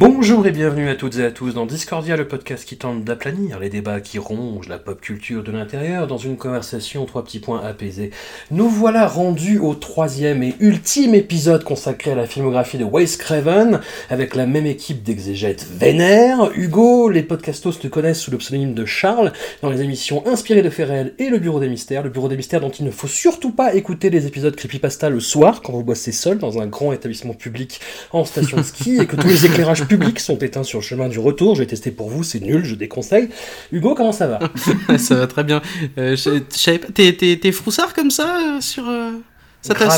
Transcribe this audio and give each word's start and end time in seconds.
Bonjour 0.00 0.46
et 0.46 0.50
bienvenue 0.50 0.88
à 0.88 0.94
toutes 0.94 1.18
et 1.18 1.24
à 1.26 1.30
tous 1.30 1.52
dans 1.52 1.66
Discordia, 1.66 2.16
le 2.16 2.26
podcast 2.26 2.64
qui 2.64 2.78
tente 2.78 3.04
d'aplanir 3.04 3.60
les 3.60 3.68
débats 3.68 4.00
qui 4.00 4.18
rongent 4.18 4.66
la 4.66 4.78
pop 4.78 4.98
culture 4.98 5.44
de 5.44 5.52
l'intérieur 5.52 6.06
dans 6.06 6.16
une 6.16 6.38
conversation 6.38 7.04
trois 7.04 7.22
petits 7.22 7.38
points 7.38 7.62
apaisés. 7.62 8.10
Nous 8.50 8.70
voilà 8.70 9.06
rendus 9.06 9.58
au 9.58 9.74
troisième 9.74 10.42
et 10.42 10.54
ultime 10.58 11.14
épisode 11.14 11.64
consacré 11.64 12.12
à 12.12 12.14
la 12.14 12.26
filmographie 12.26 12.78
de 12.78 12.84
Wes 12.84 13.18
Craven, 13.18 13.80
avec 14.08 14.36
la 14.36 14.46
même 14.46 14.64
équipe 14.64 15.02
d'exégètes 15.02 15.66
vénères. 15.70 16.50
Hugo, 16.54 17.10
les 17.10 17.22
podcastos 17.22 17.78
te 17.78 17.86
connaissent 17.86 18.20
sous 18.20 18.30
le 18.30 18.38
pseudonyme 18.38 18.72
de 18.72 18.86
Charles, 18.86 19.34
dans 19.60 19.68
les 19.68 19.82
émissions 19.82 20.26
inspirées 20.26 20.62
de 20.62 20.70
Ferrel 20.70 21.12
et 21.18 21.28
le 21.28 21.38
Bureau 21.38 21.60
des 21.60 21.68
Mystères, 21.68 22.02
le 22.02 22.08
Bureau 22.08 22.28
des 22.28 22.38
Mystères 22.38 22.62
dont 22.62 22.70
il 22.70 22.86
ne 22.86 22.90
faut 22.90 23.06
surtout 23.06 23.50
pas 23.50 23.74
écouter 23.74 24.08
les 24.08 24.26
épisodes 24.26 24.56
creepypasta 24.56 25.10
le 25.10 25.20
soir 25.20 25.60
quand 25.60 25.74
vous 25.74 25.84
bossez 25.84 26.12
seul 26.12 26.38
dans 26.38 26.58
un 26.58 26.66
grand 26.66 26.94
établissement 26.94 27.34
public 27.34 27.82
en 28.12 28.24
station 28.24 28.56
de 28.56 28.62
ski 28.62 28.96
et 28.98 29.06
que 29.06 29.16
tous 29.16 29.28
les 29.28 29.44
éclairages 29.44 29.89
publics 29.90 30.20
sont 30.20 30.38
éteints 30.38 30.62
sur 30.62 30.78
le 30.78 30.84
chemin 30.84 31.08
du 31.08 31.18
retour. 31.18 31.54
Je 31.56 31.60
vais 31.62 31.66
tester 31.66 31.90
pour 31.90 32.08
vous, 32.08 32.22
c'est 32.24 32.40
nul, 32.40 32.64
je 32.64 32.74
déconseille. 32.74 33.28
Hugo, 33.72 33.94
comment 33.94 34.12
ça 34.12 34.26
va? 34.26 34.38
Ça 34.98 35.14
va 35.16 35.26
très 35.26 35.44
bien. 35.44 35.60
Euh, 35.98 36.16
je, 36.16 36.30
je 36.52 36.58
savais 36.58 36.78
pas, 36.78 36.88
t'es, 36.92 37.12
t'es, 37.12 37.38
t'es 37.40 37.52
froussard 37.52 37.92
comme 37.94 38.10
ça 38.10 38.36
euh, 38.56 38.60
sur. 38.60 38.88
euh, 38.88 39.12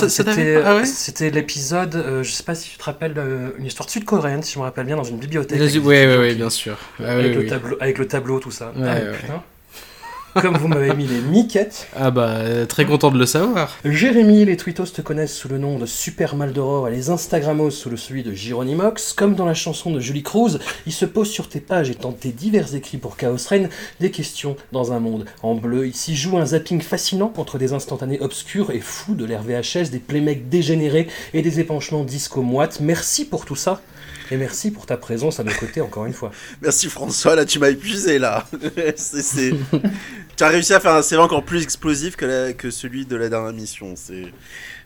C'était 0.08 0.60
ah 0.64 0.76
ouais? 0.76 1.30
l'épisode, 1.30 1.94
euh, 1.94 2.22
je 2.24 2.30
sais 2.32 2.42
pas 2.42 2.54
si 2.56 2.70
tu 2.70 2.78
te 2.78 2.82
rappelles, 2.84 3.14
euh, 3.16 3.50
une 3.58 3.66
histoire 3.66 3.88
sud-coréenne, 3.88 4.42
si 4.42 4.54
je 4.54 4.58
me 4.58 4.64
rappelle 4.64 4.86
bien, 4.86 4.96
dans 4.96 5.04
une 5.04 5.18
bibliothèque. 5.18 5.60
Ouais, 5.84 5.98
avec 6.02 6.18
ouais, 6.18 6.34
bien 6.34 6.50
sûr. 6.50 6.76
Ah, 6.98 7.12
avec, 7.12 7.34
le 7.34 7.40
oui. 7.42 7.46
tableau, 7.46 7.76
avec 7.80 7.98
le 7.98 8.08
tableau, 8.08 8.40
tout 8.40 8.50
ça. 8.50 8.72
Ouais, 8.76 8.88
Ah, 8.88 9.12
putain. 9.20 9.42
Comme 10.40 10.56
vous 10.56 10.68
m'avez 10.68 10.94
mis 10.94 11.06
les 11.06 11.20
miquettes, 11.20 11.88
Ah 11.94 12.10
bah, 12.10 12.28
euh, 12.28 12.64
très 12.64 12.86
content 12.86 13.10
de 13.10 13.18
le 13.18 13.26
savoir. 13.26 13.76
Jérémy, 13.84 14.44
les 14.46 14.56
twittos 14.56 14.86
te 14.86 15.02
connaissent 15.02 15.34
sous 15.34 15.48
le 15.48 15.58
nom 15.58 15.78
de 15.78 15.84
Super 15.84 16.36
Maldoror 16.36 16.88
et 16.88 16.90
les 16.90 17.10
Instagramos 17.10 17.70
sous 17.70 17.90
le 17.90 17.98
celui 17.98 18.22
de 18.22 18.32
Gironimox. 18.32 19.12
Comme 19.12 19.34
dans 19.34 19.44
la 19.44 19.54
chanson 19.54 19.90
de 19.90 20.00
Julie 20.00 20.22
Cruz, 20.22 20.58
il 20.86 20.92
se 20.92 21.04
pose 21.04 21.28
sur 21.28 21.48
tes 21.48 21.60
pages 21.60 21.90
et 21.90 21.94
tente 21.94 22.20
tes 22.20 22.30
divers 22.30 22.74
écrits 22.74 22.96
pour 22.96 23.16
Chaos 23.16 23.36
Reign 23.48 23.68
des 24.00 24.10
questions 24.10 24.56
dans 24.72 24.92
un 24.92 25.00
monde 25.00 25.26
en 25.42 25.54
bleu. 25.54 25.86
Il 25.86 25.94
s'y 25.94 26.16
joue 26.16 26.38
un 26.38 26.46
zapping 26.46 26.80
fascinant 26.80 27.32
entre 27.36 27.58
des 27.58 27.74
instantanés 27.74 28.20
obscurs 28.20 28.70
et 28.70 28.80
fous 28.80 29.14
de 29.14 29.26
l'ère 29.26 29.42
VHS, 29.42 29.90
des 29.90 29.98
playmecs 29.98 30.48
dégénérés 30.48 31.08
et 31.34 31.42
des 31.42 31.60
épanchements 31.60 32.04
disco 32.04 32.42
moites. 32.42 32.80
Merci 32.80 33.26
pour 33.26 33.44
tout 33.44 33.56
ça. 33.56 33.80
Et 34.32 34.36
merci 34.38 34.70
pour 34.70 34.86
ta 34.86 34.96
présence 34.96 35.40
à 35.40 35.44
nos 35.44 35.52
côtés 35.52 35.80
encore 35.82 36.06
une 36.06 36.14
fois. 36.14 36.30
Merci 36.62 36.88
François, 36.88 37.34
là 37.36 37.44
tu 37.44 37.58
m'as 37.58 37.68
épuisé 37.68 38.18
là. 38.18 38.46
C'est- 38.96 39.20
c'est- 39.22 39.52
Tu 40.36 40.42
as 40.44 40.48
réussi 40.48 40.72
à 40.72 40.80
faire 40.80 40.94
un 40.94 41.02
CV 41.02 41.20
encore 41.20 41.44
plus 41.44 41.62
explosif 41.62 42.16
que, 42.16 42.24
la- 42.24 42.52
que 42.54 42.70
celui 42.70 43.04
de 43.04 43.14
la 43.16 43.28
dernière 43.28 43.52
mission. 43.52 43.92
C'est, 43.94 44.24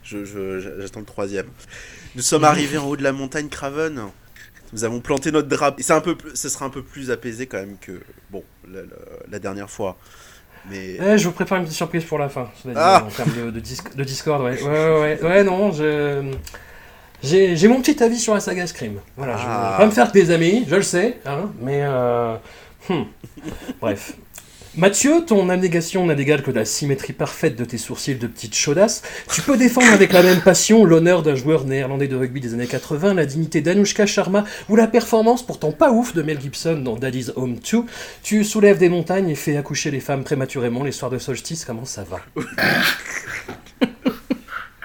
je, 0.03 0.25
je- 0.25 0.81
j'attends 0.81 0.99
le 1.01 1.07
troisième. 1.07 1.47
Nous 2.17 2.23
sommes 2.23 2.43
arrivés 2.43 2.79
en 2.79 2.87
haut 2.89 2.97
de 2.97 3.05
la 3.05 3.13
montagne 3.13 3.49
Craven. 3.49 4.01
Nous 4.73 4.83
avons 4.83 4.99
planté 5.01 5.31
notre 5.31 5.47
drap. 5.49 5.77
Et 5.79 5.85
c'est 5.85 5.93
un 5.93 6.01
peu, 6.01 6.17
plus- 6.17 6.35
ce 6.35 6.49
sera 6.49 6.65
un 6.67 6.71
peu 6.71 6.83
plus 6.83 7.13
apaisé 7.13 7.47
quand 7.47 7.59
même 7.59 7.77
que 7.81 8.01
bon 8.33 8.43
la, 8.69 8.81
la- 8.81 8.87
la 9.31 9.39
dernière 9.39 9.71
fois. 9.71 9.97
Mais 10.69 10.97
Eh, 11.01 11.17
je 11.19 11.25
vous 11.29 11.33
prépare 11.33 11.59
une 11.59 11.65
petite 11.65 11.77
surprise 11.77 12.05
pour 12.05 12.19
la 12.19 12.29
fin, 12.29 12.51
Ah. 12.75 13.05
en 13.07 13.11
termes 13.11 13.31
de, 13.37 13.51
de, 13.53 13.61
dis- 13.61 13.79
de 13.95 14.03
Discord. 14.03 14.43
Ouais, 14.43 14.61
ouais, 14.61 14.69
ouais, 14.69 15.01
ouais, 15.01 15.23
ouais, 15.23 15.45
non, 15.45 15.71
je. 15.71 16.33
J'ai 17.23 17.69
mon 17.69 17.81
petit 17.81 18.03
avis 18.03 18.19
sur 18.19 18.35
la 18.35 18.41
saga 18.41 18.67
Scream. 18.67 19.01
Voilà, 19.17 19.37
je 19.37 19.43
Ah. 19.47 19.71
vais 19.73 19.83
pas 19.85 19.87
me 19.87 19.91
faire 19.93 20.09
que 20.09 20.19
des 20.19 20.31
amis, 20.31 20.65
je 20.69 20.77
le 20.77 20.83
sais, 20.83 21.19
hein, 21.27 21.51
mais. 21.61 21.81
Euh... 21.83 22.35
hmm. 22.89 23.03
Bref. 23.81 24.15
Mathieu, 24.79 25.25
ton 25.27 25.49
abnégation 25.49 26.05
n'a 26.05 26.15
d'égal 26.15 26.43
que 26.43 26.51
la 26.51 26.67
symétrie 26.67 27.15
parfaite 27.15 27.57
de 27.57 27.65
tes 27.65 27.79
sourcils 27.79 28.17
de 28.17 28.27
petite 28.27 28.55
chaudasse. 28.55 29.03
Tu 29.33 29.41
peux 29.41 29.57
défendre 29.57 29.91
avec 29.91 30.13
la 30.13 30.23
même 30.23 30.43
passion 30.43 30.85
l'honneur 30.85 31.23
d'un 31.23 31.35
joueur 31.35 31.65
néerlandais 31.65 32.09
de 32.09 32.15
rugby 32.17 32.41
des 32.43 32.53
années 32.53 32.67
80, 32.67 33.15
la 33.15 33.25
dignité 33.25 33.63
d'Anushka 33.63 34.05
Sharma 34.05 34.45
ou 34.69 34.77
la 34.77 34.87
performance 34.87 35.43
pourtant 35.47 35.73
pas 35.73 35.93
ouf 35.93 36.13
de 36.13 36.21
Mel 36.21 36.39
Gibson 36.39 36.77
dans 36.85 36.97
Daddy's 36.97 37.33
Home 37.37 37.57
2. 37.73 37.85
Tu 38.23 38.45
soulèves 38.45 38.77
des 38.77 38.91
montagnes 38.91 39.31
et 39.31 39.35
fais 39.35 39.57
accoucher 39.57 39.91
les 39.91 40.01
femmes 40.01 40.25
prématurément 40.25 40.85
les 40.85 40.93
soirs 40.93 41.11
de 41.11 41.17
solstice. 41.19 41.65
Comment 41.65 41.87
ça 41.87 42.05
va? 42.05 42.21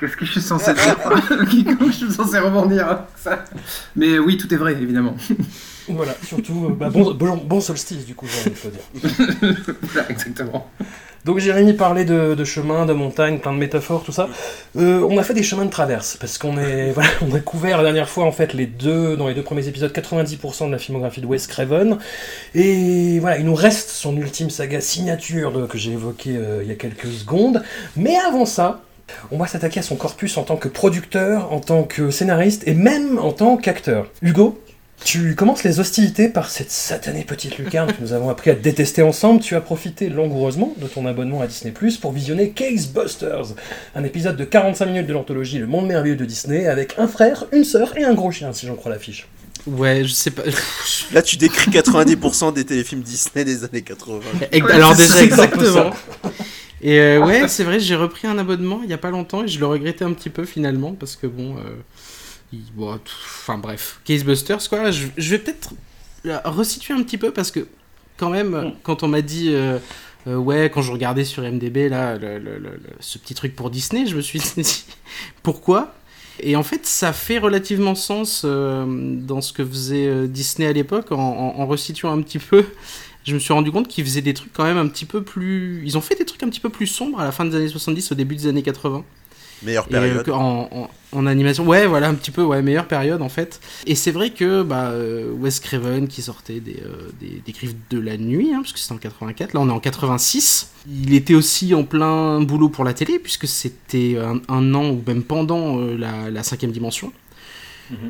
Qu'est-ce 0.02 0.18
que 0.18 0.26
je 0.26 0.32
suis 0.32 0.42
censé 0.42 0.74
dire 0.74 0.98
Comment 1.78 1.92
je 1.92 1.96
suis 1.96 2.12
censé 2.12 2.40
rebondir 2.40 3.04
ça 3.16 3.46
Mais 3.96 4.18
oui, 4.20 4.36
tout 4.36 4.52
est 4.54 4.58
vrai, 4.58 4.74
évidemment. 4.74 5.16
Voilà, 5.88 6.14
surtout 6.26 6.66
euh, 6.72 6.76
bah, 6.76 6.90
bon, 6.90 7.14
bon, 7.14 7.38
bon 7.38 7.62
solstice 7.62 8.06
du 8.06 8.16
coup, 8.16 8.26
j'ai 8.28 8.50
envie 8.50 8.50
de 8.52 8.56
te 8.56 9.48
dire. 9.48 9.76
Voilà, 9.94 10.10
exactement. 10.10 10.68
Donc 11.24 11.38
Jérémy 11.38 11.74
parlait 11.74 12.04
de, 12.06 12.34
de 12.34 12.44
chemins, 12.44 12.88
de 12.88 12.94
montagnes, 12.94 13.38
plein 13.38 13.54
de 13.54 13.60
métaphores, 13.60 14.04
tout 14.04 14.12
ça. 14.12 14.28
Euh, 14.76 15.06
on 15.08 15.20
a 15.20 15.24
fait 15.24 15.36
des 15.36 15.44
chemins 15.44 15.66
de 15.66 15.70
traverse 15.70 16.18
parce 16.20 16.40
qu'on 16.40 16.58
est, 16.58 16.92
voilà, 16.96 17.10
on 17.22 17.36
a 17.36 17.40
couvert 17.40 17.78
la 17.78 17.84
dernière 17.84 18.10
fois 18.10 18.26
en 18.26 18.32
fait 18.32 18.54
les 18.56 18.66
deux 18.66 19.16
dans 19.18 19.28
les 19.28 19.36
deux 19.36 19.44
premiers 19.44 19.68
épisodes 19.68 19.92
90% 19.92 20.66
de 20.68 20.72
la 20.72 20.80
filmographie 20.80 21.22
de 21.22 21.28
Wes 21.28 21.46
Craven 21.46 22.00
et 22.56 23.20
voilà 23.20 23.38
il 23.38 23.46
nous 23.46 23.54
reste 23.54 23.92
son 23.92 24.18
ultime 24.18 24.50
saga 24.50 24.82
signature 24.82 25.52
de- 25.52 25.68
que 25.68 25.78
j'ai 25.78 25.92
évoqué 25.92 26.38
euh, 26.38 26.62
il 26.64 26.70
y 26.70 26.72
a 26.72 26.76
quelques 26.76 27.12
secondes. 27.12 27.62
Mais 27.96 28.16
avant 28.28 28.46
ça. 28.48 28.82
On 29.32 29.38
va 29.38 29.48
s'attaquer 29.48 29.80
à 29.80 29.84
son 29.84 29.96
corpus 29.96 30.38
en 30.38 30.44
tant 30.44 30.58
que 30.58 30.68
producteur, 30.68 31.52
en 31.54 31.60
tant 31.60 31.84
que 31.84 32.12
scénariste 32.12 32.64
et 32.68 32.74
même 32.74 33.18
en 33.20 33.32
tant 33.32 33.58
qu'acteur. 33.58 34.10
Hugo, 34.22 34.62
tu 35.04 35.34
commences 35.34 35.64
les 35.64 35.80
hostilités 35.80 36.30
par 36.30 36.50
cette 36.52 36.70
satanée 36.70 37.24
petite 37.24 37.58
lucarne 37.58 37.92
que 37.92 38.00
nous 38.02 38.14
avons 38.14 38.30
appris 38.30 38.52
à 38.52 38.54
détester 38.54 39.02
ensemble. 39.02 39.42
Tu 39.42 39.56
as 39.56 39.62
profité 39.62 40.10
langoureusement 40.10 40.74
de 40.78 40.86
ton 40.88 41.08
abonnement 41.08 41.42
à 41.42 41.48
Disney 41.48 41.72
Plus 41.72 41.98
pour 41.98 42.12
visionner 42.12 42.52
Case 42.52 42.86
Busters, 42.88 43.56
un 43.96 44.04
épisode 44.04 44.38
de 44.38 44.44
45 44.44 44.86
minutes 44.86 45.08
de 45.08 45.14
l'anthologie 45.14 45.58
Le 45.58 45.66
Monde 45.66 45.88
Merveilleux 45.88 46.16
de 46.18 46.26
Disney 46.26 46.68
avec 46.68 46.96
un 47.00 47.08
frère, 47.08 47.46
une 47.52 47.64
sœur 47.64 47.98
et 47.98 48.04
un 48.04 48.14
gros 48.14 48.32
chien, 48.32 48.54
si 48.54 48.68
j'en 48.68 48.76
crois 48.76 48.92
l'affiche. 48.92 49.28
Ouais, 49.66 50.04
je 50.04 50.12
sais 50.12 50.32
pas. 50.32 50.44
là 51.14 51.22
tu 51.24 51.36
décris 51.38 51.72
90% 51.72 52.54
des 52.54 52.64
téléfilms 52.66 53.02
Disney 53.02 53.44
des 53.44 53.64
années 53.64 53.82
80. 53.82 54.20
Ex- 54.52 54.66
Ouais, 54.66 54.72
Alors 54.72 54.96
déjà 54.96 55.24
exactement. 55.24 55.92
Et 56.82 57.00
euh, 57.00 57.20
ouais, 57.24 57.48
c'est 57.48 57.64
vrai, 57.64 57.80
j'ai 57.80 57.96
repris 57.96 58.28
un 58.28 58.38
abonnement 58.38 58.82
il 58.84 58.90
y 58.90 58.94
a 58.94 58.98
pas 58.98 59.12
longtemps 59.12 59.44
et 59.44 59.48
je 59.48 59.60
le 59.60 59.66
regrettais 59.68 60.04
un 60.04 60.14
petit 60.14 60.30
peu 60.32 60.46
finalement 60.46 60.94
parce 60.94 61.16
que 61.16 61.28
bon, 61.28 61.58
euh, 61.58 61.62
il- 62.54 62.64
bon, 62.76 62.94
tout- 62.98 63.14
enfin 63.26 63.58
bref, 63.58 64.00
Casebusters 64.06 64.68
quoi. 64.70 64.92
Je, 64.92 65.08
je 65.18 65.30
vais 65.30 65.38
peut-être 65.40 65.74
euh, 66.26 66.40
resituer 66.46 66.94
un 66.94 67.04
petit 67.04 67.18
peu 67.18 67.32
parce 67.32 67.52
que 67.52 67.68
quand 68.18 68.30
même, 68.30 68.74
quand 68.84 69.04
on 69.04 69.08
m'a 69.08 69.22
dit 69.22 69.50
euh, 69.54 69.78
euh, 70.28 70.36
ouais, 70.38 70.72
quand 70.74 70.82
je 70.82 70.92
regardais 70.92 71.24
sur 71.26 71.44
MDB 71.44 71.90
là, 71.90 72.18
le- 72.18 72.40
le- 72.40 72.58
le- 72.58 72.70
le- 72.72 72.80
ce 73.00 73.18
petit 73.20 73.36
truc 73.36 73.56
pour 73.56 73.70
Disney, 73.70 74.06
je 74.08 74.16
me 74.16 74.22
suis 74.22 74.40
dit 74.58 74.86
pourquoi? 75.44 75.94
Et 76.40 76.56
en 76.56 76.64
fait, 76.64 76.88
ça 76.88 77.14
fait 77.14 77.38
relativement 77.38 77.94
sens 77.94 78.42
euh, 78.46 78.86
dans 78.88 79.42
ce 79.42 79.54
que 79.54 79.64
faisait 79.64 80.28
Disney 80.28 80.68
à 80.68 80.74
l'époque, 80.74 81.12
en, 81.12 81.18
en, 81.20 81.60
en 81.62 81.68
resituant 81.68 82.12
un 82.12 82.22
petit 82.24 82.40
peu. 82.40 82.66
Je 83.24 83.34
me 83.36 83.40
suis 83.40 83.54
rendu 83.54 83.72
compte 83.72 83.88
qu'ils 83.88 84.04
faisaient 84.06 84.22
des 84.22 84.34
trucs 84.34 84.52
quand 84.54 84.64
même 84.64 84.78
un 84.78 84.88
petit 84.88 85.06
peu 85.06 85.22
plus. 85.24 85.82
Ils 85.86 85.98
ont 85.98 86.02
fait 86.02 86.16
des 86.16 86.26
trucs 86.26 86.42
un 86.44 86.50
petit 86.50 86.60
peu 86.60 86.70
plus 86.70 86.88
sombres 86.88 87.20
à 87.20 87.24
la 87.24 87.32
fin 87.32 87.46
des 87.46 87.56
années 87.56 87.68
70, 87.68 88.12
au 88.12 88.16
début 88.16 88.36
des 88.36 88.48
années 88.48 88.64
80. 88.64 89.04
Meilleure 89.64 89.86
Et, 89.92 89.96
euh, 89.96 90.00
période. 90.24 90.30
en, 90.32 90.68
en- 90.72 90.90
en 91.14 91.26
animation, 91.28 91.68
ouais, 91.68 91.86
voilà, 91.86 92.08
un 92.10 92.16
petit 92.16 92.32
peu, 92.32 92.42
ouais, 92.42 92.64
meilleure 92.64 92.88
période 92.88 93.22
en 93.22 93.30
fait. 93.30 93.60
Et 93.86 93.94
c'est 93.94 94.10
vrai 94.10 94.32
que 94.32 94.64
bah, 94.64 94.90
euh, 94.90 95.32
Wes 95.34 95.60
Craven 95.60 96.08
qui 96.08 96.24
sortait 96.24 96.60
des, 96.62 96.78
euh, 96.84 97.10
des, 97.20 97.44
des 97.46 97.52
griffes 97.52 97.76
de 97.92 98.00
la 98.00 98.18
nuit, 98.18 98.54
hein, 98.56 98.62
parce 98.62 98.74
que 98.74 98.80
c'était 98.80 98.94
en 98.94 98.98
84, 98.98 99.54
là 99.54 99.60
on 99.60 99.70
est 99.70 99.72
en 99.72 99.80
86. 99.80 100.72
Il 100.90 101.14
était 101.14 101.36
aussi 101.36 101.76
en 101.76 101.84
plein 101.84 102.42
boulot 102.42 102.70
pour 102.70 102.84
la 102.84 102.94
télé, 102.96 103.20
puisque 103.20 103.48
c'était 103.48 104.18
un, 104.18 104.42
un 104.48 104.74
an 104.74 104.90
ou 104.90 105.04
même 105.06 105.22
pendant 105.22 105.78
euh, 105.80 105.96
la, 105.96 106.32
la 106.32 106.42
cinquième 106.44 106.72
dimension. 106.72 107.12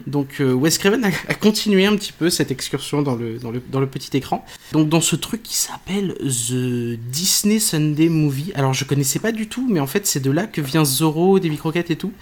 Donc 0.07 0.39
euh, 0.39 0.53
Wes 0.53 0.77
Craven 0.77 1.03
a, 1.03 1.33
continué 1.33 1.85
un 1.85 1.95
petit 1.95 2.11
peu 2.11 2.29
cette 2.29 2.51
excursion 2.51 3.01
dans 3.01 3.15
le, 3.15 3.37
dans, 3.37 3.51
le, 3.51 3.61
dans 3.71 3.79
le 3.79 3.87
petit 3.87 4.15
écran. 4.15 4.45
Donc 4.73 4.89
dans 4.89 5.01
ce 5.01 5.15
truc 5.15 5.43
qui 5.43 5.55
s'appelle 5.55 6.15
The 6.19 6.97
Disney 7.11 7.59
Sunday 7.59 8.09
Movie. 8.09 8.51
Alors 8.55 8.73
je 8.73 8.85
connaissais 8.85 9.19
pas 9.19 9.31
du 9.31 9.47
tout, 9.47 9.67
mais 9.69 9.79
en 9.79 9.87
fait 9.87 10.07
c'est 10.07 10.19
de 10.19 10.31
là 10.31 10.47
que 10.47 10.61
vient 10.61 10.85
Zorro, 10.85 11.39
Davy 11.39 11.57
Crockett 11.57 11.91
et 11.91 11.95
tout. 11.95 12.13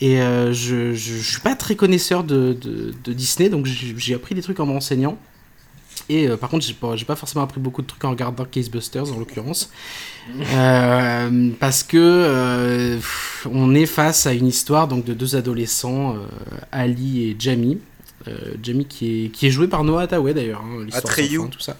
Et 0.00 0.20
euh, 0.20 0.52
je, 0.52 0.94
suis 0.94 1.40
pas 1.42 1.54
très 1.54 1.76
connaisseur 1.76 2.24
de, 2.24 2.58
de, 2.60 3.12
Disney, 3.12 3.48
donc 3.48 3.66
j'ai 3.66 4.14
appris 4.14 4.34
des 4.34 4.42
trucs 4.42 4.58
en 4.58 4.66
me 4.66 4.72
renseignant. 4.72 5.16
Et 6.08 6.28
euh, 6.28 6.36
par 6.36 6.50
contre, 6.50 6.64
j'ai 6.64 6.74
pas, 6.74 6.94
pas 7.06 7.16
forcément 7.16 7.44
appris 7.44 7.60
beaucoup 7.60 7.82
de 7.82 7.86
trucs 7.86 8.04
en 8.04 8.10
regardant 8.10 8.44
Casebusters 8.44 9.12
en 9.12 9.18
l'occurrence. 9.18 9.70
Euh, 10.54 11.50
parce 11.58 11.82
que 11.82 11.96
euh, 11.98 12.94
pff, 12.94 13.48
on 13.50 13.74
est 13.74 13.86
face 13.86 14.24
à 14.24 14.32
une 14.32 14.46
histoire 14.46 14.86
donc, 14.86 15.04
de 15.04 15.14
deux 15.14 15.34
adolescents, 15.34 16.14
Ali 16.70 17.24
et 17.24 17.36
Jamie. 17.36 17.78
Jamie 18.62 18.86
qui 18.86 19.24
est, 19.24 19.28
qui 19.30 19.48
est 19.48 19.50
joué 19.50 19.66
par 19.66 19.82
Noah 19.82 20.02
Hathaway 20.02 20.32
d'ailleurs. 20.32 20.62
Hein, 20.64 20.86
Atreyu. 20.92 21.40
fin, 21.40 21.46
tout 21.48 21.58
ça. 21.58 21.76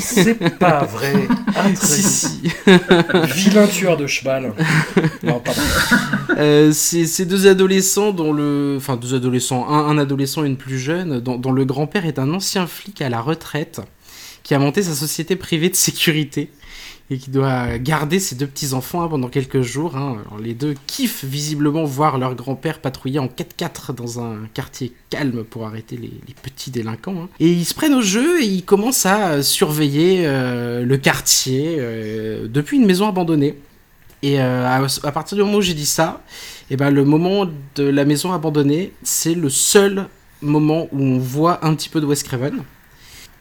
C'est 0.00 0.58
pas 0.58 0.84
vrai. 0.84 1.12
Si, 1.76 2.02
si. 2.02 2.52
Vilain 3.34 3.66
tueur 3.66 3.96
de 3.96 4.06
cheval. 4.06 4.52
Non, 5.22 5.40
pardon. 5.40 5.60
Euh, 6.36 6.72
c'est 6.72 7.06
c'est 7.06 7.24
deux 7.24 7.46
adolescents 7.46 8.12
dont 8.12 8.32
le. 8.32 8.74
Enfin, 8.76 8.96
deux 8.96 9.14
adolescents, 9.14 9.68
un, 9.68 9.88
un 9.88 9.98
adolescent 9.98 10.44
et 10.44 10.48
une 10.48 10.56
plus 10.56 10.78
jeune, 10.78 11.20
dont, 11.20 11.36
dont 11.36 11.52
le 11.52 11.64
grand-père 11.64 12.06
est 12.06 12.18
un 12.18 12.32
ancien 12.34 12.66
flic 12.66 13.00
à 13.00 13.08
la 13.08 13.20
retraite 13.20 13.80
qui 14.42 14.54
a 14.54 14.58
monté 14.58 14.82
sa 14.82 14.94
société 14.94 15.36
privée 15.36 15.70
de 15.70 15.74
sécurité 15.74 16.50
et 17.10 17.18
qui 17.18 17.30
doit 17.30 17.78
garder 17.78 18.18
ses 18.18 18.34
deux 18.34 18.46
petits-enfants 18.46 19.02
hein, 19.02 19.08
pendant 19.08 19.28
quelques 19.28 19.60
jours. 19.60 19.96
hein. 19.96 20.18
Les 20.42 20.54
deux 20.54 20.74
kiffent 20.86 21.24
visiblement 21.24 21.84
voir 21.84 22.18
leur 22.18 22.34
grand-père 22.34 22.80
patrouiller 22.80 23.18
en 23.18 23.26
4x4 23.26 23.94
dans 23.94 24.20
un 24.20 24.46
quartier 24.54 24.92
calme 25.10 25.44
pour 25.44 25.66
arrêter 25.66 25.96
les, 25.96 26.12
petits 26.42 26.70
délinquants. 26.70 27.24
hein. 27.24 27.28
Et 27.40 27.50
ils 27.50 27.64
se 27.66 27.74
prennent 27.74 27.94
au 27.94 28.02
jeu 28.02 28.42
et 28.42 28.46
ils 28.46 28.64
commencent 28.64 29.06
à 29.06 29.42
surveiller 29.42 30.22
euh, 30.26 30.84
le 30.84 30.96
quartier 30.96 31.76
euh, 31.78 32.48
depuis 32.48 32.78
une 32.78 32.86
maison 32.86 33.06
abandonnée. 33.06 33.58
Et 34.22 34.40
euh, 34.40 34.66
à, 34.66 35.12
partir 35.12 35.36
du 35.36 35.44
moment 35.44 35.58
où 35.58 35.62
j'ai 35.62 35.74
dit 35.74 35.84
ça, 35.84 36.22
et 36.70 36.78
ben 36.78 36.90
le 36.90 37.04
moment 37.04 37.46
de 37.74 37.84
la 37.84 38.06
maison 38.06 38.32
abandonnée, 38.32 38.94
c'est 39.02 39.34
le 39.34 39.50
seul 39.50 40.06
moment 40.40 40.88
où 40.92 41.02
on 41.02 41.18
voit 41.18 41.62
un 41.66 41.74
petit 41.74 41.90
peu 41.90 42.00
de 42.00 42.06
Wes 42.06 42.22
Craven. 42.22 42.62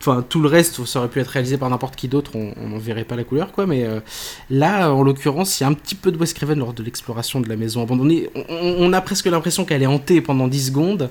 Enfin, 0.06 0.22
tout 0.28 0.42
le 0.42 0.50
reste, 0.50 0.84
ça 0.84 1.00
aurait 1.00 1.08
pu 1.08 1.22
être 1.22 1.30
réalisé 1.30 1.58
par 1.58 1.70
n'importe 1.70 1.96
qui 1.96 2.10
d'autre, 2.10 2.32
on 2.36 2.68
n'en 2.68 2.78
verrait 2.78 3.06
pas 3.06 3.16
la 3.16 3.24
couleur, 3.24 3.54
quoi. 3.54 3.66
Mais 3.66 3.86
euh, 3.86 4.02
là, 4.50 4.92
en 4.92 5.02
l'occurrence, 5.02 5.58
il 5.58 5.64
y 5.64 5.66
a 5.66 5.70
un 5.70 5.74
petit 5.74 5.96
peu 5.96 6.12
de 6.12 6.18
Wes 6.18 6.34
Craven 6.34 6.60
lors 6.60 6.74
de 6.74 6.84
l'exploration 6.84 7.40
de 7.40 7.48
la 7.48 7.56
maison 7.56 7.82
abandonnée. 7.82 8.30
On, 8.50 8.92
a 8.92 9.00
presque 9.00 9.28
l'impression 9.28 9.64
qu'elle 9.64 9.82
est 9.82 9.88
hantée 9.88 10.20
pendant 10.20 10.50
10 10.50 10.68
secondes. 10.68 11.10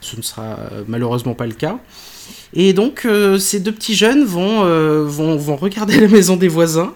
Ce 0.00 0.14
ne 0.14 0.22
sera 0.22 0.42
euh, 0.44 0.84
malheureusement 0.86 1.34
pas 1.34 1.48
le 1.48 1.54
cas. 1.54 1.80
Et 2.52 2.72
donc, 2.74 3.06
euh, 3.06 3.38
ces 3.38 3.58
deux 3.58 3.72
petits 3.72 3.96
jeunes 3.96 4.24
vont, 4.24 4.62
vont 5.04 5.56
regarder 5.56 5.98
la 6.00 6.06
maison 6.06 6.36
des 6.36 6.46
voisins 6.46 6.94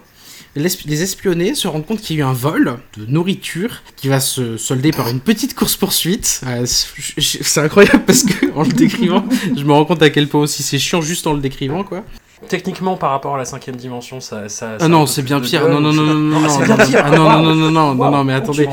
les 0.55 1.01
espionner, 1.01 1.55
se 1.55 1.67
rendre 1.67 1.85
compte 1.85 1.99
qu'il 2.01 2.15
y 2.17 2.19
a 2.19 2.25
eu 2.25 2.27
un 2.27 2.33
vol 2.33 2.77
de 2.97 3.05
nourriture 3.07 3.81
qui 3.95 4.07
va 4.07 4.19
se 4.19 4.57
solder 4.57 4.91
par 4.91 5.07
une 5.07 5.19
petite 5.19 5.55
course-poursuite. 5.55 6.41
Euh, 6.45 6.65
c'est 6.65 7.59
incroyable 7.61 8.03
parce 8.05 8.23
que 8.23 8.51
en 8.55 8.63
le 8.63 8.71
décrivant, 8.71 9.25
je 9.55 9.63
me 9.63 9.71
rends 9.73 9.85
compte 9.85 10.01
à 10.03 10.09
quel 10.09 10.27
point 10.27 10.41
aussi 10.41 10.61
c'est 10.63 10.77
chiant 10.79 11.01
juste 11.01 11.25
en 11.27 11.33
le 11.33 11.39
décrivant, 11.41 11.83
quoi. 11.83 12.03
Techniquement, 12.49 12.97
par 12.97 13.11
rapport 13.11 13.35
à 13.35 13.37
la 13.37 13.45
cinquième 13.45 13.77
dimension, 13.77 14.19
ça. 14.19 14.49
ça, 14.49 14.49
ça 14.49 14.77
Ah 14.79 14.83
a 14.83 14.85
un 14.85 14.89
non, 14.89 15.05
c'est 15.07 15.21
bien 15.21 15.39
pire. 15.41 15.67
Non, 15.69 15.79
non, 15.79 15.93
non, 15.93 16.03
non, 16.03 16.13
non, 16.15 16.41
Ah, 16.45 16.67
non, 16.67 16.67
non, 16.67 16.75
ah 16.97 17.09
non, 17.09 17.41
non, 17.41 17.55
non, 17.55 17.55
non, 17.55 17.71
non, 17.71 17.95
non, 17.95 18.11
non, 18.11 18.23
mais 18.25 18.33
attendez. 18.33 18.67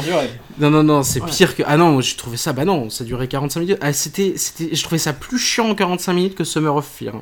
Non, 0.59 0.71
non, 0.71 0.82
non, 0.82 1.03
c'est 1.05 1.21
Ouais. 1.23 1.31
pire 1.31 1.55
que. 1.56 1.62
Ah 1.67 1.77
non, 1.77 2.00
j'ai 2.00 2.17
trouvé 2.17 2.37
ça. 2.37 2.53
Bah 2.53 2.65
non, 2.65 2.91
ça 2.91 3.05
durait 3.05 3.29
45 3.29 3.61
minutes. 3.61 3.79
Ah, 3.81 3.93
c'était, 3.93 4.35
c'était, 4.37 4.75
je 4.75 4.82
trouvais 4.82 4.99
ça 4.99 5.12
plus 5.12 5.38
chiant 5.38 5.71
en 5.71 5.75
45 5.77 6.12
minutes 6.12 6.35
que 6.35 6.43
Summer 6.44 6.75
of 6.75 6.85
Fear. 6.85 7.15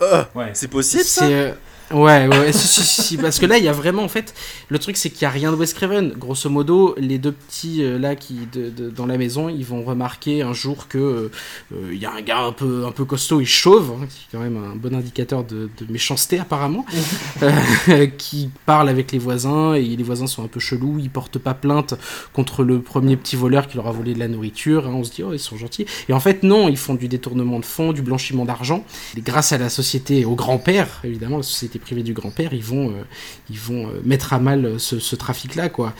Euh, 0.00 0.22
Ouais. 0.36 0.50
c'est 0.54 0.68
possible 0.68 1.02
ça? 1.02 1.24
Euh, 1.24 1.52
Ouais, 1.90 2.26
ouais, 2.28 2.52
si, 2.52 2.82
si, 2.82 3.16
parce 3.16 3.38
que 3.38 3.46
là, 3.46 3.56
il 3.56 3.64
y 3.64 3.68
a 3.68 3.72
vraiment, 3.72 4.02
en 4.02 4.08
fait, 4.08 4.34
le 4.68 4.78
truc, 4.78 4.98
c'est 4.98 5.08
qu'il 5.08 5.20
n'y 5.22 5.26
a 5.26 5.30
rien 5.30 5.50
de 5.50 5.56
Wes 5.56 5.72
Craven. 5.72 6.12
Grosso 6.18 6.50
modo, 6.50 6.94
les 6.98 7.16
deux 7.18 7.32
petits, 7.32 7.82
euh, 7.82 7.98
là, 7.98 8.14
qui, 8.14 8.46
de, 8.52 8.68
de- 8.68 8.90
dans 8.90 9.06
la 9.06 9.16
maison, 9.16 9.48
ils 9.48 9.64
vont 9.64 9.82
remarquer 9.82 10.42
un 10.42 10.52
jour 10.52 10.86
que 10.88 10.98
euh, 10.98 11.30
euh, 11.72 11.88
il 11.90 11.98
y 11.98 12.04
a 12.04 12.12
un 12.12 12.20
gars 12.20 12.40
un 12.40 12.52
peu, 12.52 12.84
un 12.86 12.92
peu 12.92 13.06
costaud 13.06 13.40
et 13.40 13.46
chauve, 13.46 13.92
hein, 14.02 14.06
qui 14.06 14.16
est 14.24 14.36
quand 14.36 14.42
même 14.42 14.58
un 14.62 14.76
bon 14.76 14.94
indicateur 14.94 15.44
de, 15.44 15.70
de 15.78 15.90
méchanceté, 15.90 16.38
apparemment, 16.38 16.84
euh, 17.42 18.06
qui 18.18 18.50
parle 18.66 18.90
avec 18.90 19.10
les 19.12 19.18
voisins, 19.18 19.72
et 19.72 19.82
les 19.96 20.04
voisins 20.04 20.26
sont 20.26 20.44
un 20.44 20.48
peu 20.48 20.60
chelous, 20.60 20.98
ils 20.98 21.08
portent 21.08 21.38
pas 21.38 21.54
plainte 21.54 21.94
contre 22.34 22.64
le 22.64 22.82
premier 22.82 23.16
petit 23.16 23.36
voleur 23.36 23.66
qui 23.66 23.78
leur 23.78 23.86
a 23.86 23.92
volé 23.92 24.12
de 24.12 24.18
la 24.18 24.28
nourriture, 24.28 24.86
hein, 24.86 24.92
on 24.94 25.04
se 25.04 25.10
dit, 25.12 25.22
oh, 25.22 25.32
ils 25.32 25.38
sont 25.38 25.56
gentils. 25.56 25.86
Et 26.10 26.12
en 26.12 26.20
fait, 26.20 26.42
non, 26.42 26.68
ils 26.68 26.76
font 26.76 26.94
du 26.96 27.08
détournement 27.08 27.58
de 27.60 27.64
fonds, 27.64 27.94
du 27.94 28.02
blanchiment 28.02 28.44
d'argent, 28.44 28.84
grâce 29.16 29.52
à 29.52 29.58
la 29.58 29.70
société, 29.70 30.26
au 30.26 30.34
grand-père, 30.34 31.00
évidemment, 31.02 31.38
la 31.38 31.42
société 31.42 31.77
privée 31.78 32.02
du 32.02 32.12
grand-père, 32.12 32.52
ils 32.52 32.62
vont, 32.62 32.90
euh, 32.90 33.02
ils 33.50 33.58
vont 33.58 33.88
euh, 33.88 34.00
mettre 34.04 34.32
à 34.32 34.38
mal 34.38 34.78
ce, 34.78 34.98
ce 34.98 35.16
trafic-là, 35.16 35.68
quoi. 35.68 35.94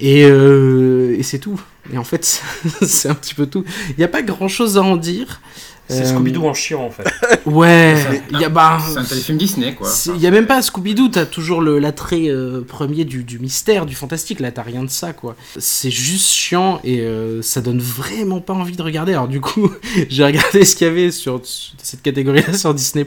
Et, 0.00 0.24
euh, 0.24 1.16
et 1.18 1.22
c'est 1.22 1.38
tout. 1.38 1.60
Et 1.92 1.98
en 1.98 2.04
fait, 2.04 2.24
c'est 2.82 3.08
un 3.08 3.14
petit 3.14 3.34
peu 3.34 3.46
tout. 3.46 3.64
Il 3.90 3.96
n'y 3.98 4.04
a 4.04 4.08
pas 4.08 4.22
grand-chose 4.22 4.78
à 4.78 4.82
en 4.82 4.96
dire. 4.96 5.40
C'est 5.88 6.02
Euh, 6.02 6.04
Scooby-Doo 6.16 6.44
en 6.46 6.54
chiant, 6.54 6.82
en 6.84 6.90
fait. 6.90 7.04
Ouais, 7.46 7.94
il 8.32 8.40
y 8.40 8.44
a 8.44 8.48
bah, 8.48 8.78
C'est 8.92 8.98
un 8.98 9.04
téléfilm 9.04 9.38
Disney, 9.38 9.74
quoi. 9.74 9.88
Il 10.16 10.20
y 10.20 10.26
a 10.26 10.30
même 10.32 10.46
pas 10.48 10.60
Scooby-Doo, 10.60 11.08
t'as 11.10 11.26
toujours 11.26 11.62
l'attrait 11.62 12.28
euh, 12.28 12.62
premier 12.62 13.04
du, 13.04 13.22
du 13.22 13.38
mystère, 13.38 13.86
du 13.86 13.94
fantastique, 13.94 14.40
là 14.40 14.50
t'as 14.50 14.62
rien 14.62 14.82
de 14.82 14.90
ça 14.90 15.12
quoi. 15.12 15.36
C'est 15.58 15.90
juste 15.92 16.26
chiant 16.28 16.80
et 16.82 17.00
euh, 17.02 17.40
ça 17.42 17.60
donne 17.60 17.78
vraiment 17.78 18.40
pas 18.40 18.52
envie 18.52 18.74
de 18.76 18.82
regarder. 18.82 19.12
Alors 19.12 19.28
du 19.28 19.40
coup, 19.40 19.70
j'ai 20.08 20.24
regardé 20.24 20.64
ce 20.64 20.74
qu'il 20.74 20.88
y 20.88 20.90
avait 20.90 21.10
sur, 21.12 21.40
cette 21.44 22.02
catégorie-là 22.02 22.52
sur 22.54 22.74
Disney+. 22.74 23.06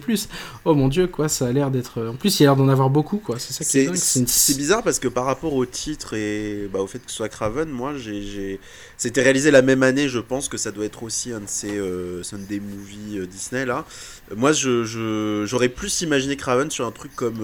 Oh 0.64 0.74
mon 0.74 0.88
dieu 0.88 1.08
quoi, 1.08 1.28
ça 1.28 1.48
a 1.48 1.52
l'air 1.52 1.72
d'être... 1.72 2.02
En 2.08 2.14
plus 2.16 2.40
il 2.40 2.44
y 2.44 2.46
a 2.46 2.50
l'air 2.50 2.56
d'en 2.56 2.70
avoir 2.70 2.90
beaucoup 2.90 3.18
quoi, 3.18 3.36
c'est 3.40 3.52
ça 3.54 3.66
qui 3.66 3.78
est 3.80 3.82
C'est 3.82 3.86
dingue. 3.88 3.96
c'est 3.98 4.20
une- 4.22 4.28
c'est 4.28 4.58
bizarre 4.58 4.84
parce 4.84 5.00
que 5.00 5.10
par 5.10 5.26
rapport 5.26 5.54
au 5.54 5.66
titre 5.66 6.14
et 6.16 6.70
bah, 6.72 6.80
au 6.80 6.88
fait 6.88 7.00
que 7.00 7.10
ce 7.12 7.16
soit 7.18 7.30
Craven, 7.30 7.68
moi 7.70 7.94
j'ai. 7.98 8.60
C'était 9.02 9.22
réalisé 9.24 9.50
la 9.50 9.62
même 9.62 9.82
année, 9.82 10.10
je 10.10 10.20
pense 10.20 10.50
que 10.50 10.58
ça 10.58 10.72
doit 10.72 10.84
être 10.84 11.04
aussi 11.04 11.32
un 11.32 11.40
de 11.40 11.48
ces 11.48 11.78
euh, 11.78 12.22
Sunday 12.22 12.60
Movie 12.60 13.18
euh, 13.20 13.26
Disney 13.26 13.66
là. 13.66 13.86
Euh, 14.30 14.36
Moi 14.36 14.52
je- 14.52 14.84
je- 14.84 15.46
j'aurais 15.48 15.70
plus 15.70 16.02
imaginé 16.02 16.36
Craven 16.36 16.70
sur 16.70 16.86
un 16.86 16.92
truc 16.92 17.16
comme. 17.16 17.40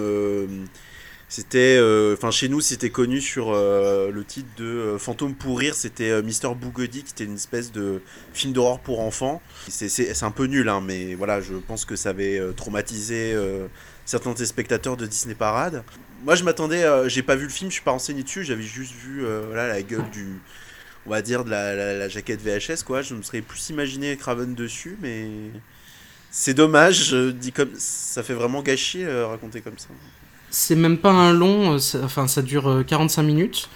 c'était. 1.29 1.79
Enfin 2.13 2.29
chez 2.29 2.49
nous 2.49 2.59
c'était 2.59 2.89
connu 2.89 3.21
sur 3.21 3.53
le 3.53 4.23
titre 4.27 4.49
de 4.57 4.97
Fantôme 4.99 5.33
pour 5.33 5.57
rire, 5.57 5.75
c'était 5.75 6.21
Mister 6.21 6.49
Boogedy 6.59 7.03
qui 7.03 7.11
était 7.11 7.23
une 7.23 7.35
espèce 7.35 7.71
de 7.71 8.01
film 8.33 8.51
d'horreur 8.51 8.79
pour 8.79 8.99
enfants. 8.99 9.41
C'est- 9.69 9.87
un 10.25 10.31
peu 10.31 10.45
nul, 10.47 10.67
hein, 10.67 10.81
mais 10.85 11.15
voilà, 11.15 11.39
je 11.39 11.53
pense 11.53 11.85
que 11.85 11.95
ça 11.95 12.09
avait 12.09 12.41
traumatisé. 12.57 13.33
certains 14.05 14.33
des 14.33 14.45
de 14.97 15.05
Disney 15.07 15.33
Parade. 15.35 15.83
Moi, 16.25 16.35
je 16.35 16.43
m'attendais, 16.43 16.83
j'ai 17.09 17.23
pas 17.23 17.35
vu 17.35 17.43
le 17.45 17.49
film, 17.49 17.71
je 17.71 17.75
suis 17.75 17.83
pas 17.83 17.91
renseigné 17.91 18.23
dessus, 18.23 18.43
j'avais 18.43 18.61
juste 18.63 18.93
vu 18.93 19.23
la 19.53 19.81
gueule 19.81 20.07
du, 20.11 20.27
on 21.05 21.11
va 21.11 21.21
dire, 21.21 21.45
de 21.45 21.49
la, 21.49 21.75
la- 21.75 22.09
jaquette 22.09 22.41
VHS, 22.41 22.83
quoi. 22.85 23.01
Je 23.01 23.15
me 23.15 23.21
serais 23.21 23.41
plus 23.41 23.69
imaginé 23.69 24.15
Craven 24.17 24.55
dessus, 24.55 24.97
mais 25.01 25.29
c'est 26.31 26.53
dommage, 26.53 27.15
comme, 27.53 27.71
ça 27.77 28.23
fait 28.23 28.33
vraiment 28.33 28.61
gâcher 28.61 29.05
euh, 29.05 29.27
raconter 29.27 29.61
comme 29.61 29.77
ça. 29.77 29.89
C'est 30.49 30.75
même 30.75 30.97
pas 30.97 31.11
un 31.11 31.33
long, 31.33 31.73
euh, 31.73 31.79
ça- 31.79 32.01
enfin 32.03 32.27
ça 32.27 32.41
dure 32.41 32.69
euh, 32.69 32.83
45 32.83 33.23
minutes. 33.23 33.69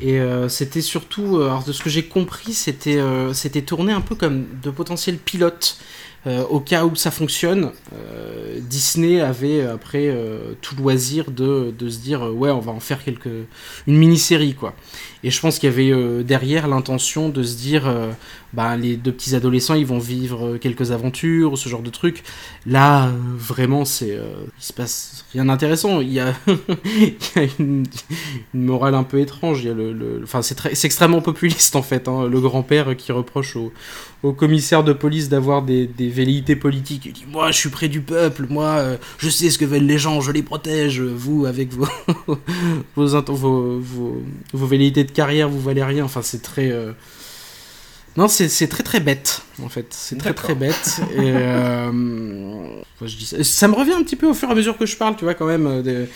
Et 0.00 0.20
euh, 0.20 0.48
c'était 0.48 0.82
surtout, 0.82 1.38
euh, 1.38 1.50
de 1.66 1.72
ce 1.72 1.82
que 1.82 1.90
j'ai 1.90 2.04
compris, 2.06 2.52
c'était 2.54 2.98
euh, 2.98 3.32
c'était 3.34 3.62
tourné 3.62 3.92
un 3.92 4.00
peu 4.00 4.14
comme 4.14 4.46
de 4.62 4.70
potentiels 4.70 5.18
pilotes. 5.18 5.78
Euh, 6.26 6.44
au 6.44 6.60
cas 6.60 6.84
où 6.84 6.94
ça 6.96 7.10
fonctionne, 7.10 7.72
euh, 7.94 8.58
Disney 8.60 9.22
avait 9.22 9.62
après 9.62 10.08
euh, 10.08 10.52
tout 10.60 10.76
loisir 10.76 11.30
de, 11.30 11.72
de 11.78 11.88
se 11.88 11.98
dire 12.00 12.26
euh, 12.26 12.30
ouais 12.32 12.50
on 12.50 12.60
va 12.60 12.72
en 12.72 12.80
faire 12.80 13.02
quelque 13.02 13.46
une 13.86 13.96
mini-série 13.96 14.54
quoi. 14.54 14.74
Et 15.22 15.30
je 15.30 15.40
pense 15.40 15.58
qu'il 15.58 15.68
y 15.68 15.72
avait 15.72 15.90
euh, 15.90 16.22
derrière 16.22 16.66
l'intention 16.66 17.28
de 17.28 17.42
se 17.42 17.56
dire 17.56 17.86
euh, 17.86 18.10
bah, 18.54 18.76
les 18.76 18.96
deux 18.96 19.12
petits 19.12 19.34
adolescents 19.34 19.74
ils 19.74 19.84
vont 19.86 19.98
vivre 19.98 20.46
euh, 20.46 20.58
quelques 20.58 20.92
aventures 20.92 21.58
ce 21.58 21.68
genre 21.68 21.82
de 21.82 21.90
trucs. 21.90 22.22
Là 22.66 23.08
euh, 23.08 23.10
vraiment 23.36 23.84
c'est 23.84 24.18
il 24.58 24.64
se 24.64 24.72
passe 24.72 25.26
rien 25.32 25.44
d'intéressant. 25.44 26.00
Il 26.00 26.12
y 26.12 26.20
a, 26.20 26.34
une, 27.58 27.84
morale 28.54 28.94
un 28.94 29.04
peu 29.04 29.20
étrange. 29.20 29.60
Il 29.62 29.66
y 29.66 29.70
a 29.70 29.74
le, 29.74 30.20
enfin 30.22 30.40
c'est 30.42 30.84
extrêmement 30.84 31.20
populiste 31.20 31.76
en 31.76 31.82
fait. 31.82 32.08
hein. 32.08 32.26
Le 32.26 32.40
grand 32.40 32.62
père 32.62 32.96
qui 32.96 33.12
reproche 33.12 33.56
au, 33.56 33.72
au 34.22 34.32
commissaire 34.32 34.84
de 34.84 34.92
police 34.94 35.28
d'avoir 35.28 35.62
des, 35.62 35.86
velléités 35.98 36.56
politiques. 36.56 37.06
Il 37.06 37.12
dit 37.12 37.24
Moi, 37.30 37.50
je 37.50 37.58
suis 37.58 37.68
près 37.68 37.88
du 37.88 38.00
peuple, 38.00 38.46
moi, 38.48 38.96
je 39.18 39.28
sais 39.28 39.50
ce 39.50 39.58
que 39.58 39.64
veulent 39.64 39.82
les 39.82 39.98
gens, 39.98 40.20
je 40.20 40.32
les 40.32 40.42
protège. 40.42 41.00
Vous, 41.00 41.46
avec 41.46 41.72
vos, 41.72 41.86
vos, 42.96 43.06
vos, 43.06 43.78
vos, 43.78 44.22
vos 44.52 44.66
velléités 44.66 45.04
de 45.10 45.14
carrière, 45.14 45.48
vous 45.48 45.60
valez 45.60 45.84
rien. 45.84 46.04
Enfin, 46.04 46.22
c'est 46.22 46.40
très. 46.42 46.70
euh, 46.70 46.92
Non, 48.16 48.26
c'est 48.28 48.48
c'est 48.48 48.66
très 48.66 48.82
très 48.82 48.98
bête, 49.00 49.42
en 49.62 49.68
fait. 49.68 49.86
C'est 49.90 50.16
très 50.18 50.34
très 50.34 50.54
bête. 50.54 51.00
Et, 51.14 51.18
euh, 51.20 51.92
moi, 51.92 52.82
je 53.06 53.16
dis 53.16 53.26
ça. 53.26 53.42
ça 53.44 53.68
me 53.68 53.74
revient 53.74 53.92
un 53.92 54.02
petit 54.02 54.16
peu 54.16 54.26
au 54.26 54.34
fur 54.34 54.48
et 54.48 54.52
à 54.52 54.54
mesure 54.54 54.76
que 54.76 54.84
je 54.86 54.96
parle, 54.96 55.16
tu 55.16 55.24
vois, 55.24 55.34
quand 55.34 55.46
même. 55.46 55.66
euh, 55.66 55.82
des- 55.82 56.08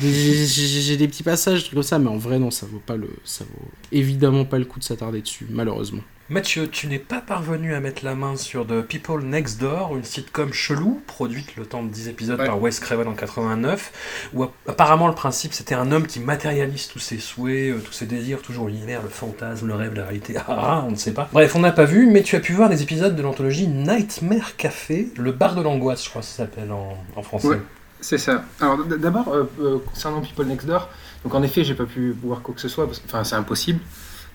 des- 0.00 0.46
J'ai 0.46 0.96
des 0.96 1.08
petits 1.08 1.22
passages, 1.24 1.58
des 1.58 1.64
trucs 1.64 1.74
comme 1.74 1.82
ça, 1.82 1.98
mais 1.98 2.08
en 2.08 2.18
vrai, 2.18 2.38
non, 2.38 2.50
ça 2.50 2.66
vaut 2.70 2.82
pas 2.84 2.96
le. 2.96 3.08
Ça 3.24 3.44
vaut 3.44 3.68
évidemment 3.92 4.44
pas 4.44 4.58
le 4.58 4.64
coup 4.64 4.78
de 4.78 4.84
s'attarder 4.84 5.20
dessus, 5.22 5.46
malheureusement. 5.50 6.02
Mathieu, 6.30 6.68
tu 6.68 6.86
n'es 6.86 7.00
pas 7.00 7.20
parvenu 7.20 7.74
à 7.74 7.80
mettre 7.80 8.04
la 8.04 8.14
main 8.14 8.36
sur 8.36 8.64
The 8.64 8.82
People 8.82 9.24
Next 9.24 9.60
Door, 9.60 9.96
une 9.96 10.04
sitcom 10.04 10.52
chelou, 10.52 11.02
produite 11.08 11.56
le 11.56 11.66
temps 11.66 11.82
de 11.82 11.88
10 11.88 12.06
épisodes 12.06 12.38
Ouais. 12.38 12.46
par 12.46 12.62
Wes 12.62 12.78
Craven 12.78 13.08
en 13.08 13.14
89, 13.14 14.30
où 14.32 14.44
app- 14.44 14.52
apparemment 14.68 15.08
le 15.08 15.14
principe 15.14 15.52
c'était 15.52 15.74
un 15.74 15.90
homme 15.90 16.06
qui 16.06 16.20
matérialise 16.20 16.86
tous 16.86 17.00
ses 17.00 17.18
souhaits, 17.18 17.72
euh, 17.74 17.80
tous 17.84 17.92
ses 17.92 18.06
désirs, 18.06 18.42
toujours 18.42 18.68
l'univers, 18.68 19.02
le 19.02 19.08
fantasme, 19.08 19.66
le 19.66 19.74
rêve, 19.74 19.94
la 19.94 20.04
réalité, 20.04 20.36
ah, 20.38 20.44
ah, 20.48 20.84
on 20.86 20.92
ne 20.92 20.96
sait 20.96 21.12
pas. 21.12 21.28
Bref, 21.32 21.56
on 21.56 21.60
n'a 21.60 21.72
pas 21.72 21.84
vu, 21.84 22.06
mais 22.06 22.22
tu 22.22 22.36
as 22.36 22.40
pu 22.40 22.52
voir 22.52 22.68
des 22.68 22.80
épisodes 22.82 23.16
de 23.16 23.22
l'anthologie 23.22 23.66
Nightmare 23.66 24.56
Café, 24.56 25.08
le 25.16 25.32
bar 25.32 25.56
de 25.56 25.62
l'angoisse, 25.62 26.04
je 26.04 26.10
crois 26.10 26.22
que 26.22 26.28
ça 26.28 26.36
s'appelle 26.44 26.70
en, 26.70 26.96
en 27.16 27.22
français. 27.24 27.48
Ouais. 27.48 27.60
C'est 28.00 28.18
ça. 28.18 28.44
Alors 28.60 28.78
d'abord, 28.84 29.28
euh, 29.34 29.50
euh, 29.60 29.78
concernant 29.84 30.20
People 30.20 30.46
Next 30.46 30.64
Door, 30.68 30.88
donc 31.24 31.34
en 31.34 31.42
effet, 31.42 31.64
j'ai 31.64 31.74
pas 31.74 31.86
pu 31.86 32.14
voir 32.22 32.40
quoi 32.40 32.54
que 32.54 32.60
ce 32.60 32.68
soit, 32.68 32.86
parce 32.86 33.00
que 33.00 33.06
enfin, 33.08 33.24
c'est 33.24 33.34
impossible. 33.34 33.80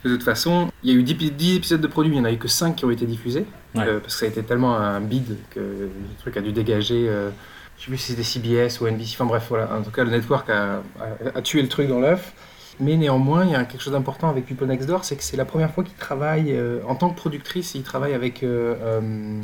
De 0.05 0.11
toute 0.11 0.23
façon, 0.23 0.69
il 0.83 0.91
y 0.91 0.95
a 0.95 0.99
eu 0.99 1.03
10, 1.03 1.31
10 1.31 1.55
épisodes 1.57 1.81
de 1.81 1.87
produits, 1.87 2.11
il 2.13 2.15
n'y 2.15 2.21
en 2.21 2.25
a 2.25 2.31
eu 2.31 2.37
que 2.37 2.47
5 2.47 2.75
qui 2.75 2.85
ont 2.85 2.91
été 2.91 3.05
diffusés, 3.07 3.45
Ouais. 3.73 3.83
euh, 3.87 3.99
parce 3.99 4.13
que 4.13 4.19
ça 4.19 4.25
a 4.27 4.29
été 4.29 4.43
tellement 4.43 4.77
un 4.77 5.01
bid 5.01 5.35
que 5.49 5.59
le 5.59 5.89
truc 6.19 6.37
a 6.37 6.41
dû 6.41 6.51
dégager. 6.51 7.07
euh, 7.09 7.31
je 7.77 7.83
sais 7.85 7.87
plus 7.89 7.97
si 7.97 8.11
c'était 8.13 8.23
CBS 8.23 8.79
ou 8.81 8.87
NBC, 8.87 9.15
enfin 9.15 9.25
bref, 9.25 9.47
voilà. 9.49 9.69
En 9.75 9.81
tout 9.81 9.89
cas, 9.91 10.03
le 10.03 10.11
network 10.11 10.49
a, 10.49 10.75
a- 10.99 11.37
a 11.37 11.41
tué 11.41 11.61
le 11.61 11.67
truc 11.67 11.87
dans 11.89 11.99
l'œuf. 11.99 12.33
Mais 12.79 12.95
néanmoins, 12.97 13.45
il 13.45 13.51
y 13.51 13.55
a 13.55 13.63
quelque 13.65 13.81
chose 13.81 13.93
d'important 13.93 14.29
avec 14.29 14.45
People 14.45 14.67
Next 14.67 14.87
Door, 14.87 15.03
c'est 15.05 15.15
que 15.15 15.23
c'est 15.23 15.37
la 15.37 15.45
première 15.45 15.71
fois 15.71 15.83
qu'il 15.83 15.95
travaille 15.95 16.51
euh, 16.53 16.79
en 16.87 16.95
tant 16.95 17.09
que 17.09 17.15
productrice. 17.17 17.73
Il 17.73 17.83
travaille 17.83 18.13
avec, 18.13 18.43
euh, 18.43 18.75
euh, 18.81 19.41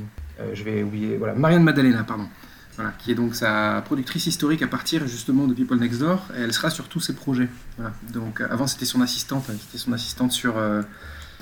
je 0.54 0.64
vais 0.64 0.84
oublier, 0.84 1.18
voilà, 1.18 1.34
Marianne 1.34 1.64
Maddalena, 1.64 2.04
pardon. 2.04 2.26
Voilà, 2.78 2.94
qui 3.00 3.12
est 3.12 3.16
donc 3.16 3.36
sa 3.36 3.82
productrice 3.86 4.28
historique 4.28 4.62
à 4.62 4.68
partir 4.68 5.06
justement 5.08 5.46
de 5.48 5.54
People 5.54 5.78
Next 5.78 6.00
Door. 6.00 6.26
Et 6.38 6.42
elle 6.42 6.54
sera 6.54 6.70
sur 6.70 6.88
tous 6.88 7.00
ses 7.02 7.14
projets. 7.14 7.50
Voilà. 7.78 7.94
Donc 8.14 8.42
euh, 8.42 8.48
avant 8.50 8.68
c'était 8.68 8.86
son 8.86 9.02
assistante, 9.02 9.46
hein, 9.50 9.56
c'était 9.60 9.78
son 9.78 9.92
assistante 9.94 10.32
sur 10.32 10.58
euh, 10.58 10.82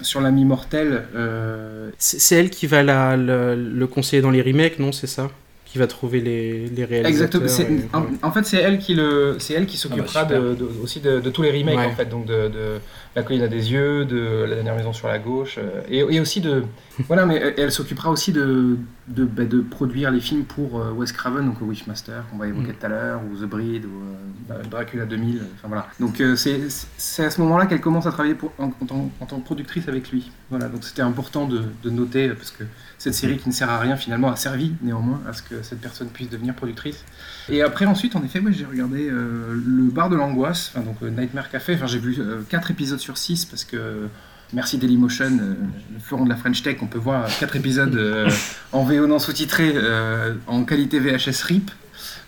sur 0.02 0.22
l'ami 0.22 0.46
mortel. 0.46 1.04
euh, 1.16 1.90
C'est 1.98 2.36
elle 2.36 2.50
qui 2.50 2.68
va 2.68 2.84
la, 2.84 3.16
le, 3.18 3.56
le 3.56 3.88
conseiller 3.88 4.22
dans 4.22 4.32
les 4.32 4.42
remakes, 4.42 4.80
non 4.80 4.92
C'est 4.92 5.08
ça? 5.08 5.30
Qui 5.66 5.78
va 5.78 5.86
trouver 5.86 6.20
les, 6.20 6.68
les 6.68 6.84
réalisateurs 6.86 7.44
Exactement. 7.44 7.78
et- 7.94 7.96
En, 8.24 8.30
en 8.30 8.32
fait, 8.32 8.44
c'est 8.44 8.58
elle 8.58 8.80
qui 8.80 8.96
le, 8.96 9.36
c'est 9.38 9.54
elle 9.54 9.68
qui 9.68 9.78
s'occupera 9.78 10.22
Ah 10.22 10.26
bah, 10.26 10.36
super. 10.38 10.42
de, 10.50 10.56
de- 10.56 10.70
aussi 10.82 11.00
de, 11.00 11.20
de 11.20 11.30
tous 11.30 11.44
les 11.44 11.52
remakes 11.52 11.78
Ouais. 11.78 11.86
en 11.86 11.96
fait, 11.96 12.06
donc 12.10 12.26
de, 12.26 12.48
de 12.48 12.80
La 13.16 13.24
colline 13.24 13.42
à 13.42 13.48
des 13.48 13.72
yeux, 13.72 14.06
de 14.06 14.46
La 14.48 14.56
dernière 14.56 14.76
maison 14.76 14.94
sur 14.94 15.08
la 15.08 15.18
gauche, 15.20 15.58
euh, 15.58 15.82
et, 15.90 16.00
et 16.00 16.20
aussi 16.20 16.42
de, 16.42 16.64
voilà, 17.08 17.26
mais 17.26 17.36
elle, 17.38 17.54
elle 17.58 17.72
s'occupera 17.72 18.10
aussi 18.12 18.32
de 18.32 18.78
de, 19.08 19.26
bah, 19.26 19.46
de 19.46 19.62
produire 19.62 20.12
les 20.12 20.20
films 20.20 20.44
pour 20.44 20.80
euh, 20.80 20.92
Wes 20.92 21.12
Craven, 21.12 21.44
donc 21.44 21.60
Wishmaster 21.62 22.24
qu'on 22.30 22.38
va 22.38 22.48
évoquer 22.48 22.72
Mm. 22.72 22.76
tout 22.80 22.86
à 22.86 22.90
l'heure, 22.90 23.22
ou 23.32 23.36
The 23.36 23.50
Breed, 23.50 23.86
ou 23.86 24.54
euh, 24.54 24.64
Dracula 24.70 25.06
2000, 25.06 25.42
enfin 25.56 25.68
voilà. 25.68 25.88
Donc 26.00 26.22
c'est 26.36 26.60
c'est 26.98 27.26
à 27.26 27.32
ce 27.32 27.42
moment-là 27.42 27.66
qu'elle 27.66 27.82
commence 27.82 28.06
à 28.06 28.12
travailler 28.12 28.36
pour, 28.36 28.52
en, 28.60 28.66
en 28.66 28.86
tant, 28.86 29.10
en 29.20 29.26
tant 29.26 29.40
que 29.40 29.46
productrice 29.46 29.88
avec 29.88 30.12
lui. 30.12 30.32
Voilà, 30.52 30.68
donc 30.68 30.84
c'était 30.84 31.02
important 31.02 31.48
de, 31.48 31.64
de 31.84 31.90
noter 31.90 32.30
parce 32.30 32.52
que 32.52 32.64
cette 33.00 33.16
série 33.16 33.38
qui 33.38 33.50
ne 33.50 33.54
sert 33.54 33.70
à 33.70 33.80
rien 33.80 33.96
finalement 33.96 34.30
a 34.32 34.36
servi 34.36 34.74
néanmoins 34.82 35.22
à 35.28 35.34
ce 35.34 35.42
que 35.42 35.64
cette 35.64 35.82
personne 35.82 36.10
puisse 36.10 36.30
devenir 36.30 36.54
productrice. 36.54 37.04
Et 37.52 37.62
après 37.62 37.86
ensuite 37.86 38.16
en 38.16 38.24
effet 38.24 38.40
moi 38.40 38.52
j'ai 38.52 38.66
regardé 38.66 39.10
euh, 39.10 39.54
le 39.54 39.84
bar 39.84 40.10
de 40.10 40.16
l'angoisse, 40.16 40.72
enfin 40.74 40.86
donc 40.86 40.98
euh, 41.04 41.10
Nightmare 41.10 41.50
Café, 41.50 41.76
enfin 41.76 41.88
j'ai 41.88 42.00
vu 42.00 42.18
4 42.50 42.72
épisodes 42.72 43.00
sur 43.00 43.18
6 43.18 43.46
parce 43.46 43.64
que 43.64 44.08
merci 44.54 44.78
Dailymotion, 44.78 45.26
euh, 45.26 45.54
le 45.94 46.00
fleuron 46.00 46.26
de 46.26 46.30
la 46.30 46.36
French 46.36 46.62
Tech, 46.62 46.78
on 46.82 46.88
peut 46.88 47.00
voir 47.00 47.28
4 47.40 47.56
épisodes 47.56 47.96
euh, 47.96 48.30
en 48.72 48.84
VO 48.84 49.08
non 49.08 49.20
sous-titré 49.20 49.74
euh, 49.76 50.34
en 50.48 50.64
qualité 50.64 51.00
VHS 51.00 51.44
RIP. 51.44 51.72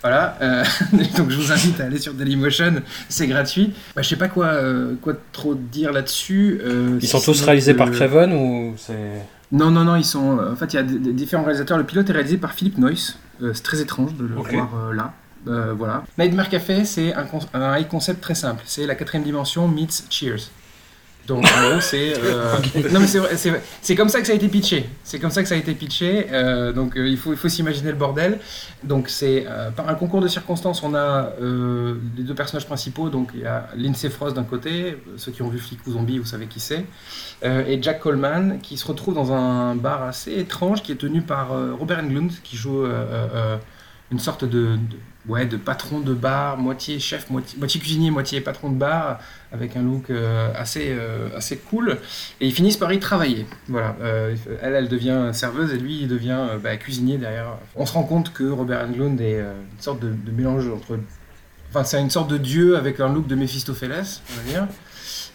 Voilà, 0.02 0.36
euh, 0.42 0.64
donc 1.16 1.30
je 1.30 1.36
vous 1.36 1.52
invite 1.52 1.80
à 1.80 1.84
aller 1.84 1.98
sur 1.98 2.12
Dailymotion, 2.12 2.82
c'est 3.08 3.28
gratuit. 3.28 3.72
Bah, 3.94 4.02
je 4.02 4.08
sais 4.08 4.16
pas 4.16 4.26
quoi, 4.28 4.46
euh, 4.46 4.94
quoi 5.00 5.14
trop 5.32 5.54
dire 5.54 5.92
là-dessus. 5.92 6.60
euh, 6.64 6.98
Ils 7.00 7.06
sont 7.08 7.20
tous 7.20 7.40
réalisés 7.42 7.72
que- 7.72 7.78
par 7.78 7.90
Craven 7.90 8.32
ou 8.32 8.74
c'est. 8.76 8.94
Non, 9.52 9.70
non, 9.70 9.84
non, 9.84 9.96
ils 9.96 10.04
sont. 10.04 10.38
En 10.38 10.56
fait, 10.56 10.72
il 10.72 10.76
y 10.76 10.78
a 10.78 10.82
différents 10.82 11.44
réalisateurs. 11.44 11.78
Le 11.78 11.84
pilote 11.84 12.08
est 12.10 12.12
réalisé 12.12 12.38
par 12.38 12.52
Philippe 12.52 12.78
Noyce. 12.78 13.18
Euh, 13.42 13.52
c'est 13.54 13.62
très 13.62 13.80
étrange 13.80 14.14
de 14.14 14.24
le 14.26 14.34
voir 14.34 14.70
euh, 14.74 14.92
là. 14.94 15.12
Euh, 15.48 15.74
voilà. 15.76 16.04
Nightmare 16.18 16.48
Café, 16.48 16.84
c'est 16.84 17.12
un, 17.14 17.24
con- 17.24 17.40
un 17.52 17.82
concept 17.84 18.20
très 18.22 18.34
simple. 18.34 18.62
C'est 18.64 18.86
la 18.86 18.94
quatrième 18.94 19.24
dimension 19.24 19.68
meets 19.68 20.04
Cheers. 20.08 20.50
Donc 21.26 21.44
en 21.44 21.70
gros, 21.70 21.80
c'est. 21.80 22.14
euh, 22.18 22.56
Non, 22.92 22.98
mais 23.00 23.06
c'est 23.80 23.94
comme 23.94 24.08
ça 24.08 24.20
que 24.20 24.26
ça 24.26 24.32
a 24.32 24.36
été 24.36 24.48
pitché. 24.48 24.88
C'est 25.04 25.20
comme 25.20 25.30
ça 25.30 25.42
que 25.42 25.48
ça 25.48 25.54
a 25.54 25.58
été 25.58 25.72
pitché. 25.74 26.26
euh, 26.32 26.72
donc 26.72 26.96
euh, 26.96 27.06
il 27.08 27.16
faut, 27.16 27.32
il 27.32 27.36
faut 27.38 27.48
s'imaginer 27.48 27.90
le 27.90 27.96
bordel. 27.96 28.40
Donc 28.82 29.08
c'est 29.08 29.46
par 29.76 29.88
un 29.88 29.94
concours 29.94 30.20
de 30.20 30.26
circonstances, 30.28 30.82
on 30.82 30.94
a 30.94 31.30
les 32.16 32.24
deux 32.24 32.34
personnages 32.34 32.66
principaux. 32.66 33.08
Donc 33.08 33.30
il 33.34 33.40
y 33.42 33.46
a 33.46 33.68
Lindsay 33.76 34.10
Frost 34.10 34.34
d'un 34.34 34.42
côté, 34.44 34.96
ceux 35.16 35.30
qui 35.30 35.42
ont 35.42 35.48
vu 35.48 35.58
Flic 35.58 35.78
ou 35.86 35.92
Zombie, 35.92 36.18
vous 36.18 36.26
savez 36.26 36.46
qui 36.46 36.58
c'est, 36.60 36.84
et 37.44 37.78
Jack 37.80 38.00
Coleman 38.00 38.58
qui 38.60 38.76
se 38.76 38.86
retrouve 38.86 39.14
dans 39.14 39.32
un 39.32 39.76
bar 39.76 40.02
assez 40.02 40.32
étrange 40.32 40.82
qui 40.82 40.90
est 40.92 40.96
tenu 40.96 41.22
par 41.22 41.50
Robert 41.78 42.00
Englund 42.00 42.30
qui 42.42 42.56
joue 42.56 42.84
une 44.10 44.18
sorte 44.18 44.44
de, 44.44 44.76
de- 44.76 44.78
ouais, 45.28 45.46
de 45.46 45.56
patron 45.56 46.00
de 46.00 46.14
bar, 46.14 46.58
moitié 46.58 46.98
chef, 46.98 47.30
moitié, 47.30 47.80
cuisinier, 47.80 48.10
moitié 48.10 48.40
patron 48.40 48.70
de 48.70 48.76
bar, 48.76 49.20
avec 49.52 49.76
un 49.76 49.82
look 49.82 50.10
euh, 50.10 50.52
assez, 50.56 50.88
euh, 50.90 51.28
assez 51.36 51.56
cool. 51.58 51.98
Et 52.40 52.46
ils 52.46 52.52
finissent 52.52 52.76
par 52.76 52.92
y 52.92 52.98
travailler. 52.98 53.46
Voilà. 53.68 53.96
Euh, 54.00 54.34
elle, 54.62 54.74
elle 54.74 54.88
devient 54.88 55.30
serveuse 55.32 55.72
et 55.72 55.78
lui, 55.78 56.02
il 56.02 56.08
devient 56.08 56.46
bah, 56.62 56.76
cuisinier 56.76 57.18
derrière. 57.18 57.58
On 57.76 57.86
se 57.86 57.92
rend 57.92 58.04
compte 58.04 58.32
que 58.32 58.44
Robert 58.44 58.84
Englund 58.84 59.20
est 59.20 59.40
une 59.40 59.80
sorte 59.80 60.00
de, 60.00 60.10
de 60.10 60.30
mélange 60.32 60.68
entre. 60.68 60.98
Enfin, 61.70 61.84
c'est 61.84 62.00
une 62.00 62.10
sorte 62.10 62.30
de 62.30 62.36
dieu 62.36 62.76
avec 62.76 63.00
un 63.00 63.12
look 63.12 63.26
de 63.26 63.34
Méphistophélès, 63.34 64.22
on 64.30 64.36
va 64.36 64.50
dire. 64.50 64.68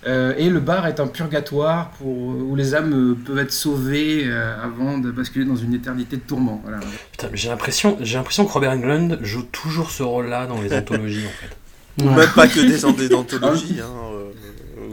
Euh, 0.06 0.34
et 0.38 0.50
le 0.50 0.60
bar 0.60 0.86
est 0.86 1.00
un 1.00 1.08
purgatoire 1.08 1.89
pour, 1.92 2.08
où 2.08 2.56
les 2.56 2.75
âmes 2.75 2.94
euh, 2.94 3.16
peuvent 3.16 3.39
être 3.39 3.51
sauvées 3.51 4.25
euh, 4.25 4.56
avant 4.63 5.00
de 5.00 5.10
basculer 5.10 5.44
dans 5.44 5.56
une 5.56 5.74
éternité 5.74 6.18
de 6.18 6.22
tourment. 6.22 6.62
Voilà. 6.63 6.80
Putain, 7.12 7.30
mais 7.32 7.38
j'ai 7.38 7.50
l'impression, 7.50 7.98
j'ai 8.01 8.18
l'impression 8.18 8.46
que 8.46 8.51
Robert 8.51 8.72
Englund 8.72 9.18
joue 9.24 9.44
toujours 9.44 9.89
ce 9.89 10.04
rôle-là 10.04 10.46
dans 10.46 10.62
les 10.62 10.72
anthologies 10.77 11.25
en 11.25 11.30
fait. 11.42 12.06
Même 12.06 12.30
pas 12.36 12.48
que 12.48 12.60
des, 12.60 13.08
des 13.08 13.16
anthologies. 13.16 13.80
Hein, 13.82 13.89
euh, 14.13 14.32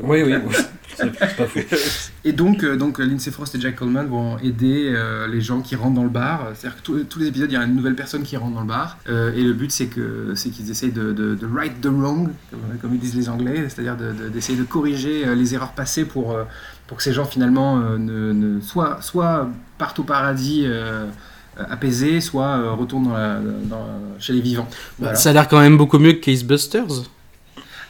Oui, 0.03 0.23
oui, 0.23 0.37
oui. 0.47 0.55
C'est 0.97 1.13
c'est 1.19 1.37
pas 1.37 1.47
fou. 1.47 1.59
Et 2.25 2.33
donc, 2.33 2.63
euh, 2.65 2.77
donc 2.77 2.99
Lindsay 2.99 3.31
Frost 3.31 3.55
et 3.55 3.61
Jack 3.61 3.77
Coleman 3.77 4.07
vont 4.07 4.39
aider 4.39 4.91
euh, 4.95 5.27
les 5.27 5.41
gens 5.41 5.61
qui 5.61 5.77
rentrent 5.77 5.95
dans 5.95 6.03
le 6.05 6.09
bar. 6.09 6.49
C'est-à-dire 6.55 6.79
que 6.81 6.83
tous- 6.85 7.05
tous 7.05 7.19
les 7.19 7.27
épisodes, 7.29 7.51
il 7.51 7.55
y 7.55 7.57
a 7.57 7.63
une 7.65 7.75
nouvelle 7.75 7.95
personne 7.95 8.23
qui 8.23 8.37
rentre 8.37 8.55
dans 8.55 8.61
le 8.63 8.67
bar. 8.67 8.99
Euh, 9.09 9.33
et 9.35 9.43
le 9.43 9.53
but, 9.53 9.71
c'est 9.71 9.87
que 9.87 10.33
c'est 10.35 10.51
qu'ils 10.51 10.71
essayent 10.71 10.93
de, 10.93 11.13
de, 11.13 11.35
de 11.35 11.47
right 11.47 11.81
the 11.81 11.87
wrong, 11.87 12.31
comme, 12.51 12.61
comme 12.81 12.95
ils 12.95 13.01
disent 13.01 13.17
les 13.17 13.29
Anglais, 13.29 13.67
c'est-à-dire 13.69 13.97
de- 13.97 14.13
de- 14.13 14.29
d'essayer 14.29 14.59
de, 14.59 14.65
corriger 14.65 15.27
euh, 15.27 15.35
les 15.35 15.55
erreurs 15.55 15.73
passées 15.73 16.05
pour, 16.05 16.33
euh, 16.33 16.45
pour 16.87 16.97
que 16.97 17.03
ces 17.03 17.13
gens 17.13 17.25
finalement 17.25 17.79
euh, 17.81 17.99
ne, 17.99 18.33
ne- 18.33 18.61
soit, 18.61 18.99
soit 19.03 19.49
partent 19.79 19.99
au 19.99 20.05
paradis. 20.05 20.63
euh, 20.65 21.07
apaisés, 21.71 22.21
soit 22.21 22.47
euh, 22.59 22.73
retournent 22.73 23.05
dans 23.05 23.13
la- 23.17 23.39
dans- 23.39 23.87
chez 24.19 24.33
les 24.33 24.41
vivants. 24.41 24.69
Voilà. 24.99 25.15
Ça 25.15 25.31
a 25.31 25.33
l'air 25.33 25.47
quand 25.47 25.61
même 25.61 25.77
beaucoup 25.77 26.01
mieux 26.01 26.15
que 26.15 26.19
Casebusters. 26.25 27.05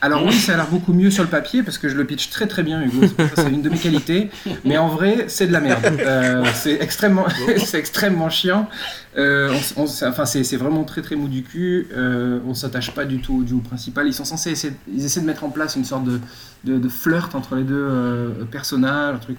Alors 0.05 0.23
oui, 0.27 0.35
ça 0.35 0.53
a 0.53 0.57
l'air 0.57 0.69
beaucoup 0.69 0.93
mieux 0.93 1.11
sur 1.11 1.23
le 1.23 1.31
papier 1.31 1.63
parce 1.63 1.79
que 1.79 1.89
je 1.89 1.97
le 1.97 2.05
pitch 2.05 2.29
très 2.29 2.47
très 2.47 2.63
bien, 2.63 2.83
Hugo. 2.83 3.07
C'est 3.37 3.49
une 3.51 3.63
de 3.63 3.71
mes 3.71 3.79
qualités. 3.79 4.29
Mais 4.63 4.77
en 4.77 4.89
vrai, 4.89 5.25
c'est 5.29 5.47
de 5.47 5.53
la 5.53 5.61
merde. 5.61 5.83
Euh, 6.05 6.45
c'est 6.55 6.75
extrêmement, 6.83 7.25
c'est 7.65 7.79
extrêmement 7.79 8.29
chiant. 8.29 8.69
Euh, 9.17 9.55
on, 9.77 9.85
enfin, 9.85 10.27
c'est 10.27 10.45
c'est 10.45 10.59
vraiment 10.59 10.85
très 10.85 11.01
très 11.01 11.17
mou 11.17 11.29
du 11.29 11.43
cul. 11.43 11.87
Euh, 11.97 12.41
on 12.47 12.53
s'attache 12.53 12.91
pas 12.93 13.07
du 13.07 13.21
tout 13.21 13.39
au 13.39 13.43
duo 13.43 13.61
principal. 13.61 14.07
Ils 14.07 14.13
sont 14.13 14.27
censés 14.27 14.51
essayer, 14.51 14.75
ils 14.93 15.05
essaient 15.07 15.21
de 15.23 15.27
mettre 15.27 15.45
en 15.45 15.49
place 15.51 15.77
une 15.77 15.85
sorte 15.87 16.05
de, 16.05 16.21
de, 16.65 16.79
de 16.79 16.89
flirt 16.91 17.35
entre 17.35 17.55
les 17.57 17.63
deux 17.65 17.75
euh, 17.91 18.45
personnages, 18.51 19.15
un 19.15 19.19
truc. 19.19 19.39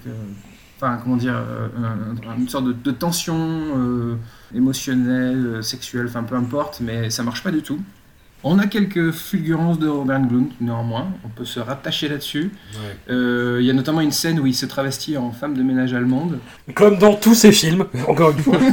Enfin, 0.78 0.98
comment 1.02 1.16
dire, 1.16 1.34
un- 1.36 2.36
une 2.36 2.48
sorte 2.48 2.64
de, 2.66 2.72
de 2.72 2.90
tension 2.90 4.18
émotionnelle, 4.54 5.62
sexuelle, 5.62 6.06
enfin 6.08 6.22
peu 6.24 6.34
importe, 6.34 6.80
mais 6.80 7.10
ça 7.10 7.22
marche 7.22 7.42
pas 7.44 7.52
du 7.52 7.62
tout. 7.62 7.78
On 8.44 8.58
a 8.58 8.66
quelques 8.66 9.10
fulgurances 9.12 9.78
de 9.78 9.88
Robert 9.88 10.18
Englund, 10.20 10.50
néanmoins, 10.60 11.08
on 11.24 11.28
peut 11.28 11.44
se 11.44 11.58
rattacher 11.58 12.08
là-dessus. 12.08 12.52
Euh, 13.10 13.58
Il 13.60 13.66
y 13.66 13.70
a 13.70 13.72
notamment 13.72 14.00
une 14.00 14.12
scène 14.12 14.38
où 14.38 14.46
il 14.46 14.54
se 14.54 14.66
travestit 14.66 15.16
en 15.16 15.32
femme 15.32 15.54
de 15.54 15.62
ménage 15.62 15.94
allemande. 15.94 16.38
Comme 16.74 16.98
dans 16.98 17.14
tous 17.14 17.34
ces 17.34 17.50
films, 17.50 17.86
encore 18.08 18.30
une 18.30 18.38
fois. 18.38 18.58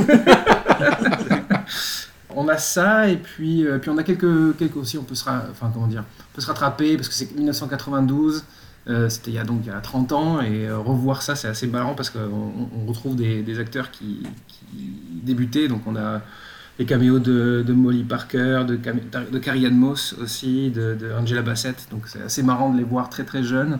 On 2.35 2.47
a 2.47 2.57
ça, 2.57 3.09
et 3.09 3.17
puis, 3.17 3.65
euh, 3.65 3.77
puis 3.77 3.89
on 3.91 3.97
a 3.97 4.03
quelques, 4.03 4.57
quelques 4.57 4.77
aussi, 4.77 4.97
on 4.97 5.03
peut 5.03 5.15
se, 5.15 5.23
enfin, 5.23 5.69
comment 5.71 5.87
dire, 5.87 6.03
on 6.19 6.35
peut 6.35 6.41
se 6.41 6.47
rattraper, 6.47 6.95
parce 6.95 7.07
que 7.07 7.13
c'est 7.13 7.31
1992, 7.35 8.43
euh, 8.89 9.07
c'était 9.07 9.31
il 9.31 9.35
y 9.35 9.37
a 9.37 9.43
donc 9.43 9.61
il 9.63 9.67
y 9.67 9.71
a 9.71 9.79
30 9.79 10.11
ans, 10.13 10.41
et 10.41 10.67
euh, 10.67 10.79
revoir 10.79 11.21
ça, 11.21 11.35
c'est 11.35 11.47
assez 11.47 11.67
marrant, 11.67 11.93
parce 11.93 12.09
qu'on 12.09 12.19
on 12.75 12.87
retrouve 12.87 13.15
des, 13.15 13.43
des 13.43 13.59
acteurs 13.59 13.91
qui, 13.91 14.23
qui 14.47 14.65
débutaient, 15.23 15.67
donc 15.67 15.81
on 15.85 15.95
a 15.95 16.21
les 16.79 16.85
caméos 16.85 17.19
de, 17.19 17.63
de 17.65 17.73
Molly 17.73 18.03
Parker, 18.03 18.63
de, 18.67 18.75
de 19.31 19.39
Carrie 19.39 19.69
Moss 19.69 20.15
aussi, 20.21 20.71
de, 20.71 20.95
de 20.99 21.11
Angela 21.11 21.41
Bassett, 21.41 21.87
donc 21.91 22.07
c'est 22.07 22.21
assez 22.21 22.43
marrant 22.43 22.71
de 22.71 22.77
les 22.77 22.83
voir 22.83 23.09
très 23.09 23.23
très 23.23 23.43
jeunes. 23.43 23.79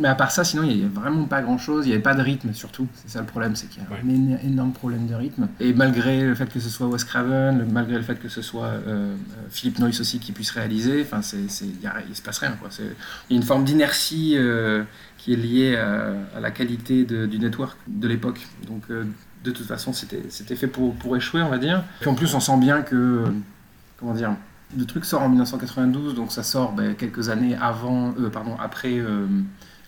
Mais 0.00 0.06
à 0.06 0.14
part 0.14 0.30
ça, 0.30 0.44
sinon, 0.44 0.62
il 0.62 0.76
n'y 0.78 0.84
a 0.84 0.88
vraiment 0.88 1.24
pas 1.24 1.42
grand-chose. 1.42 1.84
Il 1.84 1.88
n'y 1.88 1.94
avait 1.94 2.02
pas 2.02 2.14
de 2.14 2.22
rythme, 2.22 2.54
surtout. 2.54 2.86
C'est 2.94 3.10
ça 3.10 3.20
le 3.20 3.26
problème, 3.26 3.56
c'est 3.56 3.66
qu'il 3.68 3.82
y 3.82 3.84
a 3.84 3.88
un 3.88 4.08
éno- 4.08 4.38
énorme 4.46 4.70
problème 4.72 5.08
de 5.08 5.14
rythme. 5.16 5.48
Et 5.58 5.72
malgré 5.74 6.22
le 6.24 6.36
fait 6.36 6.46
que 6.52 6.60
ce 6.60 6.68
soit 6.70 6.86
Wes 6.86 7.02
Craven, 7.02 7.66
malgré 7.72 7.96
le 7.96 8.02
fait 8.04 8.14
que 8.14 8.28
ce 8.28 8.40
soit 8.40 8.66
euh, 8.66 8.78
euh, 8.86 9.16
Philippe 9.50 9.80
Noyce 9.80 10.00
aussi 10.00 10.20
qui 10.20 10.30
puisse 10.30 10.52
réaliser, 10.52 11.02
enfin, 11.02 11.20
il 11.32 11.48
il 12.08 12.14
se 12.14 12.22
passe 12.22 12.38
rien. 12.38 12.56
Il 12.78 12.84
y 13.30 13.34
a 13.34 13.36
une 13.40 13.42
forme 13.42 13.64
d'inertie 13.64 14.34
euh, 14.36 14.84
qui 15.16 15.32
est 15.32 15.36
liée 15.36 15.74
à, 15.76 16.12
à 16.36 16.38
la 16.38 16.52
qualité 16.52 17.02
de- 17.04 17.26
du 17.26 17.40
network 17.40 17.76
de 17.88 18.06
l'époque. 18.06 18.46
Donc, 18.68 18.82
euh, 18.90 19.02
de 19.44 19.50
toute 19.50 19.66
façon, 19.66 19.92
c'était, 19.92 20.56
fait 20.56 20.66
pour, 20.66 21.16
échouer, 21.16 21.42
on 21.42 21.48
va 21.48 21.58
dire. 21.58 21.84
Puis 22.00 22.10
en 22.10 22.14
plus, 22.14 22.34
on 22.34 22.40
sent 22.40 22.56
bien 22.58 22.82
que, 22.82 23.24
comment 23.98 24.14
dire, 24.14 24.34
le 24.76 24.84
truc 24.84 25.04
sort 25.04 25.22
en 25.22 25.28
1992, 25.28 26.14
donc 26.14 26.32
ça 26.32 26.42
sort 26.42 26.72
ben, 26.72 26.94
quelques 26.94 27.28
années 27.28 27.56
avant, 27.60 28.14
euh, 28.18 28.28
pardon, 28.28 28.56
après 28.60 28.98
euh, 28.98 29.26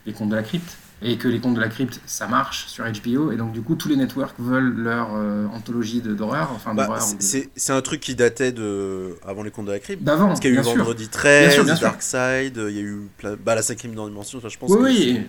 les 0.07 0.13
Contes 0.13 0.31
de 0.31 0.37
la 0.37 0.43
Crypte. 0.43 0.77
Et 1.03 1.17
que 1.17 1.29
les 1.29 1.41
Contes 1.41 1.55
de 1.55 1.61
la 1.61 1.69
Crypte, 1.69 1.99
ça 2.05 2.27
marche 2.29 2.67
sur 2.67 2.85
HBO. 2.85 3.33
Et 3.33 3.37
donc, 3.37 3.53
du 3.53 3.63
coup, 3.63 3.75
tous 3.75 3.89
les 3.89 3.97
networks 3.97 4.35
veulent 4.39 4.75
leur 4.77 5.15
euh, 5.15 5.47
anthologie 5.55 6.03
de- 6.03 6.13
d'horreur. 6.15 6.51
Enfin, 6.55 6.75
Bah, 6.75 6.89
c'est- 7.21 7.49
de- 7.69 7.73
un 7.73 7.81
truc 7.81 8.01
qui 8.01 8.15
datait 8.15 8.53
de 8.53 9.17
avant 9.27 9.43
les 9.43 9.51
contes 9.51 9.65
de 9.67 9.73
la 9.73 9.79
crypte. 9.79 10.03
D'avant, 10.03 10.27
Parce 10.27 10.41
qu'il 10.41 10.53
y 10.53 10.57
a 10.59 10.61
eu. 10.61 10.63
Vendredi 10.63 11.09
13, 11.09 11.47
Bien 11.47 11.51
sûr, 11.55 11.65
bien 11.65 11.77
sûr. 11.77 11.87
Dark 11.89 12.03
Side, 12.03 12.61
il 12.69 12.75
y 12.77 12.79
a 12.79 12.83
eu 12.83 13.09
plein- 13.17 13.37
bah, 13.43 13.55
la 13.55 13.63
cinquième 13.63 13.95
dimension, 13.95 14.39
enfin, 14.39 14.49
je 14.51 14.59
pense. 14.59 14.71
Oui, 14.73 15.21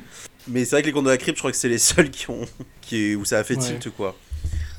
que 0.45 0.51
Mais 0.51 0.65
c'est 0.65 0.75
vrai 0.75 0.81
que 0.81 0.87
les 0.87 0.93
contes 0.93 1.05
de 1.05 1.09
la 1.09 1.17
crypte, 1.17 1.37
je 1.37 1.41
crois 1.41 1.51
que 1.51 1.57
c'est 1.57 1.69
les 1.69 1.77
seuls 2.07 2.09
qui 2.09 2.29
ont, 2.29 2.41
qui 2.81 3.15
où 3.15 3.23
ça 3.23 3.37
a 3.39 3.43
fait 3.45 3.55
Ouais. 3.55 3.61
tilt 3.79 3.89
quoi. 3.95 4.17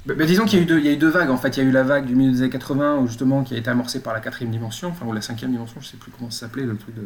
Bah, 0.04 0.14
bah, 0.18 0.26
disons 0.26 0.44
qu'il 0.44 0.58
y, 0.58 0.61
a 0.61 0.64
eu 0.64 0.66
deux- 0.66 0.78
il 0.80 0.84
y 0.84 0.88
a 0.88 0.92
eu 0.92 0.96
deux 0.96 1.08
vagues 1.08 1.30
en 1.30 1.37
fait. 1.38 1.56
Il 1.56 1.62
y 1.62 1.66
a 1.66 1.68
eu 1.68 1.72
la 1.72 1.84
vague 1.84 2.04
du 2.06 2.14
milieu 2.16 2.32
des 2.32 2.40
années 2.42 2.50
80 2.50 2.96
où 2.99 3.06
justement 3.06 3.44
qui 3.44 3.54
a 3.54 3.56
été 3.56 3.70
amorcée 3.70 4.00
par 4.00 4.12
la 4.12 4.20
quatrième 4.20 4.50
dimension, 4.50 4.88
enfin 4.88 5.06
ou 5.06 5.12
la 5.12 5.22
cinquième 5.22 5.52
dimension, 5.52 5.80
je 5.80 5.87
sais 5.87 5.96
plus 5.96 6.11
comment 6.11 6.30
ça 6.30 6.40
s'appelait, 6.40 6.64
le 6.64 6.76
truc, 6.76 6.94
de, 6.96 7.02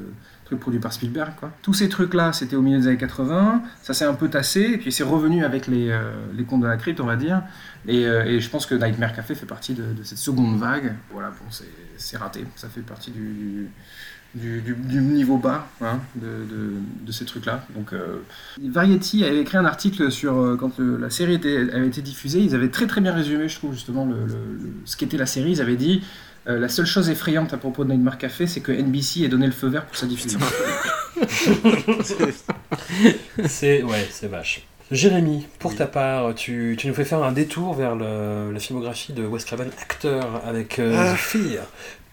truc 0.46 0.60
produit 0.60 0.80
par 0.80 0.92
Spielberg. 0.92 1.32
Quoi. 1.38 1.50
Tous 1.62 1.74
ces 1.74 1.88
trucs-là, 1.88 2.32
c'était 2.32 2.56
au 2.56 2.62
milieu 2.62 2.78
des 2.78 2.86
années 2.86 2.96
80. 2.96 3.62
Ça 3.82 3.92
s'est 3.94 4.04
un 4.04 4.14
peu 4.14 4.28
tassé 4.28 4.78
puis 4.78 4.92
c'est 4.92 5.02
revenu 5.04 5.44
avec 5.44 5.66
les, 5.66 5.90
euh, 5.90 6.10
les 6.36 6.44
contes 6.44 6.62
de 6.62 6.66
la 6.66 6.76
crypte, 6.76 7.00
on 7.00 7.06
va 7.06 7.16
dire. 7.16 7.42
Et, 7.86 8.06
euh, 8.06 8.24
et 8.24 8.40
je 8.40 8.48
pense 8.48 8.64
que 8.64 8.74
Nightmare 8.74 9.12
Café 9.14 9.34
fait 9.34 9.46
partie 9.46 9.74
de, 9.74 9.84
cette 10.02 10.18
seconde 10.18 10.58
vague. 10.58 10.94
Voilà, 11.12 11.28
bon, 11.30 11.50
c'est- 11.50 12.16
raté. 12.16 12.44
Ça 12.54 12.68
fait 12.68 12.82
partie 12.82 13.10
du, 13.10 13.68
du, 14.34 14.74
niveau 15.00 15.38
bas 15.38 15.66
hein, 15.80 15.98
de, 16.14 16.44
de, 17.04 17.12
ces 17.12 17.24
trucs-là. 17.24 17.66
Donc, 17.74 17.92
euh, 17.92 18.18
Variety 18.62 19.24
avait 19.24 19.40
écrit 19.40 19.56
un 19.56 19.64
article 19.64 20.10
sur 20.12 20.36
euh, 20.36 20.56
quand 20.56 20.78
la 20.78 21.10
série 21.10 21.34
était, 21.34 21.70
avait 21.72 21.88
été 21.88 22.02
diffusée. 22.02 22.40
Ils 22.40 22.54
avaient 22.54 22.68
très 22.68 22.86
très 22.86 23.00
bien 23.00 23.12
résumé, 23.12 23.48
je 23.48 23.56
trouve, 23.56 23.72
justement, 23.72 24.04
le- 24.04 24.26
ce 24.84 24.96
qu'était 24.96 25.16
la 25.16 25.26
série. 25.26 25.52
Ils 25.52 25.60
avaient 25.60 25.76
dit 25.76 26.02
euh, 26.48 26.58
la 26.58 26.68
seule 26.68 26.86
chose 26.86 27.08
effrayante 27.10 27.52
à 27.54 27.56
propos 27.56 27.84
de 27.84 27.90
Nightmare 27.92 28.18
Café, 28.18 28.46
c'est 28.46 28.60
que 28.60 28.72
NBC 28.72 29.22
ait 29.24 29.28
donné 29.28 29.46
le 29.46 29.52
feu 29.52 29.68
vert 29.68 29.84
pour 29.86 29.96
sa 29.96 30.06
diffusion. 30.06 30.38
C'est 33.46 33.82
ouais, 33.82 34.06
c'est 34.10 34.28
vache. 34.28 34.62
Jérémy, 34.90 35.46
pour 35.58 35.74
ta 35.74 35.86
part, 35.86 36.34
tu, 36.34 36.76
tu 36.78 36.86
nous 36.86 36.94
fais 36.94 37.04
faire 37.04 37.22
un 37.24 37.32
détour 37.32 37.74
vers 37.74 37.96
le- 37.96 38.52
la 38.52 38.60
filmographie 38.60 39.12
de 39.12 39.24
Wes 39.26 39.44
Craven, 39.44 39.68
acteur, 39.82 40.42
avec 40.46 40.78
euh, 40.78 40.94
Ah. 40.96 41.14
The 41.14 41.16
Fear, 41.16 41.64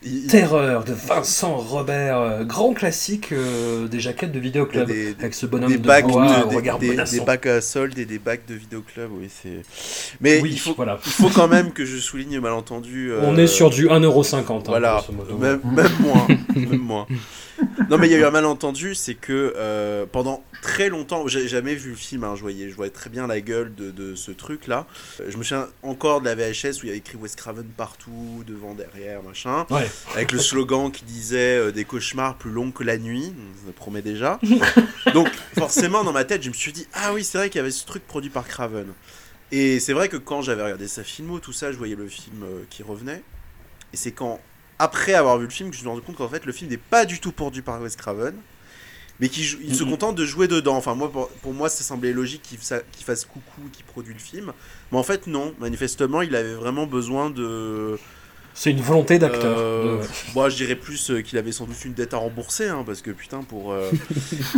Il- 0.05 0.27
Terreur 0.27 0.83
de 0.83 0.93
Vincent 0.93 1.55
Robert, 1.57 2.17
euh, 2.19 2.43
grand 2.43 2.73
classique 2.73 3.31
euh, 3.31 3.87
des 3.87 3.99
jaquettes 3.99 4.31
de 4.31 4.39
vidéoclub, 4.39 4.85
Des- 4.87 5.15
avec 5.19 5.33
ce 5.33 5.45
bonhomme 5.45 5.71
des 5.71 5.77
de 5.77 5.87
bacs 5.87 6.05
bois 6.07 6.25
de, 6.49 6.55
regard 6.55 6.79
des, 6.79 6.95
des 6.95 7.19
bacs 7.21 7.45
à 7.45 7.61
solde 7.61 7.97
et 7.97 8.05
des 8.05 8.19
bacs 8.19 8.45
de 8.47 8.55
vidéoclub, 8.55 9.09
oui, 9.13 9.29
c'est. 9.29 9.61
Mais 10.19 10.41
oui, 10.41 10.49
il, 10.53 10.59
faut, 10.59 10.73
voilà. 10.75 10.99
il 11.05 11.11
faut 11.11 11.29
quand 11.29 11.47
même 11.47 11.71
que 11.71 11.85
je 11.85 11.97
souligne, 11.97 12.39
malentendu. 12.39 13.11
euh, 13.11 13.21
On 13.23 13.37
est 13.37 13.47
sur 13.47 13.69
du 13.69 13.87
1,50€. 13.87 14.51
hein, 14.53 14.61
Voilà, 14.65 15.03
modo. 15.11 15.37
même, 15.37 15.59
même 15.63 15.91
moins, 16.01 16.27
même 16.55 16.79
moins. 16.81 17.07
Non 17.89 17.97
mais 17.97 18.07
il 18.07 18.11
y 18.11 18.15
a 18.15 18.19
eu 18.19 18.25
un 18.25 18.31
malentendu, 18.31 18.95
c'est 18.95 19.13
que 19.13 19.53
euh, 19.55 20.05
pendant 20.11 20.43
très 20.61 20.89
longtemps, 20.89 21.27
j'ai 21.27 21.47
jamais 21.47 21.75
vu 21.75 21.91
le 21.91 21.95
film, 21.95 22.23
hein, 22.23 22.33
je, 22.35 22.41
voyais, 22.41 22.69
je 22.69 22.75
voyais 22.75 22.91
très 22.91 23.09
bien 23.09 23.27
la 23.27 23.41
gueule 23.41 23.73
de, 23.75 23.91
de 23.91 24.15
ce 24.15 24.31
truc 24.31 24.67
là. 24.67 24.87
Je 25.19 25.37
me 25.37 25.43
souviens 25.43 25.67
encore 25.83 26.21
de 26.21 26.25
la 26.25 26.35
VHS 26.35 26.81
où 26.81 26.83
il 26.83 26.87
y 26.87 26.89
avait 26.89 26.97
écrit 26.97 27.17
Wes 27.17 27.35
Craven 27.35 27.65
partout, 27.65 28.43
devant, 28.47 28.73
derrière, 28.73 29.21
machin. 29.21 29.65
Ouais. 29.69 29.89
Avec 30.15 30.31
le 30.31 30.39
slogan 30.39 30.91
qui 30.91 31.03
disait 31.03 31.57
euh, 31.57 31.71
des 31.71 31.85
cauchemars 31.85 32.37
plus 32.37 32.51
longs 32.51 32.71
que 32.71 32.83
la 32.83 32.97
nuit, 32.97 33.33
ça 33.65 33.71
promet 33.73 34.01
déjà. 34.01 34.39
Donc 35.13 35.29
forcément 35.57 36.03
dans 36.03 36.13
ma 36.13 36.23
tête 36.23 36.43
je 36.43 36.49
me 36.49 36.53
suis 36.53 36.71
dit, 36.71 36.87
ah 36.93 37.13
oui 37.13 37.23
c'est 37.23 37.37
vrai 37.37 37.49
qu'il 37.49 37.59
y 37.59 37.61
avait 37.61 37.71
ce 37.71 37.85
truc 37.85 38.05
produit 38.07 38.29
par 38.29 38.47
Craven. 38.47 38.87
Et 39.51 39.79
c'est 39.79 39.93
vrai 39.93 40.09
que 40.09 40.17
quand 40.17 40.41
j'avais 40.41 40.63
regardé 40.63 40.87
sa 40.87 41.03
filmo, 41.03 41.39
tout 41.39 41.53
ça, 41.53 41.71
je 41.71 41.77
voyais 41.77 41.95
le 41.95 42.07
film 42.07 42.41
euh, 42.43 42.63
qui 42.71 42.81
revenait. 42.81 43.21
Et 43.93 43.97
c'est 43.97 44.11
quand, 44.11 44.39
après 44.79 45.13
avoir 45.13 45.37
vu 45.37 45.45
le 45.45 45.51
film, 45.51 45.69
que 45.69 45.75
je 45.75 45.79
me 45.79 45.83
suis 45.83 45.89
rendu 45.89 46.01
compte 46.01 46.15
qu'en 46.17 46.29
fait, 46.29 46.45
le 46.45 46.51
film 46.51 46.69
n'est 46.71 46.77
pas 46.77 47.05
du 47.05 47.19
tout 47.19 47.31
produit 47.31 47.61
par 47.61 47.81
Wes 47.81 47.95
Craven, 47.95 48.33
mais 49.19 49.29
qu'il 49.29 49.43
jou- 49.43 49.59
il 49.63 49.75
se 49.75 49.83
contente 49.83 50.15
de 50.15 50.25
jouer 50.25 50.47
dedans. 50.47 50.75
Enfin, 50.75 50.95
moi, 50.95 51.11
pour, 51.11 51.29
pour 51.29 51.53
moi, 51.53 51.69
ça 51.69 51.83
semblait 51.83 52.13
logique 52.13 52.41
qu'il 52.41 52.57
qu'il 52.57 53.05
fasse 53.05 53.25
coucou, 53.25 53.61
qu'il 53.71 53.85
produit 53.85 54.13
le 54.13 54.19
film. 54.19 54.51
Mais 54.91 54.97
en 54.97 55.03
fait, 55.03 55.27
non. 55.27 55.53
Manifestement, 55.59 56.21
il 56.21 56.35
avait 56.35 56.55
vraiment 56.55 56.87
besoin 56.87 57.29
de. 57.29 57.97
C'est 58.55 58.69
une 58.69 58.81
volonté 58.81 59.17
d'acteur. 59.17 59.55
Euh, 59.57 60.01
de- 60.01 60.07
Moi, 60.35 60.49
je 60.49 60.57
dirais 60.57 60.75
plus 60.75 61.09
euh, 61.09 61.21
qu'il 61.21 61.37
avait 61.39 61.51
sans 61.51 61.65
doute 61.65 61.83
une 61.85 61.93
dette 61.93 62.13
à 62.13 62.17
rembourser, 62.17 62.67
hein, 62.67 62.83
parce 62.85 63.01
que 63.01 63.11
putain, 63.11 63.41
pour. 63.43 63.71
euh, 63.71 63.89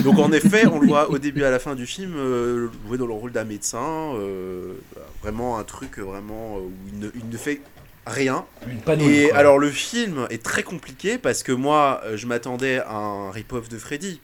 Donc, 0.04 0.20
en 0.20 0.32
effet, 0.32 0.66
on 0.68 0.80
le 0.80 0.88
voit 0.88 1.10
au 1.10 1.18
début 1.18 1.42
et 1.42 1.46
à 1.46 1.52
la 1.52 1.60
fin 1.60 1.76
du 1.76 1.86
film 1.86 2.14
euh, 2.18 2.68
jouer 2.88 2.98
dans 2.98 3.08
le 3.08 3.14
rôle 3.14 3.32
d'un 3.32 3.46
médecin. 3.46 4.14
euh, 4.16 4.74
vraiment 5.22 5.58
un 5.60 5.64
truc 5.64 6.00
euh, 6.00 6.04
vraiment 6.04 6.58
euh, 6.58 6.60
où 6.62 6.72
il 6.94 7.00
ne, 7.00 7.08
il 7.16 7.30
ne 7.30 7.38
fait 7.38 7.62
rien. 8.06 8.46
Une 8.68 8.80
panouille. 8.80 9.16
Et 9.16 9.30
quoi. 9.30 9.38
alors, 9.38 9.60
le 9.60 9.70
film 9.70 10.28
est 10.30 10.44
très 10.44 10.64
compliqué 10.64 11.18
parce 11.18 11.44
que 11.44 11.52
moi, 11.52 12.02
euh, 12.06 12.18
je 12.18 12.28
m'attendais 12.28 12.80
à 12.80 12.94
un 12.96 13.32
rip-off 13.32 13.70
de 13.70 13.78
Freddy. 13.78 14.22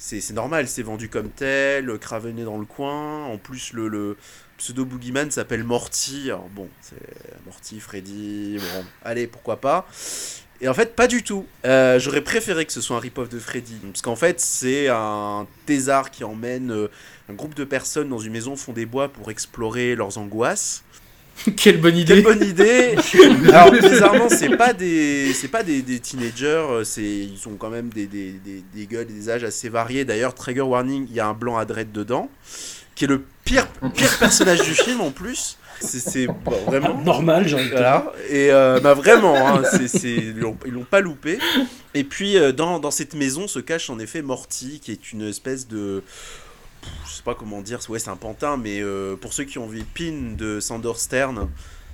C'est 0.00 0.30
normal, 0.32 0.68
c'est 0.68 0.82
vendu 0.82 1.08
comme 1.08 1.28
tel, 1.28 1.98
Craven 1.98 2.38
est 2.38 2.44
dans 2.44 2.58
le 2.58 2.66
coin. 2.66 3.24
En 3.24 3.36
plus, 3.36 3.72
le, 3.72 3.88
le 3.88 4.16
pseudo 4.56 4.84
boogeyman 4.84 5.30
s'appelle 5.32 5.64
Morty. 5.64 6.26
Alors 6.26 6.48
bon, 6.50 6.68
c'est 6.80 6.94
Morty, 7.46 7.80
Freddy, 7.80 8.58
bon, 8.58 8.84
allez, 9.02 9.26
pourquoi 9.26 9.60
pas. 9.60 9.88
Et 10.60 10.68
en 10.68 10.74
fait, 10.74 10.96
pas 10.96 11.06
du 11.06 11.22
tout. 11.22 11.46
Euh, 11.64 11.98
J'aurais 12.00 12.20
préféré 12.20 12.64
que 12.64 12.72
ce 12.72 12.80
soit 12.80 12.96
un 12.96 13.00
rip-off 13.00 13.28
de 13.28 13.38
Freddy. 13.38 13.76
Parce 13.82 14.02
qu'en 14.02 14.16
fait, 14.16 14.40
c'est 14.40 14.88
un 14.88 15.46
thésard 15.66 16.10
qui 16.10 16.24
emmène 16.24 16.72
euh, 16.72 16.88
un 17.28 17.34
groupe 17.34 17.54
de 17.54 17.64
personnes 17.64 18.08
dans 18.08 18.18
une 18.18 18.32
maison 18.32 18.56
fond 18.56 18.72
des 18.72 18.86
bois 18.86 19.08
pour 19.08 19.30
explorer 19.30 19.94
leurs 19.94 20.18
angoisses. 20.18 20.82
Quelle 21.56 21.80
bonne 21.80 21.96
idée 21.96 22.14
Quelle 22.14 22.22
bonne 22.24 22.42
idée 22.48 22.96
Alors 23.48 23.70
bizarrement, 23.72 24.28
c'est 24.28 24.56
pas 24.56 24.72
des 24.72 25.32
c'est 25.34 25.48
pas 25.48 25.62
des, 25.62 25.82
des 25.82 26.00
teenagers, 26.00 26.46
euh, 26.70 26.84
c'est 26.84 27.02
ils 27.02 27.40
ont 27.46 27.56
quand 27.56 27.70
même 27.70 27.88
des, 27.90 28.06
des, 28.06 28.32
des, 28.32 28.62
des 28.74 28.86
gueules 28.86 29.06
et 29.10 29.12
des 29.14 29.30
âges 29.30 29.44
assez 29.44 29.68
variés. 29.68 30.04
D'ailleurs, 30.04 30.34
Trigger 30.34 30.62
Warning, 30.62 31.06
il 31.08 31.14
y 31.14 31.20
a 31.20 31.26
un 31.26 31.34
blanc 31.34 31.56
à 31.56 31.64
dread 31.64 31.92
dedans, 31.92 32.28
qui 32.94 33.04
est 33.04 33.08
le 33.08 33.22
pire 33.44 33.66
pire 33.94 34.18
personnage 34.18 34.62
du 34.62 34.74
film 34.74 35.00
en 35.00 35.10
plus. 35.10 35.58
C'est 35.80 36.00
c'est 36.00 36.26
bon, 36.26 36.56
vraiment 36.66 37.00
Normal, 37.04 37.46
j'ai 37.46 37.54
envie 37.54 37.68
voilà. 37.70 38.12
Et 38.28 38.50
euh, 38.50 38.80
bah 38.80 38.94
vraiment, 38.94 39.36
hein, 39.36 39.62
c'est, 39.70 39.86
c'est- 39.86 40.08
ils 40.10 40.36
l'ont 40.36 40.56
ils 40.66 40.72
l'ont 40.72 40.82
pas 40.84 41.00
loupé. 41.00 41.38
Et 41.94 42.02
puis 42.02 42.36
euh, 42.36 42.50
dans, 42.50 42.80
dans 42.80 42.90
cette 42.90 43.14
maison 43.14 43.46
se 43.46 43.60
cache 43.60 43.88
en 43.88 44.00
effet 44.00 44.20
Morty, 44.22 44.80
qui 44.82 44.90
est 44.90 45.12
une 45.12 45.22
espèce 45.28 45.68
de, 45.68 46.02
je 47.06 47.12
sais 47.12 47.22
pas 47.22 47.34
comment 47.34 47.60
dire, 47.60 47.78
ouais 47.88 47.98
c'est 47.98 48.10
un 48.10 48.16
pantin, 48.16 48.56
mais 48.56 48.80
euh, 48.80 49.16
pour 49.16 49.32
ceux 49.32 49.44
qui 49.44 49.58
ont 49.58 49.66
vu 49.66 49.82
Pin 49.84 50.34
de 50.36 50.60
Sander 50.60 50.92
Stern, 50.96 51.48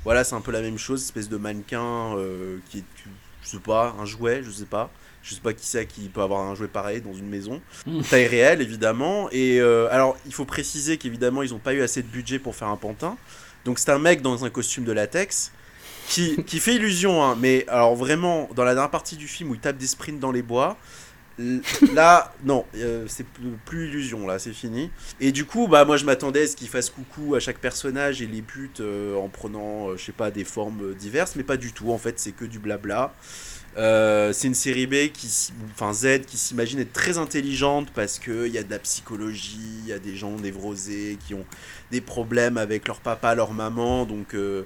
voilà 0.04 0.24
c'est 0.24 0.34
un 0.34 0.40
peu 0.40 0.52
la 0.52 0.60
même 0.60 0.78
chose, 0.78 1.02
espèce 1.02 1.28
de 1.28 1.36
mannequin 1.36 2.16
euh, 2.16 2.58
qui 2.70 2.78
est, 2.78 2.84
je 3.42 3.48
sais 3.48 3.58
pas, 3.58 3.94
un 4.00 4.04
jouet, 4.04 4.42
je 4.42 4.50
sais 4.50 4.64
pas. 4.66 4.90
Je 5.22 5.32
sais 5.34 5.40
pas 5.40 5.54
qui 5.54 5.66
c'est 5.66 5.86
qui 5.86 6.10
peut 6.10 6.20
avoir 6.20 6.42
un 6.42 6.54
jouet 6.54 6.68
pareil 6.68 7.00
dans 7.00 7.14
une 7.14 7.26
maison. 7.30 7.62
Mm. 7.86 8.02
Taille 8.02 8.26
réelle, 8.26 8.60
évidemment. 8.60 9.30
Et 9.32 9.58
euh, 9.58 9.88
alors, 9.90 10.18
il 10.26 10.34
faut 10.34 10.44
préciser 10.44 10.98
qu'évidemment, 10.98 11.42
ils 11.42 11.52
n'ont 11.52 11.58
pas 11.58 11.72
eu 11.72 11.80
assez 11.80 12.02
de 12.02 12.08
budget 12.08 12.38
pour 12.38 12.54
faire 12.54 12.68
un 12.68 12.76
pantin. 12.76 13.16
Donc, 13.64 13.78
c'est 13.78 13.90
un 13.90 13.98
mec 13.98 14.20
dans 14.20 14.44
un 14.44 14.50
costume 14.50 14.84
de 14.84 14.92
latex 14.92 15.50
qui, 16.08 16.44
qui 16.44 16.60
fait 16.60 16.74
illusion. 16.74 17.24
hein. 17.24 17.38
Mais 17.40 17.64
alors, 17.68 17.96
vraiment, 17.96 18.50
dans 18.54 18.64
la 18.64 18.74
dernière 18.74 18.90
partie 18.90 19.16
du 19.16 19.26
film 19.26 19.50
où 19.50 19.54
il 19.54 19.60
tape 19.60 19.78
des 19.78 19.86
sprints 19.86 20.20
dans 20.20 20.30
les 20.30 20.42
bois, 20.42 20.76
là, 21.94 22.32
non, 22.44 22.64
euh, 22.76 23.04
c'est 23.08 23.26
plus, 23.64 23.88
illusion, 23.88 24.26
là, 24.26 24.38
c'est 24.38 24.52
fini. 24.52 24.90
Et 25.20 25.32
du 25.32 25.44
coup, 25.44 25.66
bah, 25.68 25.84
moi, 25.84 25.96
je 25.96 26.04
m'attendais 26.04 26.42
à 26.42 26.46
ce 26.46 26.56
qu'il 26.56 26.68
fasse 26.68 26.90
coucou 26.90 27.34
à 27.34 27.40
chaque 27.40 27.58
personnage 27.58 28.22
et 28.22 28.26
les 28.26 28.42
bute 28.42 28.80
euh, 28.80 29.16
en 29.16 29.28
prenant, 29.28 29.88
euh, 29.90 29.96
je 29.96 30.04
sais 30.04 30.12
pas, 30.12 30.30
des 30.30 30.44
formes 30.44 30.90
euh, 30.90 30.94
diverses, 30.94 31.34
mais 31.36 31.42
pas 31.42 31.56
du 31.56 31.72
tout. 31.72 31.90
En 31.90 31.98
fait, 31.98 32.18
c'est 32.18 32.32
que 32.32 32.44
du 32.44 32.58
blabla. 32.58 33.12
Euh, 33.76 34.32
c'est 34.32 34.46
une 34.46 34.54
série 34.54 34.86
B 34.86 35.10
qui, 35.12 35.52
enfin 35.72 35.92
Z, 35.92 36.20
qui 36.26 36.36
s'imagine 36.36 36.78
être 36.78 36.92
très 36.92 37.18
intelligente 37.18 37.88
parce 37.92 38.18
que 38.18 38.46
il 38.46 38.52
y 38.52 38.58
a 38.58 38.62
de 38.62 38.70
la 38.70 38.78
psychologie, 38.78 39.80
il 39.82 39.88
y 39.88 39.92
a 39.92 39.98
des 39.98 40.14
gens 40.14 40.30
névrosés 40.36 41.18
qui 41.26 41.34
ont 41.34 41.44
des 41.90 42.00
problèmes 42.00 42.56
avec 42.58 42.88
leur 42.88 43.00
papa, 43.00 43.34
leur 43.34 43.52
maman, 43.52 44.04
donc 44.04 44.34
euh, 44.34 44.64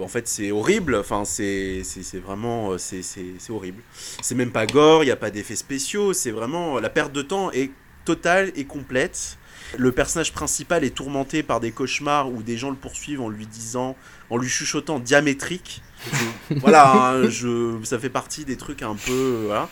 en 0.00 0.08
fait 0.08 0.28
c'est 0.28 0.50
horrible. 0.52 0.94
Enfin 0.96 1.24
c'est 1.24 1.82
vraiment 2.24 2.72
euh, 2.72 2.78
c'est 2.78 3.50
horrible. 3.50 3.82
C'est 4.20 4.34
même 4.34 4.52
pas 4.52 4.66
gore, 4.66 5.04
il 5.04 5.08
y 5.08 5.10
a 5.10 5.16
pas 5.16 5.30
d'effets 5.30 5.56
spéciaux, 5.56 6.12
c'est 6.12 6.30
vraiment 6.30 6.78
la 6.78 6.90
perte 6.90 7.12
de 7.12 7.22
temps 7.22 7.50
est 7.52 7.70
totale 8.04 8.52
et 8.56 8.64
complète. 8.64 9.38
Le 9.78 9.90
personnage 9.92 10.32
principal 10.32 10.84
est 10.84 10.94
tourmenté 10.94 11.42
par 11.42 11.58
des 11.60 11.72
cauchemars 11.72 12.30
où 12.30 12.42
des 12.42 12.58
gens 12.58 12.70
le 12.70 12.76
poursuivent 12.76 13.22
en 13.22 13.30
lui 13.30 13.46
disant, 13.46 13.96
en 14.28 14.36
lui 14.36 14.48
chuchotant 14.48 14.98
diamétrique. 14.98 15.82
Voilà, 16.60 16.92
hein, 16.92 17.28
je, 17.28 17.78
ça 17.84 17.98
fait 17.98 18.10
partie 18.10 18.44
des 18.44 18.56
trucs 18.56 18.82
un 18.82 18.96
peu. 18.96 19.10
euh, 19.12 19.44
voilà. 19.46 19.68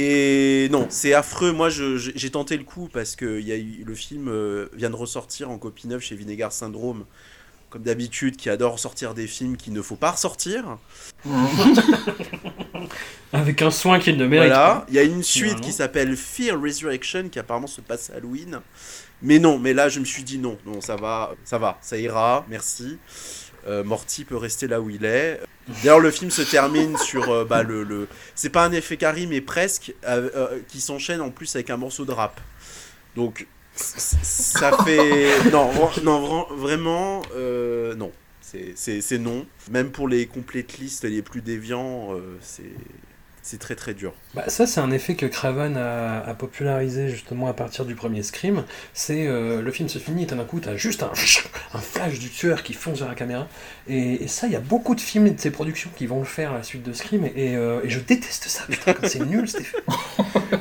Et 0.00 0.68
non, 0.70 0.86
c'est 0.90 1.12
affreux. 1.12 1.50
Moi, 1.50 1.70
j'ai 1.70 2.30
tenté 2.30 2.56
le 2.56 2.62
coup 2.62 2.88
parce 2.92 3.16
que 3.16 3.40
il 3.40 3.48
y 3.48 3.50
a 3.50 3.56
eu, 3.56 3.82
le 3.84 3.94
film 3.96 4.28
euh, 4.28 4.68
vient 4.74 4.90
de 4.90 4.94
ressortir 4.94 5.50
en 5.50 5.58
copie 5.58 5.88
neuve 5.88 6.00
chez 6.00 6.14
Vinegar 6.14 6.52
Syndrome, 6.52 7.04
comme 7.68 7.82
d'habitude, 7.82 8.36
qui 8.36 8.48
adore 8.48 8.78
sortir 8.78 9.12
des 9.12 9.26
films 9.26 9.56
qu'il 9.56 9.72
ne 9.72 9.82
faut 9.82 9.96
pas 9.96 10.12
ressortir. 10.12 10.78
Avec 13.32 13.60
un 13.60 13.72
soin 13.72 13.98
qu'il 13.98 14.16
ne 14.18 14.26
mérite 14.28 14.50
Voilà. 14.50 14.86
Il 14.88 14.94
y 14.94 15.00
a 15.00 15.02
une 15.02 15.24
suite 15.24 15.46
Finalement. 15.46 15.66
qui 15.66 15.72
s'appelle 15.72 16.16
Fear 16.16 16.60
Resurrection, 16.60 17.28
qui 17.28 17.40
apparemment 17.40 17.66
se 17.66 17.80
passe 17.80 18.10
à 18.10 18.18
Halloween. 18.18 18.60
Mais 19.20 19.40
non, 19.40 19.58
mais 19.58 19.74
là, 19.74 19.88
je 19.88 19.98
me 19.98 20.04
suis 20.04 20.22
dit 20.22 20.38
non, 20.38 20.56
non, 20.64 20.80
ça 20.80 20.94
va, 20.94 21.34
ça 21.42 21.58
va, 21.58 21.76
ça 21.80 21.98
ira, 21.98 22.46
merci. 22.48 22.98
Euh, 23.68 23.84
Morty 23.84 24.24
peut 24.24 24.36
rester 24.36 24.66
là 24.66 24.80
où 24.80 24.88
il 24.90 25.04
est. 25.04 25.40
D'ailleurs, 25.68 26.00
le 26.00 26.10
film 26.10 26.30
se 26.30 26.42
termine 26.42 26.96
sur 26.96 27.30
euh, 27.30 27.44
bah, 27.44 27.62
le, 27.62 27.84
le... 27.84 28.08
C'est 28.34 28.48
pas 28.48 28.64
un 28.64 28.72
effet 28.72 28.96
carré, 28.96 29.26
mais 29.26 29.40
presque, 29.42 29.94
euh, 30.06 30.58
qui 30.68 30.80
s'enchaîne 30.80 31.20
en 31.20 31.30
plus 31.30 31.54
avec 31.54 31.68
un 31.68 31.76
morceau 31.76 32.04
de 32.06 32.12
rap. 32.12 32.40
Donc, 33.14 33.46
ça 33.74 34.76
fait... 34.84 35.50
Non, 35.52 35.70
non 36.02 36.20
vra- 36.26 36.54
vraiment, 36.54 37.22
non. 37.96 38.10
C'est- 38.40 39.18
non. 39.18 39.44
Même 39.70 39.90
pour 39.90 40.08
les 40.08 40.26
complete 40.26 40.78
listes 40.78 41.04
les 41.04 41.20
plus 41.20 41.42
déviants, 41.42 42.10
c'est 42.40 42.62
c'est 43.48 43.58
très 43.58 43.74
très 43.74 43.94
dur. 43.94 44.12
Bah, 44.34 44.44
ça, 44.48 44.66
c'est 44.66 44.80
un 44.80 44.90
effet 44.90 45.14
que 45.14 45.24
Craven 45.24 45.76
a, 45.76 46.20
a 46.20 46.34
popularisé 46.34 47.08
justement 47.08 47.48
à 47.48 47.54
partir 47.54 47.84
du 47.86 47.94
premier 47.94 48.22
Scream. 48.22 48.64
C'est 48.92 49.26
euh, 49.26 49.62
le 49.62 49.70
film 49.72 49.88
se 49.88 49.98
finit 49.98 50.24
et 50.24 50.26
tout 50.26 50.34
d'un 50.34 50.44
coup, 50.44 50.60
t'as 50.60 50.76
juste 50.76 51.02
un, 51.02 51.10
un 51.74 51.78
flash 51.78 52.18
du 52.18 52.28
tueur 52.28 52.62
qui 52.62 52.74
fonce 52.74 52.98
vers 52.98 53.08
la 53.08 53.14
caméra. 53.14 53.48
Et, 53.88 54.22
et 54.24 54.28
ça, 54.28 54.46
il 54.46 54.52
y 54.52 54.56
a 54.56 54.60
beaucoup 54.60 54.94
de 54.94 55.00
films 55.00 55.26
et 55.26 55.30
de 55.30 55.40
ces 55.40 55.50
productions 55.50 55.90
qui 55.96 56.06
vont 56.06 56.18
le 56.18 56.26
faire 56.26 56.52
à 56.52 56.58
la 56.58 56.62
suite 56.62 56.82
de 56.82 56.92
Scream. 56.92 57.24
Et, 57.34 57.56
euh, 57.56 57.80
et 57.82 57.88
je 57.88 58.00
déteste 58.00 58.44
ça, 58.48 58.64
putain, 58.68 58.92
comme 58.92 59.08
c'est 59.08 59.24
nul 59.24 59.48
cet 59.48 59.62
effet. 59.62 59.78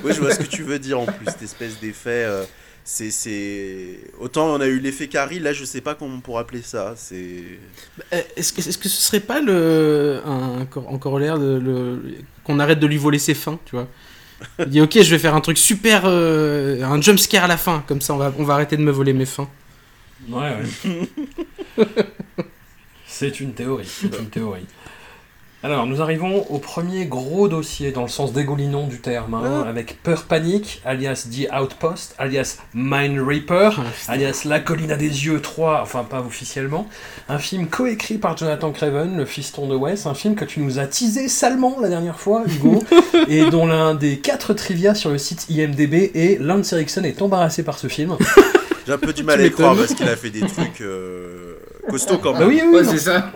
Oui, 0.04 0.14
je 0.14 0.20
vois 0.22 0.32
ce 0.32 0.40
que 0.40 0.44
tu 0.44 0.64
veux 0.64 0.80
dire 0.80 1.00
en 1.00 1.06
plus, 1.06 1.26
cette 1.26 1.42
espèce 1.42 1.80
d'effet. 1.80 2.24
euh, 2.26 2.44
c'est, 2.90 3.12
c'est... 3.12 4.00
Autant 4.18 4.48
on 4.48 4.62
a 4.62 4.66
eu 4.66 4.80
l'effet 4.80 5.10
Carrie, 5.10 5.40
là 5.40 5.52
je 5.52 5.66
sais 5.66 5.82
pas 5.82 5.94
comment 5.94 6.16
on 6.16 6.20
pourrait 6.22 6.40
appeler 6.40 6.62
ça. 6.62 6.94
C'est... 6.96 7.44
Euh, 8.14 8.22
Est-ce 8.38 8.54
que, 8.54 8.60
est-ce 8.62 8.78
que 8.78 8.88
ce 8.88 9.02
serait 9.02 9.20
pas 9.20 9.42
le, 9.42 10.22
un, 10.26 10.66
en 10.74 10.98
corollaire 10.98 11.38
de, 11.38 11.60
le, 11.60 12.16
qu'on 12.46 12.60
arrête 12.60 12.80
de 12.80 12.88
lui 12.88 12.96
voler 12.96 13.20
ses 13.20 13.34
fins, 13.34 13.60
tu 13.66 13.76
vois? 13.76 13.90
Il 14.60 14.68
dit 14.68 14.80
ok, 14.80 15.02
je 15.02 15.12
vais 15.12 15.20
faire 15.20 15.36
un 15.36 15.42
truc 15.42 15.58
super, 15.58 16.04
euh, 16.06 16.82
un 16.82 17.02
jump 17.02 17.20
scare 17.20 17.44
à 17.44 17.48
la 17.48 17.58
fin, 17.58 17.84
comme 17.90 18.00
ça 18.00 18.14
on 18.14 18.18
va, 18.18 18.34
on 18.38 18.46
va 18.46 18.54
arrêter 18.54 18.78
de 18.78 18.84
me 18.84 18.92
voler 18.92 19.12
mes 19.12 19.26
fins. 19.26 19.50
Ouais, 20.30 20.56
ouais. 20.88 21.86
c'est 23.06 23.42
une 23.42 23.54
théorie. 23.54 23.86
C'est 23.86 24.18
une 24.18 24.30
théorie. 24.30 24.66
Alors, 25.64 25.88
nous 25.88 26.04
arrivons 26.04 26.46
au 26.52 26.60
premier 26.60 27.08
gros 27.08 27.48
dossier 27.48 27.92
dans 27.92 28.04
le 28.04 28.08
sens 28.08 28.32
dégoulinant 28.32 28.86
du 28.86 29.00
terme, 29.00 29.34
hein, 29.34 29.66
avec 29.68 30.04
Peur 30.04 30.26
Panique, 30.26 30.84
alias 30.86 31.28
The 31.32 31.52
Outpost, 31.52 32.14
alias 32.20 32.60
Mind 32.76 33.20
Reaper, 33.20 33.72
alias 34.08 34.44
La 34.46 34.60
Colline 34.60 34.92
à 34.92 34.98
des 34.98 35.26
yeux 35.26 35.42
3, 35.42 35.80
enfin 35.82 36.04
pas 36.04 36.20
officiellement, 36.20 36.88
un 37.28 37.40
film 37.40 37.66
coécrit 37.68 38.20
par 38.20 38.38
Jonathan 38.38 38.72
Craven, 38.72 39.18
le 39.18 39.26
fiston 39.26 39.68
de 39.68 39.76
Wes, 39.76 40.06
un 40.06 40.14
film 40.14 40.36
que 40.36 40.46
tu 40.46 40.60
nous 40.60 40.78
as 40.78 40.86
teasé 40.86 41.28
salement 41.28 41.78
la 41.82 41.90
dernière 41.90 42.20
fois, 42.20 42.44
Hugo, 42.48 42.84
et 43.28 43.50
dont 43.50 43.66
l'un 43.66 43.96
des 43.96 44.20
quatre 44.20 44.54
trivia 44.54 44.94
sur 44.94 45.10
le 45.10 45.18
site 45.18 45.48
IMDB 45.50 46.12
est 46.14 46.40
Lance 46.40 46.72
Erickson 46.72 47.04
est 47.04 47.20
embarrassé 47.20 47.64
par 47.64 47.80
ce 47.80 47.88
film. 47.88 48.16
J'ai 48.86 48.94
un 48.94 49.00
peu 49.00 49.12
du 49.12 49.24
mal 49.24 49.42
à 49.42 49.46
y 49.46 49.52
croire 49.52 49.76
parce 49.76 49.96
qu'il 49.96 50.08
a 50.08 50.16
fait 50.16 50.30
des 50.30 50.42
trucs 50.42 50.82
euh, 50.82 51.57
costauds 51.90 52.18
quand 52.20 52.34
Bah 52.34 52.40
même. 52.40 52.50
oui, 52.50 52.62
oui, 52.66 52.76
Ouais, 52.78 52.84
non. 52.84 52.92
c'est 52.92 52.98
ça. 53.00 53.32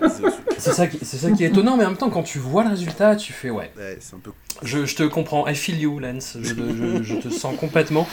C'est 0.57 0.73
ça, 0.73 0.87
qui, 0.87 0.99
c'est 1.03 1.17
ça 1.17 1.31
qui 1.31 1.43
est 1.43 1.47
étonnant, 1.47 1.75
mais 1.77 1.85
en 1.85 1.89
même 1.89 1.97
temps, 1.97 2.09
quand 2.09 2.23
tu 2.23 2.37
vois 2.39 2.63
le 2.63 2.69
résultat, 2.69 3.15
tu 3.15 3.33
fais 3.33 3.49
ouais. 3.49 3.71
Ouais, 3.77 3.97
c'est 3.99 4.15
un 4.15 4.19
peu... 4.19 4.31
Je, 4.63 4.85
je 4.85 4.95
te 4.95 5.03
comprends, 5.03 5.47
I 5.47 5.55
feel 5.55 5.79
you, 5.79 5.99
Lance. 5.99 6.37
Je, 6.41 6.49
je- 6.53 7.03
je 7.03 7.15
te 7.15 7.29
sens 7.29 7.55
complètement. 7.59 8.07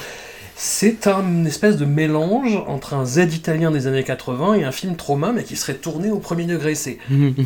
C'est 0.60 1.06
un 1.06 1.44
espèce 1.44 1.76
de 1.76 1.84
mélange 1.84 2.58
entre 2.66 2.94
un 2.94 3.04
Z 3.04 3.18
italien 3.32 3.70
des 3.70 3.86
années 3.86 4.02
80 4.02 4.54
et 4.54 4.64
un 4.64 4.72
film 4.72 4.96
trauma, 4.96 5.30
mais 5.32 5.44
qui 5.44 5.54
serait 5.54 5.74
tourné 5.74 6.10
au 6.10 6.18
premier 6.18 6.46
degré. 6.46 6.74
C'est 6.74 6.98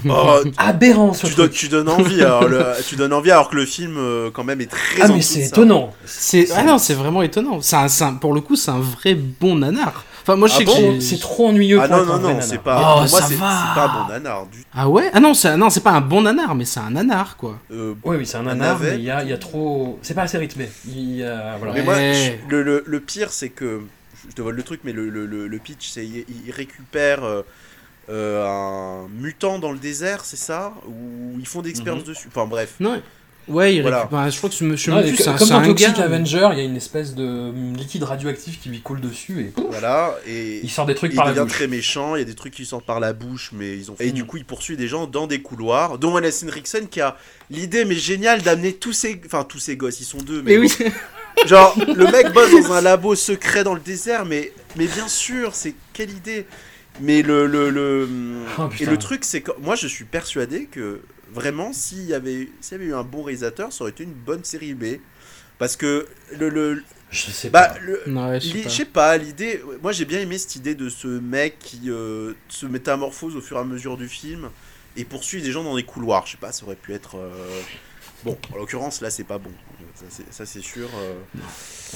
Oh, 0.08 0.38
aberrant 0.56 1.12
ce 1.12 1.26
tu, 1.26 1.50
tu 1.50 1.68
donnes 1.68 1.90
envie, 1.90 2.22
alors, 2.22 2.48
le- 2.48 2.64
tu 2.86 2.96
donnes 2.96 3.12
envie 3.12 3.30
alors 3.30 3.50
que 3.50 3.56
le 3.56 3.66
film 3.66 3.96
euh, 3.98 4.30
quand 4.32 4.44
même 4.44 4.62
est 4.62 4.70
très 4.70 5.02
Ah, 5.02 5.08
mais 5.08 5.20
c'est 5.20 5.40
ça. 5.42 5.48
étonnant. 5.48 5.92
C'est, 6.06 6.48
ah 6.54 6.62
non, 6.64 6.78
c'est 6.78 6.94
vraiment 6.94 7.20
étonnant. 7.22 7.60
C'est 7.60 7.76
un, 7.76 7.88
c'est 7.88 8.04
un- 8.04 8.14
pour 8.14 8.32
le 8.32 8.40
coup, 8.40 8.56
c'est 8.56 8.70
un 8.70 8.80
vrai 8.80 9.14
bon 9.14 9.56
nanar. 9.56 10.04
Enfin, 10.22 10.36
moi 10.36 10.48
je 10.48 10.54
Ah 10.54 10.58
sais 10.58 10.64
bon 10.64 10.94
que 10.94 11.00
C'est 11.00 11.18
trop 11.20 11.48
ennuyeux 11.48 11.78
Ah 11.82 11.88
pour 11.88 11.96
non, 11.98 12.04
non, 12.06 12.18
non, 12.34 12.40
c'est 12.40 12.58
pas... 12.58 12.78
Oh, 12.80 13.00
pour 13.02 13.10
moi, 13.10 13.20
ça 13.20 13.26
c'est, 13.26 13.34
va. 13.34 13.50
c'est 13.74 13.74
pas 13.80 13.84
un 13.88 14.02
bon 14.02 14.08
nanar 14.12 14.46
du 14.46 14.64
Ah 14.72 14.88
ouais? 14.88 15.10
Ah 15.12 15.20
non, 15.20 15.34
c'est, 15.34 15.56
non, 15.56 15.68
c'est 15.70 15.80
pas 15.82 15.90
un 15.92 16.00
bon 16.00 16.22
nanar, 16.22 16.54
mais 16.54 16.64
c'est 16.64 16.80
un 16.80 16.90
nanar 16.90 17.36
quoi. 17.36 17.58
euh, 17.72 17.94
Oui, 18.04 18.16
oui, 18.18 18.26
c'est 18.26 18.36
un 18.36 18.44
nanar, 18.44 18.78
mais 18.80 18.94
il 18.94 19.02
y 19.02 19.10
a, 19.10 19.22
il 19.22 19.28
y 19.30 19.32
a 19.32 19.38
trop. 19.38 19.98
C'est 20.02 20.14
pas 20.14 20.22
assez 20.22 20.38
rythmé. 20.38 20.70
Il 20.86 21.16
y 21.16 21.24
a- 21.24 21.56
voilà. 21.58 21.74
Mais 21.74 21.82
moi, 21.82 21.96
je- 21.96 22.32
le, 22.48 22.62
le- 22.62 22.84
le 22.86 23.00
pire, 23.00 23.30
c'est 23.32 23.48
que. 23.50 23.80
Je 24.28 24.34
te 24.36 24.40
vole 24.42 24.54
le 24.54 24.62
truc, 24.62 24.80
mais 24.84 24.92
le, 24.92 25.08
le- 25.08 25.26
le- 25.26 25.48
le 25.48 25.58
pitch, 25.58 25.88
c'est 25.90 26.06
il, 26.06 26.24
récupère 26.52 27.24
euh, 27.24 27.42
euh, 28.08 28.46
un 28.46 29.08
mutant 29.08 29.58
dans 29.58 29.72
le 29.72 29.78
désert, 29.78 30.24
c'est 30.24 30.36
ça? 30.36 30.72
Ou 30.86 31.36
ils 31.40 31.46
font 31.48 31.60
des 31.62 31.70
expériences 31.70 32.04
dessus? 32.04 32.28
Enfin 32.28 32.46
bref. 32.46 32.74
Non. 32.78 33.00
Ouais, 33.48 33.74
il 33.74 33.82
Voilà. 33.82 34.02
récupère- 34.02 34.30
je 34.30 34.36
crois 34.38 34.50
que 34.50 34.54
je 34.56 34.64
me 34.64 34.76
je 34.76 34.90
Non, 34.90 35.02
que- 35.02 35.16
c'est 35.16 35.28
un, 35.28 35.34
comme 35.36 35.48
dans 35.48 35.54
un 35.56 35.64
Toxic 35.66 35.96
gars. 35.96 36.04
Avenger, 36.04 36.48
il 36.52 36.58
y 36.58 36.60
a 36.60 36.64
une 36.64 36.76
espèce 36.76 37.14
de 37.14 37.52
liquide 37.76 38.04
radioactif 38.04 38.60
qui 38.60 38.68
lui 38.68 38.80
coule 38.82 39.00
dessus 39.00 39.40
et 39.40 39.44
pouf, 39.44 39.64
Voilà. 39.70 40.16
Et 40.28 40.60
il 40.62 40.70
sort 40.70 40.86
des 40.86 40.94
trucs 40.94 41.12
il 41.12 41.16
par 41.16 41.24
la 41.26 41.32
devient 41.32 41.42
bouche. 41.44 41.52
très 41.52 41.66
méchant, 41.66 42.14
il 42.14 42.20
y 42.20 42.22
a 42.22 42.24
des 42.24 42.34
trucs 42.36 42.54
qui 42.54 42.64
sortent 42.64 42.86
par 42.86 43.00
la 43.00 43.12
bouche, 43.12 43.50
mais 43.52 43.76
ils 43.76 43.90
ont. 43.90 43.96
Et 43.98 44.10
Mm. 44.10 44.14
du 44.14 44.24
coup, 44.26 44.36
il 44.36 44.44
poursuit 44.44 44.76
des 44.76 44.86
gens 44.86 45.06
dans 45.08 45.26
des 45.26 45.42
couloirs, 45.42 45.98
dont 45.98 46.12
Wallace 46.12 46.44
Henriksen 46.44 46.88
qui 46.88 47.00
a 47.00 47.16
l'idée, 47.50 47.84
mais 47.84 47.96
géniale, 47.96 48.42
d'amener 48.42 48.74
tous 48.74 48.92
ces. 48.92 49.20
Enfin, 49.26 49.42
tous 49.44 49.58
ces 49.58 49.76
gosses, 49.76 50.00
ils 50.00 50.04
sont 50.04 50.18
deux, 50.18 50.40
mais. 50.42 50.52
Mais 50.52 50.58
oui. 50.58 50.72
Genre, 51.46 51.74
le 51.96 52.04
mec 52.12 52.32
bosse 52.32 52.52
dans 52.52 52.72
un 52.74 52.80
labo 52.82 53.14
secret 53.16 53.64
dans 53.64 53.74
le 53.74 53.80
désert, 53.80 54.24
mais, 54.24 54.52
mais 54.76 54.86
bien 54.86 55.08
sûr, 55.08 55.54
c'est 55.56 55.74
quelle 55.92 56.10
idée 56.10 56.46
Mais 57.00 57.22
le. 57.22 57.46
le, 57.46 57.70
le... 57.70 58.08
Oh, 58.58 58.68
Et 58.78 58.84
le 58.84 58.98
truc, 58.98 59.24
c'est 59.24 59.40
que 59.40 59.50
moi, 59.60 59.74
je 59.74 59.88
suis 59.88 60.04
persuadé 60.04 60.66
que 60.70 61.00
vraiment, 61.32 61.72
s'il 61.72 62.04
y 62.04 62.14
avait, 62.14 62.48
s'il 62.60 62.72
y 62.78 62.80
avait 62.80 62.90
eu 62.90 62.94
un 62.94 63.02
bon 63.04 63.22
réalisateur, 63.22 63.72
ça 63.72 63.82
aurait 63.84 63.90
été 63.92 64.04
une 64.04 64.12
bonne 64.12 64.44
série 64.44 64.74
B. 64.74 64.96
Parce 65.58 65.76
que 65.76 66.06
le. 66.38 66.48
le 66.48 66.82
Je 67.10 67.30
sais 67.30 67.50
bah, 67.50 67.68
pas. 67.68 67.78
le, 67.80 68.00
Non, 68.06 68.28
ouais, 68.30 68.40
je 68.40 68.68
sais 68.68 68.84
pas. 68.84 69.10
Pas, 69.10 69.16
l'idée. 69.18 69.62
Moi 69.82 69.92
j'ai 69.92 70.04
bien 70.04 70.20
aimé 70.20 70.38
cette 70.38 70.56
idée 70.56 70.74
de 70.74 70.88
ce 70.88 71.06
mec 71.06 71.58
qui 71.60 71.82
euh, 71.90 72.32
se 72.48 72.66
métamorphose 72.66 73.36
au 73.36 73.40
fur 73.40 73.56
et 73.58 73.60
à 73.60 73.64
mesure 73.64 73.96
du 73.96 74.08
film 74.08 74.50
et 74.96 75.04
poursuit 75.04 75.40
des 75.42 75.52
gens 75.52 75.62
dans 75.62 75.76
des 75.76 75.84
couloirs. 75.84 76.26
Je 76.26 76.32
sais 76.32 76.36
pas, 76.38 76.52
ça 76.52 76.64
aurait 76.64 76.74
pu 76.76 76.92
être. 76.94 77.16
euh, 77.16 77.60
Bon, 78.24 78.38
en 78.52 78.56
l'occurrence 78.56 79.00
là 79.00 79.10
c'est 79.10 79.24
pas 79.24 79.38
bon. 79.38 79.50
Ça 79.96 80.04
c'est- 80.08 80.32
Ça 80.32 80.46
c'est 80.46 80.60
sûr. 80.62 80.88
euh. 80.96 81.14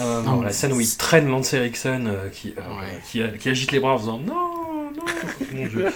Euh, 0.01 0.23
Non, 0.23 0.37
non, 0.37 0.43
la 0.43 0.53
scène 0.53 0.73
où 0.73 0.81
il 0.81 0.97
traîne 0.97 1.29
Lance 1.29 1.55
Erickson 1.55 2.05
euh, 2.09 2.29
qui, 2.29 2.53
euh, 2.59 2.79
Ouais. 2.79 3.01
qui, 3.11 3.23
qui 3.39 3.49
agite 3.49 3.71
les 3.73 3.79
bras 3.81 3.95
en 3.95 3.99
faisant 3.99 4.19
non, 4.19 4.91
non, 4.93 5.05
mon 5.53 5.67
Dieu. 5.67 5.87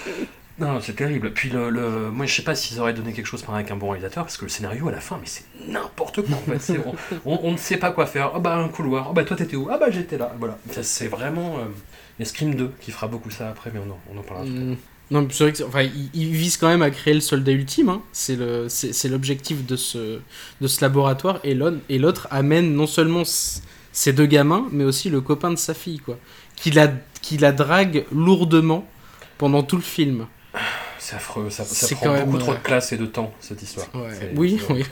Non, 0.60 0.80
c'est 0.80 0.94
terrible. 0.94 1.32
Puis 1.32 1.48
le, 1.50 1.70
le- 1.70 2.10
moi, 2.10 2.26
je 2.26 2.34
sais 2.34 2.42
pas 2.42 2.54
s'ils 2.54 2.78
auraient 2.80 2.92
donné 2.92 3.12
quelque 3.12 3.26
chose 3.26 3.42
par 3.42 3.54
avec 3.54 3.70
un 3.70 3.76
bon 3.76 3.88
réalisateur, 3.90 4.24
parce 4.24 4.36
que 4.36 4.44
le 4.44 4.50
scénario 4.50 4.88
à 4.88 4.92
la 4.92 5.00
fin, 5.00 5.16
mais 5.20 5.26
c'est 5.26 5.44
n'importe 5.68 6.22
quoi 6.22 6.36
en 6.36 6.58
fait. 6.58 6.78
On, 7.24 7.32
on- 7.34 7.40
on 7.44 7.52
ne 7.52 7.56
sait 7.56 7.78
pas 7.78 7.90
quoi 7.92 8.06
faire. 8.06 8.32
Oh 8.36 8.40
bah 8.40 8.56
un 8.56 8.68
couloir. 8.68 9.08
Oh 9.10 9.12
bah 9.14 9.24
toi 9.24 9.36
t'étais 9.36 9.56
où? 9.56 9.68
Ah 9.70 9.78
bah 9.78 9.90
j'étais 9.90 10.18
là. 10.18 10.34
Voilà. 10.38 10.58
C'est 10.82 11.08
vraiment. 11.08 11.56
euh, 11.58 12.24
Scream 12.24 12.54
2 12.54 12.70
qui 12.80 12.90
fera 12.90 13.06
beaucoup 13.08 13.30
ça 13.30 13.48
après, 13.48 13.70
mais 13.72 13.80
on 13.80 14.14
on 14.14 14.18
en 14.18 14.22
parlera. 14.22 14.44
Mm. 14.46 14.76
Non, 15.12 15.26
c'est 15.30 15.42
vrai 15.44 15.52
que 15.54 15.62
enfin, 15.64 15.82
il, 15.82 16.10
il 16.14 16.30
vise 16.32 16.56
quand 16.56 16.68
même 16.68 16.82
à 16.82 16.90
créer 16.90 17.14
le 17.14 17.20
soldat 17.20 17.50
ultime. 17.52 17.88
hein. 17.88 18.02
C'est 18.12 18.36
le, 18.36 18.68
c'est, 18.68 19.08
l'objectif 19.08 19.64
de 19.66 19.74
ce, 19.76 20.20
de 20.60 20.68
ce 20.68 20.80
laboratoire. 20.82 21.40
Et 21.42 21.54
l'autre, 21.54 21.78
et 21.88 21.98
l'autre 21.98 22.28
amène 22.30 22.74
non 22.74 22.86
seulement 22.86 23.22
ces 23.24 24.12
deux 24.12 24.26
gamins, 24.26 24.68
mais 24.70 24.84
aussi 24.84 25.10
le 25.10 25.20
copain 25.20 25.50
de 25.50 25.56
sa 25.56 25.74
fille, 25.74 25.98
quoi, 25.98 26.16
qui 26.54 26.70
la, 26.70 26.92
qui 27.22 27.38
la 27.38 27.50
drague 27.50 28.04
lourdement 28.12 28.86
pendant 29.38 29.62
tout 29.64 29.76
le 29.76 29.82
film. 29.82 30.26
C'est 31.10 31.16
affreux. 31.16 31.50
Ça, 31.50 31.64
ça 31.64 31.94
prend 31.96 32.06
quand 32.06 32.12
même, 32.12 32.24
beaucoup 32.26 32.38
trop 32.38 32.52
euh, 32.52 32.56
de 32.56 32.60
classe 32.62 32.92
et 32.92 32.96
de 32.96 33.06
temps 33.06 33.32
cette 33.40 33.62
histoire. 33.62 33.88
Oui, 34.36 34.60
oui. 34.70 34.84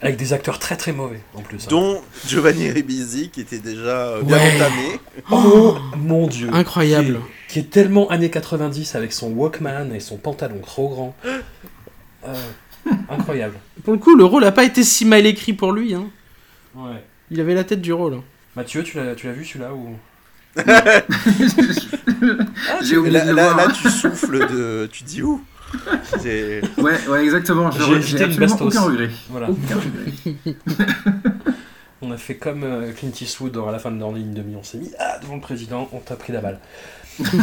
Avec 0.00 0.16
des 0.16 0.32
acteurs 0.32 0.58
très 0.58 0.76
très 0.76 0.92
mauvais 0.92 1.20
en 1.34 1.42
plus. 1.42 1.64
hein. 1.64 1.68
Dont 1.68 2.00
Giovanni 2.26 2.70
Ribisi 2.70 3.28
qui 3.30 3.40
était 3.40 3.58
déjà 3.58 4.06
euh, 4.08 4.22
bien 4.22 4.36
Ouais. 4.38 4.54
entamé. 4.56 5.00
Oh 5.30 5.76
mon 5.98 6.26
dieu. 6.28 6.48
Incroyable. 6.52 7.20
Qui 7.48 7.58
est, 7.58 7.62
qui 7.62 7.66
est 7.66 7.70
tellement 7.70 8.08
années 8.08 8.30
90 8.30 8.94
avec 8.94 9.12
son 9.12 9.30
Walkman 9.32 9.92
et 9.92 10.00
son 10.00 10.16
pantalon 10.16 10.60
trop 10.62 10.88
grand. 10.88 11.16
Euh, 12.26 12.34
incroyable. 13.10 13.54
Pour 13.84 13.92
le 13.92 13.98
coup, 13.98 14.14
le 14.16 14.24
rôle 14.24 14.44
a 14.44 14.52
pas 14.52 14.64
été 14.64 14.84
si 14.84 15.04
mal 15.04 15.26
écrit 15.26 15.52
pour 15.52 15.72
lui. 15.72 15.94
Hein. 15.94 16.06
Ouais. 16.76 17.02
Il 17.30 17.40
avait 17.40 17.54
la 17.54 17.64
tête 17.64 17.80
du 17.82 17.92
rôle. 17.92 18.14
hein. 18.14 18.24
Mathieu, 18.56 18.82
tu 18.84 18.96
l'as, 18.98 19.14
tu 19.16 19.26
l'as 19.26 19.32
vu 19.32 19.44
celui-là 19.44 19.74
ou? 19.74 19.96
J'ai 22.82 22.96
oublié 22.96 23.18
Là, 23.18 23.24
de 23.24 23.30
le 23.30 23.36
là, 23.36 23.52
voir. 23.52 23.68
là, 23.68 23.72
tu 23.74 23.88
souffles 23.90 24.38
de. 24.52 24.88
Tu 24.92 25.04
dis 25.04 25.22
où 25.22 25.42
Ouais, 26.78 26.98
ouais, 27.08 27.24
exactement. 27.24 27.70
J'ai 27.70 27.84
une 27.86 27.96
absolument 28.22 28.38
bastos. 28.38 28.60
aucun 28.68 28.82
regret. 28.82 29.10
Voilà. 29.30 29.48
Aucun 29.50 29.76
regret. 29.76 30.56
On 32.04 32.10
a 32.10 32.16
fait 32.16 32.34
comme 32.34 32.64
euh, 32.64 32.90
Clint 32.92 33.12
Eastwood 33.20 33.56
à 33.66 33.70
la 33.70 33.78
fin 33.78 33.90
de 33.92 33.98
Dans 33.98 34.12
ligne 34.12 34.34
demi, 34.34 34.56
on 34.56 34.62
s'est 34.64 34.78
mis 34.78 34.90
ah, 34.98 35.18
devant 35.22 35.36
le 35.36 35.40
président, 35.40 35.88
on 35.92 35.98
t'a 36.00 36.16
pris 36.16 36.32
la 36.32 36.40
balle. 36.40 36.58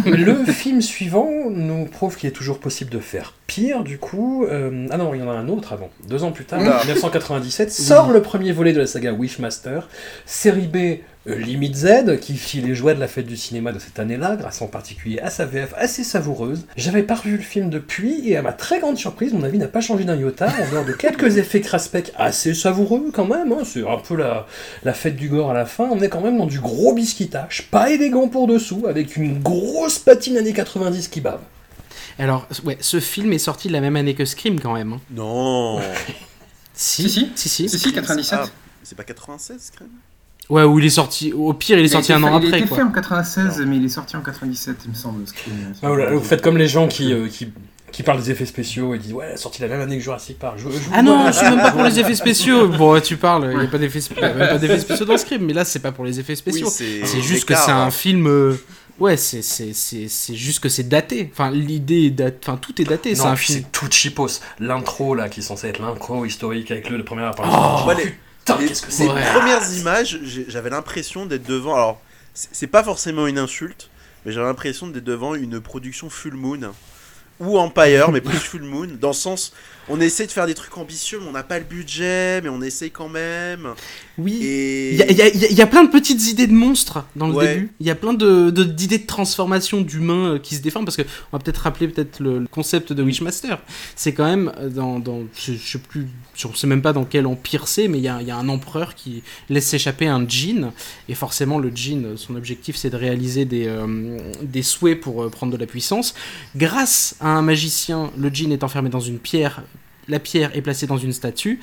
le 0.06 0.44
film 0.46 0.82
suivant 0.82 1.30
nous 1.50 1.86
prouve 1.86 2.18
qu'il 2.18 2.28
est 2.28 2.34
toujours 2.34 2.60
possible 2.60 2.90
de 2.92 3.00
faire 3.00 3.34
pire, 3.48 3.84
du 3.86 3.98
coup. 4.00 4.46
euh, 4.50 4.88
ah 4.92 4.98
non, 4.98 5.14
il 5.14 5.22
y 5.22 5.24
en 5.24 5.30
a 5.30 5.34
un 5.34 5.48
autre 5.48 5.72
avant. 5.72 5.90
Deux 6.10 6.24
ans 6.26 6.32
plus 6.34 6.44
tard, 6.44 6.60
en 6.60 6.64
1997, 6.64 7.72
sort 7.72 8.12
le 8.12 8.22
premier 8.22 8.52
volet 8.52 8.74
de 8.74 8.80
la 8.80 8.88
saga 8.88 9.14
Wishmaster, 9.14 9.88
série 10.26 10.68
B 10.68 11.02
Limite 11.34 11.76
Z, 11.76 12.20
qui 12.20 12.36
fit 12.38 12.62
les 12.62 12.76
joies 12.76 12.94
de 12.94 13.00
la 13.00 13.08
fête 13.08 13.26
du 13.28 13.38
cinéma 13.38 13.72
de 13.72 13.80
cette 13.80 14.00
année-là, 14.00 14.36
grâce 14.36 14.62
en 14.62 14.68
particulier 14.68 15.20
à 15.20 15.30
sa 15.30 15.46
VF 15.46 15.74
assez 15.78 16.04
savoureuse. 16.04 16.66
J'avais 16.78 17.04
pas 17.04 17.16
revu 17.16 17.38
le 17.38 17.44
film 17.44 17.70
depuis, 17.70 18.30
et 18.30 18.38
à 18.38 18.42
ma 18.42 18.54
très 18.54 18.80
grande 18.80 18.98
surprise, 18.98 19.34
mon 19.34 19.44
avis 19.44 19.58
n'a 19.58 19.68
pas 19.68 19.82
changé 19.82 20.04
d'un 20.04 20.16
iota, 20.16 20.48
en 20.48 20.72
dehors 20.72 20.86
de 20.86 20.94
quelques 20.94 21.38
effets 21.38 21.62
craspec 21.62 22.12
assez 22.18 22.54
savoureux 22.54 23.12
quand 23.14 23.26
même, 23.26 23.52
hein, 23.52 23.64
c'est 23.66 23.88
un 23.88 23.98
peu 23.98 24.16
la, 24.16 24.48
la 24.84 24.94
fête 24.94 25.16
du 25.16 25.30
gore 25.30 25.52
à 25.52 25.54
la 25.54 25.66
fin, 25.66 25.88
on 25.92 26.00
est 26.02 26.10
quand 26.10 26.22
même 26.22 26.38
dans 26.38 26.48
du 26.48 26.60
gros 26.60 26.94
biscuitage, 26.94 27.68
pas 27.72 27.90
élégant 27.90 28.28
pour 28.28 28.48
dessous, 28.48 28.86
avec 28.88 29.16
une 29.18 29.40
grosse 29.40 30.00
patine 30.00 30.38
années 30.38 30.54
90 30.54 31.08
qui 31.08 31.22
bave. 31.22 31.42
Alors, 32.18 32.48
ouais, 32.66 32.78
ce 32.82 33.00
film 33.00 33.32
est 33.34 33.38
sorti 33.40 33.70
de 33.70 33.74
la 33.74 33.82
même 33.82 33.96
année 33.96 34.14
que 34.14 34.26
Scream 34.26 34.60
quand 34.60 34.74
même. 34.74 34.94
hein. 34.94 35.00
Non. 35.12 35.80
Si, 36.74 37.04
Si, 37.04 37.10
si. 37.10 37.30
si, 37.36 37.50
si. 37.50 37.70
Si, 37.70 37.78
si, 37.80 37.92
97. 37.94 38.40
Ah, 38.42 38.48
c'est 38.84 38.96
pas 38.96 39.04
96, 39.04 39.72
crème 39.76 39.90
Ouais, 40.50 40.64
où 40.64 40.80
il 40.80 40.86
est 40.86 40.90
sorti. 40.90 41.32
Au 41.32 41.54
pire, 41.54 41.78
il 41.78 41.86
est 41.86 41.90
sorti 41.90 42.12
un 42.12 42.20
fait- 42.20 42.26
an 42.26 42.30
Il 42.30 42.34
a 42.34 42.48
après, 42.48 42.60
été 42.60 42.68
quoi. 42.68 42.78
fait 42.78 42.84
en 42.84 42.92
96, 42.92 43.62
mais 43.68 43.78
il 43.78 43.86
est 43.86 43.90
sorti 43.90 44.16
en 44.16 44.22
97, 44.22 44.78
il 44.86 44.92
me 44.92 44.96
semble. 44.96 45.28
Scream. 45.28 45.54
Ah, 45.84 45.88
voilà, 45.90 46.12
vous 46.12 46.24
faites 46.24 46.42
comme 46.42 46.58
les 46.58 46.68
gens 46.68 46.88
qui, 46.88 47.14
euh, 47.14 47.28
qui, 47.28 47.50
qui 47.92 48.02
parlent 48.02 48.20
des 48.20 48.32
effets 48.32 48.48
spéciaux 48.48 48.96
et 48.96 48.98
disent 48.98 49.14
Ouais, 49.14 49.26
elle 49.28 49.34
a 49.34 49.38
sorti 49.38 49.62
la 49.62 49.68
même 49.68 49.82
année 49.82 49.98
que 49.98 50.04
Jurassic 50.04 50.40
Park. 50.40 50.58
Je- 50.58 50.68
Ah 50.94 51.04
non, 51.04 51.28
je 51.28 51.34
suis 51.34 51.46
même 51.46 51.62
pas 51.62 51.72
pour 51.72 51.84
les 51.84 52.00
effets 52.00 52.16
spéciaux. 52.16 52.68
Bon, 52.80 53.00
tu 53.00 53.18
parles, 53.18 53.50
il 53.52 53.58
n'y 53.60 53.64
a 53.66 53.68
pas 53.68 53.78
d'effets 53.78 54.00
spéciaux 54.80 55.06
dans 55.06 55.18
Scream, 55.18 55.46
mais 55.46 55.54
là, 55.54 55.66
c'est 55.66 55.80
pas 55.80 55.92
pour 55.92 56.04
les 56.06 56.20
effets 56.20 56.36
spéciaux. 56.36 56.66
Oui, 56.68 56.74
c'est 56.76 57.06
c'est 57.06 57.22
juste 57.22 57.46
que 57.46 57.54
c'est 57.56 57.70
un 57.72 57.84
hein. 57.88 57.92
film. 57.92 58.26
euh, 58.28 58.56
Ouais, 59.00 59.16
c'est 59.16 59.42
c'est- 59.44 59.72
c'est- 59.74 60.10
c'est 60.10 60.36
juste 60.36 60.60
que 60.62 60.68
c'est 60.68 60.90
daté. 60.90 61.30
Enfin, 61.32 61.52
l'idée 61.52 62.08
est 62.08 62.10
datée. 62.10 62.38
Enfin, 62.44 62.58
tout 62.58 62.82
est 62.82 62.86
daté. 62.86 63.16
C'est 63.16 63.22
un 63.22 63.36
film. 63.38 63.60
c'est 63.60 63.72
tout 63.72 63.88
cheapos. 63.90 64.42
L'intro, 64.60 65.16
là, 65.16 65.30
qui 65.30 65.40
est 65.40 65.44
censé 65.44 65.68
être 65.68 65.80
l'intro 65.80 66.26
historique 66.26 66.70
avec 66.72 66.90
le, 66.90 66.98
le 66.98 67.06
premier 67.06 67.22
apparition. 67.24 67.60
Oh, 67.62 67.90
Qu'est-ce 68.58 68.82
que 68.82 68.92
Ouais. 69.14 69.32
premières 69.34 69.72
images, 69.74 70.20
j'avais 70.48 70.70
l'impression 70.70 71.26
d'être 71.26 71.48
devant. 71.48 71.76
Alors, 71.76 72.02
c'est 72.34 72.68
pas 72.68 72.84
forcément 72.84 73.28
une 73.28 73.38
insulte, 73.40 73.90
mais 74.26 74.32
j'avais 74.32 74.48
l'impression 74.48 74.88
d'être 74.88 75.04
devant 75.04 75.36
une 75.36 75.60
production 75.60 76.10
Full 76.10 76.34
Moon 76.34 76.72
ou 77.40 77.58
Empire, 77.58 78.12
mais 78.12 78.22
plus 78.22 78.38
Full 78.38 78.64
Moon, 78.64 78.88
dans 79.00 79.10
le 79.10 79.14
sens, 79.14 79.54
on 79.90 80.00
essaie 80.02 80.26
de 80.26 80.32
faire 80.32 80.46
des 80.46 80.54
trucs 80.54 80.78
ambitieux, 80.78 81.20
mais 81.22 81.28
on 81.28 81.32
n'a 81.32 81.44
pas 81.44 81.60
le 81.60 81.66
budget, 81.66 82.42
mais 82.42 82.50
on 82.50 82.62
essaye 82.62 82.92
quand 82.92 83.10
même. 83.10 83.70
Oui. 84.18 84.40
Et 84.44 84.92
Il 84.94 84.98
y 84.98 85.04
a, 85.04 85.10
il 85.12 85.18
y 85.18 85.22
a- 85.22 85.28
il 85.30 85.40
y 85.40 85.46
a- 85.46 85.50
il 85.50 85.58
y 85.58 85.62
a 85.62 85.68
plein 85.68 85.84
de 85.84 85.90
petites 85.90 86.28
idées 86.28 86.48
de 86.48 86.54
monstres 86.54 87.06
dans 87.16 87.28
le 87.28 87.34
Ouais. 87.36 87.54
début. 87.56 87.72
Il 87.80 87.86
y 87.88 87.90
a 87.90 87.96
plein 87.96 88.14
de 88.14 88.50
de- 88.50 88.64
d'idées 88.64 88.98
de, 89.00 89.06
transformation 89.06 89.82
d'humains 89.82 90.34
euh, 90.36 90.40
qui 90.40 90.56
se 90.56 90.62
déforment 90.62 90.86
parce 90.86 90.98
que 90.98 91.04
on 91.32 91.38
va 91.38 91.44
peut-être 91.44 91.58
rappeler 91.60 91.88
peut-être 91.88 92.20
le, 92.20 92.40
le 92.40 92.48
concept 92.48 92.92
de 92.94 93.02
Wishmaster. 93.04 93.58
C'est 93.96 94.14
quand 94.14 94.26
même 94.26 94.52
euh, 94.60 94.70
dans, 94.70 95.00
dans 95.00 95.22
je, 95.36 95.54
je 95.54 95.72
sais 95.72 95.78
plus, 95.80 96.08
je 96.36 96.48
sais 96.56 96.68
même 96.68 96.82
pas 96.82 96.94
dans 96.94 97.06
quel 97.06 97.26
empire 97.28 97.68
c'est, 97.68 97.88
mais 97.88 97.98
il 97.98 98.04
y 98.04 98.08
a, 98.08 98.22
il 98.22 98.28
y 98.28 98.32
a 98.32 98.38
un 98.38 98.50
empereur 98.50 98.96
qui 98.96 99.24
laisse 99.50 99.68
s'échapper 99.68 100.08
un 100.08 100.28
djinn 100.28 100.72
et 101.08 101.16
forcément 101.16 101.58
le 101.60 101.70
djinn, 101.74 102.06
euh, 102.06 102.18
son 102.18 102.36
objectif 102.36 102.76
c'est 102.76 102.90
de 102.90 102.98
réaliser 102.98 103.46
des 103.46 103.68
euh, 103.68 104.18
des 104.42 104.64
souhaits 104.64 105.00
pour 105.00 105.24
euh, 105.24 105.30
prendre 105.30 105.52
de 105.54 105.58
la 105.58 105.66
puissance. 105.66 106.14
Grâce 106.56 107.16
à 107.20 107.30
un 107.30 107.42
magicien, 107.42 108.12
le 108.18 108.30
djinn 108.30 108.52
est 108.52 108.64
enfermé 108.64 108.90
dans 108.90 109.00
une 109.00 109.20
pierre. 109.20 109.64
La 110.10 110.20
pierre 110.20 110.52
est 110.56 110.62
placée 110.62 110.88
dans 110.88 110.98
une 110.98 111.14
statue. 111.14 111.60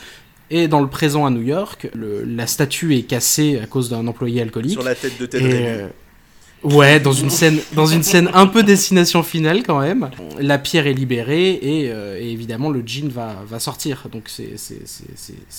Et 0.48 0.68
dans 0.68 0.80
le 0.80 0.88
présent 0.88 1.26
à 1.26 1.30
New 1.30 1.42
York, 1.42 1.88
le- 1.94 2.22
la 2.24 2.46
statue 2.46 2.94
est 2.96 3.02
cassée 3.02 3.58
à 3.60 3.66
cause 3.66 3.90
d'un 3.90 4.06
employé 4.06 4.40
alcoolique. 4.40 4.72
sur 4.72 4.82
la 4.84 4.94
tête 4.94 5.18
de 5.20 5.26
Ted 5.26 5.44
Et, 5.44 5.66
euh, 5.66 5.88
ouais, 6.62 7.00
dans 7.00 7.12
une 7.12 7.30
scène, 7.30 7.58
dans 7.74 7.86
une 7.86 8.04
scène 8.04 8.30
un 8.32 8.46
peu 8.46 8.62
destination 8.62 9.24
finale 9.24 9.64
quand 9.64 9.80
même. 9.80 10.08
La 10.38 10.58
pierre 10.58 10.86
est 10.86 10.92
libérée 10.94 11.50
et, 11.60 11.90
euh, 11.90 12.20
et 12.20 12.30
évidemment 12.30 12.70
le 12.70 12.80
djinn 12.86 13.08
va, 13.08 13.42
va 13.44 13.58
sortir. 13.58 14.06
Donc 14.12 14.28
c'est 14.28 14.56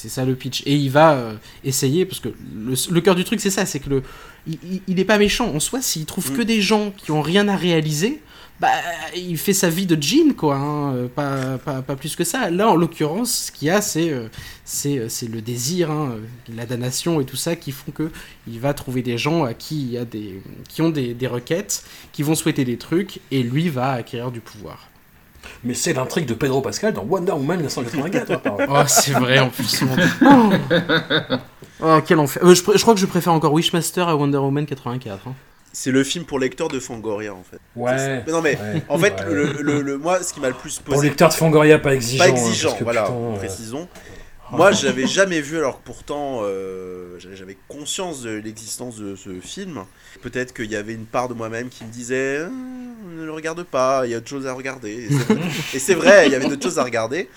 ça 0.10 0.26
le 0.26 0.36
pitch. 0.36 0.63
Et 0.65 0.76
il 0.76 0.89
va 0.89 1.13
euh, 1.15 1.34
essayer 1.65 2.06
parce 2.06 2.21
que 2.21 2.30
le, 2.30 2.73
le 2.89 3.02
cœur 3.02 3.15
du 3.15 3.23
truc 3.23 3.39
c'est 3.41 3.50
ça, 3.50 3.65
c'est 3.65 3.80
que 3.80 3.89
le 3.89 4.04
il, 4.47 4.58
il- 4.71 4.82
il 4.88 5.00
est 5.02 5.06
pas 5.06 5.17
méchant 5.17 5.54
en 5.54 5.60
soi. 5.60 5.82
S'il 5.82 6.06
trouve 6.06 6.32
Mm. 6.32 6.38
que 6.38 6.41
des 6.43 6.62
gens 6.62 6.93
qui 6.95 7.12
ont 7.12 7.21
rien 7.21 7.47
à 7.50 7.56
réaliser. 7.58 8.21
Bah, 8.60 8.70
il 9.15 9.38
fait 9.38 9.54
sa 9.54 9.70
vie 9.70 9.86
de 9.86 9.96
djinn, 10.02 10.34
quoi, 10.34 10.56
hein, 10.56 10.93
euh, 10.96 11.08
pas, 11.08 11.60
pas, 11.63 11.84
pas 11.84 11.96
plus 11.96 12.15
que 12.15 12.24
ça. 12.24 12.50
Là, 12.50 12.70
en 12.70 12.76
l'occurrence, 12.76 13.46
ce 13.48 13.52
qu'il 13.52 13.67
y 13.67 13.72
a, 13.72 13.82
c'est 13.82 14.10
euh, 14.10 14.30
c'est 14.65 14.98
euh, 14.98 15.10
c'est 15.10 15.28
le 15.30 15.41
désir, 15.41 15.91
hein, 15.91 16.15
la 16.56 16.65
damnation 16.65 17.22
et 17.22 17.26
tout 17.26 17.36
ça 17.36 17.56
qui 17.56 17.72
font 17.72 17.91
que 17.91 18.10
il 18.48 18.60
va 18.60 18.74
trouver 18.74 19.04
des 19.04 19.20
gens 19.20 19.43
à 19.43 19.54
qui 19.54 19.80
il 19.82 19.91
y 19.91 19.98
a 20.00 20.06
des 20.06 20.41
qui 20.70 20.82
ont 20.82 20.89
des, 20.89 21.13
des 21.13 21.28
requêtes, 21.28 21.84
qui 22.12 22.24
vont 22.24 22.34
souhaiter 22.34 22.65
des 22.65 22.78
trucs, 22.78 23.20
et 23.30 23.43
lui 23.43 23.70
va 23.70 23.91
acquérir 23.91 24.32
du 24.32 24.39
pouvoir. 24.39 24.89
Mais 25.63 25.76
c'est 25.76 25.93
l'intrigue 25.93 26.26
de 26.26 26.34
Pedro 26.34 26.62
Pascal 26.62 26.93
dans 26.93 27.04
Wonder 27.04 27.34
Woman 27.34 27.58
1984. 27.58 28.32
apparemment. 28.32 28.74
Oh, 28.82 28.84
c'est 28.88 29.12
vrai 29.13 29.38
en 29.39 29.50
plus. 29.50 29.82
mon 29.84 29.96
Dieu. 29.96 31.38
Oh, 31.82 32.00
quel 32.06 32.17
enfer. 32.20 32.43
Euh, 32.43 32.56
je, 32.56 32.63
je 32.76 32.82
crois 32.82 32.96
que 32.96 33.00
je 33.00 33.06
préfère 33.06 33.34
encore 33.34 33.54
Wishmaster 33.54 34.08
à 34.08 34.15
Wonder 34.15 34.39
Woman 34.39 34.65
84. 34.65 35.28
hein. 35.28 35.34
C'est 35.80 35.92
le 35.92 36.04
film 36.04 36.26
pour 36.26 36.40
lecteur 36.40 36.70
de 36.70 36.80
Fangoria 36.80 37.36
en 37.36 37.44
fait. 37.44 37.60
Ouais. 37.76 38.24
Mais 38.26 38.32
non 38.34 38.42
mais 38.42 38.58
Ouais. 38.58 38.82
en 38.90 38.98
fait, 38.98 39.13
Ouais. 39.20 39.32
le, 39.32 39.62
le- 39.62 39.82
le- 39.84 39.98
moi, 40.00 40.24
ce 40.24 40.34
qui 40.34 40.40
m'a 40.40 40.48
le 40.48 40.56
plus 40.56 40.80
Pour 40.80 40.96
posé 40.96 41.08
lecteur 41.08 41.30
de 41.30 41.36
Fangoria, 41.36 41.78
pas 41.78 41.94
exigeant. 41.94 42.24
pas 42.24 42.32
hein, 42.32 42.34
exigeant, 42.34 42.78
voilà, 42.82 43.04
putain, 43.04 43.13
euh, 43.13 43.36
précisons. 43.36 43.88
Moi, 44.50 44.72
j'avais 44.72 45.06
jamais 45.06 45.40
vu, 45.40 45.58
alors 45.58 45.80
que 45.80 45.86
pourtant, 45.86 46.40
euh, 46.42 47.20
j'avais 47.36 47.58
conscience 47.68 48.22
de 48.24 48.32
l'existence 48.32 48.98
de 48.98 49.16
ce 49.16 49.40
film. 49.40 49.84
Peut-être 50.24 50.52
qu'il 50.54 50.72
y 50.72 50.76
avait 50.76 50.94
une 50.94 51.06
part 51.06 51.28
de 51.30 51.36
moi-même 51.36 51.70
qui 51.70 51.84
me 51.84 51.92
disait 51.92 52.40
Ah, 52.46 52.50
ne 53.16 53.26
le 53.26 53.32
regarde 53.32 53.62
pas, 53.62 54.02
il 54.06 54.12
y 54.12 54.16
a 54.16 54.18
autre 54.18 54.30
chose 54.30 54.48
à 54.48 54.54
regarder. 54.54 55.08
Et 55.76 55.80
c'est 55.80 55.94
vrai, 55.94 56.26
il 56.26 56.32
y 56.32 56.36
avait 56.36 56.48
d'autres 56.50 56.63
choses 56.63 56.80
à 56.80 56.84
regarder. 56.86 57.30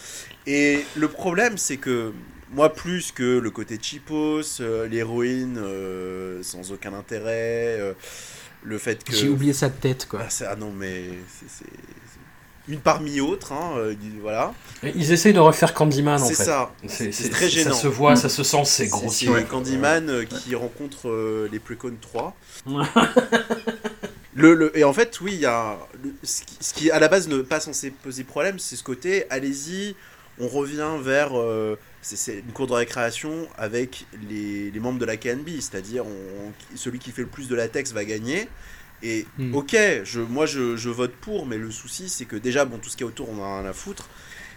Et 0.46 0.82
le 0.96 1.08
problème, 1.08 1.58
c'est 1.58 1.76
que 1.76 2.12
moi, 2.52 2.72
plus 2.72 3.12
que 3.12 3.38
le 3.38 3.50
côté 3.50 3.78
cheapos, 3.80 4.60
euh, 4.60 4.86
l'héroïne 4.88 5.58
euh, 5.58 6.42
sans 6.42 6.72
aucun 6.72 6.92
intérêt, 6.94 7.76
euh, 7.80 7.92
le 8.62 8.78
fait 8.78 9.02
que. 9.04 9.12
J'ai 9.14 9.28
oublié 9.28 9.52
sa 9.52 9.70
tête, 9.70 10.06
quoi. 10.08 10.20
Ah, 10.24 10.30
c'est- 10.30 10.46
ah 10.46 10.56
non, 10.56 10.72
mais 10.76 11.04
c'est- 11.28 11.46
c'est 11.48 11.64
c'est 11.70 12.72
une 12.74 12.80
parmi 12.80 13.20
autres, 13.20 13.52
hein, 13.52 13.72
euh, 13.78 13.94
voilà. 14.20 14.52
Et 14.82 14.92
Ils 14.94 15.12
essayent 15.12 15.32
de 15.32 15.38
refaire 15.40 15.74
Candyman 15.74 16.20
en 16.22 16.24
C'est 16.26 16.34
fait. 16.34 16.44
ça. 16.44 16.72
C'est 16.86 17.10
C'est 17.12 17.30
très 17.30 17.48
gênant. 17.48 17.72
Ça 17.74 17.82
se 17.82 17.86
voit, 17.88 18.16
ça 18.16 18.28
se 18.28 18.42
sent, 18.42 18.64
c'est 18.64 18.84
C'est 18.84 18.88
grossier. 18.90 19.28
c'est 19.34 19.44
Candyman 19.48 20.26
qui 20.26 20.54
rencontre 20.54 21.08
euh, 21.08 21.48
les 21.50 21.58
Precon 21.58 21.94
3. 22.00 22.36
le, 24.34 24.54
le- 24.54 24.76
et 24.78 24.84
en 24.84 24.92
fait, 24.92 25.20
oui, 25.20 25.32
il 25.34 25.40
y 25.40 25.46
a. 25.46 25.78
le- 26.02 26.14
ce, 26.22 26.42
qui, 26.42 26.56
ce 26.60 26.74
qui, 26.74 26.90
à 26.90 26.98
la 27.00 27.08
base, 27.08 27.28
ne 27.28 27.42
pas 27.42 27.60
censé 27.60 27.90
poser 27.90 28.24
problème, 28.24 28.58
c'est 28.58 28.76
ce 28.76 28.82
côté 28.84 29.24
allez-y, 29.30 29.94
on 30.38 30.48
revient 30.48 30.90
vers. 31.02 31.30
euh, 31.38 31.76
c'est- 32.16 32.38
une 32.40 32.52
cour 32.52 32.66
de 32.66 32.72
récréation 32.72 33.48
avec 33.58 34.06
les, 34.28 34.70
les 34.70 34.80
membres 34.80 34.98
de 34.98 35.04
la 35.04 35.16
KNB, 35.16 35.48
c'est-à-dire 35.60 36.04
on- 36.06 36.52
celui 36.76 36.98
qui 36.98 37.10
fait 37.12 37.22
le 37.22 37.28
plus 37.28 37.48
de 37.48 37.54
latex 37.54 37.92
va 37.92 38.04
gagner. 38.04 38.48
Et 39.02 39.26
Hmm. 39.38 39.54
ok, 39.54 39.76
je, 40.04 40.20
moi 40.20 40.44
je, 40.46 40.76
je 40.76 40.90
vote 40.90 41.12
pour, 41.20 41.46
mais 41.46 41.56
le 41.58 41.70
souci 41.70 42.08
c'est 42.08 42.26
que 42.26 42.36
déjà, 42.36 42.64
bon, 42.66 42.78
tout 42.78 42.90
ce 42.90 42.96
qui 42.96 43.02
est 43.02 43.06
autour, 43.06 43.28
on 43.30 43.42
a 43.42 43.60
rien 43.60 43.68
à 43.68 43.72
foutre. 43.72 44.08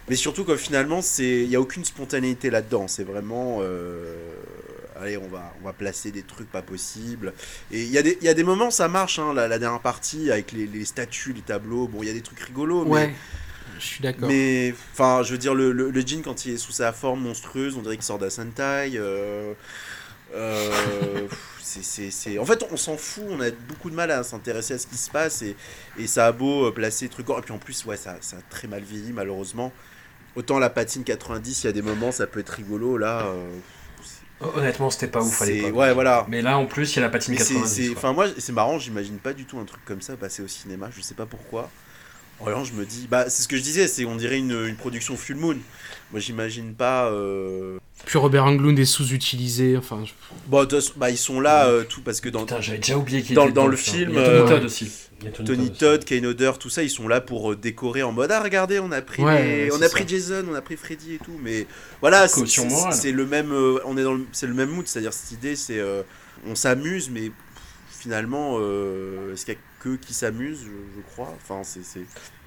Mais 0.08 0.16
surtout 0.16 0.44
que 0.44 0.54
finalement, 0.56 1.00
il 1.18 1.48
n'y 1.48 1.56
a 1.56 1.60
aucune 1.62 1.82
spontanéité 1.84 2.50
là-dedans. 2.50 2.88
C'est 2.88 3.04
vraiment. 3.04 3.60
euh, 3.62 4.14
allez, 5.00 5.16
on 5.16 5.28
va, 5.28 5.54
on 5.62 5.64
va 5.64 5.72
placer 5.72 6.10
des 6.10 6.22
trucs 6.22 6.50
pas 6.52 6.60
possibles. 6.60 7.32
Et 7.72 7.82
il 7.84 7.88
y, 7.90 7.96
a 7.96 8.02
des- 8.02 8.18
y 8.20 8.28
a 8.28 8.34
des 8.34 8.44
moments, 8.44 8.70
ça 8.70 8.86
marche, 8.88 9.18
hein, 9.18 9.32
la, 9.34 9.48
la 9.48 9.58
dernière 9.58 9.80
partie 9.80 10.30
avec 10.30 10.52
les, 10.52 10.66
les 10.66 10.84
statues, 10.84 11.32
les 11.32 11.40
tableaux. 11.40 11.88
Bon, 11.88 12.02
il 12.02 12.06
y 12.08 12.10
a 12.10 12.14
des 12.14 12.20
trucs 12.20 12.40
rigolos, 12.40 12.84
mais. 12.84 13.14
Je 13.78 13.84
suis 13.86 14.02
d'accord. 14.02 14.28
Mais, 14.28 14.74
enfin, 14.92 15.22
je 15.22 15.32
veux 15.32 15.38
dire, 15.38 15.54
le, 15.54 15.72
le, 15.72 15.90
le 15.90 16.00
jean, 16.06 16.22
quand 16.22 16.46
il 16.46 16.52
est 16.54 16.56
sous 16.56 16.72
sa 16.72 16.92
forme 16.92 17.20
monstrueuse, 17.22 17.76
on 17.76 17.82
dirait 17.82 17.96
qu'il 17.96 18.04
sort 18.04 18.18
d'un 18.18 18.30
Sentai. 18.30 18.92
Euh, 18.96 19.52
euh, 20.34 21.28
c'est- 21.62 21.82
c'est- 21.84 22.10
c'est- 22.10 22.38
En 22.38 22.44
fait, 22.44 22.64
on 22.70 22.76
s'en 22.76 22.96
fout, 22.96 23.24
on 23.28 23.40
a 23.40 23.50
beaucoup 23.50 23.90
de 23.90 23.94
mal 23.94 24.10
à 24.10 24.22
s'intéresser 24.22 24.74
à 24.74 24.78
ce 24.78 24.86
qui 24.86 24.96
se 24.96 25.10
passe, 25.10 25.42
et, 25.42 25.56
et 25.98 26.06
ça 26.06 26.26
a 26.26 26.32
beau 26.32 26.66
euh, 26.66 26.70
placer 26.72 27.08
trucs. 27.08 27.28
Et 27.30 27.40
puis 27.42 27.52
en 27.52 27.58
plus, 27.58 27.84
ouais, 27.84 27.96
ça, 27.96 28.16
ça 28.20 28.36
a 28.38 28.40
très 28.50 28.68
mal 28.68 28.82
vieilli, 28.82 29.12
malheureusement. 29.12 29.72
Autant 30.36 30.58
la 30.58 30.70
patine 30.70 31.04
90, 31.04 31.62
il 31.62 31.66
y 31.68 31.70
a 31.70 31.72
des 31.72 31.82
moments, 31.82 32.10
ça 32.10 32.26
peut 32.26 32.40
être 32.40 32.50
rigolo, 32.50 32.98
là. 32.98 33.26
euh, 33.26 33.48
Honnêtement, 34.56 34.90
c'était 34.90 35.06
pas 35.06 35.22
ouf 35.22 35.40
à 35.40 35.46
l'époque. 35.46 35.76
Ouais, 35.76 35.94
voilà. 35.94 36.26
Mais 36.28 36.42
là, 36.42 36.58
en 36.58 36.66
plus, 36.66 36.92
il 36.92 36.96
y 36.96 36.98
a 36.98 37.02
la 37.02 37.08
patine 37.08 37.34
Mais 37.34 37.40
c'est- 37.40 37.54
90. 37.54 37.74
c'est- 37.74 37.88
quoi. 37.94 37.98
Enfin, 37.98 38.12
moi, 38.12 38.26
c'est 38.36 38.52
marrant, 38.52 38.78
j'imagine 38.78 39.18
pas 39.18 39.32
du 39.32 39.44
tout 39.44 39.58
un 39.58 39.64
truc 39.64 39.82
comme 39.84 40.02
ça 40.02 40.16
passer 40.16 40.42
au 40.42 40.48
cinéma, 40.48 40.90
je 40.94 41.00
sais 41.00 41.14
pas 41.14 41.24
pourquoi. 41.26 41.70
Revanche, 42.40 42.68
je 42.68 42.78
me 42.78 42.84
dis, 42.84 43.06
bah, 43.10 43.30
c'est 43.30 43.42
ce 43.42 43.48
que 43.48 43.56
je 43.56 43.62
disais, 43.62 43.88
c'est 43.88 44.04
on 44.04 44.16
dirait 44.16 44.38
une, 44.38 44.66
une 44.66 44.76
production 44.76 45.16
Full 45.16 45.36
Moon. 45.36 45.56
Moi, 46.10 46.20
j'imagine 46.20 46.74
pas. 46.74 47.06
euh, 47.10 47.78
Puis 48.04 48.18
Robert 48.18 48.44
Englund 48.44 48.78
est 48.78 48.84
sous-utilisé. 48.84 49.76
Enfin, 49.76 50.02
je- 50.04 50.12
Bon, 50.46 50.60
de 50.60 50.64
toute 50.66 50.80
façon, 50.80 50.92
bah, 50.96 51.10
ils 51.10 51.16
sont 51.18 51.40
là, 51.40 51.66
euh, 51.68 51.84
tout, 51.84 52.02
parce 52.02 52.20
que 52.20 52.28
dans, 52.28 52.40
Putain, 52.40 52.60
j'avais 52.60 52.78
déjà 52.78 52.98
oublié 52.98 53.22
qu'il 53.22 53.34
Dans- 53.34 53.44
était 53.44 53.52
dans 53.52 53.66
le 53.66 53.76
film, 53.76 54.10
Il 54.10 54.16
y 54.16 54.18
a 54.18 54.24
Tom 54.24 54.34
euh, 54.34 54.48
Todd 54.48 54.64
aussi. 54.64 54.90
Il 55.20 55.26
y 55.26 55.28
a 55.28 55.32
Tony 55.32 55.48
Todd 55.48 55.60
aussi. 55.60 55.70
Todd, 55.78 56.04
Kane 56.04 56.26
Hodder, 56.26 56.52
tout 56.60 56.68
ça, 56.70 56.82
ils 56.82 56.90
sont 56.90 57.08
là 57.08 57.20
pour 57.20 57.52
euh, 57.52 57.56
décorer 57.56 58.02
en 58.02 58.12
mode 58.12 58.30
ah 58.30 58.42
regardez, 58.42 58.78
on 58.78 58.92
a 58.92 59.00
pris, 59.00 59.22
Ouais, 59.22 59.64
les- 59.66 59.72
on 59.72 59.76
a 59.80 59.84
ça. 59.88 59.90
pris 59.90 60.04
Jason, 60.06 60.44
on 60.50 60.54
a 60.54 60.60
pris 60.60 60.76
Freddy 60.76 61.14
et 61.14 61.18
tout, 61.18 61.38
mais 61.42 61.66
voilà, 62.00 62.28
c'est 62.28 63.12
le 63.12 63.24
même, 63.26 63.52
euh, 63.52 63.78
on 63.86 63.96
est 63.96 64.02
dans 64.02 64.14
le, 64.14 64.26
c'est 64.32 64.46
le 64.46 64.54
même 64.54 64.70
mood, 64.70 64.86
c'est-à-dire 64.86 65.12
cette 65.12 65.32
idée, 65.32 65.56
c'est 65.56 65.78
euh, 65.78 66.02
on 66.46 66.54
s'amuse, 66.54 67.08
mais 67.10 67.30
finalement, 68.04 68.58
euh, 68.60 69.32
est-ce 69.32 69.46
qu'il 69.46 69.54
y 69.54 69.56
a 69.56 69.60
que 69.80 69.96
qui 69.96 70.12
s'amusent, 70.12 70.60
je, 70.64 70.70
je 70.96 71.02
crois, 71.14 71.32
enfin 71.42 71.62
c'est 71.64 71.82
c'est- 71.84 72.04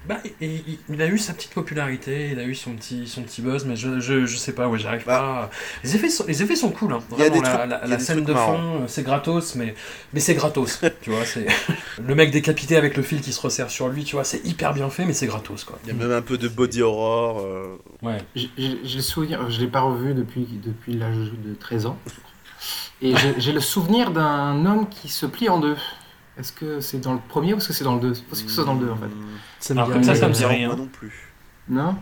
Bah, 0.08 0.18
et- 0.24 0.32
et- 0.44 0.62
il, 0.68 0.78
il 0.88 1.02
a 1.02 1.06
eu 1.08 1.18
sa 1.18 1.32
petite 1.34 1.52
popularité, 1.52 2.30
il 2.32 2.38
a 2.38 2.44
eu 2.44 2.54
son 2.54 2.74
petit, 2.76 3.08
son 3.08 3.22
petit 3.24 3.42
buzz, 3.42 3.64
mais 3.64 3.74
je, 3.76 3.98
je, 3.98 4.24
je 4.26 4.36
sais 4.36 4.52
pas, 4.52 4.68
ouais, 4.68 4.78
j'arrive 4.78 5.04
Bah. 5.04 5.18
pas. 5.18 5.50
Les 5.82 5.96
effets 5.96 6.08
sont, 6.08 6.24
les 6.28 6.40
effets 6.42 6.54
sont 6.56 6.70
cool, 6.70 6.92
hein. 6.92 7.00
Il 7.12 7.18
y 7.18 7.22
a 7.22 7.28
Vraiment, 7.28 7.34
des 7.42 7.48
la, 7.48 7.56
trucs- 7.58 7.70
la- 7.70 7.76
il 7.78 7.80
y 7.80 7.84
a 7.84 7.86
la 7.88 7.96
des 7.96 8.04
scène 8.04 8.24
de 8.24 8.32
marrants. 8.32 8.56
fond, 8.56 8.82
euh, 8.82 8.86
c'est 8.88 9.02
gratos, 9.02 9.54
mais, 9.56 9.74
mais 10.12 10.20
c'est 10.20 10.34
gratos, 10.34 10.80
tu 11.02 11.10
vois. 11.10 11.24
c'est 11.24 11.46
Le 12.06 12.14
mec 12.14 12.30
décapité 12.30 12.76
avec 12.76 12.96
le 12.96 13.02
fil 13.02 13.20
qui 13.20 13.32
se 13.32 13.40
resserre 13.40 13.70
sur 13.70 13.88
lui, 13.88 14.04
tu 14.04 14.14
vois, 14.14 14.24
c'est 14.24 14.44
hyper 14.46 14.72
bien 14.74 14.88
fait, 14.88 15.04
mais 15.04 15.12
c'est 15.12 15.26
gratos, 15.26 15.64
quoi. 15.64 15.78
il 15.84 15.88
y 15.88 15.90
a 15.90 15.94
même 15.94 16.12
un 16.12 16.22
peu 16.22 16.38
de 16.38 16.46
body 16.48 16.82
horror. 16.82 17.40
euh, 17.40 17.76
Ouais. 18.02 18.18
J'ai 18.36 18.48
le 18.96 19.02
souvenir, 19.02 19.48
je 19.50 19.60
l'ai 19.60 19.68
pas 19.68 19.80
revu 19.80 20.14
depuis, 20.14 20.46
depuis 20.64 20.94
l'âge 20.94 21.16
de 21.44 21.54
13 21.54 21.86
ans. 21.86 21.98
Et 23.02 23.14
j'ai- 23.38 23.52
le 23.52 23.60
souvenir 23.60 24.10
d'un 24.10 24.66
homme 24.66 24.88
qui 24.88 25.08
se 25.08 25.24
plie 25.26 25.48
en 25.48 25.58
deux. 25.60 25.76
Est-ce 26.38 26.52
que 26.52 26.80
c'est 26.80 26.98
dans 27.00 27.12
le 27.14 27.20
premier 27.28 27.54
ou 27.54 27.58
est-ce 27.58 27.68
que 27.68 27.72
c'est 27.74 27.84
dans 27.84 27.94
le 27.94 28.00
deux? 28.00 28.14
Je 28.14 28.20
pense 28.28 28.42
que 28.42 28.50
c'est 28.50 28.64
dans 28.64 28.74
le 28.74 28.80
deux 28.86 28.90
en 28.90 28.96
fait. 28.96 29.06
Ça 29.60 29.74
me 29.74 29.80
Alors, 29.80 29.92
comme 29.92 30.04
ça, 30.04 30.14
ça 30.14 30.28
me 30.28 30.32
dit 30.32 30.44
rien. 30.44 30.68
Moi 30.68 30.76
non 30.76 30.86
plus. 30.86 31.12
Non? 31.68 31.96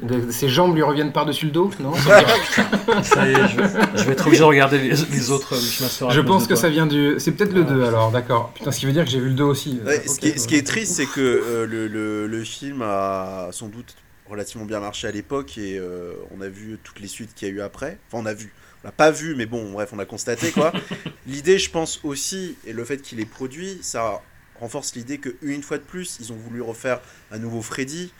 De- 0.00 0.30
Ses 0.32 0.48
jambes 0.48 0.74
lui 0.74 0.82
reviennent 0.82 1.12
par-dessus 1.12 1.46
le 1.46 1.52
dos? 1.52 1.70
Non? 1.80 1.92
Ça 3.02 3.28
y 3.28 3.32
est, 3.32 3.48
je 3.48 3.56
vais, 3.60 3.68
je 3.94 4.02
vais 4.04 4.12
être 4.12 4.26
obligé 4.26 4.40
de 4.40 4.46
regarder 4.46 4.78
les, 4.78 4.88
les 4.90 5.30
autres 5.30 5.54
euh, 5.54 5.56
Wishmaster. 5.58 6.10
Je 6.10 6.20
pense 6.20 6.42
que 6.44 6.48
toi. 6.48 6.56
ça 6.56 6.68
vient 6.68 6.86
du. 6.86 7.14
C'est 7.18 7.32
peut-être 7.32 7.52
le 7.52 7.60
Ah, 7.62 7.70
2 7.70 7.74
putain. 7.76 7.88
alors, 7.88 8.10
d'accord. 8.10 8.52
Putain, 8.54 8.72
ce 8.72 8.80
qui 8.80 8.86
veut 8.86 8.92
dire 8.92 9.04
que 9.04 9.10
j'ai 9.10 9.20
vu 9.20 9.28
le 9.28 9.34
2 9.34 9.44
aussi. 9.44 9.80
Ouais, 9.86 9.98
Ok, 10.00 10.08
ce, 10.08 10.18
qui 10.20 10.28
est, 10.28 10.38
ce 10.38 10.48
qui 10.48 10.54
est 10.54 10.58
ouais. 10.58 10.64
triste, 10.64 10.94
c'est 10.94 11.06
que 11.06 11.20
euh, 11.20 11.66
le, 11.66 11.86
le- 11.86 12.26
le 12.26 12.44
film 12.44 12.82
a 12.82 13.48
sans 13.52 13.68
doute 13.68 13.94
relativement 14.28 14.66
bien 14.66 14.80
marché 14.80 15.06
à 15.06 15.12
l'époque 15.12 15.56
et 15.58 15.78
euh, 15.78 16.14
on 16.36 16.40
a 16.40 16.48
vu 16.48 16.78
toutes 16.82 16.98
les 17.00 17.06
suites 17.08 17.32
qu'il 17.34 17.46
y 17.46 17.50
a 17.52 17.54
eu 17.54 17.60
après. 17.60 17.98
Enfin, 18.10 18.22
on 18.22 18.26
a 18.26 18.34
vu. 18.34 18.52
L'a 18.84 18.92
pas 18.92 19.10
vu, 19.10 19.34
mais 19.34 19.46
bon, 19.46 19.72
bref, 19.72 19.90
on 19.92 19.98
a 19.98 20.04
constaté 20.04 20.50
quoi. 20.52 20.72
l'idée, 21.26 21.58
je 21.58 21.70
pense 21.70 22.00
aussi, 22.04 22.56
et 22.66 22.72
le 22.74 22.84
fait 22.84 22.98
qu'il 22.98 23.18
ait 23.20 23.24
produit, 23.24 23.78
ça 23.82 24.20
renforce 24.60 24.94
l'idée 24.94 25.18
que 25.18 25.34
une 25.42 25.62
fois 25.62 25.78
de 25.78 25.82
plus, 25.82 26.18
ils 26.20 26.32
ont 26.32 26.36
voulu 26.36 26.60
refaire 26.62 27.00
un 27.32 27.38
nouveau 27.38 27.62
Freddy, 27.62 28.12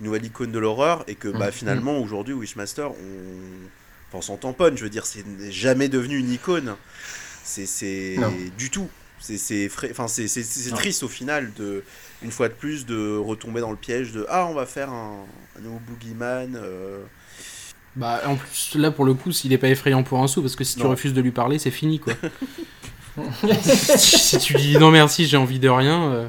une 0.00 0.06
nouvelle 0.06 0.24
icône 0.26 0.50
de 0.52 0.58
l'horreur, 0.58 1.04
et 1.06 1.14
que 1.14 1.28
bah, 1.28 1.46
Mhm. 1.46 1.52
finalement, 1.52 1.98
aujourd'hui, 1.98 2.34
Wishmaster, 2.34 2.90
on, 2.90 2.96
enfin, 4.12 4.20
s'en 4.20 4.36
tamponne. 4.36 4.76
Je 4.76 4.84
veux 4.84 4.90
dire, 4.90 5.06
c'est 5.06 5.24
jamais 5.50 5.88
devenu 5.88 6.18
une 6.18 6.32
icône. 6.32 6.74
C'est 7.44 8.16
du 8.56 8.70
tout. 8.70 8.88
C'est 9.20 9.68
enfin 9.90 10.06
triste 10.76 11.02
au 11.02 11.08
final 11.08 11.52
de 11.54 11.82
une 12.22 12.30
fois 12.30 12.48
de 12.48 12.54
plus 12.54 12.86
de 12.86 13.16
retomber 13.16 13.60
dans 13.60 13.70
le 13.72 13.76
piège 13.76 14.12
de 14.12 14.24
ah 14.28 14.46
on 14.46 14.54
va 14.54 14.64
faire 14.64 14.90
un, 14.90 15.26
un 15.56 15.60
nouveau 15.60 15.80
boogeyman. 15.88 16.54
euh. 16.56 17.02
Bah, 17.98 18.20
en 18.26 18.36
plus, 18.36 18.76
là, 18.76 18.90
pour 18.92 19.04
le 19.04 19.12
coup, 19.14 19.32
s'il 19.32 19.52
est 19.52 19.58
pas 19.58 19.68
effrayant 19.68 20.02
pour 20.04 20.22
un 20.22 20.28
sou, 20.28 20.40
parce 20.40 20.54
que 20.56 20.62
si 20.64 20.76
tu 20.76 20.82
Non. 20.84 20.90
refuses 20.90 21.12
de 21.12 21.20
lui 21.20 21.32
parler, 21.32 21.58
c'est 21.58 21.70
fini, 21.72 21.98
quoi. 21.98 22.12
si 23.96 24.38
tu 24.38 24.54
dis 24.54 24.78
non 24.78 24.90
merci, 24.90 25.26
j'ai 25.26 25.36
envie 25.36 25.58
de 25.58 25.68
rien. 25.68 26.12
euh, 26.12 26.28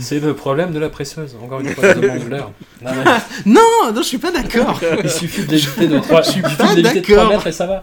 c'est- 0.00 0.20
le 0.20 0.34
problème 0.34 0.72
de 0.72 0.78
la 0.78 0.88
presseuse, 0.88 1.36
encore 1.42 1.60
une 1.60 1.68
fois, 1.70 1.94
je 1.94 1.98
demande 2.00 2.28
l'heure. 2.28 2.52
Non, 2.82 2.90
mais 2.94 3.04
Non, 3.52 3.60
non, 3.92 4.02
je 4.02 4.06
suis 4.06 4.18
pas 4.18 4.30
d'accord. 4.32 4.80
Il 5.02 5.10
suffit 5.10 5.44
d'éviter 5.44 5.86
de 5.88 5.98
3 5.98 6.22
Je 6.22 6.30
suis 6.30 6.42
pas 6.42 6.74
d'accord. 6.74 7.28
mètres 7.28 7.46
et 7.46 7.52
ça 7.52 7.66
va. 7.66 7.82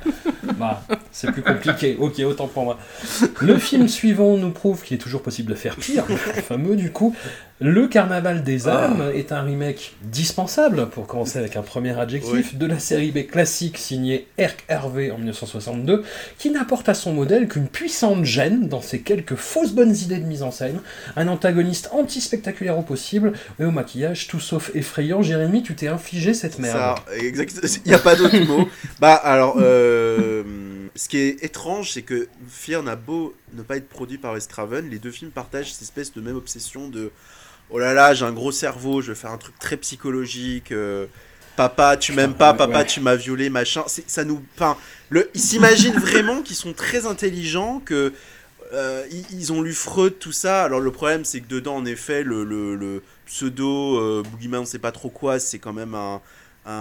Bah, 0.58 0.84
c'est 1.12 1.32
plus 1.32 1.42
compliqué. 1.42 1.96
Ok, 2.00 2.20
autant 2.26 2.48
pour 2.48 2.64
moi. 2.64 2.78
Le 3.42 3.58
film 3.58 3.88
suivant 3.88 4.36
nous 4.38 4.52
prouve 4.52 4.84
qu'il 4.84 4.96
est 4.96 5.00
toujours 5.00 5.22
possible 5.22 5.50
de 5.52 5.56
faire 5.56 5.76
pire. 5.78 6.04
Le 6.10 6.42
fameux, 6.42 6.76
du 6.76 6.92
coup. 6.92 7.16
Le 7.62 7.90
Carnaval 7.90 8.46
des 8.46 8.70
âmes 8.70 9.12
est 9.14 9.34
un 9.34 9.42
remake 9.42 9.94
dispensable, 10.02 10.88
pour 10.88 11.08
commencer 11.08 11.40
avec 11.40 11.58
un 11.58 11.62
premier 11.62 11.98
adjectif, 12.00 12.56
de 12.56 12.66
la 12.66 12.80
série 12.80 13.12
B 13.12 13.28
classique 13.28 13.78
signée 13.78 14.28
Herc 14.38 14.64
Hervé 14.70 15.12
en 15.12 15.18
1962, 15.18 16.06
qui 16.38 16.52
n'apporte 16.52 16.88
à 16.88 16.94
son 16.94 17.12
modèle 17.12 17.50
qu'une 17.50 17.68
puissante 17.68 18.24
gêne 18.24 18.70
dans 18.70 18.82
ses 18.82 19.02
quelques 19.02 19.36
fausses 19.36 19.74
bonnes 19.74 19.94
idées 19.94 20.20
de 20.20 20.26
mise 20.26 20.42
en 20.42 20.52
scène, 20.52 20.80
un 21.18 21.28
antagoniste 21.28 21.90
anti-spectaculaire 21.92 22.78
au 22.80 22.82
possible, 22.82 23.34
et 23.60 23.66
au 23.66 23.72
maquillage 23.72 24.30
tout 24.30 24.40
sauf 24.40 24.74
effrayant. 24.74 25.22
Jérémy, 25.22 25.62
tu 25.62 25.76
t'es 25.76 25.90
infligé 25.90 26.34
cette 26.34 26.60
merde. 26.60 26.78
Ça, 26.78 26.96
exact. 27.18 27.60
Il 27.86 27.90
n'y 27.90 27.96
a 27.96 28.00
pas 28.00 28.16
d'autre 28.16 28.40
mot. 28.48 28.70
Bah 29.02 29.16
alors, 29.16 29.58
euh, 29.60 30.44
ce 30.96 31.10
qui 31.10 31.18
est 31.18 31.44
étrange, 31.44 31.92
c'est 31.92 32.04
que 32.04 32.30
Fear 32.48 32.84
n'a 32.84 32.96
beau 32.96 33.36
ne 33.54 33.64
pas 33.64 33.76
être 33.76 33.90
produit 33.90 34.18
par 34.18 34.34
Wes 34.34 34.48
Craven, 34.48 34.90
les 34.90 35.00
deux 35.00 35.12
films 35.12 35.32
partagent 35.32 35.74
cette 35.74 35.82
espèce 35.82 36.14
de 36.14 36.22
même 36.22 36.38
obsession 36.38 36.88
de 36.88 37.12
oh 37.70 37.80
là 37.80 37.94
là, 37.94 38.14
j'ai 38.14 38.26
un 38.26 38.32
gros 38.34 38.52
cerveau, 38.52 39.02
je 39.02 39.12
vais 39.12 39.16
faire 39.20 39.32
un 39.32 39.38
truc 39.38 39.58
très 39.60 39.78
psychologique. 39.78 40.72
euh, 40.72 41.08
Papa, 41.56 41.98
tu 41.98 42.14
m'aimes 42.14 42.36
pas, 42.36 42.54
papa, 42.54 42.80
ouais. 42.80 42.86
tu 42.86 43.02
m'as 43.02 43.16
violé, 43.16 43.50
machin. 43.50 43.84
Ça 44.08 44.24
nous, 44.24 44.44
enfin, 44.56 44.78
le, 45.10 45.30
ils 45.34 45.42
s'imaginent 45.42 45.98
vraiment 46.00 46.42
qu'ils 46.42 46.56
sont 46.56 46.74
très 46.74 47.06
intelligents, 47.06 47.82
que 47.84 48.14
euh, 48.74 49.06
ils, 49.12 49.26
ils 49.32 49.54
ont 49.54 49.62
lu 49.62 49.74
Freud, 49.74 50.20
tout 50.20 50.32
ça. 50.32 50.64
Alors 50.64 50.80
le 50.80 50.92
problème, 50.92 51.26
c'est 51.26 51.42
que 51.42 51.48
dedans, 51.48 51.76
en 51.78 51.86
effet, 51.86 52.24
le, 52.24 52.44
le, 52.46 52.76
le 52.76 53.04
pseudo 53.26 54.00
euh, 54.00 54.24
boogeyman, 54.24 54.62
on 54.62 54.66
sait 54.66 54.80
pas 54.80 54.92
trop 54.94 55.10
quoi, 55.10 55.40
c'est 55.40 55.60
quand 55.60 55.74
même 55.74 55.96
un, 55.96 56.22
un, 56.66 56.72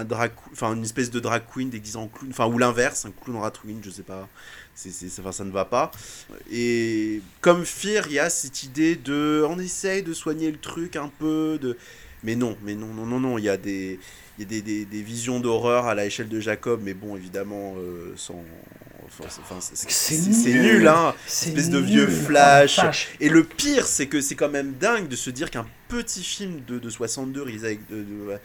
un 0.00 0.04
drag, 0.04 0.32
enfin 0.52 0.74
une 0.74 0.84
espèce 0.84 1.10
de 1.10 1.20
drag 1.20 1.42
queen 1.52 1.70
déguisée 1.70 1.98
en 1.98 2.08
clown, 2.08 2.30
enfin 2.30 2.46
ou 2.46 2.58
l'inverse, 2.58 3.04
un 3.06 3.12
clown 3.12 3.38
rat 3.40 3.52
queen, 3.62 3.80
je 3.84 3.90
sais 3.90 4.02
pas. 4.02 4.28
C'est, 4.74 4.90
c'est, 4.90 5.06
enfin, 5.20 5.32
ça 5.32 5.44
ne 5.44 5.52
va 5.52 5.64
pas. 5.64 5.90
Et 6.50 7.20
comme 7.40 7.64
Fear, 7.64 8.06
il 8.08 8.14
y 8.14 8.18
a 8.18 8.28
cette 8.30 8.64
idée 8.64 8.96
de, 8.96 9.44
on 9.48 9.58
essaye 9.58 10.02
de 10.02 10.12
soigner 10.12 10.50
le 10.50 10.58
truc 10.58 10.96
un 10.96 11.08
peu, 11.18 11.58
de, 11.60 11.76
mais 12.22 12.34
non, 12.36 12.56
mais 12.64 12.74
non, 12.74 12.88
non, 12.88 13.06
non, 13.06 13.20
non, 13.20 13.38
il 13.38 13.44
y 13.44 13.48
a 13.48 13.56
des, 13.56 14.00
il 14.38 14.42
y 14.42 14.44
a 14.44 14.48
des, 14.48 14.62
des, 14.62 14.84
des 14.84 15.02
visions 15.02 15.38
d'horreur 15.40 15.86
à 15.86 15.94
la 15.94 16.06
échelle 16.06 16.28
de 16.28 16.40
Jacob, 16.40 16.80
mais 16.82 16.92
bon, 16.94 17.16
évidemment, 17.16 17.74
euh, 17.78 18.14
sans, 18.16 18.42
enfin, 19.20 19.58
c'est- 19.60 19.76
c'est, 19.76 19.90
C'est 19.90 20.52
nul. 20.54 20.62
nul, 20.78 20.88
hein. 20.88 21.14
Espèce 21.26 21.70
de 21.70 21.78
vieux 21.78 22.08
Oh, 22.10 22.24
flash. 22.26 23.08
Et 23.20 23.28
le 23.28 23.44
pire, 23.44 23.86
c'est 23.86 24.06
que 24.08 24.20
c'est 24.20 24.34
quand 24.34 24.48
même 24.50 24.72
dingue 24.80 25.06
de 25.06 25.16
se 25.16 25.30
dire 25.30 25.50
qu'un 25.52 25.66
petit 25.88 26.24
film 26.24 26.62
de, 26.66 26.80
de 26.80 26.90
62 26.90 27.42
réalisé 27.42 27.66
avec, 27.66 27.88
de- 27.88 28.02
de- 28.02 28.38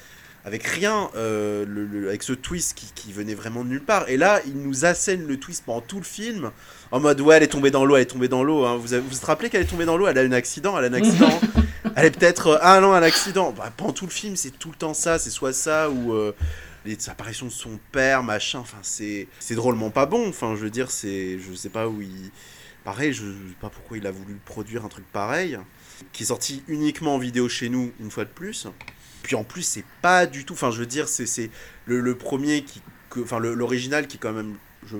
avec 0.45 0.63
rien, 0.63 1.09
euh, 1.15 1.65
le- 1.67 1.85
le- 1.85 2.07
avec 2.09 2.23
ce 2.23 2.33
twist 2.33 2.73
qui, 2.75 2.91
qui 2.95 3.11
venait 3.11 3.35
vraiment 3.35 3.63
de 3.63 3.69
nulle 3.69 3.83
part. 3.83 4.07
Et 4.09 4.17
là, 4.17 4.41
il 4.45 4.57
nous 4.57 4.85
assène 4.85 5.27
le 5.27 5.37
twist 5.37 5.63
pendant 5.65 5.81
tout 5.81 5.97
le 5.97 6.03
film, 6.03 6.51
en 6.91 6.99
mode 6.99 7.19
ouais, 7.21 7.37
elle 7.37 7.43
est 7.43 7.47
tombée 7.47 7.71
dans 7.71 7.85
l'eau, 7.85 7.95
elle 7.97 8.03
est 8.03 8.05
tombée 8.05 8.27
dans 8.29 8.43
l'eau. 8.43 8.65
hein. 8.65 8.77
Vous, 8.77 8.93
avez- 8.93 9.01
vous 9.03 9.09
vous 9.15 9.25
rappelez 9.25 9.49
qu'elle 9.49 9.61
est 9.61 9.65
tombée 9.69 9.85
dans 9.85 9.97
l'eau 9.97 10.07
Elle 10.07 10.17
a 10.17 10.23
eu 10.23 10.27
un 10.27 10.31
accident, 10.31 10.77
elle 10.79 10.85
a 10.85 10.87
un 10.87 10.93
accident. 11.01 11.39
elle 11.95 12.05
est 12.05 12.11
peut-être 12.17 12.47
euh, 12.47 12.57
ah 12.61 12.79
non 12.79 12.93
un 12.93 13.03
accident. 13.03 13.51
Bah, 13.51 13.71
pendant 13.75 13.93
tout 13.93 14.05
le 14.05 14.11
film, 14.11 14.35
c'est 14.35 14.51
tout 14.57 14.69
le 14.69 14.75
temps 14.75 14.93
ça, 14.93 15.19
c'est 15.19 15.29
soit 15.29 15.53
ça 15.53 15.89
ou 15.89 16.13
euh, 16.13 16.33
les 16.85 16.97
apparitions 17.09 17.45
de 17.47 17.51
son 17.51 17.77
père, 17.91 18.23
machin. 18.23 18.59
Enfin, 18.59 18.77
c'est 18.81 19.27
c'est 19.39 19.55
drôlement 19.55 19.89
pas 19.89 20.05
bon. 20.05 20.29
Enfin, 20.29 20.55
je 20.55 20.61
veux 20.61 20.69
dire, 20.71 20.89
c'est 20.89 21.37
je 21.39 21.53
sais 21.53 21.69
pas 21.69 21.87
où 21.87 22.01
il 22.01 22.31
Pareil, 22.85 23.11
je 23.11 23.23
ne 23.25 23.31
sais 23.33 23.55
pas 23.59 23.69
pourquoi 23.69 23.97
il 23.97 24.07
a 24.07 24.11
voulu 24.11 24.39
produire 24.45 24.85
un 24.85 24.87
truc 24.87 25.03
pareil, 25.11 25.59
qui 26.13 26.23
est 26.23 26.27
sorti 26.27 26.63
uniquement 26.69 27.15
en 27.15 27.17
vidéo 27.19 27.49
chez 27.49 27.67
nous, 27.67 27.91
une 27.99 28.09
fois 28.09 28.23
de 28.23 28.29
plus. 28.29 28.67
Puis 29.23 29.35
en 29.35 29.43
plus, 29.43 29.63
c'est 29.63 29.85
pas 30.01 30.25
du 30.25 30.45
tout. 30.45 30.53
Enfin, 30.53 30.71
je 30.71 30.79
veux 30.79 30.85
dire, 30.85 31.07
c'est 31.07 31.49
le, 31.85 31.99
le 31.99 32.15
premier 32.15 32.63
qui. 32.63 32.81
Enfin, 33.21 33.39
l'original 33.39 34.07
qui, 34.07 34.17
quand 34.17 34.31
même. 34.33 34.55
Je, 34.87 34.95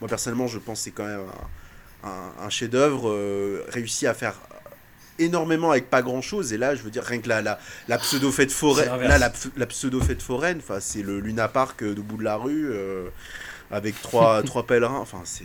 moi, 0.00 0.08
personnellement, 0.08 0.46
je 0.46 0.58
pense 0.58 0.80
c'est 0.80 0.90
quand 0.92 1.04
même 1.06 1.20
un, 2.04 2.08
un- 2.08 2.46
un 2.46 2.50
chef-d'œuvre 2.50 3.10
euh, 3.10 3.64
réussi 3.68 4.06
à 4.06 4.14
faire 4.14 4.34
énormément 5.18 5.72
avec 5.72 5.90
pas 5.90 6.02
grand 6.02 6.22
chose. 6.22 6.52
Et 6.52 6.58
là, 6.58 6.74
je 6.76 6.82
veux 6.82 6.90
dire, 6.90 7.02
rien 7.04 7.18
que 7.20 7.28
la, 7.28 7.42
la, 7.42 7.58
la 7.88 7.98
pseudo-fête 7.98 8.50
C'est 8.50 8.56
foraine. 8.56 8.88
Là, 9.08 9.18
la, 9.18 9.32
la 9.56 9.66
pseudo-fête 9.66 10.22
foraine, 10.22 10.58
enfin, 10.58 10.78
c'est 10.80 11.02
le 11.02 11.18
Luna 11.20 11.48
Park 11.48 11.82
euh, 11.82 11.94
de 11.94 12.00
bout 12.00 12.16
de 12.16 12.24
la 12.24 12.36
rue, 12.36 12.68
euh, 12.70 13.08
avec 13.70 14.00
trois, 14.00 14.42
trois 14.44 14.66
pèlerins. 14.66 14.98
Enfin, 15.00 15.22
c'est. 15.24 15.44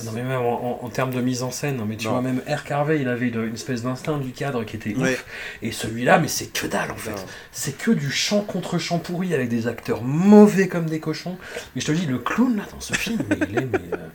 Ah 0.00 0.02
Non 0.04 0.12
mais 0.12 0.22
même 0.22 0.40
en, 0.40 0.80
en- 0.82 0.84
en 0.84 0.88
termes 0.88 1.12
de 1.12 1.20
mise 1.20 1.42
en 1.42 1.50
scène, 1.50 1.76
non, 1.76 1.84
mais 1.86 1.96
tu 1.96 2.06
Non. 2.06 2.12
vois 2.12 2.22
même 2.22 2.42
Air 2.46 2.64
Carvey, 2.64 3.00
il 3.00 3.08
avait 3.08 3.28
une, 3.28 3.44
une 3.44 3.54
espèce 3.54 3.82
d'instinct 3.82 4.18
du 4.18 4.30
cadre 4.32 4.64
qui 4.64 4.76
était 4.76 4.94
ouf. 4.96 5.24
Et 5.62 5.72
celui-là, 5.72 6.18
mais 6.18 6.28
c'est 6.28 6.46
que 6.52 6.66
dalle 6.66 6.90
en 6.90 6.96
fait. 6.96 7.26
C'est 7.52 7.76
que 7.76 7.90
du 7.90 8.10
chant 8.10 8.40
contre 8.42 8.78
chant 8.78 8.98
pourri 8.98 9.34
avec 9.34 9.48
des 9.48 9.66
acteurs 9.66 10.02
mauvais 10.02 10.68
comme 10.68 10.86
des 10.86 11.00
cochons. 11.00 11.36
Mais 11.74 11.80
je 11.80 11.86
te 11.86 11.92
dis, 11.92 12.06
le 12.06 12.18
clown 12.18 12.56
là 12.56 12.64
dans 12.72 12.80
ce 12.80 12.94
film, 12.94 13.20
mais 13.28 13.36
il 13.50 13.58
est 13.58 13.66
mais. 13.66 13.78
euh, 13.94 14.06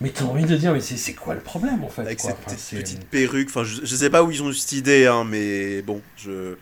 Mais 0.00 0.10
t'as 0.10 0.24
envie 0.24 0.44
de 0.44 0.56
dire, 0.56 0.72
mais 0.72 0.80
c'est 0.80 1.14
quoi 1.14 1.34
le 1.34 1.40
problème 1.40 1.84
en 1.84 1.88
fait 1.88 2.02
avec 2.02 2.18
quoi 2.18 2.30
cette 2.30 2.38
Enfin, 2.46 2.76
petite 2.80 3.04
perruque. 3.06 3.48
Enfin, 3.48 3.64
je, 3.64 3.80
je 3.84 3.96
sais 3.96 4.10
pas 4.10 4.22
où 4.22 4.30
ils 4.30 4.42
ont 4.42 4.50
eu 4.50 4.54
cette 4.54 4.72
idée, 4.72 5.06
hein, 5.06 5.24
mais 5.24 5.80
bon, 5.82 6.00
je. 6.16 6.56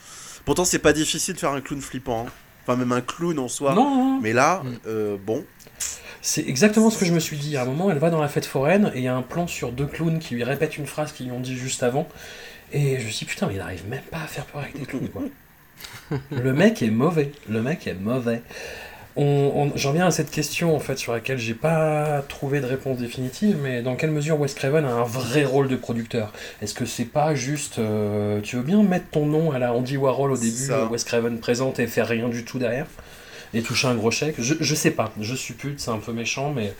Pourtant, 0.44 0.64
c'est 0.64 0.78
pas 0.78 0.92
difficile 0.92 1.34
de 1.34 1.38
faire 1.38 1.52
un 1.52 1.60
clown 1.60 1.80
flippant. 1.80 2.26
hein. 2.26 2.32
Enfin, 2.62 2.76
même 2.76 2.92
un 2.92 3.00
clown 3.00 3.38
en 3.38 3.48
soi. 3.48 3.74
Non, 3.74 3.84
non, 4.14 4.20
Mais 4.20 4.32
là, 4.34 4.62
Mm. 4.64 4.68
euh, 4.86 5.16
bon. 5.24 5.44
C'est 6.22 6.46
exactement 6.46 6.90
ce 6.90 6.98
que 6.98 7.04
je 7.06 7.12
me 7.12 7.20
suis 7.20 7.36
dit. 7.38 7.56
À 7.56 7.62
un 7.62 7.64
moment, 7.64 7.90
elle 7.90 7.98
va 7.98 8.10
dans 8.10 8.20
la 8.20 8.28
fête 8.28 8.44
foraine 8.46 8.92
et 8.94 8.98
il 8.98 9.04
y 9.04 9.08
a 9.08 9.14
un 9.16 9.22
plan 9.22 9.46
sur 9.46 9.72
deux 9.72 9.86
clowns 9.86 10.18
qui 10.18 10.34
lui 10.34 10.44
répètent 10.44 10.76
une 10.76 10.86
phrase 10.86 11.12
qu'ils 11.12 11.26
lui 11.26 11.32
ont 11.32 11.40
dit 11.40 11.56
juste 11.56 11.82
avant. 11.82 12.06
Et 12.72 13.00
je 13.00 13.06
me 13.06 13.10
suis 13.10 13.24
dit, 13.26 13.32
putain, 13.32 13.46
mais 13.46 13.54
il 13.54 13.60
arrive 13.60 13.88
même 13.88 14.02
pas 14.10 14.18
à 14.18 14.26
faire 14.26 14.44
peur 14.46 14.60
avec 14.62 14.78
des 14.78 14.84
clowns, 14.86 15.08
quoi. 15.08 15.22
le 16.30 16.52
mec 16.52 16.82
est 16.82 16.90
mauvais. 16.90 17.32
Le 17.48 17.62
mec 17.62 17.86
est 17.86 17.94
mauvais. 17.94 18.42
On, 19.16 19.24
on- 19.72 19.76
J'en 19.76 19.92
viens 19.92 20.06
à 20.06 20.10
cette 20.10 20.30
question 20.30 20.76
en 20.76 20.78
fait 20.78 20.96
sur 20.96 21.12
laquelle 21.12 21.38
j'ai 21.38 21.54
pas 21.54 22.22
trouvé 22.28 22.60
de 22.60 22.66
réponse 22.66 22.98
définitive, 22.98 23.56
mais 23.60 23.82
dans 23.82 23.96
quelle 23.96 24.10
mesure 24.12 24.38
Wes 24.38 24.54
Craven 24.54 24.84
a 24.84 24.92
un 24.92 25.02
vrai 25.04 25.44
rôle 25.44 25.68
de 25.68 25.76
producteur? 25.76 26.32
Est-ce 26.62 26.74
que 26.74 26.84
c'est 26.86 27.06
pas 27.06 27.34
juste, 27.34 27.78
euh, 27.80 28.40
tu 28.42 28.56
veux 28.56 28.62
bien 28.62 28.82
mettre 28.82 29.06
ton 29.10 29.26
nom 29.26 29.50
à 29.52 29.58
la 29.58 29.72
Andy 29.72 29.96
Warhol 29.96 30.30
au 30.32 30.36
début, 30.36 30.52
Wes 30.90 31.02
Craven 31.02 31.38
présente 31.40 31.80
et 31.80 31.86
faire 31.88 32.06
rien 32.08 32.28
du 32.28 32.44
tout 32.44 32.58
derrière? 32.58 32.86
Et 33.54 33.62
toucher 33.62 33.88
un 33.88 33.94
gros 33.94 34.10
chèque 34.10 34.36
je, 34.38 34.54
je 34.60 34.74
sais 34.74 34.90
pas, 34.92 35.12
je 35.20 35.34
suppute, 35.34 35.80
c'est 35.80 35.90
un 35.90 35.98
peu 35.98 36.12
méchant, 36.12 36.52
mais 36.52 36.72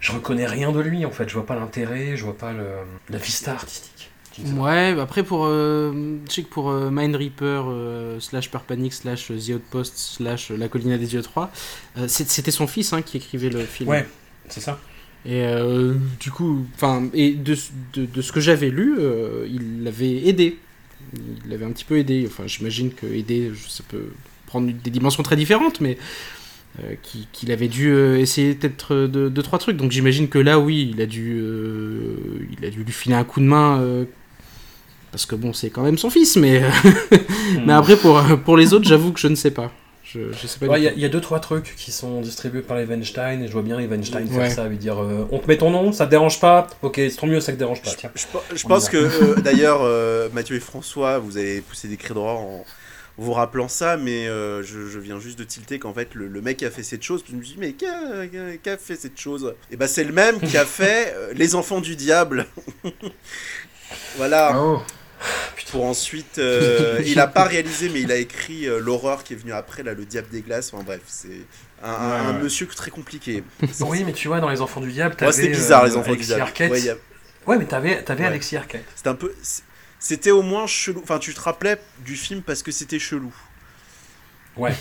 je 0.00 0.12
reconnais 0.12 0.46
rien 0.46 0.72
de 0.72 0.80
lui 0.80 1.04
en 1.04 1.10
fait. 1.10 1.28
Je 1.28 1.34
vois 1.34 1.46
pas 1.46 1.56
l'intérêt, 1.56 2.16
je 2.16 2.24
vois 2.24 2.36
pas 2.38 2.52
le, 2.52 2.66
la 3.10 3.18
vista 3.18 3.52
artistique. 3.52 4.10
Ouais, 4.54 4.94
bah 4.94 5.02
après 5.02 5.24
pour, 5.24 5.46
euh, 5.46 6.16
je 6.28 6.32
sais 6.32 6.42
que 6.44 6.48
pour 6.48 6.70
euh, 6.70 6.90
Mind 6.92 7.16
Reaper 7.16 7.64
euh, 7.68 8.20
slash 8.20 8.48
Panic 8.50 8.92
slash 8.92 9.28
The 9.32 9.50
Outpost 9.56 9.98
slash 9.98 10.50
La 10.50 10.68
Colline 10.68 10.96
des 10.96 11.06
Dieux 11.06 11.22
3, 11.22 11.50
euh, 11.96 12.06
c'est- 12.06 12.28
c'était 12.30 12.52
son 12.52 12.68
fils 12.68 12.92
hein, 12.92 13.02
qui 13.02 13.16
écrivait 13.16 13.50
le 13.50 13.64
film. 13.64 13.88
Ouais, 13.88 14.06
c'est 14.48 14.60
ça. 14.60 14.78
Et 15.26 15.42
euh, 15.44 15.94
du 16.20 16.30
coup, 16.30 16.64
enfin, 16.76 17.08
et 17.12 17.32
de, 17.32 17.56
de, 17.94 18.06
de 18.06 18.22
ce 18.22 18.30
que 18.30 18.38
j'avais 18.38 18.70
lu, 18.70 18.94
euh, 19.00 19.44
il 19.50 19.82
l'avait 19.82 20.28
aidé. 20.28 20.56
Il 21.44 21.50
l'avait 21.50 21.64
un 21.64 21.72
petit 21.72 21.84
peu 21.84 21.98
aidé. 21.98 22.24
Enfin, 22.28 22.44
j'imagine 22.46 22.92
que 22.92 23.06
aider, 23.06 23.50
ça 23.66 23.82
peut 23.88 24.10
prendre 24.48 24.66
des 24.72 24.90
dimensions 24.90 25.22
très 25.22 25.36
différentes, 25.36 25.80
mais 25.80 25.96
euh, 26.82 26.94
qu'il 27.32 27.52
avait 27.52 27.68
dû 27.68 27.88
euh, 27.90 28.18
essayer 28.18 28.54
peut-être 28.54 28.94
de, 28.94 29.28
de 29.28 29.42
trois 29.42 29.58
trucs. 29.58 29.76
Donc 29.76 29.90
j'imagine 29.92 30.28
que 30.28 30.38
là, 30.38 30.58
oui, 30.58 30.90
il 30.94 31.00
a 31.00 31.06
dû, 31.06 31.38
euh, 31.40 32.16
il 32.58 32.64
a 32.66 32.70
dû 32.70 32.82
lui 32.82 32.92
filer 32.92 33.14
un 33.14 33.24
coup 33.24 33.40
de 33.40 33.46
main. 33.46 33.80
euh, 33.80 34.04
parce 35.10 35.24
que 35.24 35.34
bon, 35.34 35.52
c'est 35.54 35.70
quand 35.70 35.82
même 35.82 35.96
son 35.98 36.10
fils, 36.10 36.36
mais, 36.36 36.62
mais 37.66 37.72
après 37.72 37.96
pour, 37.96 38.20
pour 38.44 38.56
les 38.56 38.74
autres, 38.74 38.86
j'avoue 38.86 39.12
que 39.12 39.20
je 39.20 39.28
ne 39.28 39.34
sais 39.36 39.50
pas. 39.50 39.72
Je, 40.04 40.32
je 40.32 40.46
sais 40.46 40.58
pas. 40.58 40.66
du 40.66 40.72
Ouais, 40.72 40.80
Il 40.80 40.84
y, 40.84 41.04
a- 41.04 41.06
y 41.06 41.10
deux 41.10 41.20
trois 41.20 41.38
trucs 41.40 41.74
qui 41.76 41.92
sont 41.92 42.20
distribués 42.22 42.62
par 42.62 42.76
les 42.78 42.84
Weinstein 42.84 43.42
et 43.42 43.46
je 43.46 43.52
vois 43.52 43.62
bien 43.62 43.78
les 43.78 43.86
Weinstein 43.86 44.26
Ouais. 44.28 44.34
faire 44.44 44.50
ça, 44.52 44.68
lui 44.68 44.76
dire 44.78 44.98
euh, 45.02 45.26
on 45.30 45.38
te 45.38 45.46
met 45.46 45.58
ton 45.58 45.70
nom, 45.70 45.92
ça 45.92 46.06
te 46.06 46.10
dérange 46.10 46.40
pas 46.40 46.66
Ok, 46.82 46.94
c'est 46.96 47.16
trop 47.16 47.26
mieux, 47.26 47.40
ça 47.40 47.52
te 47.52 47.58
dérange 47.58 47.82
pas. 47.82 47.90
Tiens. 47.90 48.10
Je, 48.54 48.62
pense 48.66 48.88
que 48.88 48.96
euh, 48.96 49.34
d'ailleurs 49.42 49.80
euh, 49.82 50.28
Mathieu 50.32 50.56
et 50.56 50.60
François, 50.60 51.18
vous 51.18 51.36
avez 51.36 51.60
poussé 51.60 51.88
des 51.88 51.96
cris 51.98 52.14
de 52.14 52.18
roi 52.18 52.32
en 52.32 52.64
vous 53.18 53.32
rappelant 53.32 53.68
ça, 53.68 53.96
mais 53.96 54.28
euh, 54.28 54.62
je, 54.62 54.86
je 54.88 54.98
viens 54.98 55.18
juste 55.20 55.38
de 55.38 55.44
tilter 55.44 55.78
qu'en 55.78 55.92
fait 55.92 56.14
le, 56.14 56.28
le 56.28 56.40
mec 56.40 56.62
a 56.62 56.70
fait 56.70 56.82
cette 56.84 57.02
chose, 57.02 57.24
je 57.28 57.34
me 57.34 57.42
dis 57.42 57.56
mais 57.58 57.72
qui 57.72 57.84
a, 57.86 58.76
fait 58.78 58.96
cette 58.96 59.18
chose? 59.18 59.54
Et 59.70 59.76
ben 59.76 59.86
c'est 59.88 60.04
le 60.04 60.12
même 60.12 60.40
qui 60.40 60.56
a 60.56 60.64
fait 60.66 61.12
euh, 61.16 61.32
Les 61.34 61.54
Enfants 61.54 61.80
du 61.80 61.96
Diable. 61.96 62.46
voilà. 64.16 64.52
Oh, 64.60 64.80
Pour 65.70 65.84
ensuite, 65.84 66.38
euh, 66.38 67.00
il 67.04 67.18
a 67.20 67.26
pas 67.26 67.44
réalisé, 67.54 67.88
mais 67.88 68.00
il 68.02 68.12
a 68.12 68.16
écrit 68.16 68.66
euh, 68.68 68.78
l'horreur 68.80 69.24
qui 69.24 69.32
est 69.34 69.36
venue 69.36 69.52
après, 69.52 69.82
là, 69.82 69.94
le 69.94 70.04
Diable 70.04 70.28
des 70.30 70.42
glaces. 70.42 70.72
Enfin 70.72 70.84
bref, 70.84 71.00
c'est 71.06 71.28
un, 71.82 71.90
un- 71.90 72.28
un 72.30 72.34
Ouais. 72.36 72.42
monsieur 72.42 72.66
très 72.66 72.90
compliqué. 72.90 73.42
Oui, 73.80 74.04
mais 74.04 74.12
tu 74.12 74.28
vois, 74.28 74.40
dans 74.40 74.48
Les 74.48 74.60
Enfants 74.60 74.80
du 74.80 74.92
Diable, 74.92 75.14
Ouais, 75.14 75.16
t'avais. 75.18 75.32
c'était 75.32 75.48
bizarre, 75.48 75.82
euh, 75.84 75.88
les 75.88 75.92
enfants 75.96 76.02
du 76.10 76.10
Alexis 76.12 76.26
diable. 76.28 76.42
Arquette. 76.42 76.70
Ouais, 76.70 76.88
a- 76.88 76.96
Ouais, 77.46 77.56
mais 77.58 77.64
t'avais, 77.64 78.02
t'avais 78.02 78.22
Ouais. 78.22 78.28
Alexis 78.28 78.56
Arquette. 78.56 78.84
C'était 78.94 79.08
un 79.08 79.14
peu. 79.14 79.34
C'était 80.00 80.30
au 80.30 80.42
moins 80.42 80.66
chelou. 80.66 81.00
Enfin, 81.02 81.18
tu 81.18 81.34
te 81.34 81.40
rappelais 81.40 81.78
du 82.04 82.14
film 82.16 82.42
parce 82.42 82.62
que 82.62 82.70
c'était 82.72 82.98
chelou. 82.98 83.32
Ouais. 84.56 84.74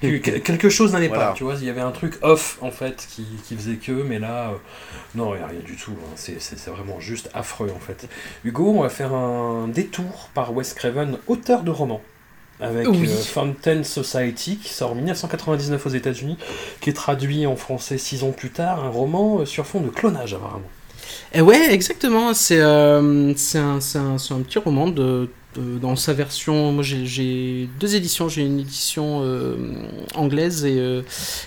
Quelque 0.00 0.68
chose 0.68 0.92
n'allait 0.92 1.08
Voilà. 1.08 1.28
pas, 1.28 1.32
tu 1.32 1.42
vois, 1.44 1.54
il 1.54 1.64
y 1.64 1.70
avait 1.70 1.80
un 1.80 1.92
truc 1.92 2.18
off 2.22 2.58
en 2.60 2.70
fait 2.70 3.06
qui, 3.08 3.24
qui 3.46 3.56
faisait 3.56 3.76
que, 3.76 3.92
mais 3.92 4.18
là, 4.18 4.50
euh, 4.50 4.54
non, 5.14 5.34
il 5.34 5.38
n'y 5.38 5.44
a 5.44 5.46
rien 5.46 5.60
du 5.60 5.76
tout, 5.76 5.92
hein. 5.92 6.10
c'est 6.14 6.40
c'est- 6.42 6.58
c'est 6.58 6.70
vraiment 6.70 7.00
juste 7.00 7.30
affreux 7.32 7.72
en 7.74 7.78
fait. 7.80 8.06
Hugo, 8.44 8.70
on 8.76 8.82
va 8.82 8.90
faire 8.90 9.14
un 9.14 9.66
détour 9.68 10.28
par 10.34 10.52
Wes 10.54 10.74
Craven, 10.74 11.16
auteur 11.26 11.62
de 11.62 11.70
romans, 11.70 12.02
avec 12.60 12.86
Oui. 12.86 13.08
euh, 13.08 13.16
Fountain 13.22 13.82
Society, 13.82 14.58
qui 14.58 14.68
sort 14.74 14.92
en 14.92 14.94
1999 14.96 15.86
aux 15.86 15.90
États-Unis, 15.90 16.36
qui 16.82 16.90
est 16.90 16.94
traduit 16.94 17.46
en 17.46 17.56
français 17.56 17.96
six 17.96 18.24
ans 18.24 18.32
plus 18.32 18.50
tard, 18.50 18.84
un 18.84 18.90
roman 18.90 19.40
euh, 19.40 19.46
sur 19.46 19.66
fond 19.66 19.80
de 19.80 19.88
clonage 19.88 20.34
apparemment. 20.34 20.68
Eh 21.34 21.40
ouais, 21.40 21.72
exactement. 21.72 22.34
C'est 22.34 22.60
euh, 22.60 23.32
c'est 23.36 23.58
un, 23.58 23.78
un, 23.78 24.40
petit 24.42 24.58
roman 24.58 24.88
de, 24.88 25.28
de- 25.56 25.78
dans 25.78 25.96
sa 25.96 26.12
version. 26.12 26.72
Moi, 26.72 26.82
j'ai- 26.82 27.68
deux 27.80 27.94
éditions. 27.96 28.28
J'ai 28.28 28.42
une 28.42 28.60
édition 28.60 29.20
euh, 29.24 29.56
anglaise 30.14 30.64
et 30.64 30.78
euh, 30.78 31.02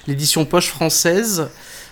l'édition 0.07 0.45
poche 0.45 0.67
française 0.67 1.49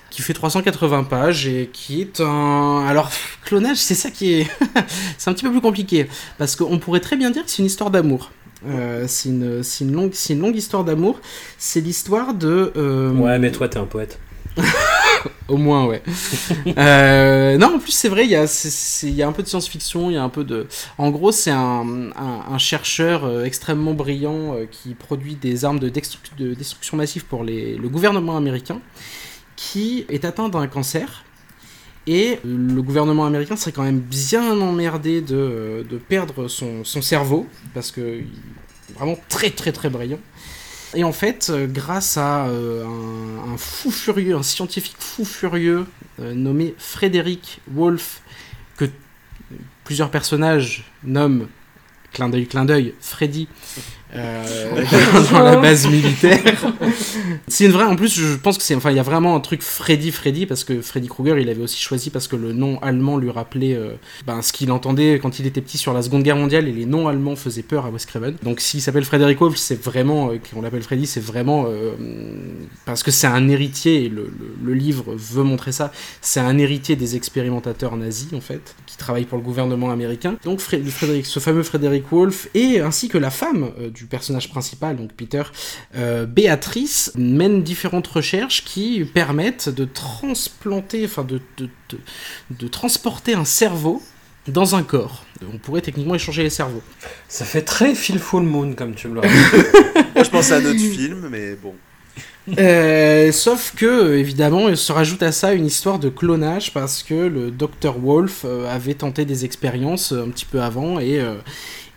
qui 0.10 0.22
fait 0.24 0.34
380 0.34 1.04
pages 1.04 1.48
et 1.48 1.70
qui 1.72 2.02
est 2.02 2.20
un. 2.20 2.86
Alors, 2.88 3.10
clonage, 3.46 3.78
c'est 3.78 3.96
ça 3.96 4.10
qui 4.12 4.34
est. 4.34 4.48
c'est 5.18 5.30
un 5.30 5.34
petit 5.34 5.46
peu 5.46 5.52
plus 5.52 5.62
compliqué 5.62 6.08
parce 6.38 6.56
qu'on 6.56 6.80
pourrait 6.80 7.00
très 7.00 7.16
bien 7.16 7.32
dire 7.32 7.44
que 7.46 7.50
c'est 7.52 7.60
une 7.60 7.66
histoire 7.68 7.90
d'amour. 7.92 8.32
Euh, 8.68 9.06
c'est 9.08 9.30
une, 9.30 9.62
une, 9.80 9.92
longue, 9.94 10.14
une 10.30 10.40
longue 10.42 10.56
histoire 10.58 10.84
d'amour. 10.84 11.20
C'est 11.58 11.80
l'histoire 11.80 12.34
de. 12.34 12.74
euh, 12.76 13.12
Ouais, 13.14 13.40
mais 13.40 13.52
toi, 13.52 13.70
t'es 13.70 13.78
un 13.80 13.86
poète. 13.86 14.20
au 15.48 15.58
moins, 15.58 15.86
ouais. 15.86 16.02
Euh, 16.78 17.58
non, 17.58 17.76
en 17.76 17.80
plus, 17.80 17.92
c'est 17.92 18.10
vrai, 18.10 18.26
il 18.26 18.32
y, 18.32 18.36
a, 18.36 18.48
c'est- 18.48 18.70
c'est- 18.70 19.08
il 19.08 19.16
y 19.16 19.24
a 19.24 19.28
un 19.28 19.32
peu 19.32 19.44
de 19.44 19.48
science-fiction, 19.48 20.10
il 20.10 20.14
y 20.14 20.18
a 20.18 20.24
un 20.24 20.30
peu 20.30 20.44
de... 20.44 20.68
En 20.98 21.10
gros, 21.12 21.32
c'est 21.32 21.52
un, 21.52 22.12
un- 22.16 22.46
un 22.54 22.58
chercheur 22.58 23.26
euh, 23.26 23.44
extrêmement 23.46 23.94
brillant 23.94 24.56
euh, 24.56 24.66
qui 24.72 24.94
produit 24.94 25.36
des 25.36 25.66
armes 25.66 25.80
de, 25.80 25.90
destru- 25.90 26.20
de 26.38 26.54
destruction 26.54 26.98
massive 26.98 27.26
pour 27.26 27.44
les- 27.44 27.76
le 27.76 27.90
gouvernement 27.90 28.38
américain, 28.38 28.80
qui 29.56 30.06
est 30.10 30.26
atteint 30.26 30.50
d'un 30.50 30.68
cancer. 30.68 31.24
Et 32.08 32.40
le 32.44 32.82
gouvernement 32.82 33.26
américain 33.26 33.56
serait 33.56 33.72
quand 33.72 33.84
même 33.84 34.00
bien 34.00 34.60
emmerdé 34.60 35.22
de, 35.22 35.86
de 35.88 35.98
perdre 35.98 36.48
son, 36.48 36.84
son 36.84 37.02
cerveau, 37.04 37.46
parce 37.74 37.92
que 37.92 38.22
vraiment 38.96 39.18
très 39.30 39.52
très 39.52 39.72
très 39.72 39.90
brillant. 39.90 40.18
Et 40.96 41.04
en 41.04 41.12
fait, 41.12 41.50
euh, 41.50 41.68
grâce 41.68 42.18
à 42.18 42.48
euh, 42.48 42.84
un, 42.86 43.58
fou 43.58 43.92
furieux, 43.92 44.36
un 44.36 44.44
scientifique 44.44 44.96
fou 44.98 45.24
furieux 45.24 45.86
euh, 46.20 46.34
nommé 46.34 46.74
Frédéric 46.78 47.62
Wolff, 47.72 48.22
que 48.76 48.86
plusieurs 49.84 50.10
personnages 50.10 50.86
nomment, 51.04 51.48
clin 52.12 52.30
d'œil, 52.30 52.48
clin 52.48 52.66
d'œil, 52.66 52.96
Freddy, 53.00 53.48
euh, 54.16 54.84
dans 55.32 55.40
la 55.44 55.58
base 55.58 55.88
militaire. 55.88 56.42
C'est 57.48 57.66
une 57.66 57.72
vraie, 57.72 57.84
en 57.86 57.96
plus, 57.96 58.14
je 58.20 58.36
pense 58.36 58.58
que 58.58 58.64
c'est, 58.64 58.76
enfin, 58.76 58.92
il 58.92 58.98
y 58.98 59.00
a 59.00 59.04
vraiment 59.04 59.36
un 59.36 59.40
truc 59.40 59.62
Freddy, 59.62 60.12
Freddy, 60.12 60.46
parce 60.46 60.64
que 60.64 60.82
Freddy 60.82 61.08
Krueger, 61.08 61.38
il 61.40 61.50
avait 61.50 61.62
aussi 61.62 61.80
choisi 61.82 62.10
parce 62.10 62.28
que 62.28 62.36
le 62.36 62.54
nom 62.54 62.80
allemand 62.82 63.18
lui 63.18 63.30
rappelait 63.32 63.76
euh, 63.76 63.94
ben, 64.26 64.42
ce 64.42 64.52
qu'il 64.54 64.72
entendait 64.72 65.20
quand 65.22 65.40
il 65.40 65.46
était 65.48 65.62
petit 65.62 65.78
sur 65.78 65.94
la 65.94 66.02
Seconde 66.02 66.24
Guerre 66.24 66.36
mondiale 66.38 66.68
et 66.68 66.72
les 66.72 66.86
noms 66.86 67.08
allemands 67.08 67.36
faisaient 67.36 67.62
peur 67.64 67.86
à 67.86 67.90
Wes 67.90 68.06
Craven. 68.06 68.36
Donc 68.44 68.60
s'il 68.60 68.82
s'appelle 68.82 69.06
Frédéric 69.06 69.40
Wolff, 69.40 69.58
c'est 69.58 69.82
vraiment, 69.82 70.32
euh, 70.32 70.38
qu'on 70.54 70.62
l'appelle 70.62 70.82
Freddy, 70.84 71.06
c'est 71.08 71.20
vraiment 71.24 71.66
euh, 71.68 71.92
parce 72.86 73.04
que 73.04 73.12
c'est 73.12 73.28
un 73.28 73.48
héritier, 73.50 74.06
et 74.06 74.10
le, 74.10 74.32
le- 74.64 74.74
livre 74.74 75.14
veut 75.16 75.44
montrer 75.44 75.72
ça, 75.72 75.92
c'est 76.22 76.40
un 76.40 76.58
héritier 76.58 76.96
des 76.96 77.16
expérimentateurs 77.16 77.98
nazis 77.98 78.34
en 78.34 78.40
fait, 78.42 78.76
qui 78.86 78.96
travaillent 78.98 79.26
pour 79.26 79.38
le 79.38 79.44
gouvernement 79.44 79.92
américain. 79.92 80.36
Donc 80.46 80.60
Fré- 80.62 80.82
Frédéric, 80.84 81.26
ce 81.26 81.40
fameux 81.40 81.64
Frédéric 81.64 82.06
Wolff, 82.12 82.48
et 82.54 82.80
ainsi 82.80 83.10
que 83.10 83.18
la 83.18 83.30
femme 83.30 83.72
euh, 83.80 83.90
du 84.00 84.06
personnage 84.06 84.50
principal, 84.50 84.96
donc 84.96 85.12
Peter, 85.14 85.44
euh, 85.96 86.26
Béatrice, 86.26 87.12
mène 87.16 87.64
différentes 87.64 88.08
recherches 88.08 88.64
qui 88.64 89.04
permettent 89.04 89.68
de 89.68 89.84
transplanter, 89.84 91.04
enfin 91.04 91.24
de, 91.24 91.42
de, 91.58 91.70
de, 91.90 91.98
de 92.52 92.68
transporter 92.68 93.34
un 93.34 93.46
cerveau 93.46 94.02
dans 94.48 94.76
un 94.76 94.84
corps. 94.84 95.26
On 95.54 95.58
pourrait 95.58 95.82
techniquement 95.82 96.16
échanger 96.16 96.44
les 96.44 96.50
cerveaux. 96.50 96.82
Ça 97.28 97.44
fait 97.44 97.62
très 97.62 97.94
Phil 97.94 98.20
Full 98.20 98.44
Moon 98.44 98.74
comme 98.74 98.96
tu 98.96 99.10
me 99.10 99.20
rappelles. 99.20 99.34
Moi, 100.16 100.24
je 100.24 100.30
pense 100.30 100.52
à 100.52 100.58
un 100.58 100.66
autre 100.66 100.80
film, 100.80 101.28
mais 101.30 101.56
bon. 101.56 101.76
Euh, 102.58 103.32
sauf 103.32 103.74
que, 103.76 104.16
évidemment, 104.16 104.70
il 104.70 104.78
se 104.78 104.92
rajoute 104.92 105.22
à 105.24 105.32
ça 105.32 105.54
une 105.54 105.66
histoire 105.66 106.00
de 106.00 106.10
clonage 106.10 106.74
parce 106.74 107.04
que 107.04 107.14
le 107.14 107.52
Dr. 107.52 107.98
Wolf 108.00 108.44
euh, 108.46 108.74
avait 108.74 108.96
tenté 108.96 109.26
des 109.26 109.46
expériences 109.46 110.12
un 110.12 110.30
petit 110.30 110.46
peu 110.46 110.62
avant 110.62 111.00
et, 111.00 111.20
euh, 111.20 111.36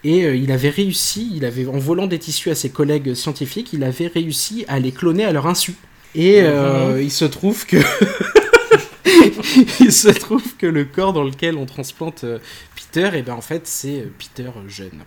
et 0.05 0.24
euh, 0.24 0.34
il 0.34 0.50
avait 0.50 0.70
réussi, 0.70 1.30
il 1.34 1.44
avait, 1.44 1.66
en 1.66 1.78
volant 1.78 2.07
des 2.07 2.18
tissus 2.18 2.50
à 2.50 2.55
ses 2.55 2.70
collègues 2.70 3.14
scientifiques, 3.14 3.72
il 3.72 3.84
avait 3.84 4.09
réussi 4.09 4.64
à 4.68 4.78
les 4.78 4.92
cloner 4.92 5.24
à 5.24 5.32
leur 5.32 5.46
insu. 5.46 5.74
Et 6.14 6.42
euh, 6.42 7.00
il 7.00 7.11
se 7.11 7.24
trouve 7.24 7.64
que. 7.66 7.76
il 9.80 9.92
se 9.92 10.09
trouve 10.09 10.57
que 10.57 10.66
le 10.66 10.84
corps 10.84 11.12
dans 11.12 11.22
lequel 11.22 11.57
on 11.57 11.66
transplante 11.66 12.24
euh, 12.24 12.38
Peter, 12.74 13.16
et 13.16 13.22
ben 13.22 13.34
en 13.34 13.40
fait, 13.40 13.66
c'est 13.66 14.07
Peter 14.18 14.50
jeune. 14.66 15.05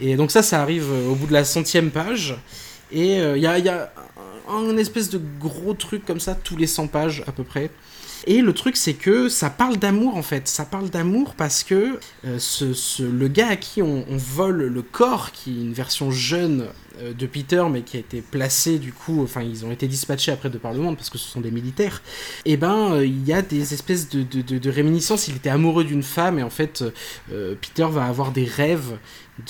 Et 0.00 0.16
donc, 0.16 0.30
ça, 0.30 0.42
ça 0.42 0.62
arrive 0.62 0.90
au 0.90 1.14
bout 1.14 1.26
de 1.26 1.32
la 1.32 1.44
centième 1.44 1.90
page. 1.90 2.36
Et 2.92 3.16
il 3.16 3.40
y 3.40 3.46
a, 3.46 3.58
y 3.58 3.68
a 3.68 3.92
un 4.48 4.76
espèce 4.76 5.10
de 5.10 5.20
gros 5.40 5.74
truc 5.74 6.04
comme 6.04 6.20
ça, 6.20 6.34
tous 6.34 6.56
les 6.56 6.66
100 6.66 6.88
pages 6.88 7.24
à 7.26 7.32
peu 7.32 7.44
près. 7.44 7.70
Et 8.26 8.40
le 8.40 8.52
truc, 8.52 8.76
c'est 8.76 8.94
que 8.94 9.28
ça 9.28 9.50
parle 9.50 9.76
d'amour 9.76 10.16
en 10.16 10.22
fait. 10.22 10.48
Ça 10.48 10.64
parle 10.64 10.90
d'amour 10.90 11.34
parce 11.36 11.62
que 11.62 11.98
euh, 12.26 12.38
le 13.00 13.28
gars 13.28 13.48
à 13.50 13.56
qui 13.56 13.82
on, 13.82 14.04
vole 14.16 14.64
le 14.66 14.82
corps, 14.82 15.30
qui 15.32 15.50
est 15.58 15.62
une 15.62 15.72
version 15.72 16.10
jeune 16.10 16.66
euh, 17.00 17.12
de 17.12 17.26
Peter, 17.26 17.62
mais 17.70 17.82
qui 17.82 17.96
a 17.96 18.00
été 18.00 18.22
placé 18.22 18.78
du 18.78 18.92
coup, 18.92 19.22
enfin 19.22 19.42
ils 19.42 19.64
ont 19.64 19.70
été 19.70 19.86
dispatchés 19.86 20.32
après 20.32 20.50
de 20.50 20.58
par 20.58 20.72
le 20.72 20.80
monde 20.80 20.96
parce 20.96 21.10
que 21.10 21.18
ce 21.18 21.28
sont 21.28 21.40
des 21.40 21.50
militaires, 21.50 22.02
et 22.44 22.56
ben 22.56 22.92
euh, 22.94 23.06
il 23.06 23.24
y 23.26 23.32
a 23.32 23.42
des 23.42 23.74
espèces 23.74 24.08
de, 24.08 24.70
réminiscences. 24.70 25.28
Il 25.28 25.36
était 25.36 25.50
amoureux 25.50 25.84
d'une 25.84 26.02
femme 26.02 26.38
et 26.38 26.42
en 26.42 26.50
fait 26.50 26.82
Peter 27.28 27.86
va 27.90 28.06
avoir 28.06 28.32
des 28.32 28.44
rêves 28.44 28.98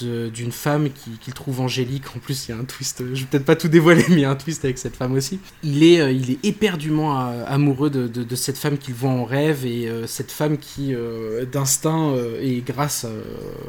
d'une 0.01 0.51
femme 0.51 0.89
qui- 0.91 1.12
qu'il 1.20 1.33
trouve 1.33 1.61
angélique. 1.61 2.03
En 2.16 2.18
plus, 2.18 2.49
il 2.49 2.51
y 2.51 2.55
a 2.55 2.59
un 2.61 2.64
twist, 2.64 3.05
je 3.14 3.20
vais 3.20 3.27
peut-être 3.31 3.45
pas 3.45 3.55
tout 3.55 3.68
dévoiler, 3.68 4.05
mais 4.09 4.16
il 4.16 4.20
y 4.22 4.24
a 4.24 4.31
un 4.31 4.35
twist 4.37 4.64
avec 4.64 4.79
cette 4.79 4.97
femme 4.97 5.12
aussi. 5.14 5.39
Il 5.62 5.85
est, 5.85 6.12
il 6.14 6.33
est 6.33 6.45
éperdument 6.45 7.16
amoureux 7.47 7.89
de- 7.89 8.09
de 8.09 8.37
cette 8.37 8.59
femme 8.59 8.65
qu'il 8.76 8.94
voit 8.94 9.10
en 9.10 9.24
rêve 9.24 9.64
et 9.64 9.88
euh, 9.88 10.06
cette 10.06 10.32
femme 10.32 10.58
qui, 10.58 10.94
euh, 10.94 11.44
d'instinct 11.44 12.10
euh, 12.10 12.40
et 12.42 12.62
grâce 12.66 13.06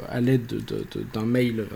à 0.10 0.20
l'aide 0.20 0.46
de- 0.48 0.60
de- 0.60 0.86
de- 0.96 1.06
d'un 1.14 1.26
mail, 1.26 1.68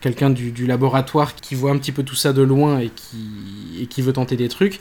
quelqu'un 0.00 0.30
du, 0.30 0.66
laboratoire 0.66 1.34
qui 1.34 1.54
voit 1.54 1.70
un 1.70 1.78
petit 1.78 1.92
peu 1.92 2.02
tout 2.02 2.14
ça 2.14 2.32
de 2.32 2.42
loin 2.42 2.78
et 2.78 2.88
qui, 2.88 3.82
et 3.82 3.86
qui 3.86 4.00
veut 4.02 4.12
tenter 4.14 4.36
des 4.36 4.48
trucs, 4.48 4.78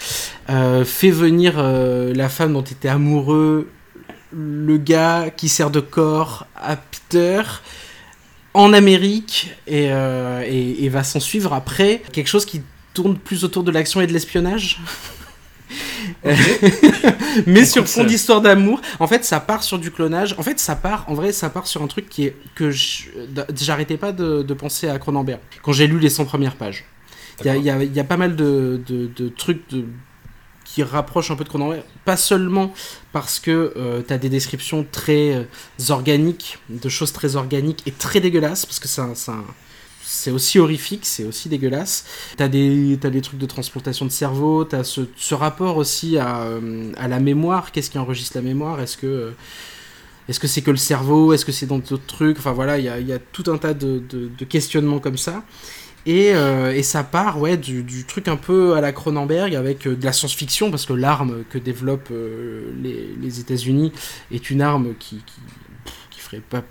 fait 0.86 1.12
venir 1.12 1.62
la 1.62 2.30
femme 2.30 2.54
dont 2.54 2.62
était 2.62 2.88
amoureux, 2.90 3.70
le 4.32 4.78
gars 4.78 5.30
qui 5.36 5.50
sert 5.50 5.70
de 5.72 5.80
corps 5.82 6.46
à 6.56 6.76
Peter 6.78 7.42
en 8.54 8.74
Amérique 8.74 9.52
et, 9.68 9.86
et- 10.48 10.86
et 10.86 10.90
va 10.90 11.04
s'en 11.04 11.20
suivre 11.20 11.54
après 11.54 12.02
quelque 12.12 12.28
chose 12.28 12.46
qui 12.46 12.62
tourne 12.94 13.18
plus 13.18 13.44
autour 13.44 13.64
de 13.64 13.72
l'action 13.72 14.02
et 14.02 14.08
de 14.08 14.14
l'espionnage? 14.14 14.80
mais 17.46 17.66
sur 17.66 17.88
fond 17.88 18.04
d'histoire 18.04 18.42
d'amour. 18.42 18.82
En 19.00 19.08
fait, 19.08 19.24
ça 19.26 19.40
part 19.40 19.64
sur 19.64 19.80
du 19.80 19.92
clonage. 19.92 20.36
En 20.38 20.44
fait, 20.44 20.60
ça 20.60 20.76
part, 20.76 21.06
en 21.08 21.14
vrai, 21.14 21.32
ça 21.32 21.50
part 21.50 21.68
sur 21.68 21.82
un 21.82 21.88
truc 21.88 22.10
qui 22.10 22.26
est 22.26 22.36
que 22.56 22.72
j'arrêtais 22.72 23.98
pas 23.98 24.12
de, 24.12 24.42
de 24.44 24.54
penser 24.54 24.88
à 24.90 24.98
Cronenberg 25.00 25.40
quand 25.62 25.72
j'ai 25.74 25.88
lu 25.88 26.00
les 26.00 26.10
100 26.10 26.26
premières 26.26 26.56
pages. 26.56 26.86
Il 27.42 27.46
y 27.46 27.70
a, 27.70 27.78
y 27.78 27.86
y 27.98 28.04
pas 28.04 28.18
mal 28.18 28.36
de, 28.36 28.82
de- 28.88 29.08
de 29.16 29.30
trucs 29.30 29.62
qui 30.66 30.84
rapprochent 30.84 31.32
un 31.32 31.36
peu 31.36 31.44
de 31.46 31.50
Cronenberg, 31.50 31.82
pas 32.06 32.18
seulement 32.18 32.74
parce 33.12 33.40
que 33.40 33.74
euh, 33.78 34.02
t'as 34.02 34.18
des 34.18 34.30
descriptions 34.30 34.86
très 34.92 35.34
euh, 35.34 35.44
organiques, 35.90 36.60
de 36.70 36.90
choses 36.90 37.12
très 37.14 37.38
organiques 37.38 37.82
et 37.88 37.92
très 37.92 38.20
dégueulasses, 38.20 38.66
parce 38.66 38.80
que 38.80 38.88
c'est 38.88 39.02
un- 39.02 39.46
c'est 40.12 40.32
aussi 40.32 40.58
horrifique, 40.58 41.06
c'est 41.06 41.24
aussi 41.24 41.50
dégueulasse. 41.50 42.04
T'as 42.36 42.48
des, 42.48 42.98
des 42.98 43.22
trucs 43.22 43.40
de 43.40 43.46
transplantation 43.46 44.06
de 44.08 44.12
cerveau, 44.12 44.64
t'as 44.64 44.84
ce, 44.84 45.02
ce 45.16 45.36
rapport 45.36 45.78
aussi 45.78 46.18
à, 46.18 46.42
euh, 46.42 46.92
à 46.98 47.08
la 47.08 47.20
mémoire. 47.20 47.72
Qu'est-ce 47.72 47.92
qui 47.92 48.00
enregistre 48.00 48.36
la 48.36 48.42
mémoire? 48.42 48.82
Est-ce 48.82 48.98
que 48.98 49.06
euh, 49.06 49.32
est-ce 50.28 50.40
que 50.40 50.48
c'est 50.48 50.64
que 50.64 50.72
le 50.72 50.78
cerveau? 50.78 51.32
Est-ce 51.34 51.46
que 51.46 51.52
c'est 51.52 51.68
dans 51.68 51.78
d'autres 51.78 52.06
trucs? 52.08 52.40
Enfin 52.40 52.54
voilà, 52.54 52.80
il 52.80 52.86
y 52.86 52.90
a, 52.90 53.00
y 53.00 53.14
a 53.14 53.20
tout 53.20 53.44
un 53.52 53.58
tas 53.58 53.76
de, 53.76 54.02
de- 54.10 54.46
questionnements 54.46 55.00
comme 55.00 55.18
ça. 55.18 55.44
Et, 56.06 56.34
euh, 56.34 56.74
et 56.74 56.82
ça 56.82 57.04
part 57.04 57.40
ouais, 57.40 57.58
du, 57.58 57.84
du 57.84 58.06
truc 58.06 58.28
un 58.28 58.38
peu 58.38 58.76
à 58.76 58.82
la 58.82 58.92
Cronenberg 58.92 59.54
avec 59.54 59.88
de 59.88 60.06
la 60.06 60.14
science-fiction, 60.14 60.72
parce 60.72 60.86
que 60.88 60.94
l'arme 60.94 61.44
que 61.52 61.60
développent 61.60 62.14
les, 62.82 63.16
les 63.22 63.40
États-Unis 63.40 63.92
est 64.32 64.50
une 64.50 64.62
arme 64.62 64.96
qui, 64.98 65.18
qui, 65.18 65.42
qui 66.10 66.20
ferait 66.20 66.42
pas 66.42 66.64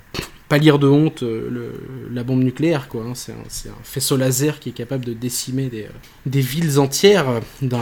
pâlir 0.48 0.78
de 0.78 0.86
honte 0.88 1.22
euh, 1.22 1.48
le- 1.50 2.08
la 2.14 2.22
bombe 2.24 2.42
nucléaire. 2.42 2.88
quoi. 2.88 3.02
hein. 3.06 3.12
C'est 3.14 3.32
un, 3.32 3.44
c'est 3.48 3.68
un 3.68 3.74
faisceau 3.84 4.16
laser 4.16 4.60
qui 4.60 4.70
est 4.70 4.72
capable 4.72 5.04
de 5.04 5.12
décimer 5.12 5.66
des, 5.68 5.84
euh, 5.84 5.88
des 6.26 6.40
villes 6.40 6.78
entières 6.78 7.28
euh, 7.28 7.40
d'un 7.62 7.78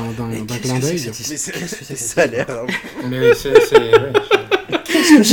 clin 0.62 0.78
d'œil. 0.78 0.98
Ça 0.98 2.22
a 2.22 2.26
l'air. 2.26 2.46
Mais 3.08 3.32
c'est. 3.34 3.52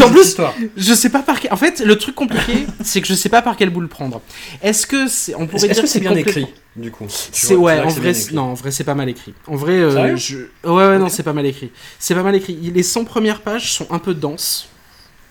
En 0.04 0.10
plus, 0.10 0.22
histoire. 0.28 0.54
je 0.78 0.94
sais 0.94 1.10
pas 1.10 1.24
par 1.24 1.40
quel... 1.40 1.52
En 1.52 1.56
fait, 1.56 1.80
le 1.80 1.98
truc 1.98 2.14
compliqué, 2.14 2.68
c'est 2.84 3.02
que 3.02 3.08
je 3.08 3.16
sais 3.16 3.30
pas 3.30 3.42
par 3.42 3.58
quel 3.58 3.70
bout 3.72 3.82
le 3.82 3.88
prendre. 3.88 4.22
Est-ce 4.62 4.86
que 4.86 5.08
c'est... 5.08 5.34
On 5.36 5.48
pourrait 5.48 5.66
Est-ce 5.66 5.74
dire 5.74 5.84
que 5.84 5.90
c'est 5.90 6.00
bien 6.00 6.16
écrit, 6.16 6.46
du 6.76 6.92
coup 6.92 7.06
Tu 7.08 7.12
C'est 7.32 7.56
vois, 7.56 7.74
ouais, 7.76 7.80
en 7.82 7.88
vrai, 7.90 8.14
non, 8.34 8.42
en 8.44 8.54
vrai, 8.54 8.70
c'est 8.72 8.84
pas 8.84 8.94
mal 8.94 9.10
écrit. 9.10 9.34
En 9.48 9.56
vrai, 9.56 9.74
euh, 9.74 10.16
je... 10.16 10.38
ouais, 10.64 10.72
ouais, 10.90 11.00
non, 11.00 11.10
c'est 11.10 11.24
pas 11.24 11.34
mal 11.34 11.46
écrit. 11.48 11.72
C'est 11.98 12.14
pas 12.14 12.22
mal 12.24 12.36
écrit. 12.36 12.54
Les 12.56 12.84
100 12.84 13.06
premières 13.06 13.42
pages 13.42 13.74
sont 13.74 13.88
un 13.92 14.00
peu 14.00 14.14
denses. 14.14 14.70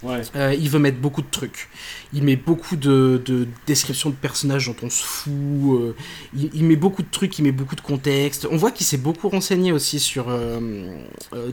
Euh, 0.05 0.55
il 0.59 0.69
veut 0.69 0.79
mettre 0.79 0.99
beaucoup 0.99 1.23
de 1.23 1.31
trucs. 1.31 1.69
Il 2.13 2.23
met 2.25 2.37
beaucoup 2.37 2.77
de, 2.77 3.23
de 3.25 3.47
descriptions 3.67 4.11
de 4.11 4.15
personnages 4.15 4.67
dont 4.67 4.77
on 4.83 4.91
se 4.91 5.03
fout. 5.03 5.33
euh, 5.33 5.95
il, 6.35 6.65
met 6.65 6.77
beaucoup 6.77 7.03
de 7.03 7.11
trucs, 7.11 7.39
il 7.39 7.43
met 7.43 7.53
beaucoup 7.53 7.77
de 7.77 7.81
contexte. 7.81 8.47
On 8.51 8.57
voit 8.57 8.71
qu'il 8.71 8.87
s'est 8.87 8.97
beaucoup 8.97 9.29
renseigné 9.29 9.73
aussi 9.73 10.01
sur 10.01 10.27
euh, 10.29 10.59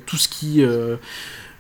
tout 0.06 0.18
ce 0.18 0.28
qui. 0.28 0.64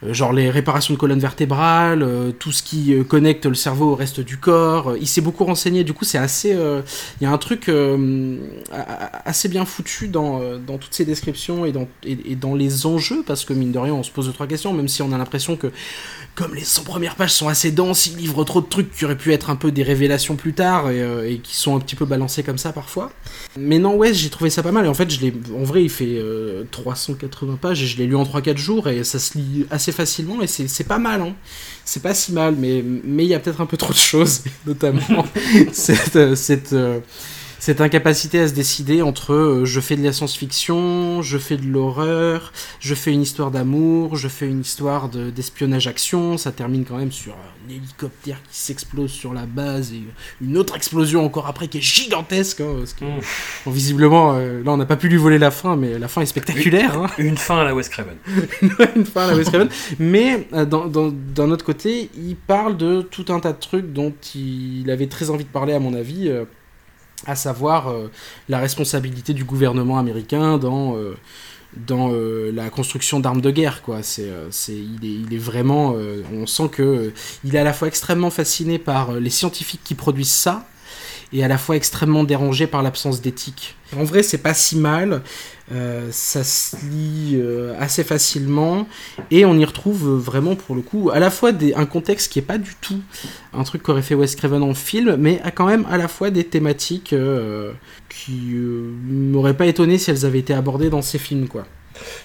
Euh, 0.03 0.13
genre 0.13 0.33
les 0.33 0.49
réparations 0.49 0.93
de 0.93 0.99
colonnes 0.99 1.19
vertébrales, 1.19 2.03
euh, 2.03 2.31
tout 2.31 2.51
ce 2.51 2.63
qui 2.63 2.93
euh, 2.93 3.03
connecte 3.03 3.45
le 3.45 3.55
cerveau 3.55 3.91
au 3.91 3.95
reste 3.95 4.19
du 4.19 4.37
corps. 4.37 4.95
Il 4.99 5.07
s'est 5.07 5.21
beaucoup 5.21 5.43
renseigné, 5.43 5.83
du 5.83 5.93
coup 5.93 6.05
c'est 6.05 6.17
assez... 6.17 6.49
Il 6.49 7.23
y 7.23 7.25
a 7.25 7.31
un 7.31 7.37
truc 7.37 7.71
assez 9.25 9.49
bien 9.49 9.65
foutu 9.65 10.07
dans, 10.07 10.41
dans 10.59 10.77
toutes 10.77 10.93
ces 10.93 11.05
descriptions 11.05 11.65
et 11.65 11.71
dans, 11.71 11.87
et, 12.03 12.35
dans 12.35 12.55
les 12.55 12.85
enjeux, 12.85 13.23
parce 13.25 13.45
que 13.45 13.53
mine 13.53 13.71
de 13.71 13.79
rien 13.79 13.93
on 13.93 14.03
se 14.03 14.11
pose 14.11 14.27
deux 14.27 14.33
trois 14.33 14.47
questions, 14.47 14.73
même 14.73 14.87
si 14.87 15.01
on 15.01 15.11
a 15.11 15.17
l'impression 15.17 15.55
que 15.55 15.71
comme 16.35 16.55
les 16.55 16.63
100 16.63 16.83
premières 16.83 17.15
pages 17.15 17.33
sont 17.33 17.47
assez 17.47 17.71
denses, 17.71 18.07
il 18.07 18.17
livre 18.17 18.43
trop 18.43 18.61
de 18.61 18.67
trucs 18.67 18.91
qui 18.91 19.05
auraient 19.05 19.17
pu 19.17 19.33
être 19.33 19.49
un 19.49 19.55
peu 19.55 19.71
des 19.71 19.83
révélations 19.83 20.35
plus 20.35 20.53
tard 20.53 20.89
et, 20.89 21.39
qui 21.43 21.55
sont 21.55 21.75
un 21.75 21.79
petit 21.79 21.95
peu 21.95 22.05
balancés 22.05 22.43
comme 22.43 22.57
ça 22.57 22.71
parfois. 22.71 23.11
Mais 23.57 23.79
non, 23.79 23.95
ouais, 23.95 24.13
j'ai 24.13 24.29
trouvé 24.29 24.49
ça 24.49 24.63
pas 24.63 24.71
mal. 24.71 24.85
Et 24.85 24.89
en 24.89 24.93
fait, 24.93 25.09
je 25.09 25.19
en 25.53 25.63
vrai, 25.63 25.83
il 25.83 25.89
fait 25.89 26.17
euh, 26.17 26.63
380 26.71 27.57
pages 27.61 27.83
et 27.83 27.85
je 27.85 27.97
l'ai 27.97 28.07
lu 28.07 28.15
en 28.15 28.23
3-4 28.23 28.57
jours 28.57 28.87
et 28.87 29.03
ça 29.03 29.19
se 29.19 29.37
lit 29.37 29.65
assez 29.69 29.88
facilement 29.91 30.41
et 30.41 30.47
c'est, 30.47 30.83
pas 30.83 30.99
mal. 30.99 31.21
Hein. 31.21 31.35
C'est 31.85 32.01
pas 32.01 32.13
si 32.13 32.31
mal, 32.31 32.55
mais 32.57 32.83
mais 32.83 33.25
il 33.25 33.29
y 33.29 33.33
a 33.33 33.39
peut-être 33.39 33.61
un 33.61 33.65
peu 33.65 33.77
trop 33.77 33.93
de 33.93 33.97
choses, 33.97 34.43
notamment 34.65 35.25
cette, 35.71 36.15
euh, 36.15 36.35
cette, 36.35 36.73
euh, 36.73 36.99
cette 37.59 37.81
incapacité 37.81 38.39
à 38.39 38.47
se 38.47 38.53
décider 38.53 39.01
entre 39.01 39.33
euh, 39.33 39.65
je 39.65 39.79
fais 39.79 39.95
de 39.95 40.03
la 40.03 40.13
science-fiction, 40.13 41.21
je 41.21 41.37
fais 41.37 41.57
de 41.57 41.65
l'horreur, 41.67 42.51
je 42.79 42.95
fais 42.95 43.11
une 43.11 43.21
histoire 43.21 43.51
d'amour, 43.51 44.15
je 44.15 44.27
fais 44.27 44.47
une 44.47 44.61
histoire 44.61 45.09
de, 45.09 45.29
d'espionnage-action. 45.29 46.37
Ça 46.37 46.51
termine 46.51 46.85
quand 46.85 46.97
même 46.97 47.11
sur 47.11 47.33
un 47.33 47.69
hélicoptère 47.69 48.37
qui 48.49 48.57
s'explose 48.57 49.11
sur 49.11 49.33
la 49.33 49.45
base 49.45 49.91
et 49.93 50.01
une 50.41 50.57
autre 50.57 50.75
explosion 50.75 51.23
encore 51.25 51.47
après 51.47 51.67
qui 51.67 51.77
est 51.79 51.81
gigantesque. 51.81 52.61
hein, 52.61 52.73
parce 52.77 52.93
que, 52.93 53.05
Mm. 53.05 53.19
bon, 53.65 53.71
visiblement, 53.71 54.33
euh, 54.35 54.63
là 54.63 54.71
on 54.71 54.77
n'a 54.77 54.85
pas 54.85 54.95
pu 54.97 55.09
lui 55.09 55.17
voler 55.17 55.37
la 55.37 55.51
fin, 55.51 55.75
mais 55.75 55.97
la 55.99 56.07
fin 56.07 56.21
est 56.21 56.25
spectaculaire. 56.25 56.97
hein. 57.01 57.07
Une 57.17 57.37
fin 57.37 57.59
à 57.59 57.63
la 57.63 57.75
Wes 57.75 57.87
Craven. 57.89 58.17
une 58.95 59.05
fin 59.05 59.23
à 59.23 59.27
la 59.31 59.35
Wes 59.35 59.47
Craven. 59.49 59.69
Mais 59.99 60.47
euh, 60.53 60.65
d'un 60.65 61.51
autre 61.51 61.65
côté, 61.65 62.09
il 62.17 62.35
parle 62.35 62.77
de 62.77 63.01
tout 63.01 63.25
un 63.29 63.39
tas 63.39 63.53
de 63.53 63.59
trucs 63.59 63.91
dont 63.93 64.13
il 64.35 64.89
avait 64.89 65.07
très 65.07 65.29
envie 65.29 65.43
de 65.43 65.49
parler, 65.49 65.73
à 65.73 65.79
mon 65.79 65.93
avis, 65.93 66.29
euh, 66.29 66.45
à 67.25 67.35
savoir 67.35 67.89
euh, 67.89 68.11
la 68.47 68.59
responsabilité 68.59 69.33
du 69.33 69.43
gouvernement 69.43 69.97
américain 69.97 70.57
dans, 70.57 70.95
euh, 70.95 71.15
dans 71.75 72.11
euh, 72.11 72.51
la 72.51 72.69
construction 72.69 73.19
d'armes 73.19 73.41
de 73.41 73.51
guerre. 73.51 73.81
Quoi. 73.81 74.03
C'est, 74.03 74.29
c'est, 74.51 74.73
il, 74.73 75.03
est, 75.03 75.27
il 75.27 75.33
est 75.33 75.39
vraiment. 75.39 75.95
on 76.33 76.45
sent 76.45 76.69
que 76.71 77.13
il 77.43 77.55
est 77.55 77.59
à 77.59 77.63
la 77.63 77.73
fois 77.73 77.87
extrêmement 77.87 78.29
fasciné 78.29 78.79
par 78.79 79.13
les 79.13 79.29
scientifiques 79.29 79.81
qui 79.83 79.95
produisent 79.95 80.31
ça. 80.31 80.67
Et 81.31 81.43
à 81.43 81.47
la 81.47 81.57
fois 81.57 81.75
extrêmement 81.75 82.23
dérangé 82.23 82.65
par 82.65 82.81
l'absence 82.81 83.21
d'éthique. 83.21 83.75
En 83.95 84.03
vrai, 84.03 84.23
c'est 84.23 84.39
pas 84.39 84.53
si 84.53 84.77
mal. 84.77 85.21
Euh, 85.71 86.07
ça 86.11 86.43
se 86.43 86.75
lit 86.77 87.35
euh, 87.35 87.75
assez 87.79 88.03
facilement 88.03 88.87
et 89.29 89.45
on 89.45 89.55
y 89.55 89.63
retrouve 89.63 90.07
euh, 90.07 90.17
vraiment 90.17 90.55
pour 90.55 90.75
le 90.75 90.81
coup 90.81 91.11
à 91.11 91.19
la 91.19 91.29
fois 91.29 91.51
un 91.75 91.85
contexte 91.85 92.31
qui 92.31 92.39
est 92.39 92.43
pas 92.43 92.57
du 92.57 92.73
tout 92.81 92.99
un 93.53 93.63
truc 93.63 93.83
qu'aurait 93.83 94.01
fait 94.01 94.15
Wes 94.15 94.35
Craven 94.35 94.63
en 94.63 94.73
film 94.73 95.15
mais 95.17 95.39
a 95.43 95.51
quand 95.51 95.67
même 95.67 95.85
à 95.87 95.97
la 95.97 96.07
fois 96.07 96.31
des 96.31 96.43
thématiques 96.43 97.13
qui 98.09 98.55
m'auraient 98.55 99.55
pas 99.55 99.67
étonné 99.67 99.99
si 99.99 100.09
elles 100.09 100.25
avaient 100.25 100.39
été 100.39 100.55
abordées 100.55 100.89
dans 100.89 101.03
ces 101.03 101.19
films 101.19 101.47
quoi. 101.47 101.67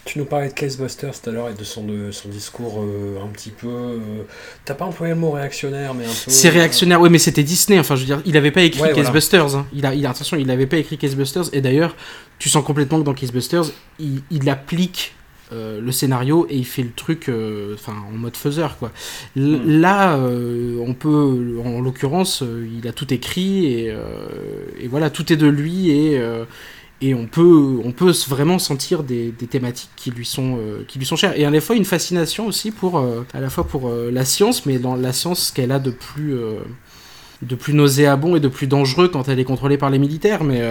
Tu 0.05 0.18
nous 0.18 0.25
parlais 0.25 0.49
de 0.49 0.53
Casebusters 0.55 1.20
tout 1.20 1.31
à 1.31 1.33
l'heure 1.33 1.49
et 1.49 1.55
de 1.55 1.64
son, 1.64 1.85
de 1.85 2.11
son 2.11 2.29
discours 2.29 2.81
euh, 2.83 3.18
un 3.25 3.29
petit 3.29 3.51
peu. 3.51 3.68
euh, 3.68 3.99
T'as 4.64 4.75
pas 4.75 4.85
employé 4.85 5.14
le 5.14 5.20
mot 5.20 5.31
réactionnaire, 5.31 5.95
mais 5.95 6.05
un 6.05 6.09
peu. 6.09 6.31
C'est 6.31 6.49
réactionnaire, 6.51 7.01
oui, 7.01 7.11
mais 7.11 7.18
c'était 7.18 7.43
Disney. 7.43 7.79
Enfin, 7.79 7.95
je 7.97 8.01
veux 8.01 8.07
dire, 8.07 8.22
il 8.27 8.37
avait 8.37 8.51
pas 8.51 8.62
écrit 8.62 8.81
Ouais, 8.83 8.89
voilà. 8.93 9.03
Casebusters. 9.05 9.57
hein. 9.57 9.66
Il 9.75 9.85
a, 9.87 9.95
il 9.95 10.05
a, 10.07 10.11
attention, 10.11 10.37
il 10.37 10.51
avait 10.51 10.66
pas 10.66 10.77
écrit 10.79 10.99
Casebusters. 10.99 11.45
Et 11.53 11.61
d'ailleurs, 11.61 11.97
tu 12.39 12.49
sens 12.49 12.64
complètement 12.64 12.99
que 13.01 13.05
dans 13.05 13.14
Casebusters, 13.14 13.64
il, 13.99 14.20
il 14.31 14.49
applique 14.51 15.14
euh, 15.53 15.79
le 15.81 15.93
scénario 15.93 16.47
et 16.49 16.57
il 16.57 16.64
fait 16.64 16.83
le 16.83 16.91
truc, 16.91 17.29
euh, 17.29 17.77
en 17.87 18.16
mode 18.16 18.37
faiseur, 18.37 18.79
quoi. 18.79 18.91
L- 19.37 19.43
Hmm. 19.64 19.81
Là, 19.81 20.16
euh, 20.16 20.79
on 20.85 20.95
peut, 20.95 21.61
en 21.64 21.81
l'occurrence, 21.83 22.43
euh, 22.43 22.66
il 22.81 22.89
a 22.89 22.93
tout 22.93 23.12
écrit 23.12 23.66
et, 23.66 23.91
euh, 23.91 24.27
et 24.81 24.89
voilà, 24.89 25.11
tout 25.11 25.31
est 25.33 25.37
de 25.37 25.47
lui 25.47 25.91
et 25.91 26.18
euh, 26.18 26.45
et 27.07 27.15
on 27.15 27.27
peut, 27.27 27.81
on 27.85 27.93
peut 27.93 28.13
vraiment 28.29 28.59
sentir 28.59 29.03
des, 29.03 29.31
des 29.33 29.47
thématiques 29.47 29.91
qui 29.97 30.11
lui 30.11 30.25
sont, 30.25 30.57
euh, 30.59 30.85
qui 30.87 30.99
lui 30.99 31.07
sont 31.07 31.17
chères. 31.17 31.39
Et 31.39 31.45
à 31.45 31.51
la 31.51 31.61
fois 31.61 31.77
une 31.77 31.85
fascination 31.85 32.47
aussi 32.47 32.71
pour, 32.71 32.99
euh, 32.99 33.27
à 33.35 33.41
la 33.41 33.51
fois 33.51 33.67
pour 33.67 33.89
euh, 33.89 34.11
la 34.11 34.25
science, 34.25 34.65
mais 34.67 34.79
dans 34.79 34.95
la 34.97 35.13
science 35.13 35.51
qu'elle 35.51 35.73
a 35.73 35.79
de 35.79 35.91
plus, 35.91 36.35
de 37.43 37.55
plus 37.55 37.75
nauséabond 37.75 38.37
et 38.37 38.41
de 38.41 38.49
plus 38.49 38.67
dangereux 38.67 39.09
quand 39.09 39.29
elle 39.29 39.39
est 39.39 39.45
contrôlée 39.45 39.79
par 39.79 39.91
les 39.91 39.99
militaires. 39.99 40.45
Mais, 40.45 40.63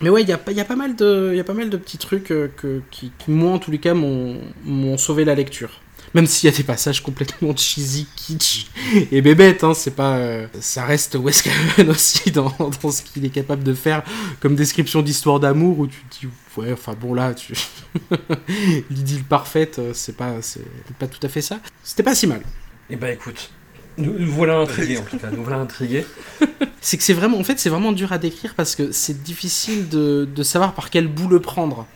mais 0.00 0.08
ouais, 0.10 0.22
il 0.22 0.28
y 0.28 0.32
a, 0.32 0.40
y, 0.52 0.60
a 0.60 0.64
pas 0.64 0.76
mal 0.76 0.96
de- 0.96 1.32
y 1.34 1.40
a 1.40 1.44
pas 1.44 1.54
mal 1.54 1.70
de 1.70 1.76
petits 1.76 1.98
trucs 1.98 2.24
que, 2.24 2.82
qui, 2.90 3.12
qui, 3.18 3.30
moi, 3.30 3.52
en 3.52 3.58
tous 3.58 3.70
les 3.70 3.78
cas, 3.78 3.94
m'ont 3.94 4.98
sauvé 4.98 5.24
la 5.24 5.34
lecture. 5.34 5.80
Même 6.14 6.26
s'il 6.26 6.48
y 6.48 6.52
a 6.52 6.56
des 6.56 6.62
passages 6.62 7.02
complètement 7.02 7.56
cheesy, 7.56 8.06
kitsch 8.14 8.66
et 9.10 9.20
bébête, 9.20 9.64
hein, 9.64 9.74
c'est 9.74 9.90
pas, 9.90 10.16
euh, 10.16 10.46
ça 10.60 10.84
reste 10.84 11.16
Wes 11.16 11.42
Craven 11.42 11.90
aussi 11.90 12.30
dans, 12.30 12.54
dans 12.58 12.90
ce 12.90 13.02
qu'il 13.02 13.24
est 13.24 13.30
capable 13.30 13.64
de 13.64 13.74
faire 13.74 14.02
comme 14.40 14.54
description 14.54 15.02
d'histoire 15.02 15.40
d'amour 15.40 15.80
où 15.80 15.86
tu 15.88 15.98
te 15.98 16.20
dis 16.20 16.28
ouais, 16.56 16.72
enfin 16.72 16.94
bon 16.98 17.14
là, 17.14 17.34
tu... 17.34 17.54
l'idylle 18.90 19.24
parfaite, 19.24 19.80
euh, 19.80 19.90
c'est 19.92 20.16
pas, 20.16 20.40
c'est 20.40 20.64
pas 20.98 21.08
tout 21.08 21.24
à 21.26 21.28
fait 21.28 21.42
ça. 21.42 21.58
C'était 21.82 22.04
pas 22.04 22.14
si 22.14 22.28
mal. 22.28 22.42
Eh 22.90 22.96
ben 22.96 23.12
écoute, 23.12 23.50
nous, 23.98 24.16
nous 24.16 24.30
voilà 24.30 24.58
intrigués 24.58 24.98
en 24.98 25.02
tout 25.02 25.18
cas, 25.18 25.30
nous 25.30 25.42
voilà 25.42 25.58
intrigués. 25.58 26.06
C'est 26.80 26.98
que 26.98 27.02
c'est 27.02 27.14
vraiment, 27.14 27.38
en 27.38 27.44
fait, 27.44 27.58
c'est 27.58 27.70
vraiment 27.70 27.92
dur 27.92 28.12
à 28.12 28.18
décrire 28.18 28.54
parce 28.54 28.76
que 28.76 28.92
c'est 28.92 29.22
difficile 29.22 29.88
de, 29.88 30.28
de 30.30 30.42
savoir 30.42 30.74
par 30.74 30.90
quel 30.90 31.08
bout 31.08 31.28
le 31.28 31.40
prendre. 31.40 31.86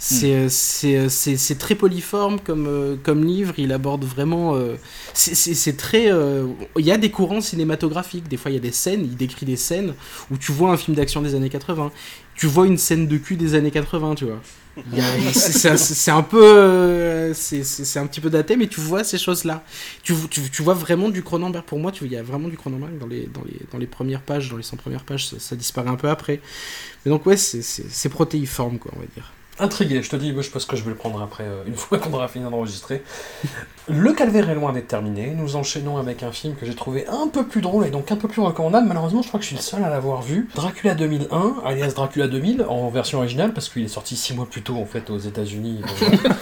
C'est 0.00 0.32
euh, 0.34 0.48
c'est, 0.48 0.96
euh, 0.96 1.08
c'est- 1.08 1.36
c'est 1.36 1.56
très 1.58 1.74
polyforme 1.74 2.38
comme, 2.40 2.66
euh, 2.68 2.96
comme 3.02 3.24
livre, 3.24 3.54
il 3.58 3.72
aborde 3.72 4.04
vraiment... 4.04 4.56
c'est- 5.12 5.34
c'est 5.34 5.54
c'est 5.54 5.76
très... 5.76 6.10
euh, 6.12 6.46
Il 6.78 6.86
y 6.86 6.92
a 6.92 6.98
des 6.98 7.10
courants 7.10 7.40
cinématographiques, 7.40 8.28
des 8.28 8.36
fois 8.36 8.50
il 8.52 8.54
y 8.54 8.58
a 8.58 8.60
des 8.60 8.70
scènes, 8.72 9.02
il 9.04 9.16
décrit 9.16 9.44
des 9.46 9.56
scènes 9.56 9.94
où 10.30 10.36
tu 10.38 10.52
vois 10.52 10.70
un 10.72 10.76
film 10.76 10.96
d'action 10.96 11.20
des 11.22 11.34
années 11.34 11.50
80, 11.50 11.90
tu 12.36 12.46
vois 12.46 12.66
une 12.68 12.78
scène 12.78 13.08
de 13.08 13.16
cul 13.18 13.36
des 13.36 13.54
années 13.56 13.72
80, 13.72 14.14
tu 14.14 14.26
vois. 14.26 14.40
C'est 15.34 16.10
un- 16.12 16.22
peu... 16.22 17.32
C'est 17.34 17.98
un 17.98 18.06
petit 18.06 18.20
peu 18.20 18.30
daté, 18.30 18.56
mais 18.56 18.68
tu 18.68 18.80
vois 18.80 19.02
ces 19.04 19.18
choses-là. 19.18 19.64
Tu, 20.04 20.14
tu, 20.30 20.48
tu 20.50 20.62
vois 20.62 20.74
vraiment 20.74 21.08
du 21.08 21.22
Cronenberg, 21.24 21.64
pour 21.64 21.78
moi, 21.80 21.90
tu, 21.92 22.04
il 22.04 22.12
y 22.12 22.16
a 22.16 22.22
vraiment 22.22 22.48
du 22.48 22.56
Cronenberg 22.56 22.96
dans 22.98 23.06
les, 23.08 23.26
dans 23.26 23.42
les, 23.44 23.58
dans 23.72 23.78
les 23.78 23.86
premières 23.88 24.22
pages, 24.22 24.48
dans 24.50 24.56
les 24.56 24.62
100 24.62 24.76
premières 24.76 25.04
pages, 25.04 25.26
ça, 25.28 25.36
ça 25.40 25.56
disparaît 25.56 25.90
un 25.90 25.96
peu 25.96 26.08
après. 26.08 26.40
Mais 27.04 27.10
donc 27.10 27.26
ouais, 27.26 27.36
c'est 27.36 28.08
protéiforme, 28.08 28.78
quoi, 28.78 28.92
on 28.96 29.00
va 29.00 29.06
dire. 29.14 29.32
Intrigué, 29.60 30.02
je 30.02 30.10
te 30.10 30.16
dis, 30.16 30.34
je 30.40 30.50
pense 30.50 30.64
que 30.64 30.76
je 30.76 30.84
vais 30.84 30.90
le 30.90 30.96
prendre 30.96 31.20
après, 31.20 31.44
euh, 31.44 31.64
une 31.66 31.74
fois 31.74 31.98
qu'on 31.98 32.12
aura 32.12 32.28
fini 32.28 32.48
d'enregistrer. 32.48 33.02
Le 33.88 34.12
calvaire 34.12 34.48
est 34.50 34.54
loin 34.54 34.72
d'être 34.72 34.88
terminé. 34.88 35.32
Nous 35.36 35.56
enchaînons 35.56 35.96
avec 35.96 36.22
un 36.22 36.30
film 36.30 36.54
que 36.54 36.66
j'ai 36.66 36.74
trouvé 36.74 37.06
un 37.08 37.28
peu 37.28 37.46
plus 37.46 37.60
drôle 37.60 37.86
et 37.86 37.90
donc 37.90 38.12
un 38.12 38.16
peu 38.16 38.28
plus 38.28 38.42
recommandable. 38.42 38.86
Malheureusement, 38.86 39.22
je 39.22 39.28
crois 39.28 39.38
que 39.38 39.44
je 39.44 39.48
suis 39.48 39.56
le 39.56 39.62
seul 39.62 39.82
à 39.82 39.90
l'avoir 39.90 40.22
vu. 40.22 40.48
Dracula 40.54 40.94
2001, 40.94 41.56
alias 41.64 41.92
Dracula 41.94 42.28
2000, 42.28 42.64
en 42.68 42.88
version 42.90 43.18
originale, 43.18 43.52
parce 43.52 43.68
qu'il 43.68 43.84
est 43.84 43.88
sorti 43.88 44.16
six 44.16 44.34
mois 44.34 44.46
plus 44.46 44.62
tôt, 44.62 44.76
en 44.76 44.86
fait, 44.86 45.10
aux 45.10 45.18
États-Unis. 45.18 45.80
Donc, 45.80 46.20
voilà. 46.20 46.36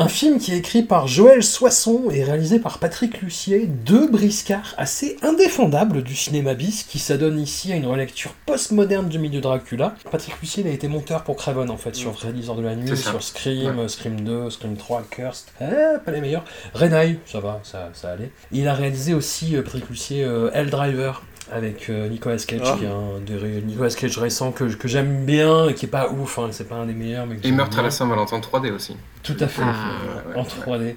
Un 0.00 0.08
film 0.08 0.38
qui 0.38 0.54
est 0.54 0.56
écrit 0.56 0.82
par 0.82 1.08
Joël 1.08 1.42
Soisson 1.42 2.04
et 2.10 2.24
réalisé 2.24 2.58
par 2.58 2.78
Patrick 2.78 3.20
Lucier, 3.20 3.66
deux 3.66 4.08
briscards 4.08 4.72
assez 4.78 5.18
indéfendables 5.20 6.02
du 6.02 6.16
cinéma 6.16 6.54
bis 6.54 6.84
qui 6.84 6.98
s'adonnent 6.98 7.38
ici 7.38 7.70
à 7.70 7.76
une 7.76 7.84
relecture 7.84 8.32
postmoderne 8.46 9.10
du 9.10 9.18
milieu 9.18 9.42
Dracula. 9.42 9.94
Patrick 10.10 10.40
Lucier 10.40 10.62
il 10.62 10.70
a 10.70 10.72
été 10.72 10.88
monteur 10.88 11.22
pour 11.22 11.36
Craven 11.36 11.68
en 11.68 11.76
fait, 11.76 11.94
sur 11.94 12.16
Réaliseur 12.16 12.56
de 12.56 12.62
la 12.62 12.76
Nuit, 12.76 12.96
sur 12.96 13.22
Scream, 13.22 13.86
Scream 13.90 14.22
2, 14.22 14.48
Scream 14.48 14.74
3, 14.74 15.02
Cursed, 15.10 15.48
eh, 15.60 15.98
pas 16.02 16.12
les 16.12 16.22
meilleurs. 16.22 16.46
Eye, 16.80 17.18
ça 17.26 17.40
va, 17.40 17.60
ça, 17.62 17.90
ça 17.92 18.12
allait. 18.12 18.32
Il 18.52 18.68
a 18.68 18.72
réalisé 18.72 19.12
aussi, 19.12 19.54
euh, 19.54 19.62
Patrick 19.62 19.86
Lucier, 19.90 20.24
euh, 20.24 20.50
Helldriver 20.54 21.12
avec 21.50 21.90
euh, 21.90 22.08
Nicolas 22.08 22.36
Cage, 22.38 22.60
Ah. 22.64 22.76
qui 22.78 22.84
est 22.84 22.88
un 22.88 23.20
des 23.26 23.36
ré- 23.36 23.62
Nicolas 23.64 23.90
Cage 23.90 24.18
récent 24.18 24.52
que, 24.52 24.64
que 24.64 24.88
j'aime 24.88 25.24
bien 25.24 25.68
et 25.68 25.74
qui 25.74 25.86
est 25.86 25.88
pas 25.88 26.08
ouf, 26.10 26.38
hein, 26.38 26.48
c'est 26.52 26.68
pas 26.68 26.76
un 26.76 26.86
des 26.86 26.92
meilleurs. 26.94 27.26
Mais 27.26 27.36
que 27.36 27.46
Et 27.46 27.52
Meurtre 27.52 27.78
à 27.78 27.82
la 27.82 27.90
Saint-Valentin 27.90 28.38
3D 28.40 28.70
aussi. 28.72 28.96
Tout 29.22 29.36
à 29.40 29.46
fait. 29.46 29.62
Ah, 29.64 30.28
ouais, 30.28 30.36
en 30.36 30.44
3D. 30.44 30.94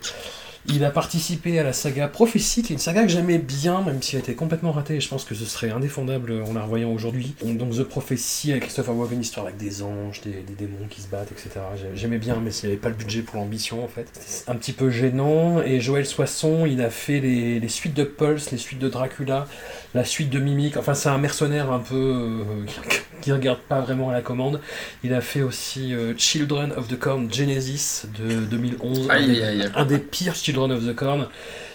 Il 0.67 0.85
a 0.85 0.91
participé 0.91 1.59
à 1.59 1.63
la 1.63 1.73
saga 1.73 2.07
Prophétie, 2.07 2.63
qui 2.63 2.71
est 2.71 2.75
une 2.75 2.79
saga 2.79 3.01
que 3.03 3.09
j'aimais 3.09 3.37
bien, 3.37 3.81
même 3.81 4.01
si 4.01 4.15
elle 4.15 4.21
était 4.21 4.33
complètement 4.33 4.71
ratée, 4.71 5.01
je 5.01 5.09
pense 5.09 5.25
que 5.25 5.35
ce 5.35 5.43
serait 5.45 5.71
indéfendable 5.71 6.41
en 6.47 6.53
la 6.53 6.63
revoyant 6.63 6.91
aujourd'hui. 6.91 7.35
Donc, 7.43 7.71
The 7.71 7.83
Prophecy 7.83 8.51
avec 8.51 8.63
Christopher 8.63 8.95
Walken, 8.95 9.19
histoire 9.19 9.45
avec 9.47 9.57
des 9.57 9.83
anges, 9.83 10.21
des, 10.21 10.43
démons 10.57 10.87
qui 10.89 11.01
se 11.01 11.07
battent, 11.07 11.31
etc. 11.31 11.49
J'ai- 11.75 11.99
J'aimais 11.99 12.17
bien, 12.17 12.37
mais 12.41 12.51
il 12.51 12.65
n'y 12.65 12.71
avait 12.71 12.81
pas 12.81 12.89
le 12.89 12.95
budget 12.95 13.23
pour 13.23 13.35
l'ambition 13.37 13.83
en 13.83 13.87
fait. 13.87 14.07
C'était 14.13 14.51
un 14.51 14.55
petit 14.55 14.71
peu 14.73 14.89
gênant. 14.89 15.61
Et 15.61 15.81
Joël 15.81 16.05
Soisson, 16.05 16.65
il 16.65 16.81
a 16.81 16.89
fait 16.89 17.19
les, 17.19 17.59
les 17.59 17.67
suites 17.69 17.93
de 17.93 18.03
Pulse, 18.03 18.51
les 18.51 18.57
suites 18.57 18.79
de 18.79 18.87
Dracula, 18.89 19.47
la 19.93 20.05
suite 20.05 20.29
de 20.29 20.39
Mimic. 20.39 20.77
Enfin, 20.77 20.93
c'est 20.93 21.09
un 21.09 21.17
mercenaire 21.17 21.71
un 21.71 21.79
peu 21.79 21.95
euh, 21.95 22.43
qui, 23.23 23.31
regarde 23.31 23.59
pas 23.59 23.81
vraiment 23.81 24.09
à 24.09 24.13
la 24.13 24.21
commande. 24.21 24.59
Il 25.03 25.13
a 25.13 25.21
fait 25.21 25.41
aussi 25.41 25.93
euh, 25.93 26.13
Children 26.17 26.73
of 26.77 26.87
the 26.87 26.97
Corn 26.99 27.31
Genesis 27.33 28.03
de 28.19 28.39
2011. 28.45 29.09
un 29.09 29.19
des- 29.19 29.41
aïe, 29.41 29.43
aïe. 29.43 29.71
un 29.75 29.85
des 29.85 29.99
pires 29.99 30.35
Children 30.35 30.71
of 30.71 30.85
the 30.85 30.93
Corn, 30.95 31.27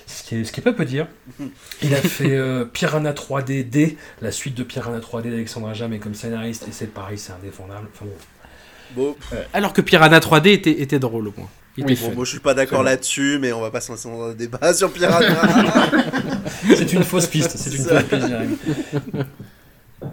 ce 0.07 0.22
qui 0.22 0.36
est, 0.36 0.44
ce 0.44 0.53
qui 0.53 0.61
est 0.61 0.62
pas 0.62 0.72
peu 0.72 0.84
dire. 0.84 1.07
Il 1.82 1.94
a 1.94 1.99
fait 2.03 2.36
euh, 2.36 2.64
Piranha 2.64 3.12
3D 3.12 3.68
D, 3.68 3.96
la 4.22 4.30
suite 4.32 4.55
de 4.55 4.62
Piranha 4.62 4.99
3D 4.99 5.30
d'Alexandre 5.30 5.68
Aja, 5.68 5.88
mais 5.88 5.99
comme 5.99 6.14
scénariste, 6.14 6.66
et 6.68 6.72
c'est 6.72 6.92
pareil, 6.92 7.18
c'est 7.18 7.32
indéfendable. 7.32 7.88
Enfin 7.94 8.05
bon. 8.07 8.12
Bon, 8.96 9.16
Alors 9.53 9.74
que 9.74 9.82
Piranha 9.82 10.18
3D 10.18 10.49
était, 10.49 10.80
était 10.80 10.99
drôle 10.99 11.28
au 11.28 11.34
moins. 11.36 11.49
Il 11.76 11.84
oui, 11.84 11.92
était 11.92 12.09
bon, 12.09 12.24
je 12.24 12.30
suis 12.30 12.40
pas 12.40 12.55
d'accord 12.55 12.82
là-dessus, 12.82 13.38
mais 13.40 13.53
on 13.53 13.61
va 13.61 13.70
pas 13.70 13.80
se 13.80 13.92
lancer 13.92 14.09
dans 14.09 14.30
un 14.30 14.32
débat 14.34 14.72
sur 14.72 14.90
Piranha. 14.90 15.28
C'est 16.74 16.92
une 16.92 17.05
fausse 17.05 17.26
piste, 17.26 17.57
c'est 17.57 17.70
une 17.70 17.84
fausse 17.84 18.03
piste. 18.05 18.26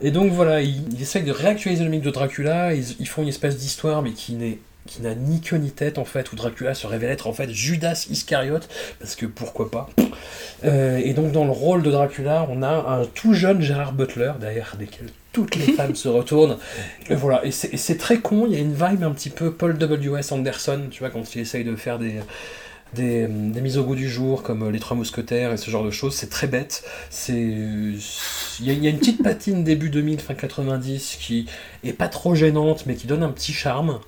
Et 0.01 0.11
donc 0.11 0.31
voilà, 0.31 0.61
ils, 0.61 0.91
ils 0.93 1.01
essayent 1.01 1.23
de 1.23 1.31
réactualiser 1.31 1.83
le 1.83 1.89
mythe 1.89 2.03
de 2.03 2.09
Dracula, 2.09 2.73
ils, 2.73 2.95
ils 2.99 3.07
font 3.07 3.21
une 3.21 3.29
espèce 3.29 3.57
d'histoire, 3.57 4.01
mais 4.01 4.11
qui 4.11 4.33
n'est 4.33 4.59
qui 4.85 5.01
n'a 5.01 5.15
ni 5.15 5.41
queue 5.41 5.57
ni 5.57 5.71
tête 5.71 5.97
en 5.97 6.05
fait, 6.05 6.31
où 6.31 6.35
Dracula 6.35 6.73
se 6.73 6.85
révèle 6.85 7.09
être 7.09 7.27
en 7.27 7.33
fait 7.33 7.49
Judas 7.49 8.05
Iscariote, 8.09 8.69
parce 8.99 9.15
que 9.15 9.25
pourquoi 9.25 9.71
pas. 9.71 9.89
Euh, 10.63 10.97
et 11.03 11.13
donc 11.13 11.31
dans 11.31 11.45
le 11.45 11.51
rôle 11.51 11.81
de 11.81 11.91
Dracula, 11.91 12.47
on 12.49 12.61
a 12.61 12.69
un 12.69 13.05
tout 13.05 13.33
jeune 13.33 13.61
Gérard 13.61 13.93
Butler, 13.93 14.33
derrière 14.39 14.75
lesquels 14.79 15.09
toutes 15.31 15.55
les 15.55 15.73
femmes 15.73 15.95
se 15.95 16.07
retournent. 16.07 16.57
Et 17.09 17.15
voilà, 17.15 17.43
et 17.45 17.51
c'est 17.51 17.73
et 17.73 17.77
c'est 17.77 17.97
très 17.97 18.19
con, 18.19 18.45
il 18.47 18.53
y 18.53 18.57
a 18.57 18.59
une 18.59 18.73
vibe 18.73 19.03
un 19.03 19.11
petit 19.11 19.31
peu 19.31 19.51
Paul 19.51 19.77
W.S. 19.77 20.31
Anderson, 20.31 20.81
tu 20.91 20.99
vois, 20.99 21.09
quand 21.09 21.35
il 21.35 21.41
essaye 21.41 21.63
de 21.63 21.75
faire 21.75 21.97
des, 21.97 22.19
des, 22.93 23.27
des 23.27 23.61
mises 23.61 23.77
au 23.77 23.83
goût 23.83 23.95
du 23.95 24.09
jour, 24.09 24.41
comme 24.43 24.63
euh, 24.63 24.71
Les 24.71 24.79
Trois 24.79 24.95
Mousquetaires 24.95 25.51
et 25.51 25.57
ce 25.57 25.69
genre 25.69 25.83
de 25.83 25.91
choses, 25.91 26.15
c'est 26.15 26.29
très 26.29 26.47
bête. 26.47 26.83
C'est, 27.09 27.33
il 27.33 27.97
y, 28.65 28.69
a- 28.69 28.73
il 28.73 28.83
y 28.83 28.87
a 28.87 28.89
une 28.89 28.99
petite 28.99 29.21
patine 29.23 29.63
début 29.63 29.89
2000, 29.89 30.19
fin 30.21 30.33
90, 30.33 31.17
qui 31.19 31.47
est 31.83 31.93
pas 31.93 32.07
trop 32.07 32.35
gênante, 32.35 32.85
mais 32.85 32.95
qui 32.95 33.07
donne 33.07 33.23
un 33.23 33.31
petit 33.31 33.53
charme. 33.53 33.99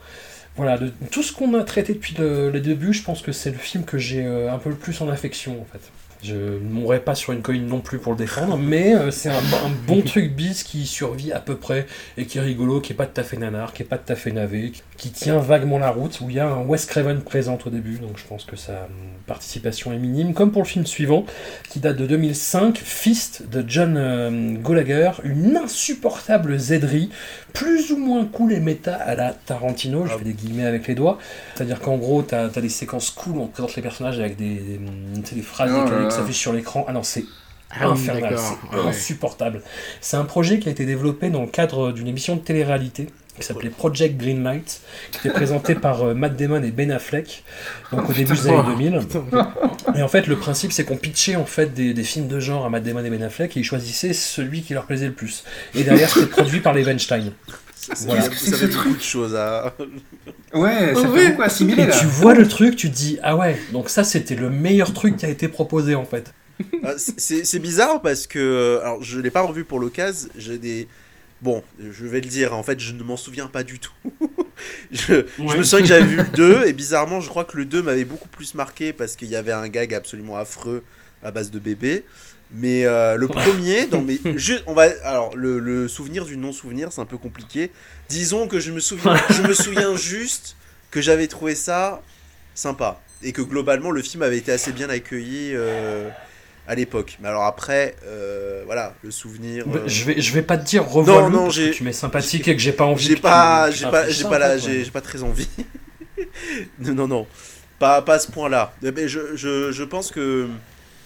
Voilà, 0.55 0.77
de 0.77 0.91
tout 1.11 1.23
ce 1.23 1.33
qu'on 1.33 1.53
a 1.53 1.63
traité 1.63 1.93
depuis 1.93 2.15
le, 2.17 2.49
le 2.51 2.59
début, 2.61 2.93
je 2.93 3.03
pense 3.03 3.21
que 3.21 3.31
c'est 3.31 3.51
le 3.51 3.57
film 3.57 3.83
que 3.85 3.97
j'ai 3.97 4.25
euh, 4.25 4.51
un 4.51 4.57
peu 4.57 4.69
le 4.69 4.75
plus 4.75 4.99
en 5.01 5.09
affection, 5.09 5.61
en 5.61 5.65
fait. 5.65 5.91
Je 6.23 6.33
ne 6.35 6.59
mourrai 6.59 6.99
pas 6.99 7.13
sur 7.13 7.31
une 7.33 7.43
colline 7.43 7.67
non 7.67 7.79
plus 7.79 7.99
pour 7.99 8.11
le 8.13 8.17
défendre, 8.17 8.57
mais 8.57 8.95
euh, 8.95 9.11
c'est 9.11 9.29
un, 9.29 9.37
un 9.37 9.69
bon 9.85 10.01
truc 10.05 10.33
bis 10.35 10.63
qui 10.63 10.87
survit 10.87 11.31
à 11.31 11.39
peu 11.39 11.57
près 11.57 11.85
et 12.17 12.25
qui 12.25 12.39
est 12.39 12.41
rigolo, 12.41 12.81
qui 12.81 12.93
est 12.93 12.95
pas 12.95 13.05
tout 13.05 13.21
à 13.21 13.23
fait 13.23 13.37
nanar, 13.37 13.71
qui 13.73 13.83
est 13.83 13.85
pas 13.85 13.99
tout 13.99 14.11
à 14.11 14.15
fait 14.15 14.31
navé, 14.31 14.71
qui- 14.97 15.11
tient 15.11 15.37
vaguement 15.39 15.79
la 15.79 15.89
route, 15.91 16.19
où 16.21 16.29
il 16.29 16.35
y 16.35 16.39
a 16.39 16.47
un 16.47 16.63
Wes 16.65 16.85
Craven 16.85 17.21
présent 17.21 17.57
au 17.65 17.69
début, 17.69 17.97
donc 17.99 18.17
je 18.17 18.25
pense 18.25 18.45
que 18.45 18.55
sa 18.55 18.71
hum, 18.73 18.89
participation 19.27 19.93
est 19.93 19.97
minime, 19.97 20.33
comme 20.33 20.51
pour 20.51 20.63
le 20.63 20.67
film 20.67 20.85
suivant, 20.85 21.25
qui 21.69 21.79
date 21.79 21.97
de 21.97 22.05
2005, 22.07 22.77
Fist 22.77 23.43
de 23.49 23.63
John 23.67 23.95
euh, 23.97 24.55
Gallagher, 24.61 25.11
une 25.23 25.55
insupportable 25.57 26.57
zèderie, 26.59 27.09
plus 27.53 27.91
ou 27.91 27.97
moins 27.97 28.25
cool 28.25 28.53
et 28.53 28.59
méta 28.59 28.95
à 28.95 29.15
la 29.15 29.33
Tarantino, 29.33 30.05
je 30.05 30.17
fais 30.17 30.23
des 30.23 30.33
guillemets 30.33 30.65
avec 30.65 30.87
les 30.87 30.95
doigts, 30.95 31.17
c'est-à-dire 31.55 31.79
qu'en 31.79 31.97
gros, 31.97 32.21
t'as 32.21 32.45
as 32.45 32.61
des 32.61 32.69
séquences 32.69 33.09
cool 33.11 33.37
où 33.37 33.41
on 33.41 33.47
présente 33.47 33.75
les 33.75 33.81
personnages 33.81 34.19
avec 34.19 34.35
des, 34.35 34.55
des, 34.55 34.77
hum, 34.77 35.21
tu 35.23 35.29
sais, 35.29 35.35
des 35.35 35.41
phrases 35.41 35.71
Oh 35.73 35.77
là 35.77 35.83
décalées 35.85 36.03
là. 36.03 36.09
qui 36.09 36.15
s'affichent 36.15 36.37
sur 36.39 36.53
l'écran, 36.53 36.85
ah 36.87 36.93
non, 36.93 37.03
c'est 37.03 37.25
Ah 37.71 37.87
oui, 37.89 37.93
infernal, 37.93 38.35
c'est 38.37 38.55
Ah 38.71 38.77
ouais. 38.81 38.87
insupportable. 38.89 39.61
C'est 40.01 40.17
un 40.17 40.23
projet 40.25 40.59
qui 40.59 40.69
a 40.69 40.71
été 40.71 40.85
développé 40.85 41.29
dans 41.29 41.41
le 41.41 41.47
cadre 41.47 41.91
d'une 41.91 42.07
émission 42.07 42.35
de 42.35 42.41
télé-réalité 42.41 43.07
qui 43.39 43.45
s'appelait 43.45 43.69
Project 43.69 44.17
Greenlight, 44.17 44.81
qui 45.11 45.19
était 45.19 45.29
présenté 45.29 45.75
par 45.87 46.03
euh, 46.03 46.13
Matt 46.13 46.35
Damon 46.35 46.63
et 46.63 46.71
Ben 46.71 46.91
Affleck, 46.91 47.43
donc 47.91 48.09
au 48.09 48.13
début 48.13 48.33
des 48.33 48.47
années 48.47 48.63
2000. 48.75 48.99
Et 49.95 50.01
en 50.01 50.07
fait, 50.07 50.27
le 50.27 50.35
principe, 50.35 50.71
c'est 50.71 50.83
qu'on 50.83 50.97
pitchait 50.97 51.35
en 51.35 51.45
fait 51.45 51.73
des, 51.73 51.93
des 51.93 52.03
films 52.03 52.27
de 52.27 52.39
genre 52.39 52.65
à 52.65 52.69
Matt 52.69 52.83
Damon 52.83 53.03
et 53.05 53.09
Ben 53.09 53.23
Affleck 53.23 53.55
et 53.55 53.59
ils 53.61 53.63
choisissaient 53.63 54.13
celui 54.13 54.61
qui 54.61 54.73
leur 54.73 54.85
plaisait 54.85 55.07
le 55.07 55.13
plus. 55.13 55.43
Et 55.75 55.83
derrière, 55.83 56.09
c'était 56.09 56.27
produit 56.27 56.59
par 56.59 56.73
les 56.73 56.83
Weinstein. 56.83 57.31
Voilà. 58.05 58.21
fait- 58.23 58.29
Qu'est-ce 58.29 58.39
que 58.43 58.49
ça 58.51 58.57
c'est 58.57 58.65
fait 58.65 58.71
ce 58.71 58.77
beaucoup 58.77 58.89
truc 58.89 58.97
de 58.97 59.03
choses 59.03 59.35
à. 59.35 59.73
Ouais, 60.53 60.93
ça 60.93 61.01
Ouais. 61.09 61.19
fait 61.23 61.29
beaucoup 61.29 61.41
assimiler 61.43 61.83
Et 61.83 61.87
là. 61.87 61.97
tu 61.97 62.05
vois 62.05 62.33
le 62.33 62.47
truc, 62.47 62.75
tu 62.75 62.89
te 62.89 62.95
dis 62.95 63.17
ah 63.23 63.35
ouais, 63.37 63.57
donc 63.71 63.89
ça 63.89 64.03
c'était 64.03 64.35
le 64.35 64.49
meilleur 64.49 64.93
truc 64.93 65.15
qui 65.17 65.25
a 65.25 65.29
été 65.29 65.47
proposé 65.47 65.95
en 65.95 66.03
fait. 66.05 66.33
Ah, 66.83 66.93
c'est 66.97 67.59
bizarre 67.59 68.01
parce 68.01 68.25
que. 68.27 68.39
euh, 68.39 68.81
Alors, 68.81 69.03
je 69.03 69.19
l'ai 69.19 69.29
pas 69.29 69.41
revu 69.41 69.63
pour 69.63 69.79
l'occasion. 69.79 70.27
J'ai 70.37 70.57
des. 70.57 70.87
Bon, 71.41 71.63
je 71.79 72.05
vais 72.05 72.19
le 72.21 72.27
dire, 72.27 72.55
en 72.55 72.63
fait, 72.63 72.79
je 72.79 72.93
ne 72.93 73.03
m'en 73.03 73.17
souviens 73.17 73.47
pas 73.47 73.63
du 73.63 73.79
tout. 73.79 73.93
je, 74.91 75.23
me 75.37 75.63
souviens 75.63 75.81
que 75.81 75.85
j'avais 75.85 76.05
vu 76.05 76.17
le 76.17 76.23
2, 76.23 76.63
et 76.67 76.73
bizarrement, 76.73 77.21
je 77.21 77.29
crois 77.29 77.45
que 77.45 77.57
le 77.57 77.65
2 77.65 77.83
m'avait 77.83 78.05
beaucoup 78.05 78.27
plus 78.27 78.55
marqué 78.55 78.91
parce 78.91 79.15
qu'il 79.15 79.29
y 79.29 79.35
avait 79.35 79.51
un 79.51 79.67
gag 79.67 79.93
absolument 79.93 80.37
affreux 80.37 80.83
à 81.23 81.31
base 81.31 81.51
de 81.51 81.59
bébé. 81.59 82.03
Mais 82.51 82.85
euh, 82.85 83.17
le 83.17 83.27
premier, 83.27 83.87
dans 83.87 84.01
mes, 84.01 84.19
je- 84.35 84.53
on 84.67 84.73
va, 84.73 84.87
alors 85.03 85.35
le, 85.35 85.59
le 85.59 85.87
souvenir 85.87 86.25
du 86.25 86.37
non-souvenir, 86.37 86.91
c'est 86.91 87.01
un 87.01 87.05
peu 87.05 87.17
compliqué. 87.17 87.71
Disons 88.09 88.47
que 88.47 88.59
je 88.59 88.71
me 88.71 88.79
souviens, 88.79 89.15
je 89.29 89.41
me 89.41 89.53
souviens 89.53 89.95
juste 89.95 90.55
que 90.89 91.01
j'avais 91.01 91.27
trouvé 91.27 91.55
ça 91.55 92.01
sympa 92.55 93.01
et 93.21 93.33
que 93.33 93.41
globalement 93.41 93.91
le 93.91 94.01
film 94.01 94.23
avait 94.23 94.37
été 94.37 94.51
assez 94.51 94.71
bien 94.71 94.89
accueilli 94.89 95.51
euh, 95.53 96.09
à 96.67 96.75
l'époque. 96.75 97.17
Mais 97.21 97.29
alors 97.29 97.45
après, 97.45 97.95
euh, 98.05 98.63
voilà, 98.65 98.93
le 99.03 99.11
souvenir. 99.11 99.65
Bah, 99.67 99.79
euh, 99.79 99.87
Je 99.87 100.03
vais, 100.05 100.21
je 100.21 100.33
vais 100.33 100.41
pas 100.41 100.57
te 100.57 100.65
dire 100.65 100.85
revois 100.87 101.21
Non, 101.21 101.27
le 101.29 101.33
non, 101.35 101.43
parce 101.45 101.57
que 101.57 101.71
tu 101.71 101.83
m'es 101.83 101.93
sympathique 101.93 102.47
et 102.47 102.55
que 102.55 102.61
j'ai 102.61 102.73
pas 102.73 102.85
envie. 102.85 103.05
J'ai 103.07 103.15
pas, 103.15 103.71
j'ai 103.71 103.85
pas, 103.89 104.09
j'ai 104.09 104.23
pas 104.25 104.57
fait, 104.59 104.83
j'ai 104.83 104.91
pas 104.91 105.01
très 105.01 105.23
envie. 105.23 105.47
non, 106.79 106.93
non, 106.93 107.07
non. 107.07 107.27
Pas, 107.79 108.01
pas 108.01 108.15
à 108.15 108.19
ce 108.19 108.31
point-là. 108.31 108.73
Mais 108.81 109.07
je, 109.07 109.35
je, 109.35 109.71
je 109.71 109.83
pense 109.83 110.11
que 110.11 110.47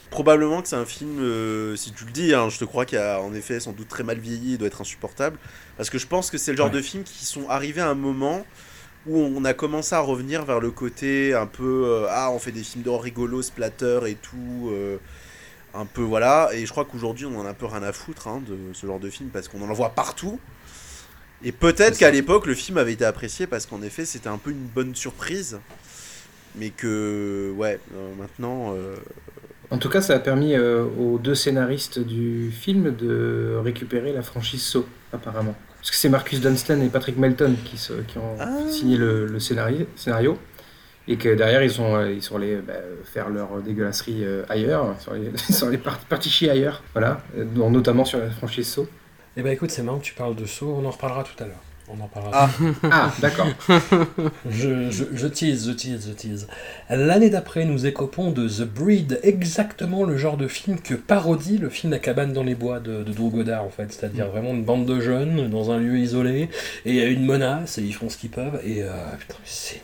probablement 0.10 0.62
que 0.62 0.68
c'est 0.68 0.76
un 0.76 0.86
film, 0.86 1.20
euh, 1.20 1.76
si 1.76 1.92
tu 1.92 2.06
le 2.06 2.12
dis, 2.12 2.34
hein, 2.34 2.50
je 2.50 2.58
te 2.58 2.66
crois 2.66 2.86
qu'il 2.86 2.98
a 2.98 3.22
en 3.22 3.34
effet 3.34 3.60
sans 3.60 3.72
doute 3.72 3.88
très 3.88 4.04
mal 4.04 4.18
vieilli, 4.20 4.54
il 4.54 4.58
doit 4.58 4.68
être 4.68 4.82
insupportable. 4.82 5.38
Parce 5.78 5.90
que 5.90 5.98
je 5.98 6.08
pense 6.08 6.30
que 6.32 6.38
c'est 6.38 6.52
le 6.52 6.58
genre 6.58 6.68
Ouais. 6.68 6.74
de 6.74 6.82
films 6.82 7.04
qui 7.04 7.26
sont 7.26 7.48
arrivés 7.50 7.82
à 7.82 7.90
un 7.90 7.96
moment 7.96 8.46
où 9.08 9.18
on 9.18 9.44
a 9.46 9.54
commencé 9.54 9.96
à 9.96 10.00
revenir 10.00 10.46
vers 10.46 10.60
le 10.60 10.70
côté 10.70 11.34
un 11.34 11.48
peu 11.48 12.06
ah 12.10 12.30
on 12.32 12.38
fait 12.40 12.52
des 12.52 12.62
films 12.64 12.84
d'horreur 12.84 13.02
rigolos, 13.02 13.42
splatter 13.42 14.00
et 14.08 14.16
tout, 14.16 14.72
un 15.74 15.86
peu 15.86 16.02
voilà. 16.02 16.50
Et 16.54 16.66
je 16.66 16.72
crois 16.72 16.86
qu'aujourd'hui 16.86 17.26
on 17.26 17.40
en 17.40 17.46
a 17.46 17.50
un 17.50 17.54
peu 17.54 17.66
rien 17.66 17.84
à 17.84 17.92
foutre 17.94 18.28
hein, 18.28 18.42
de 18.48 18.56
ce 18.74 18.86
genre 18.88 19.00
de 19.00 19.10
film 19.10 19.30
parce 19.30 19.48
qu'on 19.48 19.62
en 19.62 19.74
voit 19.74 19.90
partout. 19.92 20.40
Et 21.44 21.52
peut-être 21.52 21.98
qu'à 21.98 22.12
l'époque 22.12 22.46
le 22.46 22.54
film 22.54 22.78
avait 22.78 22.94
été 22.94 23.06
apprécié 23.06 23.48
parce 23.48 23.66
qu'en 23.66 23.82
effet 23.82 24.06
c'était 24.06 24.30
un 24.30 24.38
peu 24.38 24.52
une 24.52 24.68
bonne 24.76 24.94
surprise. 24.96 25.60
Mais 26.56 26.70
que 26.70 27.54
ouais 27.56 27.80
euh, 27.96 28.10
maintenant 28.20 28.74
euh, 28.76 28.96
En 29.70 29.78
tout 29.78 29.88
cas, 29.88 30.02
ça 30.02 30.16
a 30.16 30.20
permis 30.20 30.54
euh, 30.54 30.84
aux 31.00 31.18
deux 31.18 31.34
scénaristes 31.36 31.98
du 32.00 32.52
film 32.52 32.94
de 32.94 33.58
récupérer 33.64 34.12
la 34.12 34.22
franchise 34.22 34.62
Saw, 34.62 34.86
apparemment. 35.14 35.56
Parce 35.78 35.92
que 35.92 35.96
c'est 35.96 36.10
Marcus 36.10 36.42
Dunstan 36.42 36.82
et 36.82 36.90
Patrick 36.90 37.18
Melton 37.18 37.56
qui, 37.64 37.78
se- 37.78 38.02
qui 38.02 38.18
ont 38.18 38.36
Ah. 38.40 38.50
signé 38.70 38.98
le, 38.98 39.26
le 39.28 39.40
scénario. 39.40 39.88
Et 41.08 41.18
que 41.18 41.30
derrière, 41.34 41.64
ils 41.64 41.72
sont, 41.72 41.96
euh, 41.96 42.12
ils 42.12 42.22
sont 42.22 42.36
allés 42.38 42.58
bah, 42.58 42.74
faire 43.06 43.30
leur 43.30 43.62
dégueulasserie 43.62 44.24
euh, 44.24 44.44
ailleurs, 44.50 44.96
sur 45.00 45.14
les, 45.14 45.32
sur 45.54 45.70
les 45.70 45.78
parties 45.78 46.30
chier 46.30 46.50
ailleurs, 46.50 46.84
voilà, 46.94 47.22
euh, 47.38 47.44
dont- 47.46 47.70
notamment 47.72 48.06
sur 48.06 48.20
la 48.20 48.30
franchise 48.30 48.68
Saw. 48.68 48.88
Eh 49.38 49.42
ben 49.42 49.52
écoute, 49.52 49.72
c'est 49.72 49.82
marrant 49.84 50.00
que 50.00 50.04
tu 50.06 50.14
parles 50.14 50.36
de 50.36 50.46
saut, 50.46 50.78
on 50.82 50.86
en 50.86 50.92
reparlera 50.92 51.24
tout 51.24 51.42
à 51.44 51.48
l'heure. 51.48 51.62
On 51.94 52.00
en 52.02 52.08
parlera. 52.08 52.32
Ah. 52.50 52.50
Ah, 52.92 53.12
d'accord. 53.20 53.48
Je, 54.50 54.90
je, 54.92 55.04
je 55.14 55.28
tease, 55.28 55.68
je 55.68 55.72
tease, 55.74 56.08
je 56.08 56.14
tease. 56.14 56.48
L'année 56.90 57.30
d'après, 57.30 57.66
nous 57.66 57.86
écopons 57.86 58.32
de 58.32 58.48
The 58.48 58.62
Breed, 58.64 59.20
exactement 59.24 60.04
le 60.06 60.16
genre 60.18 60.38
de 60.38 60.48
film 60.48 60.80
que 60.80 60.94
parodie 60.94 61.58
le 61.58 61.70
film 61.70 61.92
La 61.92 62.00
cabane 62.00 62.32
dans 62.34 62.44
les 62.44 62.56
bois 62.56 62.80
de, 62.80 63.04
de 63.04 63.12
Drew 63.12 63.30
Goddard, 63.30 63.64
en 63.64 63.70
fait. 63.70 63.92
C'est-à-dire 63.92 64.28
vraiment 64.30 64.52
une 64.52 64.64
bande 64.64 64.86
de 64.86 65.00
jeunes 65.02 65.50
dans 65.50 65.72
un 65.72 65.80
lieu 65.80 65.98
isolé, 65.98 66.50
et 66.86 66.92
il 66.92 66.96
y 66.96 67.02
a 67.02 67.08
une 67.08 67.26
menace, 67.26 67.78
et 67.78 67.82
ils 67.82 67.94
font 67.94 68.10
ce 68.10 68.18
qu'ils 68.18 68.30
peuvent, 68.32 68.60
et 68.64 68.84
euh, 68.84 68.92
putain, 69.20 69.36
c'est 69.44 69.82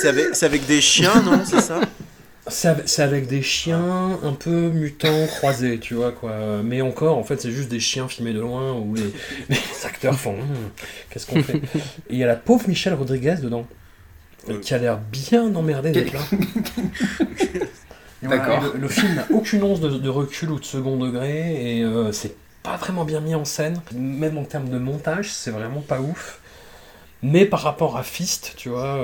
c'est 0.00 0.08
avec, 0.08 0.26
c'est 0.34 0.46
avec 0.46 0.66
des 0.66 0.80
chiens 0.80 1.22
non 1.22 1.42
c'est 1.44 1.60
ça? 1.60 1.80
C'est 2.48 3.02
avec, 3.02 3.28
des 3.28 3.42
chiens 3.42 4.18
un 4.24 4.32
peu 4.32 4.70
mutants 4.70 5.26
croisés, 5.28 5.78
tu 5.78 5.94
vois 5.94 6.10
quoi. 6.10 6.32
Mais 6.64 6.80
encore, 6.80 7.16
en 7.16 7.22
fait, 7.22 7.40
c'est 7.40 7.52
juste 7.52 7.68
des 7.68 7.78
chiens 7.78 8.08
filmés 8.08 8.32
de 8.32 8.40
loin 8.40 8.72
où 8.72 8.94
les, 8.96 9.12
les 9.48 9.58
acteurs 9.84 10.18
font 10.18 10.32
Hum, 10.32 10.70
qu'est-ce 11.10 11.26
qu'on 11.26 11.42
fait? 11.44 11.58
Et 12.08 12.14
il 12.14 12.18
y 12.18 12.24
a 12.24 12.26
la 12.26 12.34
pauvre 12.34 12.66
Michelle 12.68 12.94
Rodriguez 12.94 13.36
dedans, 13.40 13.66
Ouais. 14.48 14.58
qui 14.60 14.72
a 14.74 14.78
l'air 14.78 14.98
bien 14.98 15.54
emmerdée 15.54 15.92
d'être 15.92 16.12
là. 16.14 16.20
Voilà, 18.22 18.36
D'accord. 18.38 18.72
Le, 18.74 18.80
le 18.80 18.88
film 18.88 19.14
n'a 19.14 19.26
aucune 19.30 19.62
once 19.62 19.80
de, 19.80 19.90
de 19.90 20.08
recul 20.08 20.50
ou 20.50 20.58
de 20.58 20.64
second 20.64 20.96
degré 20.96 21.78
et 21.78 21.84
euh, 21.84 22.10
c'est 22.10 22.34
pas 22.62 22.76
vraiment 22.78 23.04
bien 23.04 23.20
mis 23.20 23.34
en 23.34 23.44
scène. 23.44 23.80
Même 23.94 24.38
en 24.38 24.44
termes 24.44 24.70
de 24.70 24.78
montage, 24.78 25.30
c'est 25.32 25.50
vraiment 25.50 25.82
pas 25.82 26.00
ouf. 26.00 26.39
Mais 27.22 27.44
par 27.44 27.60
rapport 27.60 27.98
à 27.98 28.02
Fist, 28.02 28.54
tu 28.56 28.70
vois, 28.70 28.98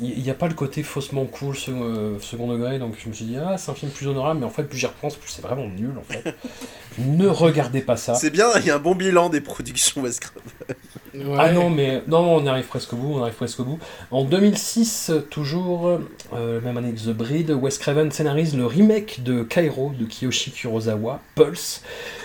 il 0.00 0.22
n'y 0.22 0.30
a 0.30 0.34
pas 0.34 0.46
le 0.46 0.54
côté 0.54 0.84
faussement 0.84 1.24
cool 1.24 1.56
second, 1.56 1.80
euh, 1.82 2.18
second 2.20 2.46
degré, 2.46 2.78
donc 2.78 2.94
je 3.02 3.08
me 3.08 3.12
suis 3.12 3.24
dit, 3.24 3.36
ah, 3.36 3.58
c'est 3.58 3.72
un 3.72 3.74
film 3.74 3.90
plus 3.90 4.06
honorable, 4.06 4.40
mais 4.40 4.46
en 4.46 4.50
fait, 4.50 4.62
plus 4.62 4.78
j'y 4.78 4.86
repense, 4.86 5.16
plus 5.16 5.30
c'est 5.30 5.42
vraiment 5.42 5.66
nul, 5.66 5.94
en 5.98 6.02
fait. 6.02 6.34
ne 6.98 7.26
regardez 7.26 7.80
pas 7.80 7.96
ça. 7.96 8.14
C'est 8.14 8.30
bien, 8.30 8.46
il 8.60 8.66
y 8.66 8.70
a 8.70 8.76
un 8.76 8.78
bon 8.78 8.94
bilan 8.94 9.30
des 9.30 9.40
productions 9.40 10.02
Wes 10.02 10.20
Craven. 10.20 10.76
Ah 11.36 11.52
non, 11.52 11.70
mais 11.70 12.02
non, 12.06 12.36
on 12.36 12.46
arrive 12.46 12.66
presque 12.66 12.92
au 12.92 12.96
bout, 12.96 13.14
on 13.14 13.22
arrive 13.22 13.34
presque 13.34 13.58
au 13.60 13.64
bout. 13.64 13.78
En 14.12 14.24
2006, 14.24 15.12
toujours, 15.30 15.98
euh, 16.32 16.60
même 16.60 16.76
année 16.76 16.92
que 16.92 17.00
The 17.00 17.14
Breed, 17.14 17.50
Wes 17.50 17.78
Craven 17.78 18.12
scénarise 18.12 18.56
le 18.56 18.66
remake 18.66 19.22
de 19.24 19.42
Cairo 19.42 19.92
de 19.98 20.04
Kiyoshi 20.04 20.52
Kurosawa, 20.52 21.20
Pulse, 21.34 21.82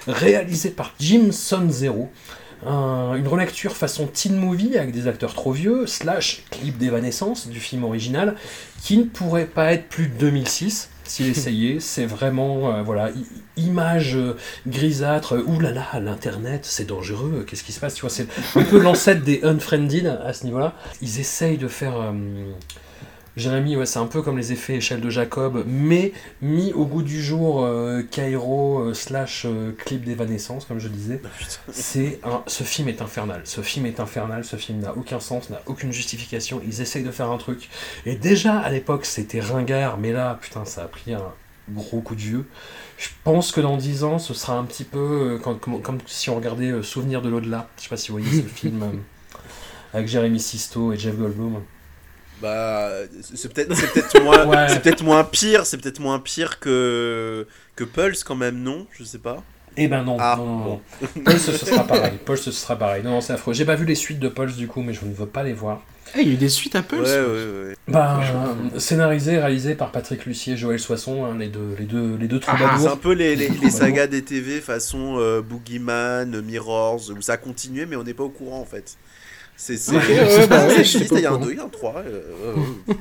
réalisé 0.07 0.69
par 0.69 0.93
Jim 0.99 1.31
Son 1.31 1.69
Zero. 1.69 2.09
Un- 2.65 3.15
une 3.15 3.27
relecture 3.27 3.75
façon 3.75 4.05
teen 4.07 4.35
movie 4.35 4.77
avec 4.77 4.91
des 4.91 5.07
acteurs 5.07 5.33
trop 5.33 5.51
vieux, 5.53 5.87
slash 5.87 6.43
clip 6.51 6.77
d'évanescence 6.77 7.47
du 7.47 7.59
film 7.59 7.83
original, 7.85 8.35
qui 8.83 8.97
ne 8.97 9.03
pourrait 9.03 9.45
pas 9.45 9.71
être 9.73 9.87
plus 9.87 10.07
de 10.07 10.13
2006 10.19 10.89
s'il 11.05 11.27
essayait. 11.27 11.79
C'est 11.79 12.05
vraiment, 12.05 12.71
euh, 12.75 12.83
voilà, 12.83 13.09
image 13.57 14.15
euh, 14.15 14.35
grisâtre, 14.67 15.35
euh, 15.37 15.43
oulala, 15.47 15.85
l'internet, 16.01 16.61
c'est 16.65 16.85
dangereux, 16.85 17.45
qu'est-ce 17.47 17.63
qui 17.63 17.71
se 17.71 17.79
passe 17.79 17.95
Tu 17.95 18.01
vois, 18.01 18.09
c'est 18.09 18.27
un 18.55 18.63
peu 18.63 18.79
l'ancêtre 18.79 19.23
des 19.23 19.39
Unfriended 19.43 20.05
à 20.23 20.33
ce 20.33 20.43
niveau-là. 20.43 20.73
Ils 21.01 21.19
essayent 21.19 21.57
de 21.57 21.67
faire. 21.67 22.13
Jérémy, 23.39 23.77
ouais, 23.77 23.85
c'est 23.85 23.99
un 23.99 24.05
peu 24.05 24.21
comme 24.21 24.37
les 24.37 24.51
effets 24.51 24.75
échelle 24.75 24.99
de 24.99 25.09
Jacob, 25.09 25.63
mais 25.65 26.11
mis 26.41 26.73
au 26.73 26.85
goût 26.85 27.01
du 27.01 27.23
jour, 27.23 27.63
euh, 27.63 28.03
Cairo 28.03 28.79
euh, 28.79 28.93
slash 28.93 29.45
euh, 29.45 29.71
clip 29.71 30.03
d'évanescence, 30.03 30.65
comme 30.65 30.79
je 30.79 30.89
disais. 30.89 31.21
C'est 31.71 32.19
un, 32.23 32.43
ce 32.47 32.63
film 32.63 32.89
est 32.89 33.01
infernal. 33.01 33.41
Ce 33.45 33.61
film 33.61 33.85
est 33.85 33.99
infernal. 33.99 34.43
Ce 34.43 34.57
film 34.57 34.79
n'a 34.79 34.95
aucun 34.95 35.21
sens, 35.21 35.49
n'a 35.49 35.61
aucune 35.67 35.93
justification. 35.93 36.61
Ils 36.65 36.81
essayent 36.81 37.03
de 37.03 37.11
faire 37.11 37.31
un 37.31 37.37
truc. 37.37 37.69
Et 38.05 38.15
déjà 38.15 38.59
à 38.59 38.69
l'époque, 38.69 39.05
c'était 39.05 39.39
ringard, 39.39 39.97
mais 39.97 40.11
là, 40.11 40.37
putain, 40.41 40.65
ça 40.65 40.83
a 40.83 40.87
pris 40.87 41.13
un 41.13 41.23
gros 41.69 42.01
coup 42.01 42.15
de 42.15 42.21
vieux. 42.21 42.45
Je 42.97 43.07
pense 43.23 43.53
que 43.53 43.61
dans 43.61 43.77
10 43.77 44.03
ans, 44.03 44.19
ce 44.19 44.33
sera 44.33 44.57
un 44.57 44.65
petit 44.65 44.83
peu 44.83 45.39
comme, 45.41 45.59
comme, 45.59 45.81
comme 45.81 45.97
si 46.07 46.29
on 46.29 46.35
regardait 46.35 46.83
Souvenir 46.83 47.21
de 47.21 47.29
l'au-delà. 47.29 47.69
Je 47.77 47.83
sais 47.83 47.89
pas 47.89 47.97
si 47.97 48.11
vous 48.11 48.17
voyez 48.17 48.43
ce 48.43 48.47
film 48.53 49.01
avec 49.93 50.09
Jérémy 50.09 50.41
Sisto 50.41 50.91
et 50.91 50.97
Jeff 50.97 51.15
Goldblum. 51.15 51.61
Bah, 52.41 52.89
c'est 53.21 53.51
peut-être 53.53 53.75
c'est 53.75 53.91
peut-être 53.93 54.21
moins, 54.23 54.45
Ouais. 54.47 54.67
c'est 54.69 54.81
peut-être 54.81 55.03
moins 55.03 55.23
pire, 55.23 55.65
c'est 55.65 55.77
peut-être 55.77 55.99
moins 55.99 56.19
pire 56.19 56.59
que 56.59 57.45
que 57.75 57.83
Pulse 57.83 58.23
quand 58.23 58.35
même, 58.35 58.61
non? 58.61 58.87
Je 58.97 59.03
sais 59.03 59.17
pas. 59.19 59.43
Eh 59.77 59.87
ben 59.87 60.03
non, 60.03 60.17
Ah, 60.19 60.35
non, 60.37 60.45
non, 60.45 60.57
non. 60.57 60.65
bon. 60.65 61.21
Pulse, 61.23 61.51
ce 61.51 61.65
sera 61.65 61.83
pareil. 61.85 62.13
Pulse, 62.25 62.41
ce 62.41 62.51
sera 62.51 62.75
pareil. 62.77 63.03
Non, 63.03 63.11
non, 63.11 63.21
c'est 63.21 63.33
affreux. 63.33 63.53
J'ai 63.53 63.65
pas 63.65 63.75
vu 63.75 63.85
les 63.85 63.95
suites 63.95 64.19
de 64.19 64.27
Pulse 64.29 64.55
du 64.55 64.67
coup, 64.67 64.81
mais 64.81 64.93
je 64.93 65.05
ne 65.05 65.13
veux 65.13 65.25
pas 65.27 65.43
les 65.43 65.53
voir. 65.53 65.81
Ah, 66.15 66.21
il 66.21 66.27
y 66.27 66.31
a 66.31 66.33
eu 66.33 66.37
des 66.37 66.49
suites 66.49 66.75
à 66.75 66.81
Pulse. 66.81 67.07
Ouais, 67.07 67.19
ouais, 67.19 67.67
ouais. 67.69 67.75
Bah, 67.87 68.19
scénarisé, 68.77 69.37
réalisé 69.37 69.75
par 69.75 69.91
Patrick 69.91 70.25
Lucier 70.25 70.53
et 70.53 70.57
Joël 70.57 70.79
Soisson, 70.79 71.23
hein, 71.23 71.37
les 71.37 71.49
deux, 71.49 71.75
les 71.77 71.85
deux, 71.85 72.15
les 72.19 72.27
deux 72.27 72.39
C'est 72.41 72.87
un 72.87 72.97
peu 72.97 73.13
les, 73.13 73.35
les, 73.35 73.49
les 73.49 73.69
sagas 73.69 74.07
des 74.07 74.23
TV 74.23 74.59
façon 74.59 75.17
euh, 75.19 75.41
Boogeyman, 75.41 76.41
Mirrors, 76.41 77.11
où 77.15 77.21
ça 77.21 77.33
a 77.33 77.37
continué, 77.37 77.85
mais 77.85 77.95
on 77.95 78.03
n'est 78.03 78.15
pas 78.15 78.23
au 78.23 78.29
courant 78.29 78.59
en 78.59 78.65
fait. 78.65 78.97
C'est 79.59 79.75
il 79.89 81.19
y 81.21 81.25
a 81.25 81.33
un 81.33 81.37
courant. 81.37 81.45
2, 81.45 81.51
il 81.51 81.57
y 81.57 81.59
a 81.59 81.63
un 81.63 81.67
3. 81.67 81.95
euh, 81.97 82.21
euh, 82.89 82.95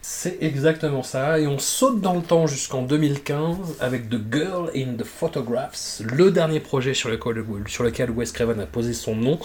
C'est 0.00 0.38
exactement 0.40 1.02
ça. 1.02 1.38
Et 1.38 1.46
on 1.46 1.58
saute 1.58 2.00
dans 2.00 2.14
le 2.14 2.22
temps 2.22 2.46
jusqu'en 2.46 2.80
2015 2.80 3.76
avec 3.78 4.08
The 4.08 4.16
Girl 4.32 4.70
in 4.74 4.94
the 4.96 5.04
Photographs, 5.04 6.00
le 6.00 6.30
dernier 6.30 6.60
projet 6.60 6.94
sur 6.94 7.10
lequel, 7.10 7.44
sur 7.66 7.84
lequel 7.84 8.10
Wes 8.10 8.32
Craven 8.32 8.58
a 8.58 8.64
posé 8.64 8.94
son 8.94 9.16
nom. 9.16 9.38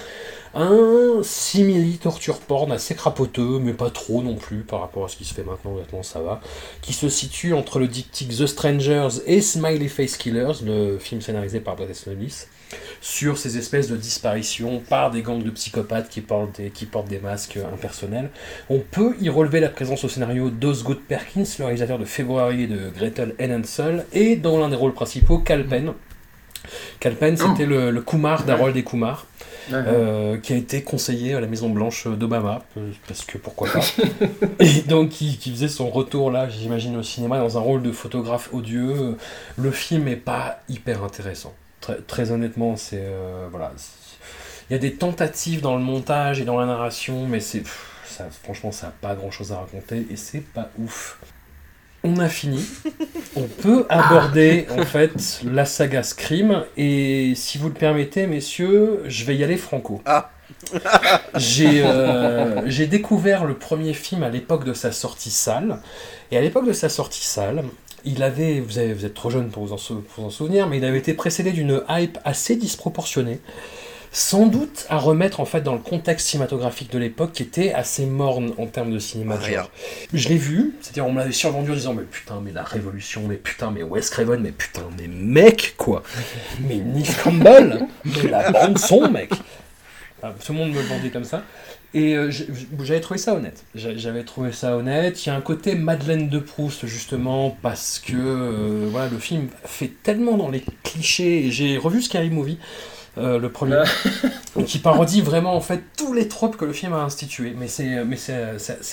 Un 0.53 1.19
simili 1.21 1.97
torture 1.97 2.39
porn 2.39 2.71
assez 2.71 2.95
crapoteux, 2.95 3.59
mais 3.59 3.73
pas 3.73 3.89
trop 3.89 4.23
non 4.23 4.35
plus 4.35 4.59
par 4.61 4.79
rapport 4.79 5.03
à 5.03 5.09
ce 5.09 5.17
qui 5.17 5.25
se 5.25 5.33
fait 5.33 5.43
maintenant, 5.43 5.73
honnêtement 5.73 6.01
ça 6.03 6.21
va. 6.21 6.39
Qui 6.81 6.93
se 6.93 7.09
situe 7.09 7.53
entre 7.53 7.79
le 7.79 7.89
diptyque 7.89 8.37
The 8.37 8.47
Strangers 8.47 9.21
et 9.25 9.41
Smiley 9.41 9.89
Face 9.89 10.15
Killers, 10.15 10.63
le 10.65 10.97
film 10.97 11.19
scénarisé 11.19 11.59
par 11.59 11.75
Brett 11.75 11.89
Easton 11.89 12.11
Ellis, 12.11 12.45
sur 13.01 13.37
ces 13.37 13.57
espèces 13.57 13.89
de 13.89 13.97
disparitions 13.97 14.79
par 14.79 15.11
des 15.11 15.21
gangs 15.21 15.43
de 15.43 15.49
psychopathes 15.49 16.09
qui 16.09 16.21
portent 16.21 16.57
des, 16.57 16.69
qui 16.69 16.85
portent 16.85 17.09
des 17.09 17.19
masques 17.19 17.59
impersonnels. 17.73 18.29
On 18.69 18.79
peut 18.79 19.15
y 19.19 19.29
relever 19.29 19.59
la 19.59 19.69
présence 19.69 20.03
au 20.03 20.09
scénario 20.09 20.49
d'Osgood 20.49 20.99
Perkins, 21.01 21.43
le 21.59 21.65
réalisateur 21.65 21.99
de 21.99 22.05
Février 22.05 22.67
de 22.67 22.89
Gretel 22.89 23.35
Enhancel, 23.39 24.05
et 24.13 24.35
dans 24.35 24.57
l'un 24.57 24.69
des 24.69 24.75
rôles 24.75 24.93
principaux, 24.93 25.39
Cal 25.39 25.65
Penn. 25.65 25.93
Cal 26.99 27.15
Penn, 27.15 27.35
c'était 27.37 27.65
le, 27.65 27.91
le 27.91 28.01
Kumar 28.01 28.43
d'Harold 28.45 28.75
et 28.77 28.83
Kumar, 28.83 29.25
euh, 29.71 30.37
qui 30.37 30.53
a 30.53 30.55
été 30.55 30.81
conseiller 30.81 31.33
à 31.33 31.41
la 31.41 31.47
Maison 31.47 31.69
Blanche 31.69 32.07
d'Obama, 32.07 32.63
euh, 32.77 32.91
parce 33.07 33.23
que 33.25 33.37
pourquoi 33.37 33.69
pas. 33.71 33.81
et 34.59 34.81
donc 34.81 35.09
qui, 35.09 35.37
qui 35.37 35.51
faisait 35.51 35.67
son 35.67 35.89
retour 35.89 36.31
là, 36.31 36.49
j'imagine, 36.49 36.95
au 36.97 37.03
cinéma, 37.03 37.39
dans 37.39 37.57
un 37.57 37.61
rôle 37.61 37.81
de 37.81 37.91
photographe 37.91 38.49
odieux. 38.53 39.17
Le 39.57 39.71
film 39.71 40.07
est 40.07 40.15
pas 40.15 40.59
hyper 40.69 41.03
intéressant. 41.03 41.53
Très, 41.83 41.97
très 41.97 42.31
honnêtement, 42.31 42.77
c'est... 42.77 43.03
euh, 43.03 43.49
voilà. 43.51 43.73
Il 44.69 44.73
y 44.73 44.75
a 44.77 44.79
des 44.79 44.93
tentatives 44.93 45.59
dans 45.59 45.75
le 45.75 45.83
montage 45.83 46.39
et 46.39 46.45
dans 46.45 46.57
la 46.57 46.65
narration, 46.65 47.27
mais 47.27 47.41
c'est... 47.41 47.63
Ça, 48.05 48.25
franchement, 48.41 48.71
ça 48.71 48.87
n'a 48.87 48.93
pas 49.01 49.15
grand-chose 49.15 49.51
à 49.51 49.57
raconter, 49.57 50.07
et 50.09 50.15
c'est 50.15 50.39
pas 50.39 50.69
ouf. 50.79 51.19
On 52.05 52.19
a 52.19 52.29
fini. 52.29 52.65
On 53.35 53.47
peut 53.47 53.85
aborder 53.89 54.65
en 54.69 54.85
fait 54.85 55.41
la 55.43 55.65
saga 55.65 56.03
Scream 56.03 56.63
et 56.77 57.33
si 57.35 57.57
vous 57.57 57.67
le 57.67 57.73
permettez, 57.73 58.27
messieurs, 58.27 59.03
je 59.07 59.25
vais 59.25 59.35
y 59.35 59.43
aller 59.43 59.57
franco. 59.57 60.01
Ah. 60.05 60.29
J'ai 61.35 61.83
euh, 61.83 62.61
j'ai 62.67 62.87
découvert 62.87 63.43
le 63.43 63.55
premier 63.55 63.93
film 63.93 64.23
à 64.23 64.29
l'époque 64.29 64.65
de 64.65 64.73
sa 64.73 64.91
sortie 64.91 65.31
salle 65.31 65.79
et 66.31 66.37
à 66.37 66.41
l'époque 66.41 66.65
de 66.65 66.73
sa 66.73 66.89
sortie 66.89 67.25
salle, 67.25 67.63
il 68.05 68.23
avait, 68.23 68.59
vous, 68.59 68.77
avez, 68.77 68.93
vous 68.93 69.05
êtes 69.05 69.13
trop 69.13 69.29
jeune 69.29 69.49
pour 69.49 69.65
vous, 69.65 69.73
en, 69.73 69.77
sou- 69.77 70.01
pour 70.13 70.23
vous 70.23 70.27
en 70.27 70.31
souvenir, 70.31 70.67
mais 70.67 70.77
il 70.77 70.85
avait 70.85 70.97
été 70.99 71.13
précédé 71.13 71.51
d'une 71.51 71.81
hype 71.89 72.17
assez 72.25 72.55
disproportionnée 72.55 73.39
sans 74.15 74.45
doute 74.45 74.85
à 74.89 74.97
remettre 74.99 75.39
en 75.39 75.45
fait 75.45 75.61
dans 75.61 75.73
le 75.73 75.79
contexte 75.79 76.27
cinématographique 76.27 76.91
de 76.91 76.99
l'époque 76.99 77.31
qui 77.33 77.41
était 77.41 77.73
assez 77.73 78.05
morne 78.05 78.53
en 78.59 78.67
termes 78.67 78.91
de 78.93 78.99
cinéma. 78.99 79.37
Rien. 79.37 79.61
genre. 79.61 79.71
Je 80.13 80.29
l'ai 80.29 80.37
vu, 80.37 80.75
c'est-à-dire 80.81 81.07
on 81.07 81.11
me 81.11 81.17
l'avait 81.17 81.31
survendu 81.31 81.71
en 81.71 81.73
disant 81.73 81.93
mais 81.95 82.03
putain 82.03 82.39
mais 82.39 82.51
la 82.51 82.61
révolution, 82.61 83.23
mais 83.27 83.37
putain 83.37 83.71
mais 83.71 83.81
Wes 83.81 84.07
Craven, 84.11 84.39
mais 84.39 84.51
putain 84.51 84.83
mais 84.99 85.07
mec 85.07 85.73
quoi, 85.77 86.03
mais 86.59 86.75
Nick 86.75 87.09
Campbell, 87.23 87.87
mais 88.05 88.29
la 88.29 88.51
bande 88.51 88.77
son 88.77 89.09
mec. 89.09 89.31
Enfin, 90.21 90.35
tout 90.45 90.53
le 90.53 90.59
monde 90.59 90.69
me 90.73 90.81
le 90.81 90.87
vendait 90.87 91.09
comme 91.09 91.23
ça. 91.25 91.41
Et 91.95 92.15
euh, 92.15 92.31
j'avais 92.81 93.01
trouvé 93.01 93.19
ça 93.19 93.35
honnête. 93.35 93.63
J'a- 93.75 93.95
J'avais 93.95 94.23
trouvé 94.23 94.51
ça 94.51 94.75
honnête. 94.75 95.23
Il 95.25 95.29
y 95.29 95.31
a 95.31 95.35
un 95.35 95.41
côté 95.41 95.75
Madeleine 95.75 96.27
de 96.27 96.39
Proust, 96.39 96.87
justement, 96.87 97.55
parce 97.61 97.99
que 97.99 98.13
euh, 98.15 98.87
voilà, 98.89 99.09
le 99.09 99.19
film 99.19 99.47
fait 99.63 99.91
tellement 100.01 100.35
dans 100.37 100.49
les 100.49 100.63
clichés. 100.83 101.51
J'ai 101.51 101.77
revu 101.77 102.01
Scary 102.01 102.31
Movie, 102.31 102.57
euh, 103.19 103.37
le 103.37 103.49
premier, 103.51 103.83
qui 104.65 104.79
parodie 104.79 105.21
vraiment 105.21 105.53
en 105.55 105.61
fait 105.61 105.81
tous 105.95 106.13
les 106.13 106.27
tropes 106.27 106.57
que 106.57 106.65
le 106.65 106.73
film 106.73 106.93
a 106.93 107.03
institués. 107.03 107.53
Mais 107.55 107.67
c'est 107.67 108.03
mais 108.03 108.17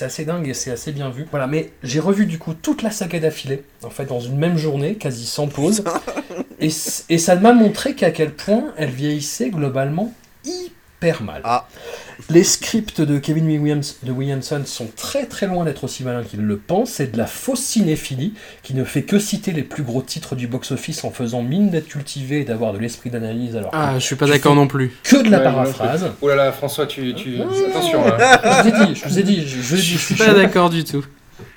assez 0.01 0.25
dingue 0.25 0.47
et 0.47 0.53
c'est 0.53 0.69
assez 0.71 0.91
bien 0.91 1.09
vu. 1.09 1.25
Voilà, 1.31 1.47
mais 1.47 1.71
j'ai 1.81 1.99
revu 1.99 2.27
du 2.27 2.37
coup 2.37 2.53
toute 2.53 2.83
la 2.83 2.91
saga 2.91 3.19
d'affilée, 3.19 3.63
en 3.83 3.89
fait, 3.89 4.05
dans 4.05 4.19
une 4.19 4.37
même 4.37 4.57
journée, 4.57 4.93
quasi 4.93 5.25
sans 5.25 5.47
pause. 5.47 5.83
et, 6.59 6.67
et 7.09 7.17
ça 7.17 7.35
m'a 7.35 7.53
montré 7.53 7.95
qu'à 7.95 8.11
quel 8.11 8.31
point 8.35 8.65
elle 8.77 8.91
vieillissait 8.91 9.49
globalement 9.49 10.13
hyper 10.45 10.71
mal. 11.21 11.41
Ah. 11.43 11.67
Les 12.29 12.43
scripts 12.43 13.01
de 13.01 13.17
Kevin 13.17 13.45
Williams, 13.47 13.97
de 14.03 14.11
Williamson 14.11 14.61
sont 14.65 14.87
très 14.95 15.25
très 15.25 15.47
loin 15.47 15.65
d'être 15.65 15.83
aussi 15.83 16.03
malins 16.03 16.23
qu'il 16.23 16.41
le 16.41 16.57
pense. 16.57 16.91
C'est 16.91 17.11
de 17.11 17.17
la 17.17 17.25
fausse 17.25 17.61
cinéphilie 17.61 18.33
qui 18.61 18.75
ne 18.75 18.83
fait 18.83 19.01
que 19.01 19.17
citer 19.17 19.51
les 19.51 19.63
plus 19.63 19.81
gros 19.83 20.03
titres 20.03 20.35
du 20.35 20.47
box-office 20.47 21.03
en 21.03 21.09
faisant 21.11 21.41
mine 21.41 21.71
d'être 21.71 21.87
cultivé 21.87 22.41
et 22.41 22.43
d'avoir 22.45 22.73
de 22.73 22.77
l'esprit 22.77 23.09
d'analyse 23.09 23.55
alors 23.55 23.71
Ah, 23.73 23.93
je 23.97 24.05
suis 24.05 24.15
pas 24.15 24.27
d'accord 24.27 24.53
non 24.55 24.67
plus. 24.67 24.91
que 25.03 25.17
de 25.23 25.29
la 25.31 25.39
Ouais, 25.39 25.43
paraphrase. 25.43 26.11
Oh 26.21 26.29
là 26.29 26.35
là, 26.35 26.51
François, 26.51 26.85
tu. 26.85 27.13
tu... 27.15 27.37
Attention 27.41 28.05
là. 28.05 28.39
je 28.43 28.61
vous 28.61 28.67
ai 28.69 28.85
dit, 28.85 28.95
je 28.95 29.07
vous 29.09 29.19
ai 29.19 29.23
dit, 29.23 29.47
je, 29.47 29.55
je, 29.61 29.75
Je 29.75 29.81
je 29.81 29.97
suis 29.97 30.15
pas 30.15 30.33
d'accord 30.33 30.69
du 30.69 30.83
tout. 30.83 31.03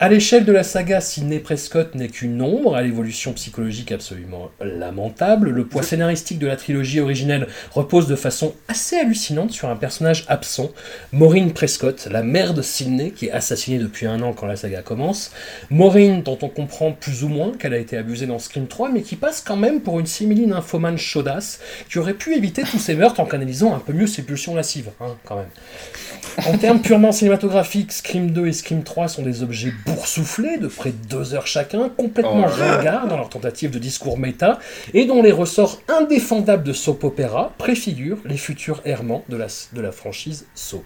À 0.00 0.08
l'échelle 0.08 0.44
de 0.44 0.52
la 0.52 0.64
saga, 0.64 1.00
Sidney 1.00 1.38
Prescott 1.38 1.94
n'est 1.94 2.08
qu'une 2.08 2.42
ombre 2.42 2.74
à 2.74 2.82
l'évolution 2.82 3.32
psychologique 3.32 3.92
absolument 3.92 4.50
lamentable. 4.60 5.50
Le 5.50 5.64
poids 5.64 5.82
scénaristique 5.82 6.38
de 6.38 6.46
la 6.46 6.56
trilogie 6.56 7.00
originelle 7.00 7.46
repose 7.70 8.08
de 8.08 8.16
façon 8.16 8.54
assez 8.68 8.96
hallucinante 8.96 9.52
sur 9.52 9.68
un 9.68 9.76
personnage 9.76 10.24
absent, 10.28 10.70
Maureen 11.12 11.52
Prescott, 11.52 12.08
la 12.10 12.22
mère 12.22 12.54
de 12.54 12.62
Sidney, 12.62 13.12
qui 13.12 13.26
est 13.26 13.30
assassinée 13.30 13.78
depuis 13.78 14.06
un 14.06 14.20
an 14.22 14.32
quand 14.32 14.46
la 14.46 14.56
saga 14.56 14.82
commence. 14.82 15.30
Maureen, 15.70 16.22
dont 16.22 16.38
on 16.42 16.48
comprend 16.48 16.92
plus 16.92 17.22
ou 17.22 17.28
moins 17.28 17.52
qu'elle 17.52 17.74
a 17.74 17.78
été 17.78 17.96
abusée 17.96 18.26
dans 18.26 18.38
Scream 18.38 18.66
3, 18.66 18.90
mais 18.90 19.02
qui 19.02 19.16
passe 19.16 19.40
quand 19.40 19.56
même 19.56 19.80
pour 19.80 20.00
une 20.00 20.06
simili 20.06 20.46
nymphomane 20.46 20.98
chaudasse, 20.98 21.60
qui 21.88 21.98
aurait 21.98 22.14
pu 22.14 22.34
éviter 22.34 22.62
tous 22.62 22.78
ces 22.78 22.94
meurtres 22.94 23.20
en 23.20 23.26
canalisant 23.26 23.74
un 23.74 23.80
peu 23.80 23.92
mieux 23.92 24.06
ses 24.06 24.22
pulsions 24.22 24.54
lascives, 24.54 24.90
hein, 25.00 25.14
quand 25.24 25.36
même. 25.36 26.46
En 26.46 26.58
termes 26.58 26.80
purement 26.80 27.12
cinématographiques, 27.12 27.92
Scream 27.92 28.30
2 28.30 28.46
et 28.48 28.52
Scream 28.52 28.82
3 28.82 29.08
sont 29.08 29.22
des 29.22 29.42
objets 29.42 29.73
boursouflés 29.86 30.58
de 30.58 30.68
près 30.68 30.90
de 30.90 31.08
deux 31.08 31.34
heures 31.34 31.46
chacun, 31.46 31.88
complètement 31.88 32.46
Oh 32.46 32.60
ringards 32.60 33.06
dans 33.06 33.16
leur 33.16 33.28
tentative 33.28 33.70
de 33.70 33.78
discours 33.78 34.18
méta, 34.18 34.58
et 34.92 35.04
dont 35.06 35.22
les 35.22 35.32
ressorts 35.32 35.80
indéfendables 35.88 36.64
de 36.64 36.72
soap 36.72 37.04
opéra 37.04 37.52
préfigurent 37.58 38.18
les 38.24 38.36
futurs 38.36 38.80
errements 38.84 39.24
de 39.28 39.36
la, 39.36 39.46
de 39.72 39.80
la 39.80 39.92
franchise 39.92 40.46
Saw. 40.54 40.82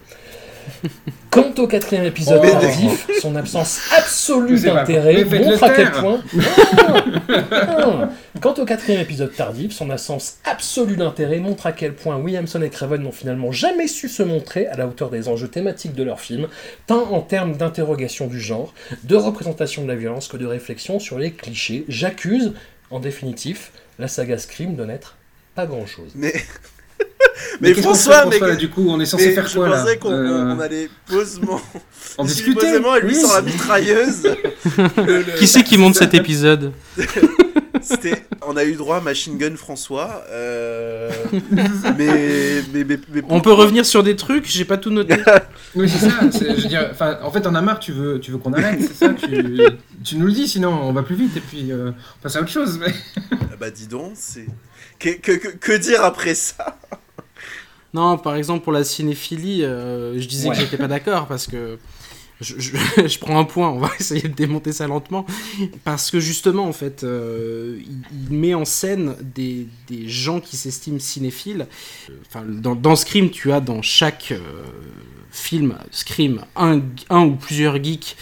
Quant 1.31 1.53
au 1.59 1.67
quatrième 1.67 2.05
épisode 2.05 2.41
Oh. 2.45 2.49
tardif, 2.51 3.07
son 3.21 3.37
absence 3.37 3.81
absolue 3.97 4.59
d'intérêt 4.61 5.25
montre 5.25 5.65
à 5.65 5.71
quel 5.71 5.91
point. 5.91 6.21
Non, 6.35 7.89
non. 7.99 8.09
Quant 8.41 8.55
au 8.55 8.65
quatrième 8.65 9.01
épisode 9.01 9.35
tardif, 9.35 9.73
son 9.73 9.91
absence 9.91 10.39
absolue 10.45 10.97
d'intérêt 10.97 11.39
montre 11.39 11.67
à 11.67 11.73
quel 11.73 11.95
point 11.95 12.17
Williamson 12.17 12.63
et 12.63 12.71
Craven 12.71 13.03
n'ont 13.03 13.13
finalement 13.13 13.53
jamais 13.53 13.89
su 13.89 14.09
se 14.09 14.23
montrer 14.23 14.67
à 14.69 14.77
la 14.77 14.87
hauteur 14.87 15.11
des 15.11 15.29
enjeux 15.29 15.49
thématiques 15.49 15.95
de 15.95 16.03
leur 16.03 16.21
film, 16.21 16.49
tant 16.87 17.13
en 17.13 17.21
termes 17.21 17.57
d'interrogation 17.57 18.27
du 18.27 18.41
genre, 18.41 18.73
de 19.05 19.17
représentation 19.17 19.83
de 19.83 19.89
la 19.89 19.97
violence 19.97 20.29
que 20.29 20.37
de 20.37 20.47
réflexion 20.47 20.99
sur 20.99 21.19
les 21.19 21.33
clichés. 21.33 21.85
J'accuse, 21.89 22.53
en 22.91 23.01
définitif, 23.01 23.73
la 23.99 24.09
saga 24.09 24.39
Scream 24.39 24.77
de 24.77 24.85
n'être 24.85 25.17
pas 25.55 25.67
grand-chose. 25.67 26.13
Mais, 26.15 26.33
mais, 27.61 27.75
François, 27.75 28.27
mais, 28.27 28.39
là, 28.39 28.57
du 28.57 28.69
coup, 28.69 28.87
on 28.89 29.01
est 29.01 29.07
censé 29.07 29.29
mais 29.29 29.33
faire 29.35 29.49
je 29.49 29.55
quoi 29.57 29.69
là 29.69 29.81
pensais 29.83 29.97
qu'on 29.99 30.13
Euh, 30.13 30.55
on 30.55 30.61
allait 30.61 30.89
posément, 31.07 31.61
En 32.17 32.25
discuter 32.25 32.55
posément, 32.61 32.97
et 32.97 33.01
lui 33.01 33.17
Oui, 33.17 33.23
la 33.35 33.43
mitrailleuse. 33.43 34.23
Le- 34.97 35.19
le- 35.23 35.39
Qui 35.39 35.47
c'est 35.47 35.63
qui 35.63 35.79
monte 35.79 35.95
cet 35.95 36.15
épisode 36.15 36.73
on 38.47 38.57
a 38.57 38.65
eu 38.65 38.75
droit 38.75 38.97
à 38.97 39.01
Machine 39.01 39.37
Gun 39.39 39.57
François, 39.57 40.25
euh, 40.31 41.11
mais, 41.51 41.65
mais, 41.99 42.85
mais, 42.85 42.99
mais 43.13 43.23
On 43.29 43.41
peut 43.41 43.53
revenir 43.53 43.85
sur 43.87 44.03
des 44.03 44.17
trucs, 44.17 44.47
j'ai 44.47 44.65
pas 44.65 44.79
tout 44.79 44.91
noté. 44.91 45.17
Oui, 45.75 45.89
c'est 45.89 46.09
ça. 46.09 46.21
Je 46.33 46.63
veux 46.63 46.69
dire, 46.69 46.91
en 47.23 47.31
fait, 47.31 47.43
t'en 47.43 47.55
as 47.55 47.61
marre, 47.61 47.79
tu 47.79 47.93
veux, 47.93 48.19
tu 48.21 48.31
veux 48.31 48.39
qu'on 48.39 48.53
arrête, 48.53 48.81
c'est 48.81 48.95
ça 48.95 49.11
tu, 49.15 49.61
tu 50.05 50.17
nous 50.17 50.27
le 50.27 50.33
dis, 50.33 50.49
sinon 50.49 50.71
on 50.71 50.93
va 50.93 51.03
plus 51.03 51.15
vite 51.17 51.37
et 51.37 51.41
puis 51.41 51.71
euh, 51.71 51.91
on 51.91 52.23
passe 52.23 52.37
à 52.37 52.41
autre 52.41 52.51
chose. 52.51 52.79
Mais... 52.81 52.93
Ah 53.33 53.57
bah 53.61 53.71
dis 53.71 53.87
donc, 53.87 54.13
c'est 54.15 54.47
que, 54.99 55.11
que, 55.11 55.33
que, 55.33 55.49
que 55.49 55.73
dire 55.77 56.05
après 56.05 56.35
ça? 56.35 56.79
Non, 57.95 58.19
par 58.19 58.35
exemple, 58.37 58.65
pour 58.65 58.73
la 58.73 58.85
cinéphilie, 58.85 59.65
euh, 59.65 60.21
je 60.21 60.27
disais 60.29 60.49
Ouais. 60.49 60.55
que 60.55 60.61
j'étais 60.61 60.77
pas 60.77 60.89
d'accord 60.89 61.27
parce 61.27 61.47
que 61.47 61.79
je, 62.41 62.55
je- 62.59 62.77
je 63.09 63.19
prends 63.19 63.39
un 63.39 63.45
point, 63.45 63.71
on 63.71 63.79
va 63.79 63.91
essayer 64.01 64.23
de 64.29 64.35
démonter 64.35 64.73
ça 64.73 64.87
lentement. 64.87 65.25
Parce 65.85 66.11
que 66.11 66.21
justement, 66.21 66.65
en 66.67 66.73
fait, 66.75 67.03
euh, 67.03 67.79
il, 67.81 68.03
il 68.31 68.37
met 68.37 68.55
en 68.55 68.65
scène 68.67 69.17
des, 69.23 69.67
des 69.89 70.07
gens 70.09 70.41
qui 70.41 70.57
s'estiment 70.57 70.99
cinéphiles. 71.01 71.67
Enfin, 72.27 72.45
dans, 72.47 72.75
dans 72.75 72.95
Scream, 72.95 73.31
tu 73.31 73.53
as 73.53 73.61
dans 73.61 73.81
chaque 73.83 74.33
euh, 74.33 74.41
film 75.31 75.77
Scream 75.91 76.43
un, 76.57 76.81
un 77.09 77.25
ou 77.25 77.37
plusieurs 77.37 77.83
geeks. 77.83 78.17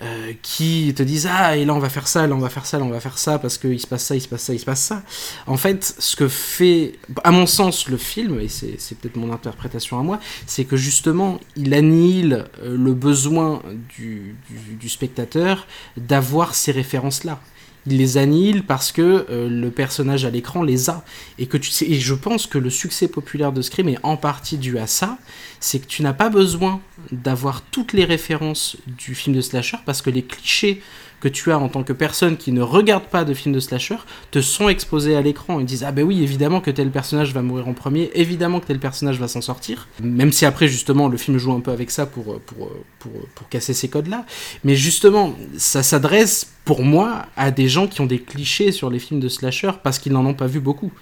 Euh, 0.00 0.32
qui 0.42 0.92
te 0.94 1.02
disent 1.02 1.28
ah 1.30 1.56
et 1.56 1.64
là 1.64 1.74
on 1.74 1.80
va 1.80 1.88
faire 1.88 2.06
ça 2.06 2.26
là 2.26 2.34
on 2.34 2.38
va 2.38 2.48
faire 2.48 2.66
ça 2.66 2.78
là 2.78 2.84
on 2.84 2.90
va 2.90 3.00
faire 3.00 3.18
ça 3.18 3.38
parce 3.38 3.58
qu'il 3.58 3.80
se 3.80 3.86
passe 3.86 4.04
ça 4.04 4.14
il 4.14 4.20
se 4.20 4.28
passe 4.28 4.42
ça 4.42 4.54
il 4.54 4.60
se 4.60 4.64
passe 4.64 4.80
ça. 4.80 5.02
En 5.46 5.56
fait 5.56 5.94
ce 5.98 6.14
que 6.14 6.28
fait 6.28 6.94
à 7.24 7.32
mon 7.32 7.46
sens 7.46 7.88
le 7.88 7.96
film 7.96 8.38
et 8.40 8.48
c'est 8.48 8.76
peut-être 8.98 9.16
mon 9.16 9.32
interprétation 9.32 9.98
à 9.98 10.02
moi 10.02 10.20
c'est 10.46 10.64
que 10.64 10.76
justement 10.76 11.40
il 11.56 11.74
annihile 11.74 12.46
euh, 12.62 12.76
le 12.76 12.94
besoin 12.94 13.60
du, 13.96 14.36
du, 14.48 14.76
du 14.76 14.88
spectateur 14.88 15.66
d'avoir 15.96 16.54
ces 16.54 16.70
références 16.70 17.24
là 17.24 17.40
il 17.86 17.96
les 17.98 18.18
annihile 18.18 18.64
parce 18.64 18.92
que 18.92 19.26
euh, 19.30 19.48
le 19.48 19.70
personnage 19.70 20.24
à 20.24 20.30
l'écran 20.30 20.62
les 20.62 20.90
a. 20.90 21.04
Et 21.38 21.46
que 21.46 21.56
tu 21.56 21.70
sais 21.70 21.86
et 21.86 21.98
je 22.00 22.14
pense 22.14 22.46
que 22.46 22.58
le 22.58 22.70
succès 22.70 23.08
populaire 23.08 23.52
de 23.52 23.62
Scream 23.62 23.88
est 23.88 23.98
en 24.02 24.16
partie 24.16 24.58
dû 24.58 24.78
à 24.78 24.86
ça 24.86 25.18
c'est 25.60 25.80
que 25.80 25.86
tu 25.86 26.02
n'as 26.02 26.12
pas 26.12 26.28
besoin 26.28 26.80
d'avoir 27.10 27.62
toutes 27.62 27.92
les 27.92 28.04
références 28.04 28.76
du 28.86 29.14
film 29.14 29.34
de 29.34 29.40
slasher 29.40 29.78
parce 29.84 30.02
que 30.02 30.10
les 30.10 30.22
clichés 30.22 30.82
que 31.20 31.28
tu 31.28 31.50
as 31.52 31.58
en 31.58 31.68
tant 31.68 31.82
que 31.82 31.92
personne 31.92 32.36
qui 32.36 32.52
ne 32.52 32.62
regarde 32.62 33.04
pas 33.04 33.24
de 33.24 33.34
film 33.34 33.54
de 33.54 33.60
slasher 33.60 33.96
te 34.30 34.40
sont 34.40 34.68
exposés 34.68 35.16
à 35.16 35.20
l'écran 35.20 35.60
et 35.60 35.64
disent 35.64 35.84
ah 35.84 35.92
ben 35.92 36.04
oui 36.04 36.22
évidemment 36.22 36.60
que 36.60 36.70
tel 36.70 36.90
personnage 36.90 37.32
va 37.32 37.42
mourir 37.42 37.68
en 37.68 37.74
premier 37.74 38.10
évidemment 38.14 38.60
que 38.60 38.66
tel 38.66 38.78
personnage 38.78 39.18
va 39.18 39.28
s'en 39.28 39.40
sortir. 39.40 39.88
Même 40.02 40.32
si 40.32 40.46
après 40.46 40.68
justement 40.68 41.08
le 41.08 41.16
film 41.16 41.38
joue 41.38 41.52
un 41.52 41.60
peu 41.60 41.70
avec 41.70 41.90
ça 41.90 42.06
pour 42.06 42.40
pour 42.40 42.70
pour, 42.98 43.12
pour 43.34 43.48
casser 43.48 43.74
ces 43.74 43.88
codes 43.88 44.08
là 44.08 44.24
mais 44.64 44.76
justement 44.76 45.34
ça 45.56 45.82
s'adresse 45.82 46.52
pour 46.64 46.82
moi 46.82 47.26
à 47.36 47.50
des 47.50 47.68
gens 47.68 47.86
qui 47.86 48.00
ont 48.02 48.06
des 48.06 48.20
clichés 48.20 48.72
sur 48.72 48.90
les 48.90 48.98
films 48.98 49.20
de 49.20 49.28
slasher 49.28 49.72
parce 49.82 49.98
qu'ils 49.98 50.12
n'en 50.12 50.26
ont 50.26 50.34
pas 50.34 50.46
vu 50.46 50.60
beaucoup. 50.60 50.92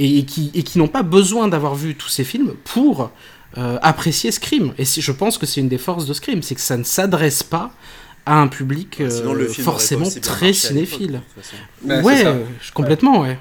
Et, 0.00 0.24
qui, 0.24 0.52
et 0.54 0.62
qui 0.62 0.78
n'ont 0.78 0.86
pas 0.86 1.02
besoin 1.02 1.48
d'avoir 1.48 1.74
vu 1.74 1.96
tous 1.96 2.08
ces 2.08 2.22
films 2.22 2.54
pour 2.62 3.10
euh, 3.56 3.78
apprécier 3.82 4.30
Scream. 4.30 4.72
Et 4.78 4.84
je 4.84 5.10
pense 5.10 5.38
que 5.38 5.46
c'est 5.46 5.60
une 5.60 5.68
des 5.68 5.78
forces 5.78 6.06
de 6.06 6.12
Scream, 6.12 6.40
c'est 6.42 6.54
que 6.54 6.60
ça 6.60 6.76
ne 6.76 6.84
s'adresse 6.84 7.42
pas 7.42 7.72
à 8.28 8.34
un 8.34 8.46
public 8.46 9.00
euh, 9.00 9.08
Sinon, 9.08 9.32
le 9.32 9.46
film 9.48 9.64
forcément 9.64 10.08
très 10.20 10.52
cinéphile. 10.52 11.22
façon. 11.34 12.04
Ouais, 12.06 12.26
euh, 12.26 12.44
complètement, 12.74 13.22
ouais. 13.22 13.38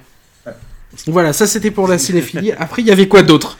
Voilà, 1.05 1.31
ça 1.33 1.47
c'était 1.47 1.71
pour 1.71 1.87
la 1.87 1.97
cinéphilie. 1.97 2.51
Après, 2.53 2.81
il 2.81 2.87
y 2.87 2.91
avait 2.91 3.07
quoi 3.07 3.21
d'autre? 3.23 3.57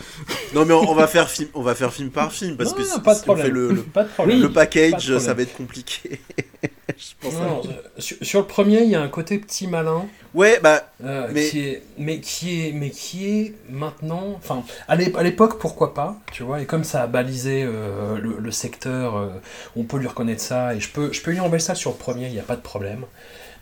Non 0.54 0.66
mais 0.66 0.74
on, 0.74 0.90
on 0.90 0.96
va 0.96 1.08
faire 1.08 1.30
film, 1.30 1.48
on 1.54 1.62
va 1.62 1.76
faire 1.76 1.94
film 1.94 2.10
par 2.10 2.32
film 2.34 2.58
parce 2.58 2.72
Non, 2.72 2.78
que 2.78 2.82
non, 2.82 2.96
si, 2.96 3.02
pas 3.02 3.14
de 3.14 3.20
si 3.20 3.30
on 3.30 3.36
fait 3.36 3.44
problème. 3.50 3.54
le, 3.54 3.72
le, 3.76 3.82
Pas 3.84 4.04
de 4.04 4.10
problème. 4.10 4.38
le 4.42 4.44
Pas 4.52 4.66
de 4.66 4.70
package, 4.72 4.92
problème. 5.04 5.20
ça 5.20 5.34
va 5.34 5.42
être 5.44 5.56
compliqué. 5.56 6.20
Je 6.98 7.06
pense 7.22 7.36
à- 7.36 7.40
Non, 7.46 7.62
euh, 7.66 7.72
sur, 8.00 8.18
sur 8.22 8.40
le 8.42 8.46
premier, 8.48 8.82
il 8.82 8.90
y 8.90 8.96
a 8.96 9.02
un 9.02 9.08
côté 9.08 9.38
petit 9.38 9.68
malin, 9.68 10.06
Ouais, 10.34 10.60
bah 10.62 10.90
euh, 11.04 11.30
Mais- 11.32 11.48
qui 11.50 11.60
est, 11.62 11.84
mais 11.98 12.20
qui 12.20 12.68
est, 12.68 12.72
mais 12.74 12.90
qui 12.90 13.30
est 13.30 13.54
maintenant, 13.70 14.34
enfin, 14.38 14.64
à 14.88 14.96
l'ép- 14.96 15.16
à 15.16 15.24
l'époque, 15.24 15.60
pourquoi 15.60 15.94
pas, 15.94 16.18
tu 16.34 16.44
vois, 16.44 16.62
et 16.62 16.66
comme 16.66 16.84
ça 16.84 17.04
a 17.04 17.08
balisé 17.08 17.64
euh, 17.64 18.18
le, 18.18 18.38
le 18.40 18.52
secteur, 18.52 19.16
euh, 19.18 19.28
on 19.76 19.84
peut 19.84 19.98
lui 19.98 20.08
reconnaître 20.08 20.42
ça, 20.42 20.76
et 20.76 20.80
je 20.80 20.90
peux, 20.90 21.14
je 21.14 21.22
peux 21.22 21.32
lui 21.32 21.40
enlever 21.40 21.60
ça 21.60 21.76
sur 21.76 21.92
le 21.92 21.98
premier, 21.98 22.28
il 22.28 22.34
n'y 22.34 22.40
a 22.40 22.44
pas 22.44 22.56
de 22.56 22.62
problème. 22.62 23.06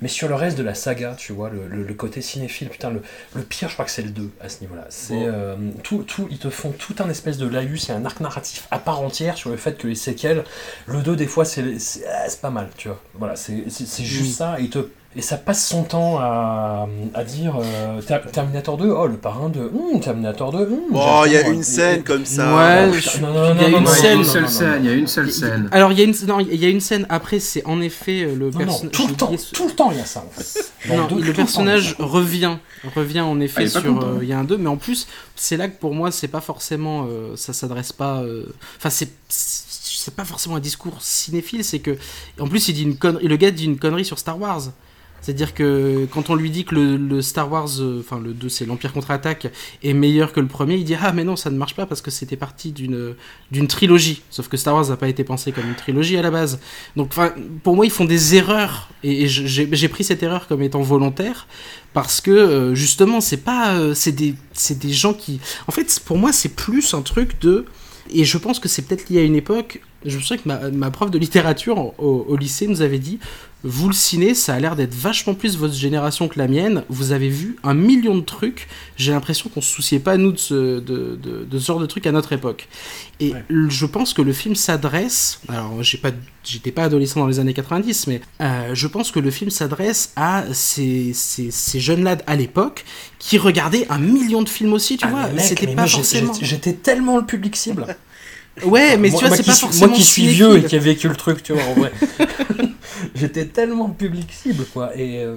Mais 0.02 0.08
sur 0.08 0.28
le 0.28 0.36
reste 0.36 0.58
de 0.58 0.64
la 0.64 0.74
saga, 0.76 1.16
tu 1.18 1.32
vois, 1.34 1.50
le, 1.50 1.68
le- 1.68 1.84
le 1.84 1.94
côté 1.94 2.22
cinéphile, 2.22 2.70
putain, 2.70 2.90
le, 2.90 3.02
le 3.36 3.42
pire, 3.44 3.70
je 3.70 3.74
crois 3.74 3.86
que 3.86 3.92
c'est 3.92 4.02
le 4.02 4.10
2 4.10 4.30
à 4.42 4.50
ce 4.50 4.62
niveau-là. 4.62 4.86
C'est 4.90 5.14
Bon. 5.16 5.24
euh, 5.28 5.56
tout, 5.84 6.04
tout, 6.04 6.28
ils 6.32 6.38
te 6.40 6.50
font 6.50 6.72
tout 6.72 6.96
un 7.00 7.10
espèce 7.10 7.38
de 7.38 7.48
laïus 7.48 7.90
et 7.90 7.92
un 7.94 8.06
arc 8.06 8.20
narratif 8.20 8.68
à 8.72 8.80
part 8.80 9.02
entière 9.02 9.38
sur 9.38 9.50
le 9.50 9.58
fait 9.58 9.78
que 9.78 9.88
les 9.88 9.96
séquelles, 9.96 10.44
le 10.88 11.02
2 11.02 11.16
des 11.16 11.28
fois 11.28 11.46
c'est 11.46 11.80
c'est 11.80 12.06
ah, 12.08 12.26
c'est 12.28 12.42
pas 12.42 12.50
mal, 12.50 12.70
tu 12.78 12.88
vois. 12.90 13.02
Voilà, 13.14 13.36
c'est 13.36 13.66
c'est- 13.70 13.86
c'est 13.88 14.04
juste 14.04 14.32
Mm. 14.32 14.34
ça 14.34 14.60
et, 14.60 14.64
il 14.64 14.70
te, 14.70 14.80
et 15.16 15.22
ça 15.22 15.38
passe 15.38 15.66
son 15.68 15.84
temps 15.84 16.18
à, 16.20 16.88
à 17.14 17.24
dire 17.24 17.56
euh, 17.62 18.02
Ter- 18.02 18.30
Terminator 18.32 18.78
2, 18.78 18.90
oh 18.90 19.08
le 19.08 19.18
parrain 19.18 19.50
de 19.50 19.62
hum, 19.62 20.00
Terminator 20.02 20.52
2. 20.52 20.58
hum, 20.58 20.80
Oh, 20.94 21.24
il 21.26 21.32
y 21.34 21.38
a 21.38 21.48
une 21.48 21.64
scène 21.64 22.04
comme 22.04 22.26
ça. 22.26 22.56
Ouais, 22.56 22.90
il 23.56 23.62
y 23.62 23.66
a 23.66 23.70
une 23.78 23.86
scène. 23.88 24.24
seule 24.24 24.50
scène, 24.50 24.80
il 24.84 24.86
y 24.86 24.90
a 24.90 24.94
une 24.94 25.08
seule 25.08 25.32
scène. 25.32 25.70
Alors 25.72 25.92
il 25.92 25.98
y 26.00 26.02
a 26.02 26.06
une 26.06 26.14
non, 26.28 26.40
il 26.40 26.56
y 26.56 26.66
a 26.66 26.70
une 26.70 26.82
scène 26.82 27.06
après 27.10 27.40
c'est 27.40 27.66
en 27.66 27.82
effet 27.82 28.24
euh, 28.24 28.36
le 28.36 28.52
personnage 28.52 28.92
tout 28.92 29.08
le 29.08 29.14
temps, 29.16 29.32
tout 29.54 29.68
le 29.68 29.74
temps 29.74 29.92
il 29.92 29.98
y 29.98 30.02
a 30.02 30.06
ça 30.06 30.26
en 30.28 30.30
fait. 30.42 30.72
Non, 30.90 31.08
deux, 31.08 31.22
le 31.22 31.34
personnage 31.34 31.96
revient, 32.00 32.58
revient 32.96 33.22
en 33.22 33.40
Ah, 33.40 33.44
effet 33.44 33.64
pas 33.64 33.80
sur. 33.82 34.04
euh, 34.04 34.20
Il 34.22 34.28
y 34.28 34.34
a 34.34 34.38
un 34.40 34.44
2, 34.44 34.58
mais 34.58 34.68
en 34.70 34.78
plus, 34.78 35.08
c'est 35.36 35.58
là 35.58 35.68
que 35.68 35.80
pour 35.80 35.96
moi, 35.96 36.12
c'est 36.12 36.28
pas 36.28 36.42
forcément. 36.42 37.08
euh, 37.10 37.36
ça 37.36 37.54
s'adresse 37.54 37.92
pas. 37.92 38.18
euh, 38.22 38.44
Enfin, 38.78 38.90
c'est. 38.92 39.10
C'est 39.98 40.14
pas 40.14 40.26
forcément 40.26 40.58
un 40.58 40.60
discours 40.60 40.98
cinéphile, 41.02 41.64
c'est 41.64 41.80
que. 41.80 41.98
En 42.40 42.48
plus, 42.48 42.68
il 42.68 42.74
dit 42.74 42.84
une 42.84 42.98
connerie. 42.98 43.28
Le 43.28 43.36
gars 43.38 43.50
dit 43.50 43.66
une 43.66 43.80
connerie 43.80 44.06
sur 44.06 44.20
Star 44.20 44.40
Wars. 44.40 44.62
C'est-à-dire 45.26 45.56
que 45.56 46.08
quand 46.12 46.30
on 46.30 46.36
lui 46.36 46.52
dit 46.52 46.66
que 46.66 46.76
le, 46.76 47.22
Star 47.24 47.52
Wars, 47.52 47.80
euh, 47.80 48.00
enfin 48.00 48.20
le 48.20 48.32
2 48.32 48.48
c'est 48.48 48.68
l'Empire 48.68 48.94
contre-attaque, 48.94 49.48
est 49.82 49.94
meilleur 49.94 50.32
que 50.32 50.40
le 50.40 50.46
premier, 50.46 50.76
il 50.76 50.84
dit 50.84 50.94
Ah 51.02 51.14
mais 51.14 51.24
non 51.24 51.36
ça 51.36 51.50
ne 51.50 51.58
marche 51.58 51.74
pas 51.74 51.88
parce 51.88 52.04
que 52.04 52.12
c'était 52.12 52.36
parti 52.36 52.72
d'une 52.72 53.68
trilogie. 53.68 54.22
Sauf 54.30 54.50
que 54.50 54.56
Star 54.56 54.76
Wars 54.76 54.88
n'a 54.88 54.98
pas 54.98 55.08
été 55.08 55.24
pensé 55.24 55.52
comme 55.52 55.68
une 55.68 55.74
trilogie 55.74 56.16
à 56.16 56.22
la 56.22 56.30
base. 56.30 56.60
Donc 56.96 57.16
pour 57.64 57.76
moi 57.76 57.88
ils 57.88 57.92
font 57.92 58.06
des 58.06 58.36
erreurs 58.36 58.88
et, 59.04 59.28
j'ai 59.28 59.88
pris 59.88 60.04
cette 60.04 60.22
erreur 60.22 60.48
comme 60.48 60.62
étant 60.62 60.82
volontaire 60.82 61.48
parce 61.96 62.22
que 62.22 62.30
euh, 62.30 62.76
justement 62.76 63.20
c'est 63.20 63.38
pas 63.38 63.74
euh, 63.74 63.96
c'est 63.96 64.12
des 64.12 64.36
des 64.70 64.94
gens 64.94 65.16
qui 65.16 65.40
en 65.68 65.72
fait 65.72 66.00
pour 66.06 66.20
moi 66.20 66.34
c'est 66.34 66.50
plus 66.50 66.94
un 66.94 67.02
truc 67.02 67.42
de 67.42 67.66
et 68.14 68.26
je 68.26 68.38
pense 68.38 68.60
que 68.60 68.68
c'est 68.68 68.84
peut-être 68.84 69.10
lié 69.10 69.22
à 69.22 69.24
une 69.24 69.36
époque. 69.36 69.82
Je 70.06 70.18
me 70.18 70.22
souviens 70.22 70.38
que 70.38 70.48
ma, 70.48 70.70
ma 70.70 70.92
prof 70.92 71.10
de 71.10 71.18
littérature 71.18 72.00
au 72.00 72.38
lycée 72.38 72.68
nous 72.68 72.84
avait 72.84 73.00
dit 73.00 73.18
Vous, 73.68 73.88
le 73.88 73.94
ciné, 73.96 74.36
ça 74.36 74.54
a 74.54 74.60
l'air 74.60 74.76
d'être 74.76 74.94
vachement 74.94 75.34
plus 75.34 75.58
votre 75.58 75.74
génération 75.74 76.28
que 76.28 76.38
la 76.38 76.48
mienne. 76.48 76.84
Vous 76.88 77.12
avez 77.14 77.30
vu 77.30 77.58
un 77.64 77.74
million 77.74 78.16
de 78.16 78.22
trucs. 78.22 78.68
J'ai 78.96 79.12
l'impression 79.12 79.50
qu'on 79.50 79.60
se 79.62 79.72
souciait 79.74 79.98
pas, 80.00 80.18
nous, 80.18 80.32
de 80.32 80.38
ce, 80.38 80.54
de, 80.80 81.18
de- 81.22 81.46
de 81.50 81.60
ce 81.60 81.66
genre 81.66 81.80
de 81.80 81.88
trucs 81.88 82.06
à 82.06 82.12
notre 82.12 82.32
époque. 82.34 82.68
Et 83.20 83.32
Ouais. 83.34 83.44
je 83.70 83.86
pense 83.88 84.14
que 84.14 84.22
le 84.22 84.34
film 84.34 84.54
s'adresse. 84.56 85.40
Alors, 85.48 85.82
j'ai 85.82 85.98
pas, 85.98 86.12
j'étais 86.44 86.72
pas 86.72 86.84
adolescent 86.84 87.20
dans 87.22 87.28
les 87.28 87.40
années 87.40 87.56
90, 87.56 88.06
mais 88.08 88.22
euh, 88.42 88.70
je 88.76 88.86
pense 88.88 89.10
que 89.12 89.20
le 89.20 89.32
film 89.32 89.50
s'adresse 89.50 90.12
à 90.16 90.44
ces, 90.54 91.12
ces, 91.14 91.50
ces 91.50 91.80
jeunes-là 91.80 92.18
à 92.28 92.36
l'époque 92.36 92.86
qui 93.18 93.40
regardaient 93.40 93.88
un 93.90 93.98
million 94.00 94.44
de 94.44 94.50
films 94.50 94.74
aussi, 94.74 94.98
tu 94.98 95.06
Ah, 95.08 95.10
vois. 95.10 95.40
C'était 95.42 95.66
mais 95.66 95.74
pas 95.76 95.82
moi, 95.84 95.90
forcément. 95.90 96.34
J'étais 96.40 96.74
tellement 96.74 97.18
le 97.18 97.26
public 97.26 97.56
cible. 97.56 97.96
Ouais, 98.64 98.96
mais 98.98 99.10
moi, 99.10 99.20
tu 99.20 99.28
vois, 99.28 99.36
c'est 99.36 99.46
pas 99.46 99.54
forcément. 99.56 99.88
Moi 99.88 99.98
qui 99.98 100.04
suis 100.04 100.22
cinéphile. 100.24 100.36
vieux 100.46 100.58
et 100.60 100.64
qui 100.64 100.76
a 100.76 100.80
vécu 100.80 101.08
le 101.10 101.16
truc, 101.16 101.44
tu 101.44 101.54
vois, 101.54 101.64
en 101.64 101.74
vrai. 101.74 101.92
J'étais 103.16 103.46
tellement 103.46 103.88
le 103.88 103.94
public 103.94 104.32
cible, 104.32 104.66
quoi. 104.74 104.96
Et. 104.98 105.24
euh, 105.24 105.36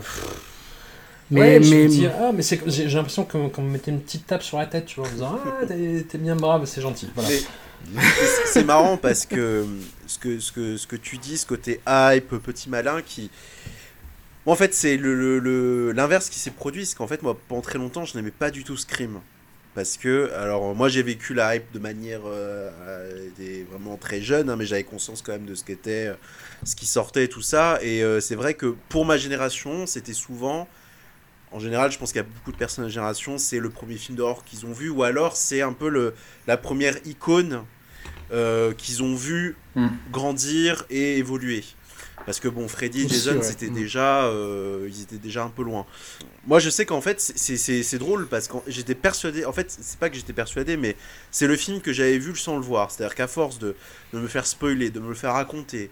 Mais, 1.30 1.40
ouais, 1.40 1.62
je 1.62 1.70
mais, 1.70 1.82
me 1.84 1.88
dis, 1.88 2.06
ah, 2.06 2.30
mais 2.32 2.42
c'est- 2.42 2.60
j'ai 2.68 2.86
l'impression 2.88 3.24
qu'on 3.24 3.48
qu'on 3.48 3.62
me 3.62 3.70
mettait 3.70 3.90
une 3.90 4.00
petite 4.00 4.26
tape 4.26 4.42
sur 4.42 4.58
la 4.58 4.66
tête, 4.66 4.86
tu 4.86 5.00
vois, 5.00 5.08
en 5.08 5.12
disant, 5.12 5.38
ah, 5.44 5.66
t'es 5.66 6.18
bien 6.18 6.36
brave, 6.36 6.64
c'est 6.66 6.80
gentil. 6.80 7.08
Voilà. 7.14 7.28
C'est- 8.52 8.64
marrant 8.64 8.96
parce 8.96 9.26
que 9.26 9.64
ce 10.06 10.18
que, 10.18 10.38
ce 10.40 10.52
que 10.52 10.76
ce 10.76 10.86
que 10.86 10.96
tu 10.96 11.18
dis, 11.18 11.38
ce 11.38 11.46
côté 11.46 11.80
hype, 11.88 12.28
petit 12.38 12.68
malin, 12.70 13.02
qui. 13.02 13.30
Moi, 14.46 14.54
en 14.54 14.56
fait, 14.56 14.74
c'est 14.74 14.96
le- 14.96 15.14
le- 15.14 15.38
le- 15.38 15.92
l'inverse 15.92 16.28
qui 16.30 16.38
s'est 16.38 16.50
produit. 16.50 16.86
C'est 16.86 16.96
qu'en 16.96 17.06
fait, 17.06 17.22
moi, 17.22 17.36
pendant 17.48 17.60
très 17.62 17.78
longtemps, 17.78 18.04
je 18.04 18.16
n'aimais 18.16 18.30
pas 18.30 18.50
du 18.50 18.64
tout 18.64 18.76
Scream. 18.76 19.18
Parce 19.78 19.96
que, 19.96 20.32
alors, 20.32 20.74
moi, 20.74 20.88
j'ai 20.88 21.04
vécu 21.04 21.34
la 21.34 21.54
hype 21.54 21.70
de 21.70 21.78
manière 21.78 22.22
euh, 22.26 23.28
des- 23.36 23.62
vraiment 23.62 23.96
très 23.96 24.20
jeune, 24.20 24.50
hein, 24.50 24.56
mais 24.56 24.66
j'avais 24.66 24.82
conscience 24.82 25.22
quand 25.22 25.30
même 25.30 25.46
de 25.46 25.54
ce 25.54 25.62
qu'était, 25.62 26.08
euh, 26.08 26.14
ce 26.64 26.74
qui 26.74 26.84
sortait 26.84 27.26
et 27.26 27.28
tout 27.28 27.42
ça. 27.42 27.78
Et 27.80 28.02
euh, 28.02 28.18
c'est 28.18 28.34
vrai 28.34 28.54
que 28.54 28.74
pour 28.88 29.04
ma 29.04 29.16
génération, 29.16 29.86
c'était 29.86 30.14
souvent. 30.14 30.66
En 31.52 31.60
général, 31.60 31.92
je 31.92 31.98
pense 31.98 32.10
qu'il 32.10 32.20
y 32.20 32.24
a 32.24 32.26
beaucoup 32.26 32.50
de 32.50 32.56
personnes 32.56 32.82
de 32.86 32.88
la 32.88 32.92
génération, 32.92 33.38
c'est 33.38 33.60
le 33.60 33.70
premier 33.70 33.94
film 33.94 34.18
d'horreur 34.18 34.42
qu'ils 34.44 34.66
ont 34.66 34.72
vu, 34.72 34.90
ou 34.90 35.04
alors 35.04 35.36
c'est 35.36 35.62
un 35.62 35.72
peu 35.72 35.88
le, 35.88 36.12
la 36.48 36.56
première 36.56 36.96
icône 37.06 37.62
euh, 38.32 38.72
qu'ils 38.74 39.04
ont 39.04 39.14
vu 39.14 39.54
Mm. 39.76 39.86
grandir 40.10 40.86
et 40.90 41.18
évoluer. 41.18 41.62
Parce 42.28 42.40
que 42.40 42.48
bon, 42.48 42.68
Freddy 42.68 43.06
et 43.06 43.08
Jason, 43.08 43.38
c'était 43.40 43.70
Mm. 43.70 43.72
déjà, 43.74 44.24
euh, 44.26 44.86
ils 44.86 45.00
étaient 45.00 45.16
déjà 45.16 45.44
un 45.44 45.48
peu 45.48 45.62
loin. 45.62 45.86
Moi, 46.46 46.58
je 46.58 46.68
sais 46.68 46.84
qu'en 46.84 47.00
fait, 47.00 47.22
c'est- 47.22 47.38
c'est 47.38 47.56
c'est- 47.56 47.82
c'est 47.82 47.96
drôle 47.96 48.26
parce 48.28 48.48
que 48.48 48.58
j'étais 48.66 48.94
persuadé. 48.94 49.46
En 49.46 49.52
fait, 49.54 49.74
c'est 49.80 49.98
pas 49.98 50.10
que 50.10 50.16
j'étais 50.16 50.34
persuadé, 50.34 50.76
mais 50.76 50.94
c'est 51.30 51.46
le 51.46 51.56
film 51.56 51.80
que 51.80 51.90
j'avais 51.90 52.18
vu 52.18 52.36
sans 52.36 52.56
le 52.58 52.62
voir. 52.62 52.90
C'est-à-dire 52.90 53.14
qu'à 53.14 53.28
force 53.28 53.58
de, 53.58 53.74
de 54.12 54.18
me 54.18 54.28
faire 54.28 54.46
spoiler, 54.46 54.90
de 54.90 55.00
me 55.00 55.08
le 55.08 55.14
faire 55.14 55.32
raconter, 55.32 55.90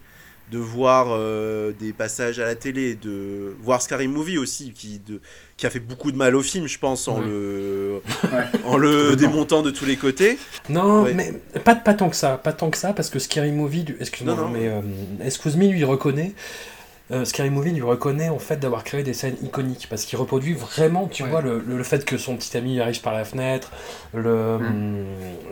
de 0.53 0.59
voir 0.59 1.09
euh, 1.11 1.73
des 1.81 1.93
passages 1.93 2.39
à 2.39 2.45
la 2.45 2.55
télé, 2.55 2.95
de 2.95 3.55
voir 3.63 3.83
Scary 3.83 4.07
Movie 4.07 4.39
aussi, 4.39 4.73
qui, 4.73 5.01
de, 5.05 5.21
qui 5.57 5.67
a 5.67 5.71
fait 5.71 5.81
beaucoup 5.81 6.13
de 6.13 6.17
mal 6.17 6.37
au 6.37 6.43
film, 6.43 6.69
je 6.69 6.79
pense, 6.79 7.09
en 7.09 7.19
Ouais. 7.21 7.27
le, 7.27 8.01
Ouais. 8.33 8.45
en 8.65 8.77
le 8.77 9.17
démontant 9.17 9.63
de 9.63 9.71
tous 9.71 9.85
les 9.87 9.97
côtés. 9.97 10.39
Non, 10.69 11.03
Ouais. 11.03 11.15
mais 11.15 11.33
pas, 11.65 11.75
pas 11.75 11.95
tant 11.95 12.09
que 12.09 12.17
ça, 12.17 12.39
pas 12.39 12.53
tant 12.53 12.71
que 12.71 12.79
ça, 12.79 12.93
parce 12.93 13.11
que 13.11 13.19
Scary 13.19 13.51
Movie, 13.51 13.87
excuse-moi, 13.99 14.49
mais 14.53 14.69
euh, 14.69 14.81
Excuse 15.25 15.57
Me 15.57 15.67
lui 15.67 15.83
reconnaît, 15.83 16.33
euh, 17.13 17.25
Scary 17.25 17.51
Movie 17.51 17.71
lui 17.73 17.83
reconnaît 17.83 18.29
en 18.29 18.39
fait 18.39 18.57
d'avoir 18.59 18.83
créé 18.83 19.03
des 19.05 19.15
scènes 19.15 19.37
iconiques, 19.43 19.87
parce 19.89 20.05
qu'il 20.05 20.19
reproduit 20.19 20.55
vraiment, 20.55 21.07
tu 21.07 21.23
Ouais. 21.23 21.29
vois, 21.31 21.41
le, 21.41 21.63
le- 21.67 21.77
le 21.79 21.83
fait 21.85 22.05
que 22.05 22.19
son 22.19 22.37
petit 22.37 22.57
ami 22.57 22.81
arrive 22.81 23.01
par 23.01 23.13
la 23.15 23.25
fenêtre, 23.25 23.71
le, 24.13 24.59
Mm. 24.59 24.67
hum, 24.67 25.05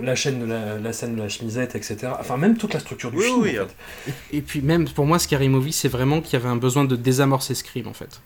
la 0.05 0.14
chaîne 0.16 0.40
de 0.40 0.46
la, 0.46 0.78
la 0.78 0.92
scène 0.92 1.14
de 1.16 1.20
la 1.22 1.28
chemisette, 1.28 1.74
etc. 1.76 2.09
Enfin, 2.18 2.36
même 2.36 2.57
toute 2.57 2.74
la 2.74 2.80
structure 2.80 3.11
du 3.12 3.18
Oui, 3.18 3.24
film. 3.24 3.40
oui, 3.42 3.59
en 3.59 3.62
hein. 3.62 3.66
fait. 4.07 4.12
Et 4.36 4.40
puis 4.40 4.62
même 4.62 4.88
pour 4.88 5.07
moi, 5.07 5.18
Scary 5.18 5.48
Movie, 5.48 5.72
c'est 5.72 5.88
vraiment 5.88 6.20
qu'il 6.20 6.32
y 6.32 6.36
avait 6.36 6.48
un 6.48 6.57
besoin 6.57 6.84
de 6.84 6.96
désamorcer 6.96 7.55
Scream 7.55 7.86
en 7.86 7.92
fait. 7.94 8.20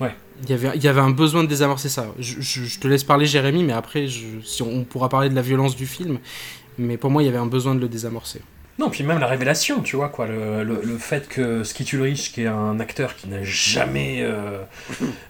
Ouais. 0.00 0.14
Il 0.44 0.48
y 0.48 0.52
avait, 0.54 0.70
il 0.76 0.82
y 0.82 0.88
avait 0.88 1.00
un 1.00 1.10
besoin 1.10 1.42
de 1.42 1.48
désamorcer 1.48 1.88
ça. 1.88 2.06
Je, 2.18 2.40
je- 2.40 2.62
je 2.64 2.78
te 2.80 2.86
laisse 2.88 3.02
parler 3.04 3.26
Jérémy, 3.26 3.64
mais 3.64 3.72
après, 3.72 4.06
je, 4.06 4.24
si 4.44 4.62
on, 4.62 4.70
on 4.70 4.84
pourra 4.84 5.08
parler 5.08 5.28
de 5.28 5.34
la 5.34 5.42
violence 5.42 5.74
du 5.76 5.86
film. 5.86 6.18
Mais 6.78 6.96
pour 6.96 7.10
moi, 7.10 7.22
il 7.24 7.26
y 7.26 7.28
avait 7.28 7.38
un 7.38 7.46
besoin 7.46 7.74
de 7.74 7.80
le 7.80 7.88
désamorcer. 7.88 8.40
Non, 8.78 8.90
puis 8.90 9.02
même 9.02 9.18
la 9.18 9.26
révélation, 9.26 9.80
tu 9.82 9.96
vois, 9.96 10.08
quoi, 10.08 10.26
le, 10.28 10.62
le, 10.62 10.80
le 10.84 10.98
fait 10.98 11.26
que 11.28 11.64
Skitty 11.64 11.96
Ulrich, 11.96 12.32
qui 12.32 12.42
est 12.42 12.46
un 12.46 12.78
acteur 12.78 13.16
qui 13.16 13.28
n'a 13.28 13.42
jamais 13.42 14.18
euh, 14.22 14.58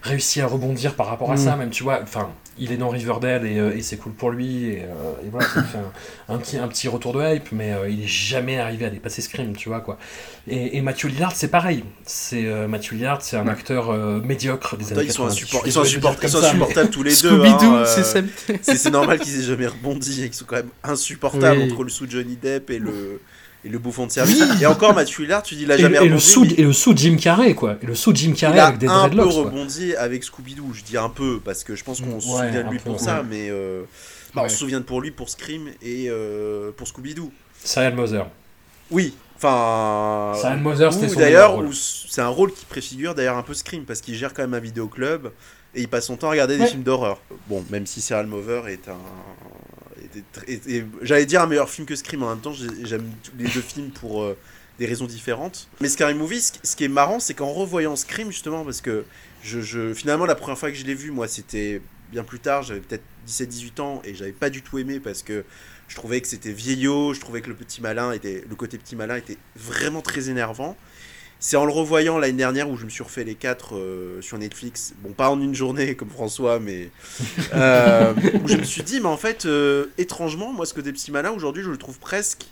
réussi 0.03 0.39
à 0.41 0.45
rebondir 0.47 0.93
par 0.95 1.07
rapport 1.07 1.31
à 1.31 1.35
Mm. 1.35 1.37
ça, 1.37 1.55
même, 1.55 1.69
tu 1.71 1.81
vois, 1.83 1.99
enfin, 2.03 2.29
il 2.59 2.71
est 2.71 2.77
dans 2.77 2.89
Riverdale 2.89 3.47
et, 3.47 3.57
euh, 3.57 3.75
et 3.75 3.81
c'est 3.81 3.97
cool 3.97 4.11
pour 4.13 4.29
lui, 4.29 4.65
et, 4.65 4.83
euh, 4.83 5.25
et 5.25 5.29
voilà, 5.31 5.47
ça 5.47 5.63
fait 5.63 5.77
un, 5.79 6.35
un 6.35 6.37
petit, 6.37 6.57
un 6.57 6.67
petit 6.67 6.87
retour 6.87 7.13
de 7.13 7.23
hype, 7.23 7.51
mais 7.51 7.73
euh, 7.73 7.89
il 7.89 8.03
est 8.03 8.07
jamais 8.07 8.59
arrivé 8.59 8.85
à 8.85 8.89
dépasser 8.91 9.21
Scream, 9.23 9.55
tu 9.55 9.69
vois, 9.69 9.79
quoi. 9.81 9.97
Et, 10.47 10.77
et 10.77 10.81
Matthew 10.81 11.05
Lillard, 11.05 11.31
c'est 11.35 11.47
pareil, 11.47 11.83
c'est 12.05 12.45
euh, 12.45 12.67
Matthew 12.67 12.91
Lillard, 12.93 13.21
c'est 13.23 13.37
un 13.37 13.45
Ouais. 13.45 13.51
acteur 13.51 13.89
euh, 13.89 14.19
médiocre 14.21 14.77
des 14.77 14.93
années 14.93 15.03
ils 15.05 15.11
sont, 15.11 15.23
90. 15.25 15.41
insupport- 15.43 15.61
Je 15.63 15.67
ils 15.69 15.71
sont, 15.73 15.83
ils 15.83 16.35
insupportables 16.37 16.89
tous 16.91 17.01
les 17.03 17.09
deux. 17.11 17.15
Scooby-Doo, 17.15 17.65
hein, 17.77 17.83
c'est 17.87 18.03
ça. 18.03 18.19
c'est 18.61 18.75
c'est 18.75 18.91
normal 18.91 19.17
qu'ils 19.19 19.39
aient 19.39 19.43
jamais 19.43 19.65
rebondi 19.67 20.21
et 20.23 20.25
qu'ils 20.25 20.35
sont 20.35 20.45
quand 20.45 20.57
même 20.57 20.69
insupportables 20.83 21.61
Oui. 21.61 21.71
entre 21.71 21.83
le 21.83 21.89
sous 21.89 22.07
Johnny 22.07 22.35
Depp 22.35 22.69
et 22.69 22.77
le, 22.79 23.21
et 23.65 23.69
le 23.69 23.77
bouffon 23.79 24.05
de 24.07 24.11
service. 24.11 24.41
et 24.61 24.65
encore, 24.65 24.93
Mathieu 24.93 25.25
Hillard, 25.25 25.43
tu 25.43 25.55
dis 25.55 25.63
il 25.63 25.71
a 25.71 25.75
Et, 25.75 25.79
jamais 25.79 26.05
et 26.05 26.07
le 26.07 26.19
sous, 26.19 26.45
mais 26.45 26.51
et 26.53 26.63
le 26.63 26.73
sous 26.73 26.93
de 26.93 26.97
Jim 26.97 27.17
Carrey, 27.17 27.53
quoi. 27.55 27.77
Et 27.81 27.85
le 27.85 27.95
sous 27.95 28.11
de 28.11 28.17
Jim 28.17 28.31
il 28.33 28.39
Carrey 28.39 28.59
a 28.59 28.67
avec 28.67 28.79
des 28.79 28.87
un 28.87 29.09
peu 29.09 29.17
quoi. 29.17 29.43
rebondi 29.43 29.95
avec 29.95 30.23
Scooby-Doo. 30.23 30.73
Je 30.73 30.83
dis 30.83 30.97
un 30.97 31.09
peu 31.09 31.39
parce 31.43 31.63
que 31.63 31.75
je 31.75 31.83
pense 31.83 32.01
qu'on 32.01 32.19
se 32.19 32.27
souvient 32.27 32.63
de 32.63 32.69
lui 32.69 32.77
peu, 32.77 32.91
pour 32.91 32.99
ça, 32.99 33.23
mais 33.29 33.49
euh, 33.49 33.83
bah, 34.33 34.43
on 34.45 34.49
se 34.49 34.57
souvient 34.57 34.79
de 34.79 34.85
pour 34.85 35.01
lui 35.01 35.11
pour 35.11 35.29
Scream 35.29 35.67
et 35.81 36.05
euh, 36.09 36.71
pour 36.71 36.87
Scooby-Doo. 36.87 37.31
Serial 37.63 37.95
Mother. 37.95 38.27
Oui, 38.91 39.13
enfin. 39.35 40.33
Serial 40.39 40.59
Mother, 40.59 40.93
c'était 40.93 41.09
son 41.09 41.19
d'ailleurs, 41.19 41.61
c'est 41.73 42.21
un 42.21 42.29
rôle 42.29 42.53
qui 42.53 42.65
préfigure 42.65 43.13
d'ailleurs 43.13 43.37
un 43.37 43.43
peu 43.43 43.53
Scream 43.53 43.83
parce 43.83 44.01
qu'il 44.01 44.15
gère 44.15 44.33
quand 44.33 44.43
même 44.43 44.53
un 44.53 44.59
vidéoclub 44.59 45.27
et 45.75 45.81
il 45.81 45.87
passe 45.87 46.05
son 46.07 46.15
temps 46.15 46.27
à 46.27 46.31
regarder 46.31 46.57
des 46.57 46.65
films 46.65 46.83
d'horreur. 46.83 47.19
Bon, 47.47 47.63
même 47.69 47.85
si 47.85 48.01
Serial 48.01 48.27
Mover 48.27 48.63
est 48.67 48.87
un. 48.87 48.97
J'allais 51.01 51.25
dire 51.25 51.41
un 51.41 51.47
meilleur 51.47 51.69
film 51.69 51.85
que 51.87 51.95
Scream, 51.95 52.23
en 52.23 52.29
même 52.29 52.39
temps 52.39 52.53
j'ai- 52.53 52.85
j'aime 52.85 53.09
les 53.37 53.45
deux 53.49 53.61
films 53.61 53.89
pour 53.91 54.21
euh, 54.23 54.37
des 54.77 54.85
raisons 54.85 55.05
différentes. 55.05 55.67
Mais 55.81 55.89
Scary 55.89 56.13
Movie, 56.13 56.41
ce, 56.63 56.75
qui 56.75 56.83
est 56.85 56.87
marrant, 56.89 57.19
c'est 57.19 57.33
qu'en 57.33 57.51
revoyant 57.51 57.95
Scream, 57.95 58.31
justement, 58.31 58.63
parce 58.63 58.81
que 58.81 59.05
finalement 59.95 60.25
la 60.25 60.35
première 60.35 60.57
fois 60.57 60.69
que 60.71 60.77
je 60.77 60.85
l'ai 60.85 60.95
vu, 60.95 61.11
moi 61.11 61.27
c'était 61.27 61.81
bien 62.11 62.23
plus 62.23 62.39
tard, 62.39 62.63
j'avais 62.63 62.79
peut-être 62.81 63.03
17-18 63.27 63.79
ans 63.81 64.01
et 64.03 64.15
j'avais 64.15 64.31
pas 64.31 64.49
du 64.49 64.61
tout 64.61 64.79
aimé 64.79 64.99
parce 64.99 65.21
que 65.23 65.45
je 65.87 65.95
trouvais 65.95 66.21
que 66.21 66.27
c'était 66.27 66.51
vieillot, 66.51 67.13
je 67.13 67.19
trouvais 67.19 67.41
que 67.41 67.49
le 67.49 67.55
petit 67.55 67.81
malin 67.81 68.11
était, 68.11 68.43
le 68.49 68.55
côté 68.55 68.77
petit 68.77 68.95
malin 68.95 69.15
était 69.15 69.37
vraiment 69.55 70.01
très 70.01 70.29
énervant. 70.29 70.75
C'est 71.41 71.55
en 71.55 71.63
le 71.65 71.71
revoyant 71.71 72.17
l'année 72.17 72.33
dernière 72.37 72.69
où 72.69 72.75
je 72.75 72.83
me 72.83 72.89
suis 72.89 73.01
refait 73.03 73.23
les 73.23 73.35
quatre 73.35 73.75
euh, 73.77 74.21
sur 74.21 74.37
Netflix. 74.37 74.93
Bon, 75.01 75.13
pas 75.13 75.29
en 75.29 75.39
une 75.39 75.55
journée 75.55 75.95
comme 75.95 76.09
François, 76.09 76.59
mais 76.59 76.89
euh, 77.53 78.13
où 78.43 78.47
je 78.47 78.57
me 78.57 78.63
suis 78.63 78.83
dit, 78.83 78.99
mais 78.99 79.07
en 79.07 79.15
fait, 79.17 79.45
euh, 79.45 79.85
étrangement, 79.97 80.51
moi, 80.51 80.65
ce 80.65 80.73
côté 80.73 80.91
petit 80.91 81.11
malin 81.11 81.31
aujourd'hui, 81.31 81.63
je 81.63 81.69
le 81.69 81.77
trouve 81.77 81.97
presque, 81.97 82.47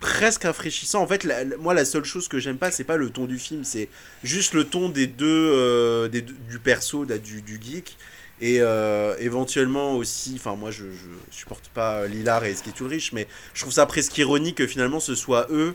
presque 0.00 0.42
rafraîchissant. 0.44 1.00
En 1.02 1.06
fait, 1.06 1.24
la- 1.24 1.44
la- 1.44 1.56
moi, 1.56 1.72
la 1.72 1.86
seule 1.86 2.04
chose 2.04 2.28
que 2.28 2.38
j'aime 2.38 2.58
pas, 2.58 2.70
c'est 2.70 2.84
pas 2.84 2.96
le 2.98 3.08
ton 3.08 3.24
du 3.24 3.38
film, 3.38 3.64
c'est 3.64 3.88
juste 4.22 4.52
le 4.52 4.64
ton 4.64 4.90
des 4.90 5.06
deux, 5.06 5.26
euh, 5.26 6.08
des 6.08 6.20
deux- 6.20 6.36
du 6.50 6.58
perso, 6.58 7.06
du, 7.06 7.40
du 7.40 7.58
geek. 7.62 7.96
Et 8.40 8.58
euh, 8.60 9.16
éventuellement 9.18 9.96
aussi, 9.96 10.34
enfin 10.36 10.54
moi 10.54 10.70
je, 10.70 10.84
je 10.84 11.08
supporte 11.36 11.70
pas 11.74 12.06
Lillard 12.06 12.44
et 12.44 12.54
Skitty 12.54 12.84
Ulrich, 12.84 13.10
mais 13.12 13.26
je 13.52 13.62
trouve 13.62 13.72
ça 13.72 13.84
presque 13.84 14.16
ironique 14.16 14.58
que 14.58 14.66
finalement 14.68 15.00
ce 15.00 15.16
soit 15.16 15.48
eux 15.50 15.74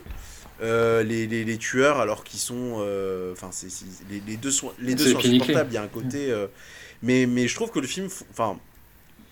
euh, 0.62 1.02
les, 1.02 1.26
les, 1.26 1.44
les 1.44 1.58
tueurs 1.58 1.98
alors 2.00 2.22
qu'ils 2.24 2.40
sont 2.40 2.76
euh, 2.78 3.32
enfin 3.32 3.48
c'est- 3.52 3.68
les, 4.10 4.22
les 4.26 4.36
deux 4.36 4.50
sont 4.50 4.72
les 4.78 4.94
deux 4.94 5.04
sont 5.12 5.18
insupportables. 5.38 5.70
Il 5.70 5.74
y 5.74 5.78
a 5.78 5.82
un 5.82 5.88
côté 5.88 6.30
euh, 6.30 6.46
mais 7.02 7.26
mais 7.26 7.48
je 7.48 7.54
trouve 7.54 7.70
que 7.70 7.80
le 7.80 7.86
film 7.86 8.08
enfin 8.30 8.58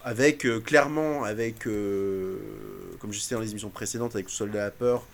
avec 0.05 0.45
euh, 0.45 0.59
clairement 0.61 1.23
avec 1.25 1.67
euh, 1.69 2.37
comme 2.99 3.13
je 3.13 3.19
disais 3.21 3.35
dans 3.37 3.41
les 3.41 3.51
émissions 3.51 3.71
précédentes 3.71 4.15
avec 4.15 4.27
le 4.27 4.33
sol 4.33 4.51
de 4.51 4.59
la 4.59 4.71
peur 4.73 5.05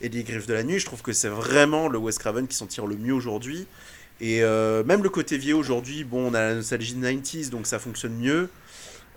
et 0.00 0.08
les 0.08 0.22
griffes 0.22 0.46
de 0.46 0.54
la 0.54 0.62
nuit 0.62 0.78
je 0.78 0.86
trouve 0.86 1.02
que 1.02 1.12
c'est 1.12 1.28
vraiment 1.28 1.88
le 1.88 1.98
Wes 1.98 2.16
Craven 2.18 2.46
qui 2.46 2.56
s'en 2.56 2.66
tire 2.66 2.86
le 2.86 2.96
mieux 2.96 3.12
aujourd'hui. 3.14 3.66
Et 4.20 4.42
euh, 4.42 4.82
même 4.84 5.02
le 5.02 5.10
côté 5.10 5.36
vieux 5.36 5.56
aujourd'hui 5.56 6.04
bon 6.04 6.30
on 6.30 6.34
a 6.34 6.40
la 6.40 6.54
nostalgie 6.54 6.94
de 6.94 7.04
90s 7.04 7.50
donc 7.50 7.66
ça 7.66 7.78
fonctionne 7.80 8.14
mieux. 8.16 8.48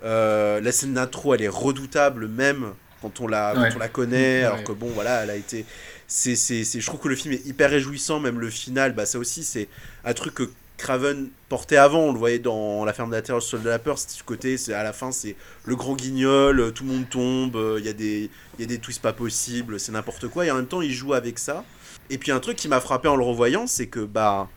Euh, 0.02 0.60
la 0.60 0.72
scène 0.72 0.94
d'intro 0.94 1.34
elle 1.34 1.42
est 1.42 1.48
redoutable 1.48 2.26
même 2.26 2.72
quand 3.02 3.20
on 3.20 3.26
la, 3.26 3.52
quand 3.54 3.76
on 3.76 3.78
la 3.78 3.88
connaît 3.88 4.40
Ouais. 4.40 4.44
alors 4.44 4.64
que 4.64 4.72
bon 4.72 4.88
voilà 4.94 5.22
elle 5.24 5.30
a 5.30 5.36
été 5.36 5.64
c'est, 6.12 6.34
c'est, 6.34 6.64
je 6.80 6.86
trouve 6.86 6.98
que 7.00 7.08
le 7.08 7.14
film 7.14 7.32
est 7.34 7.46
hyper 7.46 7.70
réjouissant, 7.70 8.18
même 8.18 8.40
le 8.40 8.50
final, 8.50 8.94
bah 8.94 9.06
ça 9.06 9.18
aussi 9.18 9.44
c'est 9.44 9.68
un 10.04 10.12
truc 10.12 10.34
que 10.34 10.50
Craven 10.76 11.28
portait 11.48 11.76
avant, 11.76 12.00
on 12.00 12.12
le 12.12 12.18
voyait 12.18 12.40
dans 12.40 12.84
La 12.84 12.92
ferme 12.92 13.10
de 13.10 13.14
la 13.14 13.22
terreur, 13.22 13.40
le 13.52 13.58
de 13.60 13.68
la 13.68 13.78
peur, 13.78 13.96
c'est 13.96 14.10
ce 14.10 14.24
côté, 14.24 14.56
c'est 14.56 14.74
à 14.74 14.82
la 14.82 14.92
fin 14.92 15.12
c'est 15.12 15.36
le 15.66 15.76
grand 15.76 15.94
guignol, 15.94 16.58
euh, 16.58 16.70
tout 16.72 16.82
le 16.84 16.90
monde 16.90 17.08
tombe, 17.08 17.54
euh, 17.54 17.76
il 17.78 17.86
y, 17.86 17.88
a 17.88 17.92
des- 17.92 18.28
y 18.58 18.62
a 18.64 18.66
des 18.66 18.78
twists 18.78 19.00
pas 19.00 19.12
possibles, 19.12 19.78
c'est 19.78 19.92
n'importe 19.92 20.26
quoi, 20.26 20.46
et 20.46 20.50
en 20.50 20.56
même 20.56 20.66
temps 20.66 20.82
il 20.82 20.92
joue 20.92 21.14
avec 21.14 21.38
ça. 21.38 21.64
Et 22.08 22.18
puis 22.18 22.32
un 22.32 22.40
truc 22.40 22.56
qui 22.56 22.66
m'a 22.66 22.80
frappé 22.80 23.06
en 23.06 23.14
le 23.14 23.24
revoyant, 23.24 23.68
c'est 23.68 23.86
que 23.86 24.00
bah 24.00 24.48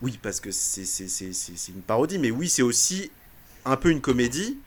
oui, 0.00 0.18
parce 0.22 0.40
que 0.40 0.50
c'est 0.52 0.84
une 1.68 1.82
parodie, 1.86 2.18
mais 2.18 2.30
oui, 2.30 2.48
c'est 2.48 2.62
aussi 2.62 3.10
un 3.66 3.76
peu 3.76 3.90
une 3.90 4.00
comédie, 4.00 4.58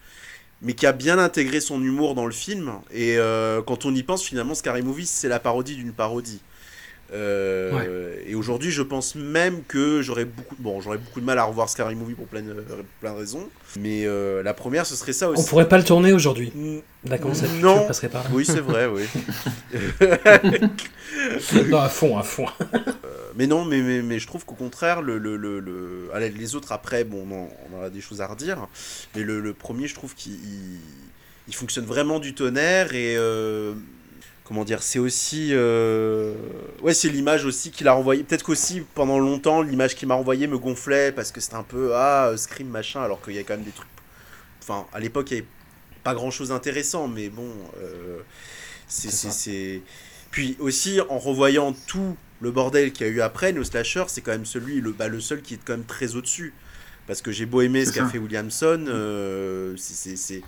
mais 0.62 0.74
qui 0.74 0.86
a 0.86 0.94
bien 0.94 1.20
intégré 1.20 1.60
son 1.62 1.82
humour 1.82 2.16
dans 2.16 2.26
le 2.26 2.32
film. 2.32 2.74
Et 2.92 3.18
euh, 3.18 3.62
quand 3.62 3.86
on 3.86 3.94
y 3.94 4.04
pense, 4.04 4.24
finalement, 4.24 4.56
Scary 4.56 4.82
Movie, 4.82 5.06
c'est 5.06 5.30
la 5.30 5.40
parodie 5.40 5.76
d'une 5.76 5.94
parodie. 5.94 6.42
Euh, 7.14 8.16
Et 8.26 8.36
aujourd'hui, 8.36 8.72
je 8.72 8.82
pense 8.82 9.16
même 9.16 9.64
que 9.68 10.02
j'aurais 10.02 10.26
beaucoup, 10.26 10.56
bon, 10.60 10.82
j'aurais 10.82 10.98
beaucoup 10.98 11.22
de 11.22 11.26
mal 11.26 11.40
à 11.40 11.46
revoir 11.46 11.70
Scary 11.70 11.96
Movie 11.96 12.14
pour 12.16 12.28
plein 12.28 12.42
de, 12.42 12.54
plein 13.00 13.14
de 13.14 13.18
raisons. 13.18 13.48
Mais 13.80 14.06
euh, 14.06 14.44
la 14.44 14.54
première, 14.54 14.86
ce 14.86 14.96
serait 14.96 15.14
ça 15.14 15.30
aussi. 15.30 15.42
On 15.42 15.46
pourrait 15.46 15.70
pas 15.70 15.78
le 15.78 15.84
tourner 15.86 16.12
aujourd'hui. 16.12 16.52
D'accord, 17.06 17.34
cette 17.36 17.54
Non. 17.62 17.88
passerait 17.88 18.10
là. 18.14 18.24
Oui, 18.34 18.44
c'est 18.46 18.60
vrai, 18.60 18.88
oui. 18.88 19.04
Non, 21.70 21.80
à 21.80 21.90
fond, 21.90 22.18
à 22.18 22.24
fond. 22.24 22.46
mais 23.36 23.48
non, 23.48 23.66
mais, 23.66 23.82
mais, 23.82 24.02
mais 24.02 24.20
je 24.20 24.28
trouve 24.28 24.46
qu'au 24.46 24.56
contraire, 24.56 25.02
le, 25.02 25.18
le, 25.18 25.36
le, 25.38 25.60
le- 25.60 26.10
allez, 26.14 26.30
les 26.30 26.56
autres 26.56 26.72
après, 26.72 27.04
bon, 27.04 27.26
on, 27.30 27.34
en- 27.76 27.78
aura 27.78 27.90
des 27.90 28.02
choses 28.02 28.22
à 28.22 28.28
redire. 28.28 28.68
Mais 29.16 29.24
le, 29.24 29.40
le 29.40 29.54
premier, 29.54 29.88
je 29.88 29.96
trouve 29.96 30.14
qu'il 30.16 30.34
il, 30.34 30.80
il 31.48 31.56
fonctionne 31.56 31.86
vraiment 31.86 32.20
du 32.20 32.34
tonnerre 32.34 32.94
et 32.94 33.16
euh, 33.18 33.74
comment 34.48 34.64
dire, 34.64 34.82
c'est 34.82 35.00
aussi, 35.00 35.50
euh, 35.52 36.34
ouais, 36.82 36.94
c'est 36.94 37.10
l'image 37.10 37.44
aussi 37.46 37.70
qu'il 37.72 37.88
a 37.88 37.94
renvoyé. 37.94 38.24
Peut-être 38.24 38.44
qu'aussi 38.44 38.84
pendant 38.96 39.20
longtemps, 39.20 39.62
l'image 39.62 39.96
qu'il 39.96 40.08
m'a 40.08 40.16
renvoyée 40.16 40.48
me 40.48 40.58
gonflait 40.58 41.12
parce 41.12 41.32
que 41.34 41.42
c'était 41.42 41.56
un 41.56 41.64
peu 41.64 41.92
ah 41.94 42.28
euh, 42.28 42.38
scream 42.38 42.70
machin, 42.70 43.02
alors 43.02 43.22
qu'il 43.22 43.34
y 43.34 43.40
a 43.40 43.44
quand 43.44 43.56
même 43.56 43.66
des 43.66 43.72
trucs. 43.72 43.88
Enfin, 44.64 44.86
à 44.94 45.00
l'époque, 45.00 45.32
il 45.32 45.34
y 45.34 45.38
avait 45.40 45.48
pas 46.04 46.14
grand-chose 46.14 46.50
d'intéressant, 46.50 47.08
mais 47.10 47.28
bon, 47.30 47.50
euh, 47.82 48.20
c'est 48.88 49.82
Puis 50.32 50.56
aussi, 50.60 51.02
en 51.10 51.18
revoyant 51.18 51.74
tout 51.88 52.16
le 52.40 52.52
bordel 52.52 52.94
qu'il 52.94 53.08
y 53.08 53.10
a 53.10 53.14
eu 53.14 53.22
après, 53.22 53.52
nos 53.52 53.64
slashers, 53.64 54.06
c'est 54.08 54.22
quand 54.22 54.32
même 54.32 54.46
celui, 54.46 54.80
le, 54.80 54.92
bah, 54.92 55.08
le 55.10 55.20
seul 55.20 55.42
qui 55.42 55.56
est 55.56 55.60
quand 55.66 55.74
même 55.74 55.86
très 55.86 56.16
au-dessus. 56.16 56.54
Parce 57.08 57.22
que 57.22 57.32
j'ai 57.32 57.46
beau 57.46 57.62
aimer 57.62 57.86
ce 57.86 57.92
qu'a 57.94 58.06
fait 58.12 58.18
Williamson, 58.18 58.86
euh, 58.88 59.74
c'est- 59.78 59.94
c'est- 59.94 60.16
c'est. 60.18 60.42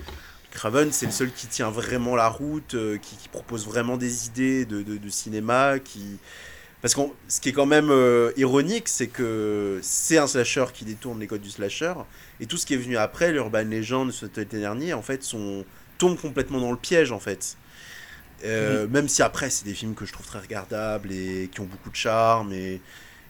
Craven, 0.52 0.92
c'est 0.92 1.06
le 1.06 1.12
seul 1.12 1.32
qui 1.32 1.48
tient 1.48 1.70
vraiment 1.70 2.16
la 2.16 2.28
route, 2.30 2.74
euh, 2.76 2.98
qui, 2.98 3.16
qui 3.18 3.30
propose 3.30 3.66
vraiment 3.68 3.98
des 3.98 4.28
idées 4.28 4.66
de, 4.66 4.82
de- 4.82 4.98
de 4.98 5.10
cinéma, 5.10 5.80
qui. 5.80 6.20
Parce 6.82 6.96
que 6.96 7.02
ce 7.28 7.42
qui 7.42 7.50
est 7.50 7.54
quand 7.54 7.66
même 7.68 7.90
euh, 7.92 8.32
ironique, 8.38 8.88
c'est 8.90 9.08
que 9.08 9.80
c'est 9.84 10.18
un 10.18 10.28
slasher 10.28 10.66
qui 10.74 10.86
détourne 10.86 11.20
les 11.20 11.28
codes 11.28 11.42
du 11.42 11.50
slasher, 11.52 11.94
et 12.40 12.46
tout 12.48 12.58
ce 12.58 12.66
qui 12.66 12.74
est 12.76 12.78
venu 12.78 12.98
après, 12.98 13.32
l'Urban 13.34 13.64
Legend, 13.64 14.12
ce 14.12 14.26
été 14.28 14.60
dernier, 14.60 14.94
en 14.94 15.02
fait, 15.02 15.24
sont, 15.24 15.66
tombe 15.98 16.20
complètement 16.20 16.60
dans 16.62 16.72
le 16.72 16.78
piège, 16.78 17.12
en 17.12 17.20
fait. 17.20 17.58
Euh, 18.46 18.88
Même 18.88 19.08
si 19.10 19.22
après, 19.22 19.50
c'est 19.50 19.66
des 19.66 19.74
films 19.74 19.96
que 19.96 20.06
je 20.06 20.14
trouve 20.14 20.26
très 20.26 20.40
regardables 20.40 21.12
et 21.12 21.50
qui 21.52 21.60
ont 21.60 21.66
beaucoup 21.66 21.90
de 21.90 21.96
charme 21.96 22.54
et, 22.54 22.82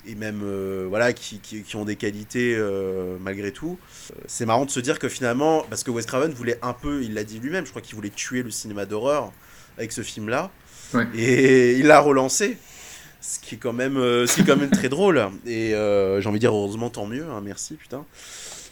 et 0.09 0.15
même 0.15 0.41
euh, 0.43 0.85
voilà, 0.89 1.13
qui, 1.13 1.39
qui, 1.39 1.61
qui 1.63 1.75
ont 1.75 1.85
des 1.85 1.95
qualités 1.95 2.55
euh, 2.55 3.17
malgré 3.21 3.51
tout. 3.51 3.77
Euh, 4.11 4.15
C'est 4.27 4.45
marrant 4.45 4.65
de 4.65 4.71
se 4.71 4.79
dire 4.79 4.97
que 4.97 5.07
finalement, 5.07 5.65
parce 5.69 5.83
que 5.83 5.91
Wes 5.91 6.05
Craven 6.05 6.31
voulait 6.33 6.57
un 6.61 6.73
peu, 6.73 7.03
il 7.03 7.13
l'a 7.13 7.23
dit 7.23 7.39
lui-même, 7.39 7.65
je 7.65 7.69
crois 7.69 7.81
qu'il 7.81 7.95
voulait 7.95 8.09
tuer 8.09 8.41
le 8.41 8.49
cinéma 8.51 8.85
d'horreur 8.85 9.31
avec 9.77 9.91
ce 9.91 10.01
film-là. 10.01 10.51
Ouais. 10.93 11.07
Et 11.15 11.73
il 11.77 11.87
l'a 11.87 11.99
relancé. 11.99 12.57
Ce 13.21 13.37
qui 13.39 13.55
est 13.55 13.57
quand 13.57 13.73
même, 13.73 13.97
euh, 13.97 14.25
ce 14.25 14.35
qui 14.35 14.41
est 14.41 14.45
quand 14.45 14.55
même 14.55 14.71
très 14.71 14.89
drôle. 14.89 15.21
Et 15.45 15.71
j'ai 15.71 16.27
envie 16.27 16.39
de 16.39 16.39
dire, 16.39 16.55
heureusement, 16.55 16.89
tant 16.89 17.05
mieux. 17.05 17.25
hein, 17.29 17.41
merci, 17.43 17.75
putain. 17.75 18.05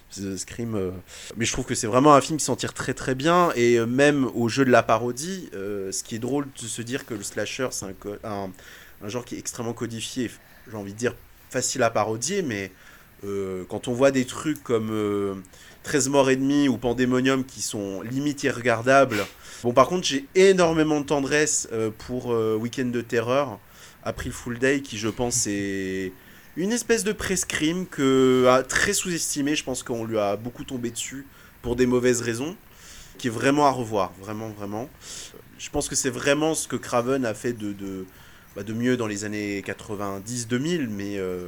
Scream. 0.09 0.93
Mais 1.35 1.45
je 1.45 1.51
trouve 1.51 1.65
que 1.65 1.75
c'est 1.75 1.85
vraiment 1.85 2.15
un 2.15 2.21
film 2.21 2.39
qui 2.39 2.45
s'en 2.45 2.55
tire 2.55 2.73
très 2.73 2.93
très 2.93 3.13
bien. 3.13 3.51
Et 3.55 3.77
même 3.85 4.29
au 4.33 4.47
jeu 4.49 4.65
de 4.65 4.71
la 4.71 4.81
parodie, 4.81 5.49
ce 5.51 6.03
qui 6.03 6.15
est 6.15 6.19
drôle 6.19 6.47
de 6.59 6.67
se 6.67 6.81
dire 6.81 7.05
que 7.05 7.13
le 7.13 7.23
slasher, 7.23 7.67
c'est 7.71 7.85
un, 8.23 8.49
un 9.03 9.09
genre 9.09 9.25
qui 9.25 9.35
est 9.35 9.39
extrêmement 9.39 9.73
codifié. 9.73 10.31
J'ai 10.69 10.77
envie 10.77 10.93
de 10.93 10.97
dire 10.97 11.13
facile 11.49 11.83
à 11.83 11.89
parodier, 11.89 12.41
mais 12.41 12.71
euh, 13.23 13.63
quand 13.69 13.87
on 13.87 13.93
voit 13.93 14.11
des 14.11 14.25
trucs 14.25 14.63
comme 14.63 14.89
euh, 14.91 15.35
13 15.87 16.09
morts 16.09 16.29
et 16.29 16.35
demi 16.35 16.67
ou 16.67 16.77
Pandemonium 16.77 17.45
qui 17.45 17.61
sont 17.61 18.01
limite 18.01 18.43
irregardables. 18.43 19.25
Bon, 19.63 19.71
par 19.71 19.87
contre, 19.87 20.05
j'ai 20.05 20.25
énormément 20.35 20.99
de 20.99 21.05
tendresse 21.05 21.69
euh, 21.71 21.91
pour 21.97 22.33
euh, 22.33 22.57
Weekend 22.59 22.91
de 22.91 22.99
terreur, 22.99 23.57
April 24.03 24.33
Full 24.33 24.59
Day, 24.59 24.81
qui 24.81 24.97
je 24.97 25.07
pense 25.07 25.47
est 25.47 26.11
une 26.57 26.73
espèce 26.73 27.05
de 27.05 27.13
prescrime 27.13 27.85
que 27.85 28.47
a 28.49 28.63
très 28.63 28.91
sous-estimé. 28.91 29.55
Je 29.55 29.63
pense 29.63 29.81
qu'on 29.81 30.03
lui 30.03 30.19
a 30.19 30.35
beaucoup 30.35 30.65
tombé 30.65 30.91
dessus 30.91 31.25
pour 31.61 31.77
des 31.77 31.85
mauvaises 31.85 32.21
raisons, 32.21 32.57
qui 33.17 33.27
est 33.27 33.31
vraiment 33.31 33.65
à 33.65 33.71
revoir, 33.71 34.11
vraiment, 34.19 34.49
vraiment. 34.49 34.89
Je 35.57 35.69
pense 35.69 35.87
que 35.87 35.95
c'est 35.95 36.09
vraiment 36.09 36.53
ce 36.53 36.67
que 36.67 36.75
Craven 36.75 37.23
a 37.25 37.33
fait 37.33 37.53
de, 37.53 37.71
de, 37.71 38.05
bah, 38.57 38.63
de 38.63 38.73
mieux 38.73 38.97
dans 38.97 39.05
les 39.07 39.23
années 39.23 39.61
90-2000, 39.65 40.87
mais 40.89 41.17
euh, 41.17 41.47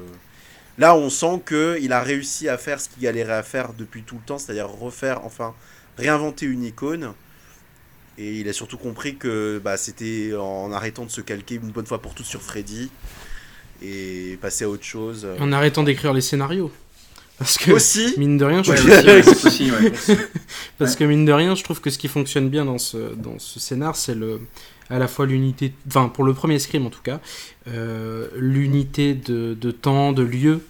là 0.78 0.96
on 0.96 1.10
sent 1.10 1.42
qu'il 1.48 1.92
a 1.92 2.02
réussi 2.02 2.48
à 2.48 2.58
faire 2.60 2.80
ce 2.80 2.88
qu'il 2.88 3.02
galérait 3.04 3.34
à 3.34 3.42
faire 3.44 3.74
depuis 3.74 4.04
tout 4.04 4.16
le 4.16 4.22
temps, 4.26 4.38
c'est-à-dire 4.38 4.70
refaire, 4.70 5.26
enfin, 5.26 5.56
réinventer 5.98 6.46
une 6.46 6.64
icône. 6.64 7.14
Et 8.20 8.40
il 8.42 8.48
a 8.50 8.54
surtout 8.54 8.78
compris 8.78 9.16
que 9.16 9.60
bah, 9.64 9.76
c'était 9.78 10.34
en 10.38 10.72
arrêtant 10.72 11.04
de 11.06 11.10
se 11.10 11.22
calquer 11.22 11.56
une 11.56 11.72
bonne 11.72 11.86
fois 11.88 12.00
pour 12.02 12.14
toutes 12.14 12.26
sur 12.28 12.42
Freddy 12.42 12.92
et 13.82 14.38
passer 14.42 14.66
à 14.66 14.70
autre 14.70 14.84
chose. 14.84 15.26
En 15.40 15.52
arrêtant 15.52 15.84
d'écrire 15.84 16.14
les 16.14 16.22
scénarios. 16.22 16.72
Parce 17.38 17.58
que, 17.58 17.72
Aussi, 17.72 18.14
mine 18.18 18.38
de 18.38 18.44
rien, 18.44 18.62
je 18.62 18.72
Ouais, 18.72 18.76
trouve- 18.78 18.92
aussi, 18.92 19.72
ouais, 19.72 19.92
aussi, 19.92 20.12
ouais. 20.12 20.18
parce 20.78 20.98
que 20.98 21.06
mine 21.06 21.24
de 21.24 21.32
rien, 21.32 21.56
je 21.56 21.64
trouve 21.64 21.80
que 21.80 21.90
ce 21.90 21.98
qui 21.98 22.10
fonctionne 22.10 22.50
bien 22.50 22.66
dans 22.66 22.78
ce, 22.78 23.16
dans 23.16 23.40
ce 23.40 23.62
scénar, 23.62 23.96
c'est 23.96 24.16
le, 24.16 24.42
à 24.90 25.00
la 25.00 25.08
fois 25.08 25.26
l'unité, 25.26 25.74
enfin 25.88 26.10
pour 26.10 26.24
le 26.24 26.34
premier 26.34 26.60
scream 26.60 26.86
en 26.86 26.90
tout 26.90 27.02
cas, 27.04 27.20
euh, 27.68 28.28
l'unité 28.36 29.14
de, 29.14 29.54
de 29.60 29.72
temps, 29.72 30.12
de 30.14 30.24
lieu. 30.24 30.62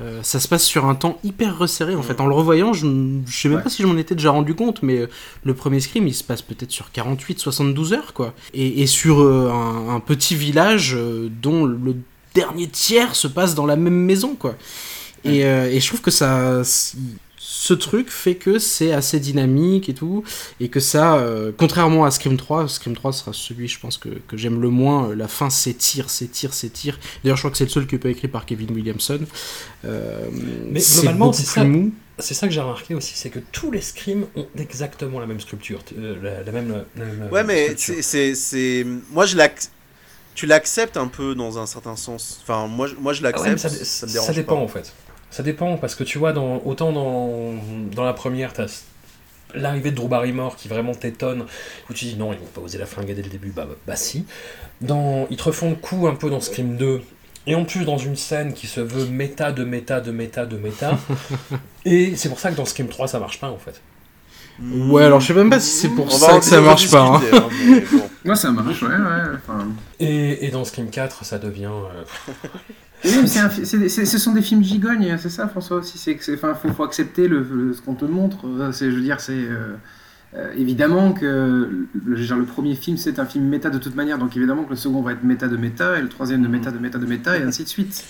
Euh, 0.00 0.20
ça 0.22 0.40
se 0.40 0.48
passe 0.48 0.64
sur 0.64 0.86
un 0.86 0.94
temps 0.94 1.18
hyper 1.22 1.58
resserré 1.58 1.94
en 1.94 2.02
fait. 2.02 2.18
En 2.20 2.26
le 2.26 2.34
revoyant, 2.34 2.72
je, 2.72 2.86
je 3.26 3.36
sais 3.40 3.48
même 3.48 3.58
Ouais. 3.58 3.62
pas 3.64 3.68
si 3.70 3.82
je 3.82 3.86
m'en 3.86 3.96
étais 3.98 4.14
déjà 4.14 4.30
rendu 4.30 4.54
compte, 4.54 4.82
mais 4.82 4.98
euh, 4.98 5.06
le 5.44 5.54
premier 5.54 5.80
scream 5.80 6.06
il 6.08 6.14
se 6.14 6.24
passe 6.24 6.40
peut-être 6.42 6.70
sur 6.72 6.88
48-72 6.94 7.92
heures 7.92 8.12
quoi. 8.14 8.34
Et, 8.54 8.82
et 8.82 8.86
sur 8.86 9.20
euh, 9.20 9.50
un, 9.50 9.94
un 9.94 10.00
petit 10.00 10.34
village 10.34 10.96
dont 11.42 11.64
le 11.66 11.94
dernier 12.34 12.68
tiers 12.68 13.14
se 13.14 13.28
passe 13.28 13.54
dans 13.54 13.66
la 13.66 13.76
même 13.76 13.94
maison 13.94 14.34
quoi. 14.34 14.56
Et, 15.24 15.44
euh, 15.44 15.70
et 15.70 15.78
je 15.78 15.86
trouve 15.86 16.00
que 16.00 16.10
ça, 16.10 16.62
ce 17.64 17.74
truc 17.74 18.10
fait 18.10 18.34
que 18.34 18.58
c'est 18.58 18.90
assez 18.92 19.20
dynamique 19.20 19.88
et 19.88 19.94
tout, 19.94 20.24
et 20.58 20.68
que 20.68 20.80
ça, 20.80 21.16
euh, 21.18 21.52
contrairement 21.56 22.04
à 22.04 22.10
Scream 22.10 22.36
3, 22.36 22.66
Scream 22.66 22.96
3 22.96 23.12
sera 23.12 23.32
celui, 23.32 23.68
je 23.68 23.78
pense, 23.78 23.98
que, 23.98 24.08
que 24.08 24.36
j'aime 24.36 24.60
le 24.60 24.68
moins. 24.68 25.10
euh, 25.10 25.14
La 25.14 25.28
fin 25.28 25.48
s'étire, 25.48 26.10
s'étire, 26.10 26.54
s'étire. 26.54 26.98
D'ailleurs, 27.22 27.36
je 27.36 27.42
crois 27.42 27.52
que 27.52 27.56
c'est 27.56 27.64
le 27.64 27.70
seul 27.70 27.86
qui 27.86 27.98
peut 27.98 28.08
écrit 28.10 28.26
par 28.26 28.46
Kevin 28.46 28.72
Williamson. 28.74 29.20
Euh, 29.84 30.26
Mais 30.72 30.80
globalement, 30.80 31.32
c'est 31.32 31.44
ça. 31.46 31.62
mou. 31.62 31.92
C'est 32.18 32.34
ça 32.34 32.48
que 32.48 32.52
j'ai 32.52 32.60
remarqué 32.60 32.94
aussi, 32.96 33.12
c'est 33.14 33.30
que 33.30 33.38
tous 33.52 33.70
les 33.70 33.80
screams 33.80 34.26
ont 34.34 34.46
exactement 34.58 35.20
la 35.20 35.26
même 35.26 35.40
sculpture, 35.40 35.84
euh, 35.96 36.16
la, 36.20 36.42
la 36.42 36.52
même, 36.52 36.84
la 36.96 37.04
même, 37.04 37.28
Ouais, 37.30 37.44
mais 37.44 37.76
structure. 37.76 37.94
c'est, 37.96 38.02
c'est, 38.02 38.34
c'est- 38.34 38.86
moi 39.12 39.24
je 39.24 39.36
tu 40.34 40.46
l'acceptes 40.46 40.96
un 40.96 41.08
peu 41.08 41.34
dans 41.34 41.58
un 41.58 41.66
certain 41.66 41.94
sens. 41.96 42.40
Enfin, 42.42 42.66
moi, 42.66 42.86
je- 42.86 42.94
moi 42.94 43.12
je 43.12 43.20
Ah 43.24 43.38
ouais, 43.40 43.50
l'accepte. 43.50 43.84
ça, 43.84 44.32
dépend 44.32 44.56
pas. 44.56 44.62
en 44.62 44.68
fait. 44.68 44.92
Ça 45.32 45.42
dépend 45.42 45.78
parce 45.78 45.94
que 45.94 46.04
tu 46.04 46.18
vois, 46.18 46.34
dans, 46.34 46.62
autant 46.66 46.92
dans, 46.92 47.54
dans 47.90 48.04
la 48.04 48.12
première, 48.12 48.52
t'as 48.52 48.66
l'arrivée 49.54 49.90
de 49.90 49.96
Drew 49.96 50.06
Barrymore 50.06 50.56
qui 50.56 50.68
vraiment 50.68 50.94
t'étonne, 50.94 51.46
où 51.88 51.94
tu 51.94 52.04
dis 52.04 52.16
non, 52.16 52.34
ils 52.34 52.38
vont 52.38 52.44
pas 52.44 52.60
oser 52.60 52.76
la 52.76 52.84
flinguer 52.84 53.14
dès 53.14 53.22
le 53.22 53.30
début, 53.30 53.50
bah, 53.50 53.64
bah, 53.66 53.74
bah 53.86 53.96
si. 53.96 54.26
Dans, 54.82 55.26
ils 55.30 55.38
te 55.38 55.44
refont 55.44 55.70
le 55.70 55.76
coup 55.76 56.06
un 56.06 56.14
peu 56.14 56.28
dans 56.28 56.40
Scream 56.40 56.76
2, 56.76 57.02
et 57.46 57.54
en 57.54 57.64
plus 57.64 57.86
dans 57.86 57.96
une 57.96 58.16
scène 58.16 58.52
qui 58.52 58.66
se 58.66 58.80
veut 58.80 59.06
méta 59.06 59.52
de 59.52 59.64
méta 59.64 60.02
de 60.02 60.12
méta 60.12 60.44
de 60.44 60.58
méta, 60.58 60.98
et 61.86 62.14
c'est 62.14 62.28
pour 62.28 62.38
ça 62.38 62.50
que 62.50 62.56
dans 62.56 62.66
Scream 62.66 62.88
3 62.88 63.08
ça 63.08 63.18
marche 63.18 63.40
pas 63.40 63.50
en 63.50 63.58
fait. 63.58 63.80
Ouais, 64.60 65.04
alors 65.04 65.20
je 65.20 65.28
sais 65.28 65.34
même 65.34 65.50
pas 65.50 65.60
si 65.60 65.70
c'est 65.70 65.88
pour 65.88 66.06
On 66.06 66.10
ça 66.10 66.38
que 66.38 66.44
ça 66.44 66.60
marche 66.60 66.90
pas. 66.90 67.00
hein. 67.16 67.20
hein, 67.32 67.44
bon. 67.92 68.02
Moi, 68.24 68.36
ça 68.36 68.50
marche, 68.52 68.82
ouais, 68.82 68.88
ouais. 68.88 69.36
Enfin... 69.36 69.66
Et, 69.98 70.46
et 70.46 70.50
dans 70.50 70.64
Scream 70.64 70.90
4, 70.90 71.24
ça 71.24 71.38
devient. 71.38 71.64
euh, 71.66 72.32
Oui, 73.04 73.10
mais 73.22 73.26
c'est 73.26 73.40
un 73.40 73.50
c'est- 73.50 74.04
ce 74.04 74.18
sont 74.18 74.32
des 74.32 74.42
films 74.42 74.62
gigognes, 74.62 75.16
c'est 75.20 75.28
ça, 75.30 75.48
François 75.48 75.78
aussi. 75.78 75.98
C'est 75.98 76.14
que 76.14 76.22
c'est- 76.24 76.34
enfin, 76.34 76.54
faut, 76.54 76.68
faut 76.68 76.84
accepter 76.84 77.26
le, 77.26 77.40
le- 77.52 77.72
ce 77.72 77.82
qu'on 77.82 77.94
te 77.94 78.04
montre. 78.04 78.44
C'est, 78.72 78.90
je 78.90 78.94
veux 78.96 79.02
dire, 79.02 79.20
c'est 79.20 79.32
euh, 79.32 79.74
euh, 80.36 80.52
évidemment 80.56 81.12
que 81.12 81.68
le, 82.06 82.16
dire, 82.16 82.36
le 82.36 82.44
premier 82.44 82.76
film 82.76 82.96
c'est 82.96 83.18
un 83.18 83.26
film 83.26 83.44
méta 83.46 83.70
de 83.70 83.78
toute 83.78 83.96
manière, 83.96 84.18
donc 84.18 84.36
évidemment 84.36 84.62
que 84.64 84.70
le 84.70 84.76
second 84.76 85.02
va 85.02 85.12
être 85.12 85.24
méta 85.24 85.48
de 85.48 85.56
méta 85.56 85.98
et 85.98 86.02
le 86.02 86.08
troisième 86.08 86.42
de 86.42 86.48
méta 86.48 86.70
de 86.70 86.78
méta 86.78 86.98
de 86.98 87.06
méta 87.06 87.36
et 87.36 87.42
ainsi 87.42 87.64
de 87.64 87.68
suite. 87.68 88.04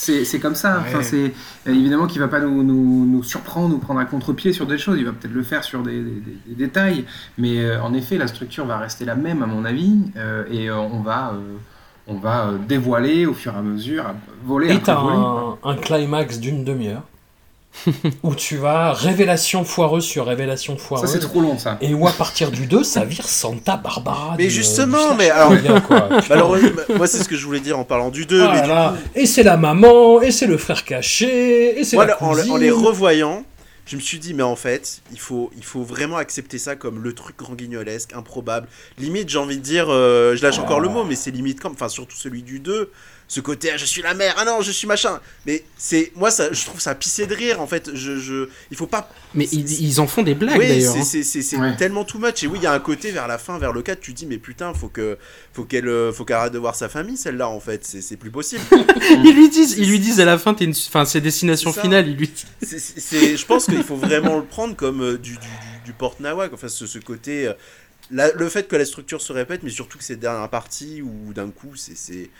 C'est, 0.00 0.38
comme 0.38 0.54
ça. 0.54 0.78
Enfin, 0.80 0.98
Ouais. 0.98 1.02
c'est 1.02 1.24
euh, 1.66 1.72
évidemment 1.74 2.06
qu'il 2.06 2.20
va 2.20 2.28
pas 2.28 2.38
nous, 2.40 2.62
nous, 2.62 3.04
nous 3.04 3.22
surprendre, 3.24 3.70
nous 3.70 3.78
prendre 3.78 3.98
à 3.98 4.04
contre-pied 4.04 4.52
sur 4.52 4.64
des 4.66 4.78
choses. 4.78 4.96
Il 4.98 5.04
va 5.04 5.10
peut-être 5.12 5.34
le 5.34 5.42
faire 5.42 5.64
sur 5.64 5.82
des, 5.82 6.00
des- 6.00 6.10
des- 6.20 6.38
des 6.46 6.54
détails, 6.54 7.04
mais 7.36 7.58
euh, 7.64 7.82
en 7.82 7.92
effet, 7.94 8.16
la 8.16 8.28
structure 8.28 8.64
va 8.64 8.78
rester 8.78 9.04
la 9.04 9.16
même 9.16 9.42
à 9.42 9.46
mon 9.46 9.64
avis, 9.64 9.96
euh, 10.16 10.44
et 10.52 10.70
on 10.70 11.00
va 11.00 11.34
on 12.10 12.14
va 12.14 12.52
dévoiler 12.66 13.26
au 13.26 13.34
fur 13.34 13.52
et 13.54 13.58
à 13.58 13.62
mesure, 13.62 14.04
voler 14.44 14.72
Et 14.72 14.78
t'as 14.80 14.98
un 15.64 15.74
climax 15.74 16.38
d'une 16.38 16.64
demi-heure 16.64 17.02
où 18.22 18.34
tu 18.34 18.56
vas 18.56 18.92
révélation 18.92 19.64
foireuse 19.64 20.04
sur 20.04 20.26
révélation 20.26 20.76
Ça, 20.78 20.84
foireuse. 20.84 21.10
c'est 21.10 21.18
trop 21.20 21.40
long, 21.40 21.58
ça. 21.58 21.78
Et 21.80 21.94
où 21.94 22.06
à 22.08 22.12
partir 22.12 22.50
du 22.50 22.66
2, 22.66 22.84
ça 22.84 23.04
vire 23.04 23.26
Santa 23.28 23.76
Barbara. 23.76 24.34
Mais 24.38 24.44
du- 24.44 24.50
justement, 24.50 25.12
du 25.12 25.16
mais 25.18 25.30
alors- 25.30 25.52
bien, 25.54 25.80
quoi. 25.80 26.08
Alors, 26.30 26.54
euh, 26.54 26.60
moi, 26.96 27.06
c'est 27.06 27.18
ce 27.18 27.28
que 27.28 27.36
je 27.36 27.44
voulais 27.46 27.60
dire 27.60 27.78
en 27.78 27.84
parlant 27.84 28.10
du 28.10 28.26
2. 28.26 28.42
Ah 28.42 28.48
mais 28.52 28.56
là 28.58 28.62
du 28.62 28.68
là. 28.68 28.88
coup, 28.90 29.08
Et 29.14 29.26
c'est 29.26 29.42
la 29.42 29.56
maman, 29.56 30.20
et 30.22 30.30
c'est 30.30 30.46
le 30.46 30.56
frère 30.58 30.84
caché, 30.84 31.78
et 31.78 31.84
c'est 31.84 31.96
la 31.96 32.22
en, 32.22 32.34
cousine. 32.34 32.52
en 32.52 32.56
les 32.56 32.70
revoyant, 32.70 33.44
je 33.86 33.96
me 33.96 34.00
suis 34.02 34.18
dit, 34.18 34.34
mais 34.34 34.42
en 34.42 34.56
fait, 34.56 35.00
il 35.12 35.18
faut, 35.18 35.50
il 35.56 35.64
faut 35.64 35.82
vraiment 35.82 36.16
accepter 36.18 36.58
ça 36.58 36.76
comme 36.76 37.02
le 37.02 37.14
truc 37.14 37.36
grand 37.38 37.54
guignolesque, 37.54 38.12
improbable. 38.14 38.68
Limite, 38.98 39.28
j'ai 39.30 39.38
envie 39.38 39.56
de 39.56 39.62
dire, 39.62 39.86
euh, 39.88 40.36
je 40.36 40.42
lâche 40.42 40.58
encore 40.58 40.80
le 40.80 40.88
mot, 40.90 41.04
mais 41.04 41.14
c'est 41.14 41.30
limite 41.30 41.58
comme, 41.60 41.72
enfin, 41.72 41.88
surtout 41.88 42.16
celui 42.16 42.42
du 42.42 42.60
2. 42.60 42.90
Ce 43.30 43.40
côté, 43.40 43.70
ah, 43.70 43.76
je 43.76 43.84
suis 43.84 44.00
la 44.00 44.14
mère, 44.14 44.34
ah 44.38 44.46
non, 44.46 44.62
je 44.62 44.72
suis 44.72 44.86
machin. 44.86 45.20
Mais 45.44 45.62
c'est, 45.76 46.12
moi, 46.16 46.30
ça, 46.30 46.50
je 46.50 46.64
trouve 46.64 46.80
ça 46.80 46.94
pissé 46.94 47.26
de 47.26 47.34
rire, 47.34 47.60
en 47.60 47.66
fait. 47.66 47.90
Je, 47.94 48.18
je, 48.18 48.48
il 48.70 48.76
faut 48.78 48.86
pas 48.86 49.10
Mais 49.34 49.46
ils, 49.52 49.82
ils 49.82 50.00
en 50.00 50.06
font 50.06 50.22
des 50.22 50.34
blagues 50.34 50.56
oui, 50.58 50.66
d'ailleurs. 50.66 50.94
c'est- 50.94 50.98
hein. 51.00 51.04
c'est 51.04 51.22
c'est- 51.22 51.42
c'est 51.42 51.58
Ouais. 51.58 51.76
tellement 51.76 52.04
too 52.06 52.18
much. 52.18 52.42
Et 52.42 52.46
oui, 52.46 52.58
il 52.58 52.64
y 52.64 52.66
a 52.66 52.72
un 52.72 52.78
côté 52.80 53.10
vers 53.10 53.28
la 53.28 53.36
fin, 53.36 53.58
vers 53.58 53.74
le 53.74 53.82
4, 53.82 54.00
tu 54.00 54.14
te 54.14 54.18
dis, 54.18 54.24
mais 54.24 54.38
putain, 54.38 54.72
faut 54.72 54.88
que 54.88 55.18
faut 55.52 55.64
qu'elle 55.64 55.88
euh, 55.88 56.10
faut 56.10 56.24
qu'elle 56.24 56.36
arrête 56.36 56.54
de 56.54 56.58
voir 56.58 56.74
sa 56.74 56.88
famille, 56.88 57.18
celle-là, 57.18 57.48
en 57.50 57.60
fait. 57.60 57.84
C'est 57.84 58.00
c'est 58.00 58.16
plus 58.16 58.30
possible. 58.30 58.62
Ils 59.10 59.34
lui 59.34 59.50
disent, 59.50 59.74
ils 59.76 59.90
lui 59.90 59.98
disent 60.00 60.20
à 60.20 60.24
la 60.24 60.38
fin, 60.38 60.54
t'es 60.54 60.64
une... 60.64 60.70
enfin, 60.88 61.04
c'est 61.04 61.20
destination 61.20 61.70
finale. 61.74 62.08
Ils 62.08 62.16
lui 62.16 62.28
disent- 62.28 62.46
C'est- 62.62 62.78
c'est- 62.78 63.00
c'est- 63.00 63.36
je 63.36 63.44
pense 63.44 63.66
qu'il 63.66 63.82
faut 63.84 63.96
vraiment 63.96 64.38
le 64.38 64.44
prendre 64.44 64.74
comme 64.74 65.02
euh, 65.02 65.18
du, 65.18 65.32
du, 65.32 65.36
du, 65.36 65.46
du 65.84 65.92
porte-nawak. 65.92 66.54
Enfin, 66.54 66.68
ce, 66.68 66.86
ce 66.86 66.98
côté. 66.98 67.48
euh, 67.48 67.52
la- 68.10 68.32
le 68.32 68.48
fait 68.48 68.66
que 68.68 68.76
la 68.76 68.86
structure 68.86 69.20
se 69.20 69.34
répète, 69.34 69.62
mais 69.62 69.68
surtout 69.70 69.98
que 69.98 70.04
c'est 70.04 70.16
dernière 70.16 70.48
partie 70.48 71.02
où 71.02 71.34
d'un 71.34 71.50
coup, 71.50 71.76
c'est- 71.76 72.30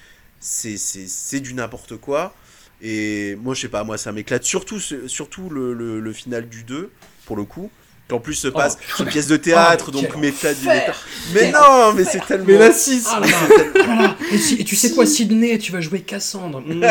c'est 0.40 0.76
c'est 0.76 0.76
c'est- 0.78 1.08
c'est 1.08 1.40
du 1.40 1.54
n'importe 1.54 1.96
quoi. 1.96 2.34
Et 2.80 3.36
moi, 3.42 3.54
je 3.54 3.62
sais 3.62 3.68
pas, 3.68 3.82
moi, 3.84 3.98
ça 3.98 4.12
m'éclate. 4.12 4.44
Surtout, 4.44 4.78
surtout 4.78 5.50
le, 5.50 5.72
le, 5.74 5.98
le 5.98 6.12
final 6.12 6.48
du 6.48 6.62
2, 6.64 6.90
pour 7.26 7.36
le 7.36 7.44
coup. 7.44 7.70
Qu'en 8.06 8.20
plus 8.20 8.32
se 8.34 8.48
passe 8.48 8.76
putain. 8.76 9.04
une 9.04 9.10
pièce 9.10 9.26
de 9.26 9.36
théâtre, 9.36 9.86
Oh, 9.88 9.90
donc 9.90 10.16
méta 10.16 10.54
du 10.54 10.66
méta. 10.66 10.94
Mais 11.34 11.40
Quel 11.40 11.52
non, 11.52 11.92
mais 11.92 12.04
c'est 12.04 12.24
tellement. 12.24 12.46
Mais 12.46 12.56
la 12.56 12.72
6 12.72 13.06
Ah. 13.10 13.20
Ah. 13.90 14.16
Et, 14.32 14.38
si- 14.38 14.54
et 14.54 14.64
tu 14.64 14.76
sais 14.76 14.92
quoi, 14.92 15.04
Sydney, 15.04 15.58
tu 15.58 15.72
vas 15.72 15.82
jouer 15.82 16.00
Cassandre. 16.00 16.62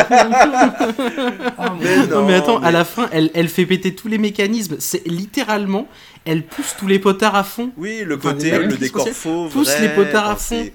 Ah, 0.62 1.70
mon 1.70 1.76
Mais 1.82 1.94
Dieu. 1.94 2.06
Non, 2.14 2.24
mais 2.26 2.34
attends, 2.34 2.60
mais- 2.60 2.66
à 2.66 2.70
la 2.70 2.84
fin, 2.84 3.08
elle, 3.12 3.30
elle 3.34 3.48
fait 3.48 3.66
péter 3.66 3.94
tous 3.94 4.08
les 4.08 4.18
mécanismes. 4.18 4.76
C'est 4.78 5.04
littéralement, 5.06 5.88
elle 6.24 6.44
pousse 6.44 6.74
tous 6.78 6.86
les 6.86 6.98
potards 6.98 7.34
à 7.34 7.44
fond. 7.44 7.70
Oui, 7.76 8.02
le 8.04 8.16
côté, 8.16 8.56
le 8.58 8.76
décor 8.76 9.06
se 9.06 9.12
fauve. 9.12 9.50
poussent 9.52 9.68
vrai, 9.68 9.80
les 9.80 9.88
potards 9.88 10.26
à 10.28 10.32
enfin, 10.34 10.56
fond. 10.56 10.70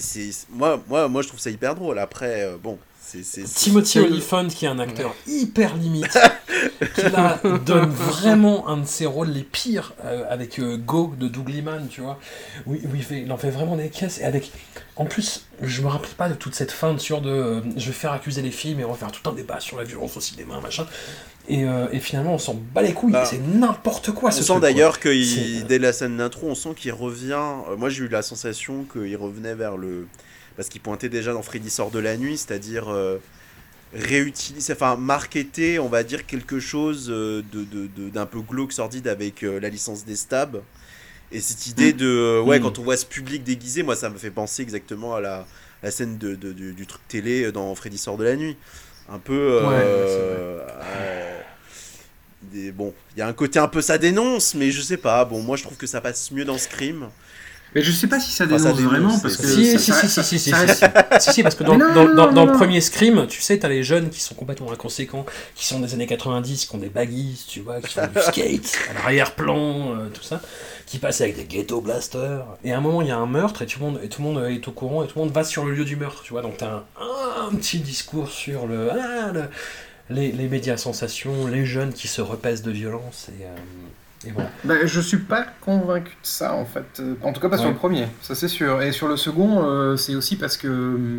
C'est- 0.00 0.46
Moi, 0.50 0.82
moi, 0.88 1.08
moi, 1.08 1.22
je 1.22 1.28
trouve 1.28 1.40
ça 1.40 1.50
hyper 1.50 1.74
drôle. 1.74 1.98
Après, 1.98 2.42
euh, 2.42 2.56
Timothy 3.54 3.98
Olyphant, 4.00 4.48
qui 4.48 4.64
est 4.64 4.68
un 4.68 4.78
acteur 4.78 5.14
hyper 5.26 5.76
limite, 5.76 6.18
qui 6.94 7.02
là 7.02 7.40
donne 7.64 7.88
vraiment 7.90 8.68
un 8.68 8.78
de 8.78 8.86
ses 8.86 9.06
rôles 9.06 9.28
les 9.30 9.42
pires 9.42 9.94
euh, 10.04 10.24
avec 10.28 10.58
euh, 10.58 10.76
Go 10.76 11.14
de 11.18 11.28
Doug 11.28 11.48
Liman, 11.48 11.86
tu 11.88 12.00
vois, 12.00 12.18
où, 12.66 12.72
où 12.74 12.78
il, 12.94 13.02
fait, 13.02 13.22
il 13.22 13.30
en 13.32 13.36
fait 13.36 13.50
vraiment 13.50 13.76
des 13.76 13.88
caisses. 13.90 14.18
Et 14.20 14.24
avec, 14.24 14.50
en 14.96 15.04
plus, 15.04 15.44
je 15.62 15.82
me 15.82 15.86
rappelle 15.86 16.10
pas 16.16 16.28
de 16.28 16.34
toute 16.34 16.54
cette 16.54 16.72
feinte 16.72 17.00
sur 17.00 17.20
de, 17.20 17.30
euh, 17.30 17.60
je 17.76 17.86
vais 17.86 17.92
faire 17.92 18.12
accuser 18.12 18.42
les 18.42 18.50
filles, 18.50 18.74
mais 18.74 18.84
on 18.84 18.90
va 18.90 18.96
faire 18.96 19.12
tout 19.12 19.28
un 19.30 19.32
débat 19.32 19.60
sur 19.60 19.76
la 19.78 19.84
violence 19.84 20.16
au 20.16 20.20
cinéma, 20.20 20.58
machin. 20.60 20.86
Et, 21.48 21.64
et 21.92 22.00
finalement, 22.00 22.34
on 22.34 22.38
s'en 22.38 22.54
bat 22.54 22.82
les 22.82 22.92
couilles. 22.92 23.12
Bah, 23.12 23.24
c'est 23.24 23.38
n'importe 23.38 24.10
quoi. 24.10 24.30
On 24.30 24.32
ce 24.32 24.42
sent 24.42 24.46
truc, 24.54 24.62
d'ailleurs 24.62 24.98
que 24.98 25.08
il- 25.10 25.64
dès 25.64 25.78
la 25.78 25.92
scène 25.92 26.16
d'intro, 26.16 26.48
on 26.48 26.56
sent 26.56 26.70
qu'il 26.76 26.92
revient. 26.92 27.38
moi, 27.78 27.88
j'ai 27.88 28.02
eu 28.02 28.08
la 28.08 28.22
sensation 28.22 28.84
qu'il 28.92 29.16
revenait 29.16 29.54
vers 29.54 29.76
le. 29.76 30.08
Parce 30.56 30.68
qu'il 30.68 30.80
pointait 30.80 31.08
déjà 31.08 31.32
dans 31.32 31.42
Freddy 31.42 31.70
sort 31.70 31.90
de 31.90 31.98
la 31.98 32.16
nuit, 32.16 32.38
c'est-à-dire 32.38 32.88
euh, 32.88 33.18
réutiliser, 33.94 34.72
enfin, 34.72 34.96
marketer, 34.96 35.78
on 35.78 35.88
va 35.88 36.02
dire, 36.02 36.26
quelque 36.26 36.58
chose 36.60 37.08
euh, 37.10 37.42
de, 37.52 38.08
d'un 38.08 38.26
peu 38.26 38.40
glauque, 38.40 38.72
sordide 38.72 39.06
avec 39.08 39.42
euh, 39.42 39.60
la 39.60 39.68
licence 39.68 40.04
des 40.04 40.16
stabs. 40.16 40.62
Et 41.32 41.40
cette 41.40 41.66
idée 41.66 41.92
de. 41.92 42.06
euh, 42.06 42.40
ouais, 42.42 42.58
Mm. 42.58 42.62
quand 42.62 42.78
on 42.78 42.82
voit 42.84 42.96
ce 42.96 43.04
public 43.06 43.42
déguisé, 43.44 43.82
moi, 43.82 43.96
ça 43.96 44.08
me 44.10 44.16
fait 44.18 44.30
penser 44.30 44.62
exactement 44.62 45.14
à 45.16 45.20
la, 45.20 45.46
la 45.82 45.90
scène 45.90 46.18
de, 46.18 46.34
de- 46.36 46.52
du, 46.52 46.72
du 46.72 46.86
truc 46.86 47.02
télé 47.08 47.50
dans 47.52 47.74
Freddy 47.74 47.98
sort 47.98 48.16
de 48.16 48.24
la 48.24 48.36
nuit. 48.36 48.56
Un 49.08 49.18
peu. 49.18 49.60
euh, 49.62 50.60
des- 52.42 52.72
bon, 52.72 52.94
il 53.14 53.18
y 53.18 53.22
a 53.22 53.26
un 53.28 53.32
côté 53.32 53.58
un 53.58 53.68
peu 53.68 53.80
ça 53.82 53.98
dénonce, 53.98 54.54
mais 54.54 54.70
je 54.70 54.80
sais 54.80 54.96
pas. 54.96 55.24
Bon, 55.24 55.42
moi 55.42 55.56
je 55.56 55.64
trouve 55.64 55.76
que 55.76 55.86
ça 55.86 56.00
passe 56.00 56.30
mieux 56.30 56.44
dans 56.44 56.58
Scream. 56.58 57.08
Mais 57.76 57.82
je 57.82 57.92
sais 57.92 58.06
pas 58.06 58.18
si 58.18 58.30
ça 58.32 58.44
Enfin, 58.44 58.56
dénonce, 58.56 58.62
ça 58.62 58.72
dénonce, 58.72 58.90
vraiment, 58.90 59.18
parce 59.18 59.36
que. 59.36 59.46
Si, 59.46 59.66
ça- 59.72 59.78
si, 59.78 59.92
ça- 59.92 60.00
si, 60.00 60.08
ça- 60.08 60.22
si, 60.22 60.38
si, 60.38 60.50
ça 60.50 60.66
si, 60.66 61.20
si, 61.20 61.32
si, 61.34 61.42
parce 61.42 61.54
que 61.54 61.62
dans, 61.62 61.76
non, 61.76 61.92
dans, 61.92 61.94
non, 61.94 62.14
dans- 62.14 62.26
non, 62.28 62.32
dans 62.32 62.46
non. 62.46 62.52
le 62.52 62.58
premier 62.58 62.80
Scream, 62.80 63.26
tu 63.28 63.42
sais, 63.42 63.58
t'as 63.58 63.68
les 63.68 63.82
jeunes 63.84 64.08
qui 64.08 64.20
sont 64.20 64.34
complètement 64.34 64.72
inconséquents, 64.72 65.26
qui 65.54 65.66
sont 65.66 65.78
des 65.80 65.92
années 65.92 66.06
90, 66.06 66.64
qui 66.64 66.74
ont 66.74 66.78
des 66.78 66.88
baggies, 66.88 67.38
tu 67.46 67.60
vois, 67.60 67.82
qui 67.82 67.92
font 67.92 68.06
du 68.06 68.20
skate, 68.26 68.72
à 68.90 68.94
l'arrière-plan, 68.94 69.94
euh, 69.94 70.08
tout 70.12 70.22
ça, 70.22 70.40
qui 70.86 70.98
passent 70.98 71.20
avec 71.20 71.36
des 71.36 71.44
ghetto 71.44 71.82
blasters. 71.82 72.46
Et 72.64 72.72
à 72.72 72.78
un 72.78 72.80
moment, 72.80 73.02
il 73.02 73.08
y 73.08 73.10
a 73.10 73.18
un 73.18 73.26
meurtre 73.26 73.60
et 73.60 73.66
tout, 73.66 73.78
le 73.80 73.84
monde, 73.84 74.00
et 74.02 74.08
tout 74.08 74.22
le 74.22 74.28
monde 74.28 74.42
est 74.50 74.66
au 74.66 74.72
courant 74.72 75.04
et 75.04 75.06
tout 75.06 75.18
le 75.18 75.24
monde 75.26 75.34
va 75.34 75.44
sur 75.44 75.66
le 75.66 75.72
lieu 75.74 75.84
du 75.84 75.96
meurtre, 75.96 76.22
tu 76.22 76.32
vois. 76.32 76.40
Donc 76.40 76.56
t'as 76.56 76.70
un, 76.70 76.84
un 77.50 77.54
petit 77.56 77.80
discours 77.80 78.30
sur 78.30 78.66
le, 78.66 78.88
ah, 78.90 79.32
le- 79.34 79.44
les, 80.08 80.32
les 80.32 80.48
médias 80.48 80.76
sensations, 80.78 81.46
les 81.46 81.66
jeunes 81.66 81.92
qui 81.92 82.08
se 82.08 82.22
repaissent 82.22 82.62
de 82.62 82.70
violence 82.70 83.26
et, 83.38 83.44
euh, 83.44 83.48
et 84.26 84.32
voilà. 84.32 84.50
Bah, 84.64 84.74
je 84.84 85.00
suis 85.00 85.18
pas 85.18 85.46
convaincu 85.60 86.10
de 86.12 86.16
ça 86.26 86.54
en 86.54 86.64
fait. 86.64 87.02
En 87.22 87.32
tout 87.32 87.40
cas 87.40 87.48
pas 87.48 87.56
sur 87.58 87.66
Ouais. 87.66 87.72
le 87.72 87.78
premier, 87.78 88.06
ça 88.22 88.34
c'est 88.34 88.48
sûr. 88.48 88.82
Et 88.82 88.92
sur 88.92 89.08
le 89.08 89.16
second, 89.16 89.62
euh, 89.64 89.96
c'est 89.96 90.14
aussi 90.14 90.36
parce 90.36 90.56
que. 90.56 90.68
euh, 90.68 91.18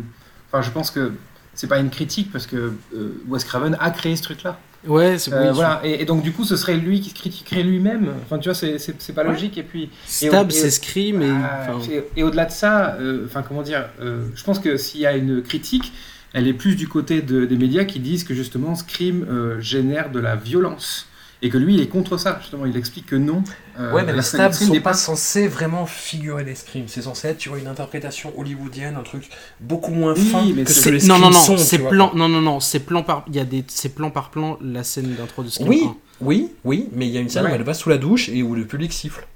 Enfin, 0.50 0.62
je 0.62 0.70
pense 0.70 0.90
que 0.90 1.12
c'est 1.52 1.66
pas 1.66 1.78
une 1.78 1.90
critique 1.90 2.32
parce 2.32 2.46
que 2.46 2.72
euh, 2.94 3.22
Wes 3.28 3.44
Craven 3.44 3.76
a 3.80 3.90
créé 3.90 4.16
ce 4.16 4.22
truc-là. 4.22 4.58
Ouais, 4.86 5.18
c'est 5.18 5.30
Euh, 5.32 5.52
voilà. 5.52 5.80
Et, 5.84 6.00
et 6.00 6.04
donc 6.06 6.22
du 6.22 6.32
coup, 6.32 6.44
ce 6.44 6.56
serait 6.56 6.76
lui 6.76 7.02
qui 7.02 7.10
se 7.10 7.14
critiquerait 7.14 7.62
lui-même. 7.64 8.08
Enfin, 8.24 8.38
tu 8.38 8.48
vois, 8.48 8.54
c'est- 8.54 9.12
pas 9.12 9.24
logique. 9.24 9.58
Et 9.58 9.62
puis. 9.62 9.90
Stab, 10.06 10.50
c'est 10.50 10.70
Scream 10.70 11.20
et. 11.20 11.28
Ah, 11.30 11.66
enfin, 11.74 11.92
et, 11.92 12.04
et 12.16 12.22
au-delà 12.22 12.46
de 12.46 12.50
ça, 12.52 12.96
enfin 13.26 13.42
comment 13.42 13.60
dire, 13.62 13.84
je 14.00 14.42
pense 14.44 14.58
que 14.58 14.76
s'il 14.78 15.00
y 15.00 15.06
a 15.06 15.14
une 15.16 15.42
critique, 15.42 15.92
elle 16.32 16.46
est 16.48 16.52
plus 16.54 16.76
du 16.76 16.88
côté 16.88 17.20
de- 17.20 17.44
des 17.44 17.56
médias 17.56 17.84
qui 17.84 18.00
disent 18.00 18.24
que 18.24 18.32
justement 18.34 18.74
Scream 18.74 19.26
euh, 19.28 19.60
génère 19.60 20.10
de 20.10 20.20
la 20.20 20.34
violence 20.36 21.08
et 21.40 21.50
que 21.50 21.58
lui 21.58 21.74
il 21.74 21.80
est 21.80 21.86
contre 21.88 22.16
ça. 22.16 22.38
Justement, 22.40 22.66
il 22.66 22.76
explique 22.76 23.06
que 23.06 23.16
non. 23.16 23.42
euh, 23.78 23.92
Ouais, 23.92 24.02
mais 24.02 24.12
la 24.12 24.18
les 24.18 24.22
scène 24.22 24.40
stabs 24.40 24.52
sont 24.54 24.72
n'est 24.72 24.80
pas 24.80 24.94
censés 24.94 25.46
vraiment 25.48 25.86
figurer 25.86 26.44
les 26.44 26.54
screams. 26.54 26.88
C'est 26.88 27.02
censé 27.02 27.28
être, 27.28 27.38
tu 27.38 27.48
vois, 27.48 27.58
une 27.58 27.66
interprétation 27.68 28.32
hollywoodienne, 28.38 28.96
un 28.96 29.02
truc 29.02 29.28
beaucoup 29.60 29.92
moins 29.92 30.14
Oui, 30.14 30.30
fin 30.30 30.44
mais 30.54 30.64
que 30.64 30.72
ce 30.72 30.84
que 30.84 30.90
les 30.90 31.06
non, 31.06 31.18
non, 31.18 31.30
non, 31.30 31.38
sont, 31.40 31.56
c'est 31.56 31.78
plan, 31.78 32.12
non, 32.14 32.28
non, 32.28 32.40
non, 32.40 32.60
c'est 32.60 32.80
plan 32.80 33.02
par, 33.02 33.24
il 33.28 33.36
y 33.36 33.40
a 33.40 33.44
des, 33.44 33.64
c'est 33.68 33.94
plan 33.94 34.10
par 34.10 34.30
plan 34.30 34.58
la 34.62 34.82
scène 34.84 35.14
d'intro 35.14 35.42
de 35.42 35.48
Scream 35.48 35.68
Oui, 35.68 35.82
1. 35.84 35.96
oui, 36.22 36.48
oui, 36.64 36.88
mais 36.92 37.06
il 37.06 37.12
y 37.12 37.18
a 37.18 37.20
une 37.20 37.28
scène 37.28 37.44
Ouais. 37.44 37.52
où 37.52 37.54
elle 37.54 37.62
va 37.62 37.74
sous 37.74 37.88
la 37.88 37.98
douche 37.98 38.28
et 38.28 38.42
où 38.42 38.54
le 38.54 38.64
public 38.64 38.92
siffle. 38.92 39.26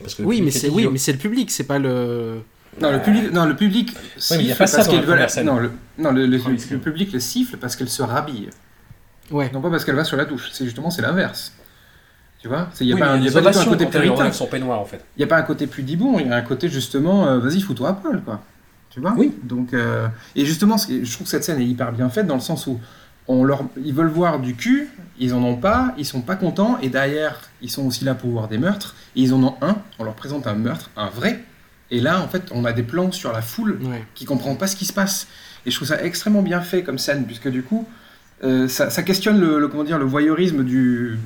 Parce 0.00 0.14
que 0.14 0.22
le 0.22 0.28
Oui, 0.28 0.42
mais 0.42 0.50
c'est, 0.50 0.66
est 0.66 0.70
oui, 0.70 0.88
mais 0.90 0.98
c'est 0.98 1.12
le 1.12 1.18
public, 1.18 1.50
c'est 1.50 1.64
pas 1.64 1.78
le. 1.78 2.40
Non, 2.80 2.90
le 2.90 3.00
public, 3.00 3.30
non, 3.32 3.46
le 3.46 3.54
public 3.54 3.92
mais 3.94 4.36
il 4.38 4.46
y 4.46 4.50
a 4.50 4.54
siffle 4.54 4.58
pas 4.58 4.66
ça 4.66 4.76
parce 4.78 4.88
dans 4.88 4.94
qu'elle 4.94 5.04
veut. 5.04 5.44
Non, 5.44 5.58
le, 5.60 5.70
non, 5.98 6.10
le, 6.10 6.38
public 6.78 7.12
le 7.12 7.20
siffle 7.20 7.56
parce 7.56 7.76
qu'elle 7.76 7.88
se 7.88 8.02
rhabille. 8.02 8.48
Ouais. 9.30 9.50
Non 9.52 9.60
pas 9.60 9.70
parce 9.70 9.84
qu'elle 9.84 9.94
va 9.96 10.04
sur 10.04 10.16
la 10.16 10.24
douche. 10.24 10.50
C'est 10.52 10.64
justement 10.64 10.90
c'est 10.90 11.02
l'inverse. 11.02 11.52
Tu 12.40 12.48
vois, 12.48 12.68
il 12.80 12.86
n'y 12.86 12.92
a 12.92 12.94
Oui, 12.96 13.00
pas, 13.00 13.16
y 13.16 13.28
a 13.28 13.32
pas 13.32 13.40
du 13.40 13.52
tout 13.54 13.58
un 13.60 13.64
côté 13.64 13.86
puritain. 13.86 14.30
son 14.32 14.46
peignoir 14.46 14.78
en 14.78 14.84
fait. 14.84 15.02
Il 15.16 15.20
n'y 15.20 15.24
a 15.24 15.26
pas 15.28 15.38
un 15.38 15.42
côté 15.42 15.66
pudibond, 15.66 16.18
il 16.18 16.26
y 16.26 16.30
a 16.30 16.36
un 16.36 16.42
côté 16.42 16.68
justement, 16.68 17.26
euh, 17.26 17.38
vas-y, 17.38 17.62
fous-toi 17.62 17.88
à 17.88 17.92
poil, 17.94 18.20
quoi. 18.22 18.42
Tu 18.90 19.00
vois 19.00 19.14
Oui. 19.16 19.32
Donc, 19.42 19.72
euh, 19.72 20.08
et 20.36 20.44
justement, 20.44 20.76
je 20.76 21.10
trouve 21.10 21.24
que 21.24 21.30
cette 21.30 21.42
scène 21.42 21.58
est 21.60 21.64
hyper 21.66 21.90
bien 21.92 22.10
faite 22.10 22.26
dans 22.26 22.34
le 22.34 22.40
sens 22.42 22.66
où 22.66 22.78
on 23.28 23.44
leur, 23.44 23.62
ils 23.82 23.94
veulent 23.94 24.08
voir 24.08 24.40
du 24.40 24.54
cul, 24.54 24.90
ils 25.18 25.32
en 25.32 25.42
ont 25.42 25.56
pas, 25.56 25.94
ils 25.96 26.04
sont 26.04 26.20
pas 26.20 26.36
contents, 26.36 26.76
et 26.82 26.90
derrière, 26.90 27.40
ils 27.62 27.70
sont 27.70 27.86
aussi 27.86 28.04
là 28.04 28.14
pour 28.14 28.28
voir 28.30 28.46
des 28.46 28.58
meurtres, 28.58 28.94
et 29.16 29.22
ils 29.22 29.32
en 29.32 29.42
ont 29.42 29.54
un, 29.62 29.76
on 29.98 30.04
leur 30.04 30.12
présente 30.14 30.46
un 30.46 30.52
meurtre, 30.54 30.90
un 30.98 31.08
vrai, 31.08 31.42
et 31.90 32.00
là, 32.00 32.20
en 32.20 32.28
fait, 32.28 32.50
on 32.52 32.66
a 32.66 32.72
des 32.74 32.82
plans 32.82 33.10
sur 33.10 33.32
la 33.32 33.40
foule 33.40 33.78
Ouais. 33.82 34.04
qui 34.14 34.26
comprend 34.26 34.54
pas 34.54 34.66
ce 34.66 34.76
qui 34.76 34.84
se 34.84 34.92
passe. 34.92 35.26
Et 35.64 35.70
je 35.70 35.76
trouve 35.76 35.88
ça 35.88 36.02
extrêmement 36.04 36.42
bien 36.42 36.60
fait 36.60 36.82
comme 36.82 36.98
scène, 36.98 37.24
puisque 37.24 37.48
du 37.48 37.62
coup, 37.62 37.88
euh, 38.44 38.68
ça, 38.68 39.02
questionne 39.02 39.40
le, 39.40 39.68
comment 39.68 39.84
dire, 39.84 39.98
le 39.98 40.04
voyeurisme 40.04 40.64
du, 40.64 41.18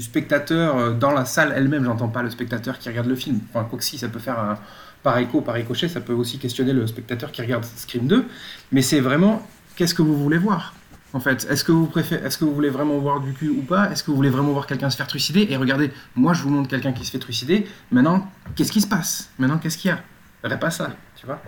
spectateur 0.00 0.76
euh, 0.76 0.90
dans 0.92 1.10
la 1.10 1.24
salle 1.24 1.52
elle-même. 1.56 1.84
J'entends 1.84 2.08
pas 2.08 2.22
le 2.22 2.30
spectateur 2.30 2.78
qui 2.78 2.88
regarde 2.88 3.08
le 3.08 3.16
film. 3.16 3.40
Enfin, 3.50 3.66
quoi 3.68 3.78
que 3.78 3.84
si, 3.84 3.98
ça 3.98 4.08
peut 4.08 4.18
faire 4.18 4.38
un, 4.38 4.58
par 5.02 5.18
écho, 5.18 5.40
par 5.40 5.54
ricochet, 5.54 5.88
ça 5.88 6.00
peut 6.00 6.12
aussi 6.12 6.38
questionner 6.38 6.72
le 6.72 6.86
spectateur 6.86 7.32
qui 7.32 7.42
regarde 7.42 7.64
Scream 7.64 8.06
2. 8.06 8.24
Mais 8.72 8.82
c'est 8.82 9.00
vraiment, 9.00 9.46
qu'est-ce 9.74 9.94
que 9.94 10.02
vous 10.02 10.16
voulez 10.16 10.38
voir 10.38 10.74
en 11.12 11.20
fait, 11.20 11.46
est-ce 11.48 11.64
que 11.64 11.72
vous 11.72 11.90
est-ce 11.96 12.36
que 12.36 12.44
vous 12.44 12.54
voulez 12.54 12.68
vraiment 12.68 12.98
voir 12.98 13.20
du 13.20 13.32
cul 13.32 13.48
ou 13.48 13.62
pas? 13.62 13.90
Est-ce 13.90 14.02
que 14.02 14.10
vous 14.10 14.16
voulez 14.16 14.28
vraiment 14.28 14.52
voir 14.52 14.66
quelqu'un 14.66 14.90
se 14.90 14.98
faire 14.98 15.06
trucider? 15.06 15.46
Et 15.48 15.56
regardez, 15.56 15.90
moi 16.14 16.34
je 16.34 16.42
vous 16.42 16.50
montre 16.50 16.68
quelqu'un 16.68 16.92
qui 16.92 17.06
se 17.06 17.10
fait 17.10 17.18
trucider. 17.18 17.66
Maintenant, 17.90 18.30
qu'est-ce 18.54 18.70
qui 18.70 18.82
se 18.82 18.86
passe? 18.86 19.30
Maintenant, 19.38 19.56
qu'est-ce 19.56 19.78
qu'il 19.78 19.88
y 19.88 19.94
a? 19.94 20.00
Aurait 20.44 20.60
pas 20.60 20.70
ça, 20.70 20.90
tu 21.14 21.24
vois? 21.24 21.40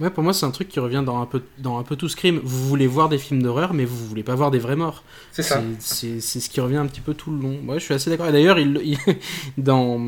Ouais, 0.00 0.08
pour 0.10 0.22
moi, 0.22 0.32
c'est 0.32 0.46
un 0.46 0.50
truc 0.50 0.68
qui 0.68 0.80
revient 0.80 1.02
dans 1.04 1.20
un 1.20 1.26
peu, 1.26 1.42
dans 1.58 1.78
un 1.78 1.82
peu 1.82 1.94
tout 1.94 2.08
Scream. 2.08 2.40
Vous 2.42 2.66
voulez 2.68 2.86
voir 2.86 3.08
des 3.10 3.18
films 3.18 3.42
d'horreur, 3.42 3.74
mais 3.74 3.84
vous 3.84 4.06
voulez 4.06 4.22
pas 4.22 4.34
voir 4.34 4.50
des 4.50 4.58
vrais 4.58 4.76
morts. 4.76 5.04
C'est 5.30 5.42
ça. 5.42 5.62
C'est 5.78 6.20
ce 6.20 6.48
qui 6.48 6.60
revient 6.60 6.76
un 6.78 6.86
petit 6.86 7.02
peu 7.02 7.12
tout 7.12 7.30
le 7.30 7.38
long. 7.38 7.58
Ouais, 7.66 7.78
je 7.78 7.84
suis 7.84 7.92
assez 7.94 8.08
d'accord. 8.08 8.26
Et 8.28 8.32
d'ailleurs, 8.32 8.58
il, 8.58 8.80
il- 8.82 8.98
dans, 9.58 10.00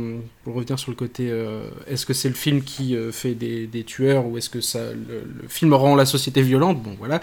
pour 0.44 0.54
revenir 0.54 0.78
sur 0.78 0.90
le 0.90 0.96
côté, 0.96 1.28
euh, 1.30 1.64
est-ce 1.86 2.06
que 2.06 2.14
c'est 2.14 2.28
le 2.30 2.34
film 2.34 2.62
qui 2.62 2.96
euh, 2.96 3.12
fait 3.12 3.34
des, 3.34 3.66
des 3.66 3.84
tueurs 3.84 4.26
ou 4.26 4.38
est-ce 4.38 4.48
que 4.50 4.60
ça, 4.62 4.92
le, 4.92 5.24
le 5.42 5.48
film 5.48 5.74
rend 5.74 5.94
la 5.94 6.06
société 6.06 6.40
violente? 6.42 6.82
Bon, 6.82 6.96
voilà. 6.98 7.20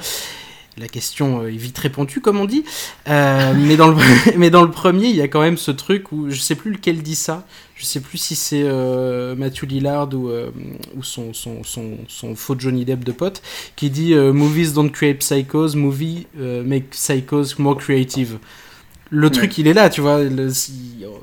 La 0.80 0.88
question 0.88 1.42
euh, 1.44 1.48
est 1.48 1.58
vite 1.58 1.78
répondue, 1.78 2.22
comme 2.22 2.40
on 2.40 2.46
dit. 2.46 2.64
Euh, 3.10 3.54
mais, 3.56 3.76
dans 3.76 3.90
le, 3.90 3.98
mais 4.38 4.50
dans 4.50 4.62
le 4.64 4.72
premier, 4.72 5.08
il 5.08 5.16
y 5.16 5.22
a 5.22 5.28
quand 5.28 5.42
même 5.42 5.58
ce 5.58 5.72
truc 5.72 6.12
où 6.12 6.30
je 6.30 6.40
sais 6.40 6.56
plus 6.56 6.72
lequel 6.72 7.02
dit 7.02 7.16
ça. 7.16 7.46
Je 7.76 7.86
sais 7.86 8.00
plus 8.00 8.18
si 8.18 8.36
c'est 8.36 8.64
euh, 8.64 9.36
Matthew 9.36 9.64
Lillard 9.64 10.10
ou, 10.14 10.30
euh, 10.30 10.52
ou 10.96 11.04
son, 11.04 11.34
son, 11.34 11.64
son, 11.64 11.98
son 12.08 12.36
faux 12.36 12.56
Johnny 12.58 12.86
Depp 12.86 13.04
de 13.04 13.12
pote 13.12 13.42
qui 13.76 13.90
dit 13.90 14.14
Movies 14.16 14.74
don't 14.74 14.90
create 14.92 15.20
psychos, 15.20 15.76
movies 15.76 16.26
make 16.36 16.90
psychos 16.92 17.56
more 17.58 17.78
creative. 17.78 18.38
Le 19.12 19.30
truc, 19.32 19.58
il 19.58 19.68
est 19.68 19.74
là, 19.74 19.90
tu 19.90 20.02
vois. 20.02 20.20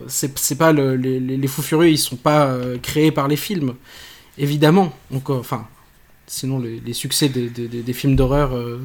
C'est 0.08 0.58
pas 0.58 0.72
le- 0.72 0.96
les, 0.96 1.20
les- 1.20 1.46
fous 1.46 1.62
furieux, 1.62 1.90
ils 1.90 1.98
sont 1.98 2.16
pas 2.16 2.56
créés 2.82 3.12
par 3.12 3.28
les 3.28 3.36
films, 3.36 3.74
évidemment. 4.38 4.92
Enfin, 5.28 5.66
sinon 6.26 6.58
les, 6.58 6.80
les 6.84 6.92
succès 6.92 7.28
des, 7.28 7.48
des- 7.48 7.68
des- 7.68 7.82
des 7.82 7.92
films 7.92 8.16
d'horreur 8.16 8.54
euh, 8.56 8.80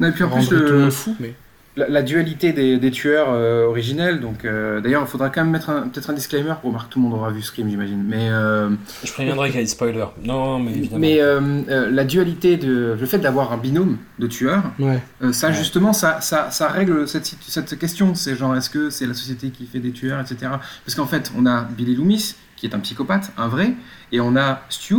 Non, 0.00 0.08
et 0.08 0.12
puis 0.12 0.24
en 0.24 0.28
plus, 0.28 0.40
rendraient 0.48 0.66
tout 0.66 0.72
le 0.72 0.78
monde 0.80 0.90
fou. 0.92 1.16
Mais 1.20 1.34
la, 1.78 1.88
la 1.88 2.00
dualité 2.02 2.54
des, 2.54 2.78
des 2.78 2.90
tueurs 2.90 3.26
euh, 3.30 3.66
originels. 3.66 4.20
Donc, 4.20 4.46
euh, 4.46 4.80
d'ailleurs, 4.80 5.02
il 5.02 5.08
faudra 5.08 5.28
quand 5.28 5.42
même 5.42 5.52
mettre 5.52 5.66
peut-être 5.92 6.08
un 6.08 6.14
disclaimer 6.14 6.54
pour 6.62 6.70
voir 6.70 6.88
que 6.88 6.92
tout 6.94 6.98
le 6.98 7.04
monde 7.04 7.12
aura 7.18 7.30
vu 7.30 7.42
Scream, 7.42 7.68
j'imagine. 7.68 8.02
Mais, 8.02 8.30
euh, 8.30 8.70
Je 9.04 9.12
préviendrai 9.12 9.48
qu'il 9.48 9.56
y 9.56 9.60
a 9.60 9.62
des 9.64 9.68
spoilers. 9.68 10.06
Non, 10.24 10.58
mais 10.58 10.70
évidemment. 10.72 10.98
mais 11.00 11.20
euh, 11.20 11.40
euh, 11.68 11.90
la 11.90 12.04
dualité 12.04 12.56
de, 12.56 12.96
le 12.98 13.06
fait 13.06 13.18
d'avoir 13.18 13.52
un 13.52 13.58
binôme 13.58 13.98
de 14.18 14.26
tueurs, 14.26 14.62
ouais. 14.78 15.02
euh, 15.22 15.32
ça 15.34 15.48
Ouais. 15.48 15.52
justement, 15.54 15.92
ça, 15.92 16.22
ça, 16.22 16.50
ça 16.50 16.68
règle 16.68 17.06
cette, 17.06 17.26
cette 17.46 17.78
question. 17.78 18.14
C'est 18.14 18.36
genre, 18.36 18.56
est-ce 18.56 18.70
que 18.70 18.88
c'est 18.88 19.04
la 19.06 19.12
société 19.14 19.50
qui 19.50 19.66
fait 19.66 19.80
des 19.80 19.92
tueurs, 19.92 20.18
etc. 20.20 20.52
Parce 20.84 20.94
qu'en 20.94 21.06
fait, 21.06 21.30
on 21.36 21.44
a 21.44 21.64
Billy 21.64 21.94
Loomis 21.94 22.36
qui 22.56 22.64
est 22.64 22.74
un 22.74 22.78
psychopathe, 22.78 23.32
un 23.36 23.48
vrai, 23.48 23.74
et 24.12 24.20
on 24.20 24.34
a 24.34 24.62
Stu, 24.70 24.94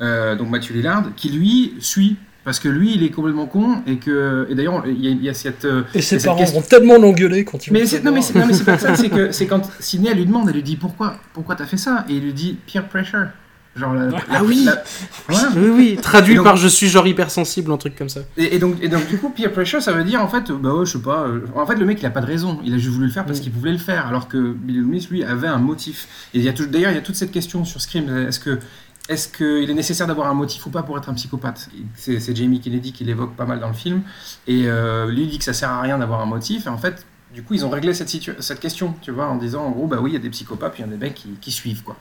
euh, 0.00 0.34
donc 0.36 0.50
Matthew 0.50 0.70
Lillard, 0.72 1.04
qui 1.16 1.30
lui 1.30 1.74
suit. 1.80 2.16
Parce 2.44 2.60
que 2.60 2.68
lui, 2.68 2.94
il 2.94 3.02
est 3.02 3.10
complètement 3.10 3.46
con, 3.46 3.82
et 3.88 3.96
que. 3.96 4.46
Et 4.48 4.54
d'ailleurs, 4.54 4.84
il 4.86 5.04
y, 5.04 5.08
a- 5.08 5.10
il 5.10 5.20
y 5.24 5.28
a 5.28 5.34
cette. 5.34 5.64
euh, 5.64 5.82
Et 5.94 6.00
ses 6.00 6.18
parents 6.18 6.38
question- 6.38 6.60
vont 6.60 6.64
tellement 6.66 6.96
l'engueuler 6.96 7.44
quand 7.44 7.66
ils 7.66 7.72
Mais 7.72 7.80
non, 8.04 8.12
mais 8.12 8.20
non, 8.36 8.46
mais 8.46 8.52
c'est 8.52 8.62
pas 8.64 8.78
ça, 8.78 8.94
c'est 8.94 9.08
que 9.08 9.32
c'est 9.32 9.46
quand 9.48 9.68
Sidney 9.80 10.10
elle 10.12 10.18
lui 10.18 10.26
demande, 10.26 10.48
elle 10.48 10.54
lui 10.54 10.62
dit 10.62 10.76
pourquoi, 10.76 11.16
pourquoi 11.32 11.56
t'as 11.56 11.66
fait 11.66 11.76
ça? 11.76 12.04
Et 12.08 12.12
il 12.14 12.22
lui 12.22 12.32
dit 12.32 12.56
peer 12.72 12.86
pressure. 12.86 13.26
Genre 13.74 13.92
la, 13.94 14.06
la- 14.06 14.18
Ah 14.30 14.42
oui. 14.44 14.62
la- 14.64 14.82
voilà. 15.28 15.48
Oui, 15.56 15.68
oui, 15.76 15.98
traduit 16.00 16.36
donc- 16.36 16.44
par 16.44 16.56
je 16.56 16.68
suis 16.68 16.86
genre 16.88 17.06
hypersensible, 17.06 17.70
un 17.72 17.76
truc 17.76 17.94
comme 17.96 18.08
ça. 18.08 18.20
Et, 18.38 18.54
et 18.54 18.58
donc, 18.60 18.76
et 18.80 18.88
donc 18.88 19.06
du 19.08 19.18
coup, 19.18 19.28
peer 19.30 19.50
pressure, 19.52 19.82
ça 19.82 19.92
veut 19.92 20.04
dire 20.04 20.22
en 20.22 20.28
fait, 20.28 20.50
bah 20.52 20.72
ouais, 20.72 20.86
je 20.86 20.92
sais 20.92 20.98
pas. 21.02 21.26
euh, 21.26 21.40
en 21.56 21.66
fait, 21.66 21.74
le 21.74 21.84
mec, 21.84 22.00
il 22.00 22.06
a 22.06 22.10
pas 22.10 22.20
de 22.22 22.26
raison. 22.26 22.60
Il 22.64 22.72
a 22.72 22.78
juste 22.78 22.94
voulu 22.94 23.06
le 23.08 23.12
faire 23.12 23.24
parce 23.26 23.40
Mm. 23.40 23.42
qu'il 23.42 23.52
voulait 23.52 23.72
le 23.72 23.78
faire, 23.78 24.06
alors 24.06 24.28
que 24.28 24.52
Billy 24.52 24.78
Loomis, 24.78 25.08
lui, 25.10 25.24
avait 25.24 25.48
un 25.48 25.58
motif. 25.58 26.06
Et 26.32 26.38
il 26.38 26.44
y 26.44 26.48
a 26.48 26.52
tout- 26.52 26.66
d'ailleurs, 26.66 26.92
il 26.92 26.94
y 26.94 26.98
a 26.98 27.02
toute 27.02 27.16
cette 27.16 27.32
question 27.32 27.64
sur 27.66 27.80
Scream. 27.80 28.08
Est-ce 28.28 28.38
que 28.40 28.60
est-ce 29.08 29.28
qu'il 29.28 29.70
est 29.70 29.74
nécessaire 29.74 30.06
d'avoir 30.06 30.28
un 30.28 30.34
motif 30.34 30.66
ou 30.66 30.70
pas 30.70 30.82
pour 30.82 30.98
être 30.98 31.08
un 31.08 31.14
psychopathe? 31.14 31.68
C'est, 31.94 32.36
Jamie 32.36 32.60
Kennedy 32.60 32.92
qui 32.92 33.04
l'évoque 33.04 33.36
pas 33.36 33.46
mal 33.46 33.60
dans 33.60 33.68
le 33.68 33.74
film. 33.74 34.02
Et 34.46 34.64
euh, 34.66 35.10
lui 35.10 35.26
dit 35.26 35.38
que 35.38 35.44
ça 35.44 35.52
sert 35.52 35.70
à 35.70 35.80
rien 35.80 35.98
d'avoir 35.98 36.20
un 36.20 36.26
motif. 36.26 36.66
Et 36.66 36.68
en 36.68 36.78
fait, 36.78 37.06
du 37.32 37.42
coup, 37.42 37.54
ils 37.54 37.64
ont 37.64 37.70
réglé 37.70 37.94
cette, 37.94 38.60
question, 38.60 38.94
tu 39.02 39.12
vois, 39.12 39.28
en 39.28 39.36
disant 39.36 39.64
en 39.64 39.70
gros, 39.70 39.86
bah 39.86 39.98
oui, 40.00 40.10
il 40.10 40.14
y 40.14 40.16
a 40.16 40.20
des 40.20 40.30
psychopathes, 40.30 40.72
puis 40.72 40.82
il 40.82 40.86
y 40.86 40.88
a 40.88 40.90
des 40.90 40.98
mecs 40.98 41.14
qui, 41.14 41.30
qui 41.40 41.52
suivent, 41.52 41.82
quoi. 41.82 41.96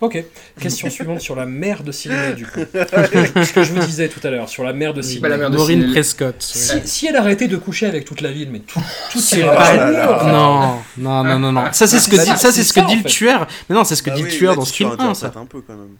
Ok. 0.00 0.22
Question 0.60 0.90
suivante 0.90 1.20
sur 1.22 1.34
la 1.36 1.46
mère 1.46 1.82
de 1.82 1.90
Sydney, 1.90 2.34
du 2.34 2.46
coup. 2.46 2.60
Ce 2.74 3.52
que, 3.52 3.62
je, 3.62 3.68
ce 3.68 3.72
vous 3.72 3.86
disais 3.86 4.08
tout 4.08 4.20
à 4.26 4.30
l'heure, 4.30 4.48
sur 4.48 4.62
la 4.62 4.72
mère 4.74 4.92
de 4.92 5.00
Sydney. 5.00 5.20
bah, 5.22 5.28
la 5.30 5.38
mère 5.38 5.50
de 5.50 5.56
Maureen. 5.56 5.90
Prescott. 5.90 6.34
Si, 6.38 6.74
ouais. 6.74 6.82
si 6.84 7.06
elle 7.06 7.16
arrêtait 7.16 7.48
de 7.48 7.56
coucher 7.56 7.86
avec 7.86 8.04
toute 8.04 8.20
la 8.20 8.30
ville, 8.30 8.50
mais 8.50 8.58
tout, 8.58 8.80
tout 9.10 9.20
C'est 9.20 9.40
pas- 9.42 9.54
pas. 9.56 10.24
Non, 10.30 10.80
non, 10.98 11.24
non, 11.24 11.38
non, 11.38 11.52
non. 11.52 11.64
Ça, 11.72 11.86
c'est 11.86 11.98
ce 11.98 12.10
que 12.10 12.16
Bah, 12.16 12.24
dit, 12.24 12.36
ça, 12.36 12.52
c'est 12.52 12.62
ce 12.62 12.72
que 12.74 12.86
dit 12.86 12.96
le 12.96 13.04
tueur. 13.04 13.46
Mais 13.70 13.74
non, 13.74 13.84
c'est 13.84 13.96
ce 13.96 14.02
que 14.02 14.10
Ah 14.10 14.14
dit 14.16 14.22
oui, 14.24 14.30
le 14.30 14.36
tueur 14.36 14.52
là, 14.52 14.56
dans 14.56 14.64
tu 14.64 14.70
Scream 14.84 14.96
1, 14.98 15.14
ça. 15.14 15.32
un 15.34 15.46
peu 15.46 15.62
quand 15.62 15.74
même. 15.74 15.96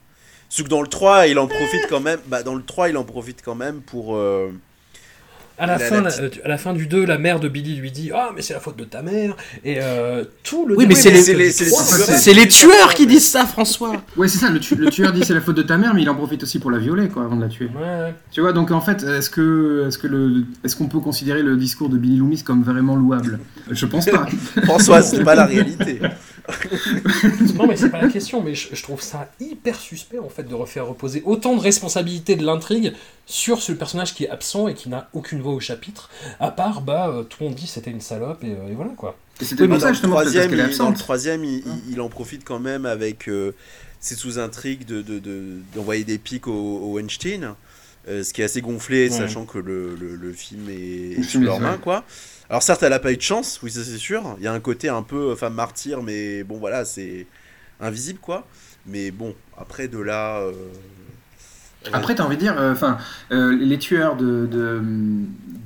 Sauf 0.48 0.64
que 0.66 0.70
dans 0.70 0.82
le 0.82 0.88
3, 0.88 1.26
il 1.28 1.38
en 1.38 1.46
profite 1.48 1.86
quand 1.88 2.00
même. 2.00 2.20
Bah, 2.26 2.42
dans 2.42 2.54
le 2.54 2.62
3, 2.62 2.90
il 2.90 2.96
en 2.98 3.04
profite 3.04 3.40
quand 3.44 3.54
même 3.54 3.80
pour. 3.80 4.16
euh, 4.16 4.52
À 5.58 5.66
la, 5.66 5.74
La- 5.74 5.78
fin, 5.78 6.02
la 6.02 6.10
la- 6.10 6.28
à 6.44 6.48
la 6.48 6.58
fin 6.58 6.74
du 6.74 6.86
2, 6.86 7.06
la 7.06 7.16
mère 7.16 7.40
de 7.40 7.48
Billy 7.48 7.76
lui 7.76 7.90
dit 7.90 8.10
Ah, 8.14 8.30
mais 8.36 8.42
c'est 8.42 8.52
la 8.52 8.60
faute 8.60 8.76
de 8.76 8.84
ta 8.84 9.00
mère. 9.00 9.34
Et 9.64 9.78
euh, 9.80 10.22
tout 10.42 10.66
le 10.66 10.76
Oui, 10.76 10.84
mais 10.84 10.88
début 10.94 11.00
c'est 11.00 11.10
les- 11.10 11.22
c'est 11.22 11.34
les- 11.34 11.50
c'est 11.50 12.34
les 12.34 12.42
les 12.42 12.48
tueurs 12.48 12.92
qui 12.94 13.06
disent 13.06 13.26
ça, 13.30 13.46
François. 13.46 13.92
Ouais, 14.18 14.28
c'est 14.28 14.36
ça, 14.38 14.50
le, 14.50 14.60
tu- 14.60 14.74
le 14.74 14.90
tueur 14.90 15.12
dit 15.12 15.22
c'est 15.24 15.32
la 15.34 15.40
faute 15.40 15.56
de 15.56 15.62
ta 15.62 15.78
mère, 15.78 15.94
mais 15.94 16.02
il 16.02 16.10
en 16.10 16.14
profite 16.14 16.42
aussi 16.42 16.58
pour 16.58 16.70
la 16.70 16.78
violer, 16.78 17.08
quoi, 17.08 17.24
avant 17.24 17.36
de 17.36 17.42
la 17.42 17.48
tuer. 17.48 17.66
Ouais. 17.74 18.14
Tu 18.30 18.42
vois, 18.42 18.52
donc 18.52 18.70
en 18.70 18.80
fait, 18.82 19.02
est-ce 19.02 19.30
que, 19.30 19.86
est-ce 19.88 19.96
que 19.98 20.06
le, 20.06 20.44
est-ce 20.62 20.76
qu'on 20.76 20.88
peut 20.88 21.00
considérer 21.00 21.42
le 21.42 21.56
discours 21.56 21.88
de 21.88 21.96
Billy 21.96 22.16
Loomis 22.18 22.42
comme 22.42 22.62
vraiment 22.62 22.94
louable? 22.96 23.38
Je 23.70 23.86
pense 23.86 24.04
pas. 24.06 24.26
François, 24.64 25.00
c'est 25.00 25.24
pas 25.24 25.34
la 25.34 25.46
réalité. 25.46 26.00
Non, 27.54 27.66
mais 27.66 27.76
c'est 27.76 27.90
pas 27.90 28.02
la 28.02 28.08
question, 28.08 28.42
mais 28.42 28.54
je, 28.54 28.74
je 28.74 28.82
trouve 28.82 29.00
ça 29.00 29.28
hyper 29.40 29.78
suspect 29.78 30.18
en 30.18 30.28
fait 30.28 30.44
de 30.44 30.54
refaire 30.54 30.86
reposer 30.86 31.22
autant 31.24 31.54
de 31.56 31.60
responsabilités 31.60 32.36
de 32.36 32.44
l'intrigue 32.44 32.92
sur 33.26 33.60
ce 33.62 33.72
personnage 33.72 34.14
qui 34.14 34.24
est 34.24 34.28
absent 34.30 34.68
et 34.68 34.74
qui 34.74 34.88
n'a 34.88 35.08
aucune 35.12 35.40
voix 35.40 35.52
au 35.54 35.60
chapitre, 35.60 36.10
à 36.40 36.50
part, 36.50 36.80
bah, 36.82 37.08
euh, 37.08 37.22
tout 37.22 37.38
le 37.40 37.46
monde 37.48 37.54
dit 37.56 37.66
c'était 37.66 37.90
une 37.90 38.00
salope 38.00 38.44
et, 38.44 38.50
euh, 38.52 38.70
et 38.70 38.74
voilà 38.74 38.92
quoi. 38.96 39.16
Et 39.40 39.44
c'était 39.44 39.64
Oui, 39.64 39.80
ça 39.80 39.92
justement 39.92 40.14
parce 40.16 40.26
troisième, 40.30 40.50
qu'elle 40.50 40.60
est 40.60 40.62
il, 40.72 40.76
dans 40.78 40.84
le 40.84 40.90
absente. 40.90 40.98
troisième, 40.98 41.44
il, 41.44 41.58
il- 41.58 41.92
il 41.92 42.00
en 42.00 42.08
profite 42.08 42.44
quand 42.44 42.60
même 42.60 42.86
avec 42.86 43.28
euh, 43.28 43.52
ses 44.00 44.14
sous-intrigues 44.14 44.84
de, 44.86 45.02
de- 45.02 45.18
de- 45.18 45.58
d'envoyer 45.74 46.04
des 46.04 46.18
pics 46.18 46.46
au, 46.46 46.52
au 46.52 46.92
Weinstein, 46.94 47.54
euh, 48.08 48.22
ce 48.22 48.32
qui 48.32 48.40
est 48.40 48.44
assez 48.44 48.60
gonflé, 48.60 49.10
Ouais. 49.10 49.16
sachant 49.16 49.44
que 49.44 49.58
le, 49.58 49.94
le- 50.00 50.14
le 50.16 50.32
film 50.32 50.68
est, 50.70 51.22
sous 51.22 51.40
leurs 51.40 51.60
mains, 51.60 51.72
ouais. 51.72 51.78
quoi. 51.82 52.04
Alors 52.48 52.62
certes, 52.62 52.82
elle 52.82 52.92
a 52.92 52.98
pas 53.00 53.12
eu 53.12 53.16
de 53.16 53.22
chance, 53.22 53.60
oui, 53.62 53.70
ça 53.70 53.82
c'est 53.84 53.98
sûr. 53.98 54.36
Il 54.38 54.44
y 54.44 54.46
a 54.46 54.52
un 54.52 54.60
côté 54.60 54.88
un 54.88 55.02
peu 55.02 55.30
euh, 55.32 55.36
femme 55.36 55.54
martyr, 55.54 56.02
mais 56.02 56.44
bon, 56.44 56.58
voilà, 56.58 56.84
c'est 56.84 57.26
invisible, 57.80 58.20
quoi. 58.20 58.46
Mais 58.86 59.10
bon, 59.10 59.34
après 59.56 59.88
de 59.88 59.98
là. 59.98 60.38
euh, 60.40 60.52
Après, 61.92 62.14
t'as 62.14 62.24
envie 62.24 62.36
de 62.36 62.40
dire, 62.40 62.58
euh, 62.58 62.72
enfin, 62.72 62.98
les 63.30 63.78
tueurs 63.78 64.16
de, 64.16 64.48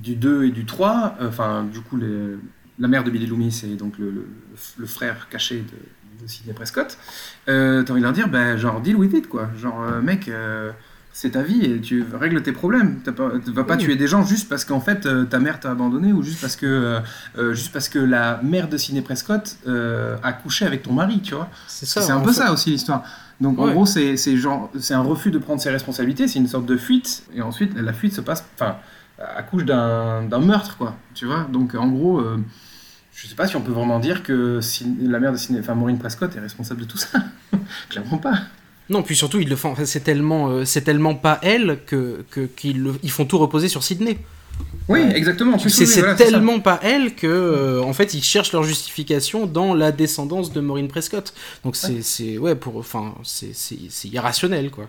du 0.03 0.17
2 0.17 0.45
et 0.45 0.51
du 0.51 0.65
3, 0.67 1.17
euh, 1.21 1.29
enfin, 1.29 1.65
du 1.65 1.81
coup, 1.81 1.99
la 2.79 2.89
mère 2.89 3.05
de 3.05 3.11
Billy 3.11 3.27
Loomis 3.27 3.63
et 3.65 3.77
donc 3.77 3.95
le, 3.99 4.27
frère 4.87 5.29
caché 5.31 5.59
de, 5.61 6.23
de 6.25 6.29
Sidney 6.29 6.55
Prescott, 6.55 6.99
euh, 7.49 7.83
t'as 7.83 7.93
envie 7.93 8.01
de 8.01 8.07
leur 8.07 8.13
dire, 8.15 8.29
ben, 8.29 8.57
genre, 8.57 8.81
deal 8.81 8.97
with 8.97 9.13
it, 9.15 9.29
quoi. 9.29 9.51
Genre, 9.57 9.83
euh, 9.83 10.01
mec, 10.01 10.29
euh, 10.29 10.73
c'est 11.13 11.31
ta 11.31 11.43
vie 11.43 11.65
et 11.65 11.81
tu 11.81 12.05
règles 12.19 12.43
tes 12.43 12.53
problèmes. 12.53 13.01
Tu 13.05 13.11
vas 13.53 13.65
pas 13.65 13.75
Oui. 13.77 13.83
tuer 13.85 13.97
des 13.97 14.07
gens 14.07 14.25
juste 14.25 14.49
parce 14.49 14.65
qu'en 14.65 14.81
fait, 14.81 15.07
euh, 15.07 15.25
ta 15.25 15.39
mère 15.41 15.59
t'a 15.61 15.71
abandonné 15.71 16.13
ou 16.13 16.23
juste 16.23 16.41
parce 16.41 16.57
que, 16.57 16.67
euh, 16.67 17.01
euh, 17.39 17.53
juste 17.53 17.73
parce 17.73 17.89
que 17.89 17.99
la 17.99 18.41
mère 18.43 18.69
de 18.69 18.77
Sidney 18.77 19.03
Prescott 19.03 19.57
euh, 19.67 20.17
a 20.23 20.33
couché 20.33 20.65
avec 20.67 20.83
ton 20.83 20.93
mari, 20.93 21.21
tu 21.21 21.35
vois. 21.35 21.49
C'est 21.67 21.87
C'est 21.87 22.11
un 22.13 22.21
peu 22.21 22.33
ça 22.33 22.53
aussi 22.53 22.71
l'histoire. 22.71 23.03
Donc 23.41 23.59
en 23.59 23.71
gros, 23.73 23.87
c'est 23.87 24.17
c'est 24.17 24.37
genre 24.37 24.71
c'est 24.79 24.95
un 24.95 25.01
refus 25.03 25.31
de 25.31 25.39
prendre 25.39 25.61
ses 25.61 25.71
responsabilités, 25.71 26.29
c'est 26.29 26.39
une 26.39 26.47
sorte 26.49 26.67
de 26.67 26.77
fuite, 26.77 27.23
et 27.35 27.41
ensuite 27.43 27.73
la 27.75 27.93
fuite 27.95 28.15
se 28.15 28.21
passe, 28.21 28.45
enfin, 28.55 28.77
accouche 29.19 29.65
d'un 29.65 30.23
d'un 30.25 30.41
meurtre, 30.41 30.77
quoi. 30.77 30.95
Tu 31.15 31.25
vois 31.27 31.47
Donc 31.51 31.75
en 31.75 31.89
gros, 31.89 32.23
je 33.15 33.27
sais 33.27 33.35
pas 33.35 33.47
si 33.47 33.57
on 33.57 33.63
peut 33.63 33.73
vraiment 33.73 33.99
dire 33.99 34.23
que 34.23 34.61
si 34.61 34.87
la 35.01 35.19
mère 35.21 35.33
de 35.33 35.39
Sidney, 35.39 35.61
enfin 35.61 35.75
Maureen 35.75 35.99
Prescott 35.99 36.35
est 36.37 36.41
responsable 36.41 36.83
de 36.83 36.87
tout 36.87 36.99
ça. 36.99 37.19
Clairement 37.89 38.19
pas. 38.19 38.35
Non, 38.91 39.03
puis 39.03 39.17
surtout, 39.17 39.41
ils 39.41 39.49
le 39.49 39.57
font. 39.57 39.71
enfin, 39.71 39.85
c'est 39.87 40.01
tellement, 40.01 40.49
euh, 40.51 40.65
c'est 40.65 40.83
tellement 40.83 41.15
pas 41.15 41.39
elle 41.43 41.79
que 41.87 42.25
que- 42.31 42.47
qu'ils 42.47 42.83
le- 42.83 42.95
ils 43.03 43.11
font 43.11 43.25
tout 43.25 43.39
reposer 43.39 43.69
sur 43.69 43.83
Sydney. 43.83 44.19
Oui, 44.89 45.01
exactement. 45.15 45.55
En 45.55 45.59
plus, 45.59 45.71
C'est 45.71 45.85
oui, 45.85 45.87
c'est 45.87 46.01
voilà, 46.01 46.17
c'est 46.19 46.25
ça. 46.25 46.31
tellement 46.33 46.61
pas 46.61 46.79
elle 46.83 47.15
que, 47.15 47.27
euh, 47.27 47.83
en 47.83 47.93
fait, 47.95 48.13
ils 48.13 48.23
cherchent 48.23 48.53
leur 48.53 48.63
justification 48.65 49.47
dans 49.47 49.73
la 49.75 49.91
descendance 49.93 50.53
de 50.53 50.61
Maureen 50.61 50.89
Prescott. 50.89 51.33
Donc 51.65 51.77
c'est, 51.77 52.03
c'est, 52.03 52.37
ouais, 52.37 52.55
pour, 52.57 52.77
enfin, 52.77 53.15
c'est, 53.25 53.53
irrationnel, 54.13 54.71
quoi. 54.71 54.87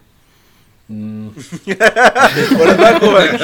Hmm. 0.89 1.29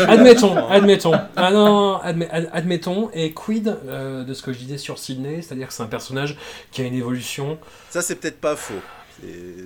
Admettons, 0.07 0.67
admettons. 0.69 1.13
Ah 1.35 1.51
non, 1.51 1.97
admet- 2.03 2.27
ad- 2.31 2.49
admettons. 2.51 3.09
Et 3.13 3.31
quid 3.31 3.75
euh, 3.88 4.23
de 4.23 4.34
ce 4.34 4.41
que 4.41 4.51
je 4.53 4.57
disais 4.59 4.77
sur 4.77 4.97
Sydney, 4.97 5.41
c'est-à-dire 5.41 5.67
que 5.67 5.73
c'est 5.73 5.84
un 5.84 5.88
personnage 5.88 6.35
qui 6.71 6.81
a 6.81 6.85
une 6.85 6.93
évolution. 6.95 7.57
Ça, 7.89 8.01
c'est 8.01 8.15
peut-être 8.15 8.41
pas 8.41 8.55
faux. 8.55 8.73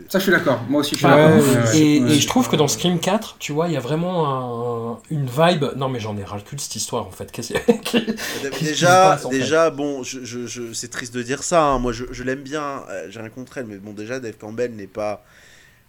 Ça, 0.10 0.20
je 0.20 0.24
suis 0.24 0.32
d'accord. 0.32 0.62
Moi 0.70 0.82
aussi, 0.82 0.92
je 0.96 1.00
suis 1.00 1.06
Ouais, 1.06 1.16
d'accord. 1.16 1.46
et, 1.74 1.78
Ouais, 1.78 1.78
et 1.78 2.02
ouais. 2.04 2.10
je 2.20 2.28
trouve 2.28 2.50
que 2.50 2.56
dans 2.56 2.68
Scream 2.68 3.00
4, 3.00 3.38
tu 3.40 3.52
vois, 3.52 3.68
il 3.68 3.74
y 3.74 3.78
a 3.78 3.80
vraiment 3.82 4.94
un- 4.96 5.00
une 5.10 5.26
vibe. 5.26 5.66
Non, 5.76 5.90
mais 5.90 6.00
j'en 6.00 6.18
ai 6.18 6.24
ras 6.24 6.38
le 6.38 6.42
cul 6.42 6.56
de 6.56 6.62
cette 6.62 6.76
histoire 6.76 7.06
en 7.08 7.12
fait. 7.12 7.32
Qu'est-ce 7.32 7.54
que- 7.54 7.72
Qu'est-ce 7.84 8.50
qui 8.58 8.64
Déjà, 8.66 8.88
passe, 9.12 9.26
en 9.26 9.30
fait 9.30 9.38
déjà, 9.40 9.70
bon, 9.70 10.04
je, 10.04 10.24
je, 10.24 10.48
je- 10.48 10.74
c'est 10.74 10.90
triste 10.90 11.14
de 11.14 11.22
dire 11.24 11.44
ça. 11.44 11.64
hein. 11.64 11.80
Moi, 11.80 11.92
je, 11.94 12.06
je 12.12 12.24
l'aime 12.24 12.42
bien. 12.42 12.84
euh, 12.90 13.08
J'ai 13.10 13.20
rien 13.20 13.30
contre 13.30 13.58
elle, 13.58 13.66
mais 13.66 13.78
bon, 13.78 13.94
déjà, 13.94 14.20
Dave 14.20 14.38
Campbell 14.38 14.74
n'est 14.76 14.88
pas 14.88 15.24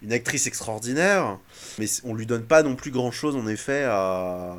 une 0.02 0.12
actrice 0.12 0.46
extraordinaire, 0.48 1.38
mais 1.78 1.86
on 2.04 2.14
lui 2.14 2.26
donne 2.26 2.42
pas 2.44 2.62
non 2.64 2.74
plus 2.74 2.90
grand 2.90 3.12
chose 3.12 3.36
en 3.36 3.46
effet 3.46 3.84
à, 3.84 4.56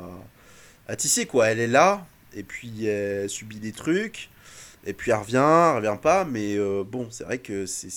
à 0.88 0.96
tisser 0.96 1.26
quoi. 1.26 1.48
Elle 1.48 1.60
est 1.60 1.66
là, 1.66 2.06
et 2.34 2.42
puis 2.42 2.86
elle 2.86 3.28
subit 3.28 3.58
des 3.58 3.72
trucs, 3.72 4.30
et 4.86 4.94
puis 4.94 5.10
elle 5.10 5.18
revient, 5.18 5.36
elle 5.36 5.76
revient 5.86 5.98
pas, 6.00 6.24
mais 6.24 6.56
euh, 6.56 6.82
bon, 6.86 7.08
c'est 7.10 7.24
vrai 7.24 7.38
que 7.38 7.66
c'est 7.66 7.90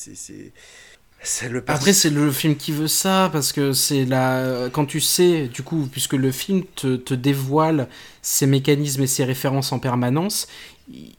c'est 1.24 1.50
le 1.50 1.64
Après, 1.68 1.94
c'est 1.94 2.10
le 2.10 2.32
film 2.32 2.56
qui 2.56 2.72
veut 2.72 2.88
ça, 2.88 3.30
parce 3.34 3.52
que 3.52 3.74
c'est 3.74 4.06
la... 4.06 4.70
quand 4.72 4.86
tu 4.86 5.02
sais, 5.02 5.48
du 5.48 5.62
coup, 5.64 5.88
puisque 5.92 6.14
le 6.14 6.32
film 6.32 6.64
te, 6.76 6.96
te 6.96 7.14
dévoile 7.14 7.88
ses 8.22 8.46
mécanismes 8.46 9.04
et 9.04 9.08
ses 9.08 9.24
références 9.26 9.72
en 9.72 9.80
permanence, 9.80 10.48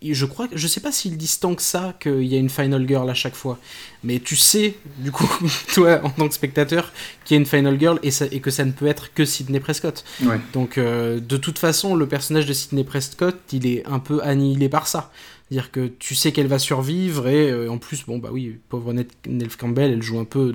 je 0.02 0.24
crois, 0.24 0.48
que- 0.48 0.56
je 0.56 0.66
sais 0.66 0.80
pas 0.80 0.92
s'il 0.92 1.18
distingue 1.18 1.56
que 1.56 1.62
ça, 1.62 1.94
qu'il 2.00 2.24
y 2.24 2.34
a 2.36 2.38
une 2.38 2.48
Final 2.48 2.86
Girl 2.88 3.10
à 3.10 3.14
chaque 3.14 3.34
fois, 3.34 3.58
mais 4.02 4.18
tu 4.18 4.34
sais, 4.36 4.76
du 4.98 5.12
coup, 5.12 5.28
toi, 5.74 6.00
en 6.02 6.08
tant 6.10 6.26
que 6.28 6.34
spectateur, 6.34 6.90
qu'il 7.26 7.34
y 7.34 7.38
a 7.38 7.40
une 7.40 7.46
Final 7.46 7.78
Girl 7.78 7.98
et, 8.02 8.10
ça- 8.10 8.26
et 8.30 8.40
que 8.40 8.50
ça 8.50 8.64
ne 8.64 8.72
peut 8.72 8.86
être 8.86 9.12
que 9.12 9.26
Sidney 9.26 9.60
Prescott. 9.60 10.04
Ouais. 10.22 10.40
Donc, 10.54 10.78
euh, 10.78 11.20
de 11.20 11.36
toute 11.36 11.58
façon, 11.58 11.94
le 11.96 12.06
personnage 12.08 12.46
de 12.46 12.52
Sidney 12.54 12.84
Prescott, 12.84 13.36
il 13.52 13.66
est 13.66 13.84
un 13.86 13.98
peu 13.98 14.22
annihilé 14.22 14.70
par 14.70 14.86
ça. 14.86 15.10
C'est-à-dire 15.50 15.70
que 15.70 15.86
tu 15.98 16.14
sais 16.14 16.32
qu'elle 16.32 16.46
va 16.46 16.58
survivre 16.58 17.26
et 17.28 17.50
euh, 17.50 17.70
en 17.70 17.78
plus, 17.78 18.04
bon, 18.04 18.18
bah 18.18 18.28
oui, 18.32 18.58
pauvre 18.68 18.92
Neve 18.92 19.56
Campbell, 19.56 19.92
elle 19.92 20.02
joue 20.02 20.18
un 20.18 20.24
peu 20.24 20.54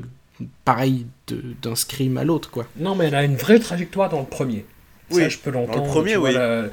pareil 0.66 1.08
de- 1.28 1.44
d'un 1.62 1.76
scream 1.76 2.18
à 2.18 2.24
l'autre, 2.24 2.50
quoi. 2.52 2.68
Non, 2.78 2.94
mais 2.96 3.06
elle 3.06 3.16
a 3.16 3.24
une 3.24 3.36
vraie 3.36 3.60
trajectoire 3.60 4.10
dans 4.10 4.20
le 4.20 4.26
premier. 4.26 4.66
Oui, 5.12 5.24
ça, 5.24 5.30
je 5.30 5.38
peux 5.40 5.50
l'entendre. 5.52 5.80
dans 5.80 5.86
le 5.86 5.90
premier, 5.90 6.16
oui. 6.18 6.34
la- 6.34 6.66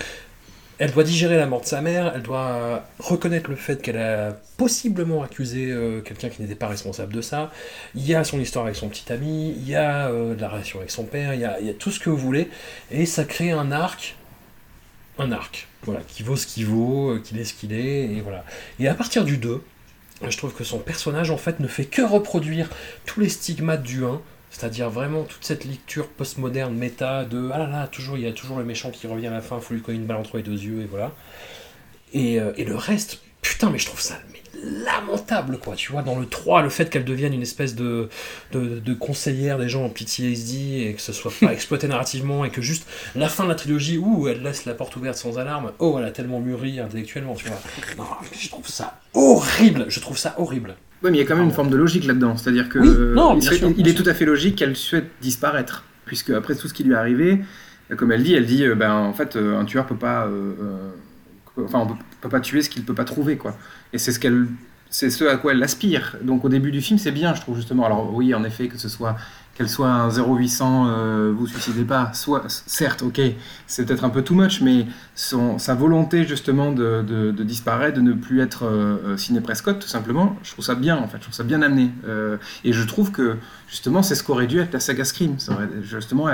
Elle 0.78 0.92
doit 0.92 1.04
digérer 1.04 1.36
la 1.36 1.44
mort 1.46 1.60
de 1.60 1.66
sa 1.66 1.82
mère, 1.82 2.10
elle 2.14 2.22
doit 2.22 2.86
reconnaître 2.98 3.50
le 3.50 3.56
fait 3.56 3.82
qu'elle 3.82 3.98
a 3.98 4.32
possiblement 4.56 5.22
accusé 5.22 5.70
euh, 5.70 6.00
quelqu'un 6.00 6.30
qui 6.30 6.40
n'était 6.40 6.54
pas 6.54 6.68
responsable 6.68 7.12
de 7.12 7.20
ça. 7.20 7.52
Il 7.94 8.06
y 8.06 8.14
a 8.14 8.24
son 8.24 8.40
histoire 8.40 8.64
avec 8.64 8.76
son 8.76 8.88
petit 8.88 9.12
ami, 9.12 9.50
il 9.58 9.68
y 9.68 9.74
a 9.74 10.08
euh, 10.08 10.34
la 10.38 10.48
relation 10.48 10.78
avec 10.78 10.90
son 10.90 11.04
père, 11.04 11.34
il 11.34 11.40
y 11.40 11.44
a, 11.44 11.60
il 11.60 11.66
y 11.66 11.70
a 11.70 11.74
tout 11.74 11.90
ce 11.90 12.00
que 12.00 12.08
vous 12.08 12.16
voulez. 12.16 12.48
Et 12.90 13.04
ça 13.04 13.24
crée 13.24 13.50
un 13.50 13.72
arc, 13.72 14.14
un 15.18 15.32
arc, 15.32 15.68
voilà, 15.82 16.00
qui 16.02 16.22
vaut 16.22 16.36
ce 16.36 16.46
qu'il 16.46 16.66
vaut, 16.66 17.10
euh, 17.10 17.18
qu'il 17.20 17.38
est 17.38 17.44
ce 17.44 17.54
qu'il 17.54 17.72
est, 17.72 18.04
et 18.04 18.20
voilà. 18.20 18.44
Et 18.78 18.88
à 18.88 18.94
partir 18.94 19.24
du 19.24 19.38
2, 19.38 19.62
je 20.28 20.36
trouve 20.36 20.52
que 20.52 20.64
son 20.64 20.78
personnage 20.78 21.30
en 21.30 21.38
fait 21.38 21.60
ne 21.60 21.68
fait 21.68 21.86
que 21.86 22.02
reproduire 22.02 22.68
tous 23.06 23.20
les 23.20 23.28
stigmates 23.28 23.82
du 23.82 24.04
1, 24.04 24.20
c'est-à-dire 24.50 24.90
vraiment 24.90 25.22
toute 25.22 25.44
cette 25.44 25.64
lecture 25.64 26.08
postmoderne, 26.08 26.74
méta, 26.74 27.24
de 27.24 27.50
ah 27.52 27.58
là 27.58 27.66
là, 27.66 27.88
toujours, 27.88 28.18
il 28.18 28.24
y 28.24 28.26
a 28.26 28.32
toujours 28.32 28.58
le 28.58 28.64
méchant 28.64 28.90
qui 28.90 29.06
revient 29.06 29.28
à 29.28 29.32
la 29.32 29.40
fin, 29.40 29.60
faut 29.60 29.74
lui 29.74 29.80
coller 29.80 29.98
une 29.98 30.06
balle 30.06 30.18
entre 30.18 30.36
les 30.36 30.42
deux 30.42 30.60
yeux, 30.60 30.82
et 30.82 30.86
voilà. 30.86 31.12
Et, 32.12 32.40
euh, 32.40 32.52
et 32.56 32.64
le 32.64 32.76
reste, 32.76 33.20
putain, 33.40 33.70
mais 33.70 33.78
je 33.78 33.86
trouve 33.86 34.00
ça 34.00 34.18
lamentable, 34.84 35.58
quoi, 35.58 35.74
tu 35.74 35.92
vois, 35.92 36.02
dans 36.02 36.18
le 36.18 36.26
3, 36.26 36.62
le 36.62 36.68
fait 36.68 36.90
qu'elle 36.90 37.04
devienne 37.04 37.32
une 37.32 37.42
espèce 37.42 37.74
de, 37.74 38.08
de, 38.52 38.78
de 38.78 38.94
conseillère 38.94 39.58
des 39.58 39.68
gens 39.68 39.84
en 39.84 39.88
PTSD, 39.88 40.86
et 40.86 40.94
que 40.94 41.00
ce 41.00 41.12
soit 41.12 41.32
pas 41.40 41.52
exploité 41.52 41.88
narrativement, 41.88 42.44
et 42.44 42.50
que 42.50 42.62
juste 42.62 42.86
la 43.14 43.28
fin 43.28 43.44
de 43.44 43.48
la 43.48 43.54
trilogie, 43.54 43.98
où 43.98 44.28
elle 44.28 44.42
laisse 44.42 44.64
la 44.64 44.74
porte 44.74 44.96
ouverte 44.96 45.16
sans 45.16 45.38
alarme, 45.38 45.72
oh, 45.78 45.96
elle 45.98 46.04
a 46.04 46.10
tellement 46.10 46.40
mûri 46.40 46.80
intellectuellement, 46.80 47.34
tu 47.34 47.46
vois. 47.46 47.58
Non, 47.96 48.04
je 48.32 48.48
trouve 48.48 48.68
ça 48.68 49.00
horrible, 49.14 49.86
je 49.88 50.00
trouve 50.00 50.18
ça 50.18 50.34
horrible. 50.38 50.76
Oui, 51.02 51.10
mais 51.10 51.18
il 51.18 51.20
y 51.20 51.24
a 51.24 51.26
quand 51.26 51.36
même 51.36 51.46
une 51.46 51.52
forme 51.52 51.70
de 51.70 51.76
logique 51.76 52.04
là-dedans. 52.04 52.36
C'est-à-dire 52.36 52.68
que 52.68 52.78
Oui, 52.78 53.14
non, 53.14 53.34
il, 53.36 53.42
sûr, 53.42 53.72
il 53.76 53.88
est 53.88 53.94
tout 53.94 54.08
à 54.08 54.12
fait 54.12 54.26
logique 54.26 54.56
qu'elle 54.56 54.76
souhaite 54.76 55.10
disparaître, 55.22 55.84
puisque 56.04 56.30
après 56.30 56.54
tout 56.54 56.68
ce 56.68 56.74
qui 56.74 56.84
lui 56.84 56.92
est 56.92 56.96
arrivé, 56.96 57.40
comme 57.96 58.12
elle 58.12 58.22
dit, 58.22 58.34
elle 58.34 58.46
dit, 58.46 58.64
euh, 58.64 58.74
ben 58.74 58.92
en 58.92 59.12
fait, 59.12 59.36
euh, 59.36 59.58
un 59.58 59.64
tueur 59.64 59.86
peut 59.86 59.96
pas, 59.96 60.26
euh, 60.26 60.52
euh, 61.58 61.64
enfin, 61.64 61.80
on 61.80 61.86
peut, 61.86 61.94
peut 62.20 62.28
pas 62.28 62.40
tuer 62.40 62.62
ce 62.62 62.70
qu'il 62.70 62.84
peut 62.84 62.94
pas 62.94 63.04
trouver, 63.04 63.36
quoi. 63.36 63.56
Et 63.92 63.98
c'est 63.98 64.12
ce 64.12 64.18
qu'elle, 64.18 64.46
c'est 64.90 65.10
ce 65.10 65.24
à 65.24 65.36
quoi 65.36 65.52
elle 65.52 65.62
aspire. 65.62 66.16
Donc 66.22 66.44
au 66.44 66.48
début 66.48 66.72
du 66.72 66.80
film, 66.80 66.98
c'est 66.98 67.12
bien, 67.12 67.34
je 67.34 67.40
trouve 67.40 67.56
justement. 67.56 67.86
Alors 67.86 68.12
oui, 68.12 68.34
en 68.34 68.44
effet, 68.44 68.68
que 68.68 68.78
ce 68.78 68.88
soit 68.88 69.16
qu'elle 69.54 69.68
soit 69.68 69.88
un 69.88 70.08
0800, 70.08 70.86
euh, 70.88 71.34
vous 71.36 71.46
suicidez 71.46 71.84
pas, 71.84 72.12
soit 72.14 72.44
certes, 72.66 73.02
ok, 73.02 73.20
c'est 73.66 73.84
peut-être 73.84 74.04
un 74.04 74.08
peu 74.08 74.22
too 74.22 74.34
much, 74.34 74.62
mais 74.62 74.86
son, 75.14 75.58
sa 75.58 75.74
volonté 75.74 76.24
justement 76.26 76.72
de, 76.72 77.32
disparaître, 77.42 77.96
de 77.96 78.00
ne 78.00 78.14
plus 78.14 78.40
être 78.40 78.64
euh, 78.64 78.96
euh, 79.04 79.16
Sidney 79.18 79.42
Prescott, 79.42 79.78
tout 79.78 79.88
simplement, 79.88 80.36
je 80.44 80.52
trouve 80.52 80.64
ça 80.64 80.74
bien 80.74 80.96
en 80.96 81.08
fait, 81.08 81.18
je 81.18 81.24
trouve 81.24 81.34
ça 81.34 81.44
bien 81.44 81.60
amené. 81.60 81.90
Euh, 82.08 82.38
et 82.64 82.72
je 82.72 82.82
trouve 82.84 83.10
que 83.10 83.36
justement 83.68 84.02
c'est 84.02 84.14
ce 84.14 84.24
qu'aurait 84.24 84.46
dû 84.46 84.60
être 84.60 84.72
la 84.72 84.80
saga 84.80 85.04
Scream. 85.04 85.36
Justement, 85.82 86.28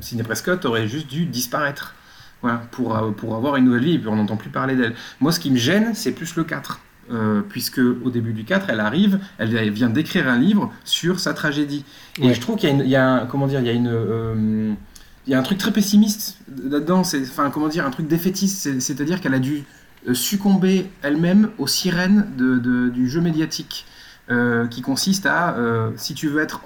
Sidney 0.00 0.22
Prescott 0.22 0.64
aurait 0.64 0.86
juste 0.86 1.08
dû 1.08 1.24
disparaître. 1.24 1.94
Voilà, 2.42 2.58
pour, 2.70 2.96
euh, 2.96 3.10
pour 3.12 3.34
avoir 3.34 3.56
une 3.56 3.64
nouvelle 3.64 3.84
vie, 3.84 3.94
et 3.94 3.98
puis 3.98 4.08
on 4.08 4.16
n'entend 4.16 4.36
plus 4.36 4.50
parler 4.50 4.76
d'elle. 4.76 4.94
Moi, 5.20 5.32
ce 5.32 5.40
qui 5.40 5.50
me 5.50 5.56
gêne, 5.56 5.94
c'est 5.94 6.12
plus 6.12 6.36
le 6.36 6.44
4. 6.44 6.80
euh, 7.12 7.40
puisque 7.48 7.78
au 7.78 8.10
début 8.10 8.32
du 8.32 8.42
4, 8.42 8.66
elle 8.68 8.80
arrive, 8.80 9.20
elle, 9.38 9.70
vient 9.70 9.88
d'écrire 9.88 10.26
un 10.28 10.38
livre 10.38 10.72
sur 10.84 11.20
sa 11.20 11.34
tragédie. 11.34 11.84
Et 12.20 12.26
Ouais. 12.26 12.34
je 12.34 12.40
trouve 12.40 12.56
qu'il 12.56 12.68
y 12.68 12.72
a, 12.72 12.74
une, 12.74 12.80
il 12.82 12.88
y 12.90 12.96
a 12.96 13.08
un, 13.08 13.26
comment 13.26 13.46
dire, 13.46 13.60
il 13.60 13.66
y 13.66 13.70
a 13.70 13.72
une, 13.72 13.86
euh, 13.88 14.72
il 15.24 15.30
y 15.30 15.34
a 15.34 15.38
un 15.38 15.42
truc 15.42 15.56
très 15.58 15.70
pessimiste 15.70 16.38
là-dedans. 16.64 17.04
C'est, 17.04 17.22
enfin, 17.22 17.50
comment 17.50 17.68
dire, 17.68 17.86
un 17.86 17.90
truc 17.90 18.08
défaitiste. 18.08 18.58
C'est- 18.58 18.80
C'est-à-dire 18.80 19.20
qu'elle 19.20 19.34
a 19.34 19.38
dû 19.38 19.62
euh, 20.08 20.14
succomber 20.14 20.90
elle-même 21.02 21.50
aux 21.58 21.68
sirènes 21.68 22.26
de, 22.36 22.58
de- 22.58 22.88
du 22.88 23.08
jeu 23.08 23.20
médiatique, 23.20 23.86
euh, 24.30 24.66
qui 24.66 24.82
consiste 24.82 25.26
à, 25.26 25.56
si 25.94 26.12
tu 26.14 26.26
veux 26.26 26.42
être, 26.42 26.62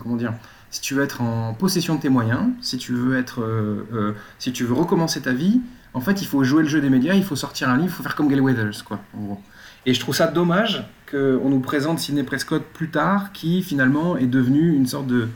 comment 0.00 0.16
dire, 0.16 0.34
si 0.70 0.80
tu 0.80 0.94
veux 0.94 1.02
être 1.02 1.20
en 1.20 1.54
possession 1.54 1.94
de 1.96 2.00
tes 2.00 2.08
moyens, 2.08 2.50
si 2.60 2.76
tu 2.78 2.92
veux 2.92 3.16
être, 3.16 3.42
euh, 3.42 3.86
euh, 3.92 4.12
si 4.38 4.52
tu 4.52 4.64
veux 4.64 4.74
recommencer 4.74 5.20
ta 5.22 5.32
vie, 5.32 5.60
en 5.94 6.00
fait, 6.00 6.20
il 6.20 6.26
faut 6.26 6.44
jouer 6.44 6.62
le 6.62 6.68
jeu 6.68 6.80
des 6.80 6.90
médias, 6.90 7.14
il 7.14 7.24
faut 7.24 7.36
sortir 7.36 7.70
un 7.70 7.76
livre, 7.76 7.88
il 7.88 7.96
faut 7.96 8.02
faire 8.02 8.14
comme 8.14 8.28
Gail 8.28 8.40
Weathers, 8.40 8.84
quoi, 8.84 9.00
en 9.16 9.22
gros. 9.22 9.40
Et 9.86 9.94
je 9.94 10.00
trouve 10.00 10.14
ça 10.14 10.26
dommage 10.26 10.84
qu'on 11.10 11.48
nous 11.48 11.60
présente 11.60 11.98
Sidney 11.98 12.22
Prescott 12.22 12.62
plus 12.74 12.90
tard, 12.90 13.32
qui 13.32 13.62
finalement 13.62 14.16
est 14.16 14.26
devenu 14.26 14.74
une 14.74 14.86
sorte 14.86 15.06
de 15.06 15.28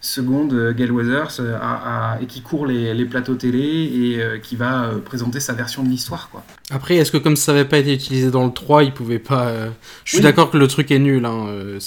seconde 0.00 0.52
euh, 0.54 0.72
Gail 0.72 0.90
Weathers 0.90 1.40
euh, 1.40 1.56
à- 1.60 2.14
à- 2.14 2.20
et 2.22 2.26
qui 2.26 2.40
court 2.42 2.66
les, 2.66 2.94
les 2.94 3.04
plateaux 3.04 3.34
télé 3.34 3.58
et 3.60 4.22
euh, 4.22 4.38
qui 4.38 4.56
va 4.56 4.84
euh, 4.84 4.98
présenter 4.98 5.40
sa 5.40 5.52
version 5.52 5.82
de 5.82 5.88
l'histoire, 5.88 6.28
quoi. 6.30 6.42
Après, 6.72 6.94
est-ce 6.96 7.10
que 7.10 7.16
comme 7.18 7.34
ça 7.34 7.52
n'avait 7.52 7.64
pas 7.68 7.78
été 7.78 7.92
utilisé 7.92 8.30
dans 8.30 8.46
le 8.46 8.52
3, 8.52 8.84
il 8.84 8.94
pouvait 8.94 9.18
pas. 9.18 9.48
euh, 9.48 9.70
Je 10.04 10.10
suis 10.10 10.18
Oui. 10.18 10.22
d'accord 10.22 10.50
que 10.52 10.56
le 10.56 10.68
truc 10.68 10.90
est 10.92 11.00
nul. 11.00 11.24
Hein. 11.26 11.46
euh, 11.48 11.78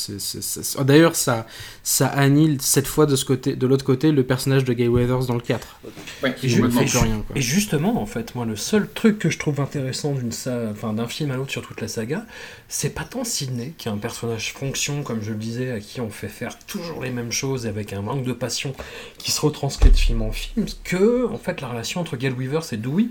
oh, 0.78 0.84
D'ailleurs, 0.84 1.16
ça, 1.16 1.48
ça 1.84 2.08
annule 2.08 2.58
cette 2.62 2.88
fois 2.88 3.06
de, 3.06 3.16
ce 3.16 3.24
côté, 3.24 3.56
de 3.56 3.66
l'autre 3.66 3.86
côté 3.86 4.12
le 4.12 4.24
personnage 4.24 4.66
de 4.66 4.74
Gay 4.74 4.90
Weathers 4.90 5.26
dans 5.28 5.36
le 5.36 5.40
4. 5.40 5.80
Ouais, 6.22 6.36
Qui 6.36 6.48
Et, 6.48 6.50
ju- 6.50 6.64
rien. 6.66 7.24
Quoi. 7.26 7.38
et 7.38 7.42
justement, 7.42 8.02
en 8.02 8.06
fait, 8.06 8.36
moi, 8.36 8.46
le 8.46 8.58
seul 8.58 8.90
truc 8.94 9.20
que 9.20 9.30
je 9.30 9.40
trouve 9.40 9.62
intéressant 9.62 10.14
d'une 10.16 10.34
sa- 10.34 10.70
enfin, 10.72 10.92
d'un 10.92 11.08
film 11.08 11.32
à 11.32 11.38
l'autre 11.38 11.52
sur 11.52 11.62
toute 11.66 11.80
la 11.80 11.88
saga, 11.88 12.26
c'est 12.68 12.94
pas 12.94 13.06
tant 13.06 13.24
Sidney, 13.24 13.74
qui 13.78 13.88
est 13.88 13.92
un 13.92 13.98
personnage 13.98 14.52
fonction, 14.54 15.02
comme 15.04 15.22
je 15.22 15.32
le 15.32 15.38
disais, 15.38 15.72
à 15.72 15.80
qui 15.80 16.02
on 16.02 16.10
fait 16.10 16.28
faire 16.28 16.60
toujours 16.68 17.02
les 17.02 17.10
mêmes 17.12 17.32
choses 17.32 17.66
et 17.66 17.70
avec 17.70 17.94
un 17.94 18.02
manque 18.04 18.24
de 18.24 18.34
passion 18.34 18.74
qui 19.18 19.32
se 19.32 19.42
retranscrit 19.42 19.90
de 19.90 19.98
film 19.98 20.22
en 20.22 20.32
film, 20.32 20.66
que, 20.84 21.28
en 21.32 21.38
fait, 21.38 21.62
la 21.62 21.70
relation 21.70 22.02
entre 22.02 22.18
Gail 22.18 22.34
Weavers 22.34 22.72
et 22.72 22.78
Dewey, 22.78 23.08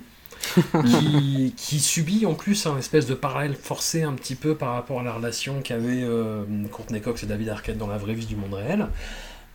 qui, 0.54 1.54
qui 1.56 1.80
subit 1.80 2.26
en 2.26 2.34
plus 2.34 2.66
un 2.66 2.78
espèce 2.78 3.06
de 3.06 3.14
parallèle 3.14 3.54
forcé 3.54 4.02
un 4.02 4.12
petit 4.12 4.34
peu 4.34 4.54
par 4.54 4.74
rapport 4.74 5.00
à 5.00 5.02
la 5.02 5.12
relation 5.12 5.60
qu'avaient 5.62 6.02
euh, 6.02 6.44
Courtney 6.70 7.00
Cox 7.00 7.22
et 7.22 7.26
David 7.26 7.48
Arquette 7.48 7.78
dans 7.78 7.86
la 7.86 7.98
vraie 7.98 8.14
vie 8.14 8.26
du 8.26 8.36
monde 8.36 8.54
réel. 8.54 8.88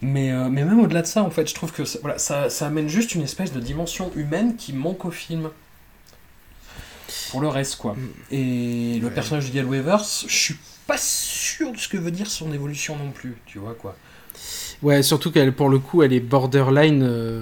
Mais, 0.01 0.31
euh, 0.31 0.49
mais 0.49 0.63
même 0.63 0.79
au-delà 0.79 1.01
de 1.01 1.07
ça, 1.07 1.23
en 1.23 1.31
fait, 1.31 1.49
je 1.49 1.55
trouve 1.55 1.71
que 1.71 1.83
ça, 1.85 1.99
voilà, 2.01 2.19
ça, 2.19 2.49
ça 2.49 2.67
amène 2.67 2.87
juste 2.87 3.15
une 3.15 3.23
espèce 3.23 3.51
de 3.51 3.59
dimension 3.59 4.11
humaine 4.15 4.55
qui 4.55 4.73
manque 4.73 5.05
au 5.05 5.11
film. 5.11 5.49
Pour 7.31 7.41
le 7.41 7.47
reste, 7.47 7.77
quoi. 7.77 7.95
Et 8.31 8.99
le 9.01 9.09
personnage 9.09 9.47
de 9.47 9.53
Gail 9.53 9.65
Weavers, 9.65 10.03
je 10.27 10.35
suis 10.35 10.57
pas 10.85 10.97
sûr 10.97 11.71
de 11.71 11.77
ce 11.77 11.87
que 11.87 11.97
veut 11.97 12.11
dire 12.11 12.27
son 12.27 12.53
évolution 12.53 12.95
non 12.95 13.11
plus, 13.11 13.35
tu 13.45 13.59
vois, 13.59 13.73
quoi. 13.73 13.95
Ouais, 14.83 15.01
surtout 15.03 15.31
qu'elle, 15.31 15.53
pour 15.53 15.69
le 15.69 15.79
coup, 15.79 16.03
elle 16.03 16.13
est 16.13 16.19
borderline. 16.19 17.01
euh, 17.03 17.41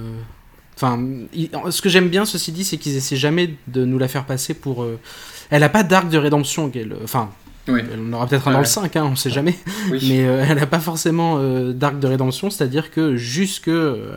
Enfin, 0.74 1.02
ce 1.70 1.80
que 1.80 1.88
j'aime 1.88 2.08
bien, 2.08 2.24
ceci 2.26 2.52
dit, 2.52 2.62
c'est 2.64 2.76
qu'ils 2.76 2.96
essaient 2.96 3.16
jamais 3.16 3.54
de 3.66 3.84
nous 3.84 3.98
la 3.98 4.08
faire 4.08 4.24
passer 4.26 4.52
pour. 4.54 4.82
euh, 4.82 4.98
Elle 5.50 5.62
a 5.62 5.68
pas 5.70 5.82
d'arc 5.82 6.08
de 6.10 6.18
rédemption, 6.18 6.68
qu'elle. 6.68 6.94
Enfin, 7.02 7.30
Oui. 7.68 7.80
elle 7.92 8.00
en 8.00 8.12
aura 8.12 8.26
peut-être 8.26 8.46
un 8.48 8.52
dans 8.52 8.58
ouais. 8.58 8.64
le 8.64 8.68
5, 8.68 8.94
hein, 8.96 9.08
on 9.10 9.16
sait 9.16 9.30
jamais. 9.30 9.56
Oui. 9.90 10.04
Mais 10.08 10.24
euh, 10.24 10.44
elle 10.48 10.58
a 10.58 10.66
pas 10.66 10.78
forcément 10.78 11.38
euh, 11.38 11.72
d'arc 11.72 11.98
de 11.98 12.06
rédemption, 12.06 12.48
c'est-à-dire 12.50 12.90
que 12.90 13.16
jusque 13.16 13.68
euh, 13.68 14.12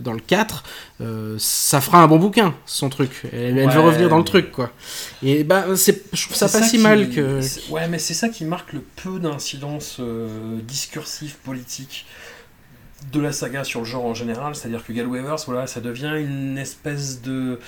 dans 0.00 0.12
le 0.12 0.20
4, 0.20 0.64
euh, 1.00 1.36
ça 1.38 1.80
fera 1.80 2.02
un 2.02 2.08
bon 2.08 2.18
bouquin, 2.18 2.54
son 2.66 2.88
truc. 2.88 3.22
Elle, 3.32 3.58
elle 3.58 3.70
veut 3.70 3.80
revenir 3.80 4.08
dans 4.08 4.18
le 4.18 4.24
truc, 4.24 4.50
quoi. 4.50 4.70
Et 5.22 5.44
bah, 5.44 5.64
c'est, 5.76 6.02
je 6.12 6.24
trouve 6.24 6.36
ça 6.36 6.48
pas 6.48 6.62
si 6.62 6.76
qui- 6.76 6.82
mal 6.82 7.10
que. 7.10 7.40
Ouais, 7.70 7.86
mais 7.88 7.98
c'est 7.98 8.14
ça 8.14 8.28
qui 8.28 8.44
marque 8.44 8.72
le 8.72 8.82
peu 9.02 9.18
d'incidence 9.18 9.98
euh, 10.00 10.58
discursive 10.66 11.36
politique 11.44 12.06
de 13.12 13.20
la 13.20 13.30
saga 13.30 13.62
sur 13.62 13.80
le 13.80 13.86
genre 13.86 14.04
en 14.06 14.14
général. 14.14 14.56
C'est-à-dire 14.56 14.84
que 14.84 14.92
Gal 14.92 15.06
Weavers, 15.06 15.38
voilà, 15.46 15.66
ça 15.68 15.80
devient 15.80 16.14
une 16.18 16.58
espèce 16.58 17.22
de 17.22 17.60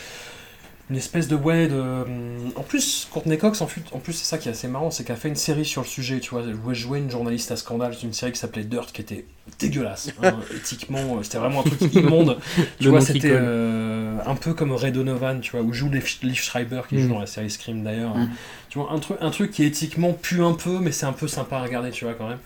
une 0.91 0.97
espèce 0.97 1.29
de 1.29 1.37
ouais 1.37 1.69
de 1.69 1.79
hum, 1.81 2.53
en 2.57 2.62
plus 2.62 3.07
Courtney 3.12 3.39
Cox 3.39 3.61
en, 3.61 3.67
fut- 3.69 3.83
en 3.93 3.99
plus 4.01 4.12
c'est 4.12 4.25
ça 4.25 4.39
qui 4.39 4.49
est 4.49 4.53
assez 4.53 4.67
marrant 4.69 4.91
c'est 4.91 5.05
qu'elle 5.05 5.17
a 5.17 5.19
fait 5.19 5.29
une 5.29 5.37
série 5.37 5.65
sur 5.65 5.83
le 5.83 5.87
sujet 5.87 6.19
tu 6.21 6.31
vois. 6.31 6.43
Elle 6.43 6.75
jouait- 6.75 6.99
une 6.99 7.11
journaliste 7.11 7.51
à 7.53 7.57
scandale 7.57 7.95
c'est 7.95 8.07
une 8.07 8.12
série 8.12 8.33
qui 8.33 8.39
s'appelait 8.41 8.65
Dirt 8.65 8.91
qui 8.93 9.01
était 9.03 9.25
dégueulasse 9.61 10.11
hein, 10.23 10.35
éthiquement 10.57 10.99
euh, 11.19 11.23
c'était 11.23 11.39
vraiment 11.39 11.61
un 11.61 11.62
truc 11.71 11.95
immonde. 11.95 12.39
Tu 12.79 12.85
Le 12.85 12.91
vois 12.91 13.01
c'était 13.01 13.31
euh, 13.33 14.17
un 14.27 14.35
peu 14.35 14.53
comme 14.55 14.73
Ray 14.73 14.93
Donovan 14.93 15.41
tu 15.41 15.53
vois 15.53 15.62
où 15.62 15.73
joue 15.73 15.89
Liv 15.91 16.07
Liv 16.23 16.41
Schreiber 16.41 16.83
qui 16.89 16.97
Mm. 16.97 16.99
joue 17.01 17.09
dans 17.09 17.21
la 17.21 17.27
série 17.27 17.51
Scream 17.51 17.83
d'ailleurs. 17.85 18.17
Mm. 18.17 18.29
tu 18.69 18.79
vois 18.79 18.93
un 18.93 18.99
truc 18.99 19.17
un 19.21 19.31
truc 19.31 19.51
qui 19.53 19.65
éthiquement 19.65 20.12
pue 20.12 20.43
un 20.43 20.55
peu 20.55 20.79
mais 20.81 20.93
c'est 20.93 21.07
un 21.07 21.12
peu 21.12 21.29
sympa 21.29 21.57
à 21.59 21.62
regarder 21.62 21.91
tu 21.91 22.05
vois 22.05 22.15
quand 22.15 22.29
même 22.29 22.39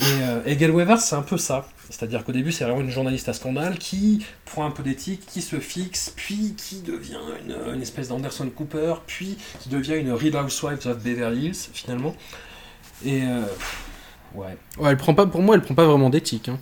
et, 0.00 0.04
euh, 0.22 0.40
et 0.46 0.56
Gail 0.56 0.70
Weathers, 0.70 0.98
c'est 1.00 1.16
un 1.16 1.22
peu 1.22 1.38
ça. 1.38 1.66
C'est-à-dire 1.90 2.24
qu'au 2.24 2.32
début, 2.32 2.50
c'est 2.50 2.64
vraiment 2.64 2.80
une 2.80 2.90
journaliste 2.90 3.28
à 3.28 3.32
scandale 3.34 3.78
qui 3.78 4.24
prend 4.46 4.64
un 4.66 4.70
peu 4.70 4.82
d'éthique, 4.82 5.20
qui 5.26 5.42
se 5.42 5.56
fixe, 5.60 6.12
puis 6.16 6.54
qui 6.56 6.80
devient 6.80 7.18
une, 7.46 7.74
une 7.74 7.82
espèce 7.82 8.08
d'Anderson 8.08 8.48
Cooper, 8.54 8.94
puis 9.06 9.36
qui 9.60 9.68
devient 9.68 9.96
une 9.96 10.10
Real 10.12 10.34
Housewives 10.44 10.86
of 10.86 10.98
Beverly 11.02 11.46
Hills, 11.48 11.68
finalement. 11.72 12.16
Et 13.04 13.22
euh, 13.22 13.42
ouais, 14.34 14.56
Ouais, 14.78 14.90
elle 14.90 14.96
prend 14.96 15.14
pas, 15.14 15.26
pour 15.26 15.42
moi, 15.42 15.54
elle 15.56 15.62
prend 15.62 15.74
pas 15.74 15.84
vraiment 15.86 16.10
d'éthique. 16.10 16.48
hein. 16.48 16.58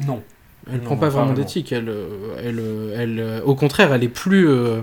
non. 0.00 0.22
Elle 0.70 0.80
Non, 0.80 0.84
prend 0.84 0.96
pas 0.96 1.06
pas 1.06 1.08
vraiment 1.10 1.26
vraiment. 1.28 1.38
d'éthique. 1.40 1.72
Elle, 1.72 1.88
euh, 1.88 2.36
elle, 2.42 2.58
euh, 2.60 2.96
elle, 3.38 3.42
au 3.46 3.54
contraire, 3.54 3.94
elle 3.94 4.02
est 4.04 4.08
plus, 4.08 4.46
euh, 4.48 4.80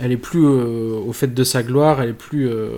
elle 0.00 0.12
est 0.12 0.16
plus 0.16 0.44
euh, 0.44 1.00
au 1.06 1.12
fait 1.12 1.34
de 1.34 1.44
sa 1.44 1.62
gloire. 1.62 2.00
Elle 2.00 2.10
est 2.10 2.12
plus, 2.12 2.48
euh, 2.48 2.70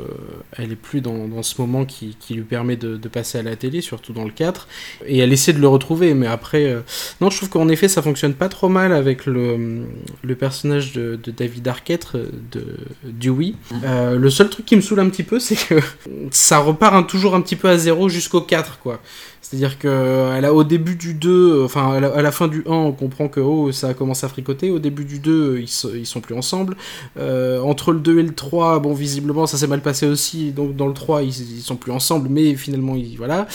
elle 0.57 0.73
est 0.73 0.77
plus 0.77 1.01
dans, 1.01 1.43
ce 1.43 1.61
moment 1.61 1.85
qui, 1.85 2.17
lui 2.31 2.43
permet 2.43 2.77
de, 2.77 2.97
passer 3.09 3.39
à 3.39 3.43
la 3.43 3.57
télé, 3.57 3.81
surtout 3.81 4.13
dans 4.13 4.25
le 4.25 4.31
4. 4.31 4.69
Et 5.07 5.19
elle 5.19 5.33
essaie 5.33 5.53
de 5.53 5.61
le 5.61 5.69
retrouver, 5.69 6.15
mais 6.15 6.27
après, 6.27 6.65
euh, 6.65 6.81
non, 7.21 7.31
je 7.31 7.37
trouve 7.37 7.51
qu'en 7.51 7.69
effet, 7.69 7.89
ça 7.89 8.03
fonctionne 8.03 8.35
pas 8.35 8.49
trop 8.49 8.69
mal 8.69 8.93
avec 8.93 9.27
le, 9.27 9.85
le 10.23 10.35
personnage 10.35 10.93
de, 10.93 11.19
David 11.37 11.69
Arquette, 11.69 12.13
de 12.15 12.65
Dewey. 13.05 13.55
Le 13.83 14.31
seul 14.31 14.49
truc 14.49 14.67
qui 14.67 14.77
me 14.77 14.81
saoule 14.81 15.01
un 15.01 15.09
petit 15.09 15.23
peu, 15.23 15.39
c'est 15.39 15.57
que 15.57 15.81
ça 16.31 16.59
repart 16.59 17.09
toujours 17.09 17.35
un 17.35 17.41
petit 17.41 17.57
peu 17.57 17.69
à 17.69 17.77
zéro 17.77 18.09
jusqu'au 18.09 18.41
4, 18.41 18.79
quoi. 18.79 19.01
C'est-à-dire 19.43 19.79
que 19.79 20.33
elle 20.37 20.45
a, 20.45 20.53
au 20.55 20.65
début 20.65 20.97
du 20.97 21.15
2, 21.15 21.61
euh, 21.61 21.65
enfin 21.65 21.93
à 21.95 22.23
la, 22.23 22.31
fin 22.33 22.47
du 22.47 22.63
1, 22.67 22.71
on 22.71 22.93
comprend 22.93 23.29
que 23.29 23.41
oh, 23.41 23.73
ça 23.73 23.89
a 23.89 23.95
commencé 23.95 24.25
à 24.27 24.29
fricoter. 24.29 24.71
Au 24.71 24.79
début 24.79 25.05
du 25.05 25.19
2, 25.19 25.59
ils, 25.61 25.69
so- 25.69 25.95
ils 25.95 26.07
sont 26.07 26.21
plus 26.21 26.35
ensemble. 26.35 26.77
Euh, 27.19 27.61
entre 27.61 27.93
le 27.93 28.01
2 28.01 28.19
et 28.19 28.23
le 28.23 28.35
3, 28.35 28.81
bon, 28.81 28.93
visiblement, 28.93 29.47
ça 29.47 29.57
s'est 29.59 29.67
mal 29.67 29.81
passé 29.83 30.07
aussi. 30.07 30.53
Donc 30.53 30.77
dans 30.77 30.87
le 30.87 30.95
3, 30.95 31.23
ils, 31.23 31.57
ils 31.59 31.63
sont 31.63 31.77
plus 31.77 31.93
ensemble, 31.93 32.29
mais 32.29 32.55
finalement, 32.55 32.97
voilà. 33.17 33.47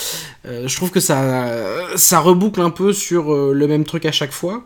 Euh, 0.45 0.68
je 0.68 0.76
trouve 0.76 0.91
que 0.91 0.99
ça, 0.99 1.48
ça 1.95 2.20
reboucle 2.20 2.62
un 2.62 2.72
peu 2.72 2.91
sur 2.94 3.34
euh, 3.34 3.53
le 3.53 3.68
même 3.68 3.86
truc 3.86 4.06
à 4.06 4.12
chaque 4.12 4.32
fois. 4.32 4.64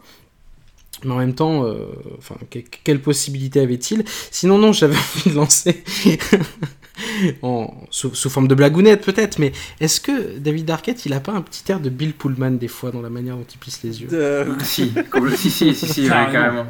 Mais 1.06 1.12
en 1.14 1.18
même 1.18 1.34
temps, 1.34 1.64
euh, 1.66 1.86
enfin, 2.18 2.36
que- 2.50 2.60
quelle 2.84 3.02
possibilité 3.02 3.62
avait-il? 3.62 4.04
Sinon, 4.32 4.58
non, 4.58 4.74
j'avais 4.74 4.96
envie 5.16 5.30
de 5.32 5.36
lancer 5.36 5.84
en, 7.42 7.74
sous, 7.90 8.14
sous 8.16 8.30
forme 8.30 8.48
de 8.48 8.56
blagounette 8.56 9.04
peut-être, 9.04 9.40
mais 9.40 9.52
est-ce 9.80 10.00
que 10.02 10.38
David 10.38 10.70
Arquette, 10.70 11.06
il 11.06 11.14
a 11.14 11.20
pas 11.20 11.32
un 11.34 11.42
petit 11.42 11.64
air 11.72 11.80
de 11.80 11.90
Bill 11.90 12.14
Pullman 12.14 12.52
des 12.52 12.68
fois 12.68 12.92
dans 12.92 13.02
la 13.02 13.10
manière 13.10 13.36
dont 13.36 13.46
il 13.52 13.58
plisse 13.58 13.84
les 13.84 14.02
yeux 14.02 14.10
Euh, 14.14 14.46
Si, 14.64 14.92
si, 15.36 15.52
si, 15.52 15.74
si, 15.74 15.88
si, 15.88 16.02
ouais, 16.04 16.10
Carrément. 16.10 16.66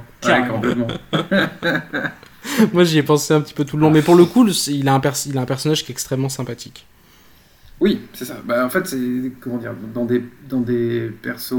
complètement. 0.49 0.88
Moi, 2.73 2.84
j'y 2.84 2.97
ai 2.97 3.03
pensé 3.03 3.34
un 3.34 3.41
petit 3.41 3.53
peu 3.53 3.65
tout 3.65 3.76
le 3.77 3.81
long, 3.84 3.91
mais 3.91 4.01
pour 4.01 4.15
le 4.15 4.26
coup, 4.26 4.47
il 4.68 4.88
a 4.88 4.93
un, 4.93 4.99
pers- 4.99 5.26
il 5.27 5.38
a 5.38 5.41
un 5.41 5.45
personnage 5.45 5.84
qui 5.84 5.91
est 5.91 5.93
extrêmement 5.93 6.30
sympathique. 6.30 6.85
Oui, 7.80 8.01
c'est 8.14 8.26
ça. 8.26 8.38
Bah, 8.45 8.65
en 8.65 8.69
fait, 8.69 8.88
c'est 8.88 8.97
comment 9.39 9.57
dire, 9.57 9.73
dans 9.93 10.06
des 10.06 10.23
dans 10.49 10.60
des 10.61 11.11
persos 11.22 11.53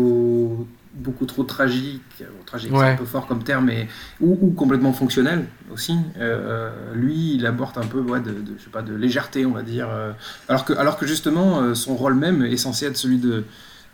beaucoup 0.94 1.24
trop 1.26 1.44
tragiques, 1.44 2.02
bon, 2.20 2.44
tragique, 2.44 2.70
c'est 2.72 2.76
un 2.94 2.96
peu 2.96 3.04
fort 3.04 3.26
comme 3.26 3.44
terme, 3.44 3.66
mais 3.66 3.88
ou, 4.20 4.36
ou 4.40 4.50
complètement 4.50 4.92
fonctionnel 4.92 5.46
aussi. 5.72 5.94
euh, 6.18 6.70
lui, 6.94 7.34
il 7.36 7.46
apporte 7.46 7.78
un 7.78 7.86
peu 7.86 8.00
ouais, 8.00 8.20
de, 8.20 8.32
de- 8.32 8.54
je 8.58 8.64
sais 8.64 8.70
pas 8.70 8.82
de 8.82 8.94
légèreté, 8.94 9.46
on 9.46 9.52
va 9.52 9.62
dire. 9.62 9.88
euh, 9.88 10.12
alors 10.48 10.64
que 10.64 10.72
alors 10.72 10.96
que 10.98 11.06
justement, 11.06 11.60
euh, 11.62 11.74
son 11.74 11.94
rôle 11.96 12.14
même 12.14 12.44
est 12.44 12.56
censé 12.56 12.86
être 12.86 12.96
celui 12.96 13.18
de, 13.18 13.44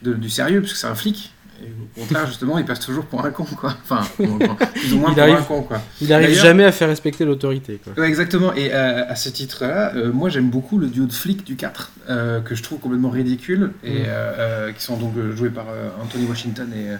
de- 0.02 0.14
du 0.14 0.31
sérieux, 0.31 0.60
parce 0.60 0.73
que 0.73 0.78
c'est 0.78 0.86
un 0.86 0.94
flic. 0.94 1.32
Et 1.62 1.68
au 1.68 2.00
contraire, 2.04 2.26
justement, 2.26 2.58
il 2.58 2.64
passe 2.64 2.80
toujours 2.80 3.04
pour 3.06 3.24
un 3.24 3.30
con, 3.30 3.44
quoi. 3.44 3.74
Enfin, 3.82 4.02
plus 4.16 4.92
ou 4.94 4.98
moins 4.98 5.10
Il 5.10 5.14
pour 5.14 5.22
arrive- 5.22 5.36
un 5.36 5.42
con, 5.42 5.62
quoi. 5.62 5.80
Il 6.00 6.12
arrive 6.12 6.28
D'ailleurs- 6.28 6.44
jamais 6.44 6.64
à 6.64 6.72
faire 6.72 6.88
respecter 6.88 7.24
l'autorité. 7.24 7.80
quoi. 7.82 7.92
Ouais, 7.96 8.08
exactement. 8.08 8.52
Et 8.54 8.72
euh, 8.74 9.04
à 9.08 9.14
ce 9.16 9.28
titre-là, 9.28 9.94
euh, 9.94 10.12
moi 10.12 10.28
j'aime 10.28 10.50
beaucoup 10.50 10.78
le 10.78 10.86
duo 10.88 11.06
de 11.06 11.12
flics 11.12 11.44
du 11.44 11.56
4, 11.56 11.92
euh, 12.10 12.40
que 12.40 12.54
je 12.54 12.62
trouve 12.62 12.78
complètement 12.78 13.10
ridicule, 13.10 13.72
et 13.82 13.90
Mm. 14.00 14.04
euh, 14.06 14.32
euh, 14.68 14.72
qui 14.72 14.82
sont 14.82 14.96
donc 14.96 15.14
joués 15.34 15.50
par 15.50 15.66
euh, 15.70 15.88
Anthony 16.02 16.26
Washington 16.26 16.68
et. 16.74 16.90
euh, 16.90 16.96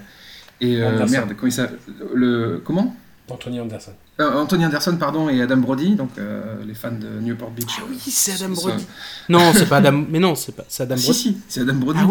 et 0.62 0.82
euh, 0.82 1.06
merde, 1.06 1.34
comment 1.36 1.48
il 1.48 1.52
s'appelle 1.52 1.76
le, 2.14 2.62
Comment? 2.64 2.96
Anthony 3.28 3.60
Anderson. 3.60 3.92
Euh, 4.18 4.32
Anthony 4.40 4.64
Anderson, 4.64 4.97
pardon, 4.98 5.28
et 5.28 5.43
Adam 5.43 5.59
Brody, 5.59 5.94
donc 5.94 6.09
euh, 6.16 6.56
les 6.66 6.72
fans 6.72 6.90
de 6.90 7.20
Newport 7.20 7.51
Beach. 7.51 7.76
Ah 7.78 7.82
oui, 7.86 7.98
c'est 8.01 8.32
Adam 8.43 8.55
Ça- 8.55 8.68
Brody. 8.68 8.86
Non, 9.28 9.52
c'est 9.52 9.66
pas 9.68 9.76
Adam. 9.76 10.05
Mais 10.09 10.18
non, 10.18 10.34
c'est 10.34 10.52
pas. 10.56 10.64
C'est 10.68 10.84
Adam 10.84 10.97
Si, 10.97 11.05
Brody. 11.05 11.18
si, 11.20 11.36
c'est 11.48 11.60
Adam 11.60 11.74
Brody. 11.74 11.98
Ah 12.02 12.06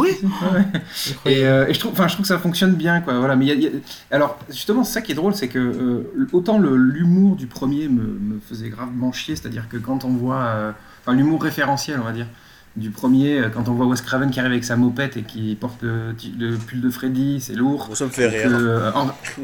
Ouais. 0.53 0.65
Et, 1.25 1.45
euh, 1.47 1.65
et 1.67 1.73
je 1.73 1.79
trouve, 1.79 1.93
enfin, 1.93 2.07
je 2.07 2.13
trouve 2.13 2.21
que 2.23 2.27
ça 2.27 2.37
fonctionne 2.37 2.75
bien, 2.75 3.01
quoi. 3.01 3.17
Voilà. 3.17 3.35
Mais 3.35 3.45
il 3.45 3.47
y 3.47 3.51
a- 3.51 3.55
il 3.55 3.63
y 3.63 3.67
a- 3.67 4.15
alors, 4.15 4.37
justement, 4.51 4.83
c'est 4.83 4.93
ça 4.93 5.01
qui 5.01 5.13
est 5.13 5.15
drôle, 5.15 5.33
c'est 5.33 5.47
que 5.47 5.57
euh, 5.57 6.27
autant 6.31 6.59
le- 6.59 6.75
l'humour 6.77 7.35
du 7.37 7.47
premier 7.47 7.87
me, 7.87 8.03
me 8.03 8.39
faisait 8.39 8.69
gravement 8.69 9.11
chier, 9.11 9.35
c'est-à-dire 9.35 9.67
que 9.67 9.77
quand 9.77 10.05
on 10.05 10.09
voit, 10.09 10.41
euh, 10.43 10.71
enfin, 11.01 11.17
l'humour 11.17 11.41
référentiel, 11.41 11.99
on 11.99 12.05
va 12.05 12.11
dire, 12.11 12.27
du 12.75 12.89
premier, 12.89 13.39
euh, 13.39 13.49
quand 13.49 13.69
on 13.69 13.73
voit 13.73 13.85
Wes 13.85 14.01
Craven 14.01 14.29
qui 14.31 14.39
arrive 14.39 14.51
avec 14.51 14.63
sa 14.65 14.75
mopette 14.75 15.15
et 15.17 15.23
qui 15.23 15.55
porte 15.55 15.81
le, 15.81 16.13
le 16.37 16.57
pull 16.57 16.81
de 16.81 16.89
Freddy, 16.89 17.39
c'est 17.39 17.53
lourd. 17.55 17.89
Ça 17.95 18.05
me 18.05 18.09
fait 18.09 18.27
Ou 18.27 18.31
que, 18.31 18.35
rire. 18.37 18.49
euh, 18.51 18.91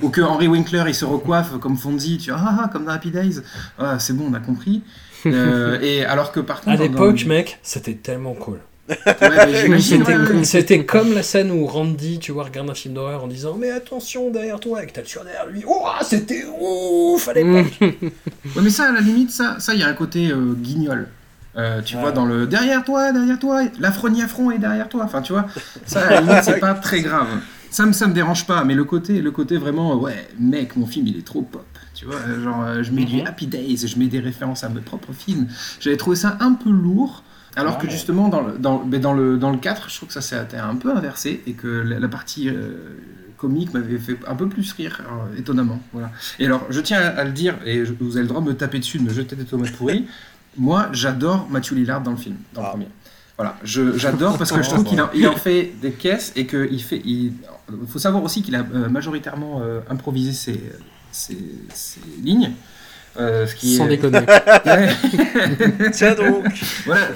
ou 0.01 0.09
que 0.09 0.21
Henry 0.21 0.47
Winkler 0.47 0.83
il 0.87 0.95
se 0.95 1.05
recoiffe 1.05 1.57
comme 1.59 1.77
Fonzie, 1.77 2.17
tu 2.17 2.31
vois, 2.31 2.39
ah, 2.43 2.59
ah, 2.65 2.69
comme 2.71 2.85
dans 2.85 2.91
Happy 2.91 3.11
Days. 3.11 3.39
Ah, 3.79 3.99
c'est 3.99 4.13
bon, 4.13 4.25
on 4.29 4.33
a 4.33 4.39
compris. 4.39 4.81
Euh, 5.25 5.79
et 5.81 6.03
alors 6.05 6.31
que 6.31 6.39
par 6.41 6.61
contre. 6.61 6.71
À 6.71 6.77
dans- 6.77 6.83
l'époque, 6.83 7.25
mec, 7.25 7.59
c'était 7.63 7.93
tellement 7.95 8.33
cool. 8.33 8.59
Ouais, 8.89 8.97
C'était 9.79 10.15
ouais, 10.17 10.17
ouais. 10.17 10.43
c'était 10.43 10.85
comme 10.85 11.13
la 11.13 11.23
scène 11.23 11.49
où 11.51 11.65
Randy, 11.65 12.19
tu 12.19 12.33
vois, 12.33 12.43
regarde 12.43 12.69
un 12.69 12.73
film 12.73 12.95
d'horreur 12.95 13.23
en 13.23 13.27
disant 13.27 13.55
Mais 13.57 13.69
attention 13.71 14.29
derrière 14.31 14.59
toi, 14.59 14.81
t'as 14.91 15.01
le 15.01 15.07
sur 15.07 15.23
derrière 15.23 15.45
lui. 15.47 15.63
Oh, 15.65 15.85
c'était 16.03 16.43
ouf 16.59 17.25
à 17.29 17.33
l'époque. 17.33 17.73
Ouais, 17.81 18.61
mais 18.61 18.69
ça, 18.69 18.89
à 18.89 18.91
la 18.91 18.99
limite, 18.99 19.31
ça, 19.31 19.55
ça, 19.59 19.73
il 19.73 19.79
y 19.79 19.83
a 19.83 19.87
un 19.87 19.93
côté 19.93 20.29
euh, 20.31 20.53
guignol. 20.57 21.07
Euh, 21.57 21.81
tu 21.81 21.95
Ouais. 21.95 22.01
vois, 22.01 22.11
dans 22.11 22.25
le 22.25 22.47
derrière 22.47 22.83
toi, 22.83 23.11
derrière 23.11 23.37
toi, 23.39 23.61
l'affroni 23.79 24.21
affront 24.21 24.51
est 24.51 24.57
derrière 24.57 24.87
toi. 24.89 25.03
Enfin, 25.03 25.21
tu 25.21 25.33
vois, 25.33 25.47
ça, 25.85 26.41
c'est 26.41 26.59
pas 26.59 26.73
très 26.87 27.01
grave. 27.01 27.27
Ça 27.69 27.85
me, 27.85 27.93
ça 27.93 28.07
me 28.07 28.13
dérange 28.13 28.45
pas, 28.47 28.63
mais 28.63 28.73
le 28.75 28.83
côté, 28.83 29.21
le 29.21 29.31
côté 29.31 29.57
vraiment, 29.57 29.93
euh, 29.93 29.95
ouais, 29.95 30.27
mec, 30.39 30.75
mon 30.75 30.85
film, 30.85 31.07
il 31.07 31.17
est 31.17 31.25
trop 31.25 31.41
pop. 31.41 31.65
Tu 31.93 32.05
vois, 32.05 32.15
euh, 32.27 32.43
genre, 32.43 32.83
je 32.83 32.91
mets 32.91 33.05
du 33.05 33.17
Mhm. 33.21 33.27
Happy 33.27 33.47
Days, 33.47 33.85
je 33.87 33.97
mets 33.99 34.07
des 34.07 34.19
références 34.19 34.63
à 34.63 34.69
mes 34.69 34.81
propres 34.81 35.13
films. 35.13 35.47
J'avais 35.79 35.97
trouvé 35.97 36.15
ça 36.15 36.37
un 36.39 36.53
peu 36.53 36.69
lourd. 36.69 37.23
Alors 37.57 37.77
que 37.77 37.89
justement, 37.89 38.29
dans 38.29 38.41
le, 38.41 38.57
dans, 38.57 38.81
mais 38.85 38.99
dans, 38.99 39.13
le, 39.13 39.37
dans 39.37 39.49
le 39.51 39.57
4, 39.57 39.89
je 39.89 39.97
trouve 39.97 40.07
que 40.07 40.13
ça 40.13 40.21
s'est 40.21 40.37
un 40.57 40.75
peu 40.75 40.95
inversé 40.95 41.43
et 41.45 41.51
que 41.51 41.67
la, 41.67 41.99
la 41.99 42.07
partie 42.07 42.47
euh, 42.47 42.97
comique 43.37 43.73
m'avait 43.73 43.97
fait 43.97 44.17
un 44.25 44.35
peu 44.35 44.47
plus 44.47 44.71
rire, 44.71 45.01
alors, 45.05 45.27
étonnamment. 45.37 45.79
Voilà. 45.91 46.11
Et 46.39 46.45
alors, 46.45 46.65
je 46.69 46.79
tiens 46.79 46.99
à, 47.01 47.07
à 47.07 47.23
le 47.25 47.31
dire, 47.31 47.55
et 47.65 47.85
je- 47.85 47.91
vous 47.99 48.15
avez 48.15 48.21
le 48.21 48.29
droit 48.29 48.39
de 48.41 48.47
me 48.47 48.53
taper 48.53 48.79
dessus, 48.79 48.99
de 48.99 49.03
me 49.03 49.09
jeter 49.13 49.35
des 49.35 49.43
tomates 49.43 49.71
pourries. 49.73 50.07
Moi, 50.57 50.87
j'adore 50.91 51.47
Matthew 51.49 51.71
Lillard 51.73 52.01
dans 52.01 52.11
le 52.11 52.17
film, 52.17 52.35
dans 52.53 52.61
le 52.61 52.67
Ah. 52.67 52.71
premier. 52.71 52.87
Voilà, 53.37 53.57
je- 53.63 53.97
j'adore 53.97 54.37
parce 54.37 54.51
que 54.51 54.61
je 54.61 54.69
trouve 54.69 54.83
qu'il 54.83 55.01
en, 55.01 55.09
il 55.15 55.27
en 55.27 55.35
fait 55.35 55.71
des 55.81 55.91
caisses 55.91 56.31
et 56.35 56.45
qu'il 56.45 56.83
fait. 56.83 57.01
Il 57.05 57.33
faut 57.87 57.97
savoir 57.99 58.21
aussi 58.23 58.43
qu'il 58.43 58.55
a 58.55 58.59
euh, 58.59 58.87
majoritairement 58.89 59.61
euh, 59.63 59.79
improvisé 59.89 60.31
ses, 60.33 60.61
ses, 61.11 61.37
ses 61.73 62.01
lignes. 62.21 62.51
euh, 63.19 63.45
ce 63.47 63.55
qui 63.55 63.75
Sans 63.75 63.85
est... 63.87 63.97
déconner. 63.97 64.19
Tiens 65.93 66.15
donc 66.15 66.45
voilà. 66.85 67.07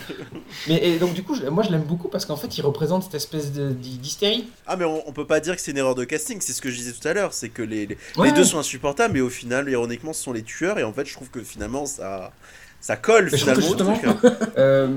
Mais 0.67 0.83
et 0.89 0.97
donc 0.99 1.13
du 1.13 1.23
coup, 1.23 1.35
je- 1.35 1.45
moi 1.47 1.63
je 1.63 1.69
l'aime 1.71 1.83
beaucoup 1.83 2.07
parce 2.09 2.25
qu'en 2.25 2.35
fait, 2.37 2.57
il 2.57 2.61
représente 2.63 3.03
cette 3.03 3.15
espèce 3.15 3.51
de- 3.53 3.71
d'hystérie. 3.71 4.47
Ah, 4.67 4.75
mais 4.75 4.85
on, 4.85 5.07
on 5.07 5.11
peut 5.13 5.27
pas 5.27 5.39
dire 5.39 5.55
que 5.55 5.61
c'est 5.61 5.71
une 5.71 5.77
erreur 5.77 5.95
de 5.95 6.03
casting, 6.03 6.39
c'est 6.41 6.53
ce 6.53 6.61
que 6.61 6.69
je 6.69 6.75
disais 6.77 6.91
tout 6.91 7.07
à 7.07 7.13
l'heure, 7.13 7.33
c'est 7.33 7.49
que 7.49 7.61
les, 7.61 7.85
les, 7.85 7.97
Ouais. 8.17 8.27
les 8.29 8.33
deux 8.33 8.43
sont 8.43 8.59
insupportables, 8.59 9.13
mais 9.13 9.21
au 9.21 9.29
final, 9.29 9.69
ironiquement, 9.69 10.11
ce 10.13 10.23
sont 10.23 10.33
les 10.33 10.43
tueurs, 10.43 10.79
et 10.79 10.83
en 10.83 10.91
fait, 10.93 11.05
je 11.05 11.13
trouve 11.13 11.29
que 11.29 11.41
finalement, 11.41 11.85
ça, 11.85 12.31
ça 12.85 12.95
colle 12.97 13.29
Mais 13.31 13.37
je 13.37 13.45
trouve 13.45 13.63
finalement 13.77 13.95
que 13.97 14.07
truc. 14.07 14.19
hein. 14.23 14.31
Euh, 14.57 14.87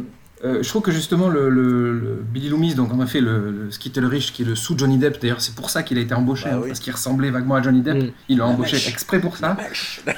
euh, 0.44 0.62
je 0.62 0.68
trouve 0.68 0.82
que 0.82 0.92
justement 0.92 1.28
le, 1.28 1.48
le- 1.50 1.92
le 1.98 2.22
Billy 2.32 2.48
Loomis, 2.48 2.74
donc 2.76 2.92
en 2.92 3.02
effet 3.02 3.20
le, 3.20 3.50
le 3.50 3.70
Skittle 3.72 4.04
Rich 4.04 4.32
qui 4.32 4.42
est 4.42 4.44
le 4.44 4.54
sous 4.54 4.78
Johnny 4.78 4.96
Depp, 4.96 5.20
d'ailleurs 5.20 5.40
c'est 5.40 5.54
pour 5.56 5.68
ça 5.68 5.82
qu'il 5.82 5.98
a 5.98 6.00
été 6.00 6.14
embauché, 6.14 6.44
Bah 6.44 6.54
hein, 6.54 6.60
oui. 6.62 6.68
parce 6.68 6.78
qu'il 6.78 6.92
ressemblait 6.92 7.30
vaguement 7.30 7.56
à 7.56 7.62
Johnny 7.62 7.80
Depp, 7.80 7.96
Mm. 8.04 8.10
il 8.28 8.38
l'a 8.38 8.46
embauché 8.46 8.74
mèche. 8.76 8.88
exprès 8.88 9.18
pour 9.20 9.36
ça. 9.36 9.56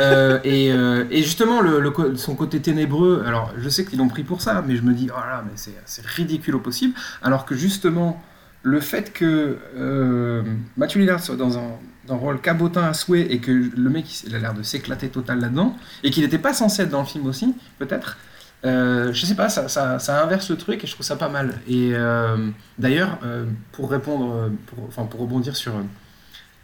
Euh, 0.01 0.39
et, 0.45 0.73
euh, 0.73 1.05
et 1.11 1.23
justement 1.23 1.61
le, 1.63 1.81
le 1.81 1.91
son 2.17 2.35
côté 2.35 2.61
ténébreux, 2.61 3.23
alors 3.27 3.53
je 3.59 3.69
sais 3.71 3.85
qu'ils 3.87 3.99
l'ont 3.99 4.09
pris 4.09 4.23
pour 4.25 4.43
ça, 4.43 4.63
mais 4.67 4.77
je 4.77 4.83
me 4.83 4.93
dis 4.93 5.09
oh 5.11 5.19
là 5.19 5.43
mais 5.47 5.53
c'est 5.87 6.05
ridicule 6.07 6.57
au 6.57 6.61
possible, 6.61 6.93
alors 7.23 7.47
que 7.47 7.55
justement 7.55 8.23
le 8.63 8.81
fait 8.81 9.15
que 9.15 9.57
euh, 9.79 10.43
Matthew 10.77 10.97
Lillard 10.97 11.21
soit 11.21 11.37
dans 11.37 11.57
un, 11.57 11.71
dans 12.11 12.17
un 12.17 12.19
rôle 12.19 12.41
cabotin 12.41 12.83
à 12.85 12.95
souhait 12.95 13.27
et 13.31 13.39
que 13.39 13.51
le 13.51 13.91
mec 13.91 14.05
il 14.25 14.35
a 14.35 14.39
l'air 14.39 14.55
de 14.55 14.63
s'éclater 14.63 15.09
total 15.09 15.41
là-dedans 15.41 15.77
et 16.03 16.11
qu'il 16.11 16.23
n'était 16.25 16.39
pas 16.39 16.53
censé 16.53 16.83
être 16.83 16.91
dans 16.91 17.01
le 17.01 17.07
film 17.07 17.27
aussi 17.27 17.55
peut-être 17.79 18.17
euh, 18.67 19.11
je 19.15 19.25
sais 19.25 19.35
pas, 19.37 19.49
ça, 19.49 19.69
ça, 19.69 19.99
ça 19.99 20.23
inverse 20.23 20.51
le 20.51 20.57
truc 20.59 20.85
et 20.85 20.87
je 20.87 20.93
trouve 20.93 21.07
ça 21.07 21.17
pas 21.17 21.31
mal. 21.31 21.55
Et 21.67 21.93
euh, 21.95 22.37
d'ailleurs, 22.79 23.17
euh, 23.25 23.47
pour 23.73 23.91
répondre, 23.91 24.51
pour, 24.67 24.85
enfin 24.87 25.05
pour 25.05 25.21
rebondir 25.21 25.57
sur 25.57 25.73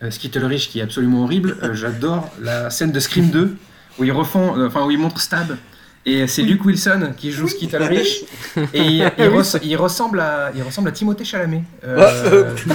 euh, 0.02 0.10
Skittle 0.10 0.44
Rich 0.44 0.68
qui 0.68 0.81
est 0.81 0.82
absolument 0.82 1.23
horrible, 1.24 1.56
euh, 1.62 1.73
j'adore 1.82 2.31
la 2.39 2.68
scène 2.68 2.93
de 2.93 3.01
Scream 3.01 3.31
2 3.31 3.56
où 3.98 4.05
ils 4.05 4.12
refont, 4.12 4.59
euh, 4.59 4.66
enfin 4.66 4.85
où 4.85 4.90
ils 4.90 4.98
montrent 4.98 5.18
Stab. 5.23 5.56
Et 6.05 6.27
c'est 6.27 6.43
Luke 6.43 6.66
Wilson 6.66 7.14
qui 7.16 7.32
joue 7.32 7.48
Skeet 7.48 7.73
Ulrich. 7.73 8.24
Et 8.74 8.82
il, 8.82 9.10
il 9.18 9.24
res- 9.28 9.59
il 9.64 9.77
ressemble 9.78 10.20
à, 10.20 10.52
il 10.55 10.62
ressemble 10.62 10.90
à 10.90 10.93
Timothée 10.93 11.24
Chalamet. 11.24 11.64
Euh, 11.85 11.97
Euh, 12.27 12.55
et 12.55 12.59
c'est- 12.66 12.74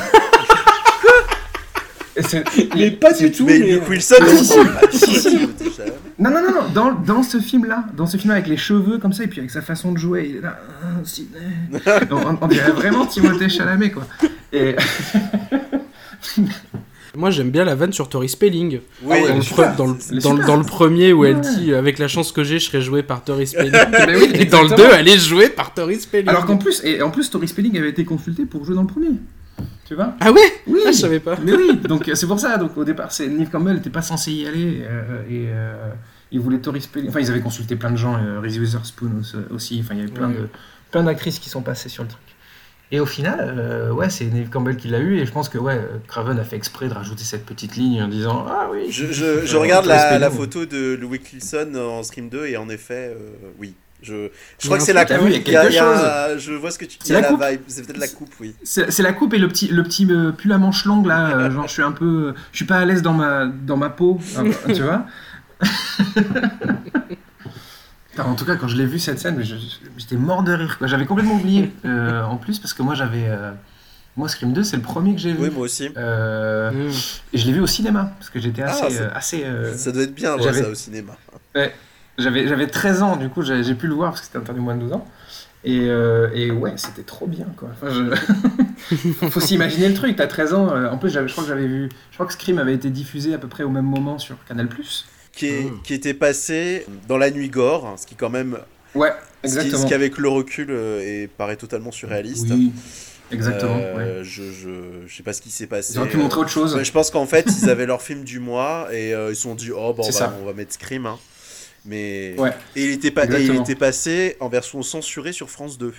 Mais 2.76 2.92
pas 2.92 3.14
du 3.14 3.32
tout. 3.32 3.46
mais 3.46 3.60
mais- 3.60 3.68
Luke 3.74 3.90
Wilson, 3.90 4.16
si, 4.92 5.20
si. 5.20 5.38
Non, 6.20 6.30
non, 6.30 6.42
non, 6.42 6.68
dans, 6.74 6.92
dans 6.92 7.24
ce 7.24 7.40
film-là, 7.40 7.86
dans 7.98 8.06
ce 8.06 8.18
film 8.18 8.32
avec 8.32 8.48
les 8.48 8.58
cheveux 8.58 9.00
comme 9.00 9.12
ça, 9.14 9.24
et 9.24 9.28
puis 9.28 9.40
avec 9.40 9.50
sa 9.50 9.62
façon 9.62 9.92
de 9.92 9.98
jouer, 9.98 10.28
il 10.30 10.36
est 10.38 10.42
là, 10.42 10.60
ah, 10.84 12.02
on, 12.42 12.48
dirait 12.48 12.72
vraiment 12.72 13.06
Timothée 13.08 13.50
Chalamet, 13.50 13.90
quoi. 13.92 14.04
Et 14.54 14.76
Moi, 17.18 17.30
j'aime 17.30 17.50
bien 17.50 17.66
la 17.66 17.76
vanne 17.76 17.92
sur 17.92 18.08
Tori 18.08 18.30
Spelling. 18.30 18.80
Oui, 19.04 19.18
dans, 19.28 19.36
le, 19.36 19.42
super. 19.42 19.74
pre- 19.74 19.76
dans, 19.76 19.88
le, 19.88 19.96
C'est 20.00 20.16
dans, 20.20 20.32
le- 20.32 20.38
super. 20.42 20.48
dans 20.48 20.58
le 20.58 20.64
premier 20.64 21.12
où 21.12 21.26
elle 21.26 21.36
Ouais. 21.38 21.42
dit 21.58 21.74
Avec 21.74 22.00
la 22.00 22.08
chance 22.08 22.32
que 22.32 22.44
j'ai, 22.46 22.58
je 22.58 22.66
serai 22.68 22.82
joué 22.82 23.04
par 23.04 23.24
Tori 23.24 23.48
Spelling. 23.48 23.74
Oui, 23.74 24.30
et 24.36 24.46
dans 24.46 24.62
le 24.62 24.70
2, 24.70 24.74
exactement. 24.76 24.90
elle 24.98 25.08
est 25.10 25.18
jouée 25.20 25.50
par 25.50 25.74
Tori 25.74 26.00
Spelling. 26.00 26.30
Alors 26.30 26.46
qu'en 26.46 26.58
plus, 26.58 26.82
et 26.86 27.02
en 27.02 27.10
plus, 27.10 27.30
Tori 27.30 27.48
Spelling 27.50 27.78
avait 27.78 27.90
été 27.90 28.06
consulté 28.06 28.46
pour 28.46 28.64
jouer 28.64 28.76
dans 28.76 28.84
le 28.84 28.88
premier. 28.88 29.10
Tu 29.92 29.96
vois 29.96 30.14
Ah 30.22 30.32
ouais 30.32 30.40
Oui. 30.68 30.80
Ah, 30.88 30.92
je 30.94 30.98
savais 30.98 31.20
pas. 31.20 31.36
Mais 31.44 31.52
oui, 31.52 31.76
donc 31.84 32.10
c'est 32.14 32.26
pour 32.26 32.40
ça. 32.40 32.56
Donc 32.56 32.78
au 32.78 32.86
départ, 32.86 33.12
c'est 33.12 33.28
Neve 33.28 33.50
Campbell 33.50 33.76
n'était 33.76 33.90
pas 33.90 34.02
censé 34.02 34.32
y 34.32 34.48
aller 34.48 34.84
euh, 34.90 35.22
et 35.30 35.48
euh, 35.50 35.90
il 36.32 36.40
voulait 36.40 36.60
Tori 36.60 36.80
Spelling. 36.80 37.10
Enfin, 37.10 37.20
ils 37.20 37.30
avaient 37.30 37.42
consulté 37.42 37.76
plein 37.76 37.92
de 37.92 37.98
gens, 37.98 38.16
euh, 38.16 38.40
Reese 38.40 38.58
Witherspoon 38.58 39.22
aussi-. 39.54 39.82
Enfin, 39.84 39.96
il 39.96 40.00
y 40.00 40.04
avait 40.04 40.10
plein 40.14 40.30
Ouais. 40.30 40.36
de 40.36 40.48
plein 40.92 41.04
d'actrices 41.04 41.40
qui 41.40 41.50
sont 41.50 41.62
passées 41.62 41.90
sur 41.90 42.04
le 42.04 42.10
truc. 42.10 42.22
Et 42.94 43.02
au 43.02 43.06
final, 43.06 43.54
euh, 43.58 43.92
ouais, 43.92 44.10
c'est 44.10 44.24
Neve 44.28 44.48
Campbell 44.48 44.78
qui 44.78 44.88
l'a 44.88 45.00
eu 45.00 45.18
et 45.20 45.26
je 45.26 45.32
pense 45.34 45.50
que 45.50 45.58
ouais, 45.58 45.82
Craven 46.08 46.40
a 46.40 46.46
fait 46.46 46.56
exprès 46.56 46.88
de 46.88 46.94
rajouter 46.94 47.26
cette 47.26 47.46
petite 47.46 47.76
ligne 47.76 48.02
en 48.02 48.08
disant 48.08 48.46
ah 48.48 48.70
oui. 48.72 48.92
Je, 48.92 49.08
je, 49.12 49.46
je 49.46 49.58
regarde 49.58 49.88
la, 49.88 50.32
photo 50.32 50.66
de 50.66 50.96
Louis 51.02 51.20
Wilson 51.34 51.74
en 51.76 52.02
Scream 52.04 52.30
2 52.30 52.46
et 52.46 52.56
en 52.56 52.70
effet, 52.70 53.14
euh, 53.14 53.30
oui. 53.60 53.74
Je, 54.02 54.30
je 54.60 54.66
crois 54.66 54.78
que 54.78 54.84
c'est 54.84 54.94
la 54.94 55.06
coupe. 55.06 55.18
il 55.30 55.52
y 55.52 55.56
a 55.56 55.70
y 55.70 55.78
a- 55.78 56.38
Je 56.38 56.54
vois 56.54 56.72
ce 56.72 56.80
que 56.80 56.86
tu 56.86 56.98
a 57.12 57.14
la 57.16 57.22
la 57.22 57.28
coupe. 57.28 57.44
vibe. 57.44 57.62
C'est 57.68 57.86
peut-être 57.86 57.98
la 58.00 58.08
coupe, 58.08 58.34
oui. 58.40 58.56
C'est 58.64 58.90
c'est 58.92 59.04
la 59.04 59.14
coupe 59.14 59.34
et 59.34 59.38
le 59.38 59.48
petit, 59.48 59.68
le 59.68 59.84
petit 59.84 60.08
euh, 60.10 60.32
pull 60.32 60.52
à 60.52 60.58
manches 60.58 60.86
longues 60.86 61.06
là, 61.06 61.38
euh, 61.38 61.52
genre 61.52 61.68
je 61.68 61.74
suis 61.74 61.84
un 61.84 61.92
peu, 61.92 62.34
je 62.52 62.58
suis 62.58 62.66
pas 62.66 62.78
à 62.78 62.86
l'aise 62.86 63.02
dans 63.04 63.14
ma, 63.14 63.46
dans 63.46 63.78
ma 63.78 63.90
peau, 63.90 64.20
hein, 64.38 64.46
tu 64.74 64.82
vois. 64.82 65.06
Putain, 68.10 68.24
en 68.26 68.36
tout 68.36 68.44
cas, 68.46 68.56
quand 68.58 68.68
je 68.68 68.76
l'ai 68.76 68.86
vu 68.86 69.00
cette 69.00 69.20
scène, 69.20 69.42
j'étais 69.98 70.18
mort 70.18 70.44
de 70.44 70.52
rire. 70.52 70.78
quoi. 70.78 70.88
J'avais 70.88 71.06
complètement 71.06 71.36
oublié 71.36 71.72
euh, 71.86 72.24
en 72.24 72.36
plus 72.38 72.60
parce 72.60 72.74
que 72.74 72.82
moi 72.84 72.94
j'avais, 72.94 73.26
euh, 73.30 73.52
moi 74.18 74.28
Scream 74.28 74.52
2 74.52 74.64
c'est 74.64 74.76
le 74.76 74.82
premier 74.82 75.14
que 75.16 75.22
j'ai 75.22 75.32
vu. 75.32 75.44
Oui, 75.44 75.50
moi 75.50 75.64
aussi. 75.64 75.90
Euh, 75.96 76.72
Mmh. 76.72 76.90
et 77.34 77.38
je 77.38 77.46
l'ai 77.46 77.54
vu 77.54 77.62
au 77.62 77.68
cinéma 77.68 78.12
parce 78.20 78.30
que 78.30 78.40
j'étais 78.40 78.64
assez, 78.64 78.84
Ah, 78.84 78.90
c'est- 78.90 79.02
euh, 79.02 79.10
assez. 79.16 79.44
euh, 79.46 79.78
Ça 79.78 79.92
doit 79.94 80.04
être 80.04 80.14
bien 80.14 80.36
j'avais- 80.40 80.62
ça 80.64 80.70
au 80.70 80.76
cinéma. 80.76 81.16
j'avais, 81.56 81.74
j'avais 82.22 82.68
13 82.68 83.02
ans, 83.04 83.16
du 83.18 83.30
coup 83.30 83.42
j'ai, 83.42 83.64
j'ai 83.64 83.76
pu 83.76 83.88
le 83.88 83.94
voir 83.94 84.12
parce 84.12 84.22
que 84.22 84.28
c'était 84.28 84.38
interdit 84.40 84.62
moins 84.62 84.76
de 84.76 84.82
12 84.82 84.94
ans. 84.94 85.08
Et, 85.64 85.82
euh, 85.90 86.30
et 86.34 86.50
ouais, 86.50 86.74
c'était 86.76 87.04
trop 87.04 87.28
bien 87.28 87.46
quoi. 87.56 87.70
Enfin, 87.74 87.94
je- 87.94 89.28
Faut 89.30 89.40
s'imaginer 89.40 89.90
le 89.90 89.94
truc, 89.94 90.16
t'as 90.16 90.26
13 90.28 90.54
ans. 90.54 90.70
euh, 90.74 90.90
en 90.90 90.98
plus, 90.98 91.10
j'avais- 91.12 91.28
je 91.28 91.34
crois 91.34 91.44
que 91.44 91.50
j'avais 91.50 91.68
vu. 91.68 91.90
Je 92.10 92.16
crois 92.16 92.26
que 92.26 92.34
Scream 92.34 92.58
avait 92.58 92.74
été 92.74 92.90
diffusé 92.90 93.34
à 93.34 93.38
peu 93.38 93.48
près 93.48 93.64
au 93.64 93.70
même 93.70 93.86
moment 93.86 94.18
sur 94.18 94.38
Canal. 94.48 94.68
Qui, 95.34 95.48
est, 95.48 95.62
Hmm. 95.70 95.82
qui 95.84 95.94
était 95.94 96.14
passé 96.16 96.86
dans 97.08 97.18
la 97.18 97.30
nuit 97.32 97.50
gore, 97.50 97.94
ce 97.98 98.06
qui 98.08 98.16
quand 98.16 98.30
même, 98.32 98.58
Ouais, 98.96 99.10
ce 99.12 99.52
qui, 99.52 99.56
exactement. 99.58 99.82
ce 99.84 99.86
qui 99.88 99.94
avec 99.94 100.18
le 100.18 100.30
recul 100.30 100.68
euh, 100.72 101.00
est, 101.00 101.28
paraît 101.28 101.56
totalement 101.56 101.92
surréaliste. 101.92 102.48
Oui, 102.50 102.72
exactement. 103.32 103.78
Euh, 103.80 104.18
ouais. 104.20 104.24
je, 104.24 104.42
je, 104.52 104.70
je 105.08 105.16
sais 105.16 105.24
pas 105.24 105.32
ce 105.34 105.42
qui 105.42 105.52
s'est 105.52 105.68
passé. 105.68 105.94
Ils 105.94 106.00
auraient 106.00 106.10
pu 106.10 106.18
montrer 106.18 106.42
autre 106.42 106.50
chose. 106.50 106.78
Je 106.84 106.92
pense 106.92 107.12
qu'en 107.12 107.26
fait, 107.28 107.46
ils 107.62 107.70
avaient 107.70 107.86
leur 107.86 108.02
film 108.02 108.24
du 108.24 108.40
mois 108.40 108.88
et 108.92 109.14
euh, 109.14 109.30
ils 109.32 109.36
se 109.36 109.44
sont 109.44 109.54
dit, 109.56 109.70
oh, 109.72 109.94
bon, 109.94 110.00
on 110.00 110.04
C'est 110.04 110.12
va, 110.14 110.18
ça. 110.18 110.36
on 110.42 110.46
va 110.46 110.54
mettre 110.54 110.74
Scream. 110.74 111.06
hein. 111.06 111.18
Mais... 111.86 112.36
Ouais. 112.38 112.52
Et, 112.76 112.84
il 112.86 112.92
était 112.92 113.12
pas, 113.12 113.26
et 113.26 113.44
il 113.44 113.56
était 113.56 113.76
passé 113.76 114.38
en 114.40 114.50
version 114.50 114.82
censurée 114.84 115.34
sur 115.34 115.50
France 115.50 115.78
2. 115.78 115.94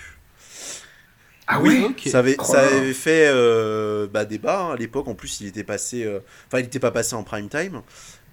Ah 1.48 1.60
oui, 1.60 1.84
Ok. 1.90 2.02
Ça 2.06 2.20
avait, 2.20 2.36
Oh 2.38 2.44
ça 2.44 2.60
avait 2.60 2.92
fait 2.94 3.26
euh, 3.28 4.06
bah, 4.06 4.24
débat 4.24 4.60
hein, 4.60 4.72
à 4.74 4.76
l'époque. 4.76 5.08
En 5.08 5.14
plus, 5.14 5.40
il 5.40 5.48
était 5.48 5.64
passé. 5.64 6.04
euh, 6.04 6.20
Enfin, 6.46 6.60
il 6.60 6.62
n'était 6.64 6.78
pas 6.78 6.92
passé 6.92 7.14
en 7.14 7.24
prime 7.24 7.48
time. 7.48 7.82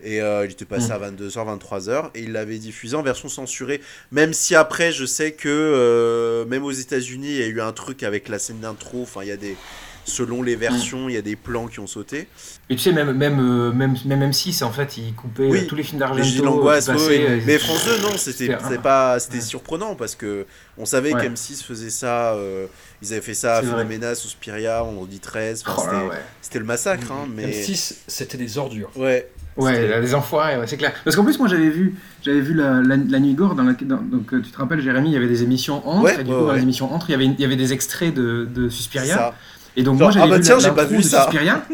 Et 0.02 0.22
euh, 0.22 0.46
il 0.46 0.52
était 0.52 0.64
passé 0.66 0.90
Mm. 0.90 0.92
à 0.92 1.00
22h, 1.12 1.58
23h. 1.60 2.12
Et 2.14 2.22
il 2.22 2.32
l'avait 2.34 2.60
diffusé 2.60 2.96
en 2.96 3.02
version 3.02 3.28
censurée. 3.28 3.82
Même 4.12 4.32
si 4.32 4.56
après, 4.56 4.92
je 4.92 5.06
sais 5.06 5.32
que 5.34 5.50
euh, 5.50 6.46
même 6.46 6.64
aux 6.64 6.72
États-Unis, 6.72 7.28
il 7.32 7.38
y 7.40 7.44
a 7.44 7.48
eu 7.48 7.60
un 7.62 7.74
truc 7.74 8.04
avec 8.04 8.30
la 8.30 8.38
scène 8.40 8.60
d'intro. 8.60 9.02
Enfin, 9.02 9.22
il 9.24 9.28
y 9.30 9.32
a 9.32 9.38
des. 9.38 9.58
Selon 10.06 10.42
les 10.42 10.56
versions, 10.56 11.08
il 11.08 11.14
y 11.14 11.18
a 11.18 11.22
des 11.22 11.36
plans 11.36 11.68
qui 11.68 11.80
ont 11.80 11.86
sauté. 11.88 12.28
Et 12.70 12.76
tu 12.76 12.82
sais, 12.82 12.92
même, 12.92 13.12
même, 13.14 13.40
euh, 13.40 13.72
même, 13.72 13.96
même 14.06 14.32
M6, 14.32 14.64
en 14.64 14.72
fait, 14.72 14.98
ils 14.98 15.14
coupaient 15.14 15.48
Oui. 15.48 15.60
euh, 15.60 15.68
tous 15.68 15.76
les 15.76 15.84
films 15.84 16.00
Mais 16.02 16.08
d'Argento. 16.08 16.72
oui. 17.08 17.18
euh, 17.20 17.40
Mais 17.46 17.58
France 17.60 17.86
2, 17.86 17.98
non, 18.02 18.10
c'était 18.18 18.32
C'était 18.48 18.58
c'était 18.64 18.78
un- 18.78 18.82
pas, 18.82 19.20
c'était 19.20 19.36
Ouais. 19.36 19.42
surprenant 19.42 19.96
parce 19.96 20.16
que 20.16 20.46
on 20.78 20.86
savait 20.86 21.14
Ouais. 21.14 21.22
qu'M6 21.22 21.64
faisait 21.64 21.90
ça. 21.92 22.34
euh, 22.34 22.66
ils 23.02 23.12
avaient 23.14 23.22
fait 23.22 23.34
ça 23.34 23.58
à. 23.58 23.62
Phénoména, 23.62 24.16
Suspiria, 24.16 24.82
Vendredi 24.82 25.20
13. 25.20 25.64
enfin, 25.68 25.76
Oh 25.78 25.86
là, 25.86 25.92
c'était- 26.00 26.10
ouais. 26.10 26.22
C'était 26.42 26.60
le 26.60 26.66
massacre, 26.66 27.12
hein, 27.12 27.28
mais. 27.36 27.46
M6, 27.52 27.96
c'était 28.08 28.38
des 28.38 28.58
ordures. 28.58 28.90
Ouais. 28.96 29.30
Ouais, 29.58 30.00
les 30.00 30.16
enfoirés, 30.16 30.58
ouais, 30.58 30.68
c'est 30.68 30.78
clair. 30.78 30.94
Parce 31.04 31.18
qu'en 31.18 31.26
plus, 31.26 31.38
moi, 31.38 31.50
j'avais 31.50 31.70
vu, 31.70 31.96
j'avais 32.24 32.40
vu 32.40 32.54
la, 32.54 32.82
la, 32.82 32.96
la 32.96 33.20
nuit 33.20 33.34
gore. 33.34 33.56
Dans 33.56 33.64
la, 33.64 33.74
dans- 33.74 33.98
donc, 33.98 34.30
tu 34.42 34.50
te 34.52 34.58
rappelles, 34.58 34.80
Jérémy, 34.80 35.10
il 35.10 35.14
y 35.14 35.18
avait 35.18 35.28
des 35.28 35.44
émissions 35.44 35.86
entre. 35.86 36.04
Ouais, 36.04 36.14
et 36.22 36.24
du 36.24 36.32
ouais, 36.32 36.38
coup, 36.38 36.44
dans 36.44 36.50
ouais. 36.52 36.56
les 36.56 36.62
émissions 36.62 36.94
entre, 36.94 37.10
il 37.10 37.12
y 37.12 37.16
avait, 37.16 37.26
il 37.26 37.40
y 37.42 37.44
avait 37.44 37.58
des 37.58 37.74
extraits 37.74 38.14
de, 38.14 38.48
de 38.50 38.70
Suspiria. 38.70 39.34
Et 39.76 39.84
donc, 39.84 39.98
Genre, 39.98 40.08
moi, 40.08 40.12
j'avais 40.12 40.34
ah 40.34 40.38
bah 40.38 40.44
tiens, 40.44 40.60
j'ai 40.60 40.72
pas 40.72 40.86
vu 40.86 41.04
ça. 41.04 41.24
Suspiria. 41.24 41.64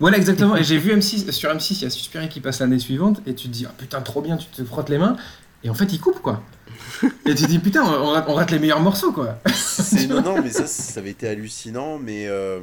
Voilà, 0.00 0.16
exactement. 0.16 0.56
Et 0.56 0.64
j'ai 0.64 0.76
vu 0.76 0.92
M6, 0.92 1.30
sur 1.30 1.50
M6, 1.50 1.74
il 1.74 1.82
y 1.82 1.86
a 1.86 1.90
Suspiria 1.90 2.26
qui 2.26 2.40
passe 2.40 2.60
l'année 2.60 2.80
suivante. 2.80 3.22
Et 3.26 3.34
tu 3.34 3.46
te 3.46 3.52
dis, 3.52 3.64
ah 3.66 3.72
putain, 3.78 4.00
trop 4.00 4.20
bien, 4.20 4.36
tu 4.36 4.46
te 4.48 4.64
frottes 4.64 4.88
les 4.88 4.98
mains. 4.98 5.16
Et 5.62 5.70
en 5.70 5.74
fait, 5.74 5.92
il 5.92 6.00
coupe, 6.00 6.20
quoi. 6.20 6.42
Et 7.26 7.34
tu 7.34 7.44
te 7.44 7.48
dis, 7.48 7.58
putain, 7.58 7.84
on 7.84 8.10
rate, 8.10 8.24
on 8.28 8.34
rate 8.34 8.50
les 8.50 8.58
meilleurs 8.58 8.80
morceaux, 8.80 9.12
quoi. 9.12 9.38
C'est 9.54 10.06
non, 10.08 10.20
non, 10.20 10.42
mais 10.42 10.50
ça, 10.50 10.66
ça 10.66 11.00
avait 11.00 11.10
été 11.10 11.28
hallucinant, 11.28 11.98
mais 11.98 12.26
euh, 12.26 12.58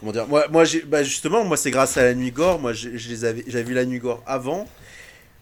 comment 0.00 0.12
dire 0.12 0.26
Moi, 0.26 0.46
moi, 0.50 0.64
j'ai, 0.64 0.80
bah 0.80 1.02
justement, 1.02 1.44
moi, 1.44 1.56
c'est 1.56 1.70
grâce 1.70 1.98
à 1.98 2.04
la 2.04 2.14
nuit 2.14 2.32
gore. 2.32 2.58
Moi, 2.58 2.72
j'avais 2.72 3.62
vu 3.62 3.74
la 3.74 3.84
nuit 3.84 3.98
gore 3.98 4.22
avant. 4.26 4.66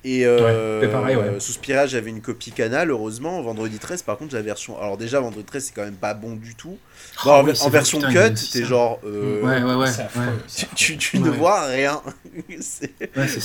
Et 0.04 0.26
euh, 0.26 0.80
Ouais, 0.80 0.88
pareil, 0.88 1.16
ouais. 1.16 1.40
Suspiria, 1.40 1.86
j'avais 1.86 2.10
une 2.10 2.20
copie 2.20 2.52
canal, 2.52 2.90
heureusement. 2.90 3.40
Vendredi 3.40 3.78
13, 3.78 4.02
par 4.02 4.18
contre, 4.18 4.34
la 4.34 4.42
version. 4.42 4.78
Alors, 4.78 4.98
déjà, 4.98 5.20
Vendredi 5.20 5.44
13, 5.44 5.64
c'est 5.64 5.74
quand 5.74 5.84
même 5.84 5.94
pas 5.94 6.12
bon 6.12 6.34
du 6.34 6.54
tout. 6.54 6.76
En, 7.24 7.44
oui, 7.44 7.52
en 7.60 7.70
version 7.70 7.98
putain, 8.00 8.30
cut, 8.30 8.34
t'es 8.52 8.64
genre. 8.64 9.00
euh, 9.04 9.40
Ouais, 9.40 9.62
ouais, 9.62 9.74
ouais. 9.74 9.88
Affreux, 9.88 10.22
ouais. 10.22 10.66
Tu, 10.74 11.18
ne 11.20 11.30
Ouais. 11.30 11.36
vois 11.36 11.66
rien. 11.66 12.02
c'est 12.60 12.92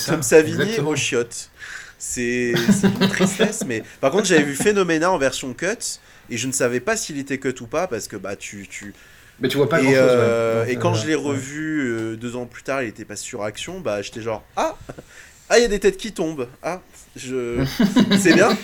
comme 0.08 0.22
Savigny 0.22 0.60
Exactement. 0.62 0.90
au 0.90 0.96
chiottes. 0.96 1.50
C'est 1.98 2.52
une 2.82 3.08
tristesse, 3.08 3.64
mais 3.66 3.82
par 4.00 4.10
contre 4.10 4.24
j'avais 4.26 4.42
vu 4.42 4.54
Phénoména 4.56 5.10
en 5.12 5.18
version 5.18 5.52
cut 5.52 5.66
et 6.30 6.36
je 6.38 6.46
ne 6.46 6.52
savais 6.52 6.80
pas 6.80 6.96
s'il 6.96 7.18
était 7.18 7.38
cut 7.38 7.54
ou 7.60 7.66
pas 7.66 7.86
parce 7.86 8.08
que 8.08 8.16
bah 8.16 8.36
tu 8.36 8.66
tu 8.68 8.94
Mais 9.38 9.48
tu 9.48 9.58
vois 9.58 9.68
pas 9.68 9.80
et, 9.80 9.82
grand 9.84 9.92
chose. 9.92 10.00
euh, 10.02 10.64
et 10.66 10.76
quand 10.76 10.94
je 10.94 11.06
l'ai 11.06 11.14
revu 11.14 11.90
euh, 11.92 12.16
deux 12.16 12.36
ans 12.36 12.46
plus 12.46 12.62
tard, 12.62 12.82
il 12.82 12.88
était 12.88 13.04
pas 13.04 13.16
sur 13.16 13.42
action, 13.42 13.80
bah 13.80 14.00
j'étais 14.02 14.22
genre 14.22 14.42
ah 14.56 14.76
ah 15.50 15.58
il 15.58 15.62
y 15.62 15.64
a 15.64 15.68
des 15.68 15.80
têtes 15.80 15.98
qui 15.98 16.12
tombent 16.12 16.48
ah 16.62 16.80
je 17.16 17.64
c'est 18.18 18.32
bien. 18.34 18.56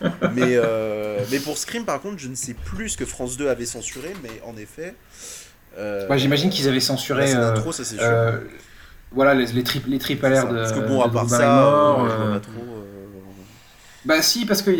mais 0.34 0.56
euh, 0.56 1.18
mais 1.30 1.38
pour 1.40 1.58
Scream 1.58 1.84
par 1.84 2.00
contre 2.00 2.18
je 2.18 2.28
ne 2.28 2.34
sais 2.34 2.54
plus 2.54 2.90
ce 2.90 2.96
que 2.96 3.04
France 3.04 3.36
2 3.36 3.48
avait 3.48 3.66
censuré, 3.66 4.14
mais 4.22 4.40
en 4.46 4.56
effet. 4.56 4.94
euh, 5.76 6.08
Ouais, 6.08 6.18
J'imagine 6.18 6.50
qu'ils 6.50 6.68
avaient 6.68 6.80
censuré. 6.80 7.26
scène 7.26 7.38
euh, 7.38 7.52
d'intro, 7.54 7.72
ça 7.72 7.84
c'est 7.84 7.96
sûr. 7.96 8.04
euh, 8.04 8.38
voilà, 9.12 9.34
les, 9.34 9.46
les, 9.46 9.62
tripes, 9.62 9.86
les 9.86 9.98
tripes 9.98 10.22
à 10.24 10.28
l'air 10.28 10.48
de. 10.48 10.56
Parce 10.56 10.72
que 10.72 10.80
bon, 10.80 11.00
à 11.02 11.08
part 11.08 11.28
ça, 11.28 11.66
euh, 11.66 12.08
je 12.10 12.14
vois 12.16 12.32
pas 12.34 12.40
trop. 12.40 12.84
Bah 14.04 14.22
si, 14.22 14.46
parce 14.46 14.62
que 14.62 14.70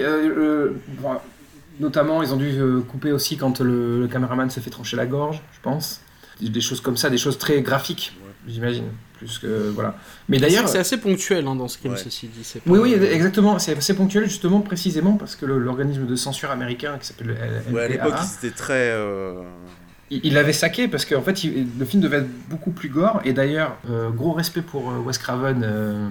bon, 1.01 1.17
notamment 1.81 2.23
ils 2.23 2.33
ont 2.33 2.37
dû 2.37 2.59
couper 2.89 3.13
aussi 3.13 3.37
quand 3.37 3.61
le, 3.61 4.01
le 4.01 4.09
caméraman 4.09 4.49
s'est 4.51 4.61
fait 4.61 4.71
trancher 4.71 4.97
la 4.97 5.07
gorge, 5.07 5.41
je 5.53 5.61
pense. 5.63 6.01
Des, 6.41 6.49
des 6.49 6.61
choses 6.61 6.81
comme 6.81 6.97
ça, 6.97 7.11
des 7.11 7.19
choses 7.19 7.37
très 7.39 7.61
graphiques, 7.63 8.17
j'imagine. 8.49 8.85
Plus 9.19 9.39
que 9.41 9.71
voilà. 9.75 9.97
Mais 10.29 10.39
d'ailleurs, 10.39 10.69
C'est 10.69 10.79
assez 10.79 10.97
ponctuel 10.97 11.47
hein, 11.49 11.57
dans 11.57 11.67
Scream, 11.69 11.93
Ouais. 11.93 11.99
ceci 11.99 12.29
dit. 12.29 12.61
pas- 12.65 12.71
oui, 12.71 12.79
oui, 12.81 12.93
exactement. 12.95 13.59
C'est 13.59 13.77
assez 13.77 13.95
ponctuel 13.95 14.25
justement, 14.25 14.61
précisément 14.61 15.15
parce 15.15 15.35
que 15.37 15.45
l'organisme 15.45 16.07
de 16.07 16.15
censure 16.17 16.51
américain 16.53 16.97
qui 17.01 17.07
s'appelle 17.09 17.37
Ouais, 17.73 17.83
à 17.83 17.89
l'époque, 17.89 18.15
étaient 18.39 18.55
très. 18.55 18.91
euh, 18.93 19.43
il 20.11 20.21
il 20.25 20.35
l'avait 20.35 20.53
saqué 20.53 20.87
parce 20.89 21.05
qu'en 21.05 21.21
fait, 21.23 21.43
il- 21.45 21.67
le 21.79 21.85
film 21.85 22.01
devait 22.03 22.19
être 22.19 22.49
beaucoup 22.49 22.71
plus 22.71 22.89
gore. 22.89 23.21
Et 23.25 23.33
d'ailleurs, 23.33 23.77
euh, 23.91 24.11
gros 24.11 24.33
respect 24.33 24.63
pour 24.63 24.91
euh, 24.91 24.99
Wes 24.99 25.19
Craven 25.19 25.63
euh, 25.65 26.09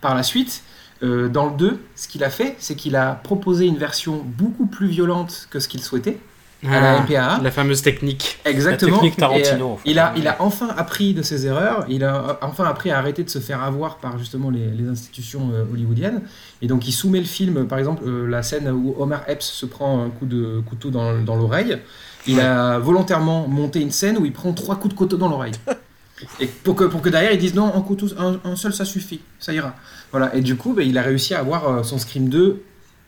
par 0.00 0.14
la 0.14 0.22
suite. 0.22 0.62
Euh, 1.02 1.28
dans 1.28 1.50
le 1.50 1.56
2, 1.58 1.78
ce 1.94 2.08
qu'il 2.08 2.24
a 2.24 2.30
fait, 2.30 2.56
c'est 2.58 2.74
qu'il 2.74 2.96
a 2.96 3.20
proposé 3.22 3.66
une 3.66 3.76
version 3.76 4.22
beaucoup 4.24 4.64
plus 4.64 4.86
violente 4.88 5.46
que 5.50 5.60
ce 5.60 5.68
qu'il 5.68 5.82
souhaitait 5.82 6.18
à 6.64 6.80
la 6.80 6.96
Ah, 6.98 7.02
MPAA. 7.02 7.40
La 7.42 7.50
fameuse 7.50 7.82
technique. 7.82 8.38
Exactement. 8.44 8.96
technique 8.98 9.16
Tarantino, 9.16 9.56
Et, 9.56 9.60
euh, 9.60 9.64
en 9.64 9.76
fait. 9.76 9.90
il, 9.90 9.98
a, 9.98 10.14
il 10.16 10.26
a 10.28 10.36
enfin 10.40 10.68
appris 10.76 11.12
de 11.14 11.22
ses 11.22 11.46
erreurs, 11.46 11.84
il 11.88 12.02
a 12.04 12.38
enfin 12.42 12.64
appris 12.64 12.90
à 12.90 12.98
arrêter 12.98 13.22
de 13.24 13.30
se 13.30 13.38
faire 13.38 13.62
avoir 13.62 13.98
par 13.98 14.18
justement 14.18 14.50
les, 14.50 14.66
les 14.70 14.88
institutions 14.88 15.50
euh, 15.52 15.64
hollywoodiennes. 15.72 16.22
Et 16.62 16.66
donc 16.66 16.88
il 16.88 16.92
soumet 16.92 17.18
le 17.20 17.26
film, 17.26 17.66
par 17.66 17.78
exemple, 17.78 18.02
euh, 18.06 18.26
la 18.26 18.42
scène 18.42 18.68
où 18.70 18.94
Omar 18.98 19.22
Epps 19.28 19.44
se 19.46 19.66
prend 19.66 20.02
un 20.02 20.10
coup 20.10 20.26
de 20.26 20.60
couteau 20.66 20.90
dans, 20.90 21.20
dans 21.22 21.36
l'oreille. 21.36 21.78
Il 22.26 22.40
a 22.40 22.78
volontairement 22.78 23.46
monté 23.46 23.80
une 23.80 23.92
scène 23.92 24.18
où 24.18 24.24
il 24.24 24.32
prend 24.32 24.52
trois 24.52 24.76
coups 24.76 24.94
de 24.94 24.98
couteau 24.98 25.16
dans 25.16 25.28
l'oreille. 25.28 25.52
Et 26.40 26.46
pour 26.46 26.74
que, 26.74 26.84
pour 26.84 27.02
que 27.02 27.10
derrière 27.10 27.30
ils 27.32 27.38
disent 27.38 27.54
non, 27.54 27.72
un, 27.74 27.82
couteau, 27.82 28.06
un, 28.18 28.40
un 28.42 28.56
seul 28.56 28.72
ça 28.72 28.86
suffit, 28.86 29.20
ça 29.38 29.52
ira. 29.52 29.74
Voilà. 30.10 30.34
Et 30.34 30.40
du 30.40 30.56
coup, 30.56 30.72
ben, 30.72 30.88
il 30.88 30.96
a 30.96 31.02
réussi 31.02 31.34
à 31.34 31.40
avoir 31.40 31.68
euh, 31.68 31.82
son 31.82 31.98
Scream 31.98 32.30
2 32.30 32.62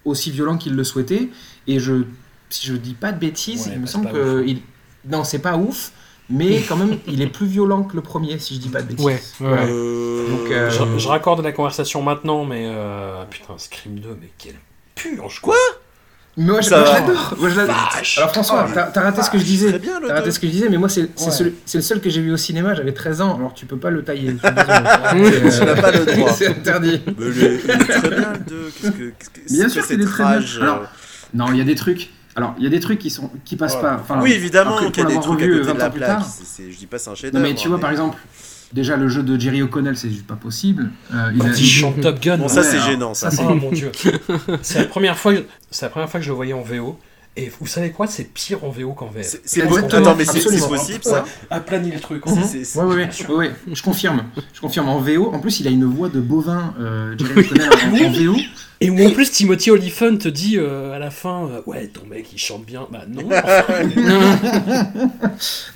aussi 0.05 0.31
violent 0.31 0.59
qu'il 0.59 0.75
le 0.75 0.85
souhaitait. 0.85 1.31
Et 1.66 1.81
je, 1.81 2.03
si 2.51 2.66
je 2.66 2.75
dis 2.75 2.95
pas 2.95 3.12
de 3.12 3.19
bêtises, 3.19 3.66
Ouais, 3.66 3.73
il 3.75 3.79
me 3.81 3.85
bah, 3.87 3.91
semble 3.91 4.11
que. 4.12 4.41
ouf. 4.41 4.45
Il... 4.47 4.62
Non, 5.11 5.25
c'est 5.25 5.39
pas 5.39 5.57
ouf, 5.57 5.93
mais 6.31 6.61
quand 6.69 6.77
même, 6.77 6.99
il 7.07 7.23
est 7.23 7.27
plus 7.29 7.47
violent 7.47 7.83
que 7.85 7.97
le 7.97 8.03
premier, 8.03 8.39
si 8.39 8.55
je 8.57 8.61
dis 8.61 8.69
pas 8.69 8.83
de 8.83 8.89
bêtises. 8.89 9.05
Ouais, 9.05 9.20
ouais, 9.41 9.47
ouais. 9.49 9.66
Euh, 9.70 10.29
Donc, 10.29 10.51
euh, 10.51 10.70
Je, 10.70 10.99
je 10.99 11.09
raccorde 11.09 11.43
la 11.43 11.53
conversation 11.53 12.03
maintenant, 12.03 12.45
mais 12.45 12.65
euh, 12.66 13.25
putain, 13.31 13.55
Scream 13.59 13.99
2, 14.01 14.19
mais 14.20 14.31
quelle 14.39 14.57
purge 14.95 15.41
quoi 15.41 15.55
Mais 16.37 16.45
moi, 16.53 16.61
je, 16.61 16.70
moi, 16.70 17.49
je 17.49 17.57
l'adore. 17.57 17.77
Alors 18.16 18.31
François, 18.33 18.66
Oh, 18.69 18.81
t'as 18.93 19.01
raté 19.01 19.23
ce 19.23 19.31
que 19.31 19.39
je 19.39 19.45
disais. 19.45 19.69
Très 19.70 19.79
bien 19.79 20.01
le 20.01 20.09
T'as 20.09 20.15
raté 20.15 20.31
ce 20.33 20.39
que 20.41 20.47
je 20.47 20.53
disais, 20.53 20.69
mais 20.69 20.77
moi 20.77 20.89
c'est 20.89 21.09
c'est 21.16 21.45
Ouais. 21.45 21.53
le 21.75 21.81
seul 21.81 22.01
que 22.01 22.11
j'ai 22.11 22.20
vu 22.20 22.33
au 22.33 22.37
cinéma, 22.37 22.75
j'avais 22.75 22.93
13 22.93 23.20
ans, 23.23 23.37
alors 23.37 23.55
tu 23.55 23.65
peux 23.66 23.77
pas 23.79 23.91
le 23.91 24.03
tailler. 24.05 24.35
Tu 24.37 24.45
n'as 24.45 24.53
pas 25.81 25.91
le 25.93 26.05
droit. 26.05 26.33
C'est 26.33 26.49
interdit. 26.49 27.01
Mais 27.07 27.27
il 27.27 27.45
est 27.45 27.59
très 27.59 28.11
bien 28.11 28.33
le 28.33 28.39
2. 28.39 28.73
Qu'est-ce 28.81 28.91
que. 28.93 28.97
qu'est-ce 29.11 29.31
que- 29.31 29.53
Bien 29.53 29.69
c'est 29.69 29.69
sûr 29.70 29.83
que 29.83 29.87
qu'il 29.89 30.01
est 30.01 30.05
cette 30.05 30.12
très 30.12 30.25
bien. 30.25 30.33
rage, 30.35 30.59
euh, 30.59 30.62
Alors, 30.62 30.83
Non, 31.35 31.47
il 31.53 31.59
y 31.59 31.61
a 31.61 31.65
des 31.65 31.75
trucs. 31.75 32.11
Alors, 32.39 32.55
il 32.59 32.65
y 32.65 32.66
a 32.66 32.70
des 32.70 32.81
trucs 32.81 32.98
qui 33.01 33.10
sont 33.10 33.31
qui 33.44 33.56
passent 33.56 33.74
Ouais. 33.74 33.82
pas. 33.82 33.98
Enfin, 34.01 34.20
Oui, 34.23 34.32
évidemment 34.32 34.77
qu'il 34.90 35.02
y 35.02 35.06
a 35.06 35.10
des 35.10 35.15
trucs 35.20 35.40
à 35.43 35.44
revu 35.44 35.48
côté 35.51 35.59
de 35.59 35.60
20 35.66 35.74
la 35.74 35.86
ans 35.86 35.90
plus 35.90 35.98
plaque. 35.98 36.09
tard. 36.19 36.24
c'est- 36.24 36.44
c'est- 36.47 36.70
Je 36.70 36.78
dis 36.78 36.86
pas 36.86 36.98
c'est 36.98 37.09
un 37.09 37.12
Non, 37.12 37.16
chef-d'œuvre. 37.16 37.44
mais 37.47 37.55
tu 37.55 37.69
vois, 37.69 37.77
hein, 37.77 37.81
par 37.81 37.90
exemple, 37.90 38.16
déjà 38.73 38.97
le 38.97 39.09
jeu 39.09 39.23
de 39.23 39.39
Jerry 39.39 39.60
O'Connell, 39.62 39.97
c'est 39.97 40.09
juste 40.09 40.27
pas 40.27 40.36
possible. 40.36 40.90
Euh, 41.12 41.32
il 41.35 41.43
a- 41.43 41.48
il 41.48 41.66
chante 41.66 42.01
Top 42.01 42.20
Gun. 42.20 42.39
Bon, 42.39 42.48
ça 42.48 42.60
Ouais, 42.60 42.66
c'est 42.66 42.81
gênant. 42.81 43.12
Ça, 43.15 43.31
ça, 43.31 43.43
Oh 43.48 43.55
mon 43.55 43.73
dieu. 43.73 43.90
C'est 44.62 44.78
la 44.78 44.85
première 44.85 45.19
fois, 45.19 45.32
c'est 45.70 45.85
la 45.86 45.90
première 45.90 46.09
fois 46.09 46.20
que 46.20 46.24
je 46.24 46.31
le 46.31 46.36
voyais 46.36 46.52
en 46.52 46.62
VO. 46.62 46.98
Et 47.39 47.52
vous 47.60 47.66
savez 47.69 47.93
quoi, 47.93 48.09
c'est 48.09 48.24
pire 48.24 48.65
en 48.65 48.70
VO 48.70 48.94
qu'en 48.94 49.06
VF. 49.06 49.39
C'est- 49.44 49.62
Attends, 49.62 50.16
mais 50.16 50.24
c'est 50.24 50.40
possible 50.69 51.05
ça 51.05 51.24
Aplanir 51.51 51.94
le 51.94 52.01
truc. 52.01 52.27
Mhm. 52.27 52.35
Ouais, 52.89 53.52
je 53.73 53.82
confirme. 53.82 54.24
Je 54.52 54.60
confirme. 54.60 54.89
En 54.89 54.98
VO, 54.98 55.31
en 55.32 55.39
plus, 55.39 55.60
il 55.60 55.69
a 55.69 55.70
une 55.70 55.85
voix 55.85 56.09
de 56.09 56.20
bovin, 56.20 56.74
euh, 56.81 57.15
O'Connell, 57.15 57.70
en, 57.70 58.06
en 58.06 58.10
VO. 58.10 58.36
Et 58.81 58.90
où 58.90 59.06
en 59.06 59.10
plus 59.10 59.31
Timothy 59.31 59.70
Olyphant 59.70 60.16
te 60.16 60.28
dit 60.28 60.56
euh, 60.56 60.93
à 60.94 60.98
la 60.98 61.10
fin 61.10 61.47
euh, 61.47 61.60
Ouais, 61.66 61.89
ton 61.89 62.06
mec 62.06 62.28
il 62.32 62.39
chante 62.39 62.65
bien. 62.65 62.86
Bah 62.90 63.02
non, 63.09 63.28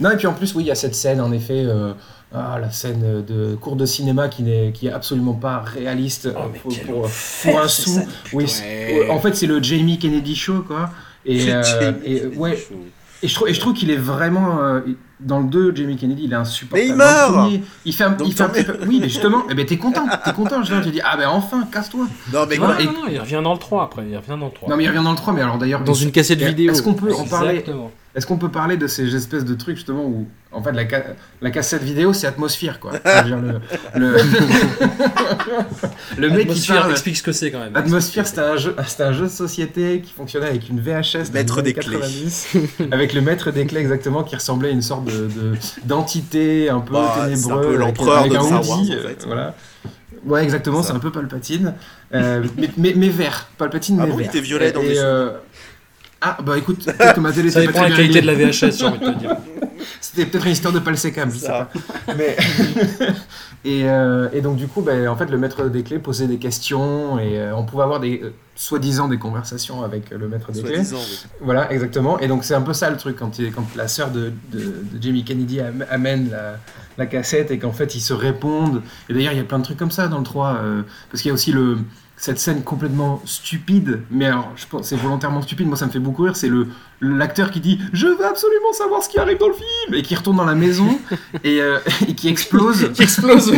Non, 0.01 0.11
et 0.11 0.17
puis 0.17 0.27
en 0.27 0.35
plus, 0.35 0.55
oui, 0.55 0.65
il 0.65 0.67
y 0.67 0.71
a 0.71 0.77
cette 0.77 0.95
scène, 0.95 1.21
en 1.21 1.33
effet, 1.33 1.65
euh, 1.65 1.93
ah, 2.35 2.59
la 2.61 2.71
scène 2.71 3.25
de 3.27 3.55
cours 3.57 3.77
de 3.77 3.87
cinéma 3.87 4.29
qui 4.29 4.43
n'est 4.43 4.73
qui 4.73 4.87
est 4.87 4.93
absolument 4.93 5.35
pas 5.35 5.61
réaliste 5.61 6.29
Oh, 6.37 6.49
pour, 7.43 7.61
un 7.61 7.69
sou. 7.69 8.01
Oui, 8.33 8.47
en 9.11 9.21
fait, 9.21 9.35
c'est 9.37 9.47
le 9.47 9.63
Jamie 9.63 9.99
Kennedy 9.99 10.35
show, 10.35 10.65
quoi. 10.67 10.91
Et, 11.27 11.47
euh, 11.53 11.93
et, 12.05 12.27
ouais, 12.37 12.59
et 13.23 13.29
je 13.29 13.35
trouve, 13.35 13.49
et 13.49 13.55
je 13.55 13.61
trouve 13.61 13.73
qu'il 13.75 13.91
est 13.91 13.97
vraiment. 13.97 14.63
euh, 14.63 14.81
dans 15.21 15.39
le 15.39 15.47
2, 15.47 15.73
Jamie 15.77 15.97
Kennedy, 15.97 16.25
il 16.25 16.33
est 16.33 16.37
insupportable. 16.37 16.89
Mais 16.89 16.93
il 16.93 16.97
meurt 16.97 17.33
premier, 17.33 17.63
Il 17.85 17.95
fait 17.95 18.03
un, 18.05 18.11
Donc 18.11 18.27
il 18.27 18.35
fait 18.35 18.43
un 18.43 18.49
petit 18.49 18.65
peu. 18.65 18.77
Oui, 18.89 18.99
mais 19.01 19.09
justement, 19.09 19.45
eh 19.49 19.55
ben, 19.55 19.65
t'es 19.65 19.77
content, 19.77 20.05
t'es 20.25 20.33
content, 20.33 20.59
justement, 20.61 20.81
tu 20.81 20.91
dis, 20.91 21.01
ah 21.05 21.17
ben 21.17 21.29
enfin, 21.29 21.65
casse-toi. 21.71 22.07
Non, 22.33 22.47
mais 22.49 22.57
et- 22.57 22.59
non, 22.59 23.07
il 23.09 23.21
revient 23.21 23.41
dans 23.43 23.53
le 23.53 23.59
3 23.61 23.85
après. 23.85 24.03
Il 24.11 24.17
revient 24.17 24.37
dans 24.41 24.47
le 24.47 24.53
3. 24.53 24.69
Non, 24.69 24.77
mais 24.77 24.83
il 24.83 24.89
revient 24.89 25.05
dans 25.05 25.13
le 25.13 25.17
3, 25.17 25.33
mais 25.33 25.43
alors 25.43 25.59
d'ailleurs. 25.59 25.85
Dans 25.85 25.95
une 25.95 26.11
cassette 26.11 26.43
vidéo. 26.43 26.73
Est-ce 26.73 26.83
qu'on 26.83 26.95
peut 26.95 27.15
en 27.15 27.25
parler 27.25 27.51
Exactement. 27.51 27.93
Est-ce 28.15 28.27
qu'on 28.27 28.37
peut 28.37 28.51
parler 28.51 28.77
de 28.77 28.87
ces 28.87 29.15
espèces 29.17 29.45
de 29.47 29.55
trucs 29.55 29.77
justement 29.77 30.05
où 30.05 30.27
en 30.51 30.63
fait 30.63 30.73
la, 30.73 30.87
ca- 30.89 31.05
la 31.41 31.51
cassette 31.51 31.83
vidéo 31.83 32.13
c'est 32.13 32.27
atmosphère 32.27 32.79
quoi. 32.79 32.93
C'est-à-dire 33.05 33.39
le, 33.39 33.53
le... 33.99 34.17
le 36.19 36.29
mec 36.31 36.41
qui 36.41 36.51
Atmosphère, 36.51 36.81
parle. 36.81 36.91
explique 36.93 37.17
ce 37.17 37.23
que 37.23 37.33
c'est 37.33 37.51
quand 37.51 37.61
même. 37.61 37.75
Atmosphère 37.77 38.27
c'était 38.27 38.41
un 38.43 38.57
jeu, 38.57 38.75
c'était 38.87 39.03
un 39.05 39.13
jeu 39.13 39.25
de 39.25 39.29
société 39.31 40.01
qui 40.05 40.13
fonctionnait 40.13 40.49
avec 40.49 40.69
une 40.69 40.81
VHS. 40.81 41.29
dans 41.29 41.33
Maître 41.35 41.57
les 41.57 41.63
des 41.63 41.75
clés. 41.75 41.97
90, 41.99 42.49
avec 42.93 43.13
le 43.15 43.21
maître 43.21 43.51
des 43.51 43.67
clés 43.67 43.81
exactement 43.81 44.23
qui 44.25 44.37
ressemblait 44.37 44.69
à 44.69 44.73
une 44.73 44.83
sorte 44.83 45.05
de 45.07 45.13
de- 45.29 45.53
d'entité 45.85 46.69
un 46.69 46.81
peu 46.81 46.93
Bah, 46.95 47.15
un 47.17 47.29
peu 47.29 47.69
avec- 47.69 47.79
l'empereur 47.79 48.19
avec 48.19 48.33
de 48.33 48.37
un 48.37 48.43
Star 48.43 48.61
hoodie, 48.61 48.91
Wars, 48.91 48.99
en 48.99 49.05
euh, 49.05 49.09
fait. 49.09 49.25
Voilà. 49.27 49.55
Ouais 50.25 50.45
exactement, 50.45 50.85
c'est 50.85 50.93
un 50.93 51.01
peu 51.01 51.11
Palpatine, 51.11 51.75
euh, 52.15 52.45
mais, 52.57 52.71
mais, 52.77 52.93
mais 52.97 53.09
vert, 53.09 53.49
Palpatine 53.59 53.99
Ah 54.01 54.05
mais 54.05 54.13
bon, 54.13 54.19
il 54.19 54.23
vert. 54.23 54.31
était 54.31 54.41
violet 54.41 54.71
dans 54.71 54.81
Et, 54.83 54.89
mes 54.91 54.99
euh, 54.99 55.31
Ah 56.25 56.39
bah 56.41 56.57
écoute, 56.57 56.85
peut-être 56.85 57.15
que 57.15 57.21
ma 57.21 57.33
télé 57.33 57.51
Ça 57.51 57.61
pas 57.61 57.67
dépend 57.67 57.81
très 57.81 57.89
la 57.91 57.97
bien 57.97 57.97
qualité 58.07 58.21
de 58.23 58.29
réglée. 58.29 58.45
la 58.45 58.51
VHS, 58.53 58.79
j'ai 58.79 58.85
envie 58.87 58.99
de 59.01 59.11
te 59.13 59.19
dire. 59.19 59.37
C'était 60.01 60.27
peut-être 60.27 60.47
une 60.47 60.53
histoire 60.53 60.73
de 60.73 60.79
Palsecam, 60.79 61.31
je 61.33 61.39
sais 61.39 61.47
Ça. 61.47 61.69
pas. 62.07 62.15
Mais... 62.17 62.37
et, 63.65 63.89
euh, 63.89 64.29
et 64.33 64.41
donc 64.41 64.57
du 64.57 64.67
coup, 64.69 64.83
ben, 64.83 65.09
en 65.09 65.17
fait, 65.17 65.27
le 65.31 65.39
maître 65.39 65.69
des 65.69 65.83
clés 65.83 65.99
posait 65.99 66.27
des 66.27 66.39
questions 66.39 67.19
et 67.19 67.39
euh, 67.41 67.57
on 67.57 67.65
pouvait 67.65 67.83
avoir 67.83 67.99
des 68.01 68.21
euh, 68.23 68.33
soi-disant 68.55 69.09
des 69.09 69.19
conversations 69.19 69.83
avec 69.83 70.11
le 70.11 70.29
maître 70.29 70.53
des 70.53 70.63
clés. 70.63 70.85
Soi-disant, 70.85 70.99
oui. 70.99 71.27
Voilà, 71.41 71.73
exactement. 71.73 72.19
Et 72.21 72.29
donc 72.29 72.45
c'est 72.45 72.55
un 72.55 72.63
peu 72.63 72.73
ça 72.73 72.91
le 72.91 72.97
truc 72.97 73.17
quand, 73.17 73.39
il- 73.39 73.53
quand 73.53 73.65
la 73.77 73.89
sœur 73.89 74.11
de, 74.11 74.33
de, 74.53 74.59
de 74.59 75.03
Jamie 75.03 75.25
Kennedy 75.25 75.61
am- 75.61 75.85
amène 75.91 76.31
la, 76.31 76.59
la 76.99 77.07
cassette 77.07 77.51
et 77.51 77.59
qu'en 77.59 77.73
fait 77.73 77.95
ils 77.95 78.01
se 78.01 78.13
répondent. 78.13 78.83
Et 79.09 79.15
d'ailleurs 79.15 79.33
il 79.33 79.39
y 79.39 79.43
a 79.43 79.45
plein 79.45 79.59
de 79.59 79.65
trucs 79.65 79.79
comme 79.79 79.91
ça 79.91 80.07
dans 80.09 80.19
le 80.19 80.25
3, 80.25 80.57
euh, 80.63 80.83
parce 81.11 81.23
qu'il 81.23 81.31
y 81.31 81.33
a 81.33 81.35
aussi 81.35 81.53
le 81.53 81.79
cette 82.23 82.39
scène 82.39 82.63
complètement 82.63 83.21
stupide, 83.25 84.03
mais 84.09 84.27
alors 84.27 84.53
je 84.55 84.65
pense 84.65 84.87
c'est 84.87 84.95
volontairement 84.95 85.43
stupide, 85.43 85.67
moi 85.67 85.77
ça 85.77 85.87
me 85.87 85.91
fait 85.91 85.99
beaucoup 85.99 86.23
rire, 86.23 86.37
c'est 86.37 86.47
le 86.47 86.69
l'acteur 87.01 87.51
qui 87.51 87.59
dit 87.59 87.81
je 87.93 88.07
veux 88.07 88.25
absolument 88.25 88.73
savoir 88.73 89.03
ce 89.03 89.09
qui 89.09 89.19
arrive 89.19 89.39
dans 89.39 89.49
le 89.49 89.55
film! 89.55 89.95
Et 89.95 90.03
qui 90.03 90.15
retourne 90.15 90.37
dans 90.37 90.45
la 90.45 90.55
maison 90.55 90.87
et, 91.43 91.61
euh, 91.61 91.81
et 92.07 92.15
qui 92.15 92.29
explose. 92.29 92.93
Qui 92.93 93.03
explose, 93.03 93.53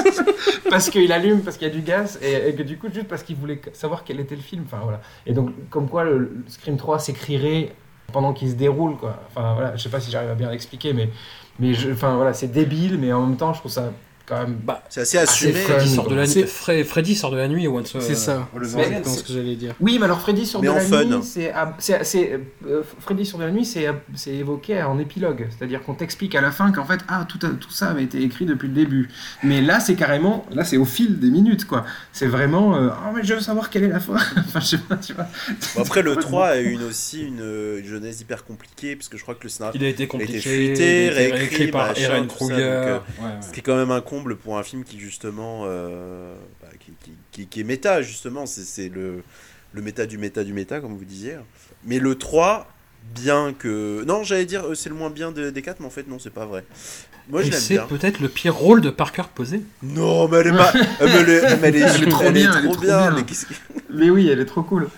parce 0.68 0.90
qu'il 0.90 1.12
allume 1.12 1.42
parce 1.42 1.56
qu'il 1.56 1.68
y 1.68 1.70
a 1.70 1.72
du 1.72 1.82
gaz 1.82 2.18
et, 2.20 2.48
et 2.48 2.54
que 2.56 2.64
du 2.64 2.76
coup 2.76 2.88
juste 2.92 3.06
parce 3.06 3.22
qu'il 3.22 3.36
voulait 3.36 3.62
savoir 3.72 4.02
quel 4.02 4.18
était 4.18 4.34
le 4.34 4.42
film 4.42 4.64
enfin 4.66 4.80
voilà. 4.82 5.00
Et 5.24 5.32
donc 5.32 5.50
comme 5.70 5.88
quoi 5.88 6.02
le, 6.02 6.18
le 6.18 6.44
Scream 6.48 6.76
3 6.76 6.98
s'écrirait 6.98 7.72
pendant 8.12 8.32
qu'il 8.32 8.50
se 8.50 8.54
déroule 8.54 8.96
quoi. 8.96 9.22
Enfin 9.28 9.54
voilà 9.54 9.76
je 9.76 9.82
sais 9.84 9.90
pas 9.90 10.00
si 10.00 10.10
j'arrive 10.10 10.30
à 10.30 10.34
bien 10.34 10.50
l'expliquer 10.50 10.92
mais 10.92 11.08
mais 11.60 11.72
je 11.72 11.92
enfin 11.92 12.16
voilà 12.16 12.32
c'est 12.32 12.48
débile 12.48 12.98
mais 12.98 13.12
en 13.12 13.24
même 13.24 13.36
temps 13.36 13.52
je 13.52 13.60
trouve 13.60 13.70
ça 13.70 13.92
quand 14.26 14.38
même 14.40 14.56
Bah, 14.64 14.82
C'est 14.88 15.00
assez 15.02 15.18
assumé. 15.18 15.52
Freddy 15.54 15.88
sort 15.94 16.08
de 16.08 16.14
la 16.14 16.26
nuit. 16.26 16.44
Fre- 16.44 16.84
Freddy 16.84 17.14
sort 17.14 17.30
de 17.30 17.36
la 17.36 17.48
nuit 17.48 17.68
Once. 17.68 17.96
C'est 18.00 18.14
ça. 18.14 18.48
C'est 18.62 19.04
ce 19.08 19.22
que 19.24 19.32
j'allais 19.32 19.56
dire. 19.56 19.74
oui 19.80 19.98
mais 19.98 20.04
alors 20.04 20.20
Freddy 20.20 20.50
Mais 20.60 20.68
de 20.68 20.74
la 20.74 20.80
fun. 20.80 21.04
nuit 21.04 21.22
c'est 21.22 21.52
ah, 21.54 21.74
euh, 22.66 22.82
Freddy 23.00 23.24
sur 23.26 23.38
de 23.38 23.44
la 23.44 23.50
nuit 23.50 23.64
c'est 23.64 23.86
c'est 24.14 24.30
évoqué 24.34 24.82
en 24.82 24.98
épilogue 24.98 25.48
c'est-à-dire 25.56 25.82
qu'on 25.82 25.94
t'explique 25.94 26.34
à 26.34 26.40
la 26.40 26.50
fin 26.50 26.72
qu'en 26.72 26.84
fait 26.84 27.00
ah 27.08 27.26
tout, 27.28 27.38
a- 27.46 27.50
tout 27.50 27.70
ça 27.70 27.88
avait 27.88 28.04
été 28.04 28.22
écrit 28.22 28.46
depuis 28.46 28.68
le 28.68 28.74
début 28.74 29.08
mais 29.42 29.60
là 29.60 29.80
c'est 29.80 29.94
carrément 29.94 30.44
là 30.52 30.64
c'est 30.64 30.76
au 30.76 30.84
fil 30.84 31.18
des 31.18 31.30
minutes 31.30 31.66
quoi 31.66 31.84
c'est 32.12 32.26
vraiment 32.26 32.76
euh, 32.76 32.88
oh 32.90 33.12
mais 33.14 33.22
je 33.24 33.34
veux 33.34 33.40
savoir 33.40 33.70
quelle 33.70 33.84
est 33.84 33.88
la 33.88 34.00
fin 34.00 34.14
enfin 34.36 34.60
je 34.60 34.66
sais 34.66 34.78
pas 34.78 34.96
tu 34.96 35.12
vois 35.14 35.26
Bon, 35.74 35.82
après, 35.82 36.02
le 36.02 36.16
3 36.16 36.46
a 36.48 36.58
eu 36.58 36.70
une, 36.72 36.82
aussi 36.82 37.22
une, 37.22 37.40
une 37.78 37.84
jeunesse 37.84 38.20
hyper 38.20 38.44
compliquée, 38.44 38.96
parce 38.96 39.08
que 39.08 39.16
je 39.16 39.22
crois 39.22 39.34
que 39.34 39.44
le 39.44 39.48
scénario. 39.48 39.78
Il 39.80 39.84
a 39.84 39.88
été 39.88 40.06
compliqué. 40.06 40.40
fuité, 40.40 41.06
il 41.06 41.12
a 41.16 41.22
été 41.22 41.32
réécrit, 41.36 41.66
par 41.68 41.90
Aaron 41.90 42.26
Kruger. 42.26 42.56
euh. 42.60 42.98
Ce 43.40 43.52
qui 43.52 43.60
est 43.60 43.62
quand 43.62 43.76
même 43.76 43.90
un 43.90 44.00
comble 44.12 44.36
pour 44.36 44.58
un 44.58 44.62
film 44.62 44.84
qui, 44.84 44.98
justement, 45.00 45.62
euh, 45.64 46.34
bah, 46.60 46.68
qui, 46.78 46.92
qui- 47.02 47.12
qui- 47.32 47.46
qui 47.46 47.60
est 47.60 47.64
méta, 47.64 48.02
justement. 48.02 48.44
C'est 48.44 48.64
c'est 48.64 48.90
le, 48.90 49.22
le 49.72 49.80
méta 49.82 50.04
du 50.04 50.18
méta 50.18 50.44
du 50.44 50.52
méta, 50.52 50.80
comme 50.80 50.94
vous 50.96 51.04
disiez. 51.06 51.36
Mais 51.86 51.98
le 51.98 52.14
3, 52.16 52.68
bien 53.14 53.54
que. 53.58 54.04
Non, 54.04 54.22
j'allais 54.22 54.44
dire, 54.44 54.66
euh, 54.66 54.74
c'est 54.74 54.90
le 54.90 54.94
moins 54.94 55.08
bien 55.08 55.32
de- 55.32 55.48
des 55.48 55.62
4, 55.62 55.80
mais 55.80 55.86
en 55.86 55.90
fait, 55.90 56.06
non, 56.08 56.18
c'est 56.18 56.28
pas 56.34 56.44
vrai. 56.44 56.64
Moi, 57.30 57.40
je 57.42 57.50
l'aime 57.50 57.58
c'est 57.60 57.74
bien. 57.74 57.86
peut-être 57.86 58.20
le 58.20 58.28
pire 58.28 58.54
rôle 58.54 58.82
de 58.82 58.90
Parker 58.90 59.22
posé. 59.34 59.62
Non, 59.82 60.28
mais 60.28 60.38
elle 60.38 60.48
est 60.48 60.56
pas. 60.58 60.72
mais 60.74 60.84
elle 61.00 61.30
est, 61.30 61.56
mais 61.62 61.68
elle 61.68 61.76
est, 61.76 61.80
Elle 61.80 62.02
est 62.04 62.10
trop 62.10 62.22
elle 62.24 62.28
est 62.28 62.32
bien, 62.32 62.58
elle 62.58 62.66
est 62.66 62.72
trop 62.72 62.80
bien. 62.82 63.10
bien. 63.12 63.24
Mais 63.90 64.10
oui, 64.10 64.28
elle 64.28 64.40
est 64.40 64.44
trop 64.46 64.62
cool. 64.62 64.88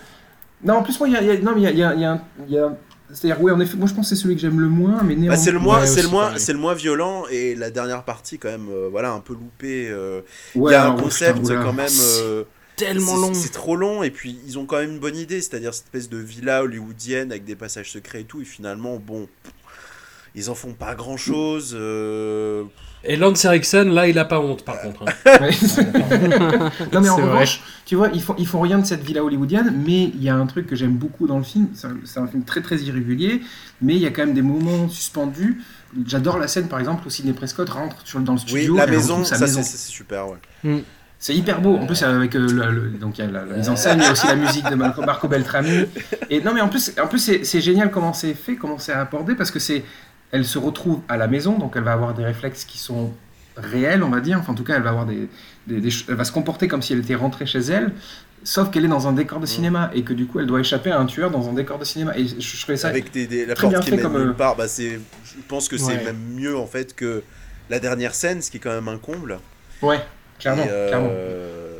Non, 0.63 0.75
en 0.75 0.83
plus, 0.83 0.99
moi, 0.99 1.07
il 1.07 1.13
y 1.13 1.17
a, 1.17 1.21
il 1.21 1.27
y 1.27 1.31
a- 1.31 1.39
non, 1.39 1.53
mais 1.55 1.61
il 1.61 1.63
y 1.63 1.67
a, 1.67 1.71
y 1.71 1.83
a- 1.83 1.93
il 1.93 2.01
y 2.01 2.05
a 2.05 2.11
un- 2.11 2.21
il 2.47 2.53
y 2.53 2.57
a- 2.59 2.75
c'est-à-dire, 3.11 3.41
oui, 3.41 3.51
en 3.51 3.59
effet, 3.59 3.77
moi, 3.77 3.87
je 3.87 3.93
pense 3.93 4.09
que 4.09 4.15
c'est 4.15 4.21
celui 4.21 4.35
que 4.35 4.41
j'aime 4.41 4.59
le 4.59 4.67
moins, 4.67 5.03
mais 5.03 5.15
néanmoins. 5.15 5.29
Bah, 5.29 5.37
c'est 5.37 5.51
le 5.51 5.59
moins, 5.59 5.79
Ouais, 5.81 5.87
c'est 5.87 6.01
le 6.01 6.07
moins, 6.09 6.37
c'est 6.37 6.53
le 6.53 6.59
moins 6.59 6.73
violent 6.73 7.23
et 7.29 7.55
la 7.55 7.69
dernière 7.71 8.03
partie 8.03 8.37
quand 8.39 8.49
même, 8.49 8.67
euh, 8.69 8.87
voilà, 8.89 9.11
un 9.11 9.19
peu 9.19 9.33
loupé. 9.33 9.87
euh, 9.89 10.21
Il 10.55 10.61
Ouais, 10.61 10.71
y 10.73 10.75
a 10.75 10.87
un 10.91 10.95
concept 10.95 11.39
putain, 11.41 11.61
quand 11.63 11.73
même. 11.73 11.87
euh, 12.01 12.43
Tellement 12.75 13.15
c'est- 13.15 13.21
long. 13.21 13.33
C'est 13.33 13.51
trop 13.53 13.75
long 13.77 14.03
et 14.03 14.11
puis 14.11 14.37
ils 14.45 14.59
ont 14.59 14.65
quand 14.65 14.77
même 14.79 14.91
une 14.91 14.99
bonne 14.99 15.15
idée, 15.15 15.39
c'est-à-dire 15.41 15.73
cette 15.73 15.85
espèce 15.85 16.09
de 16.09 16.17
villa 16.17 16.61
hollywoodienne 16.63 17.31
avec 17.31 17.45
des 17.45 17.55
passages 17.55 17.91
secrets 17.91 18.21
et 18.21 18.25
tout. 18.25 18.41
Et 18.41 18.45
finalement, 18.45 18.97
bon, 18.97 19.29
ils 20.35 20.49
en 20.49 20.55
font 20.55 20.73
pas 20.73 20.93
grand-chose. 20.95 21.71
euh, 21.77 22.63
Et 23.07 23.15
Lance 23.17 23.45
Erickson, 23.45 23.85
là, 23.91 24.07
il 24.07 24.17
a 24.19 24.25
pas 24.25 24.39
honte, 24.39 24.63
par 24.65 24.81
contre. 24.81 25.03
hein. 25.03 25.11
Non 26.91 27.01
mais 27.01 27.09
en 27.09 27.15
C'est 27.15 27.21
vrai. 27.21 27.31
revanche, 27.33 27.61
tu 27.85 27.95
vois, 27.95 28.09
ils 28.13 28.21
font, 28.21 28.35
ils 28.37 28.47
font 28.47 28.61
rien 28.61 28.79
de 28.79 28.85
cette 28.85 29.03
villa 29.03 29.23
hollywoodienne, 29.23 29.73
mais 29.85 30.03
il 30.05 30.23
y 30.23 30.29
a 30.29 30.35
un 30.35 30.45
truc 30.47 30.67
que 30.67 30.75
j'aime 30.75 30.93
beaucoup 30.95 31.27
dans 31.27 31.37
le 31.37 31.43
film, 31.43 31.67
c'est 31.73 32.19
un, 32.19 32.27
film 32.27 32.43
très 32.43 32.61
très 32.61 32.77
irrégulier, 32.77 33.41
mais 33.81 33.95
il 33.95 34.01
y 34.01 34.05
a 34.05 34.11
quand 34.11 34.25
même 34.25 34.33
des 34.33 34.41
moments 34.41 34.89
suspendus. 34.89 35.61
J'adore 36.07 36.39
la 36.39 36.47
scène 36.47 36.67
par 36.67 36.79
exemple 36.79 37.05
où 37.07 37.09
Sidney 37.09 37.33
Prescott 37.33 37.69
rentre 37.69 37.97
sur, 38.05 38.19
dans 38.19 38.33
le 38.33 38.39
Oui, 38.39 38.47
studio 38.49 38.75
la 38.77 38.85
et 38.87 38.91
maison, 38.91 39.23
sa 39.23 39.35
ça 39.35 39.47
c'est 39.47 39.63
super, 39.63 40.25
ouais. 40.29 40.83
C'est 41.17 41.33
hyper 41.33 41.61
beau. 41.61 41.77
En 41.77 41.85
plus, 41.87 42.03
avec 42.03 42.35
euh, 42.35 42.39
le, 42.47 42.71
le- 42.71 42.89
donc 42.99 43.17
il 43.17 43.25
y 43.25 43.27
a 43.27 43.31
la, 43.31 43.45
la 43.45 43.55
mise 43.55 43.69
en 43.69 43.75
scène, 43.77 43.99
il 43.99 44.03
y 44.03 44.07
a 44.07 44.11
aussi 44.11 44.27
la 44.27 44.35
musique 44.35 44.69
de 44.69 44.75
Marco, 44.75 45.01
Marco 45.01 45.27
Beltrami. 45.27 45.85
Et 46.29 46.41
non, 46.41 46.53
mais 46.53 46.61
en 46.61 46.67
plus, 46.67 46.91
en 47.01 47.07
plus, 47.07 47.19
c'est 47.19 47.45
c'est 47.45 47.61
génial 47.61 47.89
comment 47.89 48.11
c'est 48.13 48.33
fait, 48.33 48.55
comment 48.57 48.77
c'est 48.77 48.91
abordé, 48.91 49.33
parce 49.33 49.49
que 49.49 49.57
c'est, 49.59 49.83
elle 50.35 50.45
se 50.45 50.57
retrouve 50.57 51.01
à 51.09 51.17
la 51.17 51.27
maison, 51.27 51.57
donc 51.57 51.73
elle 51.75 51.83
va 51.83 51.93
avoir 51.93 52.13
des 52.13 52.23
réflexes 52.23 52.65
qui 52.65 52.77
sont 52.77 53.13
réels, 53.57 54.03
on 54.03 54.09
va 54.09 54.19
dire. 54.19 54.37
Enfin, 54.39 54.51
en 54.53 54.55
tout 54.55 54.63
cas, 54.63 54.75
elle 54.75 54.83
va 54.83 54.89
avoir 54.91 55.05
des, 55.05 55.27
des- 55.67 55.79
des 55.81 55.89
ch- 55.91 56.05
elle 56.09 56.15
va 56.15 56.25
se 56.25 56.31
comporter 56.31 56.67
comme 56.67 56.81
si 56.81 56.93
elle 56.93 56.99
était 56.99 57.15
rentrée 57.15 57.45
chez 57.45 57.59
elle. 57.59 57.91
Sauf 58.43 58.69
qu'elle 58.69 58.85
est 58.85 58.89
dans 58.89 59.07
un 59.07 59.13
décor 59.13 59.39
de 59.39 59.47
cinéma 59.47 59.89
et 59.95 60.03
que 60.03 60.13
du 60.13 60.27
coup 60.27 60.39
elle 60.39 60.45
doit 60.45 60.59
échapper 60.59 60.91
à 60.91 60.99
un 60.99 61.05
tueur 61.07 61.31
dans 61.31 61.49
un 61.49 61.53
décor 61.53 61.79
de 61.79 61.85
cinéma. 61.85 62.15
Et 62.15 62.27
je, 62.27 62.39
je 62.39 62.61
trouvais 62.61 62.77
ça 62.77 62.89
Avec 62.89 63.11
des, 63.11 63.25
des- 63.25 63.45
la 63.47 63.55
très 63.55 63.67
bien 63.67 63.79
porte 63.79 63.89
qui 63.89 63.95
fait 63.97 64.01
comme, 64.03 64.19
nulle 64.19 64.29
euh, 64.29 64.33
part, 64.33 64.55
bah 64.55 64.67
c'est, 64.67 64.99
je 65.23 65.33
pense 65.47 65.67
que 65.67 65.77
c'est 65.77 65.97
Ouais. 65.97 66.03
même 66.03 66.19
mieux 66.35 66.55
en 66.55 66.67
fait 66.67 66.93
que 66.95 67.23
la 67.71 67.79
dernière 67.79 68.13
scène, 68.13 68.43
ce 68.43 68.51
qui 68.51 68.57
est 68.57 68.59
quand 68.59 68.69
même 68.73 68.87
un 68.87 68.97
comble. 68.99 69.39
Ouais, 69.81 69.99
clairement, 70.37 70.63
Et, 70.63 70.67
euh, 70.69 70.87
clairement. 70.89 71.07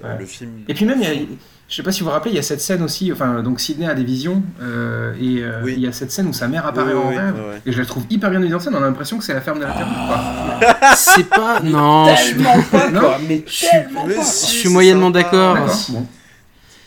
Ouais. 0.09 0.19
Le 0.19 0.25
film. 0.25 0.51
Et 0.67 0.73
puis 0.73 0.85
même, 0.85 1.01
il 1.01 1.07
y 1.07 1.11
a, 1.11 1.25
je 1.67 1.75
sais 1.75 1.83
pas 1.83 1.91
si 1.91 2.01
vous 2.01 2.05
vous 2.07 2.11
rappelez, 2.11 2.31
il 2.31 2.35
y 2.35 2.39
a 2.39 2.43
cette 2.43 2.61
scène 2.61 2.83
aussi, 2.83 3.11
enfin, 3.11 3.41
donc 3.41 3.59
Sydney 3.59 3.87
a 3.87 3.95
des 3.95 4.03
visions, 4.03 4.43
euh, 4.61 5.13
et 5.19 5.41
euh, 5.43 5.61
Oui. 5.63 5.73
il 5.77 5.81
y 5.83 5.87
a 5.87 5.91
cette 5.91 6.11
scène 6.11 6.27
où 6.27 6.33
sa 6.33 6.47
mère 6.47 6.65
apparaît 6.67 6.93
Oui, 6.93 6.99
en 7.03 7.09
oui, 7.09 7.17
rêve, 7.17 7.35
et 7.65 7.71
je 7.71 7.79
la 7.79 7.85
trouve 7.85 8.03
hyper 8.09 8.29
bien 8.29 8.39
mise 8.39 8.53
en 8.53 8.59
scène, 8.59 8.73
on 8.75 8.83
a 8.83 8.85
l'impression 8.85 9.17
que 9.17 9.23
c'est 9.23 9.33
la 9.33 9.41
ferme 9.41 9.59
de 9.59 9.63
la 9.65 9.71
terre. 9.71 9.87
quoi. 10.07 10.75
C'est 10.95 11.27
pas. 11.29 11.59
Non, 11.61 12.07
je 12.15 12.21
suis, 12.21 12.35
Tellement 12.35 12.61
pas, 12.71 12.89
Non. 12.91 12.99
quoi. 12.99 13.17
Mais 13.27 13.43
tellement 13.71 14.05
Mais 14.07 14.15
pas. 14.15 14.23
si, 14.23 14.53
je 14.53 14.59
suis 14.61 14.69
moyennement 14.69 15.09
d'accord. 15.09 15.57
Bon. 15.89 16.05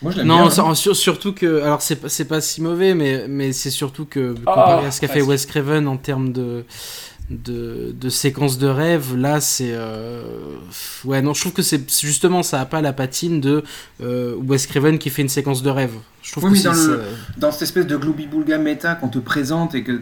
Moi, 0.00 0.12
je 0.12 0.18
l'aime 0.18 0.26
Non, 0.28 0.42
bien. 0.42 0.50
sur- 0.50 0.76
sur- 0.76 0.96
surtout 0.96 1.32
que. 1.32 1.60
Alors, 1.62 1.82
c'est 1.82 1.96
pas- 1.96 2.08
c'est 2.08 2.24
pas 2.24 2.40
si 2.40 2.62
mauvais, 2.62 2.94
mais, 2.94 3.26
mais 3.28 3.52
c'est 3.52 3.70
surtout 3.70 4.04
que, 4.06 4.32
comparé 4.44 4.86
à 4.86 4.90
ce 4.92 5.00
qu'a 5.00 5.08
fait. 5.08 5.20
Wes 5.22 5.44
Craven 5.44 5.88
en 5.88 5.96
termes 5.96 6.32
de, 6.32 6.64
de, 7.30 7.94
de 7.98 8.08
séquences 8.08 8.56
de 8.58 8.66
rêve, 8.66 9.14
là, 9.16 9.40
c'est. 9.40 9.72
euh, 9.72 10.22
Ouais, 11.04 11.20
non, 11.20 11.34
je 11.34 11.40
trouve 11.42 11.52
que 11.52 11.62
c'est 11.62 11.88
justement, 12.00 12.42
ça 12.42 12.60
a 12.60 12.64
pas 12.66 12.80
la 12.80 12.92
patine 12.94 13.40
de 13.40 13.62
euh, 14.00 14.34
Wes 14.36 14.66
Craven 14.66 14.98
qui 14.98 15.10
fait 15.10 15.22
une 15.22 15.28
séquence 15.28 15.62
de 15.62 15.68
rêve. 15.70 15.92
Je 16.22 16.32
trouve 16.32 16.44
Oui, 16.44 16.50
que 16.50 16.54
mais 16.54 16.74
c'est- 16.74 16.86
dans 16.86 16.92
le- 16.92 17.02
dans 17.36 17.52
cette 17.52 17.62
espèce 17.62 17.86
de 17.86 17.96
gloobie-boulga 17.96 18.58
méta 18.58 18.94
qu'on 18.94 19.08
te 19.08 19.18
présente 19.18 19.74
et 19.74 19.84
que 19.84 20.00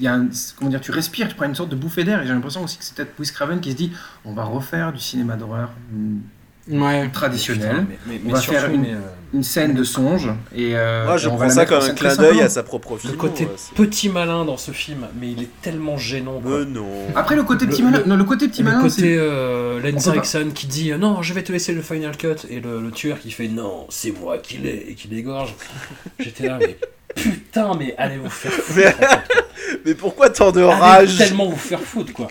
y 0.00 0.06
a 0.06 0.14
un- 0.14 0.28
comment 0.56 0.70
dire, 0.70 0.80
tu 0.80 0.90
respires, 0.90 1.28
tu 1.28 1.34
prends 1.34 1.46
une 1.46 1.54
sorte 1.54 1.70
de 1.70 1.76
bouffée 1.76 2.04
d'air 2.04 2.22
et 2.22 2.26
j'ai 2.26 2.32
l'impression 2.32 2.62
aussi 2.64 2.76
que 2.78 2.84
c'est 2.84 2.94
peut-être 2.94 3.18
Wes 3.18 3.30
Craven 3.32 3.60
qui 3.60 3.72
se 3.72 3.76
dit 3.76 3.92
on 4.24 4.32
va 4.34 4.44
refaire 4.44 4.92
du 4.92 5.00
cinéma 5.00 5.36
d'horreur 5.36 5.70
mm, 5.92 6.82
Ouais. 6.82 7.08
traditionnel, 7.10 7.70
Putain, 7.70 7.86
mais- 7.88 7.98
mais- 8.06 8.20
on 8.26 8.32
va 8.32 8.40
surtout, 8.40 8.60
faire 8.60 8.70
une, 8.70 8.82
mais, 8.82 8.92
euh, 8.94 8.98
une 9.32 9.44
scène 9.44 9.74
de 9.74 9.84
songe 9.84 10.28
et 10.56 10.70
euh, 10.74 11.04
Moi, 11.06 11.16
je 11.16 11.28
et 11.28 11.30
on 11.30 11.36
prends 11.36 11.48
ça 11.50 11.64
comme 11.66 11.82
un 11.82 11.90
clin 11.94 12.16
d'œil 12.16 12.40
à 12.40 12.48
sa 12.48 12.62
propre 12.64 12.94
Le 12.94 12.98
film. 12.98 13.16
côté 13.16 13.44
ouais, 13.44 13.50
petit 13.76 14.08
malin 14.08 14.44
dans 14.44 14.56
ce 14.56 14.72
film, 14.72 15.06
mais 15.20 15.30
il 15.30 15.42
est 15.42 15.48
tellement 15.62 15.96
gênant. 15.96 16.40
quoi. 16.40 16.60
Mais 16.60 16.64
non. 16.64 16.88
Après 17.14 17.36
le 17.36 17.44
côté 17.44 17.64
Le- 17.66 17.70
petit 17.70 17.82
malin, 17.82 17.98
le- 17.98 18.04
non, 18.06 18.16
le 18.16 18.24
côté 18.24 18.48
petit 18.48 18.62
le 18.62 18.70
malin, 18.70 18.80
côté 18.82 18.94
c'est 19.00 19.16
euh, 19.18 19.80
Lance 19.80 20.06
Erickson 20.08 20.50
qui 20.54 20.66
dit 20.66 20.90
euh, 20.92 20.98
non, 20.98 21.22
je 21.22 21.32
vais 21.32 21.42
te 21.44 21.52
laisser 21.52 21.72
le 21.72 21.82
final 21.82 22.16
cut 22.16 22.28
et 22.48 22.60
le, 22.60 22.80
le 22.80 22.90
tueur 22.90 23.20
qui 23.20 23.30
fait 23.30 23.46
non, 23.48 23.86
c'est 23.88 24.10
moi 24.18 24.38
qui 24.38 24.58
l'ai 24.58 24.86
et 24.90 24.94
qui 24.94 25.06
l'égorge. 25.08 25.54
J'étais 26.18 26.48
là, 26.48 26.58
mais 26.58 26.76
putain, 27.14 27.72
mais 27.78 27.94
allez 27.98 28.16
vous 28.18 28.30
faire 28.30 28.50
foutre. 28.52 28.76
Mais- 28.76 28.86
en 28.86 28.90
fait. 28.92 29.78
Mais 29.84 29.94
pourquoi 29.94 30.30
tant 30.30 30.50
de 30.50 30.60
Allez 30.62 30.72
rage 30.74 31.18
tellement 31.18 31.48
vous 31.48 31.56
faire 31.56 31.80
foutre 31.80 32.12
quoi. 32.12 32.26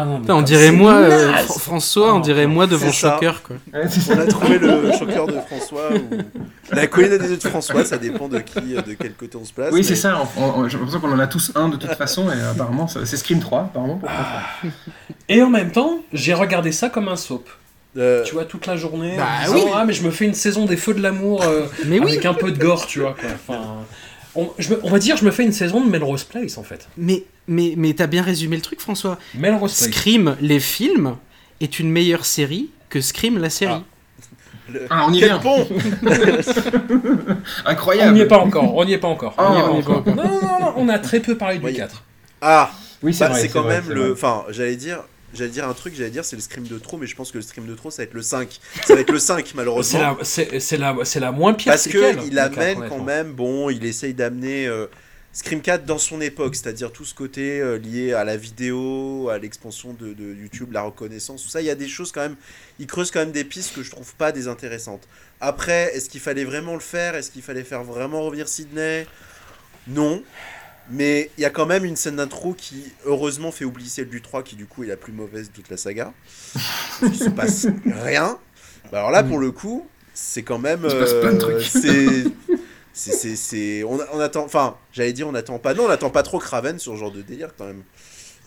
Ah 0.00 0.04
non, 0.04 0.14
mais 0.14 0.20
Putain, 0.20 0.34
on 0.36 0.42
dirait 0.42 0.70
moi, 0.70 0.92
euh. 0.94 1.32
Fr- 1.32 1.58
François, 1.58 2.14
on 2.14 2.18
Oh, 2.18 2.20
dirait 2.22 2.46
moi 2.46 2.66
devant 2.66 2.86
c'est 2.92 3.00
ça. 3.00 3.12
Shocker, 3.14 3.42
quoi. 3.42 3.56
On 3.74 4.18
a 4.18 4.26
trouvé 4.26 4.58
le 4.58 4.92
choqueur 4.98 5.26
de 5.26 5.32
François 5.40 5.90
ou 5.92 6.18
la 6.74 6.86
colline 6.86 7.18
des 7.18 7.30
yeux 7.30 7.36
de 7.36 7.48
François, 7.48 7.84
ça 7.84 7.98
dépend 7.98 8.28
de 8.28 8.38
qui, 8.38 8.60
de 8.74 8.94
quel 8.98 9.14
côté 9.14 9.36
on 9.36 9.44
se 9.44 9.52
place. 9.52 9.70
Oui, 9.72 9.80
mais- 9.80 9.82
c'est 9.86 9.96
ça. 9.96 10.22
on- 10.38 10.42
on- 10.60 10.68
J'ai 10.68 10.76
l'impression 10.78 11.00
qu'on 11.00 11.12
en 11.12 11.18
a 11.18 11.26
tous 11.26 11.50
un 11.56 11.68
de 11.68 11.76
toute 11.76 11.94
façon 11.94 12.30
et 12.30 12.40
apparemment 12.40 12.86
ça- 12.86 13.04
c'est 13.04 13.16
Scream 13.16 13.40
3 13.40 13.62
apparemment. 13.62 13.96
pour 13.96 14.08
François. 14.08 14.70
Et 15.28 15.42
en 15.42 15.50
même 15.50 15.72
temps, 15.72 15.98
j'ai 16.12 16.34
regardé 16.34 16.70
ça 16.72 16.88
comme 16.90 17.08
un 17.08 17.16
soap. 17.16 17.48
Euh, 17.96 18.22
Tu 18.22 18.34
vois, 18.34 18.44
toute 18.44 18.66
la 18.66 18.76
journée. 18.76 19.16
Bah 19.16 19.24
en 19.40 19.52
disant, 19.54 19.66
oui. 19.66 19.72
Ah, 19.74 19.84
mais 19.84 19.92
je 19.94 20.04
me 20.04 20.10
fais 20.12 20.26
une 20.26 20.34
saison 20.34 20.66
des 20.66 20.76
Feux 20.76 20.94
de 20.94 21.02
l'amour 21.02 21.42
euh, 21.42 21.62
Mais 21.86 21.98
oui, 21.98 22.12
avec 22.12 22.26
un 22.26 22.34
peu 22.34 22.52
de 22.52 22.58
gore, 22.58 22.86
tu 22.86 23.00
vois. 23.00 23.16
Quoi. 23.18 23.30
Enfin, 23.34 23.60
on, 24.36 24.50
je 24.58 24.70
me- 24.70 24.80
on 24.84 24.90
va 24.90 24.98
dire, 25.00 25.16
je 25.16 25.24
me 25.24 25.30
fais 25.32 25.42
une 25.42 25.52
saison 25.52 25.80
de 25.84 25.90
Melrose 25.90 26.22
Place 26.22 26.58
en 26.58 26.62
fait. 26.62 26.86
mais, 26.96 27.24
mais, 27.48 27.74
mais 27.76 27.94
t'as 27.94 28.06
bien 28.06 28.22
résumé 28.22 28.56
le 28.56 28.62
truc, 28.62 28.80
François. 28.80 29.18
Melrose. 29.34 29.72
Scream, 29.72 30.36
les 30.40 30.60
films, 30.60 31.16
est 31.60 31.78
une 31.80 31.90
meilleure 31.90 32.24
série 32.24 32.70
que 32.88 33.00
Scream, 33.00 33.38
la 33.38 33.50
série. 33.50 33.82
le- 34.70 34.86
Ah, 34.90 35.06
on 35.08 35.12
y 35.12 35.18
Quel 35.20 35.28
vient. 35.30 35.38
pont 35.38 35.66
On 37.66 37.70
Incroyable. 37.70 38.14
n'y 38.14 38.20
est 38.20 38.26
pas 38.26 38.38
encore, 38.38 38.74
on 38.76 38.84
n'y 38.84 38.92
est 38.92 38.98
pas 38.98 39.08
encore. 39.08 39.34
Ah, 39.38 39.68
on 39.70 39.74
n'y 39.74 39.80
est 39.80 39.82
pas 39.82 39.90
on 39.90 39.94
est 39.94 39.98
encore. 39.98 40.14
Non, 40.16 40.24
non, 40.24 40.60
non, 40.60 40.74
on 40.76 40.88
a 40.88 40.98
très 40.98 41.20
peu 41.20 41.36
parlé 41.36 41.58
du 41.58 41.64
Oui. 41.66 41.74
4. 41.74 42.04
Ah, 42.40 42.70
Oui, 43.02 43.12
c'est 43.14 43.24
bah, 43.24 43.30
vrai. 43.30 43.40
c'est 43.40 43.48
quand 43.48 43.62
vrai, 43.62 43.80
même 43.80 43.90
le. 43.90 44.00
vrai. 44.02 44.10
Enfin, 44.12 44.44
j'allais 44.50 44.76
dire. 44.76 45.00
J'allais 45.34 45.50
dire 45.50 45.68
un 45.68 45.74
truc, 45.74 45.94
j'allais 45.94 46.08
dire 46.08 46.24
c'est 46.24 46.36
le 46.36 46.42
scream 46.42 46.66
de 46.66 46.78
trop, 46.78 46.96
mais 46.96 47.06
je 47.06 47.14
pense 47.14 47.30
que 47.30 47.36
le 47.36 47.42
scream 47.42 47.66
de 47.66 47.74
trop 47.74 47.90
ça 47.90 47.98
va 47.98 48.04
être 48.04 48.14
le 48.14 48.22
5. 48.22 48.48
Ça 48.86 48.94
va 48.94 49.00
être 49.02 49.10
le 49.10 49.18
5 49.18 49.44
C'est 49.46 49.54
malheureusement. 49.56 50.00
la, 50.00 50.16
c'est, 50.22 50.78
la, 50.78 50.96
c'est 51.04 51.20
la 51.20 51.32
moins 51.32 51.52
pire 51.52 51.72
Parce 51.72 51.82
séquelle, 51.82 52.16
que 52.16 52.20
le 52.22 52.26
il 52.28 52.34
4, 52.34 52.58
amène 52.58 52.88
quand 52.88 53.02
même, 53.04 53.32
bon, 53.34 53.68
il 53.68 53.84
essaye 53.84 54.14
d'amener 54.14 54.66
euh, 54.66 54.86
Scream 55.32 55.60
4 55.60 55.84
dans 55.84 55.98
son 55.98 56.20
époque, 56.20 56.56
c'est-à-dire 56.56 56.90
tout 56.90 57.04
ce 57.04 57.14
côté 57.14 57.60
euh, 57.60 57.78
lié 57.78 58.12
à 58.12 58.24
la 58.24 58.36
vidéo, 58.36 59.28
à 59.28 59.38
l'expansion 59.38 59.92
de, 59.92 60.12
de 60.12 60.34
YouTube, 60.34 60.72
la 60.72 60.82
reconnaissance, 60.82 61.42
tout 61.42 61.48
ça. 61.48 61.60
Il 61.60 61.66
y 61.66 61.70
a 61.70 61.74
des 61.74 61.88
choses 61.88 62.12
quand 62.12 62.22
même, 62.22 62.36
il 62.78 62.86
creuse 62.86 63.10
quand 63.10 63.20
même 63.20 63.32
des 63.32 63.44
pistes 63.44 63.74
que 63.74 63.82
je 63.82 63.90
trouve 63.90 64.14
pas 64.14 64.32
désintéressantes. 64.32 65.06
Après, 65.40 65.94
est-ce 65.94 66.08
qu'il 66.08 66.20
fallait 66.20 66.44
vraiment 66.44 66.74
le 66.74 66.80
faire? 66.80 67.14
Est-ce 67.14 67.30
qu'il 67.30 67.42
fallait 67.42 67.62
faire 67.62 67.84
vraiment 67.84 68.22
revenir 68.22 68.48
Sydney? 68.48 69.06
Non. 69.86 70.22
Mais 70.90 71.30
il 71.36 71.42
y 71.42 71.44
a 71.44 71.50
quand 71.50 71.66
même 71.66 71.84
une 71.84 71.96
scène 71.96 72.16
d'intro 72.16 72.54
qui, 72.54 72.92
heureusement, 73.04 73.52
fait 73.52 73.64
oublier 73.66 73.90
celle 73.90 74.08
du 74.08 74.22
3, 74.22 74.42
qui 74.42 74.56
du 74.56 74.66
coup 74.66 74.84
est 74.84 74.88
la 74.88 74.96
plus 74.96 75.12
mauvaise 75.12 75.50
de 75.50 75.52
toute 75.52 75.68
la 75.68 75.76
saga. 75.76 76.12
Il 77.02 77.14
se 77.14 77.28
passe 77.28 77.66
rien. 77.84 78.38
Bah 78.90 79.00
alors 79.00 79.10
là, 79.10 79.22
pour 79.22 79.38
le 79.38 79.52
coup, 79.52 79.86
c'est 80.14 80.42
quand 80.42 80.58
même. 80.58 80.80
Il 80.84 80.90
se 80.90 80.96
passe 80.96 81.12
plein 81.14 81.32
de 81.34 81.38
trucs. 81.38 81.62
C'est. 82.98 83.36
C'est, 83.36 83.84
On, 83.84 83.98
on 84.12 84.20
attend, 84.20 84.44
enfin, 84.44 84.76
j'allais 84.92 85.12
dire, 85.12 85.28
on 85.28 85.34
attend 85.34 85.58
pas, 85.58 85.74
non, 85.74 85.84
on 85.84 85.90
attend 85.90 86.10
pas 86.10 86.22
trop 86.22 86.38
Craven 86.38 86.78
sur 86.78 86.94
ce 86.94 86.98
genre 86.98 87.12
de 87.12 87.22
délire 87.22 87.50
quand 87.56 87.66
même. 87.66 87.82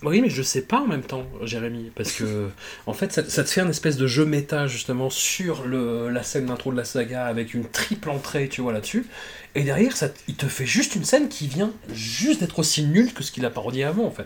Oui, 0.04 0.20
mais 0.20 0.30
je 0.30 0.42
sais 0.42 0.64
pas 0.64 0.80
en 0.80 0.88
même 0.88 1.04
temps, 1.04 1.28
Jérémy, 1.44 1.92
parce 1.96 2.12
que 2.14 2.50
en 2.88 2.94
fait, 2.94 3.12
ça, 3.14 3.24
ça 3.30 3.44
te 3.44 3.50
fait 3.50 3.62
un 3.62 3.70
espèce 3.70 3.98
de 3.98 4.08
jeu 4.08 4.26
méta 4.26 4.66
justement 4.66 5.12
sur 5.12 5.64
le, 5.68 6.10
la 6.10 6.24
scène 6.24 6.48
d'intro 6.48 6.72
de 6.72 6.78
la 6.78 6.86
saga 6.86 7.26
avec 7.26 7.54
une 7.54 7.66
triple 7.66 8.10
entrée, 8.10 8.48
tu 8.50 8.62
vois 8.62 8.74
là-dessus. 8.74 9.06
Et 9.54 9.62
derrière, 9.64 9.96
ça, 9.96 10.08
il 10.28 10.36
te 10.36 10.48
fait 10.48 10.66
juste 10.66 10.96
une 10.96 11.04
scène 11.06 11.30
qui 11.30 11.48
vient 11.48 11.72
juste 11.94 12.40
d'être 12.40 12.58
aussi 12.60 12.84
nulle 12.84 13.14
que 13.14 13.22
ce 13.24 13.32
qu'il 13.32 13.46
a 13.46 13.52
parodié 13.52 13.84
avant, 13.84 14.06
en 14.06 14.12
fait. 14.12 14.26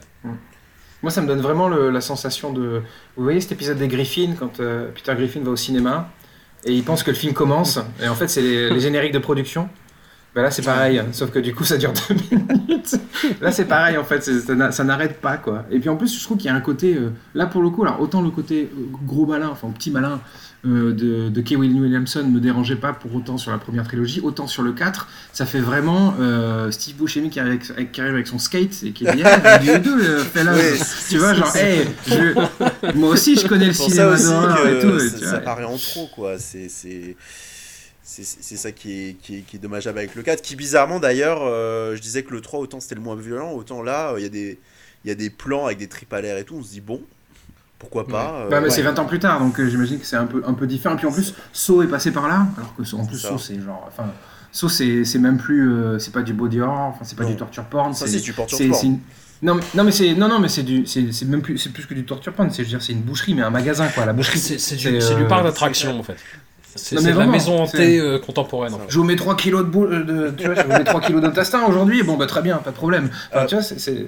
Moi, 1.04 1.12
ça 1.12 1.22
me 1.22 1.28
donne 1.28 1.42
vraiment 1.42 1.68
le- 1.68 1.90
la 1.92 2.02
sensation 2.02 2.54
de. 2.54 2.82
Vous 3.18 3.24
voyez 3.24 3.42
cet 3.42 3.52
épisode 3.52 3.78
des 3.78 3.90
Griffins 3.90 4.34
quand 4.40 4.60
euh, 4.62 4.90
Peter 4.96 5.14
Griffin 5.14 5.42
va 5.42 5.52
au 5.52 5.56
cinéma 5.58 6.10
et 6.64 6.72
il 6.72 6.84
pense 6.84 7.04
que 7.04 7.12
le 7.12 7.18
film 7.18 7.34
commence 7.34 7.78
et 8.02 8.08
en 8.08 8.16
fait 8.16 8.28
c'est 8.28 8.42
les, 8.42 8.70
les 8.72 8.80
génériques 8.80 9.12
de 9.12 9.20
production. 9.20 9.70
Ben 10.36 10.42
là 10.42 10.52
c'est 10.52 10.64
pareil, 10.64 11.02
sauf 11.14 11.32
que 11.32 11.40
du 11.40 11.56
coup 11.56 11.64
ça 11.64 11.78
dure 11.78 11.94
deux 12.10 12.16
minutes. 12.36 12.96
Là 13.42 13.52
c'est 13.54 13.64
pareil 13.66 13.98
en 13.98 14.04
fait, 14.04 14.22
ça 14.22 14.54
n'a- 14.54 14.72
ça 14.74 14.84
n'arrête 14.84 15.22
pas 15.22 15.38
quoi. 15.38 15.64
Et 15.72 15.80
puis 15.80 15.88
en 15.88 15.96
plus 15.96 16.14
je 16.14 16.22
trouve 16.24 16.36
qu'il 16.38 16.48
y 16.48 16.50
a 16.50 16.56
un 16.56 16.60
côté, 16.62 16.96
euh, 16.96 17.12
là 17.34 17.46
pour 17.46 17.62
le 17.62 17.70
coup, 17.70 17.84
alors 17.84 18.02
autant 18.02 18.22
le 18.22 18.30
côté 18.32 18.70
euh, 18.72 18.82
gros 19.08 19.26
malin, 19.26 19.48
enfin 19.50 19.70
petit 19.70 19.92
malin 19.92 20.20
euh, 20.66 20.92
de, 20.94 21.30
de 21.30 21.42
Kevin 21.42 21.80
Williamson 21.80 22.24
me 22.28 22.40
dérangeait 22.42 22.76
pas 22.76 22.92
pour 22.92 23.16
autant 23.16 23.38
sur 23.38 23.52
la 23.52 23.60
première 23.60 23.86
trilogie, 23.86 24.20
autant 24.22 24.46
sur 24.48 24.62
le 24.62 24.74
4, 24.74 25.08
ça 25.32 25.46
fait 25.46 25.60
vraiment 25.62 26.16
euh, 26.20 26.70
Steve 26.70 26.96
Buscemi 26.98 27.30
qui 27.30 27.40
arrive, 27.40 27.54
avec, 27.54 27.70
avec- 27.72 27.92
qui 27.94 28.02
arrive 28.02 28.16
avec 28.16 28.28
son 28.28 28.40
skate 28.40 28.84
et 28.84 28.92
qui 28.92 29.06
dit 29.06 29.22
hey, 29.24 29.60
du 29.60 29.80
deux, 29.80 30.02
euh, 30.04 30.20
fais-là. 30.34 30.54
Ouais, 30.54 30.74
Tu 31.10 31.18
vois, 31.18 31.34
genre, 31.34 31.56
hey, 31.56 31.88
je- 32.08 32.94
moi 32.96 33.10
aussi 33.12 33.38
je 33.38 33.48
connais 33.48 33.68
le 33.68 33.74
cinéma 33.74 34.18
d'horreur 34.18 34.68
et 34.68 34.80
tout. 34.80 34.98
et 35.00 35.08
ça, 35.08 35.30
vois. 35.30 35.40
paraît 35.40 35.64
en 35.66 35.78
trop, 35.78 36.08
quoi. 36.14 36.38
C'est, 36.40 36.68
c'est, 38.08 38.58
ça 38.58 38.72
qui 38.72 38.92
est, 39.10 39.14
qui, 39.22 39.38
est, 39.38 39.42
qui 39.42 39.56
est 39.56 39.60
dommageable 39.60 39.98
avec 39.98 40.14
le 40.16 40.22
4. 40.22 40.42
Qui, 40.42 40.56
bizarrement, 40.56 41.00
d'ailleurs, 41.00 41.40
euh, 41.42 41.96
je 41.96 42.02
disais 42.02 42.22
que 42.24 42.32
le 42.34 42.42
3, 42.42 42.60
autant 42.60 42.80
c'était 42.80 42.96
le 42.96 43.02
moins 43.02 43.16
violent, 43.16 43.52
autant 43.54 43.82
là, 43.82 44.12
euh, 44.12 44.20
il 44.20 44.24
y, 44.24 44.26
a 44.26 44.30
des- 44.30 44.60
il 45.04 45.08
y 45.10 45.12
a 45.12 45.16
des 45.16 45.30
plans 45.32 45.66
avec 45.66 45.80
des 45.80 45.88
tripes 45.88 46.14
à 46.14 46.22
l'air 46.22 46.38
et 46.38 46.44
tout. 46.44 46.56
On 46.56 46.64
se 46.64 46.70
dit, 46.70 46.82
bon, 46.82 47.02
pourquoi 47.80 48.08
pas 48.08 48.34
euh, 48.46 48.50
Bah, 48.50 48.60
mais 48.62 48.68
ouais. 48.68 48.72
c'est 48.72 48.82
20 48.84 48.98
ans 49.00 49.06
plus 49.06 49.20
tard, 49.20 49.40
donc 49.40 49.60
euh, 49.60 49.68
j'imagine 49.68 50.00
que 50.00 50.06
c'est 50.06 50.16
un 50.16 50.26
peu, 50.28 50.44
un 50.46 50.54
peu 50.54 50.68
différent. 50.68 50.96
Puis 50.96 51.08
en 51.08 51.12
plus, 51.12 51.34
Saw 51.52 51.82
est 51.84 51.88
passé 51.88 52.12
par 52.12 52.28
là, 52.28 52.48
alors 52.58 52.76
que 52.76 52.84
Saw- 52.84 53.00
en 53.00 53.06
plus. 53.06 53.18
Saw 53.18 53.38
c'est 53.40 53.60
genre. 53.60 53.84
Enfin, 53.88 54.06
Saw 54.52 54.70
c'est 54.70 55.04
c'est 55.04 55.20
même 55.20 55.38
plus. 55.38 55.72
euh, 55.74 55.98
c'est 56.00 56.12
pas 56.14 56.22
du 56.22 56.34
body 56.34 56.62
horror, 56.62 56.90
enfin, 56.94 57.04
c'est 57.04 57.18
pas 57.18 57.24
Non. 57.24 57.32
du 57.32 57.36
torture 57.38 57.66
porn. 57.66 57.94
Ça, 57.94 58.06
c'est 58.08 58.20
sport. 58.20 58.48
c'est 58.50 58.66
une- 58.86 59.00
Non, 59.42 59.56
mais, 59.56 59.64
non, 59.76 59.84
mais 59.84 59.92
c'est 59.92 60.14
non, 60.14 60.28
non, 60.30 60.40
mais 60.40 60.48
c'est 60.48 60.64
du, 60.64 60.86
c'est 60.86 61.12
c'est 61.12 61.26
même 61.26 61.42
plus, 61.42 61.58
c'est 61.58 61.72
plus 61.74 61.86
que 61.86 61.94
du 61.94 62.06
torture 62.06 62.34
porn. 62.34 62.50
C'est, 62.52 62.58
je 62.58 62.62
veux 62.64 62.70
dire, 62.78 62.82
c'est 62.82 62.94
une 62.94 63.02
boucherie, 63.02 63.34
mais 63.34 63.42
un 63.42 63.50
magasin 63.50 63.88
quoi. 63.90 64.06
La 64.06 64.14
boucherie. 64.14 64.40
C'est 64.40 64.58
c'est 64.60 64.78
c'est, 64.78 64.92
du, 64.92 64.98
du 65.00 65.24
euh, 65.24 65.28
parc 65.28 65.44
d'attraction, 65.44 66.00
en 66.00 66.04
fait. 66.04 66.16
C'est 66.76 66.96
de 67.02 67.18
la 67.18 67.26
maison 67.26 67.60
hantée 67.62 67.78
c'est- 67.78 68.00
euh, 68.00 68.20
contemporaine. 68.20 68.74
en 68.74 68.80
fait. 68.80 68.86
Je 68.90 68.98
vous 68.98 69.04
mets 69.06 69.16
3 69.16 69.36
kilos 69.38 69.62
de 69.64 69.70
boule, 69.70 69.94
euh, 69.94 70.04
de, 70.32 70.36
tu 70.36 70.46
vois, 70.46 70.56
je 70.56 70.62
vous 70.62 70.68
mets 70.74 70.84
3 70.84 71.00
kilos 71.02 71.22
d'intestin 71.22 71.64
aujourd'hui, 71.66 72.04
bon 72.04 72.18
bah 72.18 72.26
très 72.28 72.42
bien, 72.42 72.58
pas 72.58 72.72
de 72.72 72.76
problème. 72.76 73.10
Enfin, 73.32 73.44
Euh. 73.44 73.46
tu 73.46 73.56
vois, 73.56 73.64
c'est- 73.64 73.80
c'est- 73.80 74.08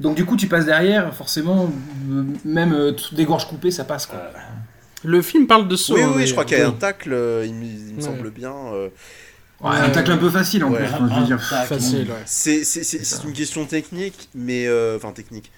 Donc 0.00 0.16
du 0.16 0.24
coup 0.24 0.36
tu 0.36 0.46
passes 0.46 0.64
derrière, 0.66 1.12
forcément, 1.14 1.70
euh, 2.10 2.22
même 2.44 2.72
euh, 2.72 2.92
des 3.12 3.24
gorges 3.24 3.48
coupées, 3.48 3.70
ça 3.72 3.84
passe 3.84 4.06
quoi. 4.06 4.20
Le 5.04 5.22
film 5.22 5.46
parle 5.46 5.66
de 5.68 5.76
ça. 5.76 5.94
Oui, 5.94 6.02
hein, 6.02 6.08
oui, 6.10 6.14
mais- 6.18 6.26
je 6.26 6.32
crois 6.32 6.44
qu'il 6.44 6.58
y 6.58 6.60
a 6.60 6.64
oui. 6.68 6.70
un 6.70 6.78
tacle, 6.78 7.12
euh, 7.12 7.44
il, 7.46 7.54
me- 7.54 7.64
il 7.64 7.94
me 7.94 7.96
Ouais. 7.98 8.02
semble 8.02 8.30
bien. 8.30 8.52
euh, 8.74 8.88
Ouais, 9.60 9.70
un 9.74 9.90
tacle 9.90 10.12
un 10.12 10.18
peu 10.18 10.30
facile 10.30 10.62
en 10.62 10.70
Ouais. 10.70 10.78
plus, 10.78 10.86
enfin, 10.86 11.08
je 11.12 11.18
veux 11.20 11.26
dire. 11.26 11.42
Facile, 11.42 12.06
ouais. 12.08 12.22
C'est 12.24 13.24
une 13.24 13.32
question 13.32 13.64
technique, 13.64 14.28
mais 14.36 14.66
euh, 14.68 14.96
enfin 14.96 15.10
technique. 15.12 15.50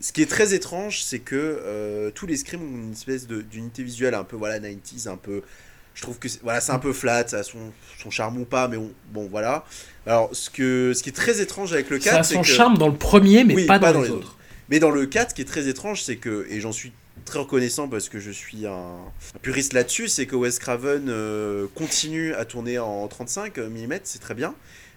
Ce 0.00 0.12
qui 0.12 0.22
est 0.22 0.30
très 0.30 0.54
étrange, 0.54 1.02
c'est 1.02 1.18
que 1.18 1.34
euh, 1.36 2.10
tous 2.14 2.26
les 2.26 2.36
scrims 2.36 2.62
ont 2.62 2.84
une 2.86 2.92
espèce 2.92 3.26
de- 3.26 3.42
d'unité 3.42 3.82
visuelle 3.82 4.14
un 4.14 4.22
peu 4.24 4.36
voilà 4.36 4.58
90s, 4.60 5.08
un 5.08 5.16
peu. 5.16 5.42
Je 5.94 6.02
trouve 6.02 6.18
que 6.18 6.28
c'est- 6.28 6.40
voilà 6.42 6.60
c'est 6.60 6.72
un 6.72 6.78
peu 6.78 6.92
flat, 6.92 7.26
ça 7.28 7.38
a 7.38 7.42
son, 7.42 7.58
son 8.02 8.10
charme 8.10 8.38
ou 8.40 8.44
pas, 8.44 8.68
mais 8.68 8.76
on- 8.76 8.92
bon 9.12 9.28
voilà. 9.30 9.64
Alors 10.06 10.30
ce 10.32 10.50
que 10.50 10.92
ce 10.94 11.02
qui 11.02 11.08
est 11.10 11.12
très 11.12 11.40
étrange 11.40 11.72
avec 11.72 11.88
le 11.90 11.98
4, 11.98 12.12
Ça 12.14 12.20
a 12.20 12.22
c'est 12.24 12.34
son 12.34 12.42
que 12.42 12.46
charme 12.48 12.78
dans 12.78 12.88
le 12.88 12.96
premier, 12.96 13.44
mais 13.44 13.54
Oui, 13.54 13.66
pas 13.66 13.78
dans, 13.78 14.00
les, 14.02 14.10
autres. 14.10 14.36
mais 14.68 14.78
dans 14.80 14.90
le 14.90 15.06
4, 15.06 15.30
ce 15.30 15.34
qui 15.34 15.42
est 15.42 15.46
très 15.46 15.68
étrange, 15.68 16.02
c'est 16.02 16.16
que, 16.16 16.46
et 16.50 16.60
j'en 16.60 16.72
suis 16.72 16.92
très 17.24 17.38
reconnaissant 17.38 17.88
parce 17.88 18.08
que 18.08 18.18
je 18.18 18.30
suis 18.32 18.66
un, 18.66 18.72
un 18.72 19.38
puriste 19.40 19.72
là-dessus, 19.72 20.08
c'est 20.08 20.26
que 20.26 20.36
Wes 20.36 20.58
Craven 20.58 21.06
euh, 21.08 21.66
continue 21.74 22.34
à 22.34 22.44
tourner 22.44 22.78
en 22.78 23.06
35 23.08 23.56
mm, 23.58 24.00
c'est 24.02 24.18
très 24.20 24.34
bien. 24.34 24.54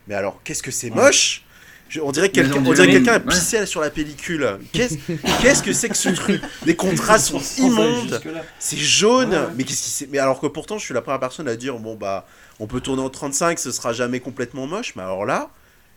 Mais 0.07 0.15
alors, 0.15 0.41
qu'est-ce 0.43 0.63
que 0.63 0.71
c'est 0.71 0.89
moche 0.89 1.43
Je- 1.89 2.01
on 2.01 2.11
dirait 2.11 2.29
que 2.29 2.35
quelqu'un 2.35 2.55
on 2.55 2.59
on 2.59 2.73
dirait 2.73 2.75
dirait- 2.75 2.87
que 2.87 2.93
quelqu'un 3.05 3.13
a 3.13 3.17
ouais. 3.19 3.25
pissé 3.33 3.65
sur 3.65 3.81
la 3.81 3.89
pellicule. 3.89 4.57
Qu'est-ce 4.73 4.97
que 5.63 5.73
c'est 5.73 5.89
que 5.89 5.95
ce 5.97 6.09
truc? 6.09 6.41
Les 6.65 6.75
contrastes 6.75 7.27
sont 7.27 7.41
immondes. 7.63 8.21
C'est 8.59 8.77
jaune. 8.77 9.29
Ouais, 9.31 9.37
ouais. 9.37 9.45
Mais 9.55 9.63
qu'est-ce 9.63 9.83
qui 9.83 9.89
c'est 9.89 10.07
Mais 10.11 10.17
alors 10.19 10.39
que 10.39 10.47
pourtant, 10.47 10.77
je 10.77 10.85
suis 10.85 10.93
la 10.93 11.01
première 11.01 11.19
personne 11.19 11.47
à 11.47 11.55
dire 11.55 11.77
bon 11.77 11.95
bah, 11.95 12.25
on 12.59 12.67
peut 12.67 12.81
tourner 12.81 13.01
en 13.01 13.09
35, 13.09 13.59
ce 13.59 13.71
sera 13.71 13.93
jamais 13.93 14.19
complètement 14.19 14.67
moche. 14.67 14.93
Mais 14.95 15.03
alors 15.03 15.25
là, 15.25 15.49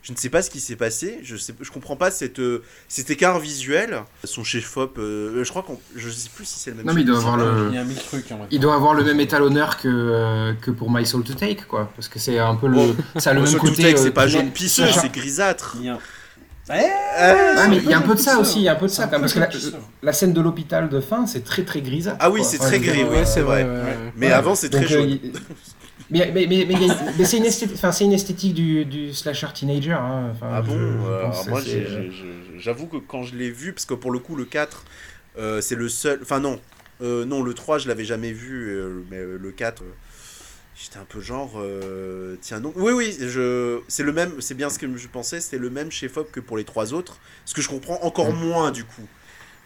je 0.02 0.12
ne 0.12 0.16
sais 0.16 0.30
pas 0.30 0.40
ce 0.42 0.50
qui 0.50 0.60
s'est 0.60 0.76
passé. 0.76 1.18
Je 1.22 1.36
je 1.36 1.70
comprends 1.70 1.96
pas 1.96 2.10
cette, 2.10 2.38
euh, 2.38 2.62
cet 2.88 3.10
écart 3.10 3.38
visuel. 3.38 4.02
Son 4.24 4.44
chef 4.44 4.76
op, 4.76 4.96
euh, 4.98 5.44
je 5.44 5.50
crois 5.50 5.62
qu'on, 5.62 5.78
je 5.96 6.08
sais 6.08 6.30
plus 6.34 6.44
si 6.46 6.58
c'est 6.58 6.70
le 6.70 6.76
même. 6.78 6.86
Non, 6.86 6.94
mais 6.94 7.02
il 7.02 7.06
doit 7.06 7.18
avoir 7.18 7.36
le. 7.36 7.68
Il 7.70 7.74
y 7.74 7.78
a 7.78 7.84
mille 7.84 7.96
trucs. 7.98 8.30
hein, 8.32 8.36
en 8.36 8.38
vrai. 8.38 8.46
Il 8.50 8.60
doit 8.60 8.74
avoir 8.74 8.94
le 8.94 9.04
même 9.04 9.20
étalonneur 9.20 9.76
que, 9.76 9.88
euh, 9.88 10.52
que 10.60 10.70
pour 10.70 10.90
My 10.90 11.04
Soul 11.04 11.22
to 11.24 11.34
Take, 11.34 11.64
quoi. 11.68 11.90
Parce 11.96 12.08
que 12.08 12.18
c'est 12.18 12.38
un 12.38 12.54
peu 12.54 12.68
le. 12.68 12.78
Ça 13.18 13.30
a 13.30 13.34
le 13.34 13.40
Bon, 13.40 13.44
même 13.46 13.54
le 13.54 13.60
côté. 13.60 13.94
Euh, 13.94 13.96
c'est 13.96 14.10
pas 14.10 14.26
jaune 14.26 14.50
pisseux, 14.50 14.86
c'est 14.92 15.12
grisâtre. 15.12 15.76
Il 15.80 15.86
y 15.86 15.88
a- 15.90 15.98
Ah, 16.72 17.66
mais 17.68 17.78
il 17.78 17.90
y 17.90 17.92
a 17.92 17.98
un 17.98 18.02
peu 18.02 18.14
de 18.14 18.20
ça 18.20 18.38
aussi, 18.38 18.58
il 18.60 18.62
y 18.62 18.68
a 18.68 18.72
un 18.72 18.76
peu 18.76 18.86
de 18.86 18.90
ça, 18.92 19.04
quand 19.06 19.18
même, 19.18 19.22
parce 19.22 19.34
que 19.34 19.40
la, 20.02 20.12
scène 20.12 20.32
de 20.32 20.40
l'hôpital 20.40 20.88
de 20.88 21.00
fin, 21.00 21.26
c'est 21.26 21.42
très 21.44 21.64
très 21.64 21.80
grisâtre. 21.80 22.16
Ah 22.20 22.30
oui, 22.30 22.42
c'est 22.44 22.58
très 22.58 22.78
gris, 22.78 23.02
oui, 23.02 23.16
euh, 23.18 23.24
c'est 23.24 23.40
vrai. 23.40 23.64
ouais, 23.64 23.68
ouais. 23.68 23.96
Mais 24.16 24.26
Ouais. 24.28 24.32
avant, 24.32 24.54
c'est 24.54 24.70
très 24.70 24.84
euh, 24.84 24.88
jaune. 24.88 25.18
Mais, 26.10 26.30
mais, 26.34 26.46
mais, 26.46 27.24
c'est 27.24 27.36
une 27.38 27.46
enfin, 27.74 27.92
c'est 27.92 28.04
une 28.04 28.12
esthétique 28.12 28.54
du, 28.54 28.84
du 28.84 29.12
slasher 29.14 29.46
teenager. 29.54 29.92
Hein. 29.92 30.30
Enfin, 30.32 30.48
Ah 30.52 30.62
bon 30.62 30.72
je 30.72 31.06
Euh, 31.06 31.26
Moi, 31.48 31.60
c'est- 31.62 31.86
j'ai- 31.86 32.10
j'avoue 32.58 32.86
que 32.86 32.96
quand 32.96 33.22
je 33.22 33.36
l'ai 33.36 33.50
vu, 33.50 33.72
parce 33.72 33.86
que 33.86 33.94
pour 33.94 34.10
le 34.10 34.18
coup, 34.18 34.34
le 34.36 34.44
4, 34.44 34.84
euh, 35.38 35.60
c'est 35.60 35.76
le 35.76 35.88
seul. 35.88 36.18
Enfin, 36.22 36.40
non. 36.40 36.60
Euh, 37.02 37.24
non, 37.24 37.42
le 37.42 37.54
3, 37.54 37.78
je 37.78 37.88
l'avais 37.88 38.04
jamais 38.04 38.32
vu, 38.32 38.68
euh, 38.70 39.02
mais 39.10 39.16
euh, 39.18 39.38
le 39.40 39.50
4. 39.52 39.82
euh, 39.82 39.86
J'étais 40.82 40.96
un 40.98 41.04
peu 41.04 41.20
genre, 41.20 41.52
euh, 41.58 42.36
tiens 42.40 42.58
non. 42.58 42.72
Oui, 42.74 42.92
oui, 42.92 43.14
je, 43.20 43.80
c'est 43.86 44.02
le 44.02 44.12
même, 44.12 44.40
c'est 44.40 44.54
bien 44.54 44.70
ce 44.70 44.78
que 44.78 44.96
je 44.96 45.08
pensais, 45.08 45.40
c'était 45.40 45.58
le 45.58 45.68
même 45.68 45.90
chez 45.90 46.08
Fob 46.08 46.26
que 46.32 46.40
pour 46.40 46.56
les 46.56 46.64
trois 46.64 46.94
autres, 46.94 47.18
ce 47.44 47.52
que 47.52 47.60
je 47.60 47.68
comprends 47.68 47.98
encore 48.02 48.32
moins 48.32 48.70
du 48.70 48.84
coup. 48.84 49.06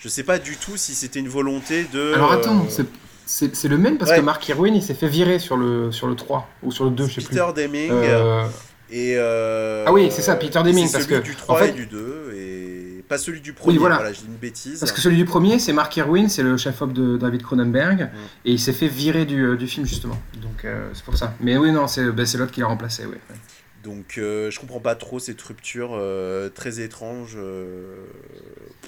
Je 0.00 0.08
sais 0.08 0.24
pas 0.24 0.40
du 0.40 0.56
tout 0.56 0.76
si 0.76 0.92
c'était 0.92 1.20
une 1.20 1.28
volonté 1.28 1.84
de. 1.92 2.12
Alors 2.14 2.32
attends, 2.32 2.66
euh, 2.78 2.82
c'est- 3.26 3.68
le 3.68 3.78
même 3.78 3.98
parce 3.98 4.10
Ouais. 4.10 4.18
que 4.18 4.22
Mark 4.22 4.46
Irwin 4.48 4.74
il 4.74 4.82
s'est 4.82 4.94
fait 4.94 5.08
virer 5.08 5.38
sur 5.38 5.56
le, 5.56 5.90
sur 5.92 6.06
le 6.06 6.14
3 6.14 6.48
ou 6.62 6.70
sur 6.72 6.84
le 6.84 6.90
2, 6.90 7.06
je 7.06 7.20
sais 7.20 7.26
plus. 7.26 7.36
Peter 7.36 7.62
Deming 7.62 7.90
Euh, 7.90 8.44
et. 8.90 9.14
euh, 9.16 9.84
Ah 9.86 9.92
oui, 9.92 10.08
c'est 10.10 10.22
ça, 10.22 10.36
Peter 10.36 10.60
Deming, 10.62 10.90
parce 10.90 11.04
celui 11.04 11.16
que, 11.16 11.22
du 11.22 11.34
3 11.34 11.56
en 11.56 11.58
fait- 11.58 11.68
et 11.70 11.72
du 11.72 11.86
2 11.86 12.32
et 12.36 13.04
pas 13.08 13.18
celui 13.18 13.40
du 13.40 13.52
premier. 13.52 13.76
voilà. 13.78 13.96
voilà, 13.96 14.12
j'ai 14.12 14.22
une 14.26 14.34
bêtise. 14.36 14.80
Parce 14.80 14.90
que 14.92 15.00
celui 15.00 15.16
du 15.16 15.24
premier, 15.26 15.58
c'est 15.58 15.72
Mark 15.74 15.94
Irwin, 15.96 16.28
c'est 16.28 16.42
le 16.42 16.56
chef-op 16.56 16.92
de 16.92 17.16
David 17.18 17.42
Cronenberg, 17.42 18.08
et 18.44 18.52
il 18.52 18.58
s'est 18.58 18.72
fait 18.72 18.88
virer 18.88 19.24
du, 19.26 19.42
euh, 19.44 19.56
du 19.56 19.66
film 19.66 19.84
justement. 19.86 20.18
Donc 20.42 20.64
euh, 20.64 20.88
c'est 20.94 21.04
pour 21.04 21.16
ça. 21.16 21.34
Mais 21.40 21.56
oui, 21.58 21.70
non, 21.72 21.86
c'est 21.86 22.04
c'est 22.24 22.38
l'autre 22.38 22.52
qui 22.52 22.60
l'a 22.60 22.66
remplacé, 22.66 23.04
oui. 23.04 23.12
ouais. 23.30 23.36
Donc 23.84 24.16
euh, 24.18 24.50
je 24.50 24.58
comprends 24.58 24.80
pas 24.80 24.94
trop 24.94 25.18
cette 25.18 25.40
rupture 25.42 25.90
euh, 25.92 26.48
très 26.48 26.80
étrange. 26.80 27.34
euh, 27.36 27.96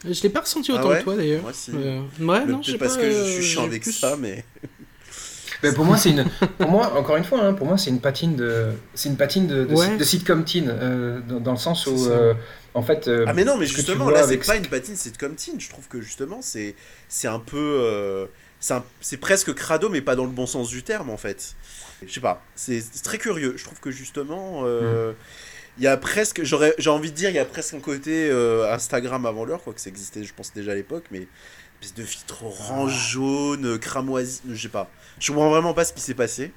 Je 0.09 0.23
l'ai 0.23 0.31
pas 0.31 0.41
ressenti 0.41 0.73
Ah 0.73 0.81
autant 0.81 0.89
ouais 0.89 0.99
que 0.99 1.05
toi 1.05 1.17
d'ailleurs. 1.17 1.43
Moi, 1.43 1.53
si. 1.53 1.71
Euh, 1.75 2.01
ouais, 2.21 2.45
non, 2.47 2.63
je 2.63 2.73
sais 2.73 2.79
peut-être 2.79 2.79
parce 2.79 2.97
pas, 2.97 3.03
que 3.03 3.11
je 3.11 3.17
euh, 3.17 3.33
suis 3.35 3.43
chiant 3.45 3.63
j'ai 3.63 3.69
avec 3.69 3.83
plus- 3.83 3.93
ça, 3.93 4.17
mais. 4.19 4.45
Mais 5.63 5.73
pour 5.75 5.85
moi, 5.85 5.97
c'est 5.99 6.11
une, 6.11 6.25
pour 6.59 6.71
moi, 6.71 6.93
encore 6.99 7.17
une 7.17 7.25
fois, 7.25 7.41
hein, 7.43 7.53
pour 7.55 7.67
moi, 7.67 7.77
c'est 7.79 7.91
une 7.91 8.01
patine 8.01 8.37
de, 8.37 8.69
c'est 8.95 9.09
une 9.09 9.17
patine 9.17 9.47
de, 9.47 9.65
de, 9.65 9.75
Ouais. 9.75 9.97
de 9.97 10.05
sitcom 10.05 10.45
teen, 10.45 10.69
euh, 10.69 11.21
dans, 11.21 11.41
dans 11.41 11.53
le 11.53 11.57
sens 11.59 11.87
où, 11.87 12.07
euh, 12.11 12.35
en 12.75 12.83
fait. 12.83 13.07
euh, 13.09 13.25
Ah 13.29 13.33
mais 13.35 13.45
non, 13.45 13.57
mais 13.59 13.67
justement, 13.67 14.09
là, 14.11 14.19
c'est 14.21 14.25
avec- 14.25 14.47
pas 14.47 14.57
une 14.57 14.67
patine, 14.67 14.95
comme 15.19 15.35
teen. 15.35 15.61
Je 15.61 15.69
trouve 15.69 15.89
que 15.89 16.01
justement, 16.01 16.41
c'est 16.43 16.75
c'est 17.09 17.29
un 17.29 17.39
peu, 17.39 17.57
euh, 17.59 18.27
c'est 18.61 18.75
un- 18.75 18.85
c'est 19.01 19.17
presque 19.19 19.53
crado, 19.55 19.89
mais 19.89 20.01
pas 20.01 20.17
dans 20.17 20.25
le 20.25 20.31
bon 20.31 20.47
sens 20.47 20.69
du 20.69 20.83
terme 20.83 21.11
en 21.11 21.17
fait. 21.19 21.55
Je 22.07 22.13
sais 22.13 22.21
pas, 22.21 22.43
c'est 22.55 22.83
très 23.03 23.19
curieux. 23.19 23.55
Je 23.57 23.65
trouve 23.65 23.81
que 23.81 23.91
justement, 23.91 24.63
euh, 24.65 25.13
il 25.79 25.85
y 25.85 25.87
a 25.87 25.97
presque, 25.97 26.43
j'aurais, 26.45 26.75
j'ai 26.79 26.91
envie 26.91 27.11
de 27.11 27.17
dire, 27.17 27.31
il 27.31 27.37
y 27.37 27.39
a 27.39 27.45
presque 27.45 27.75
un 27.75 27.81
côté 27.81 28.29
euh, 28.31 28.73
Instagram 28.73 29.25
avant 29.27 29.45
l'heure, 29.45 29.63
quoi 29.63 29.73
que 29.73 29.81
ça 29.81 29.89
existait, 29.91 30.23
je 30.25 30.35
pense 30.35 30.53
déjà 30.53 30.73
à 30.73 30.75
l'époque, 30.75 31.05
mais 31.11 31.27
espèce 31.81 31.95
de 31.95 32.03
filtre 32.05 32.45
orange, 32.45 33.11
jaune, 33.13 33.79
cramoisi, 33.79 34.43
je 34.51 34.61
sais 34.61 34.69
pas. 34.69 34.91
Je 35.19 35.33
comprends 35.33 35.51
vraiment 35.51 35.73
pas 35.75 35.85
ce 35.85 35.93
qui 35.93 36.01
s'est 36.03 36.15
passé. 36.15 36.53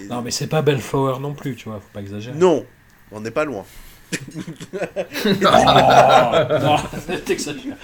Et- 0.00 0.06
Non, 0.06 0.22
mais 0.22 0.30
c'est 0.30 0.46
pas 0.46 0.62
Bellflower 0.62 1.18
non 1.20 1.34
plus, 1.34 1.54
tu 1.56 1.68
vois, 1.68 1.80
faut 1.80 1.92
pas 1.92 2.00
exagérer. 2.00 2.36
non, 2.36 2.64
on 3.12 3.20
n'est 3.20 3.30
pas 3.30 3.44
loin. 3.44 3.64
Oh, 4.12 4.16
non, 6.62 6.76
t'exagères. 7.24 7.76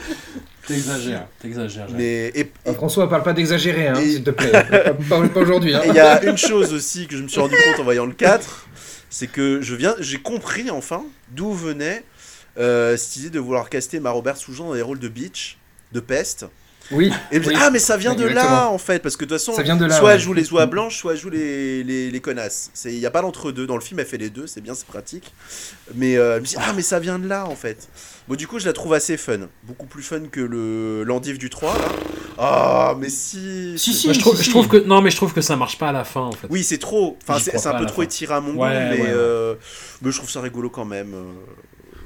T'exagères, 0.66 1.26
t'exagères. 1.40 1.88
Mais 1.92 2.30
et, 2.34 2.50
Ah, 2.66 2.72
François, 2.74 3.08
parle 3.08 3.22
pas 3.24 3.32
d'exagérer, 3.32 3.88
hein, 3.88 3.94
Et- 3.96 4.10
s'il 4.12 4.22
te 4.24 4.30
plaît. 4.30 4.50
pas, 4.52 4.94
pas- 5.20 5.28
pas 5.28 5.40
aujourd'hui. 5.40 5.74
Hein. 5.74 5.82
Et 5.84 5.88
il 5.88 5.94
y 5.94 6.00
a 6.00 6.22
une 6.30 6.38
chose 6.38 6.72
aussi 6.72 7.06
que 7.08 7.16
je 7.16 7.22
me 7.22 7.28
suis 7.28 7.40
rendu 7.40 7.54
compte 7.56 7.80
en 7.80 7.84
voyant 7.84 8.06
le 8.06 8.12
4, 8.12 8.66
c'est 9.10 9.26
que 9.26 9.60
je 9.60 9.74
viens, 9.74 9.94
j'ai 9.98 10.18
compris 10.18 10.70
enfin 10.70 11.02
d'où 11.32 11.52
venait 11.52 12.04
euh, 12.58 12.96
cette 12.96 13.16
idée 13.16 13.30
de 13.30 13.40
vouloir 13.40 13.68
caster 13.70 13.98
ma 13.98 14.10
Robert 14.10 14.36
Soujean 14.36 14.68
dans 14.68 14.74
les 14.74 14.82
rôles 14.82 14.98
de 15.00 15.08
Beach, 15.08 15.58
de 15.92 16.00
peste. 16.00 16.46
Oui. 16.90 17.12
Et 17.30 17.36
je 17.36 17.38
me 17.40 17.44
dis, 17.44 17.48
Oui. 17.50 17.56
ah 17.60 17.70
mais 17.70 17.78
ça 17.78 17.96
vient 17.96 18.14
de 18.14 18.24
là 18.26 18.68
en 18.68 18.76
fait, 18.78 18.98
parce 19.00 19.16
que 19.16 19.24
de 19.24 19.30
toute 19.30 19.38
façon, 19.38 19.54
Ça 19.54 19.62
vient 19.62 19.76
de 19.76 19.86
là, 19.86 19.96
soit 19.96 20.08
ouais, 20.08 20.14
elle 20.14 20.20
joue 20.20 20.32
les 20.34 20.52
oies 20.52 20.66
blanches, 20.66 20.98
soit 20.98 21.12
elle 21.12 21.18
joue 21.18 21.30
les, 21.30 21.82
les, 21.84 22.10
les 22.10 22.20
connasses. 22.20 22.70
Il 22.84 22.98
n'y 22.98 23.06
a 23.06 23.10
pas 23.10 23.22
d'entre-deux. 23.22 23.66
Dans 23.66 23.76
le 23.76 23.80
film, 23.80 24.00
elle 24.00 24.06
fait 24.06 24.18
les 24.18 24.30
deux, 24.30 24.46
c'est 24.46 24.60
bien, 24.60 24.74
c'est 24.74 24.86
pratique. 24.86 25.32
Mais 25.94 26.16
euh, 26.18 26.36
je 26.36 26.40
me 26.40 26.46
dis, 26.46 26.54
ah 26.58 26.72
mais 26.76 26.82
ça 26.82 26.98
vient 26.98 27.18
de 27.18 27.26
là 27.26 27.46
en 27.46 27.54
fait. 27.56 27.88
Bon, 28.28 28.34
du 28.36 28.46
coup, 28.46 28.58
je 28.58 28.66
la 28.66 28.72
trouve 28.72 28.94
assez 28.94 29.16
fun. 29.16 29.48
Beaucoup 29.64 29.86
plus 29.86 30.02
fun 30.02 30.20
que 30.30 30.40
le 30.40 31.02
l'endive 31.04 31.38
du 31.38 31.50
3 31.50 31.74
là. 31.74 31.84
Ah, 32.38 32.94
mais 32.98 33.08
si. 33.08 33.74
Si, 33.76 33.92
si. 33.92 34.12
Je, 34.14 34.18
trouve, 34.20 34.34
si, 34.34 34.38
je 34.40 34.44
si. 34.44 34.50
trouve 34.50 34.68
que 34.68 34.76
non, 34.76 35.00
mais 35.02 35.10
je 35.10 35.16
trouve 35.16 35.32
que 35.34 35.40
ça 35.40 35.56
marche 35.56 35.76
pas 35.78 35.88
à 35.88 35.92
la 35.92 36.04
fin 36.04 36.20
en 36.22 36.32
fait. 36.32 36.46
Oui, 36.48 36.62
c'est 36.62 36.78
trop. 36.78 37.18
Enfin, 37.28 37.38
c'est 37.40 37.66
un 37.66 37.74
peu 37.74 37.86
trop 37.86 37.96
fin. 38.02 38.02
étiré 38.04 38.34
à 38.34 38.40
mon 38.40 38.52
goût, 38.54 38.60
Ouais, 38.62 38.70
mais, 38.90 38.96
ouais, 38.96 39.02
ouais. 39.02 39.08
euh, 39.10 39.54
mais 40.02 40.10
je 40.12 40.16
trouve 40.18 40.30
ça 40.30 40.40
rigolo 40.40 40.70
quand 40.70 40.84
même. 40.84 41.12
euh. 41.14 41.22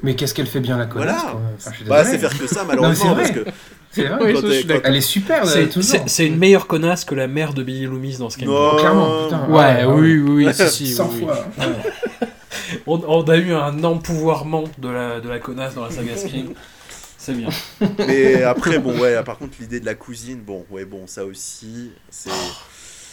Mais 0.03 0.15
qu'est-ce 0.15 0.35
qu'elle 0.35 0.47
fait 0.47 0.61
bien 0.61 0.77
la 0.77 0.87
connasse 0.87 1.07
Voilà. 1.23 1.39
Enfin, 1.57 1.71
Bah, 1.87 2.05
c'est 2.05 2.19
faire 2.19 2.37
que 2.39 2.47
ça, 2.47 2.61
Non, 2.63 2.67
malheureusement, 2.69 3.11
c'est 3.11 3.15
parce 3.17 3.31
vrai. 3.33 3.45
que 3.45 3.51
C'est 3.91 4.05
vrai. 4.05 4.19
Oui, 4.25 4.33
quand 4.41 4.51
suis 4.51 4.65
d'accord. 4.65 4.83
Elle 4.85 4.97
est 4.97 5.01
super, 5.01 5.47
C'est- 5.47 6.27
une 6.27 6.37
meilleure 6.37 6.67
connasse 6.67 7.05
que 7.05 7.15
la 7.15 7.29
mère 7.29 7.55
de 7.55 7.63
Billy 7.63 7.85
Loomis 7.87 8.19
dans 8.19 8.29
Scandal. 8.31 8.49
Non. 8.55 8.77
Clairement, 8.77 9.25
putain. 9.25 9.49
Ouais, 9.49 9.79
Ah, 9.83 9.89
oui, 9.91 10.19
oui, 10.19 10.45
oui, 10.47 10.55
si, 10.55 10.87
si. 10.87 10.87
100 10.95 11.11
oui, 11.15 11.27
oui. 11.59 12.26
On, 12.87 13.01
on 13.07 13.23
a 13.25 13.37
eu 13.37 13.53
un 13.53 13.83
empouvoirment 13.85 14.65
de 14.79 14.89
la, 14.89 15.21
de 15.21 15.29
la 15.29 15.39
connasse 15.39 15.75
dans 15.75 15.85
la 15.85 15.91
saga 15.91 16.17
Scream. 16.17 16.53
C'est 17.19 17.35
bien. 17.35 17.49
Mais 17.99 18.43
après, 18.45 18.79
bon, 18.79 18.99
ouais, 19.01 19.23
par 19.25 19.39
contre, 19.39 19.55
l'idée 19.59 19.81
de 19.81 19.87
la 19.87 19.95
cousine, 19.95 20.41
bon, 20.41 20.65
ouais, 20.71 20.85
bon, 20.85 21.07
ça 21.07 21.25
aussi, 21.25 21.91
c'est. 22.11 22.31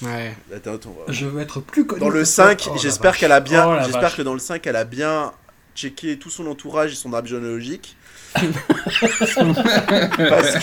Ouais. 0.04 0.36
Attends, 0.56 0.76
attends, 0.76 0.96
Je 1.08 1.26
veux 1.26 1.42
être 1.42 1.62
plus 1.62 1.86
connu. 1.86 2.02
Dans 2.02 2.10
le 2.10 2.20
que 2.20 2.26
5, 2.26 2.58
toi. 2.58 2.74
Oh, 2.76 2.80
j'espère 2.80 3.18
qu'elle 3.18 3.32
a 3.32 3.40
bien. 3.40 3.68
Oh, 3.68 3.78
j'espère 3.86 4.16
que 4.16 4.22
dans 4.22 4.34
le 4.34 4.40
5, 4.40 4.66
elle 4.68 4.76
a 4.76 4.84
bien 4.86 5.32
checké 5.76 6.18
tout 6.20 6.30
son 6.30 6.46
entourage 6.48 6.92
et 6.92 6.96
son 6.96 7.14
arbre 7.14 7.28
généalogique. 7.28 7.96
Parce 8.36 8.46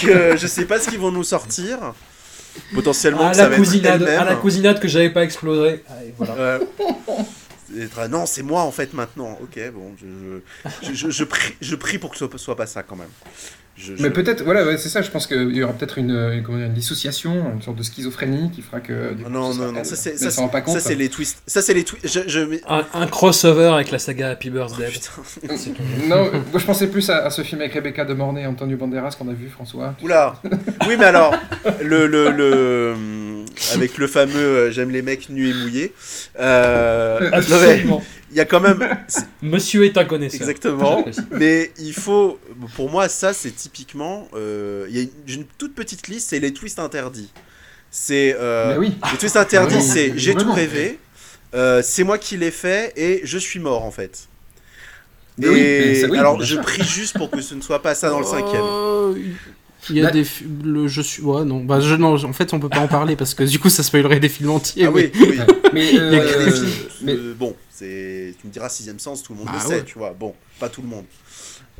que 0.02 0.36
je 0.36 0.46
sais 0.46 0.64
pas 0.64 0.78
ce 0.78 0.88
qu'ils 0.88 0.98
vont 0.98 1.12
nous 1.12 1.24
sortir. 1.24 1.78
Potentiellement, 2.74 3.28
À 3.28 3.30
que 3.30 3.36
ça 3.36 3.42
la, 3.44 3.48
va 3.48 3.54
être 3.54 3.60
cousinade, 3.62 4.02
elle-même. 4.02 4.20
à 4.20 4.24
la 4.24 4.34
cousinade 4.36 4.80
que 4.80 4.88
j'avais 4.88 5.10
pas 5.10 5.22
explosé. 5.22 5.84
Allez, 5.88 6.14
voilà. 6.18 6.34
Euh, 6.34 6.58
être- 7.78 8.08
non, 8.08 8.26
c'est 8.26 8.42
moi 8.42 8.62
en 8.62 8.70
fait 8.72 8.92
maintenant. 8.94 9.38
Ok, 9.42 9.58
bon, 9.74 9.92
je, 10.00 10.88
je, 10.88 10.92
je, 10.94 11.10
je 11.10 11.24
prie, 11.24 11.54
je 11.60 11.74
prie 11.76 11.98
pour 11.98 12.10
que 12.10 12.16
ce 12.18 12.26
soit, 12.26 12.38
soit 12.38 12.56
pas 12.56 12.66
ça 12.66 12.82
quand 12.82 12.96
même. 12.96 13.08
Je- 13.76 13.96
je- 13.96 14.02
Mais 14.02 14.10
peut-être, 14.10 14.42
voilà, 14.44 14.66
ouais, 14.66 14.76
c'est 14.76 14.90
ça, 14.90 15.00
je 15.00 15.10
pense 15.10 15.26
qu'il 15.26 15.56
y 15.56 15.62
aura 15.62 15.72
peut-être 15.72 15.96
une, 15.96 16.10
une, 16.10 16.42
comment 16.42 16.58
dire, 16.58 16.66
une 16.66 16.74
dissociation, 16.74 17.52
une 17.54 17.62
sorte 17.62 17.78
de 17.78 17.82
schizophrénie 17.82 18.50
qui 18.50 18.60
fera 18.60 18.80
que. 18.80 19.14
du 19.14 19.22
coup, 19.24 19.30
non, 19.30 19.54
non, 19.54 19.72
non, 19.72 19.84
ça 19.84 19.96
c'est 19.96 20.18
ça, 20.18 20.30
ça, 20.30 20.80
c'est 20.80 20.94
les 20.96 21.08
twists. 21.08 21.42
Ça 21.46 21.62
c'est 21.62 21.72
les 21.72 21.84
twists. 21.84 22.06
Je, 22.06 22.28
je 22.28 22.40
mets- 22.40 22.60
Un, 22.68 22.84
un 22.92 23.06
crossover 23.06 23.68
avec 23.72 23.90
la 23.90 23.98
saga 23.98 24.30
Happy 24.30 24.50
Birthday. 24.50 24.90
Tout. 24.92 25.22
Non, 26.08 26.30
moi 26.50 26.60
je 26.60 26.66
pensais 26.66 26.88
plus 26.88 27.08
à, 27.08 27.24
à 27.24 27.30
ce 27.30 27.40
film 27.42 27.60
avec 27.62 27.72
Rebecca 27.72 28.04
De 28.04 28.12
Mornay 28.12 28.42
et 28.42 28.46
Antonio 28.46 28.76
Banderas 28.76 29.14
qu'on 29.18 29.28
a 29.30 29.32
vu, 29.32 29.48
François. 29.48 29.94
Oula. 30.02 30.34
Oui, 30.86 30.96
mais 30.98 31.04
alors 31.06 31.34
le 31.82 32.06
le, 32.06 32.30
le 32.30 32.94
avec 33.74 33.98
le 33.98 34.06
fameux 34.06 34.36
euh, 34.36 34.70
j'aime 34.70 34.90
les 34.90 35.02
mecs 35.02 35.28
nus 35.28 35.50
et 35.50 35.54
mouillés. 35.54 35.92
Euh, 36.38 37.20
non, 37.20 37.30
mais 37.30 37.36
Absolument. 37.36 38.02
Il 38.30 38.36
y 38.36 38.40
a 38.40 38.44
quand 38.44 38.60
même 38.60 38.78
Monsieur 39.42 39.84
est 39.84 39.96
un 39.98 40.04
connaisseur. 40.04 40.40
exactement. 40.40 41.04
Mais 41.32 41.72
il 41.78 41.92
faut, 41.92 42.38
pour 42.76 42.88
moi, 42.90 43.08
ça 43.08 43.32
c'est 43.32 43.50
typiquement, 43.50 44.28
euh, 44.34 44.86
il 44.88 44.96
y 44.96 45.00
a 45.00 45.02
une, 45.02 45.10
j'ai 45.26 45.36
une 45.36 45.46
toute 45.58 45.74
petite 45.74 46.06
liste, 46.08 46.30
c'est 46.30 46.38
les 46.40 46.52
twists 46.52 46.78
interdits. 46.78 47.32
C'est 47.90 48.36
euh, 48.38 48.72
Mais 48.74 48.78
oui. 48.78 48.94
les 49.10 49.18
twists 49.18 49.36
interdits, 49.36 49.82
c'est 49.82 50.12
j'ai 50.16 50.34
tout 50.34 50.52
rêvé, 50.52 50.98
euh, 51.54 51.82
c'est 51.84 52.04
moi 52.04 52.18
qui 52.18 52.36
l'ai 52.36 52.52
fait 52.52 52.92
et 52.96 53.20
je 53.24 53.36
suis 53.36 53.58
mort 53.58 53.84
en 53.84 53.90
fait. 53.90 54.28
Mais 55.38 55.46
et 55.46 55.50
oui, 55.50 55.60
mais 55.60 55.94
ça- 56.02 56.06
oui, 56.08 56.18
alors 56.18 56.40
je 56.42 56.56
prie 56.56 56.84
juste 56.84 57.16
pour 57.18 57.30
que 57.32 57.40
ce 57.40 57.54
ne 57.56 57.60
soit 57.62 57.82
pas 57.82 57.96
ça 57.96 58.10
dans 58.10 58.20
le 58.20 58.26
cinquième. 58.26 58.62
Il 59.88 59.96
y 59.96 60.00
a 60.00 60.04
Bah- 60.04 60.10
des 60.10 60.26
le 60.62 60.86
je 60.88 61.00
suis 61.00 61.22
ouais 61.22 61.44
non 61.44 61.64
bah 61.64 61.80
je 61.80 61.94
non 61.94 62.14
en 62.22 62.32
fait 62.34 62.52
on 62.52 62.60
peut 62.60 62.68
pas 62.68 62.80
en 62.80 62.88
parler 62.88 63.16
parce 63.16 63.32
que 63.34 63.44
du 63.44 63.58
coup 63.58 63.70
ça 63.70 63.82
spoilerait 63.82 64.20
des 64.20 64.28
films 64.28 64.50
entiers. 64.50 64.84
ah 64.86 64.90
oui, 64.90 65.10
mais- 65.14 65.26
oui. 65.26 65.38
Mais, 65.72 65.88
Il 65.90 65.94
y 65.94 66.16
a 66.16 66.20
que 66.20 66.38
euh, 66.38 66.44
des 66.46 66.50
films. 66.50 66.68
mais, 67.02 67.14
euh, 67.14 67.34
bon, 67.38 67.54
c'est, 67.70 68.34
tu 68.40 68.46
me 68.48 68.52
diras 68.52 68.68
sixième 68.68 68.98
sens, 68.98 69.22
tout 69.22 69.32
le 69.32 69.38
monde 69.38 69.46
Bah 69.46 69.52
le 69.54 69.60
sait, 69.68 69.74
ouais. 69.76 69.84
tu 69.84 69.98
vois. 69.98 70.12
Bon, 70.18 70.34
pas 70.58 70.68
tout 70.68 70.82
le 70.82 70.88
monde. 70.88 71.04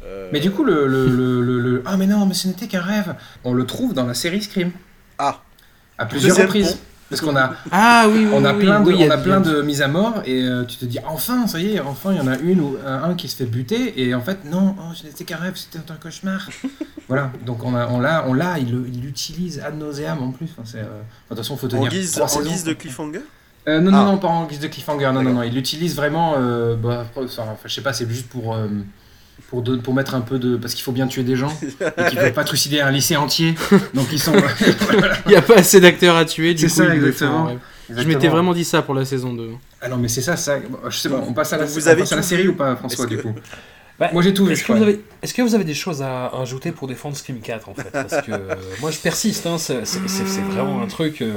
Euh, 0.05 0.31
mais 0.33 0.39
du 0.39 0.53
coup, 0.53 0.63
le, 0.65 0.87
le, 0.87 1.09
le, 1.09 1.43
le- 1.43 1.59
le- 1.61 1.83
Ah, 1.85 1.97
mais 1.97 2.07
non, 2.07 2.25
mais 2.25 2.35
ce 2.35 2.47
n'était 2.47 2.69
qu'un 2.69 2.81
rêve. 2.83 3.17
On 3.43 3.53
le 3.53 3.67
trouve 3.67 3.93
dans 3.93 4.07
la 4.07 4.15
série 4.15 4.41
Scream. 4.43 4.71
Ah, 5.19 5.43
À 5.99 6.07
plusieurs 6.07 6.31
Deuxième 6.37 6.47
reprises. 6.47 6.79
Parce 7.11 7.21
qu'on 7.21 7.37
a, 7.37 7.53
Ah 7.73 8.07
oui, 8.09 8.25
oui, 8.25 8.31
on 8.33 8.45
a 8.45 8.55
oui, 8.55 8.61
plein 8.65 8.81
de, 8.81 8.93
on 8.93 9.11
a 9.11 9.19
plein 9.19 9.41
de 9.41 9.63
mises 9.63 9.83
à 9.83 9.89
mort 9.89 10.23
et 10.25 10.43
euh, 10.43 10.65
tu 10.65 10.77
te 10.77 10.85
dis 10.85 10.99
enfin 11.07 11.47
ça 11.49 11.59
y 11.59 11.75
est 11.75 11.81
enfin 11.81 12.13
il 12.13 12.19
y 12.19 12.21
en 12.21 12.29
a 12.29 12.39
une 12.39 12.61
ou 12.61 12.77
un, 12.87 13.03
un 13.11 13.15
qui 13.15 13.27
se 13.29 13.37
fait 13.37 13.47
buter 13.47 14.01
et 14.01 14.15
en 14.15 14.21
fait 14.21 14.45
non 14.45 14.77
oh, 14.79 14.93
c'était 14.95 15.25
qu'un 15.25 15.37
rêve 15.39 15.57
c'était 15.57 15.79
un 15.91 15.97
cauchemar 15.97 16.49
voilà 17.09 17.33
donc 17.45 17.65
on 17.65 17.75
a 17.75 17.89
on 17.89 17.99
l'a 18.01 18.25
on 18.29 18.33
l'a 18.33 18.59
il 18.61 18.71
l'utilise 19.03 19.59
ad 19.61 19.77
nauseam 19.77 20.23
en 20.23 20.31
plus 20.31 20.47
enfin, 20.53 20.63
c'est, 20.65 20.79
euh, 20.79 20.83
enfin, 20.83 20.95
de 21.31 21.35
toute 21.35 21.39
façon 21.39 21.57
faut 21.57 21.67
En 21.67 21.71
tenir 21.71 21.91
guise, 21.91 22.13
trois 22.13 22.25
en 22.27 22.29
saisons, 22.29 22.51
guise 22.51 22.65
de 22.65 22.73
cliffhanger 22.75 23.23
Euh, 23.69 23.81
non, 23.81 23.91
non, 23.91 23.99
Ah. 23.99 24.05
non, 24.05 24.17
pas 24.19 24.29
en 24.29 24.47
guise 24.47 24.61
de 24.61 24.69
cliffhanger. 24.69 25.11
Non, 25.13 25.23
non, 25.23 25.35
non. 25.35 25.43
Il 25.43 25.53
l'utilise 25.53 25.95
vraiment. 25.95 26.35
euh, 26.39 26.77
bah, 26.77 27.05
enfin, 27.15 27.27
enfin, 27.43 27.57
je 27.67 27.75
sais 27.75 27.83
pas, 27.83 27.93
c'est 27.93 28.09
juste 28.09 28.29
pour. 28.31 28.57
Pour, 29.49 29.63
de- 29.63 29.77
pour 29.77 29.95
mettre 29.95 30.15
un 30.15 30.21
peu 30.21 30.39
de. 30.39 30.57
Parce 30.57 30.75
qu'il 30.75 30.83
faut 30.85 30.93
bien 30.93 31.07
tuer 31.07 31.23
des 31.23 31.37
gens. 31.37 31.53
et 31.99 32.05
qu'ils 32.11 32.19
veulent 32.19 32.33
pas 32.33 32.45
trucider 32.45 32.81
un 32.81 32.91
lycée 32.91 33.17
entier. 33.17 33.55
Donc 33.95 34.07
ils 34.13 34.19
sont. 34.21 34.33
voilà. 34.99 35.17
Il 35.27 35.31
n'y 35.31 35.37
a 35.37 35.43
pas 35.43 35.57
assez 35.59 35.81
d'acteurs 35.81 36.17
à 36.17 36.25
tuer, 36.25 36.55
du 36.55 36.69
C'est 36.69 36.83
coup, 36.83 36.89
ça, 36.89 36.95
exactement. 36.95 37.49
font. 37.49 37.59
Je 37.97 38.03
m'étais 38.07 38.29
vraiment 38.29 38.55
dit 38.55 38.65
ça 38.65 38.83
pour 38.83 38.95
la 38.95 39.05
saison 39.05 39.33
2. 39.35 39.51
Ah 39.81 39.89
non, 39.89 39.97
mais 39.97 40.07
c'est 40.09 40.23
ça, 40.23 40.37
ça. 40.37 40.59
bon, 40.61 40.79
Je 40.89 40.97
sais 40.97 41.09
pas, 41.09 41.17
on 41.27 41.33
passe 41.33 41.53
à 41.53 41.57
la, 41.57 41.65
vous 41.65 41.89
avez 41.89 42.03
passe 42.03 42.13
à 42.13 42.17
la 42.17 42.23
série 42.23 42.47
ou 42.47 42.55
pas, 42.55 42.77
François, 42.77 43.07
du 43.07 43.19
coup 43.19 43.33
Bah, 43.99 44.09
Moi 44.15 44.23
j'ai 44.23 44.33
tout 44.33 44.47
vu, 44.47 44.53
Est-ce 44.53 44.63
que, 44.63 44.73
vous 44.73 44.79
crois. 44.79 44.87
avez, 44.89 45.05
est-ce 45.23 45.35
que 45.35 45.43
vous 45.43 45.55
avez 45.55 45.65
des 45.65 45.75
choses 45.75 46.01
à 46.01 46.29
ajouter 46.41 46.73
pour 46.73 46.87
défendre 46.89 47.17
Scream 47.17 47.41
4 47.41 47.69
en 47.69 47.75
fait? 47.75 47.91
Parce 47.91 48.23
que 48.25 48.31
euh, 48.33 48.55
moi 48.81 48.91
je 48.91 48.97
persiste, 48.99 49.45
hein, 49.47 49.59
c'est, 49.59 49.83
vraiment 50.51 50.81
un 50.83 50.87
truc. 50.87 51.21
euh, 51.21 51.35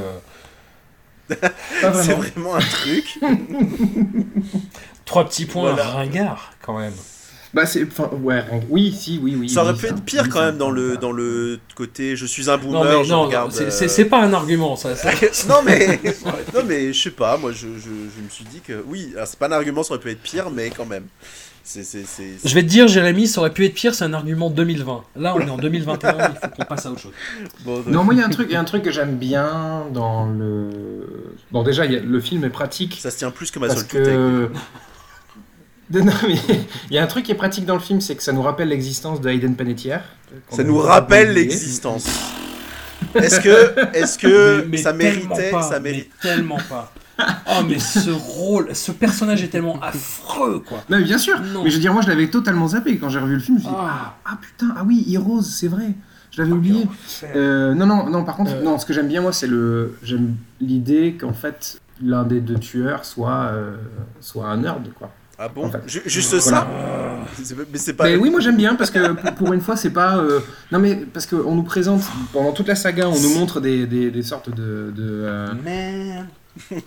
C'est 1.30 1.40
vraiment. 1.82 2.18
vraiment 2.22 2.56
un 2.56 2.60
truc. 2.60 3.20
trois 5.06 5.26
petits 5.28 5.46
points 5.46 5.74
Voilà. 5.74 5.90
ringards 5.90 6.52
quand 6.62 6.78
même. 6.80 6.94
Bah, 7.54 7.66
c'est. 7.68 7.86
Enfin, 7.86 8.10
ouais, 8.24 8.44
oui, 8.70 8.92
si, 8.92 9.20
oui, 9.22 9.36
oui. 9.40 9.48
Ça 9.50 9.62
aurait 9.62 9.74
oui, 9.74 9.78
pu 9.80 9.88
ça. 9.88 9.94
être 9.94 10.04
pire 10.04 10.22
Oui, 10.24 10.30
quand 10.30 10.42
même 10.42 10.58
dans 10.58 10.72
le, 10.72 10.98
dans 10.98 11.12
le 11.12 11.60
côté 11.76 12.16
je 12.16 12.26
suis 12.26 12.50
un 12.50 12.58
Non, 12.58 12.64
boomer, 12.64 12.84
mais 13.00 13.04
je 13.04 13.12
non, 13.12 13.24
regarde. 13.24 13.52
c'est, 13.52 13.66
euh, 13.66 13.70
c'est- 13.70 13.88
c'est 13.88 14.06
pas 14.06 14.22
un 14.22 14.34
argument 14.34 14.76
ça. 14.76 14.96
ça- 14.96 15.12
non 15.48 15.62
mais 15.66 16.00
non 16.54 16.62
mais 16.66 16.92
je 16.94 17.00
sais 17.02 17.12
pas 17.12 17.38
moi 17.38 17.52
je, 17.52 17.68
je, 17.78 17.84
je 18.18 18.24
me 18.24 18.30
suis 18.30 18.46
dit 18.46 18.60
que 18.66 18.84
oui 18.88 19.12
alors 19.14 19.28
c'est 19.28 19.38
pas 19.38 19.48
un 19.48 19.52
argument 19.52 19.84
ça 19.84 19.94
aurait 19.94 20.02
pu 20.02 20.10
être 20.10 20.22
pire 20.22 20.50
mais 20.50 20.72
quand 20.72 20.86
même 20.88 21.04
c'est 21.64 21.84
c'est 21.84 22.06
c'est 22.06 22.26
Je 22.44 22.54
vais 22.56 22.62
te 22.64 22.68
dire, 22.68 22.90
Jérémy, 22.90 23.26
ça 23.28 23.40
aurait 23.40 23.54
pu 23.54 23.66
être 23.66 23.74
pire, 23.74 23.96
c'est 23.96 24.04
un 24.04 24.12
argument 24.14 24.50
2020. 24.50 25.04
Là, 25.16 25.34
on 25.34 25.40
est 25.40 25.50
en 25.50 25.56
2021, 25.58 26.12
il 26.18 26.36
faut 26.42 26.48
qu'on 26.58 26.66
passe 26.66 26.86
à 26.86 26.92
autre 26.92 27.00
chose. 27.00 27.14
bon, 27.66 27.78
donc- 27.78 27.88
Non, 27.88 28.04
moi 28.04 28.14
il 28.14 28.20
y 28.20 28.22
a 28.22 28.26
un 28.26 28.30
truc, 28.30 28.48
il 28.50 28.54
y 28.54 28.58
a 28.58 28.60
un 28.60 28.66
truc 28.66 28.84
que 28.84 28.92
j'aime 28.92 29.16
bien 29.16 29.86
dans 29.94 30.26
le. 30.26 30.72
Bon, 31.54 31.64
déjà, 31.64 31.86
y 31.86 31.96
a- 31.96 32.02
le 32.02 32.20
film 32.20 32.44
est 32.44 32.50
pratique. 32.50 33.00
ça 33.02 33.12
se 33.12 33.18
tient 33.18 33.32
plus 33.32 33.50
que 33.50 33.60
ma 33.60 33.68
Parce 33.68 33.84
que. 33.84 34.50
Non, 35.92 36.06
mais 36.28 36.36
il 36.90 36.96
y 36.96 36.98
a 36.98 37.04
un 37.04 37.08
truc 37.08 37.26
qui 37.26 37.32
est 37.32 37.36
pratique 37.36 37.66
dans 37.66 37.74
le 37.76 37.80
film, 37.82 38.02
c'est 38.02 38.16
que 38.16 38.24
ça 38.24 38.32
nous 38.32 38.42
rappelle 38.42 38.70
l'existence 38.70 39.22
de 39.22 39.30
Hayden 39.30 39.56
Panettiere. 39.56 40.02
qu'on 40.50 40.56
ça 40.56 40.64
nous 40.64 40.78
rappelle 40.78 41.34
l'existence 41.34 42.08
est-ce 43.16 43.40
que 43.42 43.96
est-ce 43.98 44.18
que 44.18 44.62
Mais- 44.62 44.68
mais 44.70 44.78
ça 44.78 44.94
méritait 44.94 45.52
pas, 45.52 45.62
ça 45.62 45.80
mais 45.80 46.08
tellement 46.22 46.58
pas. 46.70 46.92
Oh, 47.20 47.62
mais 47.68 47.78
ce 47.78 48.10
rôle, 48.10 48.74
ce 48.76 48.92
personnage 48.92 49.44
est 49.44 49.50
tellement 49.50 49.80
affreux, 49.82 50.64
quoi. 50.68 50.80
Non, 50.90 50.98
mais 50.98 51.04
bien 51.04 51.18
sûr. 51.20 51.40
Non. 51.40 51.64
Mais 51.64 51.70
je 51.70 51.76
veux 51.76 51.82
dire, 51.82 51.94
moi 51.94 52.02
je 52.02 52.08
l'avais 52.08 52.28
totalement 52.30 52.70
zappé 52.70 52.98
quand 52.98 53.10
j'ai 53.10 53.20
revu 53.20 53.36
le 53.36 53.40
film. 53.40 53.60
Je 53.60 53.66
me 53.66 53.70
suis 53.70 53.76
dit, 53.76 53.86
Ah. 53.88 54.16
ah, 54.26 54.32
ah, 54.34 54.38
putain, 54.42 54.74
ah 54.78 54.84
oui, 54.88 55.06
Heroes, 55.14 55.42
c'est 55.44 55.68
vrai. 55.68 55.90
Je 56.32 56.42
l'avais 56.42 56.54
oublié. 56.54 56.88
Euh, 57.36 57.76
non, 57.76 57.86
non, 57.86 58.10
non, 58.10 58.24
par 58.24 58.36
contre, 58.36 58.54
Euh. 58.56 58.64
non, 58.64 58.80
ce 58.80 58.86
que 58.88 58.94
j'aime 58.94 59.08
bien, 59.10 59.22
moi, 59.22 59.32
c'est 59.34 59.46
le. 59.48 59.96
J'aime 60.02 60.36
l'idée 60.60 61.16
qu'en 61.20 61.34
fait, 61.34 61.80
l'un 62.02 62.24
des 62.24 62.40
deux 62.42 62.58
tueurs 62.58 63.06
soit, 63.06 63.50
euh, 63.52 63.76
soit 64.20 64.48
un 64.48 64.58
nerd, 64.58 64.92
quoi. 64.98 65.12
Ah 65.40 65.48
bon 65.50 65.66
En 65.66 65.72
fait. 65.72 65.82
Ju- 65.88 66.02
juste 66.06 66.40
ça 66.40 66.68
mais 67.72 67.78
c'est 67.80 67.94
pas 67.94 68.04
Mais 68.06 68.16
oui, 68.16 68.30
moi 68.30 68.40
j'aime 68.40 68.58
bien 68.58 68.76
parce 68.76 68.92
que 68.92 69.14
pour, 69.32 69.54
une 69.54 69.62
fois, 69.62 69.76
c'est 69.76 69.90
pas. 69.90 70.18
euh, 70.18 70.40
Non, 70.72 70.80
mais 70.80 70.96
parce 70.96 71.26
qu'on 71.26 71.56
nous 71.56 71.64
présente, 71.64 72.02
pendant 72.32 72.52
toute 72.52 72.68
la 72.68 72.76
saga, 72.76 73.08
on 73.10 73.20
nous 73.20 73.30
montre 73.34 73.60
des, 73.60 73.86
des, 73.88 74.12
des 74.12 74.24
sortes 74.24 74.50
de. 74.50 74.94
de 74.96 75.24
euh, 75.24 75.48
Man. 75.64 76.28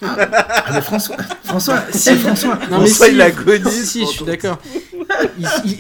Ah, 0.03 0.65
mais 0.75 0.81
François, 0.81 1.17
François, 1.43 1.83
si, 1.91 2.15
François. 2.17 2.55
Non, 2.71 2.81
mais 2.81 2.87
François, 2.89 3.07
si, 3.07 3.13
il 3.15 3.21
agonise 3.21 3.85
Si, 3.91 4.01
je 4.03 4.07
suis 4.07 4.25
d'accord. 4.25 4.59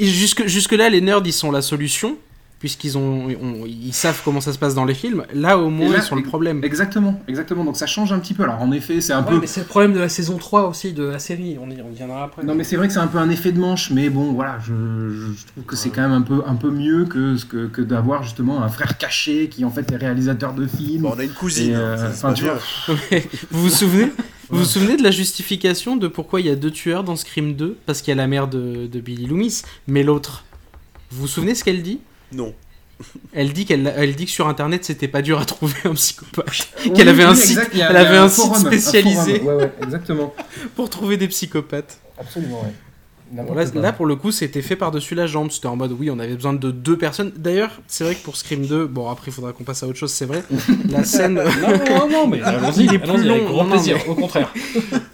Jusque, 0.00 0.46
jusque 0.46 0.72
là, 0.72 0.88
les 0.88 1.00
nerds, 1.00 1.22
ils 1.24 1.32
sont 1.32 1.50
la 1.52 1.62
solution, 1.62 2.16
puisqu'ils 2.58 2.96
ont, 2.96 3.26
ont- 3.28 3.64
ils 3.66 3.92
savent 3.92 4.20
comment 4.24 4.40
ça 4.40 4.52
se 4.52 4.58
passe 4.58 4.74
dans 4.74 4.84
les 4.86 4.94
films. 4.94 5.24
Là, 5.34 5.58
au 5.58 5.68
moins, 5.68 5.90
là, 5.90 5.98
ils 5.98 6.02
sont 6.02 6.16
le 6.16 6.22
problème. 6.22 6.64
Exactement, 6.64 7.20
exactement. 7.28 7.64
Donc 7.64 7.76
ça 7.76 7.86
change 7.86 8.12
un 8.12 8.18
petit 8.18 8.34
peu. 8.34 8.44
Alors 8.44 8.62
en 8.62 8.72
effet, 8.72 9.00
c'est 9.00 9.12
un 9.12 9.22
Ouais, 9.22 9.30
peu. 9.32 9.40
mais 9.40 9.46
c'est 9.46 9.60
le 9.60 9.66
problème 9.66 9.92
de 9.92 9.98
la 9.98 10.08
saison 10.08 10.38
3 10.38 10.68
aussi, 10.68 10.92
de 10.92 11.04
la 11.04 11.18
série. 11.18 11.56
On 11.60 11.70
y, 11.70 11.80
on 11.82 11.90
y 11.92 11.94
viendra 11.96 12.24
après. 12.24 12.42
Non 12.44 12.54
mais 12.54 12.64
c'est 12.64 12.76
vrai 12.76 12.86
que 12.88 12.92
c'est 12.94 12.98
un 13.00 13.06
peu 13.08 13.18
un 13.18 13.28
effet 13.30 13.52
de 13.52 13.60
manche, 13.60 13.90
mais 13.90 14.08
bon 14.08 14.32
voilà, 14.32 14.58
je, 14.66 14.72
trouve 15.52 15.64
que 15.66 15.76
c'est 15.76 15.90
quand 15.90 16.02
même 16.02 16.12
un 16.12 16.22
peu, 16.22 16.42
un 16.46 16.54
peu 16.54 16.70
mieux 16.70 17.04
que, 17.04 17.36
ce 17.36 17.44
que, 17.44 17.66
que 17.66 17.82
d'avoir 17.82 18.22
justement 18.22 18.62
un 18.62 18.68
frère 18.68 18.96
caché 18.98 19.48
qui 19.48 19.64
en 19.64 19.70
fait 19.70 19.90
est 19.92 19.96
réalisateur 19.96 20.54
de 20.54 20.66
films. 20.66 21.02
Bon, 21.02 21.12
on 21.14 21.18
a 21.18 21.24
une 21.24 21.30
cousine 21.32 21.72
Et, 21.72 21.74
hein, 21.74 21.80
euh, 21.80 22.12
ça, 22.12 22.32
tu 22.32 22.44
vois, 22.44 22.58
Vous 23.50 23.62
vous 23.62 23.68
souvenez 23.70 24.12
Vous 24.48 24.58
vous 24.60 24.64
souvenez 24.64 24.96
de 24.96 25.02
la 25.02 25.10
justification 25.10 25.96
de 25.96 26.06
pourquoi 26.06 26.40
il 26.40 26.46
y 26.46 26.50
a 26.50 26.54
deux 26.54 26.70
tueurs 26.70 27.02
dans 27.02 27.16
Scream 27.16 27.54
2 27.54 27.76
Parce 27.84 28.00
qu'il 28.00 28.12
y 28.12 28.12
a 28.12 28.16
la 28.16 28.28
mère 28.28 28.46
de, 28.46 28.86
de 28.86 29.00
Billy 29.00 29.26
Loomis, 29.26 29.62
mais 29.88 30.04
l'autre. 30.04 30.44
Vous 31.10 31.22
vous 31.22 31.26
souvenez 31.26 31.54
ce 31.56 31.64
qu'elle 31.64 31.82
dit? 31.82 31.98
Non 32.32 32.54
Elle 33.32 33.52
dit 33.52 33.66
qu'elle 33.66 33.92
elle 33.96 34.14
dit 34.14 34.24
que 34.24 34.30
sur 34.30 34.48
internet 34.48 34.84
c'était 34.84 35.08
pas 35.08 35.22
dur 35.22 35.38
à 35.38 35.44
trouver 35.44 35.74
un 35.84 35.94
psychopathe. 35.94 36.68
Oui, 36.84 36.92
Qu'elle 36.92 37.08
avait 37.08 37.24
oui, 37.24 37.30
un 37.30 37.34
site, 37.34 37.58
a- 37.58 37.90
elle 37.90 37.96
avait 37.96 38.16
un 38.16 38.28
site 38.28 38.44
forum, 38.46 38.66
spécialisé. 38.66 39.40
Ouais, 39.40 39.54
ouais, 39.54 39.72
exactement. 39.82 40.34
pour 40.76 40.88
trouver 40.90 41.16
des 41.16 41.28
psychopathes. 41.28 41.98
Absolument, 42.18 42.62
ouais. 42.62 42.72
Bon, 43.32 43.54
là, 43.54 43.64
là, 43.74 43.92
pour 43.92 44.06
le 44.06 44.14
coup, 44.14 44.30
c'était 44.30 44.62
fait 44.62 44.76
par-dessus 44.76 45.16
la 45.16 45.26
jambe. 45.26 45.50
C'était 45.50 45.66
en 45.66 45.74
mode, 45.74 45.90
oui, 45.98 46.10
on 46.10 46.18
avait 46.20 46.36
besoin 46.36 46.52
de 46.52 46.70
deux 46.70 46.96
personnes. 46.96 47.32
D'ailleurs, 47.36 47.80
c'est 47.88 48.04
vrai 48.04 48.14
que 48.14 48.22
pour 48.22 48.36
Scream 48.36 48.64
2, 48.64 48.86
bon, 48.86 49.10
après, 49.10 49.32
il 49.32 49.34
faudra 49.34 49.52
qu'on 49.52 49.64
passe 49.64 49.82
à 49.82 49.88
autre 49.88 49.98
chose, 49.98 50.12
c'est 50.12 50.26
vrai. 50.26 50.44
La 50.88 51.02
scène, 51.02 51.34
Non, 51.34 51.42
non, 51.90 52.08
non, 52.08 52.26
mais 52.28 52.40
allons-y, 52.40 52.88
avec 52.88 53.02
grand 53.02 53.18
non, 53.18 53.68
plaisir, 53.68 53.96
mais- 54.06 54.08
au 54.12 54.14
contraire. 54.14 54.54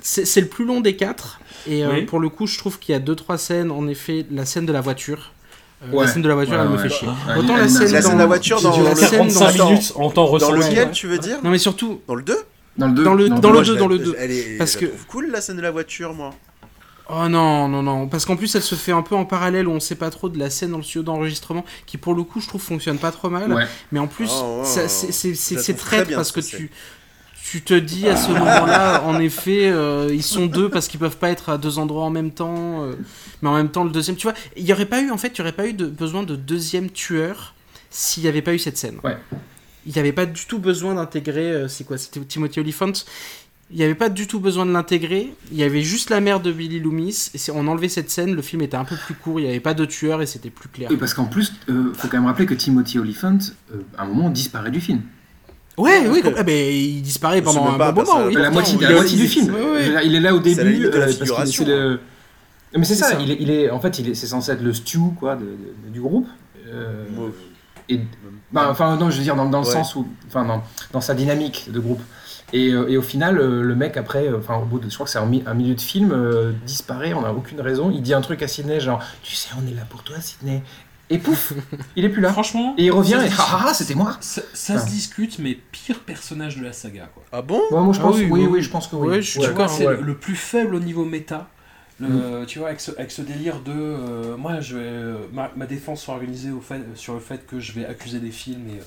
c'est 0.03 0.27
c'est 0.27 0.43
le 0.43 0.47
plus 0.49 0.67
long 0.67 0.83
des 0.83 0.95
quatre. 0.95 1.41
Et 1.67 1.85
euh, 1.87 1.93
Oui. 1.95 2.03
pour 2.03 2.21
le 2.21 2.29
coup, 2.29 2.47
je 2.47 2.59
trouve 2.59 2.79
qu'il 2.79 2.93
y 2.93 2.97
a 2.97 2.99
deux, 3.01 3.17
trois 3.17 3.39
scènes. 3.39 3.71
En 3.71 3.89
effet, 3.89 4.27
la 4.31 4.45
scène 4.45 4.67
de 4.67 4.73
la 4.73 4.83
voiture. 4.83 5.33
Euh, 5.85 5.97
Ouais. 5.97 6.05
La 6.07 6.13
scène 6.13 6.23
de 6.23 6.29
la 6.29 6.35
voiture, 6.35 6.55
Ouais, 6.55 6.61
elle 6.63 6.69
me 6.69 6.79
fait 6.79 6.89
chier. 6.89 7.09
Ouais, 7.09 7.37
Autant 7.39 7.57
la 7.57 7.69
scène, 7.69 7.91
La 7.93 8.01
dans... 8.01 8.07
scène 8.09 8.15
de 8.17 8.21
la 8.21 8.27
voiture 8.27 8.61
dans 8.63 8.77
le- 8.79 8.95
45 8.95 9.45
Attends. 9.55 9.69
minutes 9.71 9.93
en 9.97 10.11
temps 10.11 10.25
dans 10.25 10.31
ressenti. 10.31 10.59
lequel 10.71 10.85
ouais. 10.87 10.91
tu 10.93 11.07
veux 11.09 11.19
dire 11.19 11.39
Non, 11.43 11.51
mais 11.51 11.59
surtout, 11.59 12.01
dans 12.07 12.15
le 12.15 12.23
2 12.23 12.37
Dans 12.79 12.87
le 12.87 12.93
2. 12.95 13.03
Dans 13.05 13.15
le- 13.15 13.29
dans 13.29 13.41
Moi, 13.51 13.59
le 13.59 13.65
je 13.65 13.69
deux, 13.71 13.75
la- 13.75 13.81
dans 13.81 13.87
le 13.89 13.99
deux. 13.99 14.15
elle 14.19 14.31
est 14.31 14.57
Parce 14.59 14.75
je 14.75 14.79
que- 14.79 14.93
cool 15.09 15.31
la 15.33 15.41
scène 15.41 15.57
de 15.57 15.63
la 15.63 15.71
voiture 15.73 16.15
moi 16.15 16.31
Oh 17.15 17.29
non, 17.29 17.69
non, 17.69 17.83
non, 17.83 18.07
parce 18.07 18.25
qu'en 18.25 18.37
plus 18.37 18.55
elle 18.55 18.63
se 18.63 18.75
fait 18.77 18.93
un 18.93 19.03
peu 19.03 19.15
en 19.17 19.25
parallèle 19.27 19.67
où 19.69 19.73
on 19.73 19.81
sait 19.81 19.97
pas 19.97 20.09
trop 20.09 20.29
de 20.29 20.39
la 20.39 20.49
scène 20.51 20.71
dans 20.71 20.77
le 20.79 20.83
studio 20.85 21.03
d'enregistrement 21.03 21.65
qui 21.85 21.99
pour 21.99 22.15
le 22.15 22.23
coup 22.23 22.41
je 22.41 22.47
trouve 22.49 22.63
fonctionne 22.63 22.97
pas 22.99 23.11
trop 23.11 23.29
mal. 23.29 23.53
Ouais. 23.53 23.65
Mais 23.91 23.99
en 23.99 24.07
plus, 24.07 24.31
Oh, 24.33 24.61
oh, 24.61 24.63
oh. 24.63 24.65
c'est- 24.65 25.75
traître 25.77 26.15
parce 26.15 26.31
que 26.33 26.41
tu, 26.41 26.71
tu 27.45 27.61
te 27.61 27.75
dis 27.75 28.09
à 28.09 28.17
ce 28.17 28.31
moment-là, 28.31 29.03
en 29.05 29.19
effet, 29.21 29.71
euh, 29.71 30.09
ils 30.13 30.23
sont 30.23 30.47
deux 30.47 30.69
parce 30.69 30.89
qu'ils 30.89 31.01
peuvent 31.01 31.17
pas 31.17 31.31
être 31.31 31.49
à 31.51 31.59
deux 31.59 31.79
endroits 31.79 32.05
en 32.05 32.11
même 32.11 32.31
temps. 32.31 32.85
euh, 32.85 32.95
mais 33.43 33.49
en 33.49 33.57
même 33.57 33.71
temps, 33.71 33.85
le 33.85 33.91
deuxième, 33.91 34.17
tu 34.17 34.27
vois, 34.27 34.37
il 34.57 34.65
y 34.65 34.73
aurait 34.73 34.87
pas 34.87 35.03
eu, 35.03 35.11
en 35.11 35.19
fait, 35.19 35.29
il 35.29 35.39
y 35.39 35.41
aurait 35.43 35.53
pas 35.53 35.67
eu 35.67 35.73
de, 35.73 35.87
besoin 35.87 36.23
de 36.23 36.37
deuxième 36.37 36.91
tueur 36.91 37.55
s'il 37.91 38.23
y 38.23 38.29
avait 38.29 38.43
pas 38.43 38.55
eu 38.55 38.59
cette 38.59 38.79
scène. 38.79 38.99
Ouais. 39.03 39.19
Il 39.85 39.93
n'y 39.93 39.99
avait 39.99 40.13
pas 40.13 40.27
du 40.27 40.47
tout 40.47 40.61
besoin 40.61 40.95
d'intégrer, 40.95 41.51
euh, 41.51 41.69
c'est 41.69 41.85
quoi, 41.85 41.99
c'était 41.99 42.21
Timothy 42.21 42.61
Olyphant. 42.61 42.93
Il 43.71 43.79
n'y 43.79 43.85
avait 43.85 43.95
pas 43.95 44.11
du 44.11 44.27
tout 44.27 44.39
besoin 44.39 44.67
de 44.67 44.71
l'intégrer. 44.71 45.33
Il 45.51 45.57
y 45.57 45.63
avait 45.63 45.81
juste 45.83 46.11
la 46.11 46.21
mère 46.21 46.41
de 46.41 46.53
Billy 46.53 46.79
Loomis. 46.79 47.31
Et 47.35 47.39
on 47.53 47.67
enlevait 47.67 47.89
cette 47.89 48.11
scène, 48.11 48.35
le 48.35 48.43
film 48.43 48.61
était 48.61 48.77
un 48.77 48.85
peu 48.85 48.97
plus 48.97 49.15
court. 49.15 49.41
Il 49.41 49.45
n'y 49.45 49.49
avait 49.49 49.61
pas 49.61 49.73
de 49.73 49.87
tueur 49.87 50.21
et 50.21 50.27
c'était 50.27 50.51
plus 50.51 50.69
clair. 50.69 50.89
Oui, 50.91 50.99
parce 50.99 51.15
qu'en 51.15 51.25
plus, 51.25 51.55
euh, 51.71 51.93
faut 51.95 52.09
quand 52.09 52.19
même 52.19 52.27
rappeler 52.27 52.45
que 52.45 52.55
Timothy 52.55 52.99
Olyphant, 52.99 53.39
euh, 53.73 53.79
à 53.97 54.03
un 54.03 54.07
moment, 54.07 54.29
disparaît 54.29 54.71
du 54.71 54.81
film. 54.81 55.01
Ouais, 55.79 56.07
oui, 56.09 56.23
ah, 56.37 56.43
ben, 56.43 56.55
il 56.75 57.01
disparaît 57.03 57.41
pendant 57.41 57.67
un 57.67 57.79
pas 57.79 57.93
bon 57.93 58.05
moment. 58.05 58.27
oui. 58.27 58.35
la 58.35 58.51
moitié, 58.51 58.77
il 58.79 58.83
la 58.83 58.91
est- 58.91 58.95
moitié 58.95 59.17
du 59.17 59.25
il- 59.25 59.29
film. 59.29 59.55
ouais, 59.55 60.05
Il 60.07 60.15
est 60.15 60.21
là 60.21 60.35
au 60.35 60.43
C'est 60.45 60.53
à 60.53 60.57
la 60.59 60.65
début. 60.65 60.75
limite 60.77 60.93
de 60.93 60.99
la 60.99 61.07
euh, 61.07 61.47
c'est 61.47 61.65
le- 61.65 62.01
Mais 62.77 62.85
c'est 62.85 62.95
C'est 62.95 63.01
ça, 63.05 63.11
ça. 63.13 63.19
Il, 63.21 63.31
est, 63.31 63.37
il 63.41 63.51
est, 63.51 63.71
en 63.71 63.81
fait, 63.81 63.99
il 63.99 64.09
est, 64.11 64.15
c'est 64.15 64.27
censé 64.27 64.53
être 64.53 64.63
le 64.63 64.73
stew 64.75 65.15
quoi, 65.19 65.37
de, 65.37 65.43
de- 65.45 65.91
du 65.93 66.01
groupe. 66.01 66.27
Euh, 66.69 67.05
Ouais. 67.19 67.31
et, 67.89 68.01
bah, 68.51 68.69
enfin, 68.71 68.97
non, 68.97 69.11
je 69.11 69.17
veux 69.19 69.23
dire, 69.23 69.37
dans, 69.37 69.47
dans 69.49 69.61
le 69.61 69.67
Ouais. 69.67 69.73
sens 69.73 69.95
où. 69.97 70.07
Enfin, 70.29 70.45
dans, 70.45 70.63
dans 70.93 71.01
sa 71.01 71.15
dynamique 71.15 71.69
de 71.73 71.81
groupe. 71.81 72.01
Et, 72.55 72.71
euh, 72.73 72.87
et 72.89 72.99
au 72.99 73.03
final, 73.03 73.37
le 73.37 73.75
mec, 73.75 73.97
après, 73.97 74.29
enfin, 74.37 74.57
au 74.57 74.65
bout 74.67 74.79
de. 74.79 74.89
Je 74.91 74.95
crois 74.95 75.05
que 75.07 75.11
c'est 75.13 75.19
un, 75.19 75.25
mi- 75.27 75.43
un 75.47 75.55
milieu 75.55 75.75
de 75.75 75.81
film, 75.81 76.13
euh, 76.13 76.53
disparaît, 76.67 77.15
on 77.15 77.23
n'a 77.23 77.33
aucune 77.33 77.61
raison. 77.63 77.91
Il 77.91 78.03
dit 78.03 78.13
un 78.13 78.21
truc 78.21 78.43
à 78.43 78.49
Sidney, 78.49 78.79
genre, 78.81 79.01
tu 79.23 79.35
sais, 79.35 79.49
on 79.63 79.67
est 79.71 79.75
là 79.75 79.83
pour 79.89 80.03
toi, 80.03 80.17
Sidney. 80.21 80.63
Et 81.13 81.19
pouf, 81.19 81.53
il 81.97 82.05
est 82.05 82.09
plus 82.09 82.21
là. 82.23 82.33
Franchement, 82.33 82.75
Et 82.79 82.87
il 82.87 82.91
revient 82.91 83.21
et 83.25 83.29
ah 83.39 83.67
ah, 83.69 83.75
c'était 83.75 83.95
moi. 83.95 84.17
Ça, 84.21 84.43
ça 84.55 84.79
se 84.79 84.87
discute, 84.87 85.39
mais 85.39 85.55
pire 85.71 86.01
personnage 86.01 86.57
de 86.57 86.65
la 86.65 86.73
saga, 86.73 87.09
quoi. 87.15 87.23
ah 87.33 87.43
bon? 87.43 87.61
Ouais, 87.71 87.81
moi 87.81 87.93
je 87.93 88.01
Ah 88.01 88.09
oui, 88.11 88.27
oui, 88.31 88.41
oui, 88.43 88.47
oui. 88.51 88.63
je 88.63 88.71
pense 88.71 88.87
que 88.89 88.97
oui. 88.97 89.09
Ouais, 89.09 89.23
je 89.23 89.31
suis 89.31 89.41
tu 89.41 89.49
vois, 89.51 89.69
c'est 89.69 89.87
ouais. 89.87 89.97
le, 89.97 90.03
le 90.03 90.17
plus 90.17 90.37
faible 90.37 90.75
au 90.75 90.81
niveau 90.81 91.05
méta. 91.05 91.49
Le- 92.01 92.09
Mm. 92.43 92.47
Tu 92.47 92.59
vois, 92.59 92.69
avec 92.69 92.81
ce, 92.81 92.91
avec 92.93 93.11
ce 93.13 93.23
délire 93.23 93.61
de. 93.61 93.71
euh, 93.73 94.37
moi, 94.37 94.61
je 94.61 94.77
vais, 94.77 94.83
euh, 94.85 95.17
ma, 95.33 95.53
ma 95.55 95.67
défense 95.67 96.03
sera 96.03 96.15
organisée 96.15 96.51
au 96.51 96.61
fait, 96.61 96.81
sur 96.97 97.15
le 97.15 97.21
fait 97.21 97.47
que 97.47 97.61
je 97.61 97.73
vais 97.73 97.85
accuser 97.85 98.19
des 98.19 98.31
films 98.33 98.67
et, 98.71 98.81
euh, 98.81 98.83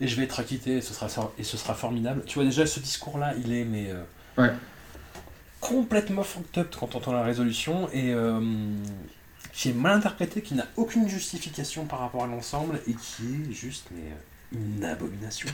et 0.00 0.08
je 0.08 0.16
vais 0.16 0.24
être 0.24 0.40
acquitté 0.40 0.76
et 0.78 0.80
ce 0.82 0.92
sera, 0.92 1.06
et 1.38 1.44
ce 1.44 1.56
sera 1.56 1.72
formidable. 1.74 2.22
Tu 2.26 2.34
vois, 2.34 2.44
déjà, 2.44 2.66
ce 2.66 2.80
discours-là, 2.80 3.32
il 3.42 3.52
est 3.52 3.64
mais, 3.64 3.86
euh, 3.90 4.42
Ouais. 4.42 4.52
complètement 5.60 6.22
fucked 6.24 6.58
up 6.58 6.74
quand 6.78 6.94
on 6.94 6.98
entend 6.98 7.12
la 7.12 7.22
résolution 7.22 7.88
et 7.92 8.12
euh, 8.12 8.40
qui 9.54 9.70
est 9.70 9.72
mal 9.72 9.96
interprété, 9.96 10.42
qui 10.42 10.54
n'a 10.54 10.66
aucune 10.76 11.08
justification 11.08 11.84
par 11.86 12.00
rapport 12.00 12.24
à 12.24 12.26
l'ensemble 12.26 12.80
et 12.88 12.92
qui 12.92 13.50
est 13.50 13.54
juste 13.54 13.86
mais, 13.94 14.02
euh, 14.10 14.14
une 14.78 14.84
abomination. 14.84 15.48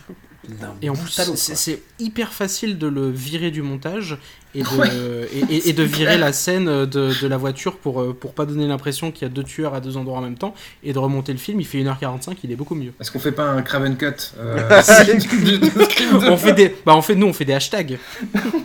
D'un 0.49 0.75
Et 0.83 0.89
en 0.91 0.95
plus, 0.95 1.11
c'est 1.35 1.83
hyper 1.99 2.33
facile 2.33 2.77
de 2.79 2.87
le 2.87 3.11
virer 3.11 3.51
du 3.51 3.61
montage 3.63 4.17
et 4.55 4.63
de, 4.63 4.69
Ouais. 4.69 4.89
et, 5.51 5.55
et- 5.57 5.69
et 5.69 5.73
de 5.75 5.83
virer 5.83 6.17
la 6.19 6.33
scène 6.33 6.65
de, 6.65 6.85
de 6.87 7.27
la 7.27 7.37
voiture 7.37 7.77
pour, 7.79 8.01
euh, 8.01 8.15
pour 8.19 8.33
pas 8.35 8.47
donner 8.47 8.67
l'impression 8.67 9.11
qu'il 9.11 9.23
y 9.23 9.31
a 9.31 9.33
deux 9.33 9.45
tueurs 9.45 9.75
à 9.75 9.81
deux 9.81 9.97
endroits 9.99 10.19
en 10.19 10.23
même 10.23 10.37
temps 10.39 10.55
et 10.83 10.93
de 10.95 10.99
remonter 10.99 11.33
le 11.33 11.39
film. 11.39 11.61
Il 11.61 11.67
fait 11.67 11.83
1h45, 11.83 12.37
il 12.45 12.53
est 12.53 12.57
beaucoup 12.57 12.75
mieux. 12.75 12.93
Est-ce 13.01 13.11
qu'on 13.11 13.19
fait 13.21 13.33
pas 13.33 13.45
un 13.51 13.61
Craven 13.63 13.97
Cut 13.99 14.07
euh, 14.39 14.83
on 16.31 16.37
fait 16.39 16.53
des, 16.55 16.75
bah 16.87 16.97
on 16.97 17.03
fait, 17.03 17.15
nous, 17.15 17.27
on 17.27 17.33
fait 17.35 17.45
des 17.45 17.55
hashtags. 17.55 17.99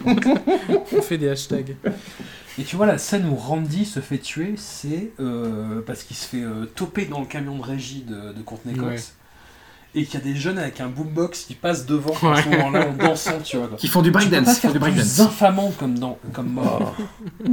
on 0.06 1.02
fait 1.02 1.18
des 1.18 1.30
hashtags. 1.30 1.76
Et 2.58 2.64
tu 2.64 2.76
vois, 2.78 2.86
la 2.86 2.98
scène 2.98 3.28
où 3.28 3.36
Randy 3.36 3.86
se 3.86 4.00
fait 4.00 4.18
tuer, 4.18 4.54
c'est 4.58 5.12
euh, 5.20 5.82
parce 5.86 6.04
qu'il 6.04 6.16
se 6.16 6.26
fait 6.28 6.42
euh, 6.44 6.66
toper 6.66 7.06
dans 7.06 7.20
le 7.20 7.26
camion 7.26 7.58
de 7.58 7.64
régie 7.64 8.04
de, 8.08 8.32
de 8.34 8.42
Courtney 8.42 8.74
Cox. 8.76 8.90
Ouais. 8.90 10.02
Et 10.02 10.06
qu'il 10.06 10.20
y 10.20 10.24
a 10.24 10.26
des 10.26 10.36
jeunes 10.36 10.58
avec 10.58 10.80
un 10.82 10.88
boombox 10.88 11.44
qui 11.44 11.54
passent 11.56 11.86
devant 11.86 12.14
à 12.22 12.34
Ouais. 12.36 12.42
ce 12.44 12.50
moment-là 12.50 12.88
en 12.90 12.94
dansant, 12.94 13.40
tu 13.44 13.58
vois. 13.58 13.68
quoi. 13.68 13.78
Qui 13.78 13.88
font 13.88 14.02
du 14.02 14.12
breakdance. 14.12 14.58
faire 14.60 14.72
du 14.72 14.80
plus 14.80 14.92
breakdance. 14.92 15.20
infamant 15.22 15.72
comme, 15.78 15.98
dans, 16.00 16.18
comme 16.34 16.50
mort. 16.50 16.96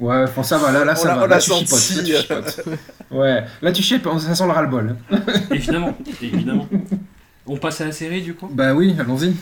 Ouais, 0.00 0.24
bon, 0.34 0.42
ça 0.42 0.58
va, 0.58 0.72
là, 0.72 0.84
là 0.84 0.92
On 0.96 1.00
ça 1.00 1.08
l'a- 1.08 1.14
va. 1.14 1.18
on 1.24 1.26
Là, 1.28 1.36
l'a 1.36 1.40
tu 1.40 1.52
chipotes, 1.52 1.68
senti. 1.68 2.10
là, 2.12 2.18
tu 2.18 2.22
chipotes. 2.22 2.64
Ouais, 3.12 3.44
là 3.62 3.72
tu 3.72 3.80
chipotes, 3.82 4.20
ça 4.20 4.34
sent 4.34 4.44
le 4.44 4.50
ras-le-bol. 4.50 4.96
évidemment, 5.52 5.96
évidemment. 6.20 6.68
On 7.46 7.56
passe 7.58 7.80
à 7.80 7.84
la 7.86 7.92
série 7.92 8.20
du 8.22 8.34
coup? 8.34 8.48
Bah 8.52 8.74
oui, 8.74 8.96
allons-y. 8.98 9.34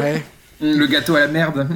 Ouais. 0.00 0.24
Le 0.62 0.86
gâteau 0.86 1.16
à 1.16 1.20
la 1.20 1.28
merde. 1.28 1.66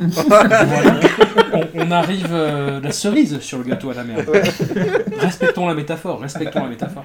on, 1.52 1.68
on 1.74 1.90
arrive 1.90 2.28
euh, 2.30 2.80
la 2.80 2.92
cerise 2.92 3.40
sur 3.40 3.58
le 3.58 3.64
gâteau 3.64 3.90
à 3.90 3.94
la 3.94 4.04
merde. 4.04 4.30
Respectons 5.18 5.66
la 5.66 5.74
métaphore, 5.74 6.20
respectons 6.20 6.62
la 6.62 6.68
métaphore. 6.68 7.04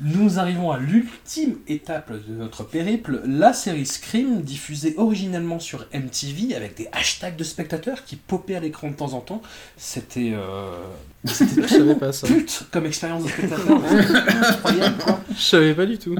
Nous 0.00 0.38
arrivons 0.38 0.70
à 0.70 0.78
l'ultime 0.78 1.56
étape 1.68 2.12
de 2.12 2.34
notre 2.34 2.64
périple, 2.64 3.22
la 3.24 3.54
série 3.54 3.86
Scream, 3.86 4.42
diffusée 4.42 4.94
originellement 4.98 5.58
sur 5.58 5.86
MTV 5.94 6.54
avec 6.54 6.76
des 6.76 6.88
hashtags 6.92 7.36
de 7.36 7.44
spectateurs 7.44 8.04
qui 8.04 8.16
popaient 8.16 8.56
à 8.56 8.60
l'écran 8.60 8.90
de 8.90 8.94
temps 8.94 9.14
en 9.14 9.20
temps. 9.20 9.40
C'était 9.78 10.32
euh, 10.34 10.76
c'était 11.24 11.62
Je 11.62 11.66
savais 11.66 11.94
pas 11.94 12.12
ça. 12.12 12.26
pute 12.26 12.64
comme 12.70 12.84
expérience 12.84 13.24
de 13.24 13.28
spectateur. 13.30 13.80
C'était 13.88 14.32
incroyable, 14.46 14.98
quoi. 15.02 15.20
Je 15.34 15.42
savais 15.42 15.74
pas 15.74 15.86
du 15.86 15.96
tout. 15.96 16.14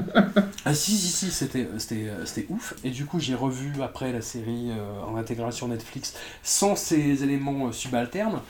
Ah 0.65 0.73
si 0.73 0.91
si 0.97 1.07
si 1.07 1.31
c'était 1.31 1.67
c'était 1.77 2.07
euh, 2.09 2.25
c'était 2.25 2.47
ouf 2.49 2.73
et 2.83 2.89
du 2.89 3.05
coup 3.05 3.19
j'ai 3.19 3.35
revu 3.35 3.71
après 3.81 4.11
la 4.11 4.21
série 4.21 4.71
euh, 4.71 5.01
en 5.07 5.15
intégration 5.15 5.69
Netflix 5.69 6.13
sans 6.43 6.75
ces 6.75 7.23
éléments 7.23 7.67
euh, 7.67 7.71
subalternes 7.71 8.41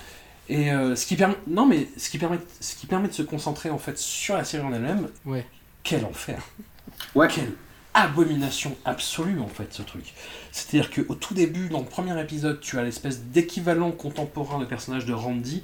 et 0.49 0.71
euh, 0.71 0.95
ce 0.95 1.05
qui 1.05 1.15
permet 1.15 1.35
non 1.47 1.65
mais 1.65 1.87
ce 1.97 2.09
qui 2.09 2.17
permet 2.17 2.39
ce 2.59 2.75
qui 2.75 2.87
permet 2.87 3.07
de 3.07 3.13
se 3.13 3.21
concentrer 3.23 3.69
en 3.69 3.77
fait 3.77 3.97
sur 3.97 4.35
la 4.37 4.43
série 4.43 4.63
en 4.65 4.73
elle-même 4.73 5.07
Ouais. 5.25 5.45
quel 5.83 6.05
enfer 6.05 6.41
Ouais. 7.15 7.27
quelle 7.27 7.51
abomination 7.93 8.75
absolue 8.85 9.39
en 9.39 9.47
fait 9.47 9.73
ce 9.73 9.81
truc 9.81 10.13
c'est 10.51 10.69
à 10.77 10.81
dire 10.81 10.91
qu'au 10.91 11.15
tout 11.15 11.33
début 11.33 11.67
dans 11.69 11.79
le 11.79 11.85
premier 11.85 12.19
épisode 12.21 12.59
tu 12.61 12.77
as 12.77 12.83
l'espèce 12.83 13.21
d'équivalent 13.23 13.91
contemporain 13.91 14.59
de 14.59 14.65
personnage 14.65 15.05
de 15.05 15.13
Randy 15.13 15.63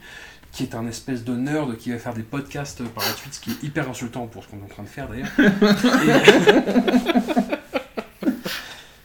qui 0.52 0.64
est 0.64 0.76
un 0.76 0.88
espèce 0.88 1.24
de 1.24 1.34
nerd 1.36 1.78
qui 1.78 1.92
va 1.92 1.98
faire 1.98 2.14
des 2.14 2.22
podcasts 2.22 2.84
par 2.90 3.04
la 3.04 3.10
suite, 3.16 3.34
ce 3.34 3.40
qui 3.40 3.50
est 3.52 3.64
hyper 3.64 3.90
insultant 3.90 4.28
pour 4.28 4.44
ce 4.44 4.50
qu'on 4.50 4.60
est 4.60 4.64
en 4.64 4.68
train 4.68 4.84
de 4.84 4.88
faire 4.88 5.08
d'ailleurs. 5.08 5.32
Et, 7.50 7.56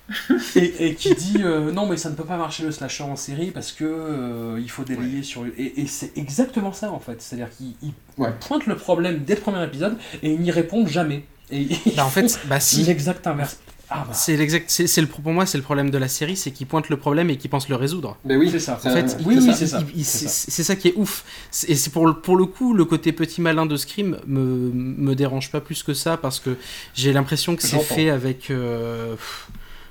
et- 0.57 0.87
et 0.89 0.95
qui 0.95 1.15
dit 1.15 1.37
euh, 1.43 1.71
non 1.73 1.87
mais 1.87 1.97
ça 1.99 2.09
ne 2.11 2.15
peut 2.15 2.25
pas 2.25 2.37
marcher 2.39 2.63
le 2.65 2.71
slasher 2.73 3.05
en 3.05 3.17
série 3.17 3.51
parce 3.51 3.73
que 3.73 3.85
euh, 3.85 4.59
il 4.61 4.71
faut 4.71 4.85
délayer 4.85 5.23
sur 5.23 5.45
et, 5.47 5.81
et 5.83 5.87
c'est 5.87 6.17
exactement 6.17 6.73
ça 6.73 6.91
en 6.93 6.99
fait 6.99 7.21
c'est 7.21 7.35
à 7.37 7.39
dire 7.39 7.49
qu'il 7.57 7.75
il 7.83 7.93
Ouais. 8.17 8.31
pointe 8.41 8.67
le 8.67 8.75
problème 8.77 9.23
dès 9.27 9.35
le 9.37 9.41
premier 9.41 9.63
épisode 9.65 9.97
et 10.23 10.31
ils 10.33 10.41
n'y 10.41 10.51
répondent 10.51 10.89
jamais 10.89 11.25
et 11.51 11.69
Bah, 11.97 12.05
en 12.05 12.11
fait, 12.11 12.41
bah 12.47 12.59
si. 12.61 12.83
l'exact 12.85 13.27
inverse 13.27 13.59
ah 13.91 14.05
bah 14.07 14.13
C'est 14.13 14.37
l'exact, 14.37 14.67
c'est, 14.69 14.87
c'est 14.87 15.01
le 15.01 15.07
pour 15.07 15.23
moi 15.33 15.47
c'est 15.47 15.57
le 15.57 15.65
problème 15.65 15.89
de 15.91 15.97
la 15.97 16.09
série, 16.09 16.37
c'est 16.37 16.51
qu'il 16.51 16.67
pointe 16.67 16.91
le 16.91 16.99
problème 16.99 17.31
et 17.31 17.39
qu'il 17.39 17.49
pense 17.49 17.71
le 17.71 17.77
résoudre. 17.77 18.19
Bah 18.25 18.35
oui, 18.37 18.51
c'est 18.51 18.59
ça 18.61 18.75
En 18.85 18.91
fait, 18.91 19.17
oui 19.25 19.41
c'est 19.55 19.67
ça, 19.67 19.81
il- 19.95 20.01
il- 20.01 20.05
c'est 20.05 20.27
c'est, 20.27 20.29
ça. 20.29 20.51
c'est 20.51 20.63
ça 20.63 20.77
qui 20.77 20.89
est 20.89 20.95
ouf. 20.97 21.25
C'est- 21.51 21.71
Et 21.71 21.75
c'est 21.75 21.89
pour 21.89 22.07
le, 22.07 22.13
pour 22.13 22.37
le 22.37 22.45
coup 22.45 22.75
le 22.75 22.85
côté 22.85 23.13
petit 23.13 23.41
malin 23.41 23.65
de 23.65 23.77
Scream 23.79 24.19
me 24.27 24.71
me 24.75 25.15
dérange 25.15 25.51
pas 25.51 25.63
plus 25.63 25.83
que 25.83 25.95
ça 25.95 26.19
parce 26.19 26.39
que 26.39 26.57
j'ai 26.95 27.13
l'impression 27.15 27.57
que 27.57 27.63
c'est 27.63 27.79
fait 27.79 28.11
avec 28.11 28.51
euh, 28.51 29.13
pff, 29.13 29.49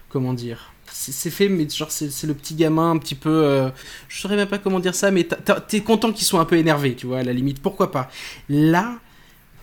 comment 0.10 0.34
dire. 0.34 0.72
C'est, 0.90 1.30
fait 1.30 1.50
mais 1.50 1.68
genre 1.70 1.92
c'est, 1.92 2.24
le 2.26 2.34
petit 2.34 2.56
gamin 2.56 2.92
un 2.92 2.98
petit 2.98 3.14
peu 3.14 3.30
euh, 3.30 3.70
je 4.08 4.22
saurais 4.22 4.38
même 4.38 4.48
pas 4.48 4.58
comment 4.58 4.80
dire 4.80 4.96
ça 4.96 5.12
mais 5.12 5.28
t'es 5.68 5.82
content 5.82 6.14
qu'ils 6.14 6.26
soient 6.26 6.40
un 6.40 6.46
peu 6.46 6.56
énervés 6.58 6.96
tu 6.96 7.08
vois 7.08 7.20
à 7.20 7.24
la 7.24 7.34
limite 7.34 7.62
pourquoi 7.62 7.92
pas. 7.92 8.10
Là 8.50 8.98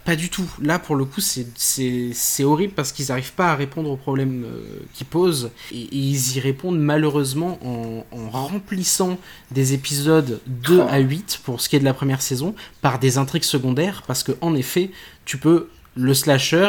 pas 0.04 0.16
du 0.16 0.28
tout. 0.28 0.44
Là, 0.60 0.78
pour 0.78 0.96
le 0.96 1.06
coup, 1.06 1.22
c'est- 1.22 2.44
horrible 2.44 2.74
parce 2.74 2.92
qu'ils 2.92 3.06
n'arrivent 3.08 3.32
pas 3.32 3.52
à 3.52 3.54
répondre 3.54 3.90
aux 3.90 3.96
problèmes 3.96 4.44
euh, 4.44 4.80
qu'ils 4.92 5.06
posent. 5.06 5.50
Et, 5.72 5.80
et 5.80 5.96
ils 5.96 6.36
y 6.36 6.40
répondent 6.40 6.78
malheureusement 6.78 7.58
en, 7.64 8.04
en 8.14 8.28
remplissant 8.28 9.16
des 9.50 9.72
épisodes 9.72 10.40
2 10.46 10.80
Oh. 10.80 10.86
à 10.90 10.98
8 10.98 11.40
pour 11.44 11.62
ce 11.62 11.70
qui 11.70 11.76
est 11.76 11.78
de 11.78 11.86
la 11.86 11.94
première 11.94 12.20
saison 12.20 12.54
par 12.82 12.98
des 12.98 13.16
intrigues 13.16 13.44
secondaires. 13.44 14.02
Parce 14.06 14.22
que 14.22 14.32
en 14.42 14.54
effet, 14.54 14.90
tu 15.24 15.38
peux. 15.38 15.68
Le 15.96 16.12
slasher 16.12 16.68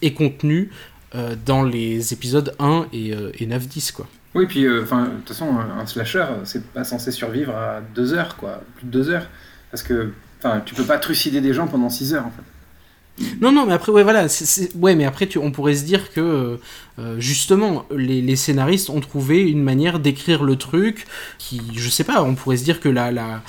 est 0.00 0.12
contenu 0.12 0.70
dans 1.44 1.62
les 1.62 2.12
épisodes 2.12 2.54
1 2.58 2.86
et, 2.92 3.14
euh, 3.14 3.30
et 3.38 3.46
9-10, 3.46 3.92
quoi. 3.92 4.06
Oui, 4.36 4.44
puis 4.46 4.66
euh, 4.66 4.82
de 4.82 4.86
toute 4.86 5.28
façon, 5.28 5.56
un 5.56 5.86
slasher, 5.86 6.18
euh, 6.18 6.44
c'est 6.44 6.62
pas 6.66 6.84
censé 6.84 7.10
survivre 7.10 7.56
à 7.56 7.80
deux 7.94 8.12
heures, 8.12 8.36
quoi, 8.36 8.60
plus 8.76 8.86
de 8.86 8.90
deux 8.90 9.08
heures, 9.08 9.26
parce 9.70 9.82
que, 9.82 10.12
enfin, 10.38 10.60
tu 10.64 10.74
peux 10.74 10.84
pas 10.84 10.98
trucider 10.98 11.40
des 11.40 11.54
gens 11.54 11.66
pendant 11.66 11.88
six 11.88 12.12
heures, 12.12 12.26
en 12.26 12.30
fait. 12.30 12.42
Non, 13.40 13.50
non, 13.50 13.64
mais 13.66 13.72
après, 13.72 13.92
ouais, 13.92 14.02
voilà. 14.02 14.26
Ouais, 14.78 14.94
mais 14.94 15.04
après, 15.06 15.26
tu... 15.26 15.38
on 15.38 15.50
pourrait 15.50 15.74
se 15.74 15.84
dire 15.84 16.12
que, 16.12 16.20
euh, 16.20 16.56
euh, 16.98 17.16
justement, 17.18 17.86
les, 17.94 18.20
les 18.20 18.36
scénaristes 18.36 18.90
ont 18.90 19.00
trouvé 19.00 19.40
une 19.40 19.62
manière 19.62 19.98
d'écrire 20.00 20.44
le 20.44 20.56
truc 20.56 21.06
qui, 21.38 21.62
je 21.74 21.88
sais 21.88 22.04
pas, 22.04 22.22
on 22.22 22.34
pourrait 22.34 22.58
se 22.58 22.64
dire 22.64 22.78
que 22.78 22.88
la, 22.90 23.10
la... 23.12 23.42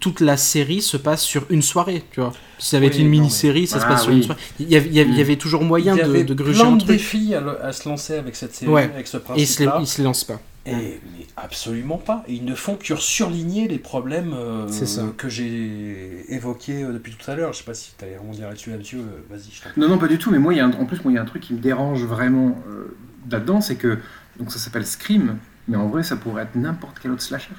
toute 0.00 0.20
la 0.20 0.36
série 0.36 0.82
se 0.82 0.96
passe 0.96 1.22
sur 1.22 1.46
une 1.50 1.62
soirée, 1.62 2.02
tu 2.12 2.20
vois. 2.20 2.32
Si 2.58 2.70
ça 2.70 2.76
avait 2.78 2.86
Oui, 2.86 2.92
été 2.92 3.02
une 3.02 3.08
mini-série, 3.08 3.66
ça 3.68 3.78
se 3.78 3.84
Ah, 3.84 3.88
passe 3.90 4.02
sur 4.02 4.10
oui. 4.10 4.16
une 4.18 4.22
soirée. 4.24 4.40
Il 4.58 4.68
y 4.68 4.76
avait, 4.76 4.88
il 4.88 4.94
y 4.94 5.00
avait, 5.00 5.10
il 5.10 5.18
y 5.18 5.20
avait 5.20 5.36
toujours 5.36 5.62
moyen 5.62 5.94
de, 5.96 6.22
de 6.22 6.34
gruger 6.34 6.60
plein 6.60 6.70
un 6.70 6.72
de 6.76 6.78
truc. 6.84 6.96
défis 6.96 7.34
à, 7.34 7.40
le- 7.40 7.64
à 7.64 7.72
se 7.72 7.88
lancer 7.88 8.14
avec 8.14 8.34
cette 8.34 8.54
série 8.54 8.70
Ouais. 8.70 8.84
avec 8.94 9.06
ce 9.06 9.16
Et 9.16 9.20
il 9.42 9.46
se, 9.46 9.62
il 9.80 9.86
se 9.86 9.98
les 9.98 10.04
lance 10.04 10.24
pas. 10.24 10.40
Et 10.66 10.72
mais 10.72 11.26
absolument 11.36 11.98
pas. 11.98 12.24
Ils 12.26 12.44
ne 12.44 12.54
font 12.54 12.76
que 12.76 12.96
surligner 12.96 13.68
les 13.68 13.78
problèmes 13.78 14.32
euh, 14.34 14.66
ça. 14.68 15.02
que 15.18 15.28
j'ai 15.28 16.24
évoqués 16.30 16.84
euh, 16.84 16.92
depuis 16.92 17.12
tout 17.14 17.30
à 17.30 17.34
l'heure. 17.34 17.52
Je 17.52 17.58
sais 17.58 17.64
pas 17.64 17.74
si 17.74 17.92
tu 17.98 18.04
allais 18.04 18.16
rebondir 18.16 18.48
là-dessus, 18.48 18.70
là-dessus. 18.70 18.96
euh, 18.96 19.24
Vas-y, 19.30 19.50
je. 19.52 19.80
Non, 19.80 19.88
non, 19.88 19.98
pas 19.98 20.08
du 20.08 20.16
tout, 20.18 20.30
mais 20.30 20.38
moi, 20.38 20.54
il 20.54 20.56
y 20.56 20.60
a 20.60 20.64
un- 20.66 20.72
en 20.72 20.86
plus, 20.86 21.02
moi, 21.04 21.12
il 21.12 21.16
y 21.16 21.18
a 21.18 21.22
un 21.22 21.26
truc 21.26 21.42
qui 21.42 21.52
me 21.52 21.58
dérange 21.58 22.02
vraiment 22.04 22.56
euh, 22.70 22.96
là-dedans, 23.30 23.60
c'est 23.60 23.76
que, 23.76 23.98
donc 24.38 24.50
ça 24.50 24.58
s'appelle 24.58 24.86
Scream, 24.86 25.36
mais 25.68 25.76
en 25.76 25.88
vrai, 25.88 26.02
ça 26.02 26.16
pourrait 26.16 26.44
être 26.44 26.54
n'importe 26.56 26.98
quel 27.02 27.10
autre 27.10 27.22
slasher. 27.22 27.50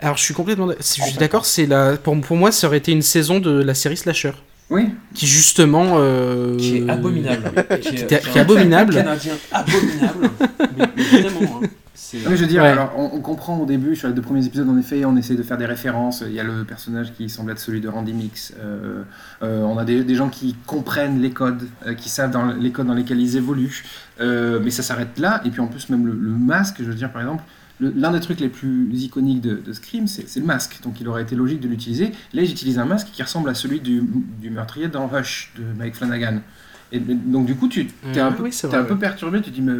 Alors, 0.00 0.16
je 0.16 0.22
suis 0.22 0.34
complètement. 0.34 0.68
Je 0.78 0.82
suis 0.82 1.18
d'accord, 1.18 1.44
c'est 1.46 1.66
la... 1.66 1.96
pour, 1.98 2.18
pour 2.22 2.36
moi, 2.38 2.52
ça 2.52 2.66
aurait 2.68 2.78
été 2.78 2.92
une 2.92 3.02
saison 3.02 3.38
de 3.38 3.62
la 3.62 3.74
série 3.74 3.96
Slasher. 3.96 4.32
Oui, 4.70 4.88
Qui, 5.14 5.26
justement. 5.26 5.96
euh, 5.98 6.56
Qui 6.56 6.78
est 6.78 6.90
abominable. 6.90 7.52
qui 7.82 7.88
est- 7.88 8.06
qui 8.06 8.14
est 8.14 8.40
abominable. 8.40 8.94
Canadien 8.94 9.34
abominable. 9.52 10.30
mais, 10.78 10.86
mais 10.96 11.20
vraiment. 11.20 11.60
hein. 11.62 11.66
C'est- 11.96 12.18
Non, 12.24 12.30
mais 12.30 12.36
je 12.36 12.42
veux 12.42 12.48
dire, 12.48 12.62
Ouais. 12.62 12.68
alors, 12.70 12.92
on, 12.96 13.10
on 13.14 13.20
comprend 13.20 13.56
au 13.58 13.66
début, 13.66 13.94
sur 13.94 14.08
les 14.08 14.14
deux 14.14 14.20
premiers 14.22 14.44
épisodes, 14.44 14.68
en 14.68 14.76
effet, 14.76 15.04
on 15.04 15.16
essaie 15.16 15.36
de 15.36 15.42
faire 15.44 15.56
des 15.58 15.66
références. 15.66 16.24
Il 16.26 16.32
y 16.34 16.40
a 16.40 16.44
le 16.44 16.64
personnage 16.64 17.12
qui 17.14 17.28
semble 17.28 17.52
être 17.52 17.60
celui 17.60 17.80
de 17.80 17.88
Randy 17.88 18.12
Mix. 18.12 18.52
Euh, 18.58 19.02
euh, 19.42 19.62
on 19.62 19.78
a 19.78 19.84
des, 19.84 20.02
des 20.02 20.14
gens 20.16 20.28
qui 20.28 20.56
comprennent 20.66 21.20
les 21.20 21.30
codes, 21.30 21.62
euh, 21.86 21.94
qui 21.94 22.08
savent 22.08 22.32
dans 22.32 22.46
les 22.46 22.72
codes 22.72 22.88
dans 22.88 22.94
lesquels 22.94 23.20
ils 23.20 23.36
évoluent. 23.36 23.84
Euh, 24.20 24.58
mais 24.62 24.70
ça 24.70 24.82
s'arrête 24.82 25.18
là. 25.20 25.40
Et 25.44 25.50
puis 25.50 25.60
en 25.60 25.68
plus, 25.68 25.88
même 25.88 26.04
le, 26.06 26.12
le 26.12 26.30
masque, 26.30 26.76
je 26.80 26.84
veux 26.84 26.94
dire, 26.94 27.12
par 27.12 27.22
exemple, 27.22 27.44
le- 27.78 27.92
l'un 27.96 28.10
des 28.10 28.20
trucs 28.20 28.40
les 28.40 28.48
plus 28.48 28.88
iconiques 28.92 29.40
de, 29.40 29.54
de 29.64 29.72
Scream, 29.72 30.06
c'est 30.08 30.28
c'est 30.28 30.40
le 30.40 30.46
masque. 30.46 30.80
Donc 30.82 31.00
il 31.00 31.06
aurait 31.08 31.22
été 31.22 31.36
logique 31.36 31.60
de 31.60 31.68
l'utiliser. 31.68 32.10
Là, 32.32 32.42
ils 32.42 32.50
utilisent 32.50 32.78
un 32.80 32.84
masque 32.86 33.08
qui 33.12 33.22
ressemble 33.22 33.48
à 33.50 33.54
celui 33.54 33.78
du, 33.80 34.02
du 34.40 34.50
meurtrier 34.50 34.88
dans 34.88 35.06
Rush 35.06 35.52
de 35.56 35.62
Mike 35.78 35.94
Flanagan. 35.94 36.40
Et 36.92 37.00
donc 37.00 37.46
du 37.46 37.56
coup, 37.56 37.66
tu 37.68 37.88
es 38.14 38.20
un, 38.20 38.30
peu, 38.30 38.44
oui, 38.44 38.52
c'est 38.52 38.68
t'es 38.68 38.76
un 38.76 38.84
peu 38.84 38.96
perturbé, 38.96 39.40
tu 39.42 39.50
te 39.50 39.54
dis 39.56 39.62
mais 39.62 39.78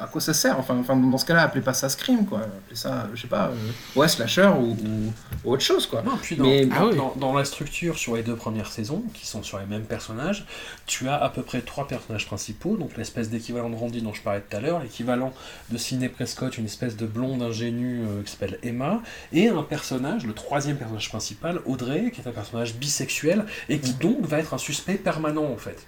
à 0.00 0.06
quoi 0.06 0.20
ça 0.20 0.34
sert 0.34 0.58
enfin, 0.58 0.76
enfin 0.78 0.96
dans 0.96 1.18
ce 1.18 1.24
cas-là, 1.24 1.42
appelez 1.42 1.62
pas 1.62 1.74
ça 1.74 1.88
Scream 1.88 2.26
quoi, 2.26 2.40
appelez 2.40 2.76
ça, 2.76 3.08
je 3.14 3.22
sais 3.22 3.28
pas, 3.28 3.46
euh, 3.48 3.98
ouais 3.98 4.08
slasher 4.08 4.48
ou, 4.58 4.72
ou- 4.72 5.12
ou 5.44 5.52
autre 5.52 5.62
chose 5.62 5.86
quoi. 5.86 6.02
Non, 6.02 6.16
puis 6.20 6.36
dans, 6.36 6.44
Mais- 6.44 6.66
dans- 6.66 6.74
Ah 6.76 6.86
oui. 6.86 6.96
dans- 6.96 7.14
dans 7.16 7.32
la 7.34 7.44
structure 7.44 7.98
sur 7.98 8.16
les 8.16 8.22
deux 8.22 8.36
premières 8.36 8.70
saisons, 8.70 9.02
qui 9.14 9.26
sont 9.26 9.42
sur 9.42 9.58
les 9.58 9.66
mêmes 9.66 9.84
personnages, 9.84 10.44
tu 10.86 11.08
as 11.08 11.16
à 11.16 11.28
peu 11.28 11.42
près 11.42 11.60
trois 11.62 11.86
personnages 11.88 12.26
principaux, 12.26 12.76
donc 12.76 12.96
l'espèce 12.96 13.30
d'équivalent 13.30 13.70
de 13.70 13.76
Randy 13.76 14.02
dont 14.02 14.12
je 14.14 14.22
parlais 14.22 14.40
tout 14.48 14.56
à 14.56 14.60
l'heure, 14.60 14.80
l'équivalent 14.82 15.32
de 15.70 15.78
Sidney 15.78 16.08
Prescott, 16.08 16.58
une 16.58 16.66
espèce 16.66 16.96
de 16.96 17.06
blonde 17.06 17.42
ingénue 17.42 18.02
euh, 18.06 18.22
qui 18.22 18.32
s'appelle 18.32 18.58
Emma, 18.62 19.00
et 19.32 19.48
un 19.48 19.62
personnage, 19.62 20.26
le 20.26 20.32
troisième 20.32 20.76
personnage 20.76 21.08
principal, 21.08 21.60
Audrey, 21.66 22.10
qui 22.12 22.20
est 22.20 22.28
un 22.28 22.32
personnage 22.32 22.74
bisexuel, 22.74 23.44
et 23.68 23.78
qui 23.78 23.92
donc 23.94 24.20
va 24.26 24.38
être 24.38 24.54
un 24.54 24.58
suspect 24.58 24.94
permanent 24.94 25.44
en 25.44 25.56
fait. 25.56 25.86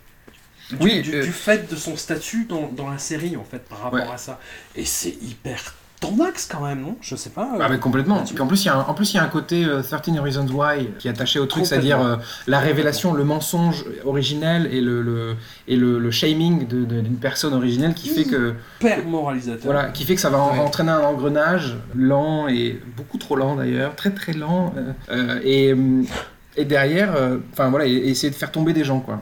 Du, 0.71 0.77
Oui, 0.81 1.01
du, 1.03 1.15
euh, 1.15 1.23
du 1.25 1.33
fait 1.33 1.71
de 1.71 1.77
son 1.77 1.97
statut 1.97 2.45
dans, 2.45 2.69
dans 2.77 2.91
la 2.91 2.99
série 2.99 3.37
en 3.37 3.45
fait 3.45 3.61
par 3.69 3.81
rapport 3.83 4.01
Ouais. 4.01 4.15
à 4.15 4.19
ça. 4.19 4.39
Et 4.77 4.85
c'est 4.85 5.17
hyper 5.23 5.75
ton 6.01 6.23
axe 6.25 6.47
quand 6.47 6.61
même, 6.65 6.81
non? 6.83 6.97
Je 7.01 7.17
sais 7.17 7.31
pas. 7.31 7.55
euh, 7.55 7.59
Ah, 7.61 7.69
mais 7.69 7.79
complètement. 7.81 8.23
en 8.39 8.47
plus, 8.47 8.63
il 8.63 8.67
y 8.67 8.69
a 8.69 8.77
un, 8.77 8.81
en 8.83 8.95
plus, 8.95 9.13
il 9.13 9.17
y 9.17 9.19
a 9.19 9.25
un 9.25 9.29
côté 9.29 9.65
euh, 9.65 9.83
13 9.83 10.21
Reasons 10.21 10.47
Why 10.47 10.91
qui 11.01 11.09
est 11.09 11.11
attaché 11.11 11.41
au 11.41 11.47
truc, 11.47 11.67
c'est-à-dire 11.67 12.01
euh, 12.01 12.17
la 12.47 12.61
révélation, 12.61 13.15
le 13.15 13.25
mensonge 13.25 13.85
originel 14.05 14.69
et 14.73 14.81
le, 14.81 15.03
le- 15.03 15.35
et 15.67 15.75
le, 15.75 15.99
le 15.99 16.11
shaming 16.13 16.69
de- 16.69 16.85
de- 16.85 17.01
d'une 17.01 17.17
personne 17.17 17.53
originelle 17.53 17.95
qui 17.95 18.11
fait 18.11 18.23
que 18.25 18.55
Père 18.79 19.05
moralisateur. 19.07 19.65
voilà, 19.65 19.89
qui 19.89 20.05
fait 20.05 20.15
que 20.15 20.21
ça 20.21 20.31
va 20.31 20.39
en- 20.39 20.57
entraîner 20.59 20.93
un 20.93 21.01
engrenage 21.01 21.77
lent 21.97 22.47
et 22.47 22.81
beaucoup 22.97 23.19
trop 23.19 23.35
lent 23.35 23.57
d'ailleurs, 23.57 23.97
très 23.97 24.11
très 24.11 24.35
lent. 24.35 24.73
euh, 24.77 24.93
euh, 25.11 25.41
et, 25.43 25.75
et 26.57 26.65
derrière, 26.65 27.17
euh, 27.17 27.39
enfin 27.53 27.71
voilà, 27.71 27.87
et, 27.87 27.93
et 27.93 28.09
essayer 28.11 28.31
de 28.31 28.37
faire 28.37 28.53
tomber 28.53 28.73
des 28.73 28.85
gens 28.85 29.01
quoi. 29.01 29.21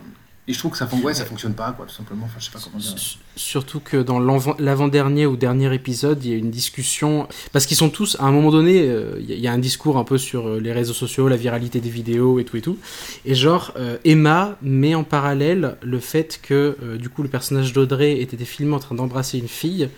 Et 0.49 0.53
je 0.53 0.59
trouve 0.61 0.71
que 0.71 0.79
ça, 0.79 0.87
fon- 0.87 1.01
ouais, 1.01 1.13
ça 1.13 1.25
fonctionne 1.25 1.55
pas 1.55 1.73
quoi, 1.73 1.87
tout 1.87 1.95
simplement. 1.95 2.27
Enfin, 2.27 2.37
je 2.39 2.45
sais 2.45 2.51
pas 2.53 2.61
comment 2.63 2.79
dire. 2.79 2.95
Surtout 3.35 3.81
que 3.81 3.97
dans 3.97 4.21
l'avant- 4.21 4.55
l'avant-dernier 4.61 5.27
ou 5.27 5.37
dernier 5.37 5.75
épisode, 5.75 6.25
il 6.25 6.31
y 6.31 6.35
a 6.35 6.37
une 6.37 6.53
discussion. 6.53 7.27
Parce 7.53 7.67
qu'ils 7.67 7.77
sont 7.77 7.91
tous, 7.91 8.17
à 8.21 8.25
un 8.27 8.31
moment 8.31 8.53
donné, 8.53 8.83
euh, 8.89 9.17
il 9.21 9.41
y 9.41 9.49
a- 9.49 9.53
un 9.53 9.59
discours 9.59 9.99
un 9.99 10.05
peu 10.05 10.19
sur 10.19 10.47
euh, 10.47 10.61
les 10.61 10.73
réseaux 10.73 10.95
sociaux, 10.95 11.27
la 11.27 11.37
viralité 11.37 11.81
des 11.81 11.91
vidéos 11.91 12.39
et 12.39 12.45
tout 12.45 12.57
et 12.57 12.61
tout. 12.61 12.79
Et 13.25 13.35
genre, 13.35 13.73
euh, 13.77 13.97
Emma 14.05 14.57
met 14.63 14.95
en 14.95 15.03
parallèle 15.03 15.77
le 15.83 15.99
fait 15.99 16.39
que, 16.41 16.77
du 16.97 17.09
coup, 17.09 17.25
le 17.25 17.29
personnage 17.29 17.73
d'Audrey 17.73 18.21
était 18.21 18.37
filmé 18.45 18.75
en 18.75 18.79
train 18.79 18.95
d'embrasser 18.95 19.39
une 19.39 19.49
fille. 19.49 19.89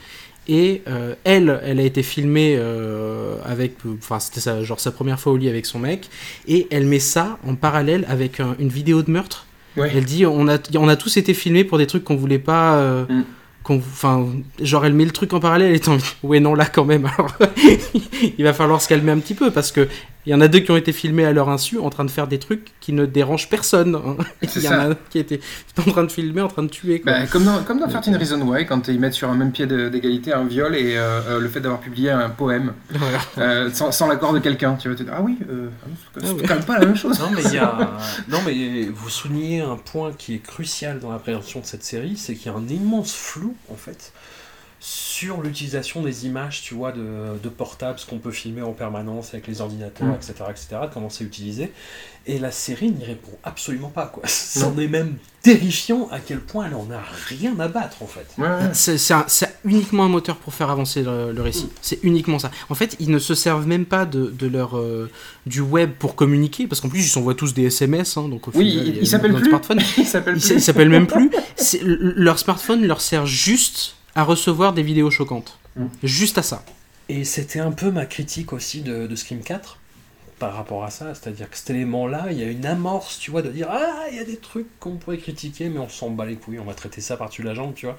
Et 0.51 0.81
euh, 0.89 1.15
elle, 1.25 1.61
elle 1.63 1.79
a 1.79 1.83
été 1.83 2.03
filmée 2.03 2.57
euh, 2.57 3.37
avec, 3.45 3.75
enfin 3.99 4.19
c'était 4.19 4.41
sa, 4.41 4.63
genre 4.65 4.81
sa 4.81 4.93
première 4.93 5.21
fois 5.21 5.33
au 5.33 5.37
lit 5.37 5.51
avec 5.51 5.67
son 5.67 5.79
mec, 5.79 6.09
et 6.47 6.67
elle 6.71 6.87
met 6.87 7.01
ça 7.01 7.39
en 7.47 7.55
parallèle 7.55 8.07
avec 8.09 8.41
un- 8.41 8.57
une 8.59 8.71
vidéo 8.71 9.03
de 9.03 9.11
meurtre. 9.11 9.45
Ouais. 9.79 9.93
Elle 9.95 10.05
dit 10.05 10.27
on 10.27 10.49
a, 10.49 10.59
on 10.77 10.89
a 10.89 10.97
tous 10.97 11.17
été 11.17 11.35
filmés 11.35 11.65
pour 11.65 11.79
des 11.79 11.87
trucs 11.87 12.05
qu'on 12.05 12.17
voulait 12.17 12.39
pas. 12.39 12.75
euh, 12.77 13.05
Mm. 13.09 13.23
Enfin, 13.71 14.27
genre 14.63 14.87
elle 14.87 14.95
met 14.95 15.05
le 15.05 15.11
truc 15.11 15.35
en 15.35 15.41
parallèle 15.41 15.75
et 15.75 15.89
envie, 15.91 16.03
ouais 16.23 16.41
non 16.41 16.55
là 16.55 16.65
quand 16.65 16.87
même. 16.87 17.05
Alors, 17.05 17.37
il 18.39 18.43
va 18.43 18.55
falloir 18.55 18.81
se 18.81 18.89
calmer 18.89 19.13
un 19.13 19.19
petit 19.19 19.35
peu 19.35 19.51
parce 19.51 19.73
que 19.73 19.89
il 20.29 20.33
y 20.33 20.35
en 20.35 20.43
a 20.43 20.49
deux 20.49 20.59
qui 20.59 20.71
ont 20.71 20.77
été 20.77 20.93
filmés 20.93 21.25
à 21.25 21.33
leur 21.33 21.49
insu 21.49 21.79
en 21.79 21.89
train 21.89 22.05
de 22.05 22.11
faire 22.11 22.27
des 22.29 22.39
trucs 22.39 22.73
qui 22.81 22.93
ne 22.93 23.07
dérangent 23.07 23.49
personne. 23.49 23.95
hein. 23.97 24.17
Il 24.57 24.63
y 24.63 24.69
en 24.69 24.73
a 24.73 24.89
un 24.91 24.97
qui 25.09 25.19
était 25.19 25.41
en 25.79 25.91
train 25.91 26.05
de 26.05 26.13
filmer, 26.13 26.43
en 26.43 26.49
train 26.49 26.65
de 26.65 26.69
tuer. 26.69 27.01
Quoi. 27.01 27.13
Bah, 27.13 27.27
comme 27.27 27.45
dans, 27.45 27.63
comme 27.63 27.81
dans 27.81 27.89
13 27.89 28.15
Reasons 28.15 28.43
Why, 28.43 28.67
quand 28.67 28.89
ils 28.89 29.01
mettent 29.01 29.15
sur 29.15 29.31
un 29.31 29.35
même 29.35 29.53
pied 29.53 29.67
d'égalité 29.67 30.35
un 30.35 30.45
viol 30.45 30.77
et 30.77 30.99
euh, 30.99 31.21
euh, 31.29 31.41
le 31.41 31.49
fait 31.49 31.61
d'avoir 31.61 31.81
publié 31.81 32.11
un 32.11 32.29
poème 32.29 32.75
Voilà. 32.91 33.19
euh, 33.39 33.71
sans, 33.73 33.91
sans 33.91 34.07
l'accord 34.07 34.35
de 34.35 34.39
quelqu'un, 34.39 34.75
tu 34.75 34.91
vas 34.91 34.95
te 34.95 35.03
dire 35.03 35.15
ah 35.17 35.23
oui, 35.23 35.39
euh, 35.49 35.71
c'est 36.19 36.27
Ah 36.29 36.33
ouais. 36.35 36.43
quand 36.47 36.55
même 36.57 36.65
pas 36.65 36.79
la 36.79 36.85
même 36.85 36.97
chose. 36.97 37.19
Non 37.21 37.31
mais 37.35 37.43
il 37.45 37.55
y 37.55 37.59
a... 37.59 37.97
non 38.29 38.39
mais 38.47 38.85
vous 38.95 39.09
soulignez 39.09 39.63
un 39.63 39.77
point 39.77 40.13
qui 40.13 40.35
est 40.35 40.41
crucial 40.47 41.01
dans 41.01 41.11
la 41.11 41.19
présentation 41.19 41.61
de 41.61 41.65
cette 41.67 41.85
série, 41.85 42.19
c'est 42.19 42.35
qu'il 42.35 42.53
y 42.53 42.55
a 42.55 42.59
un 42.59 42.69
immense 42.69 43.15
flou 43.15 43.55
en 43.73 43.77
fait 43.77 44.13
sur 44.81 45.43
l'utilisation 45.43 46.03
des 46.03 46.27
images, 46.27 46.63
tu 46.63 46.75
vois, 46.75 46.93
de, 46.93 47.03
de 47.43 47.49
portables, 47.49 47.99
ce 47.99 48.07
qu'on 48.07 48.19
peut 48.19 48.31
filmer 48.31 48.63
en 48.63 48.73
permanence 48.73 49.35
avec 49.35 49.47
les 49.49 49.61
ordinateurs, 49.61 50.07
Mm. 50.07 50.15
etc., 50.15 50.35
etc., 50.51 50.67
comment 50.93 51.11
c'est 51.11 51.25
utilisé. 51.25 51.73
Et 52.27 52.39
la 52.39 52.51
série 52.53 52.91
n'y 52.93 53.05
répond 53.05 53.33
absolument 53.43 53.89
pas, 53.89 54.07
quoi. 54.07 54.23
C'en 54.29 54.79
est 54.79 54.87
même 54.87 55.17
terrifiant 55.43 56.09
à 56.13 56.21
quel 56.21 56.41
point 56.41 56.67
elle 56.67 56.75
en 56.75 56.87
a 56.93 57.01
rien 57.29 57.59
à 57.59 57.67
battre, 57.69 58.03
en 58.03 58.07
fait. 58.07 58.27
Ouais. 58.39 58.47
C'est 58.73 58.99
c'est 58.99 59.15
un- 59.15 59.25
c'est 59.27 59.53
uniquement 59.65 60.05
un 60.05 60.09
moteur 60.09 60.37
pour 60.37 60.55
faire 60.55 60.71
avancer 60.71 61.03
le, 61.03 61.33
le 61.33 61.43
récit. 61.43 61.69
C'est 61.81 61.99
uniquement 62.05 62.39
ça. 62.39 62.51
En 62.69 62.75
fait, 62.77 62.97
ils 63.01 63.11
ne 63.11 63.19
se 63.19 63.35
servent 63.35 63.67
même 63.67 63.87
pas 63.87 64.05
de, 64.07 64.27
de 64.31 64.47
leur 64.47 64.77
euh, 64.77 65.11
du 65.47 65.61
web 65.61 65.91
pour 65.99 66.15
communiquer, 66.15 66.67
parce 66.69 66.81
qu'en 66.81 66.89
plus 66.89 67.01
ils 67.01 67.09
s'envoient 67.09 67.35
tous 67.35 67.55
des 67.55 67.65
SMS. 67.67 68.17
hein, 68.17 68.29
donc 68.29 68.47
au 68.49 68.53
Oui, 68.55 68.71
final, 68.71 68.89
il- 68.89 68.97
il 68.99 69.07
s'appelle 69.09 69.35
plus. 69.35 69.49
smartphone. 69.49 69.81
Il 69.97 70.61
s'appelle 70.61 70.89
même 70.91 71.07
plus. 71.07 71.31
Leur 71.83 72.39
smartphone 72.39 72.87
leur 72.87 73.01
sert 73.01 73.27
juste 73.27 73.95
à 74.19 74.25
recevoir 74.25 74.73
des 74.73 74.83
vidéos 74.83 75.13
choquantes. 75.13 75.59
Mm. 75.77 75.87
Juste 76.03 76.39
à 76.39 76.43
ça. 76.43 76.65
Et 77.09 77.23
c'était 77.25 77.61
un 77.61 77.71
peu 77.71 77.93
ma 77.93 78.05
critique 78.05 78.53
aussi 78.53 78.83
de, 78.83 79.07
de 79.07 79.15
Scream 79.15 79.43
4 79.43 79.79
par 80.41 80.55
rapport 80.55 80.83
à 80.83 80.91
ça, 80.91 81.15
c'est-à-dire 81.15 81.49
que 81.49 81.57
cet 81.57 81.71
élément-là, 81.71 82.27
il 82.33 82.39
y 82.39 82.43
a 82.43 82.47
une 82.51 82.67
amorce, 82.67 83.19
tu 83.21 83.31
vois, 83.31 83.43
de 83.43 83.51
dire 83.51 83.69
ah, 83.71 84.07
il 84.11 84.17
y 84.17 84.21
a 84.21 84.25
des 84.25 84.37
trucs 84.37 84.67
qu'on 84.81 84.97
pourrait 84.97 85.19
critiquer, 85.19 85.69
mais 85.69 85.79
on 85.79 85.89
s'en 85.89 86.11
bat 86.11 86.27
les 86.27 86.35
couilles, 86.35 86.59
on 86.59 86.65
va 86.65 86.75
traiter 86.75 87.01
ça 87.01 87.17
par-dessus 87.17 87.45
la 87.45 87.55
jambe, 87.55 87.75
tu 87.75 87.87
vois. 87.87 87.97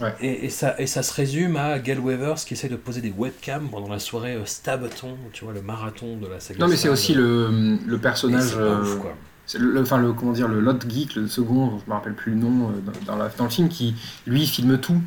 Ouais. 0.00 0.14
Et, 0.22 0.46
et 0.46 0.50
ça, 0.50 0.74
et 0.80 0.86
ça 0.86 1.02
se 1.02 1.12
résume 1.12 1.56
à 1.56 1.78
Gail 1.78 1.98
Weathers 1.98 2.36
qui 2.46 2.54
essaie 2.54 2.68
de 2.70 2.76
poser 2.76 3.02
des 3.02 3.12
webcams 3.16 3.68
pendant 3.70 3.88
la 3.88 3.98
soirée 3.98 4.32
euh, 4.34 4.46
Stabaton, 4.46 5.16
tu 5.34 5.44
vois, 5.44 5.52
le 5.52 5.60
marathon 5.62 6.16
de 6.16 6.26
la 6.26 6.40
saga. 6.40 6.58
Non 6.58 6.68
mais 6.68 6.76
c'est 6.76 6.88
aussi 6.88 7.12
le, 7.12 7.78
personnage, 8.02 8.56
euh, 8.56 8.80
ouf, 8.80 8.98
quoi. 8.98 9.14
c'est 9.46 9.58
le, 9.58 9.80
enfin 9.82 9.98
le 9.98 10.14
comment 10.14 10.32
dire, 10.32 10.48
le 10.48 10.60
lot 10.60 10.80
geek, 10.88 11.14
le 11.16 11.28
second, 11.28 11.78
je 11.84 11.88
me 11.90 11.94
rappelle 11.94 12.14
plus 12.14 12.32
le 12.32 12.38
nom 12.38 12.70
euh, 12.70 12.72
dans, 12.80 13.12
dans 13.12 13.16
la- 13.22 13.28
dans 13.28 13.44
le 13.44 13.50
film, 13.50 13.68
qui 13.68 13.94
lui 14.26 14.46
filme 14.46 14.78
tout. 14.78 15.00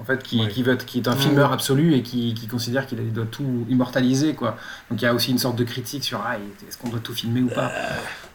En 0.00 0.04
fait, 0.04 0.22
qui, 0.22 0.40
Ouais. 0.40 0.48
qui, 0.48 0.62
veut 0.62 0.72
être- 0.74 0.86
qui 0.86 0.98
est 0.98 1.08
un 1.08 1.12
Ouais. 1.12 1.18
filmeur 1.18 1.52
absolu 1.52 1.94
et 1.94 2.02
qui, 2.02 2.32
qui 2.34 2.46
considère 2.46 2.86
qu'il 2.86 3.12
doit 3.12 3.26
tout 3.26 3.66
immortaliser, 3.68 4.34
quoi. 4.34 4.56
Donc 4.90 5.02
il 5.02 5.04
y 5.04 5.08
a 5.08 5.12
aussi 5.14 5.32
une 5.32 5.38
sorte 5.38 5.56
de 5.56 5.64
critique 5.64 6.04
sur 6.04 6.22
ah, 6.24 6.36
est-ce 6.68 6.78
qu'on 6.78 6.88
doit 6.88 7.00
tout 7.00 7.12
filmer 7.14 7.42
ou 7.42 7.48
pas? 7.48 7.72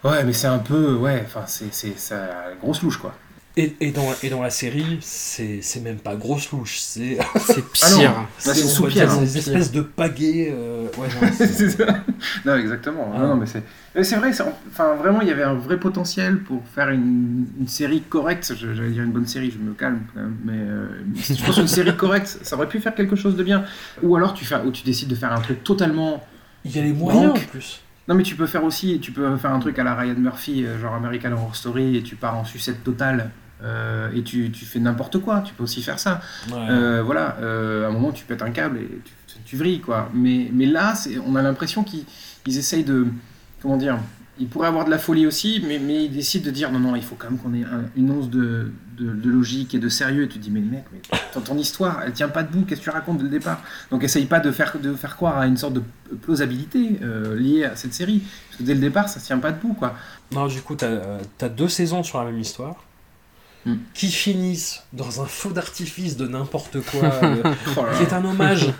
Ouais, 0.04 0.22
mais 0.24 0.32
c'est 0.34 0.46
un 0.46 0.58
peu, 0.58 0.94
ouais, 0.94 1.22
enfin 1.26 1.44
c'est 1.46 1.72
c'est 1.72 1.98
ça 1.98 2.28
grosse 2.60 2.82
louche, 2.82 2.98
quoi. 2.98 3.14
Et, 3.56 3.76
et, 3.80 3.92
dans, 3.92 4.12
et 4.24 4.30
dans 4.30 4.42
la 4.42 4.50
série, 4.50 4.98
c'est 5.00 5.60
c'est 5.62 5.78
même 5.78 5.98
pas 5.98 6.16
grosse 6.16 6.50
louche, 6.50 6.78
c'est 6.80 7.18
Ah 7.20 7.38
pire. 7.72 8.10
Là, 8.10 8.26
c'est 8.52 8.86
dire 8.88 9.08
hein. 9.12 9.20
des 9.20 9.38
espèces 9.38 9.70
de 9.70 9.80
pagaies. 9.80 10.52
euh, 10.52 10.88
ouais, 10.98 11.30
c'est- 11.32 11.70
ça. 11.70 11.86
Non, 12.44 12.56
exactement. 12.56 13.12
Ah. 13.14 13.18
Non, 13.20 13.36
mais 13.36 13.46
c'est, 13.46 14.16
vrai. 14.16 14.32
c'est- 14.32 14.42
Enfin, 14.68 14.96
vraiment, 14.96 15.20
il 15.20 15.28
y 15.28 15.30
avait 15.30 15.44
un 15.44 15.54
vrai 15.54 15.78
potentiel 15.78 16.40
pour 16.42 16.62
faire 16.74 16.88
une, 16.90 17.46
une 17.60 17.68
série 17.68 18.00
correcte. 18.00 18.52
J'allais 18.58 18.90
dire 18.90 19.04
une 19.04 19.12
bonne 19.12 19.26
série, 19.28 19.52
je 19.52 19.58
me 19.58 19.72
calme 19.72 20.00
quand 20.12 20.20
même. 20.20 20.36
Mais 20.44 20.52
euh, 20.56 20.88
je 21.14 21.44
pense 21.46 21.54
qu'une 21.54 21.68
série 21.68 21.96
correcte, 21.96 22.40
ça 22.42 22.56
aurait 22.56 22.68
pu 22.68 22.80
faire 22.80 22.94
quelque 22.96 23.14
chose 23.14 23.36
de 23.36 23.44
bien. 23.44 23.64
Ou 24.02 24.16
alors 24.16 24.34
tu 24.34 24.44
fais, 24.44 24.56
ou 24.64 24.72
tu 24.72 24.82
décides 24.82 25.06
de 25.08 25.14
faire 25.14 25.32
un 25.32 25.40
truc 25.40 25.62
totalement. 25.62 26.24
Il 26.64 26.74
y 26.74 26.80
a 26.80 26.82
les 26.82 26.92
moyens 26.92 27.30
en 27.30 27.34
plus. 27.34 27.80
Non, 28.08 28.16
mais 28.16 28.24
tu 28.24 28.34
peux 28.34 28.46
faire 28.48 28.64
aussi, 28.64 28.98
tu 29.00 29.12
peux 29.12 29.36
faire 29.36 29.52
un 29.52 29.60
truc 29.60 29.78
à 29.78 29.84
la 29.84 29.94
Ryan 29.94 30.16
Murphy, 30.18 30.64
euh, 30.66 30.80
genre 30.80 30.94
American 30.94 31.30
Horror 31.32 31.54
Story, 31.54 31.96
et 31.98 32.02
tu 32.02 32.16
pars 32.16 32.36
en 32.36 32.44
sucette 32.44 32.82
totale. 32.82 33.30
Euh, 33.64 34.10
et 34.14 34.22
tu, 34.22 34.50
tu 34.50 34.64
fais 34.64 34.78
n'importe 34.78 35.18
quoi, 35.20 35.40
tu 35.40 35.54
peux 35.54 35.62
aussi 35.64 35.82
faire 35.82 35.98
ça. 35.98 36.20
Ouais. 36.50 36.56
Euh, 36.70 37.02
voilà, 37.02 37.36
euh, 37.40 37.86
à 37.86 37.88
un 37.88 37.92
moment 37.92 38.12
tu 38.12 38.24
pètes 38.24 38.42
un 38.42 38.50
câble 38.50 38.78
et 38.78 38.88
tu, 39.04 39.34
tu 39.44 39.56
vrilles 39.56 39.80
quoi. 39.80 40.10
Mais, 40.14 40.50
mais 40.52 40.66
là, 40.66 40.94
on 41.26 41.34
a 41.36 41.42
l'impression 41.42 41.82
qu'ils 41.84 42.04
ils 42.46 42.58
essayent 42.58 42.84
de. 42.84 43.06
Comment 43.62 43.76
dire 43.78 43.98
Ils 44.38 44.46
pourraient 44.48 44.68
avoir 44.68 44.84
de 44.84 44.90
la 44.90 44.98
folie 44.98 45.26
aussi, 45.26 45.62
mais, 45.66 45.78
mais 45.78 46.04
ils 46.04 46.12
décident 46.12 46.44
de 46.44 46.50
dire 46.50 46.70
non, 46.70 46.78
non, 46.80 46.94
il 46.96 47.02
faut 47.02 47.14
quand 47.16 47.30
même 47.30 47.38
qu'on 47.38 47.54
ait 47.54 47.64
un- 47.64 47.84
une 47.96 48.10
once 48.10 48.28
de, 48.28 48.70
de, 48.98 49.12
de 49.14 49.30
logique 49.30 49.74
et 49.74 49.78
de 49.78 49.88
sérieux. 49.88 50.24
Et 50.24 50.28
tu 50.28 50.38
te 50.38 50.42
dis, 50.44 50.50
mais 50.50 50.60
mec, 50.60 50.84
mais 50.92 51.00
ton, 51.32 51.40
ton 51.40 51.56
histoire, 51.56 52.02
elle 52.04 52.12
tient 52.12 52.28
pas 52.28 52.42
debout, 52.42 52.66
qu'est-ce 52.68 52.80
que 52.80 52.84
tu 52.84 52.90
racontes 52.90 53.16
dès 53.18 53.24
le 53.24 53.30
départ? 53.30 53.62
Donc 53.90 54.04
essaye 54.04 54.26
pas 54.26 54.40
de 54.40 54.50
faire, 54.50 54.76
de 54.78 54.92
faire 54.92 55.16
croire 55.16 55.38
à 55.38 55.46
une 55.46 55.56
sorte 55.56 55.72
de 55.72 55.82
plausibilité 56.20 56.98
liée 57.36 57.64
à 57.64 57.76
cette 57.76 57.94
série. 57.94 58.22
Parce 58.48 58.58
que 58.58 58.62
dès 58.64 58.74
le 58.74 58.80
départ, 58.80 59.08
ça 59.08 59.18
tient 59.20 59.38
pas 59.38 59.52
debout 59.52 59.72
quoi. 59.74 59.94
Non, 60.32 60.46
du 60.46 60.60
coup, 60.60 60.74
t'as 60.74 61.18
as 61.40 61.48
deux 61.48 61.68
saisons 61.68 62.02
sur 62.02 62.18
la 62.18 62.26
même 62.26 62.38
histoire. 62.40 62.83
Hmm. 63.66 63.76
Qui 63.94 64.10
finissent 64.10 64.82
dans 64.92 65.22
un 65.22 65.26
feu 65.26 65.50
d'artifice 65.50 66.16
de 66.16 66.26
n'importe 66.26 66.80
quoi, 66.82 67.04
euh, 67.22 67.54
Oh 67.76 67.84
qui 67.96 68.02
est 68.02 68.12
un 68.12 68.24
hommage 68.24 68.72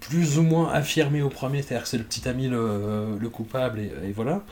plus 0.00 0.38
ou 0.38 0.42
moins 0.42 0.70
affirmé 0.72 1.22
au 1.22 1.28
premier, 1.28 1.62
c'est-à-dire 1.62 1.84
que 1.84 1.88
c'est 1.88 1.98
le 1.98 2.04
petit 2.04 2.28
ami 2.28 2.48
le, 2.48 3.16
le 3.18 3.28
coupable, 3.28 3.78
et, 3.80 3.92
et 4.08 4.12
voilà. 4.12 4.42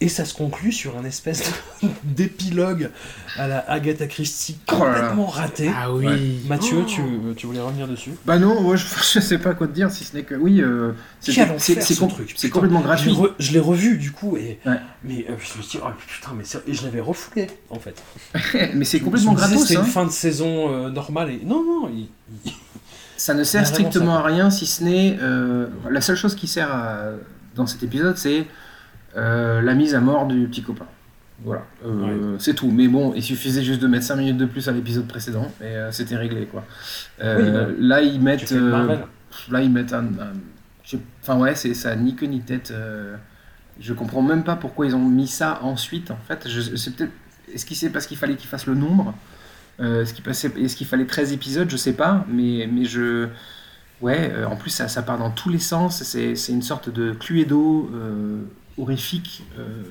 Et 0.00 0.08
ça 0.08 0.24
se 0.24 0.34
conclut 0.34 0.72
sur 0.72 0.98
un 0.98 1.04
espèce 1.04 1.50
d'épilogue 2.02 2.90
à 3.36 3.46
la 3.46 3.58
Agatha 3.70 4.06
Christie 4.06 4.58
complètement 4.66 5.26
raté. 5.26 5.70
Ah 5.74 5.92
oui. 5.92 6.06
Ouais. 6.06 6.18
Mathieu, 6.48 6.78
Oh. 6.80 6.84
tu, 6.84 7.00
tu 7.36 7.46
voulais 7.46 7.60
revenir 7.60 7.86
dessus? 7.88 8.10
Bah 8.26 8.38
non, 8.38 8.60
moi, 8.60 8.76
je, 8.76 8.84
je 9.14 9.20
sais 9.20 9.38
pas 9.38 9.54
quoi 9.54 9.66
te 9.68 9.72
dire, 9.72 9.90
si 9.90 10.04
ce 10.04 10.16
n'est 10.16 10.24
que 10.24 10.34
oui, 10.34 10.60
euh, 10.60 10.92
c'est 11.20 11.32
c'est- 11.58 11.80
c'est 11.80 11.96
com- 11.96 12.10
c'est 12.36 12.50
complètement 12.50 12.80
Je 12.80 12.84
gratuit. 12.86 13.12
re- 13.12 13.32
Je 13.38 13.52
l'ai 13.52 13.60
revu 13.60 13.96
du 13.96 14.10
coup, 14.10 14.36
et, 14.36 14.58
Ouais. 14.66 14.76
mais 15.04 15.24
euh, 15.30 15.34
je 15.38 15.58
me 15.58 15.62
suis 15.62 15.78
dit, 15.78 15.84
oh 15.84 15.88
putain, 16.06 16.32
mais 16.36 16.44
c'est- 16.44 16.62
et 16.66 16.74
je 16.74 16.82
l'avais 16.84 17.00
refoulé 17.00 17.46
en 17.70 17.78
fait. 17.78 18.02
Mais 18.74 18.84
c'est 18.84 19.00
complètement 19.00 19.32
me 19.32 19.36
disais, 19.36 19.48
gratos. 19.48 19.68
C'était 19.68 19.80
hein. 19.80 19.84
une 19.84 19.90
fin 19.90 20.04
de 20.06 20.10
saison 20.10 20.72
euh, 20.74 20.90
normale, 20.90 21.30
et 21.30 21.40
non, 21.44 21.62
non, 21.64 21.88
il- 21.88 22.08
il- 22.44 22.52
Ça 23.16 23.32
ne 23.32 23.44
sert 23.44 23.64
strictement 23.66 24.14
ça. 24.16 24.20
à 24.20 24.22
rien 24.24 24.50
si 24.50 24.66
ce 24.66 24.82
n'est. 24.82 25.16
euh, 25.22 25.68
la 25.88 26.00
seule 26.00 26.16
chose 26.16 26.34
qui 26.34 26.48
sert 26.48 26.70
à- 26.70 27.12
dans 27.54 27.66
cet 27.66 27.82
épisode, 27.84 28.16
c'est 28.18 28.40
euh, 28.40 28.42
la 29.16 29.74
mise 29.74 29.94
à 29.94 30.00
mort 30.00 30.26
du 30.26 30.46
petit 30.48 30.62
copain. 30.62 30.86
Voilà, 31.44 31.62
Euh, 31.84 32.36
c'est 32.38 32.54
tout. 32.54 32.70
Mais 32.70 32.86
bon, 32.88 33.12
il 33.14 33.22
suffisait 33.22 33.62
juste 33.64 33.80
de 33.82 33.86
mettre 33.88 34.04
5 34.06 34.16
minutes 34.16 34.36
de 34.38 34.46
plus 34.46 34.68
à 34.68 34.72
l'épisode 34.72 35.06
précédent 35.06 35.50
et 35.60 35.64
euh, 35.64 35.90
c'était 35.92 36.16
réglé 36.16 36.46
quoi. 36.46 36.64
Euh, 37.22 37.36
Oui, 37.36 37.50
bah, 37.52 37.74
là, 37.96 38.02
ils 38.02 38.20
mettent. 38.20 38.52
euh, 38.52 38.96
là, 39.50 39.60
ils 39.60 39.70
mettent 39.70 39.92
un. 39.92 40.06
Enfin, 41.22 41.38
ouais, 41.38 41.54
c'est 41.54 41.74
ça, 41.74 41.96
ni 41.96 42.14
queue 42.14 42.26
ni 42.26 42.40
tête. 42.40 42.70
euh, 42.70 43.16
je 43.80 43.92
comprends 43.92 44.22
même 44.22 44.44
pas 44.44 44.54
pourquoi 44.54 44.86
ils 44.86 44.94
ont 44.94 45.04
mis 45.08 45.26
ça 45.26 45.58
ensuite 45.62 46.10
en 46.12 46.18
fait. 46.28 46.48
Je, 46.48 46.76
c'est 46.76 46.94
peut-être. 46.94 47.12
Est-ce 47.52 47.66
qu'il 47.66 47.76
c'est 47.76 47.90
parce 47.90 48.06
qu'il 48.06 48.16
fallait 48.16 48.36
qu'ils 48.36 48.48
fassent 48.48 48.66
le 48.66 48.74
nombre 48.74 49.12
Euh, 49.80 50.02
Est-ce 50.02 50.14
qu'il 50.14 50.22
passait- 50.22 50.52
est-ce 50.56 50.76
qu'il 50.76 50.86
fallait 50.86 51.04
13 51.06 51.32
épisodes 51.32 51.68
Je 51.68 51.76
sais 51.76 51.94
pas, 51.94 52.24
mais, 52.28 52.68
mais 52.72 52.84
je. 52.84 53.26
Ouais, 54.00 54.30
euh, 54.32 54.46
en 54.46 54.54
plus 54.56 54.70
ça, 54.70 54.86
ça 54.86 55.02
part 55.02 55.18
dans 55.18 55.30
tous 55.30 55.48
les 55.50 55.58
sens, 55.58 56.02
c'est 56.04 56.36
c'est 56.36 56.52
une 56.52 56.62
sorte 56.62 56.90
de 56.90 57.12
cluedo 57.12 57.90
euh, 57.92 58.42
horrifique, 58.78 59.44
euh, 59.58 59.82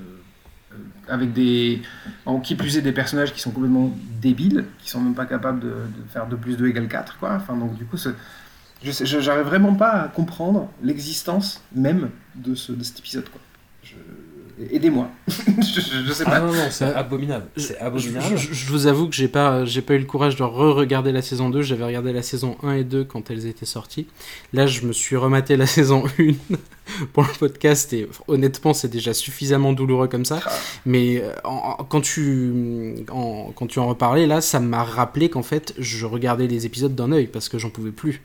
avec 1.07 1.34
des. 1.34 1.81
En 2.26 2.39
qui 2.39 2.55
plus 2.55 2.77
est 2.77 2.81
des 2.81 2.91
personnages 2.91 3.34
qui 3.34 3.39
sont 3.39 3.51
complètement 3.51 3.95
débiles, 4.22 4.65
qui 4.80 4.89
sont 4.89 5.01
même 5.01 5.15
pas 5.15 5.26
capables 5.26 5.60
de, 5.60 5.73
faire 6.10 6.27
2 6.27 6.38
plus 6.38 6.57
2 6.57 6.68
égale 6.68 6.88
4, 6.88 7.19
quoi. 7.19 7.34
Enfin, 7.34 7.55
donc 7.55 7.76
du 7.77 7.85
coup, 7.85 7.97
Je 7.97 8.11
j'arrive 9.05 9.45
vraiment 9.45 9.76
pas 9.76 9.91
à 9.91 10.07
comprendre 10.07 10.69
l'existence 10.81 11.64
même 11.73 12.10
de, 12.35 12.55
ce, 12.55 12.72
de 12.72 12.84
cet 12.84 12.99
épisode. 12.99 13.30
Quoi. 13.30 13.41
Aidez-moi. 14.71 15.09
je, 15.27 15.81
je- 16.05 16.11
sais 16.13 16.23
Ah 16.27 16.31
pas. 16.31 16.39
non, 16.41 16.53
non, 16.53 16.67
c'est 16.69 16.85
Euh, 16.85 16.95
abominable. 16.97 17.45
C'est 17.57 17.77
Je, 17.80 17.84
abominable. 17.84 18.38
je- 18.38 18.53
je 18.53 18.69
vous 18.71 18.88
avoue 18.88 19.07
que 19.09 19.15
j'ai 19.15 19.27
pas, 19.27 19.65
j'ai 19.65 19.81
pas 19.81 19.95
eu 19.95 19.99
le 19.99 20.05
courage 20.05 20.35
de 20.35 20.43
re-regarder 20.43 21.11
la 21.11 21.21
saison 21.21 21.49
2. 21.49 21.61
J'avais 21.63 21.84
regardé 21.85 22.13
la 22.13 22.21
saison 22.21 22.57
1 22.63 22.73
et 22.73 22.84
2 22.84 23.03
quand 23.03 23.31
elles 23.31 23.47
étaient 23.47 23.65
sorties. 23.65 24.07
Là, 24.53 24.67
je 24.67 24.85
me 24.85 24.93
suis 24.93 25.15
rematé 25.15 25.57
la 25.57 25.65
saison 25.77 26.03
1 26.19 26.34
pour 27.13 27.23
le 27.23 27.30
podcast 27.39 27.91
et 27.93 28.07
honnêtement, 28.27 28.73
c'est 28.73 28.89
déjà 28.89 29.13
suffisamment 29.13 29.73
douloureux 29.73 30.07
comme 30.07 30.25
ça. 30.25 30.39
Mais 30.85 31.21
euh, 31.23 31.31
en- 31.43 31.75
en- 31.80 31.84
quand, 31.84 32.01
tu, 32.01 32.95
en, 33.11 33.51
quand 33.55 33.67
tu 33.67 33.80
en 33.80 33.88
reparlais, 33.88 34.27
là, 34.27 34.41
ça 34.41 34.59
m'a 34.59 34.84
rappelé 34.84 35.30
qu'en 35.30 35.43
fait, 35.43 35.73
je 35.80 36.05
regardais 36.05 36.47
les 36.47 36.65
épisodes 36.65 36.93
d'un 36.93 37.11
œil 37.11 37.27
parce 37.27 37.49
que 37.49 37.57
j'en 37.57 37.69
pouvais 37.69 37.91
plus. 37.91 38.21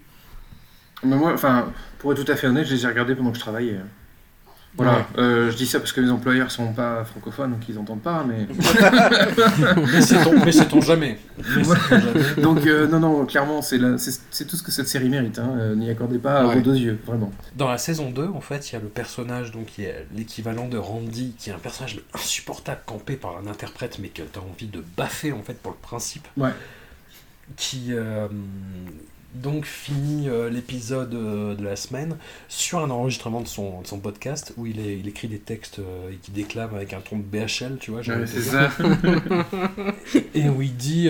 Mais 1.04 1.16
moi, 1.16 1.32
enfin, 1.32 1.72
pour 2.00 2.12
être 2.12 2.24
tout 2.24 2.30
à 2.32 2.36
fait 2.36 2.48
honnête, 2.48 2.66
je 2.66 2.74
les 2.74 2.84
ai 2.84 2.88
regardés 2.88 3.14
pendant 3.14 3.30
que 3.30 3.36
je 3.36 3.40
travaillais. 3.42 3.76
Voilà, 4.78 4.98
Ouais. 4.98 5.04
Euh, 5.18 5.50
je 5.50 5.56
dis 5.56 5.66
ça 5.66 5.80
parce 5.80 5.92
que 5.92 6.00
mes 6.00 6.08
employeurs 6.10 6.50
sont 6.50 6.72
pas 6.72 7.04
francophones, 7.04 7.50
donc 7.50 7.68
ils 7.68 7.74
n'entendent 7.74 8.00
pas, 8.00 8.24
mais... 8.26 8.46
Mais 9.92 10.00
c'est 10.00 10.22
ton, 10.22 10.44
mais 10.44 10.52
c'est 10.52 10.68
ton 10.68 10.80
jamais. 10.80 11.18
Mais 11.36 11.62
ton 11.62 11.74
jamais. 11.74 12.34
donc 12.42 12.64
euh, 12.66 12.86
non, 12.86 13.00
non, 13.00 13.26
clairement, 13.26 13.60
c'est 13.60 13.78
tout 13.78 14.56
ce 14.56 14.62
que 14.62 14.70
cette 14.70 14.88
série 14.88 15.08
mérite, 15.08 15.38
hein. 15.38 15.50
Euh, 15.58 15.74
n'y 15.74 15.90
accordez 15.90 16.18
pas 16.18 16.46
Ouais. 16.46 16.54
vos 16.54 16.60
deux 16.60 16.76
yeux, 16.76 16.98
vraiment. 17.06 17.32
Dans 17.56 17.68
la 17.68 17.78
saison 17.78 18.10
2, 18.10 18.28
en 18.34 18.40
fait, 18.40 18.70
il 18.70 18.74
y 18.74 18.76
a 18.76 18.80
le 18.80 18.88
personnage 18.88 19.50
donc, 19.50 19.66
qui 19.66 19.82
est 19.82 20.06
l'équivalent 20.14 20.68
de 20.68 20.78
Randy, 20.78 21.34
qui 21.38 21.50
est 21.50 21.52
un 21.52 21.58
personnage 21.58 22.00
insupportable 22.14 22.80
campé 22.86 23.16
par 23.16 23.36
un 23.36 23.46
interprète, 23.48 23.98
mais 24.00 24.08
que 24.08 24.22
tu 24.22 24.38
as 24.38 24.42
envie 24.42 24.68
de 24.68 24.84
baffer 24.96 25.32
en 25.32 25.42
fait 25.42 25.54
pour 25.60 25.72
le 25.72 25.78
principe. 25.78 26.26
Ouais. 26.36 26.50
Qui 27.56 27.86
euh, 27.90 28.28
donc 29.34 29.66
finit 29.66 30.28
euh, 30.28 30.48
l'épisode 30.48 31.14
euh, 31.14 31.54
de 31.54 31.62
la 31.62 31.76
semaine 31.76 32.16
sur 32.48 32.78
un 32.80 32.90
enregistrement 32.90 33.40
de 33.40 33.46
son, 33.46 33.82
de 33.82 33.86
son 33.86 33.98
podcast 33.98 34.54
où 34.56 34.66
il, 34.66 34.80
est, 34.80 34.98
il 34.98 35.06
écrit 35.06 35.28
des 35.28 35.38
textes 35.38 35.80
euh, 35.80 36.10
et 36.10 36.16
qui 36.16 36.30
déclame 36.30 36.74
avec 36.74 36.94
un 36.94 37.00
ton 37.00 37.18
de 37.18 37.22
BHL, 37.22 37.78
tu 37.78 37.90
vois. 37.90 38.00
Ouais, 38.00 38.26
c'est 38.26 38.40
ça. 38.40 38.70
Et 40.34 40.48
où 40.48 40.62
il 40.62 40.74
dit, 40.74 41.08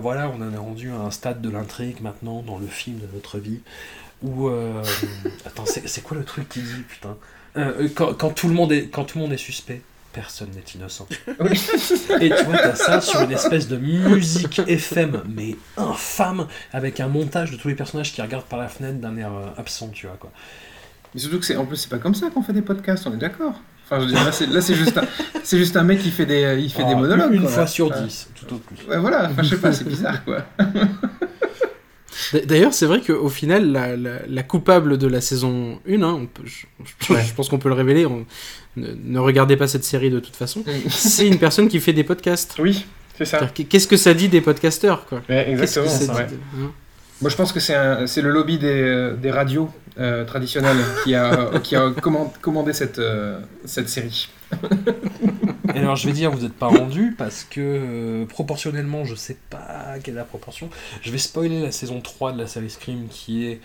voilà, 0.00 0.30
on 0.30 0.42
en 0.42 0.52
est 0.52 0.56
rendu 0.56 0.90
à 0.90 0.96
un 0.96 1.10
stade 1.10 1.40
de 1.40 1.50
l'intrigue 1.50 2.00
maintenant 2.00 2.42
dans 2.42 2.58
le 2.58 2.66
film 2.66 2.98
de 2.98 3.08
notre 3.14 3.38
vie, 3.38 3.60
où... 4.22 4.48
attends, 5.46 5.66
c'est 5.66 5.86
c'est 5.88 6.02
quoi 6.02 6.16
le 6.16 6.24
truc 6.24 6.48
qu'il 6.48 6.64
dit, 6.64 6.82
putain? 6.88 7.16
Quand, 7.94 8.14
quand 8.14 8.30
tout 8.30 8.48
le 8.48 8.54
monde 8.54 8.72
est, 8.72 8.88
quand 8.88 9.04
tout 9.04 9.18
le 9.18 9.24
monde 9.24 9.32
est 9.32 9.38
suspect, 9.38 9.82
personne 10.12 10.48
n'est 10.54 10.62
innocent. 10.74 11.06
Et 12.20 12.30
tu 12.30 12.44
vois, 12.44 12.58
t'as 12.58 12.74
ça 12.74 13.00
sur 13.00 13.20
une 13.22 13.32
espèce 13.32 13.68
de 13.68 13.76
musique 13.76 14.60
FM, 14.66 15.22
mais 15.28 15.56
infâme, 15.76 16.46
avec 16.72 17.00
un 17.00 17.08
montage 17.08 17.50
de 17.50 17.56
tous 17.56 17.68
les 17.68 17.74
personnages 17.74 18.12
qui 18.12 18.20
regardent 18.22 18.44
par 18.44 18.58
la 18.58 18.68
fenêtre 18.68 18.98
d'un 19.00 19.16
air 19.16 19.32
euh, 19.32 19.46
absent, 19.56 19.88
tu 19.88 20.06
vois, 20.06 20.16
quoi. 20.16 20.30
Mais 21.14 21.20
surtout 21.20 21.38
que 21.40 21.44
c'est 21.44 21.56
en 21.56 21.66
plus 21.66 21.76
c'est 21.76 21.90
pas 21.90 21.98
comme 21.98 22.14
ça 22.14 22.30
qu'on 22.30 22.42
fait 22.42 22.52
des 22.54 22.62
podcasts, 22.62 23.06
on 23.06 23.12
est 23.12 23.18
d'accord. 23.18 23.54
Enfin, 23.84 24.00
je 24.00 24.06
veux 24.06 24.12
dire, 24.12 24.24
là 24.24 24.32
c'est 24.32 24.46
là, 24.46 24.60
c'est 24.62 24.74
juste 24.74 24.96
un 24.96 25.02
c'est 25.42 25.58
juste 25.58 25.76
un 25.76 25.82
mec 25.84 26.00
qui 26.00 26.10
fait 26.10 26.24
des 26.24 26.56
il 26.58 26.70
fait 26.72 26.84
des 26.84 26.92
Ah, 26.92 26.96
monologues. 26.96 27.34
Une 27.34 27.42
quoi. 27.42 27.50
fois 27.50 27.66
sur 27.66 27.88
Enfin, 27.88 28.00
dix, 28.02 28.28
tout 28.34 28.54
au 28.54 28.58
plus. 28.58 28.76
Ouais, 28.88 28.96
voilà. 28.98 29.28
Enfin, 29.30 29.42
je 29.42 29.50
sais 29.50 29.58
pas, 29.58 29.72
c'est 29.72 29.86
bizarre 29.86 30.24
quoi. 30.24 30.38
D'ailleurs, 32.46 32.72
c'est 32.74 32.86
vrai 32.86 33.00
qu'au 33.00 33.28
final, 33.28 33.72
la, 33.72 33.96
la- 33.96 34.26
la 34.26 34.42
coupable 34.42 34.96
de 34.98 35.06
la 35.06 35.20
saison 35.20 35.80
1, 35.88 36.02
hein, 36.02 36.18
on 36.22 36.26
peut- 36.26 36.42
je, 36.44 36.66
je- 37.06 37.12
Ouais. 37.12 37.22
je 37.26 37.34
pense 37.34 37.48
qu'on 37.48 37.58
peut 37.58 37.68
le 37.70 37.74
révéler, 37.74 38.04
on- 38.06 38.26
ne, 38.76 38.88
ne 39.04 39.18
regardez 39.18 39.56
pas 39.56 39.66
cette 39.68 39.84
série 39.84 40.10
de 40.10 40.20
toute 40.20 40.36
façon, 40.36 40.64
c'est 40.88 41.26
une 41.26 41.38
personne 41.38 41.68
qui 41.68 41.80
fait 41.80 41.92
des 41.92 42.04
podcasts. 42.04 42.56
oui, 42.58 42.84
c'est 43.18 43.24
ça. 43.26 43.46
Qu'est-ce 43.68 43.86
que 43.88 43.96
ça 43.96 44.14
dit 44.14 44.28
des 44.28 44.40
podcasteurs 44.40 45.04
quoi 45.06 45.22
Ouais, 45.28 45.44
Qu'est-ce 45.58 45.74
que 45.76 45.80
exactement. 45.80 45.88
ça 45.88 46.06
ça, 46.06 46.14
ouais. 46.14 46.26
dit 46.26 46.34
de- 46.34 46.64
hein 46.64 46.72
Moi, 47.20 47.30
je 47.30 47.36
pense 47.36 47.52
que 47.52 47.60
c'est 47.60 47.76
c'est 48.06 48.22
le 48.22 48.30
lobby 48.30 48.58
des, 48.58 49.12
des 49.20 49.30
radios 49.30 49.68
euh, 49.98 50.24
traditionnelles 50.24 50.78
qui 51.04 51.14
a, 51.14 51.50
qui 51.62 51.76
a 51.76 51.90
comman- 51.90 52.32
commandé 52.40 52.72
cette, 52.72 52.98
euh, 52.98 53.38
cette 53.66 53.88
série. 53.90 54.28
Et 55.74 55.78
alors 55.78 55.96
je 55.96 56.06
vais 56.06 56.12
dire, 56.12 56.30
vous 56.30 56.42
n'êtes 56.42 56.54
pas 56.54 56.66
rendu 56.66 57.14
parce 57.16 57.44
que 57.44 57.60
euh, 57.60 58.26
proportionnellement, 58.26 59.04
je 59.04 59.14
sais 59.14 59.36
pas 59.50 59.94
quelle 60.02 60.14
est 60.14 60.18
la 60.18 60.24
proportion. 60.24 60.68
Je 61.02 61.10
vais 61.10 61.18
spoiler 61.18 61.62
la 61.62 61.72
saison 61.72 62.00
3 62.00 62.32
de 62.32 62.38
la 62.38 62.46
série 62.46 62.68
Scream 62.70 63.06
qui 63.08 63.46
est 63.46 63.60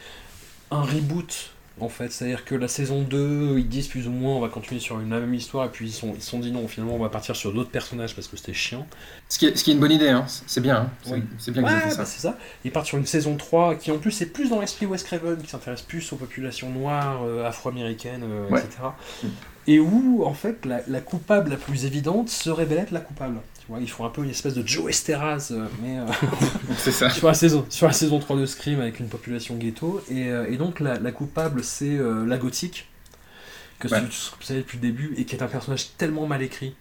un 0.71 0.81
reboot 0.81 1.51
en 1.79 1.89
fait. 1.89 2.11
C'est-à-dire 2.11 2.45
que 2.45 2.55
la 2.55 2.67
saison 2.67 3.01
2, 3.01 3.55
ils 3.59 3.67
disent 3.67 3.87
plus 3.87 4.07
ou 4.07 4.11
moins 4.11 4.35
on 4.35 4.39
va 4.39 4.49
continuer 4.49 4.79
sur 4.79 4.99
une 4.99 5.07
même 5.07 5.33
histoire 5.33 5.65
et 5.65 5.69
puis 5.69 5.87
ils 5.87 5.91
sont, 5.93 6.13
ils 6.15 6.21
sont 6.21 6.39
dit 6.39 6.51
non, 6.51 6.67
finalement 6.67 6.95
on 6.95 6.99
va 6.99 7.09
partir 7.09 7.35
sur 7.35 7.53
d'autres 7.53 7.69
personnages 7.69 8.15
parce 8.15 8.27
que 8.27 8.37
c'était 8.37 8.53
chiant. 8.53 8.87
Ce 9.29 9.37
qui 9.39 9.45
est, 9.47 9.55
ce 9.57 9.63
qui 9.63 9.71
est 9.71 9.73
une 9.73 9.79
bonne 9.79 9.91
idée, 9.91 10.09
hein. 10.09 10.25
c'est 10.27 10.61
bien. 10.61 10.75
hein. 10.77 10.89
C'est 11.03 11.51
Oui. 11.51 11.53
bien 11.53 11.63
Ouais, 11.63 11.89
ça. 11.91 11.97
bah, 11.97 12.05
c'est 12.05 12.21
ça. 12.21 12.37
Ils 12.65 12.71
partent 12.71 12.87
sur 12.87 12.97
une 12.97 13.05
saison 13.05 13.35
3 13.35 13.75
qui 13.75 13.91
en 13.91 13.97
plus 13.97 14.21
est 14.21 14.25
plus 14.27 14.49
dans 14.49 14.61
l'esprit 14.61 14.85
Wes 14.85 15.03
Craven, 15.03 15.37
qui 15.41 15.49
s'intéresse 15.49 15.81
plus 15.81 16.11
aux 16.13 16.17
populations 16.17 16.69
noires, 16.69 17.21
euh, 17.25 17.45
afro-américaines, 17.45 18.23
euh, 18.23 18.49
Ouais. 18.49 18.59
etc. 18.59 18.79
Et 19.67 19.79
où, 19.79 20.23
en 20.25 20.33
fait, 20.33 20.65
la, 20.65 20.79
la 20.87 21.01
coupable 21.01 21.49
la 21.51 21.57
plus 21.57 21.85
évidente 21.85 22.29
se 22.29 22.49
révèle 22.49 22.77
être 22.79 22.91
la 22.91 23.01
coupable. 23.01 23.39
Ils 23.81 23.89
font 23.89 24.05
un 24.05 24.09
peu 24.09 24.23
une 24.23 24.29
espèce 24.29 24.53
de 24.53 24.65
Joe 24.65 24.89
Esteras, 24.89 25.49
euh, 25.51 25.65
mais 25.83 25.97
euh, 25.99 26.05
C'est 26.77 26.91
ça. 26.91 27.09
sur, 27.09 27.27
la 27.27 27.33
saison, 27.33 27.65
sur 27.69 27.87
la 27.87 27.93
saison 27.93 28.19
3 28.19 28.37
de 28.37 28.45
Scream 28.45 28.79
avec 28.79 28.99
une 29.01 29.09
population 29.09 29.55
ghetto. 29.55 30.01
Et, 30.09 30.29
euh, 30.29 30.45
et 30.49 30.55
donc, 30.57 30.79
la, 30.79 30.97
la 30.99 31.11
coupable, 31.11 31.63
c'est 31.63 31.97
euh, 31.97 32.25
la 32.25 32.37
gothique, 32.37 32.87
que 33.79 33.89
Ouais. 33.89 34.01
tu, 34.09 34.45
savais 34.45 34.61
depuis 34.61 34.77
le 34.77 34.81
début, 34.83 35.13
et 35.17 35.25
qui 35.25 35.35
est 35.35 35.43
un 35.43 35.47
personnage 35.47 35.89
tellement 35.97 36.25
mal 36.27 36.41
écrit. 36.41 36.75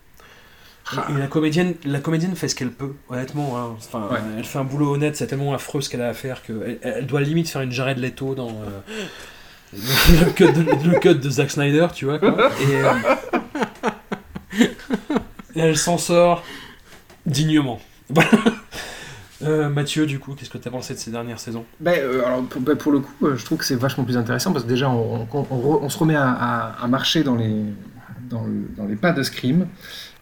Et, 0.93 1.15
et 1.15 1.19
la 1.19 1.27
comédienne, 1.27 1.75
la 1.85 1.99
comédienne 1.99 2.37
fait 2.37 2.47
ce 2.47 2.55
qu'elle 2.55 2.71
peut, 2.71 2.95
honnêtement. 3.09 3.59
hein. 3.59 3.75
Enfin, 3.79 4.09
Ouais. 4.13 4.21
Elle 4.39 4.45
fait 4.45 4.61
un 4.61 4.65
boulot 4.65 4.95
honnête, 4.95 5.17
c'est 5.17 5.27
tellement 5.27 5.55
affreux 5.55 5.81
ce 5.81 5.91
qu'elle 5.91 6.03
a 6.03 6.09
à 6.11 6.15
faire 6.15 6.43
qu'elle 6.45 6.79
elle, 6.83 7.07
doit 7.07 7.21
limite 7.21 7.49
faire 7.49 7.63
une 7.63 7.73
Jared 7.73 7.99
Leto 7.99 8.37
dans 8.37 8.53
le, 9.75 10.31
cut 10.37 10.53
de, 10.53 10.61
le 10.89 11.01
cut 11.01 11.17
de 11.17 11.29
Zack 11.31 11.51
Snyder, 11.51 11.89
tu 11.93 12.05
vois. 12.05 12.21
Quoi. 12.21 12.53
Et 12.61 12.83
elle 15.57 15.77
s'en 15.77 15.99
sort 15.99 16.45
dignement. 17.27 17.81
Voilà. 18.09 18.29
Euh, 19.43 19.69
Mathieu, 19.69 20.07
du 20.07 20.19
coup, 20.19 20.35
qu'est-ce 20.35 20.49
que 20.49 20.57
tu 20.59 20.67
as 20.69 20.71
pensé 20.71 20.95
de 20.95 20.99
ces 20.99 21.11
dernières 21.11 21.39
saisons? 21.41 21.65
Ben, 21.81 21.99
euh, 21.99 22.25
alors, 22.25 22.43
pour, 22.45 22.61
ben, 22.63 22.75
pour 22.77 22.91
le 22.93 23.01
coup, 23.01 23.27
euh, 23.27 23.37
je 23.37 23.45
trouve 23.45 23.59
que 23.59 23.65
c'est 23.67 23.75
vachement 23.77 24.05
plus 24.05 24.17
intéressant 24.17 24.53
parce 24.53 24.65
que 24.65 24.69
déjà, 24.71 24.89
on, 24.89 25.27
on- 25.31 25.47
on 25.51 25.59
re- 25.59 25.79
on 25.83 25.89
se 25.91 25.99
remet 25.99 26.15
à, 26.15 26.31
à- 26.31 26.83
à 26.83 26.87
marcher 26.89 27.23
dans 27.23 27.35
les, 27.35 27.53
dans, 28.31 28.45
le- 28.45 28.69
dans 28.77 28.87
les 28.87 28.97
pas 28.97 29.13
de 29.13 29.23
Scream. 29.23 29.67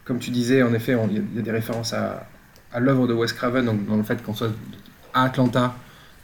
Comme 0.03 0.19
tu 0.19 0.31
disais, 0.31 0.63
en 0.63 0.73
effet, 0.73 0.95
on- 0.95 1.07
il 1.07 1.13
y, 1.15 1.19
a- 1.19 1.23
il 1.31 1.35
y 1.37 1.39
a 1.39 1.43
des 1.43 1.51
références 1.51 1.93
à, 1.93 2.27
à 2.73 2.79
l'œuvre 2.81 3.07
de 3.07 3.13
Wes 3.13 3.31
Craven, 3.31 3.63
donc 3.65 3.85
dans 3.87 3.95
le 3.95 4.03
fait 4.03 4.21
qu'on 4.21 4.33
soit 4.33 4.49
à 5.13 5.23
Atlanta, 5.23 5.75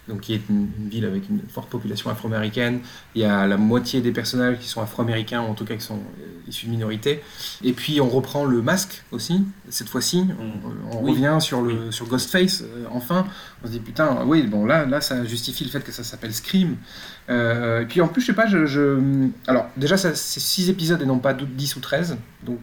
donc 0.07 0.21
qui 0.21 0.33
est 0.33 0.41
une, 0.49 0.67
une 0.79 0.89
ville 0.89 1.05
avec 1.05 1.29
une 1.29 1.41
forte 1.47 1.69
population 1.69 2.09
afro-américaine. 2.09 2.79
Il 3.15 3.21
y 3.21 3.25
a 3.25 3.45
la 3.47 3.57
moitié 3.57 4.01
des 4.01 4.11
personnages 4.11 4.57
qui 4.59 4.67
sont 4.67 4.81
afro-américains, 4.81 5.41
ou 5.41 5.45
en 5.45 5.53
tout 5.53 5.63
cas 5.65 5.75
qui 5.75 5.83
sont 5.83 5.95
euh, 5.97 6.49
issus 6.49 6.65
de 6.65 6.71
minorités. 6.71 7.21
Et 7.63 7.73
puis 7.73 8.01
on 8.01 8.09
reprend 8.09 8.45
le 8.45 8.61
masque 8.61 9.03
aussi, 9.11 9.43
cette 9.69 9.89
fois-ci. 9.89 10.25
On, 10.39 10.97
on 10.97 11.03
Oui. 11.03 11.11
revient 11.11 11.37
sur, 11.39 11.61
le, 11.61 11.91
sur 11.91 12.07
Ghostface, 12.07 12.61
euh, 12.63 12.85
enfin. 12.91 13.25
On 13.63 13.67
se 13.67 13.71
dit 13.73 13.79
putain, 13.79 14.23
oui, 14.25 14.43
bon 14.43 14.65
là, 14.65 14.85
là 14.85 15.01
ça 15.01 15.23
justifie 15.23 15.63
le 15.63 15.69
fait 15.69 15.81
que 15.81 15.91
ça 15.91 16.03
s'appelle 16.03 16.33
Scream. 16.33 16.77
Euh, 17.29 17.81
et 17.81 17.85
puis 17.85 18.01
en 18.01 18.07
plus, 18.07 18.21
je 18.21 18.27
sais 18.27 18.33
pas, 18.33 18.47
je. 18.47 18.65
je- 18.65 19.27
Alors 19.47 19.67
déjà, 19.77 19.97
c'est 19.97 20.15
6 20.15 20.69
épisodes 20.69 21.01
et 21.01 21.05
non 21.05 21.19
pas 21.19 21.33
10 21.33 21.75
ou 21.75 21.79
13. 21.79 22.17
Donc 22.43 22.57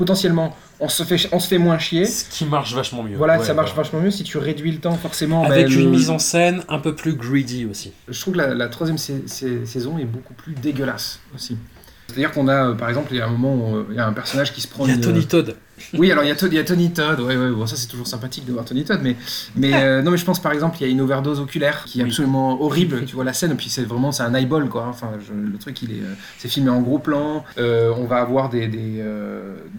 potentiellement, 0.00 0.56
on 0.80 0.88
se 0.88 1.02
fait, 1.02 1.28
on 1.30 1.38
se 1.38 1.46
fait 1.46 1.58
moins 1.58 1.78
chier. 1.78 2.06
Ce 2.06 2.24
qui 2.30 2.46
marche 2.46 2.74
vachement 2.74 3.02
mieux. 3.02 3.18
Voilà, 3.18 3.38
Ouais, 3.38 3.44
ça 3.44 3.52
marche 3.52 3.74
vachement 3.74 4.00
mieux 4.00 4.10
si 4.10 4.24
tu 4.24 4.38
réduis 4.38 4.72
le 4.72 4.78
temps 4.78 4.96
forcément. 4.96 5.44
Avec 5.44 5.66
ben, 5.66 5.72
une 5.78 5.84
le- 5.84 5.90
mise 5.90 6.08
en 6.08 6.18
scène 6.18 6.62
un 6.70 6.78
peu 6.78 6.94
plus 6.94 7.12
greedy 7.14 7.66
aussi. 7.66 7.92
je 8.08 8.18
trouve 8.18 8.32
que 8.32 8.38
la, 8.38 8.54
la 8.54 8.68
troisième 8.68 8.96
sa- 8.96 9.12
sa- 9.26 9.66
saison 9.66 9.98
est 9.98 10.06
beaucoup 10.06 10.32
plus 10.32 10.54
dégueulasse 10.54 11.20
aussi. 11.34 11.58
C'est-à-dire 12.06 12.32
qu'on 12.32 12.48
a, 12.48 12.70
euh, 12.70 12.74
par 12.74 12.88
exemple, 12.88 13.08
il 13.12 13.18
y 13.18 13.20
a 13.20 13.26
un 13.26 13.30
moment 13.30 13.54
où 13.54 13.76
euh, 13.76 13.86
il 13.90 13.96
y 13.96 14.00
a 14.00 14.06
un 14.06 14.12
personnage 14.14 14.52
qui 14.54 14.62
se 14.62 14.68
prend 14.68 14.84
Il 14.86 14.88
y 14.88 14.92
a 14.92 14.96
une- 14.96 15.00
Tony 15.02 15.26
Todd. 15.26 15.54
Oui, 15.94 16.10
alors 16.12 16.24
il 16.24 16.28
y 16.28 16.30
a, 16.58 16.60
y 16.62 16.64
Tony 16.64 16.90
Todd, 16.92 17.20
ouais, 17.20 17.36
ouais, 17.36 17.50
bon, 17.50 17.66
ça 17.66 17.76
c'est 17.76 17.86
toujours 17.86 18.06
sympathique 18.06 18.44
de 18.46 18.52
voir 18.52 18.64
Tony 18.64 18.84
Todd, 18.84 19.00
mais, 19.02 19.16
mais 19.56 19.74
euh, 19.74 20.02
non, 20.02 20.10
mais 20.10 20.16
je 20.16 20.24
pense 20.24 20.40
par 20.40 20.52
exemple, 20.52 20.76
il 20.80 20.86
y 20.86 20.88
a 20.88 20.92
une 20.92 21.00
overdose 21.00 21.40
oculaire 21.40 21.84
qui 21.84 22.00
est 22.00 22.02
Oui. 22.04 22.08
absolument 22.10 22.60
horrible, 22.62 23.04
tu 23.04 23.14
vois 23.14 23.24
la 23.24 23.32
scène, 23.32 23.52
et 23.52 23.54
puis 23.54 23.68
c'est 23.68 23.84
vraiment, 23.84 24.12
c'est 24.12 24.22
un 24.22 24.34
eyeball 24.34 24.68
quoi, 24.68 24.86
enfin, 24.88 25.10
je- 25.26 25.32
le 25.32 25.58
truc 25.58 25.80
il 25.82 25.92
est, 25.92 26.02
euh, 26.02 26.14
c'est 26.38 26.48
filmé 26.48 26.70
en 26.70 26.80
gros 26.80 26.98
plan, 26.98 27.44
Euh, 27.58 27.92
on 27.96 28.04
va 28.04 28.16
avoir 28.18 28.48
des, 28.48 28.68
des, 28.68 29.02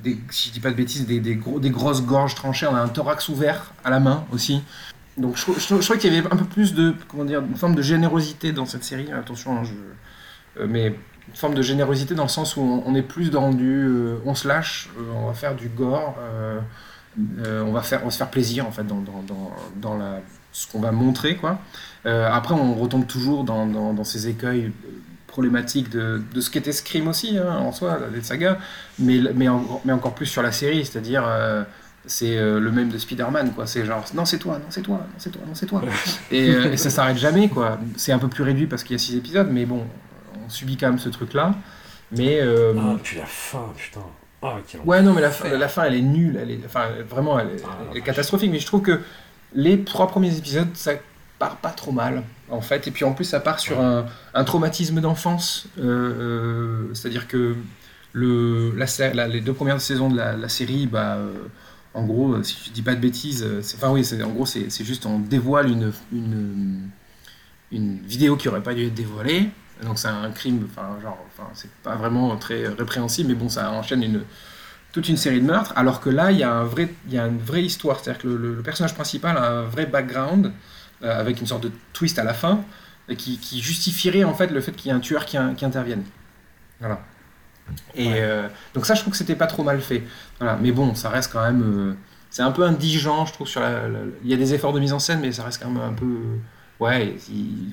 des- 0.04 0.18
si 0.30 0.50
je 0.50 0.54
dis 0.54 0.60
pas 0.60 0.72
de 0.72 0.76
bêtises, 0.76 1.06
des, 1.06 1.20
des, 1.20 1.36
gros, 1.36 1.60
des 1.60 1.70
grosses 1.70 2.04
gorges 2.04 2.36
tranchées, 2.36 2.68
on 2.68 2.76
a 2.76 2.82
un 2.82 2.88
thorax 2.90 3.30
ouvert 3.30 3.74
à 3.84 3.90
la 3.90 4.00
main 4.00 4.26
aussi. 4.32 4.62
Donc 5.18 5.36
je, 5.38 5.44
je, 5.60 5.66
trouvais 5.82 6.00
qu'il 6.00 6.14
y 6.14 6.18
avait 6.18 6.28
un 6.32 6.38
peu 6.38 6.46
plus 6.46 6.74
de, 6.74 6.94
comment 7.08 7.26
dire, 7.26 7.42
une 7.42 7.56
forme 7.58 7.76
de 7.76 7.82
générosité 7.82 8.52
dans 8.54 8.66
cette 8.66 8.84
série, 8.84 9.12
attention, 9.12 9.58
hein, 9.58 9.64
je, 9.64 10.66
mais 10.66 10.96
une 11.32 11.38
forme 11.38 11.54
de 11.56 11.62
générosité 11.62 12.14
dans 12.16 12.24
le 12.24 12.30
sens 12.30 12.56
où 12.58 12.62
on, 12.62 12.84
on 12.86 12.96
est 12.96 13.02
plus 13.02 13.32
dans 13.32 13.52
du 13.52 13.86
euh, 13.88 14.18
on 14.26 14.36
se 14.36 14.48
lâche, 14.48 14.90
euh, 14.98 15.02
on 15.16 15.28
va 15.28 15.34
faire 15.34 15.56
du 15.56 15.70
gore, 15.70 16.16
euh, 16.20 16.60
on, 17.66 17.72
va 17.72 17.82
faire, 17.82 18.02
on 18.04 18.06
va 18.06 18.12
se 18.12 18.18
faire 18.18 18.30
plaisir 18.30 18.68
en 18.68 18.72
fait 18.72 18.86
dans, 18.86 19.00
dans, 19.02 19.24
dans, 19.28 19.52
dans 19.78 19.98
la, 19.98 20.20
ce 20.52 20.68
qu'on 20.72 20.80
va 20.80 20.92
montrer. 20.92 21.36
Quoi. 21.36 21.60
Après, 22.06 22.54
on 22.54 22.74
retombe 22.76 23.06
toujours 23.08 23.44
dans, 23.44 24.04
ces 24.04 24.28
écueils 24.28 24.72
problématiques 25.28 25.90
de, 25.90 26.22
de 26.34 26.42
ce 26.42 26.50
qu'était 26.50 26.72
Scream 26.74 27.08
aussi 27.08 27.38
hein, 27.38 27.58
en 27.58 27.72
soi, 27.72 28.00
les 28.14 28.22
sagas, 28.22 28.58
mais, 29.00 29.20
mais, 29.36 29.48
en- 29.48 29.82
mais 29.86 29.94
encore 29.94 30.14
plus 30.16 30.26
sur 30.26 30.42
la 30.42 30.52
série, 30.52 30.86
c'est-à-dire 30.86 31.24
c'est 32.06 32.38
euh, 32.38 32.60
le 32.60 32.72
même 32.72 32.90
de 32.90 32.98
Spider-Man, 32.98 33.54
quoi. 33.54 33.68
C'est 33.68 33.86
genre, 33.86 34.04
non, 34.14 34.26
c'est 34.26 34.40
toi, 34.40 34.56
non, 34.58 34.66
c'est 34.70 34.82
toi, 34.82 34.98
non, 34.98 35.14
c'est 35.18 35.30
toi, 35.32 35.42
non, 35.46 35.54
c'est 35.54 35.66
toi. 35.68 35.84
et, 36.32 36.50
euh, 36.50 36.72
et 36.72 36.78
ça 36.78 36.90
s'arrête 36.90 37.18
jamais, 37.18 37.48
quoi. 37.50 37.80
C'est 37.96 38.12
un 38.12 38.20
peu 38.20 38.28
plus 38.28 38.44
réduit 38.44 38.68
parce 38.68 38.84
qu'il 38.84 38.94
y 38.96 39.00
a 39.00 39.00
six 39.00 39.16
épisodes, 39.16 39.50
mais 39.52 39.66
bon, 39.66 39.86
on 40.46 40.50
subit 40.50 40.78
quand 40.78 40.90
même 40.90 41.00
ce 41.00 41.10
truc-là. 41.10 41.56
Mais. 42.12 42.40
euh, 42.42 42.74
Ah, 42.78 42.96
puis 43.02 43.18
la 43.18 43.26
fin, 43.26 43.66
putain. 43.76 44.02
Ah, 44.44 44.58
Ouais, 44.86 45.02
non, 45.04 45.14
mais 45.14 45.22
la, 45.22 45.30
fin- 45.30 45.50
la 45.50 45.68
fin, 45.68 45.84
elle 45.84 45.94
est 45.96 46.02
nulle. 46.02 46.38
Elle 46.42 46.52
est, 46.52 46.60
enfin, 46.66 46.88
vraiment, 47.08 47.40
elle 47.40 47.48
est, 47.50 47.64
Ah, 47.64 47.78
elle 47.92 47.98
est 47.98 48.02
catastrophique. 48.02 48.52
Mais 48.52 48.60
je 48.60 48.66
trouve 48.66 48.82
que 48.82 49.00
les 49.54 49.84
trois 49.84 50.08
premiers 50.08 50.36
épisodes, 50.36 50.70
ça 50.74 50.94
part 51.38 51.58
pas 51.58 51.70
trop 51.70 51.92
mal, 51.92 52.24
en 52.50 52.62
fait. 52.62 52.88
Et 52.88 52.92
puis 52.92 53.06
en 53.06 53.14
plus, 53.14 53.26
ça 53.26 53.40
part 53.40 53.60
sur 53.60 53.80
un, 53.80 54.06
un 54.34 54.44
traumatisme 54.44 55.00
d'enfance. 55.00 55.68
Euh, 55.80 55.84
euh, 56.90 56.94
C'est-à-dire 56.94 57.28
que 57.28 57.56
le, 58.14 58.74
la, 58.76 59.28
les 59.28 59.42
deux 59.42 59.54
premières 59.54 59.80
saisons 59.80 60.10
de 60.10 60.18
la, 60.18 60.34
la 60.36 60.50
série, 60.50 60.88
bah, 60.88 61.16
euh, 61.18 61.34
en 61.94 62.04
gros, 62.06 62.42
si 62.44 62.58
je 62.66 62.72
dis 62.72 62.82
pas 62.82 62.96
de 62.96 63.00
bêtises, 63.00 63.46
c'est- 63.62 63.76
enfin 63.78 63.92
oui, 63.92 64.06
en 64.24 64.30
gros, 64.30 64.46
c'est 64.46 64.70
c'est 64.72 64.84
juste 64.84 65.06
on 65.06 65.20
dévoile 65.20 65.70
une, 65.70 65.92
une, 66.12 66.90
une 67.72 68.00
vidéo 68.00 68.36
qui 68.38 68.48
aurait 68.50 68.64
pas 68.64 68.74
dû 68.74 68.86
être 68.88 68.94
dévoilée. 68.94 69.50
Donc 69.84 69.98
c'est 69.98 70.08
un 70.08 70.30
crime, 70.32 70.68
enfin 70.70 71.00
genre, 71.02 71.18
enfin 71.28 71.50
c'est 71.54 71.72
pas 71.84 71.96
vraiment 71.96 72.36
très 72.38 72.68
répréhensible, 72.68 73.30
mais 73.30 73.36
bon, 73.36 73.50
ça 73.50 73.72
enchaîne 73.72 74.04
une 74.04 74.24
toute 74.92 75.10
une 75.10 75.18
série 75.18 75.42
de 75.42 75.46
meurtres. 75.46 75.74
Alors 75.76 76.02
que 76.02 76.10
là, 76.10 76.32
il 76.32 76.38
y 76.40 76.44
a 76.44 76.52
un 76.54 76.64
vrai, 76.66 76.94
il 77.08 77.14
y 77.14 77.20
a 77.20 77.28
une 77.28 77.40
vraie 77.40 77.64
histoire, 77.64 78.00
c'est-à-dire 78.00 78.22
que 78.22 78.28
le, 78.28 78.62
personnage 78.62 78.94
principal 78.96 79.38
a 79.38 79.50
un 79.60 79.64
vrai 79.64 79.86
background 79.86 80.54
euh, 81.04 81.20
avec 81.20 81.42
une 81.42 81.48
sorte 81.48 81.64
de 81.64 81.72
twist 81.94 82.20
à 82.20 82.24
la 82.24 82.34
fin 82.34 82.64
et 83.10 83.16
qui, 83.16 83.40
qui 83.40 83.62
justifierait 83.62 84.24
en 84.24 84.34
fait 84.34 84.48
le 84.48 84.62
fait 84.62 84.74
qu'il 84.74 84.90
y 84.92 84.94
ait 84.94 84.98
un 84.98 85.00
tueur 85.00 85.26
qui, 85.26 85.38
in- 85.38 85.56
qui 85.56 85.66
intervienne. 85.66 86.04
Voilà. 86.80 87.00
Et 87.96 88.16
euh, 88.22 88.48
donc 88.74 88.86
ça, 88.86 88.96
je 88.96 89.02
trouve 89.02 89.12
que 89.12 89.18
c'était 89.18 89.36
pas 89.36 89.48
trop 89.48 89.64
mal 89.64 89.82
fait. 89.82 90.04
Voilà. 90.40 90.58
Mais 90.62 90.72
bon, 90.72 90.96
ça 90.96 91.10
reste 91.10 91.32
quand 91.32 91.44
même, 91.44 91.64
euh, 91.64 91.94
c'est 92.30 92.42
un 92.44 92.52
peu 92.52 92.64
indigent, 92.64 93.26
je 93.26 93.34
trouve. 93.34 93.48
Sur 93.48 93.62
la, 93.62 93.88
la- 93.88 94.00
il 94.24 94.30
y 94.30 94.34
a 94.34 94.38
des 94.38 94.54
efforts 94.54 94.74
de 94.74 94.80
mise 94.80 94.94
en 94.94 95.00
scène, 95.00 95.20
mais 95.22 95.32
ça 95.32 95.44
reste 95.44 95.62
quand 95.62 95.70
même 95.70 95.84
un 95.84 95.94
peu, 95.94 96.06
ouais, 96.82 97.16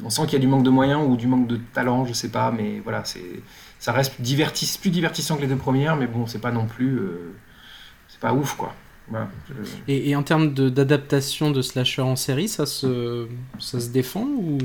on 0.05 0.11
sent 0.11 0.23
qu'il 0.27 0.35
y 0.35 0.37
a 0.37 0.39
du 0.39 0.47
manque 0.47 0.63
de 0.63 0.71
moyens 0.71 1.03
ou 1.05 1.17
du 1.17 1.27
manque 1.27 1.49
de 1.49 1.57
talent, 1.57 2.05
je 2.05 2.13
sais 2.13 2.31
pas. 2.31 2.53
Mais 2.53 2.81
voilà, 2.81 3.05
c'est, 3.05 3.43
ça 3.81 3.93
reste 3.93 4.15
plus 4.17 4.91
divertissant 4.91 5.37
que 5.37 5.43
les 5.43 5.49
deux 5.49 5.57
premières, 5.57 5.97
mais 5.97 6.07
bon, 6.07 6.27
c'est 6.27 6.41
pas 6.41 6.53
non 6.53 6.67
plus, 6.67 6.99
euh, 6.99 7.35
c'est 8.09 8.21
pas 8.21 8.33
ouf 8.33 8.55
quoi. 8.55 8.75
Je- 9.11 9.55
Et, 9.89 10.11
et 10.11 10.17
en 10.17 10.23
termes 10.23 10.53
de- 10.53 10.69
d'adaptation 10.69 11.51
de 11.51 11.63
slasher 11.63 12.03
en 12.03 12.17
série, 12.17 12.49
ça 12.49 12.67
se, 12.67 13.27
ça 13.59 13.81
se 13.81 13.89
défend 13.89 14.25
ou? 14.25 14.59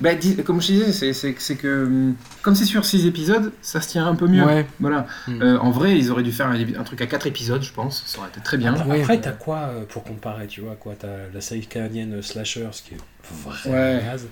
Bah, 0.00 0.14
dis- 0.14 0.36
comme 0.36 0.60
je 0.60 0.66
disais, 0.72 1.12
c'est, 1.14 1.54
que 1.56 1.84
hum, 1.86 2.14
comme 2.42 2.54
c'est 2.54 2.64
sur 2.66 2.84
6 2.84 3.06
épisodes, 3.06 3.52
ça 3.62 3.80
se 3.80 3.88
tient 3.88 4.06
un 4.06 4.14
peu 4.14 4.26
mieux. 4.26 4.44
Ouais. 4.44 4.66
Voilà. 4.80 5.06
Hmm. 5.28 5.40
Euh, 5.42 5.58
en 5.58 5.70
vrai, 5.70 5.96
ils 5.98 6.10
auraient 6.10 6.22
dû 6.22 6.32
faire 6.32 6.48
un, 6.48 6.54
un 6.60 6.84
truc 6.84 7.00
à 7.00 7.06
4 7.06 7.26
épisodes, 7.26 7.62
je 7.62 7.72
pense. 7.72 8.02
Ça 8.06 8.18
aurait 8.18 8.28
été 8.28 8.40
très 8.40 8.58
bien. 8.58 8.74
Après, 8.74 8.88
Ouais. 8.90 9.00
après, 9.02 9.20
t'as 9.20 9.32
quoi 9.32 9.58
euh, 9.70 9.84
pour 9.88 10.04
comparer, 10.04 10.46
tu 10.46 10.60
vois 10.60 10.74
quoi 10.76 10.94
T'as 10.98 11.28
la 11.32 11.40
série 11.40 11.66
canadienne 11.66 12.14
euh, 12.14 12.22
Slasher, 12.22 12.68
ce 12.72 12.82
qui 12.82 12.94
est 12.94 12.98
vraiment 13.24 13.76
Ouais. 13.78 14.02
naze. 14.04 14.26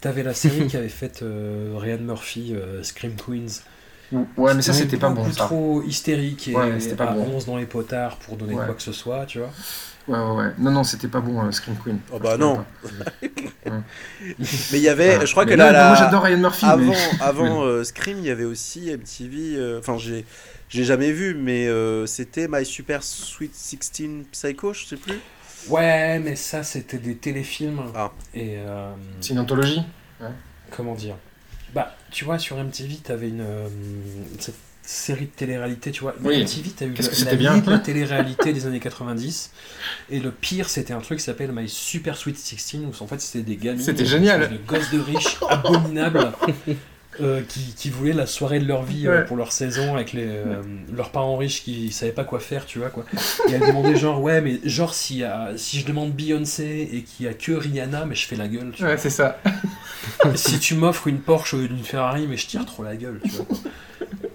T'avais 0.00 0.22
la 0.22 0.34
série 0.34 0.66
qui 0.66 0.76
avait 0.76 0.88
fait 0.88 1.20
euh, 1.22 1.74
Ryan 1.78 1.98
Murphy, 2.00 2.52
euh, 2.54 2.82
Scream 2.82 3.12
Queens. 3.14 3.62
Ouais, 4.12 4.54
mais 4.54 4.62
ça, 4.62 4.72
c'était 4.72 4.96
pas 4.96 5.08
bon, 5.10 5.24
ça. 5.32 5.44
trop 5.44 5.82
hystérique 5.82 6.48
et 6.48 6.54
Ouais, 6.54 6.78
c'était 6.80 6.94
pas 6.96 7.10
à 7.10 7.12
bon. 7.14 7.36
11 7.36 7.46
dans 7.46 7.56
les 7.56 7.66
potards 7.66 8.16
pour 8.18 8.36
donner 8.36 8.54
Ouais. 8.54 8.64
quoi 8.66 8.74
que 8.74 8.82
ce 8.82 8.92
soit, 8.92 9.26
tu 9.26 9.38
vois. 9.38 9.50
Ouais, 10.06 10.18
ouais, 10.18 10.36
ouais. 10.44 10.52
Non, 10.58 10.70
non, 10.70 10.84
c'était 10.84 11.08
pas 11.08 11.20
bon, 11.20 11.42
euh, 11.42 11.50
Scream 11.50 11.76
Queen. 11.82 11.98
Oh 12.12 12.18
bah 12.18 12.36
non. 12.36 12.64
Mais 13.66 13.78
il 14.74 14.80
y 14.80 14.88
avait, 14.88 15.24
je 15.26 15.32
crois 15.32 15.44
Mais 15.46 15.52
que 15.52 15.56
non, 15.56 15.64
là, 15.64 15.72
la- 15.72 15.86
Moi, 15.88 15.96
j'adore 15.96 16.22
Ryan 16.24 16.38
Murphy, 16.38 16.66
avant, 16.66 16.84
mais. 16.92 16.96
avant 17.20 17.62
euh, 17.64 17.84
Scream, 17.84 18.18
il 18.18 18.24
y 18.26 18.30
avait 18.30 18.44
aussi 18.44 18.90
MTV. 18.90 19.56
euh, 19.56 19.78
Enfin, 19.78 19.96
j'ai, 19.98 20.24
j'ai 20.68 20.84
jamais 20.84 21.10
vu, 21.12 21.34
mais 21.34 21.66
euh, 21.66 22.06
c'était 22.06 22.46
My 22.48 22.64
Super 22.64 23.02
Sweet 23.02 23.54
16 23.54 24.26
Psycho, 24.32 24.72
je 24.74 24.84
sais 24.84 24.96
plus. 24.96 25.18
Ouais, 25.68 26.18
mais 26.18 26.36
ça, 26.36 26.62
c'était 26.62 26.98
des 26.98 27.16
téléfilms. 27.16 27.80
Ah. 27.94 28.12
Et 28.34 28.56
euh, 28.58 28.92
C'est 29.20 29.32
une 29.32 29.38
anthologie? 29.40 29.82
Comment 30.70 30.94
dire? 30.94 31.16
Tu 32.14 32.24
vois, 32.24 32.38
sur 32.38 32.56
MTV, 32.56 32.94
t'avais 33.02 33.28
une 33.28 33.40
euh, 33.42 33.66
cette 34.38 34.54
série 34.86 35.24
de 35.26 35.30
télé-réalité, 35.30 35.90
tu 35.90 36.02
vois. 36.02 36.14
Oui. 36.22 36.42
MTV, 36.44 36.70
t'as 36.76 36.86
eu 36.86 36.92
Qu'est-ce 36.92 37.08
que 37.10 37.14
la, 37.14 37.18
c'était 37.20 37.36
bien 37.36 37.58
télé-réalité 37.84 38.52
des 38.52 38.66
années 38.66 38.80
90. 38.80 39.50
Et 40.10 40.20
le 40.20 40.30
pire, 40.30 40.68
c'était 40.68 40.92
un 40.92 41.00
truc 41.00 41.18
qui 41.18 41.24
s'appelle 41.24 41.50
My 41.52 41.68
Super 41.68 42.16
Sweet 42.16 42.38
16, 42.38 42.80
où 42.84 43.02
en 43.02 43.06
fait, 43.06 43.20
c'était 43.20 43.42
des 43.44 43.56
gamins. 43.56 43.80
C'était 43.82 44.04
génial. 44.06 44.48
De 44.50 44.56
gosses 44.58 44.90
de 44.90 45.00
riches 45.00 45.38
abominables. 45.48 46.32
euh, 47.20 47.42
qui, 47.48 47.60
qui 47.76 47.90
voulaient 47.90 48.12
la 48.12 48.26
soirée 48.26 48.58
de 48.58 48.66
leur 48.66 48.82
vie 48.82 49.06
euh, 49.06 49.20
Ouais. 49.20 49.24
pour 49.24 49.36
leur 49.36 49.52
saison 49.52 49.94
avec 49.94 50.12
les, 50.12 50.26
euh, 50.26 50.60
leurs 50.92 51.10
parents 51.12 51.36
riches 51.36 51.62
qui 51.62 51.92
savaient 51.92 52.10
pas 52.12 52.24
quoi 52.24 52.40
faire, 52.40 52.66
tu 52.66 52.80
vois 52.80 52.90
quoi. 52.90 53.04
Et 53.48 53.52
elle 53.52 53.60
demandait 53.60 53.94
genre 53.96 54.20
ouais 54.20 54.40
mais 54.40 54.58
genre 54.64 54.92
si, 54.94 55.22
si 55.56 55.78
je 55.78 55.86
demande 55.86 56.10
Beyoncé 56.12 56.88
et 56.92 57.02
qu'il 57.02 57.26
y 57.26 57.28
a 57.28 57.32
que 57.34 57.52
Rihanna 57.52 58.04
mais 58.04 58.16
je 58.16 58.26
fais 58.26 58.34
la 58.34 58.48
gueule, 58.48 58.72
tu 58.74 58.82
Ouais, 58.84 58.98
c'est 58.98 59.10
ça. 59.10 59.38
Si 60.34 60.58
tu 60.58 60.74
m'offres 60.74 61.06
une 61.08 61.18
Porsche 61.20 61.54
lieu 61.54 61.68
d'une 61.68 61.84
Ferrari 61.84 62.26
mais 62.28 62.36
je 62.36 62.46
tire 62.46 62.64
trop 62.66 62.82
la 62.82 62.96
gueule, 62.96 63.20
tu 63.24 63.30
vois. 63.30 63.46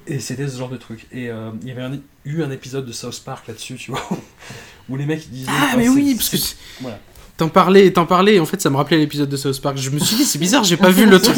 Et 0.07 0.19
c'était 0.19 0.47
ce 0.47 0.57
genre 0.57 0.69
de 0.69 0.77
truc. 0.77 1.05
Et 1.11 1.29
euh, 1.29 1.51
il 1.61 1.67
y 1.67 1.71
avait 1.71 1.81
un- 1.83 1.99
eu 2.25 2.41
un 2.43 2.51
épisode 2.51 2.85
de 2.85 2.91
South 2.91 3.21
Park 3.23 3.47
là-dessus, 3.47 3.75
tu 3.75 3.91
vois, 3.91 4.07
où 4.89 4.95
les 4.95 5.05
mecs 5.05 5.25
ils 5.25 5.31
disaient 5.31 5.51
Ah, 5.53 5.71
oh, 5.73 5.77
mais 5.77 5.87
oui, 5.89 6.15
parce 6.15 6.29
que 6.29 6.37
voilà. 6.81 6.99
t'en 7.37 7.47
parlais, 7.49 7.91
t'en 7.93 8.05
parlais, 8.07 8.35
et 8.35 8.39
en 8.39 8.45
fait, 8.45 8.59
ça 8.59 8.69
me 8.71 8.75
rappelait 8.77 8.97
l'épisode 8.97 9.29
de 9.29 9.37
South 9.37 9.61
Park. 9.61 9.77
Je 9.77 9.91
me 9.91 9.99
suis 9.99 10.15
dit, 10.15 10.23
c'est 10.25 10.39
bizarre, 10.39 10.63
j'ai 10.63 10.77
pas 10.77 10.89
vu 10.89 11.05
le 11.05 11.19
truc, 11.21 11.37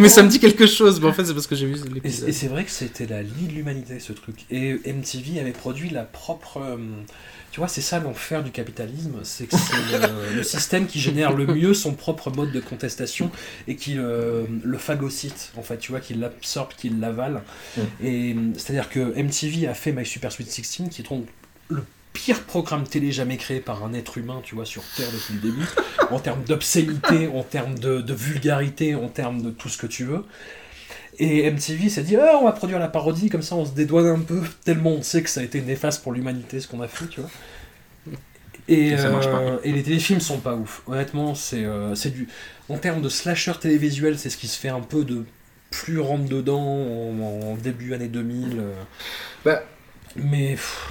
mais 0.00 0.08
ça 0.10 0.22
me 0.22 0.28
dit 0.28 0.38
quelque 0.38 0.66
chose. 0.66 1.00
Mais 1.00 1.06
en 1.08 1.12
fait, 1.14 1.24
c'est 1.24 1.32
parce 1.34 1.46
que 1.46 1.56
j'ai 1.56 1.66
vu 1.66 1.76
l'épisode. 1.94 2.28
et 2.28 2.32
c'est 2.32 2.48
vrai 2.48 2.64
que 2.64 2.70
c'était 2.70 3.06
la 3.06 3.22
lie 3.22 3.46
de 3.48 3.52
l'humanité 3.52 3.98
ce 4.00 4.12
truc. 4.12 4.44
Et 4.50 4.74
MTV 4.92 5.40
avait 5.40 5.52
produit 5.52 5.88
la 5.88 6.02
propre. 6.02 6.58
euh, 6.58 6.76
tu 7.50 7.58
vois, 7.58 7.68
c'est 7.68 7.80
ça 7.80 7.98
l'enfer 7.98 8.44
du 8.44 8.50
capitalisme, 8.50 9.20
c'est 9.24 9.46
que 9.46 9.56
c'est 9.56 9.98
le, 9.98 10.34
le 10.36 10.42
système 10.42 10.86
qui 10.86 11.00
génère 11.00 11.32
le 11.32 11.46
mieux 11.46 11.74
son 11.74 11.94
propre 11.94 12.30
mode 12.30 12.52
de 12.52 12.60
contestation 12.60 13.30
et 13.66 13.76
qui 13.76 13.94
le, 13.94 14.46
le 14.62 14.78
phagocyte, 14.78 15.52
en 15.56 15.62
fait, 15.62 15.78
tu 15.78 15.90
vois, 15.90 16.00
qui 16.00 16.14
l'absorbe, 16.14 16.70
qui 16.76 16.90
l'avale. 16.90 17.42
Mm. 17.76 17.80
Et 18.04 18.36
c'est-à-dire 18.56 18.88
que 18.88 19.00
MTV 19.20 19.66
a 19.66 19.74
fait 19.74 19.92
My 19.92 20.06
Super 20.06 20.30
Sweet 20.30 20.50
16, 20.50 20.88
qui 20.90 21.02
est 21.02 21.08
donc 21.08 21.26
le 21.68 21.84
pire 22.12 22.42
programme 22.42 22.84
télé 22.84 23.12
jamais 23.12 23.36
créé 23.36 23.60
par 23.60 23.84
un 23.84 23.94
être 23.94 24.18
humain, 24.18 24.40
tu 24.44 24.54
vois, 24.54 24.64
sur 24.64 24.82
Terre 24.96 25.08
depuis 25.12 25.34
le 25.34 25.40
début, 25.40 25.66
en 26.10 26.18
termes 26.18 26.42
d'obscénité, 26.44 27.28
en 27.28 27.42
termes 27.42 27.78
de, 27.78 28.00
de 28.00 28.14
vulgarité, 28.14 28.94
en 28.94 29.08
termes 29.08 29.42
de 29.42 29.50
tout 29.50 29.68
ce 29.68 29.78
que 29.78 29.86
tu 29.86 30.04
veux. 30.04 30.24
Et 31.18 31.50
MTV 31.50 31.88
s'est 31.90 32.02
dit, 32.02 32.16
Ah, 32.16 32.38
on 32.40 32.44
va 32.44 32.52
produire 32.52 32.78
la 32.78 32.88
parodie, 32.88 33.28
comme 33.30 33.42
ça 33.42 33.54
on 33.56 33.64
se 33.66 33.72
dédouane 33.72 34.06
un 34.06 34.20
peu, 34.20 34.42
tellement 34.64 34.90
on 34.92 35.02
sait 35.02 35.22
que 35.22 35.30
ça 35.30 35.40
a 35.40 35.44
été 35.44 35.60
néfaste 35.62 36.02
pour 36.02 36.12
l'humanité 36.12 36.60
ce 36.60 36.68
qu'on 36.68 36.80
a 36.80 36.88
fait, 36.88 37.08
tu 37.08 37.20
vois. 37.20 37.30
Et, 38.68 38.92
Et 38.92 38.98
ça 38.98 39.10
marche 39.10 39.30
pas. 39.30 39.42
euh, 39.42 39.58
et 39.64 39.72
les 39.72 39.82
téléfilms 39.82 40.20
sont 40.20 40.40
pas 40.40 40.54
ouf. 40.54 40.82
Honnêtement, 40.86 41.34
c'est 41.34 41.64
euh, 41.64 41.94
c'est 41.94 42.10
du. 42.10 42.28
En 42.68 42.78
termes 42.78 43.02
de 43.02 43.08
slasher 43.08 43.52
télévisuel, 43.60 44.18
c'est 44.18 44.30
ce 44.30 44.36
qui 44.36 44.46
se 44.48 44.58
fait 44.58 44.68
un 44.68 44.80
peu 44.80 45.04
de 45.04 45.24
plus 45.70 45.98
rentre 45.98 46.28
dedans 46.28 46.60
en, 46.62 47.20
en 47.52 47.56
début 47.56 47.94
année 47.94 48.08
2000. 48.08 48.58
euh. 48.60 48.84
Bah. 49.44 49.62
Mais 50.16 50.52
pff, 50.52 50.88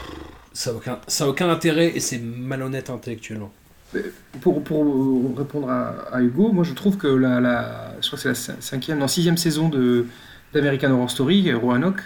ça 0.54 0.72
a 0.72 0.74
aucun, 0.74 1.02
ça 1.08 1.26
a 1.26 1.28
aucun 1.28 1.50
intérêt 1.50 1.88
et 1.96 2.00
c'est 2.00 2.20
malhonnête 2.20 2.90
intellectuellement. 2.90 3.52
Pour, 4.42 4.64
pour 4.64 4.84
euh, 4.86 5.34
répondre 5.36 5.70
à, 5.70 5.90
à 6.14 6.22
Hugo, 6.22 6.52
moi 6.52 6.64
je 6.64 6.74
trouve 6.74 6.98
que 6.98 7.08
la, 7.08 7.40
la 7.42 7.96
je 8.02 8.08
crois 8.08 8.18
que 8.18 8.22
c'est 8.22 8.30
la 8.30 8.56
cin- 8.58 8.62
cinquième, 8.62 9.00
non 9.00 9.08
sixième 9.08 9.38
saison 9.38 9.68
de 9.70 10.06
d'American 10.54 10.92
Horror 10.92 11.10
Story, 11.10 11.52
Roanoke, 11.54 12.02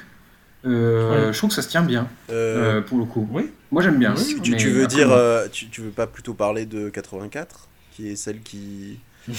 euh, 0.66 1.34
je 1.34 1.38
trouve 1.38 1.50
que 1.50 1.56
ça 1.56 1.62
se 1.62 1.68
tient 1.70 1.84
bien 1.84 2.08
Euh, 2.30 2.78
euh, 2.78 2.82
pour 2.82 2.98
le 2.98 3.04
coup. 3.06 3.28
Oui. 3.32 3.52
Moi 3.72 3.82
j'aime 3.82 4.00
bien. 4.00 4.14
tu, 4.14 4.40
tu- 4.56 4.70
veux 4.70 4.84
après, 4.86 4.96
dire, 4.96 5.12
euh, 5.12 5.48
tu, 5.52 5.68
tu 5.68 5.82
veux 5.82 5.90
pas 5.90 6.08
plutôt 6.08 6.34
parler 6.34 6.66
de 6.66 6.88
84 6.90 7.68
qui 7.92 8.10
est 8.10 8.16
celle 8.16 8.40
qui. 8.42 9.00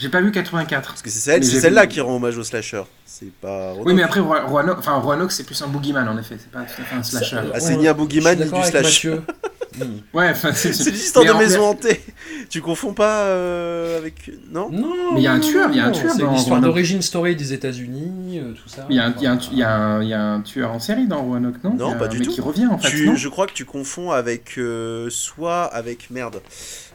J'ai 0.00 0.08
pas 0.08 0.20
vu 0.22 0.32
84. 0.32 0.88
Parce 0.88 1.02
que 1.02 1.10
c'est 1.10 1.18
celle, 1.18 1.40
Mais 1.40 1.46
celle-là 1.46 1.82
vu- 1.82 1.88
qui 1.88 2.00
rend 2.00 2.16
hommage 2.16 2.38
au 2.38 2.42
slasher. 2.44 2.82
C'est 3.04 3.30
pas. 3.32 3.74
Oui, 3.74 3.92
mais 3.92 4.02
après 4.02 4.20
Ro- 4.20 4.46
Roanoke, 4.46 4.78
enfin 4.78 4.94
Roanoke 4.94 5.30
c'est 5.32 5.44
plus 5.44 5.60
un 5.62 5.66
boogeyman 5.68 6.08
en 6.08 6.16
effet, 6.18 6.36
c'est 6.38 6.50
pas 6.50 6.60
tout 6.62 6.80
à 6.80 6.84
fait 6.84 6.94
un 6.96 7.02
slasher. 7.02 7.36
Ça- 7.36 7.42
Ah, 7.54 7.60
c'est 7.60 7.76
ni 7.76 7.86
un 7.86 7.92
boogeyman 7.94 8.38
ni 8.38 8.44
du 8.44 8.62
slasher. 8.64 8.82
Mathieu. 8.82 9.22
Mm. 9.78 9.84
Ouais, 10.12 10.28
enfin 10.30 10.50
c'est 10.52 10.72
C'est 10.72 10.90
l'histoire 10.90 11.24
mais 11.24 11.30
de 11.30 11.36
en- 11.36 11.38
maison 11.38 11.62
hantée. 11.62 12.00
Tu 12.48 12.60
confonds 12.60 12.92
pas 12.92 13.22
euh, 13.26 13.98
avec. 13.98 14.28
Non? 14.50 14.68
Non, 14.68 15.12
Mais 15.14 15.20
il 15.20 15.22
y 15.22 15.26
a 15.28 15.32
un 15.32 15.38
tueur, 15.38 15.70
il 15.70 15.76
y 15.76 15.80
a 15.80 15.84
un 15.86 15.92
tueur 15.92 16.10
C'est 16.12 16.22
dans 16.22 16.32
l'histoire 16.32 16.60
d'origine 16.60 17.00
story 17.02 17.36
des 17.36 17.52
États-Unis, 17.52 18.40
euh, 18.40 18.52
tout 18.52 18.68
ça. 18.68 18.84
Il 18.90 18.96
y, 18.96 18.98
a 18.98 19.06
un, 19.06 19.14
il 19.16 19.22
y 19.22 19.26
a 19.28 19.30
un 19.32 19.38
y 19.52 19.62
a 19.62 19.70
un- 19.72 20.02
il 20.02 20.08
y 20.08 20.12
a 20.12 20.20
un 20.20 20.40
tueur 20.40 20.72
en 20.72 20.80
série 20.80 21.06
dans 21.06 21.22
Roanoke, 21.22 21.62
non? 21.62 21.74
Non, 21.74 21.92
a 21.92 21.94
pas 21.94 22.08
du 22.08 22.18
mec 22.18 22.26
tout. 22.26 22.34
qui 22.34 22.40
revient 22.40 22.66
en 22.66 22.78
fait, 22.78 22.90
Tu- 22.90 23.06
non? 23.06 23.14
je 23.14 23.28
crois 23.28 23.46
que 23.46 23.52
tu 23.52 23.64
confonds 23.64 24.10
avec. 24.10 24.58
euh, 24.58 25.08
soit 25.08 25.66
avec. 25.66 26.10
Merde. 26.10 26.42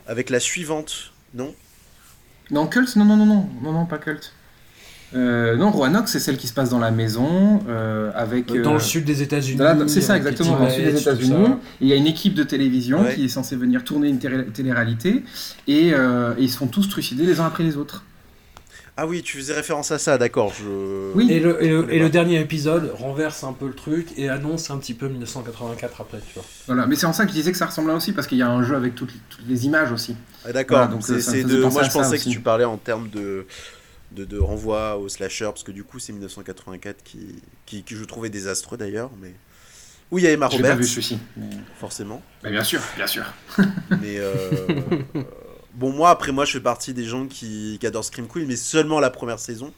Avec 0.06 0.30
la 0.30 0.42
suivante. 0.42 1.14
Non? 1.34 1.56
Non, 2.52 2.68
Cult 2.68 2.96
Non, 2.96 3.06
non, 3.06 3.18
non, 3.18 3.26
non, 3.26 3.50
non, 3.64 3.72
non, 3.72 3.86
pas 3.86 3.98
Cult. 3.98 4.32
Euh, 5.14 5.56
non, 5.56 5.72
Roanoke, 5.72 6.10
c'est 6.10 6.20
celle 6.20 6.36
qui 6.36 6.48
se 6.48 6.54
passe 6.54 6.70
dans 6.72 6.80
la 6.80 6.92
maison 6.92 7.62
euh, 7.70 8.12
avec. 8.16 8.48
Dans 8.62 8.72
euh, 8.72 8.74
le 8.74 8.80
sud 8.80 9.06
des 9.06 9.22
États-Unis. 9.22 9.62
C'est 9.88 10.02
ça, 10.02 10.18
exactement, 10.18 10.58
dans 10.58 10.66
le 10.66 10.70
sud 10.72 10.84
des 10.84 11.00
États-Unis. 11.00 11.48
Il 11.80 11.88
y 11.88 11.94
a 11.94 11.96
une 11.96 12.08
équipe 12.08 12.34
de 12.34 12.44
télévision 12.44 13.02
Ouais. 13.02 13.16
qui 13.16 13.26
est 13.26 13.30
censée 13.30 13.56
venir 13.56 13.84
tourner 13.84 14.10
une 14.10 14.20
télé- 14.20 14.46
télé-réalité 14.48 15.24
et, 15.68 15.92
euh, 15.94 16.34
et 16.38 16.44
ils 16.44 16.50
se 16.50 16.58
font 16.58 16.68
tous 16.68 16.90
trucider 16.90 17.26
les 17.26 17.40
uns 17.40 17.46
après 17.46 17.64
les 17.64 17.78
autres. 17.78 18.04
Ah 18.98 19.06
oui, 19.08 19.22
tu 19.24 19.36
faisais 19.38 19.54
référence 19.54 19.92
à 19.92 20.00
ça, 20.00 20.18
d'accord. 20.18 20.54
Je... 20.58 21.12
Oui. 21.16 21.30
Et 21.30 21.42
le, 21.42 21.62
et 21.62 21.68
le- 21.68 21.82
connais 21.82 21.96
et 21.96 22.00
le 22.00 22.06
pas. 22.06 22.12
dernier 22.12 22.40
épisode 22.40 22.92
renverse 22.96 23.44
un 23.44 23.52
peu 23.52 23.68
le 23.68 23.74
truc 23.74 24.08
et 24.18 24.30
annonce 24.30 24.70
un 24.72 24.78
petit 24.78 24.94
peu 24.94 25.10
1984 25.10 26.00
après, 26.02 26.20
tu 26.26 26.34
vois. 26.36 26.46
Voilà, 26.68 26.86
mais 26.88 26.96
c'est 26.96 27.06
en 27.06 27.12
ça 27.12 27.24
que 27.26 27.30
je 27.32 27.36
disais 27.36 27.52
que 27.52 27.58
ça 27.58 27.66
ressemblait 27.66 27.94
aussi, 27.94 28.14
parce 28.14 28.26
qu'il 28.26 28.38
y 28.38 28.42
a 28.42 28.50
un 28.50 28.64
jeu 28.64 28.74
avec 28.76 28.96
toutes, 28.96 29.12
toutes 29.30 29.46
les 29.48 29.66
images 29.66 29.92
aussi. 29.92 30.16
Ah, 30.46 30.54
d'accord, 30.54 30.78
Voilà, 30.78 30.92
donc, 30.94 31.04
c'est 31.04 31.44
euh, 31.44 31.44
de... 31.44 31.64
moi 31.66 31.84
je 31.84 31.92
pensais 31.92 32.16
que 32.16 32.22
aussi. 32.22 32.30
tu 32.30 32.40
parlais 32.40 32.64
en 32.64 32.78
termes 32.78 33.10
de, 33.10 33.46
de, 34.12 34.24
de 34.24 34.38
renvoi 34.40 34.96
au 34.98 35.10
slasher, 35.10 35.46
parce 35.46 35.64
que 35.64 35.72
du 35.74 35.84
coup 35.84 36.00
c'est 36.00 36.14
1984 36.14 37.04
qui, 37.04 37.36
qui, 37.66 37.84
qui 37.84 37.96
je 37.96 38.04
trouvais 38.06 38.30
désastreux 38.30 38.78
d'ailleurs, 38.78 39.12
mais... 39.22 39.34
Où 40.12 40.20
il 40.20 40.24
y 40.24 40.28
a 40.28 40.32
Emma 40.32 40.48
J'ai 40.52 40.60
pas 40.60 40.70
Roberts, 40.70 40.78
vu 40.78 40.86
celui-ci. 40.86 41.18
Mais... 41.36 41.50
forcément. 41.80 42.22
mais 42.44 42.52
bien 42.52 42.64
sûr, 42.64 42.80
bien 42.96 43.08
sûr. 43.08 43.26
Mais 43.90 44.20
euh, 44.20 44.36
bon, 45.76 45.92
moi, 45.92 46.10
après, 46.10 46.32
moi, 46.32 46.46
je 46.46 46.54
fais 46.54 46.60
partie 46.60 46.94
des 46.94 47.06
gens 47.06 47.28
qui, 47.28 47.78
qui 47.80 47.88
adorent 47.88 48.06
Scream 48.06 48.28
Queen, 48.28 48.48
mais 48.48 48.56
seulement 48.56 49.00
la 49.00 49.10
première 49.10 49.40
saison. 49.40 49.74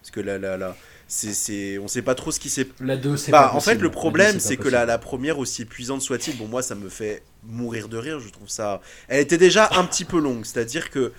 Parce 0.00 0.10
que 0.10 0.20
là, 0.20 0.38
là, 0.38 0.56
là, 0.56 0.76
c'est, 1.06 1.32
c'est, 1.34 1.78
on 1.78 1.88
sait 1.88 2.02
pas 2.02 2.14
trop 2.14 2.32
ce 2.32 2.40
qui 2.40 2.48
s'est. 2.50 2.68
La 2.80 2.96
2, 2.96 3.16
c'est 3.16 3.30
Bah, 3.30 3.50
pas 3.50 3.54
en 3.56 3.60
fait, 3.60 3.76
le 3.76 3.90
problème, 3.90 4.40
c'est 4.40 4.56
que 4.56 4.68
la, 4.68 4.84
la 4.86 4.98
première, 4.98 5.38
aussi 5.38 5.62
épuisante 5.62 6.02
soit-il, 6.02 6.36
bon, 6.36 6.48
moi, 6.48 6.62
ça 6.62 6.74
me 6.74 6.88
fait 6.88 7.22
mourir 7.44 7.88
de 7.88 7.96
rire. 7.96 8.18
Je 8.20 8.28
trouve 8.30 8.48
ça. 8.48 8.80
Elle 9.08 9.20
était 9.20 9.38
déjà 9.38 9.68
un 9.72 9.84
petit 9.84 10.04
peu 10.04 10.18
longue, 10.18 10.44
c'est-à-dire 10.44 10.90
que 10.90 11.12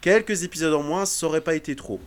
quelques 0.00 0.42
épisodes 0.44 0.74
en 0.74 0.82
moins, 0.82 1.06
ça 1.06 1.26
aurait 1.26 1.40
pas 1.40 1.54
été 1.54 1.76
trop. 1.76 2.00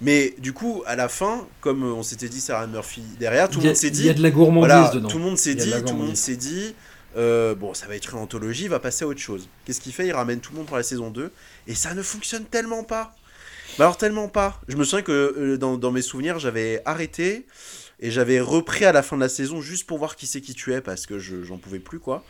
Mais 0.00 0.34
du 0.38 0.52
coup, 0.52 0.82
à 0.86 0.96
la 0.96 1.08
fin, 1.08 1.46
comme 1.60 1.84
on 1.84 2.02
s'était 2.02 2.28
dit, 2.28 2.40
Sarah 2.40 2.66
Murphy 2.66 3.02
derrière, 3.18 3.48
tout 3.48 3.60
le 3.60 3.66
monde 3.66 3.76
s'est 3.76 3.88
Il 3.88 4.04
y 4.04 4.08
a 4.10 4.12
dit. 4.12 4.18
de 4.18 4.22
la 4.22 4.30
gourmandise 4.30 4.68
Voilà, 4.68 4.90
dedans. 4.90 5.08
tout 5.08 5.18
le 5.18 5.24
monde 5.24 5.38
s'est 5.38 5.54
dit, 5.54 5.70
tout 5.86 5.94
le 5.94 6.00
monde 6.00 6.16
s'est 6.16 6.36
dit, 6.36 6.74
euh, 7.16 7.54
bon, 7.54 7.74
ça 7.74 7.86
va 7.86 7.96
être 7.96 8.12
une 8.12 8.18
anthologie, 8.20 8.64
il 8.64 8.70
va 8.70 8.80
passer 8.80 9.04
à 9.04 9.08
autre 9.08 9.20
chose. 9.20 9.48
Qu'est-ce 9.64 9.80
qu'il 9.80 9.92
fait? 9.92 10.06
Il 10.06 10.12
ramène 10.12 10.40
tout 10.40 10.52
le 10.52 10.58
monde 10.58 10.66
pour 10.66 10.76
la 10.76 10.82
saison 10.82 11.10
2, 11.10 11.30
et 11.66 11.74
ça 11.74 11.94
ne 11.94 12.02
fonctionne 12.02 12.44
tellement 12.44 12.84
pas. 12.84 13.14
Bah 13.78 13.84
alors 13.86 13.96
tellement 13.96 14.28
pas. 14.28 14.60
Je 14.68 14.76
me 14.76 14.84
souviens 14.84 15.02
que 15.02 15.34
euh, 15.36 15.56
dans, 15.58 15.90
mes 15.90 16.02
souvenirs, 16.02 16.38
j'avais 16.38 16.82
arrêté, 16.84 17.46
et 18.00 18.10
j'avais 18.10 18.40
repris 18.40 18.84
à 18.84 18.92
la 18.92 19.02
fin 19.02 19.16
de 19.16 19.22
la 19.22 19.28
saison 19.28 19.60
juste 19.60 19.86
pour 19.86 19.98
voir 19.98 20.16
qui 20.16 20.26
c'est 20.26 20.40
qui 20.40 20.54
tuait, 20.54 20.80
parce 20.80 21.06
que 21.06 21.18
je- 21.18 21.42
j'en 21.42 21.58
pouvais 21.58 21.78
plus, 21.78 21.98
quoi. 22.00 22.24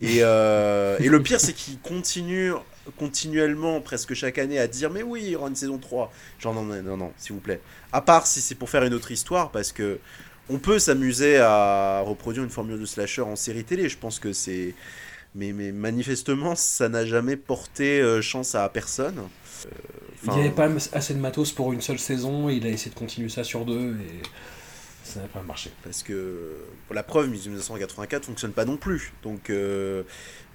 Et, 0.00 0.18
euh, 0.20 0.96
et 1.00 1.08
le 1.08 1.22
pire, 1.22 1.40
c'est 1.40 1.52
qu'il 1.52 1.78
continue 1.80 2.52
continuellement, 2.98 3.80
presque 3.80 4.14
chaque 4.14 4.38
année, 4.38 4.58
à 4.58 4.66
dire, 4.66 4.90
mais 4.90 5.02
oui, 5.02 5.22
il 5.24 5.30
y 5.30 5.36
aura 5.36 5.48
une 5.48 5.56
saison 5.56 5.78
3. 5.78 6.12
Genre, 6.38 6.52
non, 6.54 6.62
non, 6.62 6.82
non, 6.82 6.96
non 6.96 7.12
s'il 7.16 7.32
vous 7.32 7.40
plaît. 7.40 7.60
À 7.92 8.00
part 8.00 8.26
si 8.26 8.40
c'est 8.40 8.54
pour 8.54 8.68
faire 8.68 8.82
une 8.84 8.94
autre 8.94 9.10
histoire, 9.10 9.50
parce 9.50 9.72
que 9.72 9.98
on 10.48 10.58
peut 10.58 10.78
s'amuser 10.78 11.38
à 11.38 12.02
reproduire 12.04 12.44
une 12.44 12.50
formule 12.50 12.78
de 12.80 12.86
slasher 12.86 13.22
en 13.22 13.36
série 13.36 13.64
télé. 13.64 13.88
Je 13.88 13.98
pense 13.98 14.18
que 14.18 14.32
c'est. 14.32 14.74
Mais, 15.34 15.52
mais 15.52 15.72
manifestement, 15.72 16.54
ça 16.54 16.88
n'a 16.88 17.04
jamais 17.04 17.36
porté 17.36 18.00
euh, 18.00 18.22
chance 18.22 18.54
à 18.54 18.68
personne. 18.68 19.18
Euh, 19.66 19.70
Il 20.24 20.32
n'y 20.32 20.40
avait 20.40 20.50
pas 20.50 20.68
assez 20.92 21.14
de 21.14 21.18
matos 21.18 21.52
pour 21.52 21.72
une 21.72 21.80
seule 21.80 21.98
saison, 21.98 22.48
il 22.48 22.64
a 22.66 22.70
essayé 22.70 22.90
de 22.92 22.96
continuer 22.98 23.28
ça 23.28 23.42
sur 23.42 23.64
deux, 23.64 23.96
et 23.96 24.22
ça 25.02 25.20
n'a 25.20 25.26
pas 25.26 25.42
marché. 25.42 25.70
Parce 25.82 26.02
que 26.04 26.52
pour 26.86 26.94
la 26.94 27.02
preuve, 27.02 27.30
1984 27.30 28.24
fonctionne 28.26 28.52
pas 28.52 28.64
non 28.64 28.76
plus. 28.76 29.12
Donc. 29.22 29.50
euh, 29.50 30.02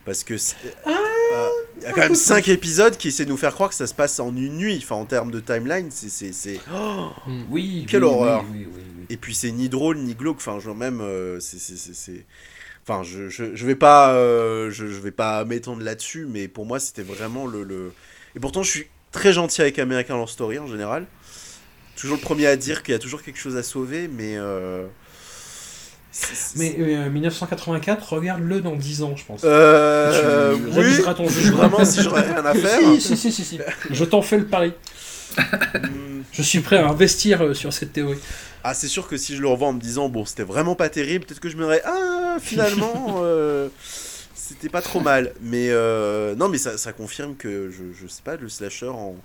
parce 0.09 0.23
que. 0.23 0.37
c'est- 0.37 0.55
Ah, 0.85 0.89
euh, 0.89 1.47
Il 1.77 1.83
y 1.83 1.85
a 1.85 1.91
quand 1.93 2.01
même 2.01 2.15
5 2.15 2.47
épisodes 2.49 2.97
qui 2.97 3.09
essaient 3.09 3.25
de 3.25 3.29
nous 3.29 3.37
faire 3.37 3.53
croire 3.53 3.69
que 3.69 3.75
ça 3.75 3.85
se 3.85 3.93
passe 3.93 4.19
en 4.19 4.35
une 4.35 4.57
nuit. 4.57 4.79
Enfin, 4.83 4.95
en 4.95 5.05
termes 5.05 5.29
de 5.29 5.39
timeline, 5.39 5.89
c'est. 5.91 6.09
c'est- 6.09 6.33
c'est- 6.33 6.59
Oh 6.73 7.09
Oui, 7.51 7.85
Quelle 7.87 8.03
oui, 8.03 8.09
horreur. 8.09 8.43
oui, 8.51 8.65
oui, 8.65 8.67
oui, 8.75 8.81
oui. 8.99 9.05
Et 9.11 9.17
puis 9.17 9.35
c'est 9.35 9.51
ni 9.51 9.69
drôle 9.69 9.97
ni 9.99 10.15
glauque. 10.15 10.37
Enfin, 10.37 10.59
genre 10.59 10.75
même, 10.75 10.99
euh, 11.01 11.39
c'est, 11.39 11.59
c'est, 11.59 11.77
c'est, 11.77 11.93
c'est- 11.93 12.25
Enfin, 12.83 13.03
je, 13.03 13.29
je, 13.29 13.55
je 13.55 13.65
vais 13.67 13.75
pas, 13.75 14.13
euh, 14.15 14.71
je, 14.71 14.87
je 14.87 14.99
vais 14.99 15.11
pas 15.11 15.45
m'étendre 15.45 15.83
là-dessus, 15.83 16.25
mais 16.27 16.47
pour 16.47 16.65
moi, 16.65 16.79
c'était 16.79 17.03
vraiment 17.03 17.45
le, 17.45 17.63
le. 17.63 17.93
Et 18.35 18.39
pourtant, 18.39 18.63
je 18.63 18.71
suis 18.71 18.87
très 19.11 19.31
gentil 19.31 19.61
avec 19.61 19.77
American 19.77 20.15
Horror 20.15 20.29
Story 20.29 20.57
en 20.57 20.65
général. 20.67 21.05
Toujours 21.95 22.15
le 22.17 22.21
premier 22.23 22.47
à 22.47 22.55
dire 22.55 22.81
qu'il 22.81 22.93
y 22.93 22.95
a 22.95 22.99
toujours 22.99 23.21
quelque 23.21 23.37
chose 23.39 23.55
à 23.57 23.63
sauver, 23.63 24.07
mais. 24.07 24.37
Euh, 26.13 26.35
Mais 26.55 26.75
euh, 26.79 27.09
1984, 27.09 28.13
regarde-le 28.13 28.61
dans 28.61 28.75
10 28.75 29.03
ans, 29.03 29.15
je 29.15 29.25
pense. 29.25 29.41
Euh, 29.43 30.55
Tu 30.55 30.65
oui, 30.65 30.71
réviseras 30.83 31.13
ton 31.13 31.27
jugement. 31.29 31.57
vraiment, 31.57 31.85
si 31.85 32.01
j'aurais 32.01 32.21
rien 32.23 32.45
à 32.45 32.53
faire. 32.53 32.79
Si, 32.79 33.01
si, 33.01 33.17
si, 33.17 33.31
si, 33.31 33.43
si. 33.43 33.59
Je 33.89 34.03
t'en 34.05 34.21
fais 34.21 34.37
le 34.37 34.45
pari. 34.45 34.73
Je 36.31 36.41
suis 36.41 36.59
prêt 36.59 36.77
à 36.77 36.87
investir 36.87 37.43
euh, 37.43 37.53
sur 37.53 37.73
cette 37.73 37.93
théorie. 37.93 38.17
Ah, 38.63 38.73
c'est 38.73 38.87
sûr 38.87 39.07
que 39.07 39.17
si 39.17 39.35
je 39.35 39.41
le 39.41 39.47
revois 39.47 39.69
en 39.69 39.73
me 39.73 39.79
disant, 39.79 40.09
bon, 40.09 40.25
c'était 40.25 40.43
vraiment 40.43 40.75
pas 40.75 40.89
terrible, 40.89 41.25
peut-être 41.25 41.39
que 41.39 41.49
je 41.49 41.55
me 41.57 41.63
dirais, 41.63 41.81
ah, 41.85 42.37
finalement, 42.41 43.17
euh, 43.23 43.69
c'était 44.35 44.69
pas 44.69 44.81
trop 44.81 44.99
mal. 44.99 45.33
Mais 45.41 45.69
euh, 45.69 46.35
non, 46.35 46.49
mais 46.49 46.57
ça, 46.57 46.77
ça 46.77 46.91
confirme 46.93 47.35
que, 47.35 47.71
je, 47.71 47.83
je 47.99 48.07
sais 48.07 48.21
pas, 48.23 48.35
le 48.35 48.49
slasher 48.49 48.89
en, 48.89 49.15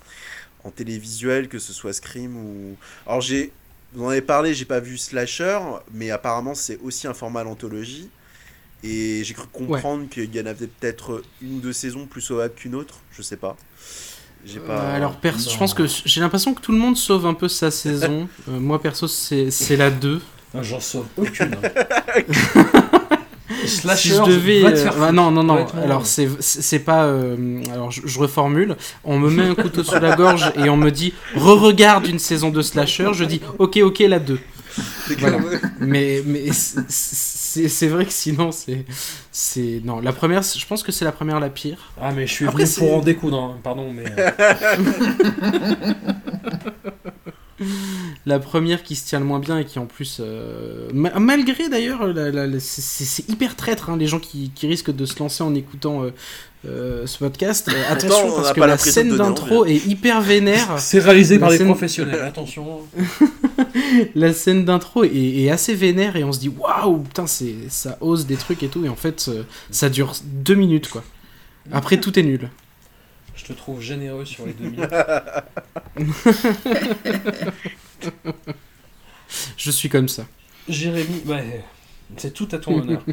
en 0.64 0.70
télévisuel, 0.70 1.48
que 1.48 1.58
ce 1.58 1.72
soit 1.72 1.92
Scream 1.92 2.36
ou. 2.36 2.76
Alors, 3.06 3.20
j'ai. 3.20 3.52
Vous 3.94 4.04
en 4.04 4.08
avez 4.08 4.22
parlé, 4.22 4.54
j'ai 4.54 4.64
pas 4.64 4.80
vu 4.80 4.98
Slasher, 4.98 5.58
mais 5.92 6.10
apparemment, 6.10 6.54
c'est 6.54 6.78
aussi 6.82 7.06
un 7.06 7.14
format 7.14 7.44
l'anthologie. 7.44 8.10
Et 8.82 9.22
j'ai 9.24 9.32
cru 9.34 9.46
comprendre 9.46 10.08
qu'il 10.10 10.34
y 10.34 10.40
en 10.40 10.46
avait 10.46 10.66
peut-être 10.66 11.22
une 11.40 11.56
ou 11.56 11.60
deux 11.60 11.72
saisons 11.72 12.04
plus 12.06 12.20
sauvables 12.20 12.54
qu'une 12.54 12.74
autre, 12.74 12.96
je 13.16 13.22
sais 13.22 13.36
pas. 13.38 13.56
J'ai 14.44 14.60
pas. 14.60 14.78
Euh, 14.78 14.96
alors, 14.96 15.16
perso, 15.16 15.48
je 15.50 15.56
pense 15.56 15.72
que 15.72 15.84
j'ai 15.86 16.20
l'impression 16.20 16.52
que 16.52 16.60
tout 16.60 16.72
le 16.72 16.78
monde 16.78 16.96
sauve 16.96 17.24
un 17.24 17.32
peu 17.34 17.48
sa 17.48 17.70
saison. 17.70 18.28
Euh, 18.48 18.58
moi, 18.60 18.82
perso, 18.82 19.06
c'est 19.08 19.76
la 19.76 19.90
2. 19.90 20.20
Ah, 20.54 20.62
J'en 20.62 20.80
sauve 20.80 21.06
aucune. 21.16 21.56
Slasher, 23.66 24.08
si 24.10 24.16
je 24.16 24.22
devais. 24.22 24.62
va 24.62 24.72
te 24.72 24.78
euh, 24.78 24.90
faire 24.90 25.12
non, 25.12 25.30
non, 25.30 25.44
non. 25.44 25.66
Alors, 25.82 26.04
c'est 26.06 26.78
pas. 26.80 27.04
euh, 27.04 27.60
alors, 27.72 27.90
je, 27.90 28.02
je 28.04 28.18
reformule. 28.18 28.76
On 29.04 29.18
me 29.18 29.30
met 29.30 29.44
un 29.44 29.54
couteau 29.54 29.84
sous 29.84 29.98
la 30.00 30.16
gorge 30.16 30.50
et 30.56 30.68
on 30.70 30.76
me 30.76 30.90
dit 30.90 31.12
re-regarde 31.36 32.06
une 32.06 32.18
saison 32.18 32.50
de 32.50 32.62
slasher. 32.62 33.10
Je 33.12 33.24
dis 33.24 33.40
ok, 33.58 33.78
ok, 33.82 33.98
la 34.00 34.18
2. 34.18 34.38
C'est 35.06 35.20
Voilà. 35.20 35.38
comme- 35.38 35.50
Mais, 35.80 36.20
mais 36.26 36.46
c'est- 36.52 37.86
vrai 37.86 38.06
que 38.06 38.12
sinon, 38.12 38.50
c'est. 38.50 38.84
c'est 39.30 39.80
Non, 39.84 40.00
la 40.00 40.12
première, 40.12 40.42
je 40.42 40.66
pense 40.66 40.82
que 40.82 40.90
c'est 40.90 41.04
la 41.04 41.12
première 41.12 41.38
la 41.38 41.48
pire. 41.48 41.92
Ah, 42.00 42.10
mais 42.10 42.26
je 42.26 42.32
suis 42.32 42.48
Après, 42.48 42.64
venu 42.64 42.74
pour 42.88 42.96
en 42.96 43.00
découdre, 43.00 43.38
hein. 43.40 43.56
pardon, 43.62 43.92
mais. 43.94 44.04
euh, 44.18 44.30
La 48.26 48.38
première 48.38 48.82
qui 48.82 48.96
se 48.96 49.06
tient 49.06 49.18
le 49.20 49.24
moins 49.26 49.38
bien 49.38 49.58
et 49.58 49.64
qui 49.64 49.78
en 49.78 49.86
plus, 49.86 50.18
euh, 50.20 50.88
ma- 50.92 51.18
malgré 51.18 51.68
d'ailleurs, 51.68 52.06
la- 52.06 52.60
c'est- 52.60 53.28
hyper 53.28 53.54
traître, 53.56 53.90
hein, 53.90 53.96
les 53.96 54.06
gens 54.06 54.18
qui, 54.18 54.50
qui 54.54 54.66
risquent 54.66 54.94
de 54.94 55.04
se 55.06 55.18
lancer 55.18 55.42
en 55.42 55.54
écoutant 55.54 56.02
euh, 56.04 56.10
euh, 56.66 57.06
ce 57.06 57.18
podcast. 57.18 57.68
Euh, 57.68 57.92
attention 57.92 58.28
on 58.28 58.36
parce 58.36 58.52
que 58.54 58.60
la 58.60 58.78
scène 58.78 59.16
d'intro 59.16 59.66
est 59.66 59.86
hyper 59.86 60.20
vénère. 60.22 60.74
C'est 60.78 60.98
réalisé 61.00 61.38
par 61.38 61.48
La 61.50 61.54
des 61.54 61.58
scène- 61.58 61.66
professionnels, 61.68 62.20
attention. 62.24 62.80
la 64.14 64.32
scène 64.32 64.64
d'intro 64.64 65.04
est, 65.04 65.14
est 65.14 65.50
assez 65.50 65.74
vénère 65.74 66.16
et 66.16 66.24
on 66.24 66.32
se 66.32 66.40
dit 66.40 66.48
waouh, 66.50 66.98
putain, 66.98 67.26
c'est 67.26 67.54
ça 67.68 67.98
ose 68.00 68.26
des 68.26 68.36
trucs 68.36 68.62
et 68.62 68.68
tout. 68.68 68.84
Et 68.84 68.88
en 68.88 68.96
fait, 68.96 69.26
euh, 69.28 69.42
ça 69.70 69.88
dure 69.88 70.12
deux 70.24 70.54
minutes 70.54 70.88
quoi. 70.88 71.04
Après, 71.72 71.98
tout 71.98 72.18
est 72.18 72.22
nul. 72.22 72.50
Je 73.36 73.44
te 73.44 73.52
trouve 73.52 73.80
généreux 73.80 74.24
sur 74.24 74.46
les 74.46 74.52
deux 74.52 74.70
minutes. 74.70 74.90
Je 79.56 79.70
suis 79.70 79.88
comme 79.88 80.08
ça. 80.08 80.26
Jérémy, 80.68 81.22
ouais, 81.26 81.64
c'est 82.16 82.32
tout 82.32 82.48
à 82.52 82.58
ton 82.58 82.80
honneur. 82.80 83.04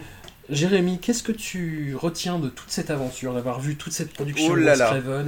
Jérémy, 0.50 1.00
qu'est-ce 1.00 1.24
que 1.24 1.32
tu 1.32 1.96
retiens 1.96 2.38
de 2.38 2.50
toute 2.50 2.70
cette 2.70 2.90
aventure, 2.90 3.34
d'avoir 3.34 3.62
vu 3.62 3.78
toute 3.78 3.94
cette 3.94 4.12
production 4.12 4.52
Oh 4.54 4.56
de 4.58 4.62
là 4.62 4.76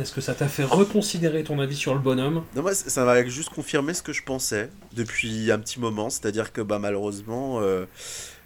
Est-ce 0.02 0.12
que 0.12 0.22
ça 0.22 0.34
t'a 0.34 0.48
fait 0.50 0.66
reconsidérer 0.66 1.44
ton 1.44 1.60
avis 1.60 1.78
sur 1.78 1.94
le 1.94 2.00
bonhomme? 2.02 2.44
Non, 2.56 2.62
moi, 2.62 2.74
ça 2.76 3.06
va 3.06 3.26
juste 3.26 3.50
confirmer 3.50 3.94
ce 3.94 4.02
que 4.02 4.12
je 4.12 4.24
pensais 4.24 4.70
depuis 4.94 5.50
un 5.52 5.60
petit 5.60 5.80
moment. 5.80 6.10
C'est-à-dire 6.10 6.52
que 6.52 6.62
bah, 6.62 6.78
malheureusement, 6.78 7.62
euh, 7.62 7.86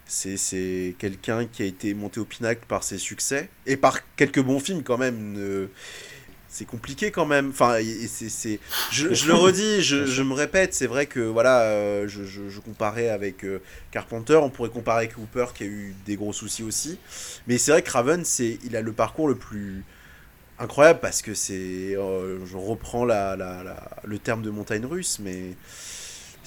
c'est 0.05 0.37
c'est 0.37 0.95
quelqu'un 0.99 1.45
qui 1.45 1.63
a 1.63 1.65
été 1.65 1.93
monté 1.95 2.19
au 2.19 2.25
pinacle 2.25 2.61
par 2.67 2.83
ses 2.83 2.99
succès 2.99 3.49
et 3.65 3.75
par 3.75 3.99
quelques 4.15 4.41
bons 4.41 4.59
films 4.59 4.83
quand 4.83 4.97
même. 4.99 5.35
euh, 5.37 5.67
c'est 6.57 6.65
compliqué 6.65 7.11
quand 7.11 7.25
même. 7.27 7.49
Enfin, 7.49 7.77
c'est, 8.07 8.29
c'est- 8.29 8.59
je, 8.91 9.13
je 9.13 9.27
le 9.27 9.35
redis, 9.35 9.81
je, 9.83 10.05
je 10.07 10.23
me 10.23 10.33
répète, 10.33 10.73
c'est 10.73 10.87
vrai 10.87 11.05
que 11.05 11.19
voilà, 11.19 11.61
euh, 11.61 12.07
je, 12.07 12.59
comparais 12.59 13.09
avec 13.09 13.43
euh, 13.45 13.59
Carpenter, 13.91 14.35
on 14.37 14.49
pourrait 14.49 14.69
comparer 14.71 15.05
avec 15.05 15.17
Hooper 15.17 15.45
qui 15.53 15.63
a 15.63 15.67
eu 15.67 15.93
des 16.07 16.15
gros 16.15 16.33
soucis 16.33 16.63
aussi. 16.63 16.97
Mais 17.45 17.59
c'est 17.59 17.71
vrai 17.71 17.83
que 17.83 17.91
Raven, 17.91 18.25
c'est, 18.25 18.57
il 18.65 18.75
a 18.75 18.81
le 18.81 18.91
parcours 18.91 19.27
le 19.27 19.35
plus 19.35 19.83
incroyable 20.57 20.99
parce 20.99 21.21
que 21.21 21.35
c'est, 21.35 21.95
euh, 21.95 22.43
je 22.45 22.57
reprends 22.57 23.05
la, 23.05 23.35
la- 23.35 23.63
la- 23.63 23.89
le 24.03 24.17
terme 24.17 24.41
de 24.41 24.49
montagne 24.49 24.85
russe, 24.85 25.19
mais 25.19 25.53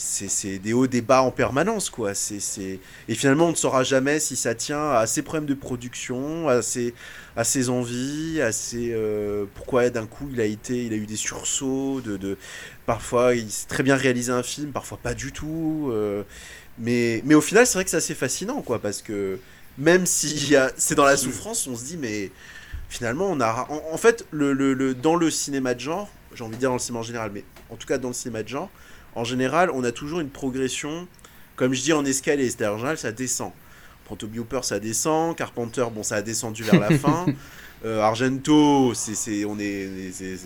c'est, 0.00 0.58
des 0.58 0.72
hauts, 0.72 0.86
des 0.86 1.02
bas 1.02 1.22
en 1.22 1.30
permanence, 1.30 1.90
quoi. 1.90 2.14
C'est. 2.14 2.80
Et 3.08 3.14
finalement, 3.14 3.46
on 3.46 3.50
ne 3.50 3.54
saura 3.56 3.84
jamais 3.84 4.20
si 4.20 4.36
ça 4.36 4.54
tient 4.54 4.90
à 4.92 5.06
ses 5.06 5.22
problèmes 5.22 5.46
de 5.46 5.54
production, 5.54 6.48
à 6.48 6.62
ses, 6.62 6.94
à 7.36 7.44
ses 7.44 7.68
envies, 7.70 8.40
à 8.40 8.52
ses, 8.52 8.92
euh, 8.92 9.44
pourquoi 9.54 9.90
d'un 9.90 10.06
coup 10.06 10.28
il 10.32 10.40
a 10.40 10.44
été, 10.44 10.86
il 10.86 10.92
a 10.92 10.96
eu 10.96 11.06
des 11.06 11.16
sursauts, 11.16 12.00
de, 12.00 12.16
de... 12.16 12.36
parfois 12.86 13.34
il 13.34 13.50
sait 13.50 13.66
très 13.68 13.82
bien 13.82 13.96
réaliser 13.96 14.32
un 14.32 14.42
film, 14.42 14.72
parfois 14.72 14.98
pas 14.98 15.14
du 15.14 15.32
tout. 15.32 15.88
euh, 15.92 16.22
Mais, 16.78 17.22
mais 17.24 17.34
au 17.34 17.40
final, 17.40 17.66
c'est 17.66 17.74
vrai 17.74 17.84
que 17.84 17.90
c'est 17.90 17.96
assez 17.98 18.14
fascinant, 18.14 18.62
quoi, 18.62 18.80
parce 18.80 19.02
que 19.02 19.38
même 19.78 20.06
si 20.06 20.54
c'est 20.76 20.94
dans 20.94 21.04
la 21.04 21.16
souffrance, 21.16 21.66
on 21.66 21.76
se 21.76 21.84
dit, 21.84 21.96
mais 21.96 22.32
finalement, 22.88 23.26
on 23.30 23.40
a. 23.40 23.66
En, 23.92 23.96
fait, 23.98 24.26
le- 24.30 24.52
le- 24.54 24.94
dans 24.94 25.16
le 25.16 25.30
cinéma 25.30 25.74
de 25.74 25.80
genre, 25.80 26.10
j'ai 26.34 26.44
envie 26.44 26.54
de 26.56 26.60
dire 26.60 26.70
dans 26.70 26.76
le 26.76 26.80
cinéma 26.80 27.00
en 27.00 27.02
général, 27.04 27.30
mais 27.32 27.44
en 27.70 27.76
tout 27.76 27.86
cas 27.86 27.98
dans 27.98 28.08
le 28.08 28.14
cinéma 28.14 28.42
de 28.42 28.48
genre, 28.48 28.70
en 29.14 29.24
général, 29.24 29.70
on 29.74 29.84
a 29.84 29.92
toujours 29.92 30.20
une 30.20 30.30
progression, 30.30 31.06
comme 31.56 31.72
je 31.74 31.82
dis 31.82 31.92
en 31.92 32.04
escalier, 32.04 32.48
c'est-à-dire 32.48 32.74
en 32.74 32.78
général, 32.78 32.98
ça 32.98 33.12
descend. 33.12 33.52
Proto 34.04 34.26
Hooper, 34.26 34.60
ça 34.62 34.80
descend. 34.80 35.36
Carpenter, 35.36 35.84
bon, 35.94 36.02
ça 36.02 36.16
a 36.16 36.22
descendu 36.22 36.62
vers 36.64 36.80
la 36.80 36.90
fin. 36.98 37.26
Euh, 37.84 38.00
Argento, 38.02 38.92
c'est, 38.94 39.14
c'est, 39.14 39.44
on 39.44 39.58
est, 39.58 39.88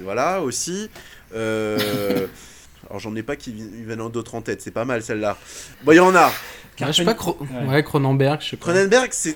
voilà 0.02 0.40
aussi. 0.42 0.88
Euh, 1.34 2.26
alors 2.88 3.00
j'en 3.00 3.14
ai 3.16 3.22
pas 3.22 3.36
qui 3.36 3.50
vi- 3.50 3.84
viennent 3.86 4.00
en 4.02 4.08
d'autres 4.10 4.34
en 4.34 4.42
tête, 4.42 4.60
c'est 4.62 4.70
pas 4.70 4.84
mal 4.84 5.02
celle-là. 5.02 5.36
Bon, 5.82 5.92
il 5.92 5.96
y 5.96 6.00
en 6.00 6.14
a. 6.14 6.30
Ah, 6.80 6.86
je 6.90 6.92
sais 6.98 7.04
pas, 7.04 7.14
Cro- 7.14 7.38
Ouais. 7.40 7.66
ouais, 7.68 7.82
Cronenberg, 7.82 8.40
je 8.40 8.50
sais 8.50 8.56
pas. 8.56 8.72
Cronenberg, 8.72 9.08
c'est, 9.12 9.34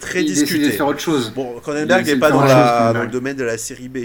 très 0.00 0.22
Il 0.22 0.26
discuté. 0.32 0.70
faire 0.72 0.86
autre 0.86 0.98
chose. 1.00 1.32
Bon, 1.34 1.54
Il 1.56 1.60
Cronenberg 1.60 2.06
n'est 2.06 2.16
pas 2.16 2.30
la, 2.30 2.92
dans 2.92 3.02
le 3.02 3.08
domaine 3.08 3.36
de 3.36 3.44
la 3.44 3.58
série 3.58 3.88
B. 3.88 3.98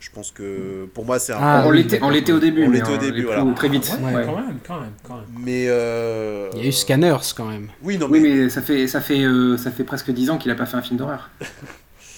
Je 0.00 0.10
pense 0.10 0.30
que 0.30 0.88
pour 0.94 1.04
moi 1.04 1.18
c'est 1.18 1.32
un. 1.32 1.38
Ah, 1.40 1.64
on 1.66 1.70
l'était, 1.70 1.96
on 1.96 2.00
d'accord. 2.00 2.10
l'était 2.12 2.32
au 2.32 2.38
début, 2.38 2.66
On 2.66 2.70
l'était 2.70 2.92
au 2.92 2.98
début, 2.98 3.24
voilà. 3.24 3.44
très 3.56 3.68
vite. 3.68 3.90
Ouais, 4.00 4.14
Ouais. 4.14 4.24
quand 4.24 4.36
même, 4.36 4.58
quand 4.66 4.80
même, 4.80 4.92
quand 5.02 5.16
même. 5.16 5.24
Mais 5.40 5.66
euh... 5.68 6.50
Il 6.54 6.60
y 6.62 6.64
a 6.64 6.68
eu 6.68 6.72
Scanners 6.72 7.16
quand 7.36 7.46
même. 7.46 7.68
Oui, 7.82 7.98
non 7.98 8.06
mais. 8.08 8.20
Oui, 8.20 8.30
mais 8.32 8.48
ça 8.48 8.62
fait, 8.62 8.86
ça 8.86 9.00
fait, 9.00 9.24
euh, 9.24 9.56
ça 9.56 9.70
fait 9.72 9.84
presque 9.84 10.10
10 10.12 10.30
ans 10.30 10.38
qu'il 10.38 10.50
a 10.52 10.54
pas 10.54 10.66
fait 10.66 10.76
un 10.76 10.82
film 10.82 10.98
d'horreur. 10.98 11.30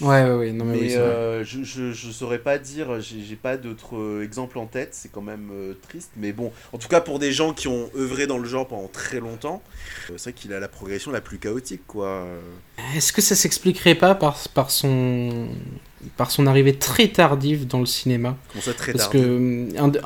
Ouais, 0.01 0.23
ouais, 0.23 0.33
ouais. 0.33 0.51
Non, 0.51 0.65
mais, 0.65 0.77
Mais 0.77 0.79
oui, 0.87 0.95
euh, 0.95 1.43
je, 1.45 1.63
je, 1.63 1.91
je 1.91 2.09
saurais 2.09 2.39
pas 2.39 2.57
dire, 2.57 2.99
j'ai 3.01 3.35
pas 3.35 3.55
d'autres 3.55 4.21
exemples 4.23 4.57
en 4.57 4.65
tête, 4.65 4.95
c'est 4.95 5.11
quand 5.11 5.21
même 5.21 5.49
euh, 5.53 5.73
triste. 5.87 6.09
Mais 6.17 6.31
bon, 6.31 6.51
en 6.73 6.79
tout 6.79 6.87
cas 6.87 7.01
pour 7.01 7.19
des 7.19 7.31
gens 7.31 7.53
qui 7.53 7.67
ont 7.67 7.87
œuvré 7.95 8.25
dans 8.25 8.39
le 8.39 8.47
genre 8.47 8.67
pendant 8.67 8.87
très 8.87 9.19
longtemps, 9.19 9.61
euh, 10.09 10.13
c'est 10.17 10.31
vrai 10.31 10.33
qu'il 10.33 10.53
a 10.53 10.59
la 10.59 10.67
progression 10.67 11.11
la 11.11 11.21
plus 11.21 11.37
chaotique 11.37 11.83
quoi. 11.85 12.25
Est-ce 12.95 13.13
que 13.13 13.21
ça 13.21 13.35
s'expliquerait 13.35 13.93
pas 13.93 14.15
par, 14.15 14.39
par, 14.55 14.71
son, 14.71 15.49
par 16.17 16.31
son 16.31 16.47
arrivée 16.47 16.75
très 16.75 17.07
tardive 17.07 17.67
dans 17.67 17.79
le 17.79 17.85
cinéma 17.85 18.35
Comment 18.51 18.63
ça 18.63 18.73
très 18.73 18.93
Parce 18.93 19.07
que 19.07 19.67
un 19.77 19.87
de- 19.89 20.01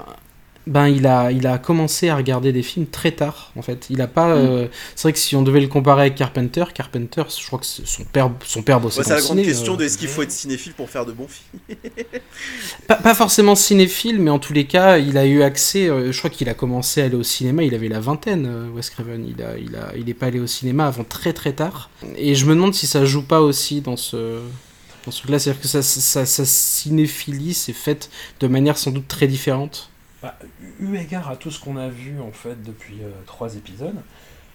ben 0.68 0.88
il 0.88 1.06
a 1.06 1.32
il 1.32 1.46
a 1.46 1.60
commencé 1.60 2.10
à 2.10 2.16
regarder 2.16 2.52
des 2.52 2.64
films 2.64 2.88
très 2.88 3.12
tard 3.12 3.52
en 3.56 3.62
fait. 3.62 3.86
Il 3.92 4.02
a 4.02 4.08
pas 4.08 4.30
Mm. 4.36 4.38
euh, 4.40 4.68
c'est 4.96 5.04
vrai 5.04 5.14
que 5.14 5.20
si 5.20 5.36
on 5.36 5.44
devait 5.44 5.60
le 5.62 5.68
comparer 5.68 6.02
avec 6.02 6.16
Carpenter, 6.16 6.64
Carpenter, 6.74 7.22
je 7.40 7.46
crois 7.46 7.60
que 7.60 7.68
c'est- 7.68 7.86
son 7.86 8.04
père 8.04 8.32
son 8.44 8.64
père 8.64 8.80
bossait 8.80 8.98
Ouais, 8.98 9.04
c'est 9.04 9.12
la 9.14 9.20
grande 9.22 9.38
ciné, 9.38 9.44
question 9.44 9.76
euh, 9.76 9.78
de 9.78 9.84
est-ce 9.84 9.98
qu'il 10.00 10.08
faut 10.08 10.24
être 10.24 10.32
cinéphile 10.32 10.74
pour 10.74 10.90
faire 10.90 11.06
de 11.06 11.12
bons 11.12 11.28
films? 11.28 11.78
Pas, 12.88 12.96
pas 12.96 13.14
forcément 13.16 13.56
cinéphile, 13.56 14.20
mais 14.20 14.30
en 14.30 14.40
tous 14.40 14.54
les 14.54 14.66
cas, 14.66 14.98
il 14.98 15.18
a 15.18 15.26
eu 15.26 15.42
accès. 15.42 15.88
euh, 15.88 16.12
je 16.12 16.18
crois 16.18 16.30
qu'il 16.30 16.50
a 16.50 16.54
commencé 16.54 17.02
à 17.02 17.06
aller 17.06 17.16
au 17.16 17.24
cinéma. 17.24 17.64
Il 17.64 17.74
avait 17.74 17.88
la 17.88 18.00
vingtaine, 18.00 18.46
euh, 18.48 18.68
Wes 18.76 18.90
Craven. 18.90 19.26
Il 19.26 19.42
a, 19.44 19.58
il 19.58 19.76
a, 19.76 19.96
il 19.98 20.08
est 20.10 20.14
pas 20.14 20.28
allé 20.28 20.40
au 20.40 20.48
cinéma 20.48 20.86
avant 20.88 21.04
très 21.04 21.34
très 21.34 21.54
tard. 21.54 21.90
Et 22.18 22.36
je 22.36 22.46
me 22.46 22.54
demande 22.54 22.74
si 22.76 22.86
ça 22.88 23.06
joue 23.06 23.24
pas 23.24 23.42
aussi 23.42 23.82
dans 23.82 23.98
ce, 23.98 24.40
dans 25.06 25.12
ce 25.12 25.20
truc-là, 25.20 25.40
c'est-à-dire 25.40 25.62
que 25.62 25.68
sa, 25.68 25.82
sa, 25.82 26.26
sa 26.26 26.46
cinéphilie 26.46 27.54
s'est 27.54 27.74
faite 27.74 28.10
de 28.40 28.48
manière 28.48 28.78
sans 28.78 28.92
doute 28.92 29.08
très 29.08 29.28
différente. 29.28 29.90
Bah, 30.22 30.38
eu 30.80 30.96
égard 30.98 31.30
à 31.30 31.36
tout 31.36 31.52
ce 31.52 31.60
qu'on 31.60 31.78
a 31.78 31.90
vu 31.90 32.20
en 32.20 32.32
fait 32.32 32.62
depuis 32.64 32.96
euh, 33.04 33.10
trois 33.28 33.56
épisodes, 33.56 33.96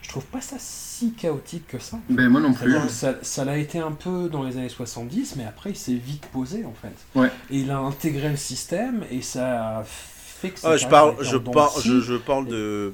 je 0.03 0.09
trouve 0.09 0.25
pas 0.25 0.41
ça 0.41 0.57
si 0.59 1.13
chaotique 1.13 1.69
que 1.69 1.79
ça. 1.79 1.99
Ben 2.09 2.29
moi 2.29 2.41
non 2.41 2.53
plus. 2.53 2.75
Ça, 2.89 3.15
ça 3.23 3.45
l'a 3.45 3.57
été 3.59 3.79
un 3.79 3.93
peu 3.93 4.29
dans 4.29 4.43
les 4.43 4.57
années 4.57 4.69
70, 4.69 5.37
mais 5.37 5.45
après 5.45 5.71
il 5.71 5.77
s'est 5.77 5.95
vite 5.95 6.27
posé 6.33 6.65
en 6.65 6.75
fait. 6.75 7.19
Ouais. 7.19 7.29
Et 7.51 7.59
il 7.59 7.71
a 7.71 7.79
intégré 7.79 8.29
le 8.31 8.37
système 8.37 9.05
et 9.11 9.23
ça 9.23 9.79
a 9.79 9.85
fait 9.85 10.51
que 10.51 10.59
Ah, 10.65 10.77
je, 10.77 10.87
parle, 10.89 11.11
a 11.11 11.15
été 11.15 11.25
je, 11.25 11.37
par- 11.37 11.81
je, 11.81 12.01
je 12.01 12.15
parle 12.15 12.49
de 12.49 12.93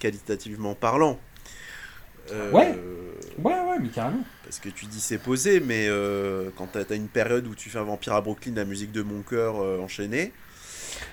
qualitativement 0.00 0.74
parlant. 0.74 1.18
Euh, 2.32 2.50
Ouais. 2.50 2.76
Ouais, 3.42 3.52
ouais, 3.52 3.78
mais 3.80 3.88
carrément. 3.88 4.24
Parce 4.44 4.58
que 4.58 4.68
tu 4.68 4.86
dis 4.86 5.00
c'est 5.00 5.18
posé, 5.18 5.60
mais 5.60 5.86
euh, 5.88 6.50
quand 6.56 6.68
t'as 6.72 6.80
as 6.90 6.94
une 6.94 7.08
période 7.08 7.46
où 7.46 7.54
tu 7.54 7.68
fais 7.70 7.78
un 7.78 7.82
vampire 7.84 8.14
à 8.14 8.20
Brooklyn, 8.20 8.52
la 8.54 8.64
musique 8.64 8.92
de 8.92 9.02
mon 9.02 9.22
cœur 9.22 9.56
euh, 9.60 9.80
enchaînée, 9.80 10.32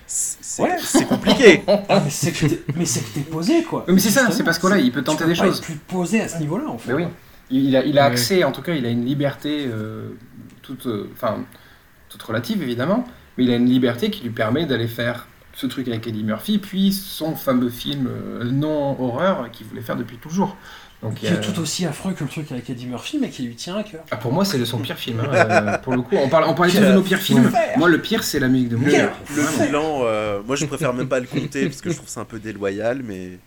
c'est 0.06 0.62
Ouais. 0.62 0.76
compliqué. 1.08 1.62
Ah, 1.88 2.00
mais 2.04 2.10
c'est 2.10 2.32
que 2.32 2.46
t'es- 2.46 2.62
mais 2.74 2.84
posé 3.30 3.62
quoi. 3.64 3.84
Oui, 3.88 3.94
mais 3.94 4.00
c'est 4.00 4.10
ça, 4.10 4.30
c'est 4.30 4.44
parce 4.44 4.58
que 4.58 4.66
là, 4.68 4.78
il 4.78 4.92
peut 4.92 5.02
tenter 5.04 5.26
des 5.26 5.34
choses. 5.34 5.58
être 5.58 5.64
plus 5.64 5.74
posé 5.76 6.20
à 6.20 6.28
ce 6.28 6.38
niveau-là 6.38 6.68
en 6.68 6.78
fait. 6.78 6.92
Ben 6.92 6.96
oui. 6.96 7.04
Il 7.50 7.64
il 7.66 7.76
a, 7.76 7.84
il 7.84 7.98
a 7.98 8.06
Ouais. 8.06 8.12
accès, 8.12 8.42
en 8.44 8.52
tout 8.52 8.62
cas, 8.62 8.72
il 8.74 8.86
a 8.86 8.88
une 8.88 9.04
liberté 9.04 9.66
euh, 9.68 10.10
toute, 10.62 10.86
euh, 10.86 11.10
enfin, 11.12 11.44
toute 12.08 12.22
relative 12.22 12.62
évidemment, 12.62 13.04
mais 13.36 13.44
il 13.44 13.50
a 13.50 13.56
une 13.56 13.66
liberté 13.68 14.10
qui 14.10 14.22
lui 14.22 14.30
permet 14.30 14.64
d'aller 14.64 14.88
faire 14.88 15.26
ce 15.52 15.66
truc 15.66 15.86
avec 15.88 16.06
Eddie 16.06 16.24
Murphy, 16.24 16.58
puis 16.58 16.92
son 16.92 17.36
fameux 17.36 17.68
film 17.70 18.08
euh, 18.08 18.44
non 18.44 19.00
horreur 19.00 19.50
qu'il 19.52 19.66
voulait 19.66 19.82
faire 19.82 19.96
depuis 19.96 20.16
toujours. 20.16 20.56
Donc, 21.04 21.16
Qui 21.16 21.28
a- 21.28 21.32
est 21.34 21.40
tout 21.40 21.60
aussi 21.60 21.84
affreux 21.86 22.14
que 22.14 22.24
le 22.24 22.30
truc 22.30 22.50
avec 22.50 22.68
Eddie 22.70 22.86
Murphy, 22.86 23.18
mais 23.20 23.28
qui 23.28 23.42
lui 23.42 23.54
tient 23.54 23.76
à 23.76 23.82
cœur. 23.84 24.02
Ah, 24.10 24.16
pour 24.16 24.32
moi, 24.32 24.44
c'est 24.44 24.64
son 24.64 24.78
pire 24.78 24.96
film. 24.98 25.20
hein, 25.20 25.28
euh, 25.34 25.78
pour 25.78 25.94
le 25.94 26.00
coup, 26.02 26.16
on, 26.16 26.28
parle, 26.30 26.44
on 26.48 26.54
parlait 26.54 26.72
tous 26.72 26.80
de 26.80 26.92
nos 26.92 27.02
pires 27.02 27.20
films. 27.20 27.52
Moi, 27.76 27.88
le 27.90 28.00
pire, 28.00 28.24
c'est 28.24 28.40
la 28.40 28.48
musique 28.48 28.70
de 28.70 28.76
mon 28.76 28.86
Le, 28.86 28.92
le 28.92 29.66
bilan, 29.66 30.00
euh, 30.04 30.40
moi 30.46 30.56
je 30.56 30.64
préfère 30.64 30.92
même 30.94 31.08
pas 31.08 31.20
le 31.20 31.26
compter 31.26 31.66
parce 31.66 31.80
que 31.82 31.90
je 31.90 31.96
trouve 31.96 32.08
ça 32.08 32.20
un 32.20 32.24
peu 32.24 32.38
déloyal, 32.38 33.02
mais. 33.04 33.38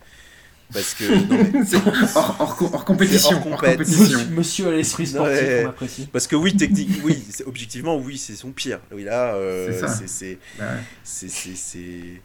Parce 0.74 0.94
que. 0.96 1.06
non, 1.06 1.50
mais- 1.54 1.66
C'est 1.66 1.78
hors, 2.16 2.36
hors, 2.40 2.74
hors 2.74 2.86
compétition. 2.86 3.38
Hors 3.52 3.60
compétition. 3.62 4.04
Monsieur, 4.04 4.28
monsieur 4.36 4.68
à 4.68 4.72
l'esprit 4.72 5.08
sportif, 5.08 5.40
Ouais. 5.42 5.64
on 5.66 5.70
apprécie. 5.70 6.10
Parce 6.12 6.28
que 6.28 6.36
oui, 6.36 6.56
technique, 6.58 6.90
oui, 7.06 7.24
objectivement, 7.46 7.98
oui, 7.98 8.18
c'est 8.18 8.36
son 8.36 8.52
pire. 8.52 8.80
Oui, 8.94 9.04
là, 9.06 9.34
euh, 9.36 9.70
C'est 9.72 9.80
ça. 9.80 9.88
c'est- 9.88 10.08
c'est. 10.08 10.38
Ouais. 10.60 12.22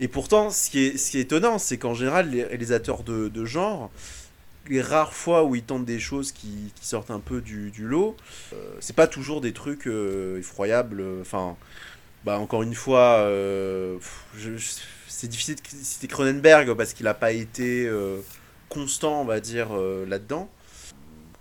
Et 0.00 0.08
pourtant, 0.08 0.50
ce 0.50 0.68
qui 0.70 0.84
est, 0.86 0.98
ce 0.98 1.10
qui 1.12 1.18
est 1.18 1.22
étonnant, 1.22 1.58
c'est 1.58 1.78
qu'en 1.78 1.94
général, 1.94 2.30
les 2.30 2.44
réalisateurs 2.44 3.02
de, 3.04 3.28
de 3.28 3.44
genre, 3.44 3.90
les 4.68 4.82
rares 4.82 5.12
fois 5.12 5.44
où 5.44 5.54
ils 5.54 5.62
tentent 5.62 5.84
des 5.84 5.98
choses 5.98 6.32
qui, 6.32 6.72
sortent 6.80 7.10
un 7.10 7.20
peu 7.20 7.40
du, 7.40 7.72
lot, 7.78 8.16
euh, 8.52 8.56
c'est 8.80 8.96
pas 8.96 9.06
toujours 9.06 9.40
des 9.40 9.52
trucs 9.52 9.86
euh, 9.86 10.38
effroyables. 10.38 11.02
Enfin, 11.20 11.56
bah, 12.24 12.38
encore 12.38 12.62
une 12.62 12.74
fois, 12.74 13.18
euh, 13.26 13.98
c'est 15.08 15.28
difficile 15.28 15.56
de 15.56 15.60
citer 15.82 16.06
Cronenberg 16.06 16.74
parce 16.74 16.94
qu'il 16.94 17.04
n'a 17.04 17.14
pas 17.14 17.32
été 17.32 17.86
euh, 17.86 18.18
constant, 18.68 19.20
on 19.20 19.24
va 19.24 19.40
dire, 19.40 19.68
euh, 19.72 20.06
là-dedans. 20.06 20.48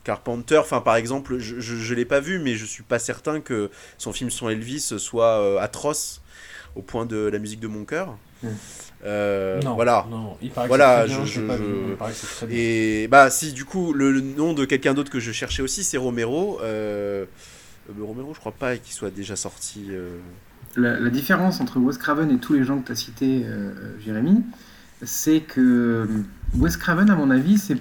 Carpenter, 0.03 0.57
enfin 0.57 0.81
par 0.81 0.95
exemple, 0.95 1.37
je, 1.37 1.59
je, 1.59 1.75
je 1.75 1.93
l'ai 1.93 2.05
pas 2.05 2.19
vu, 2.19 2.39
mais 2.39 2.55
je 2.55 2.65
suis 2.65 2.81
pas 2.81 2.97
certain 2.97 3.39
que 3.39 3.69
son 3.99 4.11
film 4.11 4.31
sur 4.31 4.49
Elvis 4.49 4.97
soit 4.97 5.39
euh, 5.39 5.59
atroce 5.59 6.21
au 6.75 6.81
point 6.81 7.05
de 7.05 7.17
la 7.17 7.37
musique 7.37 7.59
de 7.59 7.67
mon 7.67 7.85
cœur. 7.85 8.17
Mm. 8.43 8.47
Euh, 9.03 9.59
non, 9.61 9.73
voilà. 9.75 10.05
non, 10.11 10.37
il 10.43 10.51
paraît 10.51 10.67
Voilà, 10.67 11.03
que 11.03 11.09
c'est 11.09 11.15
très 11.15 11.17
bien, 11.17 11.25
je- 11.25 11.31
je, 11.33 11.41
l'ai 11.41 11.47
pas 11.47 11.57
je- 11.57 11.63
vu, 11.63 11.69
il 11.89 11.95
paraît 11.95 12.11
que 12.11 12.17
c'est 12.17 12.27
très 12.35 12.45
bien. 12.47 12.55
Et 12.57 13.07
bah 13.07 13.29
si 13.31 13.51
du 13.51 13.65
coup 13.65 13.93
le, 13.93 14.11
le 14.11 14.21
nom 14.21 14.53
de 14.53 14.63
quelqu'un 14.65 14.93
d'autre 14.93 15.11
que 15.11 15.19
je 15.19 15.31
cherchais 15.31 15.63
aussi 15.63 15.83
c'est 15.83 15.97
Romero. 15.97 16.59
Euh, 16.61 17.25
euh, 17.89 18.03
Romero 18.03 18.33
je 18.35 18.39
crois 18.39 18.51
pas 18.51 18.77
qu'il 18.77 18.93
soit 18.93 19.09
déjà 19.09 19.35
sorti. 19.35 19.87
euh. 19.89 20.17
La, 20.75 20.99
la 20.99 21.09
différence 21.09 21.59
entre 21.61 21.79
Wes 21.79 21.97
Craven 21.97 22.29
et 22.31 22.37
tous 22.37 22.53
les 22.53 22.63
gens 22.63 22.79
que 22.79 22.85
tu 22.85 22.91
as 22.91 22.95
cités, 22.95 23.41
euh, 23.45 23.73
Jérémy, 24.05 24.43
c'est 25.03 25.41
que 25.41 26.07
Wes 26.57 26.77
Craven, 26.77 27.09
à 27.09 27.15
mon 27.15 27.31
avis, 27.31 27.57
c'est 27.57 27.77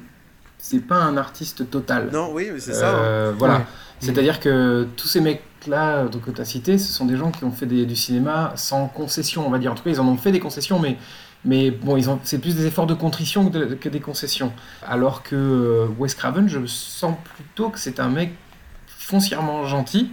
c'est 0.58 0.80
pas 0.80 0.96
un 0.96 1.16
artiste 1.18 1.68
total. 1.70 2.08
Non 2.12 2.30
oui 2.32 2.48
mais 2.52 2.60
c'est 2.60 2.72
ça. 2.74 2.96
hein. 2.96 3.02
Euh, 3.02 3.32
Voilà. 3.38 3.56
Ouais. 3.58 3.64
C'est-à-dire 4.00 4.40
que 4.40 4.86
tous 4.96 5.06
ces 5.08 5.20
mecs-là 5.64 6.04
donc, 6.08 6.22
que 6.22 6.30
tu 6.30 6.40
as 6.40 6.44
cités, 6.44 6.78
ce 6.78 6.92
sont 6.92 7.04
des 7.06 7.16
gens 7.16 7.30
qui 7.30 7.44
ont 7.44 7.50
fait 7.50 7.66
des- 7.66 7.86
du 7.86 7.96
cinéma 7.96 8.52
sans 8.56 8.86
concession, 8.88 9.46
on 9.46 9.50
va 9.50 9.58
dire. 9.58 9.72
En 9.72 9.74
tout 9.74 9.82
cas, 9.82 9.90
ils 9.90 10.00
en 10.00 10.06
ont 10.08 10.16
fait 10.16 10.32
des 10.32 10.40
concessions, 10.40 10.78
mais, 10.78 10.96
mais 11.44 11.70
bon, 11.70 12.00
c'est 12.24 12.38
plus 12.38 12.56
des 12.56 12.66
efforts 12.66 12.86
de 12.86 12.94
contrition 12.94 13.48
que, 13.50 13.56
de- 13.58 13.74
que 13.74 13.88
des 13.88 14.00
concessions. 14.00 14.52
Alors 14.86 15.22
que 15.22 15.36
euh, 15.36 15.86
Wes 15.98 16.14
Craven, 16.14 16.48
je 16.48 16.64
sens 16.66 17.14
plutôt 17.36 17.68
que 17.68 17.78
c'est 17.78 18.00
un 18.00 18.08
mec 18.08 18.32
foncièrement 18.86 19.66
gentil 19.66 20.10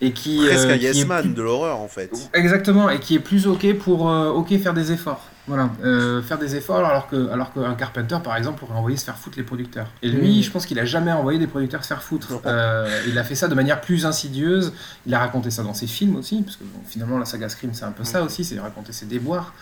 et 0.00 0.12
qui. 0.12 0.38
Presque 0.46 0.66
euh, 0.68 0.74
un 0.74 0.76
yes 0.76 1.06
man 1.06 1.22
plus- 1.22 1.34
de 1.34 1.42
l'horreur 1.42 1.78
en 1.80 1.88
fait. 1.88 2.10
Exactement, 2.32 2.88
et 2.90 3.00
qui 3.00 3.14
est 3.16 3.20
plus 3.20 3.46
ok 3.46 3.74
pour 3.78 4.10
euh, 4.10 4.30
ok 4.30 4.56
faire 4.60 4.74
des 4.74 4.92
efforts. 4.92 5.26
Voilà, 5.50 5.68
euh, 5.84 6.22
faire 6.22 6.38
des 6.38 6.54
efforts 6.54 6.84
alors 6.86 7.08
que 7.08 7.28
alors 7.30 7.52
qu'un 7.52 7.74
Carpenter 7.74 8.16
par 8.22 8.36
exemple 8.36 8.60
pourrait 8.60 8.78
envoyer 8.78 8.96
se 8.96 9.04
faire 9.04 9.18
foutre 9.18 9.36
les 9.36 9.42
producteurs. 9.42 9.88
Et 10.00 10.08
lui, 10.08 10.42
je 10.44 10.50
pense 10.50 10.64
qu'il 10.64 10.78
a 10.78 10.84
jamais 10.84 11.10
envoyé 11.10 11.38
des 11.40 11.48
producteurs 11.48 11.82
se 11.82 11.88
faire 11.88 12.02
foutre. 12.02 12.40
Euh, 12.46 12.88
il 13.08 13.18
a 13.18 13.24
fait 13.24 13.34
ça 13.34 13.48
de 13.48 13.54
manière 13.56 13.80
plus 13.80 14.06
insidieuse. 14.06 14.72
Il 15.06 15.12
a 15.14 15.18
raconté 15.18 15.50
ça 15.50 15.62
dans 15.64 15.74
ses 15.74 15.88
films 15.88 16.14
aussi, 16.16 16.42
parce 16.42 16.56
que 16.56 16.62
bon, 16.64 16.80
finalement 16.86 17.18
la 17.18 17.24
saga 17.24 17.48
Scream 17.48 17.72
c'est 17.74 17.84
un 17.84 17.90
peu 17.92 18.04
ça 18.04 18.22
aussi, 18.22 18.44
c'est 18.44 18.58
raconter 18.60 18.92
ses 18.92 19.06
déboires 19.06 19.52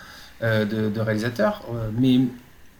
euh, 0.43 0.63
de, 0.65 0.89
de 0.89 0.99
réalisateur. 1.01 1.63
Euh, 1.73 1.89
mais 1.97 2.19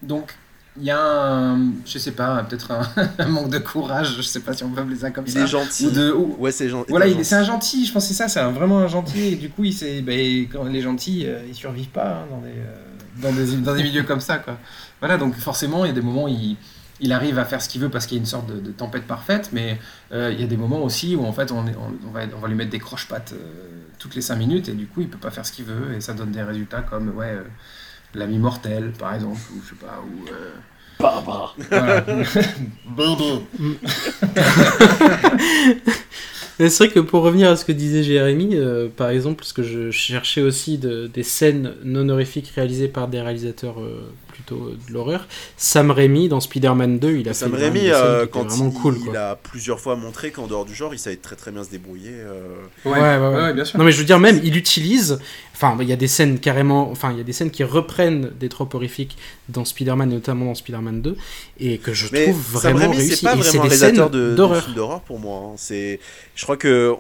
donc 0.04 0.36
il 0.78 0.84
y 0.86 0.92
a 0.92 1.02
un, 1.02 1.72
je 1.86 1.98
sais 1.98 2.12
pas, 2.12 2.42
peut-être 2.44 2.72
un, 2.72 2.88
un 3.20 3.26
manque 3.28 3.50
de 3.50 3.58
courage, 3.58 4.16
je 4.18 4.22
sais 4.22 4.40
pas 4.40 4.54
si 4.54 4.64
on 4.64 4.70
peut 4.70 4.82
appeler 4.82 4.96
ça 4.98 5.10
comme 5.12 5.26
Il 5.28 5.34
ça. 5.34 5.42
est 5.42 5.48
gentil. 5.48 5.88
Ou 5.88 5.92
de, 5.92 6.12
ou- 6.12 6.36
Ouais 6.40 6.52
c'est 6.52 6.70
gentil. 6.70 6.92
voilà, 6.92 7.08
il 7.08 7.20
est- 7.20 7.24
c'est 7.24 7.36
un 7.36 7.44
gentil, 7.44 7.86
je 7.86 7.92
pense 7.92 8.04
que 8.04 8.10
c'est 8.10 8.14
ça, 8.14 8.28
c'est 8.30 8.42
vraiment 8.52 8.80
un 8.80 8.88
gentil, 8.88 9.34
et 9.34 9.36
du 9.36 9.50
coup, 9.50 9.64
il 9.66 10.06
ben, 10.06 10.48
quand 10.52 10.64
les 10.66 10.82
gentils, 10.82 11.24
euh, 11.26 11.42
ils 11.50 11.56
survivent 11.56 11.90
pas 11.90 12.20
hein, 12.22 12.26
dans, 12.30 12.38
des, 12.38 12.50
euh, 12.50 12.76
dans, 13.22 13.32
des, 13.34 13.58
dans 13.58 13.76
des 13.76 13.84
milieux 13.84 14.04
comme 14.04 14.22
ça, 14.22 14.38
quoi. 14.38 14.58
Voilà, 15.00 15.18
donc 15.18 15.36
forcément, 15.36 15.86
il 15.86 15.90
y 15.90 15.92
a 15.92 15.94
des 15.94 16.02
moments 16.02 16.26
où 16.26 16.28
il, 16.28 16.58
il 17.02 17.14
arrive 17.14 17.40
à 17.40 17.46
faire 17.46 17.62
ce 17.62 17.70
qu'il 17.70 17.82
veut 17.82 17.90
parce 17.90 18.06
qu'il 18.06 18.18
y 18.18 18.20
a 18.20 18.22
une 18.22 18.26
sorte 18.28 18.48
de, 18.48 18.60
de 18.60 18.72
tempête 18.72 19.06
parfaite, 19.08 19.50
mais 19.54 19.80
euh, 20.12 20.32
il 20.34 20.42
y 20.42 20.44
a 20.44 20.48
des 20.48 20.58
moments 20.58 20.82
aussi 20.84 21.16
où 21.16 21.26
en 21.26 21.32
fait, 21.34 21.52
on, 21.52 21.66
est- 21.68 21.76
on, 21.76 22.08
on 22.08 22.12
va, 22.12 22.22
on 22.36 22.40
va 22.40 22.48
lui 22.48 22.56
mettre 22.56 22.72
des 22.72 22.80
croche-pattes 22.80 23.34
euh, 23.34 23.38
toutes 24.00 24.16
les 24.16 24.22
5 24.22 24.36
minutes, 24.36 24.70
et 24.70 24.74
du 24.74 24.88
coup, 24.88 25.02
il 25.02 25.10
peut 25.10 25.18
pas 25.18 25.32
faire 25.32 25.46
ce 25.46 25.52
qu'il 25.52 25.66
veut, 25.66 25.94
et 25.96 26.02
ça 26.02 26.14
donne 26.14 26.32
des 26.32 26.44
résultats 26.44 26.82
comme, 26.82 27.10
ouais, 27.16 27.28
euh, 27.32 27.44
l'ami 28.16 28.38
mortel, 28.40 28.92
par 28.98 29.14
exemple, 29.14 29.40
ou 29.56 29.62
je 29.64 29.70
sais 29.70 29.76
pas, 29.76 30.02
ou... 30.06 30.28
euh, 30.30 30.52
Barbara. 31.00 31.56
voilà. 31.70 32.04
Mais 36.60 36.70
c'est 36.70 36.86
vrai 36.86 36.94
que 36.94 37.00
pour 37.00 37.24
revenir 37.24 37.50
à 37.50 37.56
ce 37.56 37.64
que 37.66 37.72
disait 37.72 38.04
Jérémy, 38.04 38.50
euh, 38.56 38.88
par 38.96 39.10
exemple, 39.10 39.38
parce 39.38 39.54
que 39.54 39.64
je 39.64 39.92
cherchais 39.92 40.42
aussi 40.42 40.78
de- 40.78 41.08
des 41.08 41.24
scènes 41.24 41.74
non 41.86 42.02
honorifiques 42.02 42.52
réalisées 42.56 42.88
par 42.90 43.08
des 43.08 43.22
réalisateurs 43.22 43.80
euh, 43.80 44.12
plutôt 44.28 44.72
de 44.88 44.94
l'horreur. 44.94 45.28
Sam 45.58 45.92
Raimi 45.92 46.28
dans 46.28 46.40
Spider-Man 46.40 47.00
2, 47.00 47.18
il 47.18 47.30
a 47.30 47.34
Sam 47.34 47.52
fait 47.54 47.58
Raimi, 47.64 47.80
des 47.82 47.86
scènes 47.88 47.96
euh, 47.96 48.18
qui 48.20 48.24
étaient 48.24 48.32
quand 48.32 48.48
vraiment 48.48 48.72
il, 48.76 48.82
cool. 48.82 48.98
il 49.10 49.16
a 49.16 49.36
plusieurs 49.36 49.80
fois 49.80 49.96
montré 49.96 50.32
qu'en 50.32 50.48
dehors 50.48 50.66
du 50.66 50.76
genre, 50.76 50.94
il 50.94 51.00
savait 51.00 51.16
très 51.18 51.36
très 51.38 51.52
bien 51.52 51.64
se 51.64 51.70
débrouiller. 51.70 52.12
euh. 52.14 52.42
Ouais, 52.86 52.92
ouais, 53.00 53.18
ouais. 53.18 53.36
ouais, 53.44 53.54
bien 53.54 53.64
sûr. 53.66 53.80
Non 53.80 53.86
mais 53.86 53.92
je 53.92 53.98
veux 54.00 54.06
dire 54.06 54.20
même, 54.20 54.40
il 54.44 54.58
utilise, 54.58 55.20
enfin 55.62 55.78
il 55.82 55.90
y 55.90 55.94
a 55.94 55.96
des 55.98 56.08
scènes 56.08 56.40
carrément, 56.40 56.90
enfin 56.90 57.12
il 57.12 57.18
y 57.18 57.22
a 57.22 57.24
des 57.24 57.34
scènes 57.34 57.52
qui 57.52 57.64
reprennent 57.64 58.32
des 58.40 58.48
tropes 58.50 58.74
horrifiques 58.74 59.18
dans 59.50 59.66
Spider-Man, 59.66 60.10
notamment 60.10 60.46
dans 60.46 60.56
Spider-Man 60.56 61.02
2, 61.02 61.18
et 61.60 61.78
que 61.80 61.94
je 61.94 62.08
Mais 62.12 62.26
trouve 62.26 62.42
Sam 62.44 62.74
vraiment 62.74 62.80
Raimi, 62.92 62.98
réussi. 62.98 63.16
c'est 63.18 63.22
pas 63.26 63.36
vraiment 63.36 63.50
un 63.50 63.52
des 63.52 63.60
réalisateur 63.60 64.12
scènes 64.12 64.36
d'horreur. 64.36 64.64
films 64.64 64.76
d'horreur 64.76 65.02
pour 65.02 65.20
moi. 65.20 65.38
hein. 65.52 65.56
C'est, 65.58 66.00
je 66.36 66.44
crois 66.44 66.58
que 66.58 66.96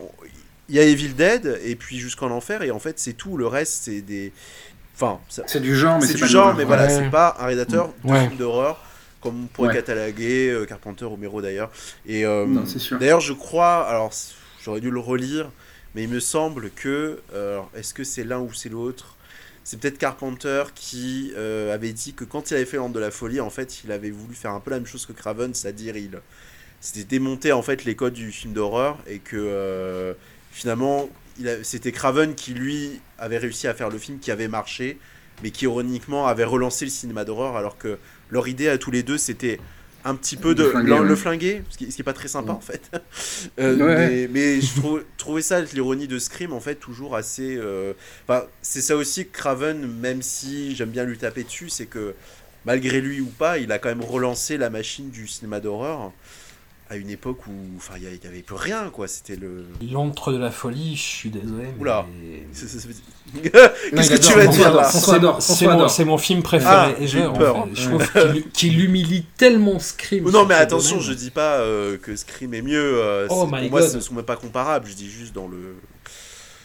il 0.67 0.75
y 0.75 0.79
a 0.79 0.83
Evil 0.83 1.13
Dead 1.15 1.59
et 1.65 1.75
puis 1.75 1.97
Jusqu'en 1.97 2.29
enfer 2.31 2.61
et 2.61 2.71
en 2.71 2.79
fait 2.79 2.99
c'est 2.99 3.13
tout. 3.13 3.37
Le 3.37 3.47
reste 3.47 3.83
c'est 3.85 4.01
des, 4.01 4.31
enfin, 4.95 5.19
ça- 5.29 5.43
C'est 5.47 5.61
du 5.61 5.75
genre, 5.75 5.97
mais 5.99 6.05
c'est 6.05 6.13
du 6.15 6.19
pas 6.21 6.27
genre, 6.27 6.53
mais 6.55 6.63
voilà, 6.65 6.83
Ouais. 6.83 6.89
c'est 6.89 7.09
pas 7.09 7.35
un 7.39 7.45
réalisateur 7.45 7.89
de 8.03 8.11
Ouais. 8.11 8.25
films 8.27 8.37
d'horreur 8.37 8.83
comme 9.21 9.43
on 9.43 9.47
pourrait 9.47 9.69
Ouais. 9.69 9.73
cataloguer 9.75 10.49
euh, 10.49 10.65
Carpenter, 10.65 11.05
Romero 11.05 11.41
d'ailleurs. 11.41 11.71
Et 12.05 12.23
euh. 12.25 12.45
D'ailleurs, 12.99 13.19
je 13.19 13.33
crois, 13.33 13.85
alors 13.87 14.11
j'aurais 14.63 14.79
dû 14.79 14.91
le 14.91 14.99
relire, 14.99 15.49
mais 15.95 16.03
il 16.03 16.09
me 16.09 16.19
semble 16.19 16.69
que, 16.71 17.19
euh, 17.33 17.61
est-ce 17.75 17.93
que 17.93 18.03
c'est 18.03 18.23
l'un 18.23 18.39
ou 18.39 18.53
c'est 18.53 18.69
l'autre 18.69 19.17
C'est 19.63 19.79
peut-être 19.79 19.97
Carpenter 19.97 20.63
qui 20.75 21.33
euh, 21.35 21.73
avait 21.73 21.93
dit 21.93 22.13
que 22.13 22.23
quand 22.23 22.51
il 22.51 22.55
avait 22.55 22.65
fait 22.65 22.77
L'Antre 22.77 22.93
de 22.93 22.99
la 22.99 23.11
Folie, 23.11 23.39
en 23.39 23.49
fait, 23.49 23.83
il 23.83 23.91
avait 23.91 24.11
voulu 24.11 24.35
faire 24.35 24.51
un 24.51 24.59
peu 24.59 24.71
la 24.71 24.77
même 24.77 24.85
chose 24.85 25.05
que 25.05 25.13
Craven, 25.13 25.53
c'est-à-dire 25.53 25.97
il 25.97 26.19
s'était 26.79 27.05
démonté 27.05 27.51
en 27.51 27.61
fait 27.61 27.85
les 27.85 27.95
codes 27.95 28.13
du 28.13 28.31
film 28.31 28.53
d'horreur 28.53 28.97
et 29.07 29.19
que 29.19 29.35
euh, 29.35 30.13
finalement, 30.51 31.09
c'était 31.63 31.91
Craven 31.91 32.35
qui 32.35 32.53
lui 32.53 33.01
avait 33.17 33.37
réussi 33.37 33.67
à 33.67 33.73
faire 33.73 33.89
le 33.89 33.97
film 33.97 34.19
qui 34.19 34.31
avait 34.31 34.47
marché, 34.47 34.99
mais 35.41 35.51
qui 35.51 35.65
ironiquement 35.65 36.27
avait 36.27 36.43
relancé 36.43 36.85
le 36.85 36.91
cinéma 36.91 37.25
d'horreur, 37.25 37.55
alors 37.55 37.77
que 37.77 37.97
leur 38.29 38.47
idée 38.47 38.69
à 38.69 38.77
tous 38.77 38.91
les 38.91 39.03
deux, 39.03 39.17
c'était 39.17 39.59
un 40.09 40.15
petit 40.15 40.37
peu 40.37 40.55
de 40.55 40.63
Le 40.63 40.69
flinguer, 40.71 40.95
le, 40.95 41.01
ouais. 41.01 41.07
le 41.07 41.15
flinguer, 41.15 41.63
ce 41.69 41.77
qui, 41.77 41.91
ce 41.91 41.95
qui 41.95 42.01
est 42.01 42.03
pas 42.03 42.13
très 42.13 42.27
sympa 42.27 42.53
en 42.53 42.61
fait. 42.61 42.89
Euh, 43.59 43.75
Ouais. 43.77 43.95
mais, 43.95 44.27
mais 44.29 44.61
je 44.61 44.73
trou- 44.79 44.99
trouvais 45.17 45.41
ça, 45.41 45.61
l'ironie 45.61 46.07
de 46.07 46.19
Scream, 46.19 46.53
en 46.53 46.59
fait, 46.59 46.75
toujours 46.75 47.15
assez. 47.15 47.55
euh, 47.57 47.93
c'est 48.61 48.81
ça 48.81 48.95
aussi 48.95 49.25
que 49.27 49.31
Craven, 49.37 49.85
même 49.87 50.21
si 50.21 50.75
j'aime 50.75 50.89
bien 50.89 51.03
lui 51.05 51.17
taper 51.17 51.43
dessus, 51.43 51.69
c'est 51.69 51.85
que 51.87 52.13
malgré 52.65 53.01
lui 53.01 53.21
ou 53.21 53.27
pas, 53.27 53.57
il 53.57 53.71
a 53.71 53.79
quand 53.79 53.89
même 53.89 54.03
relancé 54.03 54.57
la 54.57 54.69
machine 54.69 55.09
du 55.09 55.27
cinéma 55.27 55.59
d'horreur 55.59 56.11
à 56.89 56.95
une 56.95 57.09
époque 57.09 57.45
où 57.47 57.51
enfin 57.77 57.93
il 57.97 58.03
y, 58.03 58.27
avait 58.27 58.41
plus 58.41 58.55
rien 58.55 58.89
quoi. 58.89 59.07
C'était 59.07 59.35
le. 59.35 59.65
L'antre 59.91 60.31
de 60.33 60.37
la 60.37 60.49
folie, 60.51 60.95
je 60.95 61.01
suis 61.01 61.29
désolé. 61.29 61.65
mais- 61.75 61.81
Oula. 61.81 62.05
Qu'est-ce 63.43 64.09
que 64.09 64.17
tu 64.27 64.33
vas 64.33 64.47
dire 64.47 64.73
là 64.73 64.83
François 64.85 65.39
C'est 65.87 66.05
mon- 66.05 66.17
film 66.17 66.41
préféré. 66.41 66.73
Ah, 66.75 66.91
et 66.99 67.05
je, 67.07 67.17
j'ai 67.17 67.23
eu 67.23 67.27
en 67.27 67.33
peur. 67.33 67.65
fait, 67.67 67.75
je 67.75 67.89
trouve 67.89 68.41
qu'il 68.53 68.83
humilie 68.83 69.25
tellement 69.37 69.77
Scream. 69.79 70.29
non 70.31 70.45
mais 70.45 70.55
attention, 70.55 70.97
domaine. 70.97 71.09
je 71.11 71.13
dis 71.13 71.29
pas 71.29 71.57
euh, 71.59 71.97
que 71.97 72.15
Scream 72.15 72.53
est 72.55 72.61
mieux. 72.63 73.01
euh, 73.03 73.27
Oh 73.29 73.45
pour 73.45 73.47
moi, 73.69 73.81
ce 73.87 73.97
ne 73.97 74.01
sont 74.01 74.15
même 74.15 74.25
pas 74.25 74.35
comparables. 74.35 74.87
Je 74.89 74.95
dis 74.95 75.09
juste 75.09 75.33
dans 75.33 75.47
le. 75.47 75.75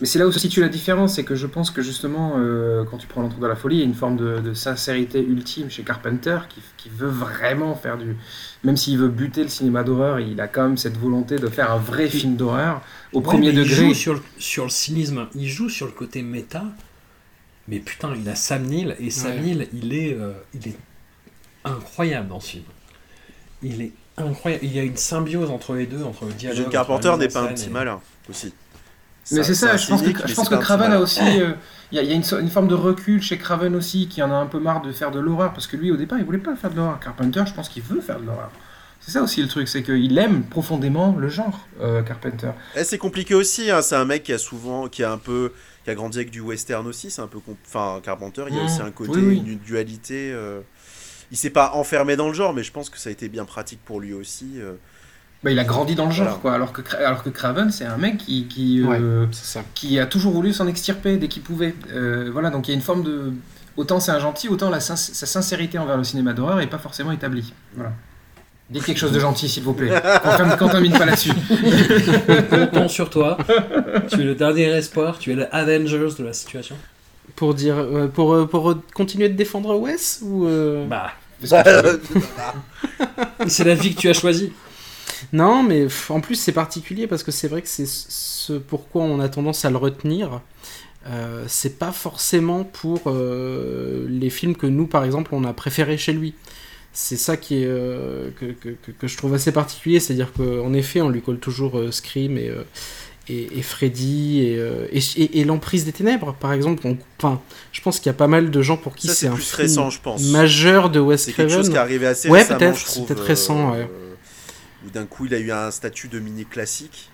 Mais 0.04 0.08
c'est 0.08 0.18
là 0.18 0.26
où 0.26 0.32
se 0.32 0.38
situe 0.38 0.60
la 0.60 0.68
différence, 0.68 1.14
c'est 1.14 1.24
que 1.24 1.34
je 1.34 1.46
pense 1.46 1.70
que 1.70 1.80
justement, 1.80 2.34
euh, 2.36 2.84
quand 2.84 2.98
tu 2.98 3.06
prends 3.06 3.22
l'entour 3.22 3.38
de 3.38 3.46
la 3.46 3.56
folie, 3.56 3.76
il 3.76 3.78
y 3.78 3.82
a 3.84 3.86
une 3.86 3.94
forme 3.94 4.18
de, 4.18 4.38
de 4.38 4.52
sincérité 4.52 5.18
ultime 5.18 5.70
chez 5.70 5.82
Carpenter 5.82 6.40
qui, 6.50 6.60
qui 6.76 6.90
veut 6.90 7.08
vraiment 7.08 7.74
faire 7.74 7.96
du. 7.96 8.14
Même 8.64 8.76
s'il 8.76 8.98
veut 8.98 9.08
buter 9.08 9.42
le 9.44 9.48
cinéma 9.48 9.82
d'horreur, 9.82 10.20
il 10.20 10.38
a 10.42 10.46
quand 10.46 10.64
même 10.64 10.76
cette 10.76 10.98
volonté 10.98 11.36
de 11.36 11.48
faire 11.48 11.70
un 11.72 11.78
vrai 11.78 12.10
film 12.10 12.36
d'horreur 12.36 12.82
au 13.14 13.20
Ouais, 13.20 13.24
premier 13.24 13.46
mais 13.50 13.62
Il 13.62 13.64
degré. 13.66 13.74
joue 13.88 13.94
sur 13.94 14.12
le, 14.12 14.20
sur 14.36 14.64
le 14.64 14.68
cynisme, 14.68 15.26
il 15.34 15.48
joue 15.48 15.70
sur 15.70 15.86
le 15.86 15.92
côté 15.92 16.20
méta, 16.20 16.64
mais 17.66 17.78
putain, 17.78 18.12
il 18.14 18.28
a 18.28 18.34
Sam 18.34 18.64
Neill, 18.64 18.96
et 19.00 19.08
Sam 19.08 19.30
Ouais. 19.36 19.40
Neill, 19.40 19.68
il 19.72 19.94
est, 19.94 20.12
euh, 20.20 20.32
il 20.52 20.68
est 20.68 20.76
incroyable 21.64 22.28
dans 22.28 22.40
ce 22.40 22.50
film. 22.50 22.64
Il 23.62 23.80
est 23.80 23.92
incroyable. 24.18 24.64
Il 24.66 24.72
y 24.76 24.78
a 24.78 24.82
une 24.82 24.98
symbiose 24.98 25.48
entre 25.48 25.74
les 25.74 25.86
deux, 25.86 26.02
entre 26.02 26.26
le 26.26 26.32
dialogue. 26.34 26.58
John 26.64 26.70
Carpenter 26.70 27.16
n'est 27.18 27.28
pas 27.28 27.40
un 27.40 27.54
petit 27.54 27.68
et- 27.68 27.72
malin 27.72 28.00
aussi. 28.28 28.52
Mais 29.32 29.42
c'est 29.42 29.54
ça, 29.54 29.76
je 29.76 29.86
pense 29.88 30.00
cynique, 30.00 30.18
que, 30.22 30.28
je 30.28 30.34
pense 30.34 30.48
que 30.48 30.54
Craven 30.56 30.92
a 30.92 31.00
aussi. 31.00 31.20
euh, 31.40 31.52
Il 31.92 31.96
y 31.96 31.98
a, 31.98 32.02
il 32.02 32.08
y 32.10 32.12
a 32.12 32.14
une, 32.14 32.50
forme 32.50 32.68
de 32.68 32.74
recul 32.74 33.22
chez 33.22 33.38
Craven 33.38 33.74
aussi, 33.74 34.08
qui 34.08 34.22
en 34.22 34.30
a 34.30 34.34
un 34.34 34.46
peu 34.46 34.58
marre 34.60 34.82
de 34.82 34.92
faire 34.92 35.10
de 35.10 35.20
l'horreur, 35.20 35.52
parce 35.52 35.66
que 35.66 35.76
lui 35.76 35.90
au 35.90 35.96
départ 35.96 36.18
il 36.18 36.24
voulait 36.24 36.38
pas 36.38 36.54
faire 36.56 36.70
de 36.70 36.76
l'horreur. 36.76 36.98
Carpenter, 37.00 37.42
je 37.46 37.54
pense 37.54 37.68
qu'il 37.68 37.82
veut 37.82 38.00
faire 38.00 38.20
de 38.20 38.26
l'horreur. 38.26 38.50
C'est 39.00 39.10
ça 39.12 39.22
aussi 39.22 39.42
le 39.42 39.48
truc, 39.48 39.68
c'est 39.68 39.82
qu'il 39.82 40.16
aime 40.18 40.44
profondément 40.44 41.14
le 41.18 41.28
genre, 41.28 41.66
euh, 41.82 42.02
Carpenter. 42.02 42.48
Eh, 42.74 42.84
c'est 42.84 42.96
compliqué 42.98 43.34
aussi, 43.34 43.70
hein. 43.70 43.82
c'est 43.82 43.96
un 43.96 44.06
mec 44.06 44.22
qui 44.22 44.32
a 44.32 44.38
souvent, 44.38 44.88
qui 44.88 45.04
a 45.04 45.12
un 45.12 45.18
peu, 45.18 45.52
qui 45.84 45.90
a 45.90 45.94
grandi 45.94 46.18
avec 46.18 46.30
du 46.30 46.40
western 46.40 46.86
aussi, 46.86 47.10
c'est 47.10 47.20
un 47.20 47.26
peu, 47.26 47.38
enfin 47.66 48.00
Carpenter, 48.02 48.44
il 48.48 48.54
y 48.56 48.58
a 48.58 48.62
Mmh. 48.62 48.64
aussi 48.66 48.80
un 48.80 48.90
côté, 48.90 49.12
Oui, 49.20 49.22
oui. 49.26 49.42
une 49.46 49.58
dualité. 49.58 50.32
euh, 50.32 50.60
Il 51.30 51.36
s'est 51.36 51.50
pas 51.50 51.72
enfermé 51.74 52.16
dans 52.16 52.28
le 52.28 52.34
genre, 52.34 52.54
mais 52.54 52.62
je 52.62 52.72
pense 52.72 52.88
que 52.90 52.98
ça 52.98 53.08
a 53.10 53.12
été 53.12 53.28
bien 53.28 53.44
pratique 53.44 53.80
pour 53.84 54.00
lui 54.00 54.14
aussi. 54.14 54.58
Bah, 55.44 55.50
il 55.50 55.58
a 55.58 55.64
grandi 55.64 55.94
dans 55.94 56.06
le 56.06 56.10
genre, 56.10 56.24
Voilà. 56.26 56.38
quoi. 56.40 56.54
Alors 56.54 56.72
que, 56.72 56.80
alors 56.96 57.22
que 57.22 57.28
Craven, 57.28 57.70
c'est 57.70 57.84
un 57.84 57.98
mec 57.98 58.16
qui, 58.16 58.46
qui, 58.46 58.82
euh, 58.82 59.26
qui 59.74 59.98
a 60.00 60.06
toujours 60.06 60.32
voulu 60.32 60.52
s'en 60.54 60.66
extirper 60.66 61.18
dès 61.18 61.28
qu'il 61.28 61.42
pouvait. 61.42 61.74
Euh, 61.92 62.30
voilà, 62.32 62.48
donc 62.50 62.66
il 62.66 62.70
y 62.70 62.74
a 62.74 62.76
une 62.76 62.82
forme 62.82 63.02
de. 63.02 63.32
Autant 63.76 64.00
c'est 64.00 64.12
un 64.12 64.20
gentil, 64.20 64.48
autant 64.48 64.70
la 64.70 64.80
sin- 64.80 64.96
sa 64.96 65.26
sincérité 65.26 65.78
envers 65.78 65.96
le 65.98 66.04
cinéma 66.04 66.32
d'horreur 66.32 66.60
est 66.60 66.66
pas 66.66 66.78
forcément 66.78 67.12
établie. 67.12 67.52
Voilà. 67.76 67.92
Dites 68.70 68.84
quelque 68.84 68.96
chose 68.98 69.12
de 69.12 69.20
gentil, 69.20 69.46
s'il 69.48 69.62
vous 69.64 69.74
plaît. 69.74 69.90
Qu'on 70.38 70.56
contamine 70.56 70.92
pas 70.92 71.04
là-dessus. 71.04 71.32
On 72.52 72.66
compte 72.68 72.88
sur 72.90 73.10
toi. 73.10 73.36
tu 74.08 74.20
es 74.20 74.24
le 74.24 74.34
dernier 74.34 74.64
espoir, 74.70 75.18
tu 75.18 75.32
es 75.32 75.34
le 75.34 75.54
Avengers 75.54 76.08
de 76.18 76.24
la 76.24 76.32
situation. 76.32 76.74
Pour 77.36 77.52
dire, 77.54 77.76
euh, 77.76 78.06
pour, 78.08 78.32
euh, 78.32 78.46
pour 78.46 78.74
continuer 78.94 79.28
de 79.28 79.34
défendre 79.36 79.76
Wes 79.76 80.20
ou 80.22 80.46
euh, 80.46 80.86
Bah, 80.86 81.10
Euh, 81.52 81.98
c'est 83.48 83.64
la 83.64 83.74
vie 83.74 83.94
que 83.94 84.00
tu 84.00 84.08
as 84.08 84.14
choisie. 84.14 84.52
Non, 85.32 85.62
mais 85.62 85.86
en 86.08 86.20
plus 86.20 86.34
c'est 86.36 86.52
particulier 86.52 87.06
parce 87.06 87.22
que 87.22 87.30
c'est 87.32 87.48
vrai 87.48 87.62
que 87.62 87.68
c'est 87.68 87.86
ce 87.88 88.52
pourquoi 88.54 89.02
on 89.02 89.20
a 89.20 89.28
tendance 89.28 89.64
à 89.64 89.70
le 89.70 89.76
retenir. 89.76 90.40
Euh, 91.06 91.44
c'est 91.48 91.78
pas 91.78 91.92
forcément 91.92 92.64
pour 92.64 93.02
euh, 93.06 94.06
les 94.08 94.30
films 94.30 94.56
que 94.56 94.66
nous, 94.66 94.86
par 94.86 95.04
exemple, 95.04 95.30
on 95.34 95.44
a 95.44 95.52
préférés 95.52 95.98
chez 95.98 96.12
lui. 96.14 96.32
C'est 96.94 97.16
ça 97.16 97.36
qui 97.36 97.56
est 97.62 97.66
euh, 97.66 98.30
que, 98.40 98.46
que, 98.46 98.68
que- 98.70 98.92
que 98.92 99.06
je 99.06 99.16
trouve 99.16 99.34
assez 99.34 99.52
particulier, 99.52 100.00
c'est-à-dire 100.00 100.32
qu'en 100.32 100.72
effet, 100.72 101.00
on 101.02 101.08
lui 101.10 101.20
colle 101.20 101.38
toujours 101.40 101.78
Scream 101.90 102.38
et, 102.38 102.50
et, 103.28 103.58
et 103.58 103.62
Freddy 103.62 104.40
et, 104.42 105.00
et, 105.40 105.44
l'emprise 105.44 105.84
des 105.84 105.92
ténèbres, 105.92 106.34
par 106.40 106.52
exemple. 106.54 106.86
On- 106.86 106.96
Enfin, 107.18 107.40
je 107.72 107.80
pense 107.82 107.98
qu'il 107.98 108.06
y 108.06 108.10
a 108.10 108.14
pas 108.14 108.26
mal 108.28 108.50
de 108.50 108.62
gens 108.62 108.76
pour 108.76 108.94
qui 108.94 109.08
c'est 109.08 109.14
c'est 109.14 109.26
un 109.28 109.34
plus 109.34 109.42
film 109.50 109.62
récent, 109.62 109.90
je 109.90 110.00
pense. 110.00 110.22
majeur 110.30 110.88
de 110.90 111.00
Wes 111.00 111.20
C'est 111.20 111.32
quelque 111.32 111.48
chose 111.52 111.68
Craven. 111.68 111.72
qui 111.72 111.76
est 111.76 111.80
arrivé 111.80 112.06
assez 112.06 112.28
Ouais, 112.30 112.44
peut-être, 112.46 113.06
peut-être 113.06 113.22
récent, 113.22 113.72
ouais. 113.72 113.88
Où 114.86 114.90
d'un 114.90 115.06
coup, 115.06 115.26
il 115.26 115.34
a 115.34 115.38
eu 115.38 115.50
un 115.52 115.70
statut 115.70 116.08
de 116.08 116.18
mini 116.18 116.44
classique. 116.44 117.10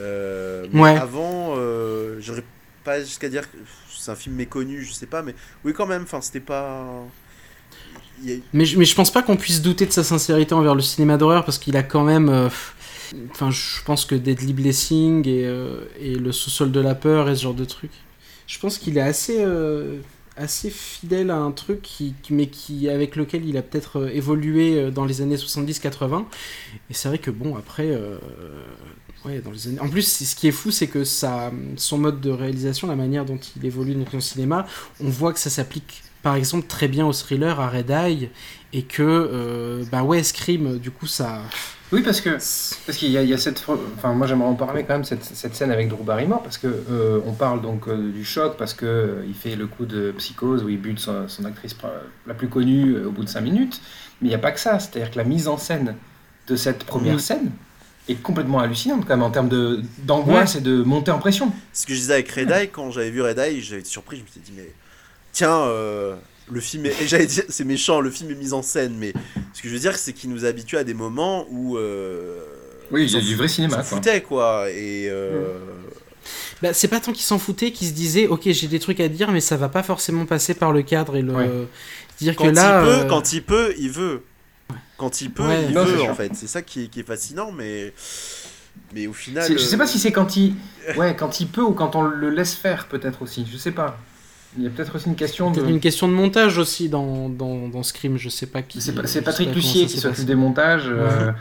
Euh, 0.00 0.66
mais 0.72 0.82
Ouais. 0.82 0.96
Avant, 0.96 1.54
euh, 1.56 2.16
j'aurais 2.20 2.44
pas 2.84 3.00
jusqu'à 3.00 3.28
dire 3.28 3.50
que 3.50 3.56
c'est 3.90 4.10
un 4.10 4.16
film 4.16 4.34
méconnu, 4.36 4.82
je 4.84 4.92
sais 4.92 5.06
pas, 5.06 5.22
mais 5.22 5.34
oui, 5.64 5.72
quand 5.72 5.86
même. 5.86 6.02
Enfin, 6.02 6.20
c'était 6.20 6.40
pas. 6.40 6.82
A- 8.26 8.40
Mais, 8.52 8.64
je- 8.64 8.78
mais 8.78 8.84
je 8.84 8.94
pense 8.94 9.12
pas 9.12 9.22
qu'on 9.22 9.36
puisse 9.36 9.60
douter 9.62 9.84
de 9.86 9.92
sa 9.92 10.04
sincérité 10.04 10.54
envers 10.54 10.74
le 10.74 10.80
cinéma 10.82 11.16
d'horreur 11.16 11.44
parce 11.44 11.58
qu'il 11.58 11.76
a 11.76 11.82
quand 11.82 12.04
même. 12.04 12.28
euh, 12.28 12.48
Enfin, 13.30 13.52
je 13.52 13.82
pense 13.84 14.04
que 14.04 14.16
Deadly 14.16 14.52
Blessing 14.52 15.28
et, 15.28 15.46
euh, 15.46 15.84
et 16.00 16.16
le 16.16 16.32
sous-sol 16.32 16.72
de 16.72 16.80
la 16.80 16.96
peur 16.96 17.28
et 17.30 17.36
ce 17.36 17.42
genre 17.44 17.54
de 17.54 17.64
truc. 17.64 17.92
Je 18.48 18.58
pense 18.58 18.78
qu'il 18.78 18.98
est 18.98 19.00
assez, 19.02 19.36
assez 20.36 20.70
fidèle 20.70 21.30
à 21.30 21.36
un 21.36 21.50
truc 21.52 21.82
qui, 21.82 22.14
mais 22.30 22.48
avec 22.88 23.16
lequel 23.16 23.44
il 23.46 23.56
a 23.56 23.62
peut-être 23.62 24.00
euh, 24.00 24.08
évolué 24.14 24.78
euh, 24.78 24.90
dans 24.90 25.04
les 25.04 25.20
années 25.22 25.36
70-80. 25.36 26.26
Et 26.90 26.94
c'est 26.94 27.08
vrai 27.08 27.18
que 27.18 27.30
bon, 27.30 27.56
après. 27.56 27.86
euh, 27.90 28.18
Ouais, 29.24 29.40
dans 29.40 29.50
les 29.50 29.66
années... 29.68 29.80
En 29.80 29.88
plus, 29.88 30.02
ce 30.24 30.36
qui 30.36 30.46
est 30.46 30.52
fou, 30.52 30.70
c'est 30.70 30.86
que 30.86 31.02
ça, 31.02 31.50
son 31.76 31.98
mode 31.98 32.20
de 32.20 32.30
réalisation, 32.30 32.86
la 32.86 32.94
manière 32.94 33.24
dont 33.24 33.38
il 33.56 33.64
évolue 33.64 33.94
dans 33.94 34.08
son 34.10 34.20
cinéma, 34.20 34.66
on 35.00 35.08
voit 35.08 35.32
que 35.32 35.40
ça 35.40 35.50
s'applique 35.50 36.02
par 36.22 36.36
exemple 36.36 36.66
très 36.66 36.88
bien 36.88 37.06
au 37.06 37.12
thriller, 37.12 37.58
à 37.60 37.68
Red 37.68 37.90
Eye, 37.90 38.30
et 38.72 38.82
que, 38.82 39.02
euh, 39.02 39.84
bah 39.90 40.02
ouais, 40.02 40.22
Scream, 40.22 40.78
du 40.78 40.90
coup, 40.90 41.06
ça. 41.06 41.42
Oui, 41.92 42.02
parce 42.02 42.20
que 42.20 42.30
parce 42.30 42.98
qu'il 42.98 43.10
y, 43.12 43.16
a- 43.16 43.22
il 43.22 43.28
y 43.28 43.32
a 43.34 43.38
cette, 43.38 43.64
enfin 43.96 44.12
moi 44.12 44.26
j'aimerais 44.26 44.48
en 44.48 44.54
parler 44.56 44.82
quand 44.82 44.94
même 44.94 45.04
cette, 45.04 45.22
cette 45.22 45.54
scène 45.54 45.70
avec 45.70 45.88
Drew 45.88 46.02
Barrymore 46.02 46.42
parce 46.42 46.58
que 46.58 46.66
euh, 46.66 47.20
on 47.26 47.32
parle 47.32 47.62
donc 47.62 47.86
euh, 47.86 48.10
du 48.10 48.24
choc 48.24 48.56
parce 48.58 48.74
que 48.74 48.84
euh, 48.86 49.24
il 49.28 49.34
fait 49.34 49.54
le 49.54 49.68
coup 49.68 49.86
de 49.86 50.10
psychose 50.18 50.64
où 50.64 50.68
il 50.68 50.80
bute 50.80 50.98
son, 50.98 51.28
son 51.28 51.44
actrice 51.44 51.76
la 52.26 52.34
plus 52.34 52.48
connue 52.48 52.94
euh, 52.96 53.06
au 53.06 53.12
bout 53.12 53.22
de 53.22 53.28
5 53.28 53.40
minutes, 53.40 53.80
mais 54.20 54.26
il 54.26 54.30
n'y 54.30 54.34
a 54.34 54.38
pas 54.38 54.50
que 54.50 54.58
ça, 54.58 54.80
c'est-à-dire 54.80 55.12
que 55.12 55.16
la 55.16 55.22
mise 55.24 55.46
en 55.46 55.58
scène 55.58 55.94
de 56.48 56.56
cette 56.56 56.82
première 56.84 57.14
Mhm. 57.14 57.20
scène 57.20 57.50
est 58.08 58.20
complètement 58.20 58.58
hallucinante 58.58 59.04
quand 59.06 59.16
même 59.16 59.22
en 59.24 59.30
termes 59.30 59.48
de 59.48 59.80
d'angoisse 59.98 60.56
et 60.56 60.60
de 60.60 60.82
montée 60.82 61.12
en 61.12 61.18
pression. 61.20 61.52
Ce 61.72 61.86
que 61.86 61.92
je 61.94 61.98
disais 62.00 62.14
avec 62.14 62.30
Red 62.32 62.50
Eye, 62.50 62.68
quand 62.68 62.90
j'avais 62.90 63.10
vu 63.10 63.22
Red 63.22 63.38
Eye, 63.38 63.60
j'avais 63.60 63.80
été 63.82 63.88
surpris. 63.88 64.16
Je 64.18 64.22
me 64.22 64.26
suis 64.28 64.40
dit, 64.40 64.52
mais 64.56 64.72
tiens, 65.32 65.56
euh, 65.60 66.16
le 66.50 66.60
film 66.60 66.86
est. 66.86 67.00
Et 67.02 67.06
j'allais 67.08 67.26
dire, 67.26 67.44
c'est 67.48 67.64
méchant, 67.64 68.00
le 68.00 68.10
film 68.10 68.30
est 68.30 68.34
mis 68.34 68.52
en 68.52 68.62
scène, 68.62 68.96
mais 68.98 69.12
ce 69.52 69.62
que 69.62 69.68
je 69.68 69.74
veux 69.74 69.80
dire, 69.80 69.96
c'est 69.96 70.12
qu'il 70.12 70.30
nous 70.30 70.44
habitue 70.44 70.76
à 70.76 70.84
des 70.84 70.94
moments 70.94 71.46
où. 71.50 71.76
euh, 71.76 72.40
Oui, 72.90 73.04
il 73.04 73.10
y 73.12 73.16
a 73.16 73.20
du 73.20 73.34
vrai 73.36 73.48
cinéma, 73.48 73.76
s'en 73.76 73.76
quoi. 73.82 73.84
foutait, 73.98 74.22
quoi. 74.22 74.70
Et. 74.70 75.08
euh, 75.10 75.58
Bah, 76.62 76.72
c'est 76.72 76.88
pas 76.88 77.00
tant 77.00 77.12
qu'ils 77.12 77.24
s'en 77.24 77.38
foutaient 77.38 77.70
qu'ils 77.70 77.88
se 77.88 77.92
disaient 77.92 78.26
ok 78.26 78.42
j'ai 78.50 78.66
des 78.66 78.80
trucs 78.80 78.98
à 79.00 79.08
dire 79.08 79.30
mais 79.30 79.40
ça 79.40 79.56
va 79.56 79.68
pas 79.68 79.82
forcément 79.84 80.24
passer 80.26 80.54
par 80.54 80.72
le 80.72 80.82
cadre 80.82 81.14
et 81.16 81.22
le 81.22 81.32
Ouais. 81.34 81.50
dire 82.18 82.34
Quand 82.34 82.44
que 82.48 82.54
là 82.54 82.80
il 82.80 82.84
peut, 82.86 83.04
euh, 83.04 83.08
quand 83.08 83.32
il 83.32 83.42
peut, 83.42 83.74
il 83.78 83.90
veut. 83.90 84.22
Quand 84.96 85.20
il 85.20 85.30
peut, 85.30 85.44
Ouais. 85.46 85.66
il 85.68 85.74
Non, 85.74 85.84
veut, 85.84 86.02
en 86.02 86.14
fait. 86.14 86.32
C'est 86.34 86.46
ça 86.48 86.62
qui 86.62 86.84
est, 86.84 86.86
qui 86.88 87.00
est 87.00 87.06
fascinant, 87.06 87.52
mais. 87.52 87.92
Mais 88.94 89.06
au 89.06 89.12
final. 89.12 89.50
Je 89.52 89.58
sais 89.58 89.74
euh, 89.74 89.78
pas 89.78 89.86
si 89.86 89.98
c'est 89.98 90.12
quand 90.12 90.36
il, 90.36 90.54
ouais, 90.96 91.14
quand 91.16 91.40
il 91.40 91.48
peut 91.48 91.62
ou 91.62 91.72
quand 91.72 91.94
on 91.96 92.02
le 92.02 92.30
laisse 92.30 92.54
faire, 92.54 92.86
peut-être 92.88 93.22
aussi. 93.22 93.46
Je 93.50 93.56
sais 93.58 93.72
pas. 93.72 93.98
Il 94.58 94.64
y 94.64 94.66
a 94.66 94.70
peut-être 94.70 94.94
aussi 94.96 95.06
une 95.08 95.16
question 95.16 95.50
de. 95.50 95.64
une 95.66 95.80
question 95.80 96.08
de 96.08 96.12
montage 96.14 96.58
aussi 96.58 96.88
dans, 96.88 97.28
dans, 97.28 97.68
dans 97.68 97.82
Scream 97.82 98.16
je 98.16 98.28
sais 98.28 98.46
pas 98.46 98.62
qui 98.62 98.80
C'est 98.80 98.92
pas- 98.94 99.02
Patrick 99.24 99.54
Lucier 99.54 99.86
qui 99.86 99.98
s'occupe 99.98 100.24
des 100.24 100.34
montages. 100.34 100.84
euh, 100.88 101.32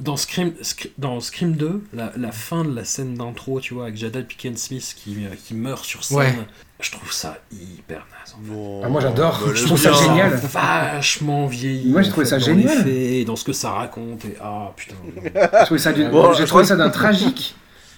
Dans 0.00 0.16
Scream, 0.16 0.50
Scr- 0.62 0.90
dans 0.98 1.20
Scream 1.20 1.52
2, 1.54 1.80
la, 1.92 2.12
la 2.16 2.32
fin 2.32 2.64
de 2.64 2.74
la 2.74 2.84
scène 2.84 3.14
d'intro, 3.14 3.60
tu 3.60 3.74
vois, 3.74 3.84
avec 3.84 3.96
Jada 3.96 4.20
Pinkett 4.22 4.58
Smith 4.58 4.92
qui, 4.96 5.14
euh, 5.24 5.28
qui 5.46 5.54
meurt 5.54 5.84
sur 5.84 6.02
scène, 6.02 6.16
Ouais. 6.18 6.34
je 6.80 6.90
trouve 6.90 7.12
ça 7.12 7.38
hyper 7.52 7.98
naze. 8.10 8.34
en 8.34 8.44
fait. 8.44 8.50
non, 8.52 8.80
Ah, 8.84 8.88
moi, 8.88 9.00
j'adore. 9.00 9.40
bah, 9.46 9.52
Je 9.54 9.64
trouve 9.64 9.78
ça 9.78 9.92
génial. 9.92 10.34
Vachement 10.34 11.46
vieilli. 11.46 11.90
Moi, 11.92 12.02
j'ai 12.02 12.10
trouvé 12.10 12.26
ça 12.26 12.38
dans 12.38 12.46
les 12.46 12.62
génial. 12.62 12.78
faits 12.78 12.86
et 12.88 13.24
dans 13.24 13.36
ce 13.36 13.44
que 13.44 13.52
ça 13.52 13.70
raconte. 13.70 14.24
Et 14.24 14.34
ah 14.40 14.72
putain. 14.76 14.96
J'ai 16.36 16.44
trouvé 16.46 16.64
ça 16.64 16.74
d'un 16.76 16.90
tragique. 16.90 17.54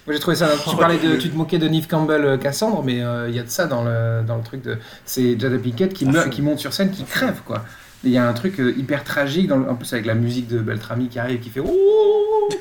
J'ai 0.08 0.18
trouvé 0.20 0.36
ça. 0.36 0.48
Tu 0.68 0.76
parlais 0.78 0.98
de, 0.98 1.16
tu 1.16 1.30
te 1.30 1.36
moquais 1.36 1.58
de 1.58 1.68
Neve 1.68 1.86
Campbell 1.88 2.24
euh, 2.24 2.36
Cassandre, 2.38 2.82
mais 2.84 3.02
euh, 3.02 3.28
il 3.28 3.34
y 3.34 3.38
a 3.38 3.42
de 3.42 3.48
ça 3.48 3.66
dans 3.66 3.82
le 3.84 4.22
dans 4.26 4.36
le 4.36 4.42
truc 4.42 4.62
de. 4.62 4.78
C'est 5.04 5.38
Jada 5.38 5.58
Pinkett 5.58 5.92
qui 5.92 6.04
meurt, 6.06 6.30
qui 6.30 6.42
monte 6.42 6.58
sur 6.58 6.72
scène, 6.72 6.90
qui 6.90 7.04
crève 7.04 7.40
quoi. 7.44 7.64
Il 8.04 8.10
y 8.12 8.18
a 8.18 8.28
un 8.28 8.32
truc 8.34 8.60
euh, 8.60 8.72
hyper 8.76 9.02
tragique, 9.04 9.48
dans 9.48 9.56
le- 9.56 9.68
en 9.68 9.74
plus 9.74 9.92
avec 9.92 10.06
la 10.06 10.14
musique 10.14 10.46
de 10.48 10.58
Beltrami 10.58 11.08
qui 11.08 11.18
arrive, 11.18 11.40
qui 11.40 11.50
fait 11.50 11.60
ouh 11.60 11.72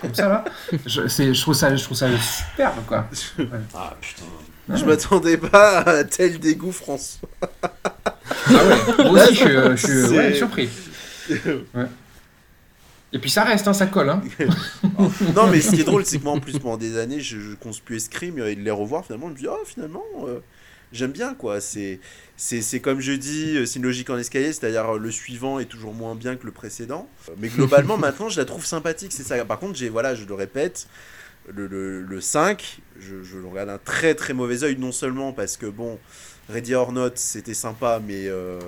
comme 0.02 0.14
ça 0.16 0.28
là. 0.28 0.46
Je, 0.88 1.02
je 1.08 1.40
trouve 1.42 1.54
ça, 1.54 1.76
je 1.76 1.84
trouve 1.84 1.98
ça 1.98 2.08
superbe 2.18 2.78
quoi. 2.88 3.08
Ah 3.76 3.94
putain. 4.02 4.24
Je 4.74 4.84
m'attendais 4.86 5.38
pas 5.38 5.80
à 5.82 6.04
tel 6.04 6.40
dégoût, 6.40 6.72
François. 6.72 7.30
Ah 7.52 8.52
ouais. 8.54 9.04
Moi 9.12 9.24
aussi, 9.24 9.36
je 9.36 9.40
suis, 9.40 9.56
euh, 9.56 9.76
je 9.76 9.86
suis 9.86 10.18
ouais, 10.18 10.34
surpris. 10.34 10.70
Ouais. 11.30 11.86
Et 13.14 13.20
puis 13.20 13.30
ça 13.30 13.44
reste, 13.44 13.68
hein, 13.68 13.74
ça 13.74 13.88
colle. 13.88 14.10
Hein. 14.10 14.22
non, 15.36 15.48
mais 15.48 15.62
ce 15.62 15.72
qui 15.72 15.82
est 15.82 15.86
drôle, 15.86 16.06
c'est 16.06 16.20
que 16.20 16.24
moi, 16.24 16.34
en 16.34 16.40
plus, 16.40 16.60
pendant 16.60 16.78
des 16.78 16.98
années, 16.98 17.22
je, 17.22 17.40
je 17.40 17.56
conspuais 17.56 18.00
Scream 18.00 18.40
et 18.40 18.56
de 18.56 18.62
les 18.62 18.72
revoir, 18.72 19.06
finalement, 19.06 19.28
je 19.28 19.34
me 19.34 19.38
dis, 19.38 19.48
oh, 19.48 19.64
finalement, 19.66 20.04
euh, 20.28 20.40
j'aime 20.92 21.12
bien, 21.12 21.34
quoi. 21.34 21.62
C'est, 21.62 22.00
c'est, 22.36 22.62
c'est 22.62 22.80
comme 22.80 23.00
je 23.00 23.14
dis, 23.14 23.58
euh, 23.58 23.66
c'est 23.66 23.80
une 23.80 23.86
logique 23.86 24.10
en 24.10 24.18
escalier, 24.18 24.52
c'est-à-dire 24.52 24.96
euh, 24.96 25.00
le 25.00 25.12
suivant 25.12 25.60
est 25.60 25.66
toujours 25.66 25.94
moins 25.94 26.16
bien 26.16 26.36
que 26.36 26.46
le 26.46 26.52
précédent. 26.52 27.08
Mais 27.38 27.48
globalement, 27.48 27.98
maintenant, 28.00 28.30
je 28.30 28.40
la 28.40 28.46
trouve 28.46 28.66
sympathique, 28.66 29.14
c'est 29.14 29.24
ça. 29.24 29.44
Par 29.46 29.60
contre, 29.60 29.76
j'ai, 29.76 29.90
voilà, 29.90 30.16
je 30.16 30.26
le 30.26 30.34
répète, 30.34 30.88
le, 31.54 31.68
le, 31.68 32.02
le 32.02 32.22
5, 32.22 32.80
je, 33.00 33.24
je 33.24 33.38
le 33.38 33.48
regarde 33.48 33.70
d'un 33.70 33.78
très 33.78 34.16
très 34.16 34.34
mauvais 34.34 34.64
oeil, 34.64 34.78
non 34.78 34.92
seulement 34.92 35.32
parce 35.32 35.58
que, 35.58 35.68
bon, 35.68 36.00
Ready 36.48 36.76
or 36.76 36.92
Not, 36.92 37.12
c'était 37.16 37.54
sympa, 37.56 38.00
mais, 38.06 38.26
euh, 38.28 38.60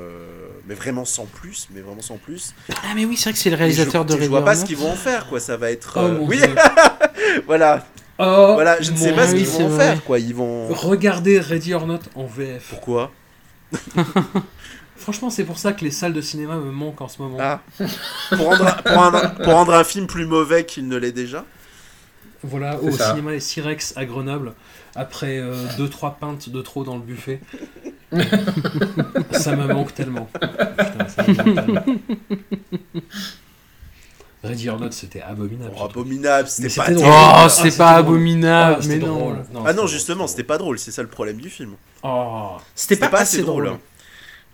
mais 0.67 0.73
vraiment 0.73 1.05
sans 1.05 1.25
plus, 1.25 1.67
mais 1.73 1.81
vraiment 1.81 2.01
sans 2.01 2.17
plus. 2.17 2.53
ah 2.69 2.93
mais 2.95 3.05
oui 3.05 3.15
c'est 3.15 3.25
vrai 3.29 3.33
que 3.33 3.39
c'est 3.39 3.49
le 3.51 3.55
réalisateur 3.55 4.01
je, 4.03 4.07
de 4.07 4.13
je 4.13 4.17
Ready 4.17 4.29
vois 4.29 4.39
or 4.39 4.45
pas 4.45 4.55
Not. 4.55 4.61
ce 4.61 4.65
qu'ils 4.65 4.77
vont 4.77 4.91
en 4.91 4.95
faire, 4.95 5.27
quoi. 5.27 5.39
Ça 5.39 5.57
va 5.57 5.69
être. 5.71 5.93
Oh 5.97 5.99
euh, 6.05 6.17
mon 6.19 6.25
oui, 6.27 6.37
Dieu. 6.37 6.55
voilà. 7.45 7.85
Oh, 8.19 8.53
Voilà, 8.55 8.81
je 8.81 8.89
ne 8.91 8.97
sais 8.97 9.13
pas 9.13 9.27
ce 9.27 9.35
qu'ils 9.35 9.45
vont 9.45 9.67
en 9.67 9.77
faire, 9.77 10.03
quoi. 10.03 10.17
Ils 10.17 10.33
vont. 10.33 10.67
Regardez 10.69 11.39
Ready 11.39 11.75
or 11.75 11.85
Not 11.85 11.99
en 12.15 12.25
VF. 12.25 12.67
Pourquoi 12.71 13.11
Franchement, 14.95 15.29
c'est 15.29 15.43
pour 15.43 15.59
ça 15.59 15.73
que 15.73 15.83
les 15.85 15.91
salles 15.91 16.13
de 16.13 16.21
cinéma 16.21 16.55
me 16.57 16.71
manquent 16.71 17.01
en 17.01 17.07
ce 17.07 17.21
moment. 17.21 17.37
Ah. 17.39 17.61
pour, 18.29 18.45
rendre, 18.47 18.67
un- 18.67 18.71
pour, 18.81 18.91
rendre, 18.95 19.35
pour 19.35 19.53
rendre 19.53 19.73
un 19.75 19.83
film 19.83 20.07
plus 20.07 20.25
mauvais 20.25 20.65
qu'il 20.65 20.87
ne 20.87 20.97
l'est 20.97 21.11
déjà 21.11 21.45
Voilà, 22.43 22.79
au 22.81 22.91
ça. 22.91 23.09
cinéma 23.11 23.31
Les 23.31 23.39
Sirex 23.39 23.93
à 23.95 24.05
Grenoble, 24.05 24.53
après 24.97 25.41
2-3 25.79 26.15
pintes 26.19 26.49
de 26.49 26.61
trop 26.61 26.83
dans 26.83 26.95
le 26.95 27.01
buffet. 27.01 27.39
ça 29.31 29.55
me 29.55 29.67
manque 29.73 29.93
tellement. 29.93 30.27
Putain, 30.33 31.07
ça 31.07 31.23
me 31.23 31.33
manque 31.33 31.55
tellement. 31.55 31.83
Ready 34.43 34.69
or 34.69 34.79
Not, 34.79 34.91
c'était 34.91 35.21
abominable. 35.21 35.73
Oh, 35.77 35.83
Abominable, 35.85 36.47
c'était 36.47 36.67
Mais 36.69 36.73
pas 36.75 36.85
c'était 36.85 36.93
drôle. 37.01 37.05
drôle. 37.09 37.19
oh 37.21 37.31
Ah, 37.35 37.49
c'est 37.49 37.63
c'était 37.63 37.77
pas 37.77 38.01
drôle. 38.01 38.15
abominable 38.15 38.77
Ah, 38.81 38.85
mais 38.87 38.97
non 38.97 39.07
drôle. 39.17 39.35
Ah 39.65 39.73
non, 39.73 39.87
justement, 39.87 40.27
c'était 40.27 40.43
pas 40.43 40.57
drôle, 40.57 40.77
c'est 40.79 40.91
ça 40.91 41.01
le 41.01 41.07
problème 41.09 41.37
du 41.41 41.49
film. 41.49 41.73
Oh. 42.03 42.51
c'était 42.75 42.95
pas, 42.97 43.09
pas 43.09 43.19
assez 43.21 43.41
drôle, 43.41 43.71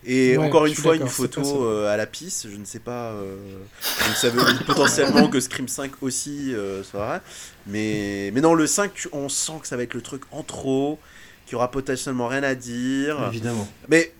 Et 0.06 0.36
Ouais, 0.36 0.46
encore 0.46 0.66
je 0.66 0.70
une 0.70 0.76
fois, 0.76 0.96
une 0.96 1.08
photo 1.08 1.64
euh, 1.64 1.92
à 1.92 1.96
la 1.96 2.06
pisse, 2.06 2.46
je 2.50 2.56
ne 2.56 2.64
sais 2.64 2.78
pas. 2.78 3.12
euh, 3.12 3.36
donc 4.06 4.16
ça 4.16 4.28
veut 4.30 4.44
dire 4.44 4.64
potentiellement 4.64 5.28
que 5.28 5.40
Scream 5.40 5.68
5 5.68 6.02
aussi 6.02 6.52
euh, 6.54 6.82
vrai. 6.92 7.20
Mais, 7.66 8.30
mais 8.34 8.40
non, 8.40 8.54
le 8.54 8.66
5, 8.66 8.92
tu- 8.94 9.08
on 9.12 9.28
sent 9.28 9.52
que 9.62 9.66
ça 9.68 9.76
va 9.76 9.82
être 9.82 9.94
le 9.94 10.02
truc 10.02 10.22
en 10.30 10.42
trop, 10.42 10.98
qu'il 11.46 11.52
y 11.52 11.56
aura 11.56 11.70
potentiellement 11.70 12.28
rien 12.28 12.42
à 12.42 12.54
dire. 12.54 13.16
Évidemment. 13.28 13.66
Mais 13.88 14.12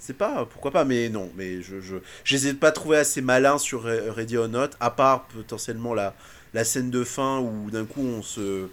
c'est 0.00 0.16
pas, 0.16 0.44
pourquoi 0.50 0.70
pas, 0.70 0.84
mais 0.84 1.08
non, 1.08 1.30
mais 1.36 1.62
je 1.62 1.80
je 1.80 1.96
j'essaie 2.24 2.52
de 2.52 2.58
pas 2.58 2.72
trouver 2.72 2.98
assez 2.98 3.22
malin 3.22 3.56
sur 3.58 3.86
Re- 3.86 4.10
Ready 4.10 4.36
or 4.36 4.48
Not, 4.48 4.68
à 4.80 4.90
part 4.90 5.24
potentiellement 5.28 5.94
la, 5.94 6.14
la 6.52 6.64
scène 6.64 6.90
de 6.90 7.04
fin 7.04 7.38
où 7.38 7.70
d'un 7.70 7.86
coup 7.86 8.02
on 8.02 8.22
se 8.22 8.68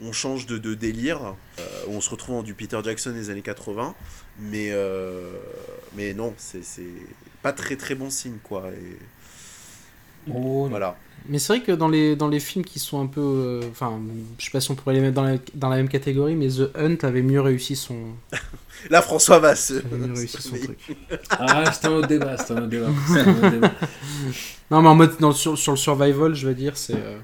on 0.00 0.12
change 0.12 0.44
de, 0.46 0.58
de 0.58 0.74
délire, 0.74 1.34
euh, 1.58 1.62
où 1.88 1.92
on 1.94 2.00
se 2.02 2.10
retrouve 2.10 2.36
en 2.36 2.42
du 2.42 2.52
Peter 2.54 2.78
Jackson 2.84 3.12
des 3.12 3.30
années 3.30 3.40
80, 3.42 3.94
mais 4.38 4.68
euh, 4.70 5.30
mais 5.96 6.14
non, 6.14 6.34
c'est 6.38 6.64
c'est 6.64 6.84
pas 7.42 7.52
très 7.52 7.76
très 7.76 7.94
bon 7.94 8.10
signe 8.10 8.38
quoi. 8.42 8.70
Et 8.70 8.98
Oh, 10.28 10.66
voilà. 10.68 10.96
Mais 11.28 11.38
c'est 11.38 11.54
vrai 11.56 11.62
que 11.62 11.72
dans 11.72 11.88
les, 11.88 12.14
dans 12.16 12.28
les 12.28 12.40
films 12.40 12.64
qui 12.64 12.78
sont 12.78 13.00
un 13.00 13.06
peu. 13.06 13.20
euh, 13.20 13.62
Enfin, 13.70 14.00
je 14.38 14.44
sais 14.44 14.50
pas 14.50 14.60
si 14.60 14.70
on 14.70 14.74
pourrait 14.74 14.94
les 14.94 15.00
mettre 15.00 15.14
dans 15.14 15.24
la, 15.24 15.36
dans 15.54 15.68
la 15.68 15.76
même 15.76 15.88
catégorie, 15.88 16.36
mais 16.36 16.48
The 16.48 16.70
Hunt 16.76 16.96
avait 17.02 17.22
mieux 17.22 17.40
réussi 17.40 17.76
son, 17.76 18.14
Là 18.90 19.02
François 19.02 19.38
va 19.38 19.56
se. 19.56 19.74
mieux 19.90 20.12
réussi 20.14 20.42
son 20.42 20.58
truc. 20.58 20.78
Ah, 21.38 21.72
c'était 21.72 21.88
un 21.88 21.92
autre 21.92 22.08
débat. 22.08 22.36
C'était 22.38 22.52
un 22.54 22.58
autre 22.58 22.66
débat. 22.68 22.90
c'était 23.06 23.20
un 23.20 23.34
autre 23.34 23.46
débat. 23.46 23.72
Non, 24.70 24.82
mais 24.82 24.88
en 24.88 24.94
mode 24.94 25.16
dans, 25.18 25.32
sur, 25.32 25.56
sur 25.58 25.72
le 25.72 25.78
survival, 25.78 26.34
je 26.34 26.46
veux 26.48 26.54
dire, 26.54 26.76
c'est. 26.76 26.94
euh, 26.94 27.18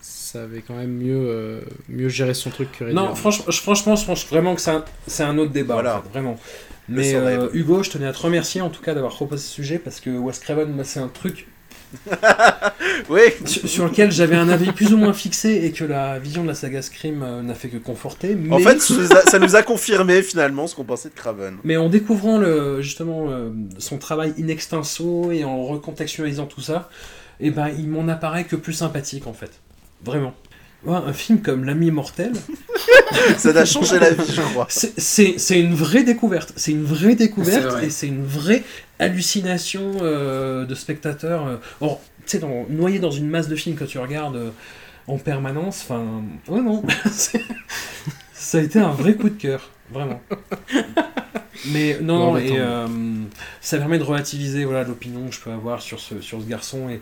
ça 0.00 0.44
avait 0.44 0.62
quand 0.62 0.76
même 0.76 0.92
mieux, 0.92 1.16
euh, 1.28 1.60
mieux 1.88 2.08
géré 2.08 2.34
son 2.34 2.50
truc 2.50 2.72
que 2.72 2.84
or 2.84 2.90
Non, 2.94 3.08
Not. 3.10 3.14
franchement, 3.16 3.46
je, 3.48 3.60
franchement, 3.60 3.96
je 3.96 4.06
pense 4.06 4.26
vraiment 4.28 4.54
que 4.54 4.60
c'est 4.60 4.70
un, 4.72 4.84
c'est 5.06 5.24
un 5.24 5.36
autre 5.38 5.52
débat. 5.52 5.74
Voilà. 5.74 5.98
en 5.98 6.02
fait, 6.02 6.08
vraiment. 6.10 6.38
Mais 6.90 7.14
euh, 7.14 7.48
Hugo, 7.54 7.82
je 7.82 7.90
tenais 7.90 8.06
à 8.06 8.12
te 8.12 8.18
remercier 8.18 8.60
en 8.60 8.68
tout 8.70 8.82
cas 8.82 8.94
d'avoir 8.94 9.14
proposé 9.14 9.42
ce 9.42 9.50
sujet 9.52 9.78
parce 9.78 10.00
que 10.00 10.10
Wes 10.10 10.38
Craven, 10.38 10.70
moi, 10.72 10.84
c'est 10.84 11.00
un 11.00 11.08
truc 11.08 11.46
Oui. 13.08 13.20
sur, 13.46 13.68
sur 13.68 13.84
lequel 13.86 14.10
j'avais 14.12 14.36
un 14.36 14.48
avis 14.48 14.72
plus 14.72 14.92
ou 14.92 14.96
moins 14.96 15.12
fixé 15.12 15.62
et 15.64 15.72
que 15.72 15.84
la 15.84 16.18
vision 16.18 16.42
de 16.42 16.48
la 16.48 16.54
saga 16.54 16.82
Scream 16.82 17.22
euh, 17.22 17.42
n'a 17.42 17.54
fait 17.54 17.68
que 17.68 17.76
conforter. 17.78 18.34
Mais, 18.34 18.54
En 18.54 18.58
fait, 18.58 18.80
ça 18.80 19.38
nous 19.38 19.56
a- 19.56 19.62
confirmé 19.62 20.22
finalement 20.22 20.66
ce 20.66 20.74
qu'on 20.74 20.84
pensait 20.84 21.08
de 21.10 21.14
Craven. 21.14 21.56
mais 21.64 21.76
en 21.76 21.88
découvrant 21.88 22.38
le, 22.38 22.80
justement 22.82 23.26
euh, 23.30 23.50
son 23.78 23.98
travail 23.98 24.34
in 24.40 24.48
extenso 24.48 25.30
et 25.32 25.44
en 25.44 25.62
recontextualisant 25.64 26.46
tout 26.46 26.60
ça, 26.60 26.88
et 27.40 27.50
ben, 27.50 27.68
il 27.78 27.88
m'en 27.88 28.08
apparaît 28.08 28.44
que 28.44 28.56
plus 28.56 28.72
sympathique 28.72 29.26
en 29.26 29.32
fait. 29.32 29.50
Vraiment. 30.04 30.34
Ouais, 30.84 30.96
un 30.96 31.12
film 31.12 31.40
comme 31.42 31.64
L'ami 31.64 31.90
mortel, 31.90 32.32
Ça 33.36 33.50
a 33.50 33.64
changé 33.66 33.98
la 33.98 34.12
vie, 34.12 34.32
je 34.34 34.40
crois. 34.40 34.66
C'est- 34.70 35.60
une 35.60 35.74
vraie 35.74 36.04
découverte. 36.04 36.52
C'est 36.56 36.70
une 36.72 36.84
vraie 36.84 37.14
découverte 37.16 37.64
vrai. 37.64 37.86
et 37.86 37.90
c'est 37.90 38.06
une 38.06 38.24
vraie 38.24 38.62
hallucination 38.98 39.92
euh, 40.00 40.64
de 40.64 40.74
spectateurs. 40.74 41.46
euh, 41.46 41.56
or, 41.82 42.00
tu 42.24 42.32
sais, 42.32 42.38
dans- 42.38 42.64
noyé 42.70 42.98
dans 42.98 43.10
une 43.10 43.28
masse 43.28 43.48
de 43.48 43.56
films 43.56 43.76
que 43.76 43.84
tu 43.84 43.98
regardes 43.98 44.36
euh, 44.36 44.50
en 45.06 45.18
permanence. 45.18 45.84
Enfin, 45.84 46.22
ouais, 46.48 46.62
non. 46.62 46.82
C'est- 47.12 47.42
ça 48.32 48.58
a 48.58 48.60
été 48.62 48.78
un 48.78 48.90
vrai 48.92 49.14
coup 49.14 49.28
de 49.28 49.36
cœur, 49.38 49.70
vraiment. 49.92 50.20
Mais 51.72 51.98
non, 52.00 52.18
non, 52.18 52.32
bah, 52.32 52.40
et 52.40 52.52
euh, 52.58 52.86
ça 53.60 53.76
permet 53.76 53.98
de 53.98 54.02
relativiser 54.02 54.64
voilà, 54.64 54.82
l'opinion 54.84 55.28
que 55.28 55.34
je 55.34 55.40
peux 55.40 55.50
avoir 55.50 55.82
sur 55.82 56.00
ce, 56.00 56.20
sur 56.22 56.40
ce 56.40 56.46
garçon. 56.46 56.88
Et 56.88 57.00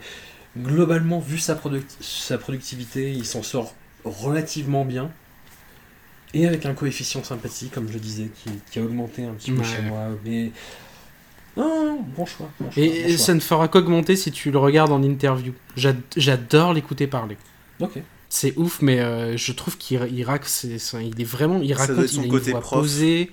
globalement, 0.62 1.18
vu 1.20 1.38
sa, 1.38 1.54
product- 1.54 1.96
sa 2.00 2.38
productivité, 2.38 3.10
il 3.12 3.24
s'en 3.24 3.42
sort 3.42 3.74
relativement 4.04 4.84
bien. 4.84 5.10
Et 6.34 6.46
avec 6.46 6.66
un 6.66 6.74
coefficient 6.74 7.24
sympathique, 7.24 7.72
comme 7.72 7.90
je 7.90 7.98
disais, 7.98 8.28
qui, 8.42 8.50
qui 8.70 8.78
a 8.78 8.82
augmenté 8.82 9.24
un 9.24 9.32
petit 9.32 9.50
peu 9.50 9.60
Ouais. 9.60 9.64
chez 9.64 9.82
moi. 9.82 10.08
Mais. 10.24 10.52
Non, 11.56 11.84
non, 11.86 12.00
bon 12.16 12.26
choix. 12.26 12.50
Bon 12.60 12.70
choix, 12.70 12.82
Et 12.82 12.88
bon 13.02 13.08
choix. 13.08 13.18
ça 13.18 13.34
ne 13.34 13.40
fera 13.40 13.68
qu'augmenter 13.68 14.14
si 14.14 14.30
tu 14.30 14.50
le 14.50 14.58
regardes 14.58 14.92
en 14.92 15.02
interview. 15.02 15.54
J'ad- 15.76 15.96
J'adore 16.16 16.74
l'écouter 16.74 17.06
parler. 17.06 17.36
Ok. 17.80 17.98
C'est 18.28 18.52
ouf, 18.58 18.82
mais 18.82 19.00
euh, 19.00 19.38
je 19.38 19.52
trouve 19.52 19.78
qu'il 19.78 19.98
il 20.12 20.18
il 20.18 21.20
est 21.20 21.24
vraiment, 21.24 21.60
il 21.62 21.72
raconte, 21.72 22.06
son 22.08 22.16
il 22.18 22.20
a 22.20 22.24
une 22.26 22.30
côté 22.30 22.50
voix 22.50 22.60
prof. 22.60 22.80
posée. 22.82 23.30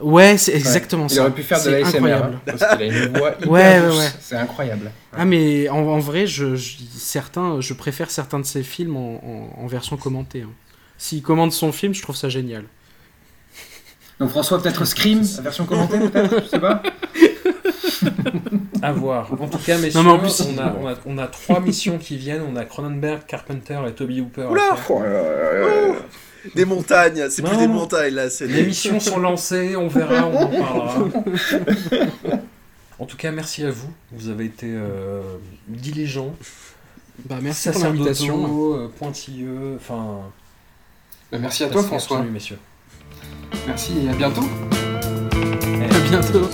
Ouais, 0.00 0.36
c'est 0.38 0.54
exactement 0.54 1.06
Il 1.08 1.14
ça. 1.14 1.22
aurait 1.22 1.30
pu 1.32 1.42
faire 1.42 1.58
de 1.58 1.62
C'est 1.64 1.70
la 1.72 1.78
SMR, 1.80 1.96
incroyable. 1.96 2.34
hein, 2.36 2.40
parce 2.58 2.76
qu'il 2.76 2.82
a 2.82 2.86
une 3.06 3.18
voix 3.18 3.30
hyper 3.38 3.50
Ouais, 3.50 3.80
ouais, 3.80 3.86
douce. 3.86 3.98
ouais. 3.98 4.08
C'est 4.20 4.36
incroyable. 4.36 4.90
Ah 5.16 5.24
mais 5.24 5.68
en, 5.68 5.78
en 5.78 5.98
vrai, 5.98 6.26
je, 6.26 6.54
je- 6.56 6.76
certains, 6.96 7.60
je 7.60 7.74
préfère 7.74 8.10
certains 8.10 8.38
de 8.38 8.44
ses 8.46 8.62
films 8.62 8.96
en, 8.96 9.20
en- 9.58 9.62
en 9.64 9.66
version 9.66 9.96
commentée. 9.96 10.42
hein. 10.42 10.50
S'il 10.98 11.22
commente 11.22 11.52
son 11.52 11.72
film, 11.72 11.94
je 11.94 12.02
trouve 12.02 12.16
ça 12.16 12.28
génial. 12.28 12.64
Donc 14.20 14.30
François, 14.30 14.60
peut-être 14.62 14.84
Scream, 14.84 15.22
la 15.36 15.42
version 15.42 15.64
commentée, 15.64 15.98
peut-être 15.98 16.42
Je 16.44 16.48
sais 16.48 16.58
pas. 16.58 16.82
À 18.82 18.92
voir. 18.92 19.32
En 19.32 19.48
tout 19.48 19.58
cas, 19.58 19.78
messieurs, 19.78 20.00
Non, 20.00 20.04
mais 20.04 20.12
en 20.12 20.18
plus, 20.18 20.40
on, 20.42 20.58
a, 20.58 20.74
on, 20.80 20.88
a, 20.88 20.94
on 21.06 21.18
a 21.18 21.26
trois 21.26 21.60
missions 21.60 21.98
qui 21.98 22.16
viennent. 22.16 22.42
On 22.48 22.56
a 22.56 22.64
Cronenberg, 22.64 23.26
Carpenter 23.26 23.78
et 23.88 23.92
Toby 23.92 24.20
Hooper. 24.20 24.46
Oula 24.50 24.76
Des 26.54 26.64
montagnes, 26.64 27.26
c'est 27.30 27.42
plus 27.42 27.52
Non. 27.52 27.58
des 27.60 27.66
montagnes 27.68 28.14
là, 28.14 28.30
c'est 28.30 28.46
Les 28.46 28.54
des... 28.62 28.66
missions 28.66 29.00
sont 29.00 29.18
lancées, 29.18 29.76
on 29.76 29.88
verra, 29.88 30.26
on 30.26 30.34
en 30.36 30.46
parlera. 30.48 31.04
En 33.00 33.06
tout 33.06 33.16
cas, 33.16 33.30
merci 33.30 33.64
à 33.64 33.70
vous. 33.70 33.88
Vous 34.10 34.28
avez 34.28 34.46
été 34.46 34.66
euh, 34.68 35.22
diligents, 35.68 36.34
Bah, 37.28 37.36
merci 37.40 37.70
pour 37.70 37.84
l'invitation. 37.84 38.74
euh, 38.76 38.88
pointilleux, 38.98 39.76
enfin... 39.76 40.18
Bah, 41.30 41.38
merci 41.38 41.62
à 41.62 41.68
toi, 41.68 41.84
François. 41.84 42.16
absolu, 42.18 42.32
messieurs. 42.32 42.58
Merci 43.68 43.92
et 44.04 44.08
à 44.08 44.14
bientôt. 44.14 44.42
À 45.90 46.08
bientôt. 46.10 46.50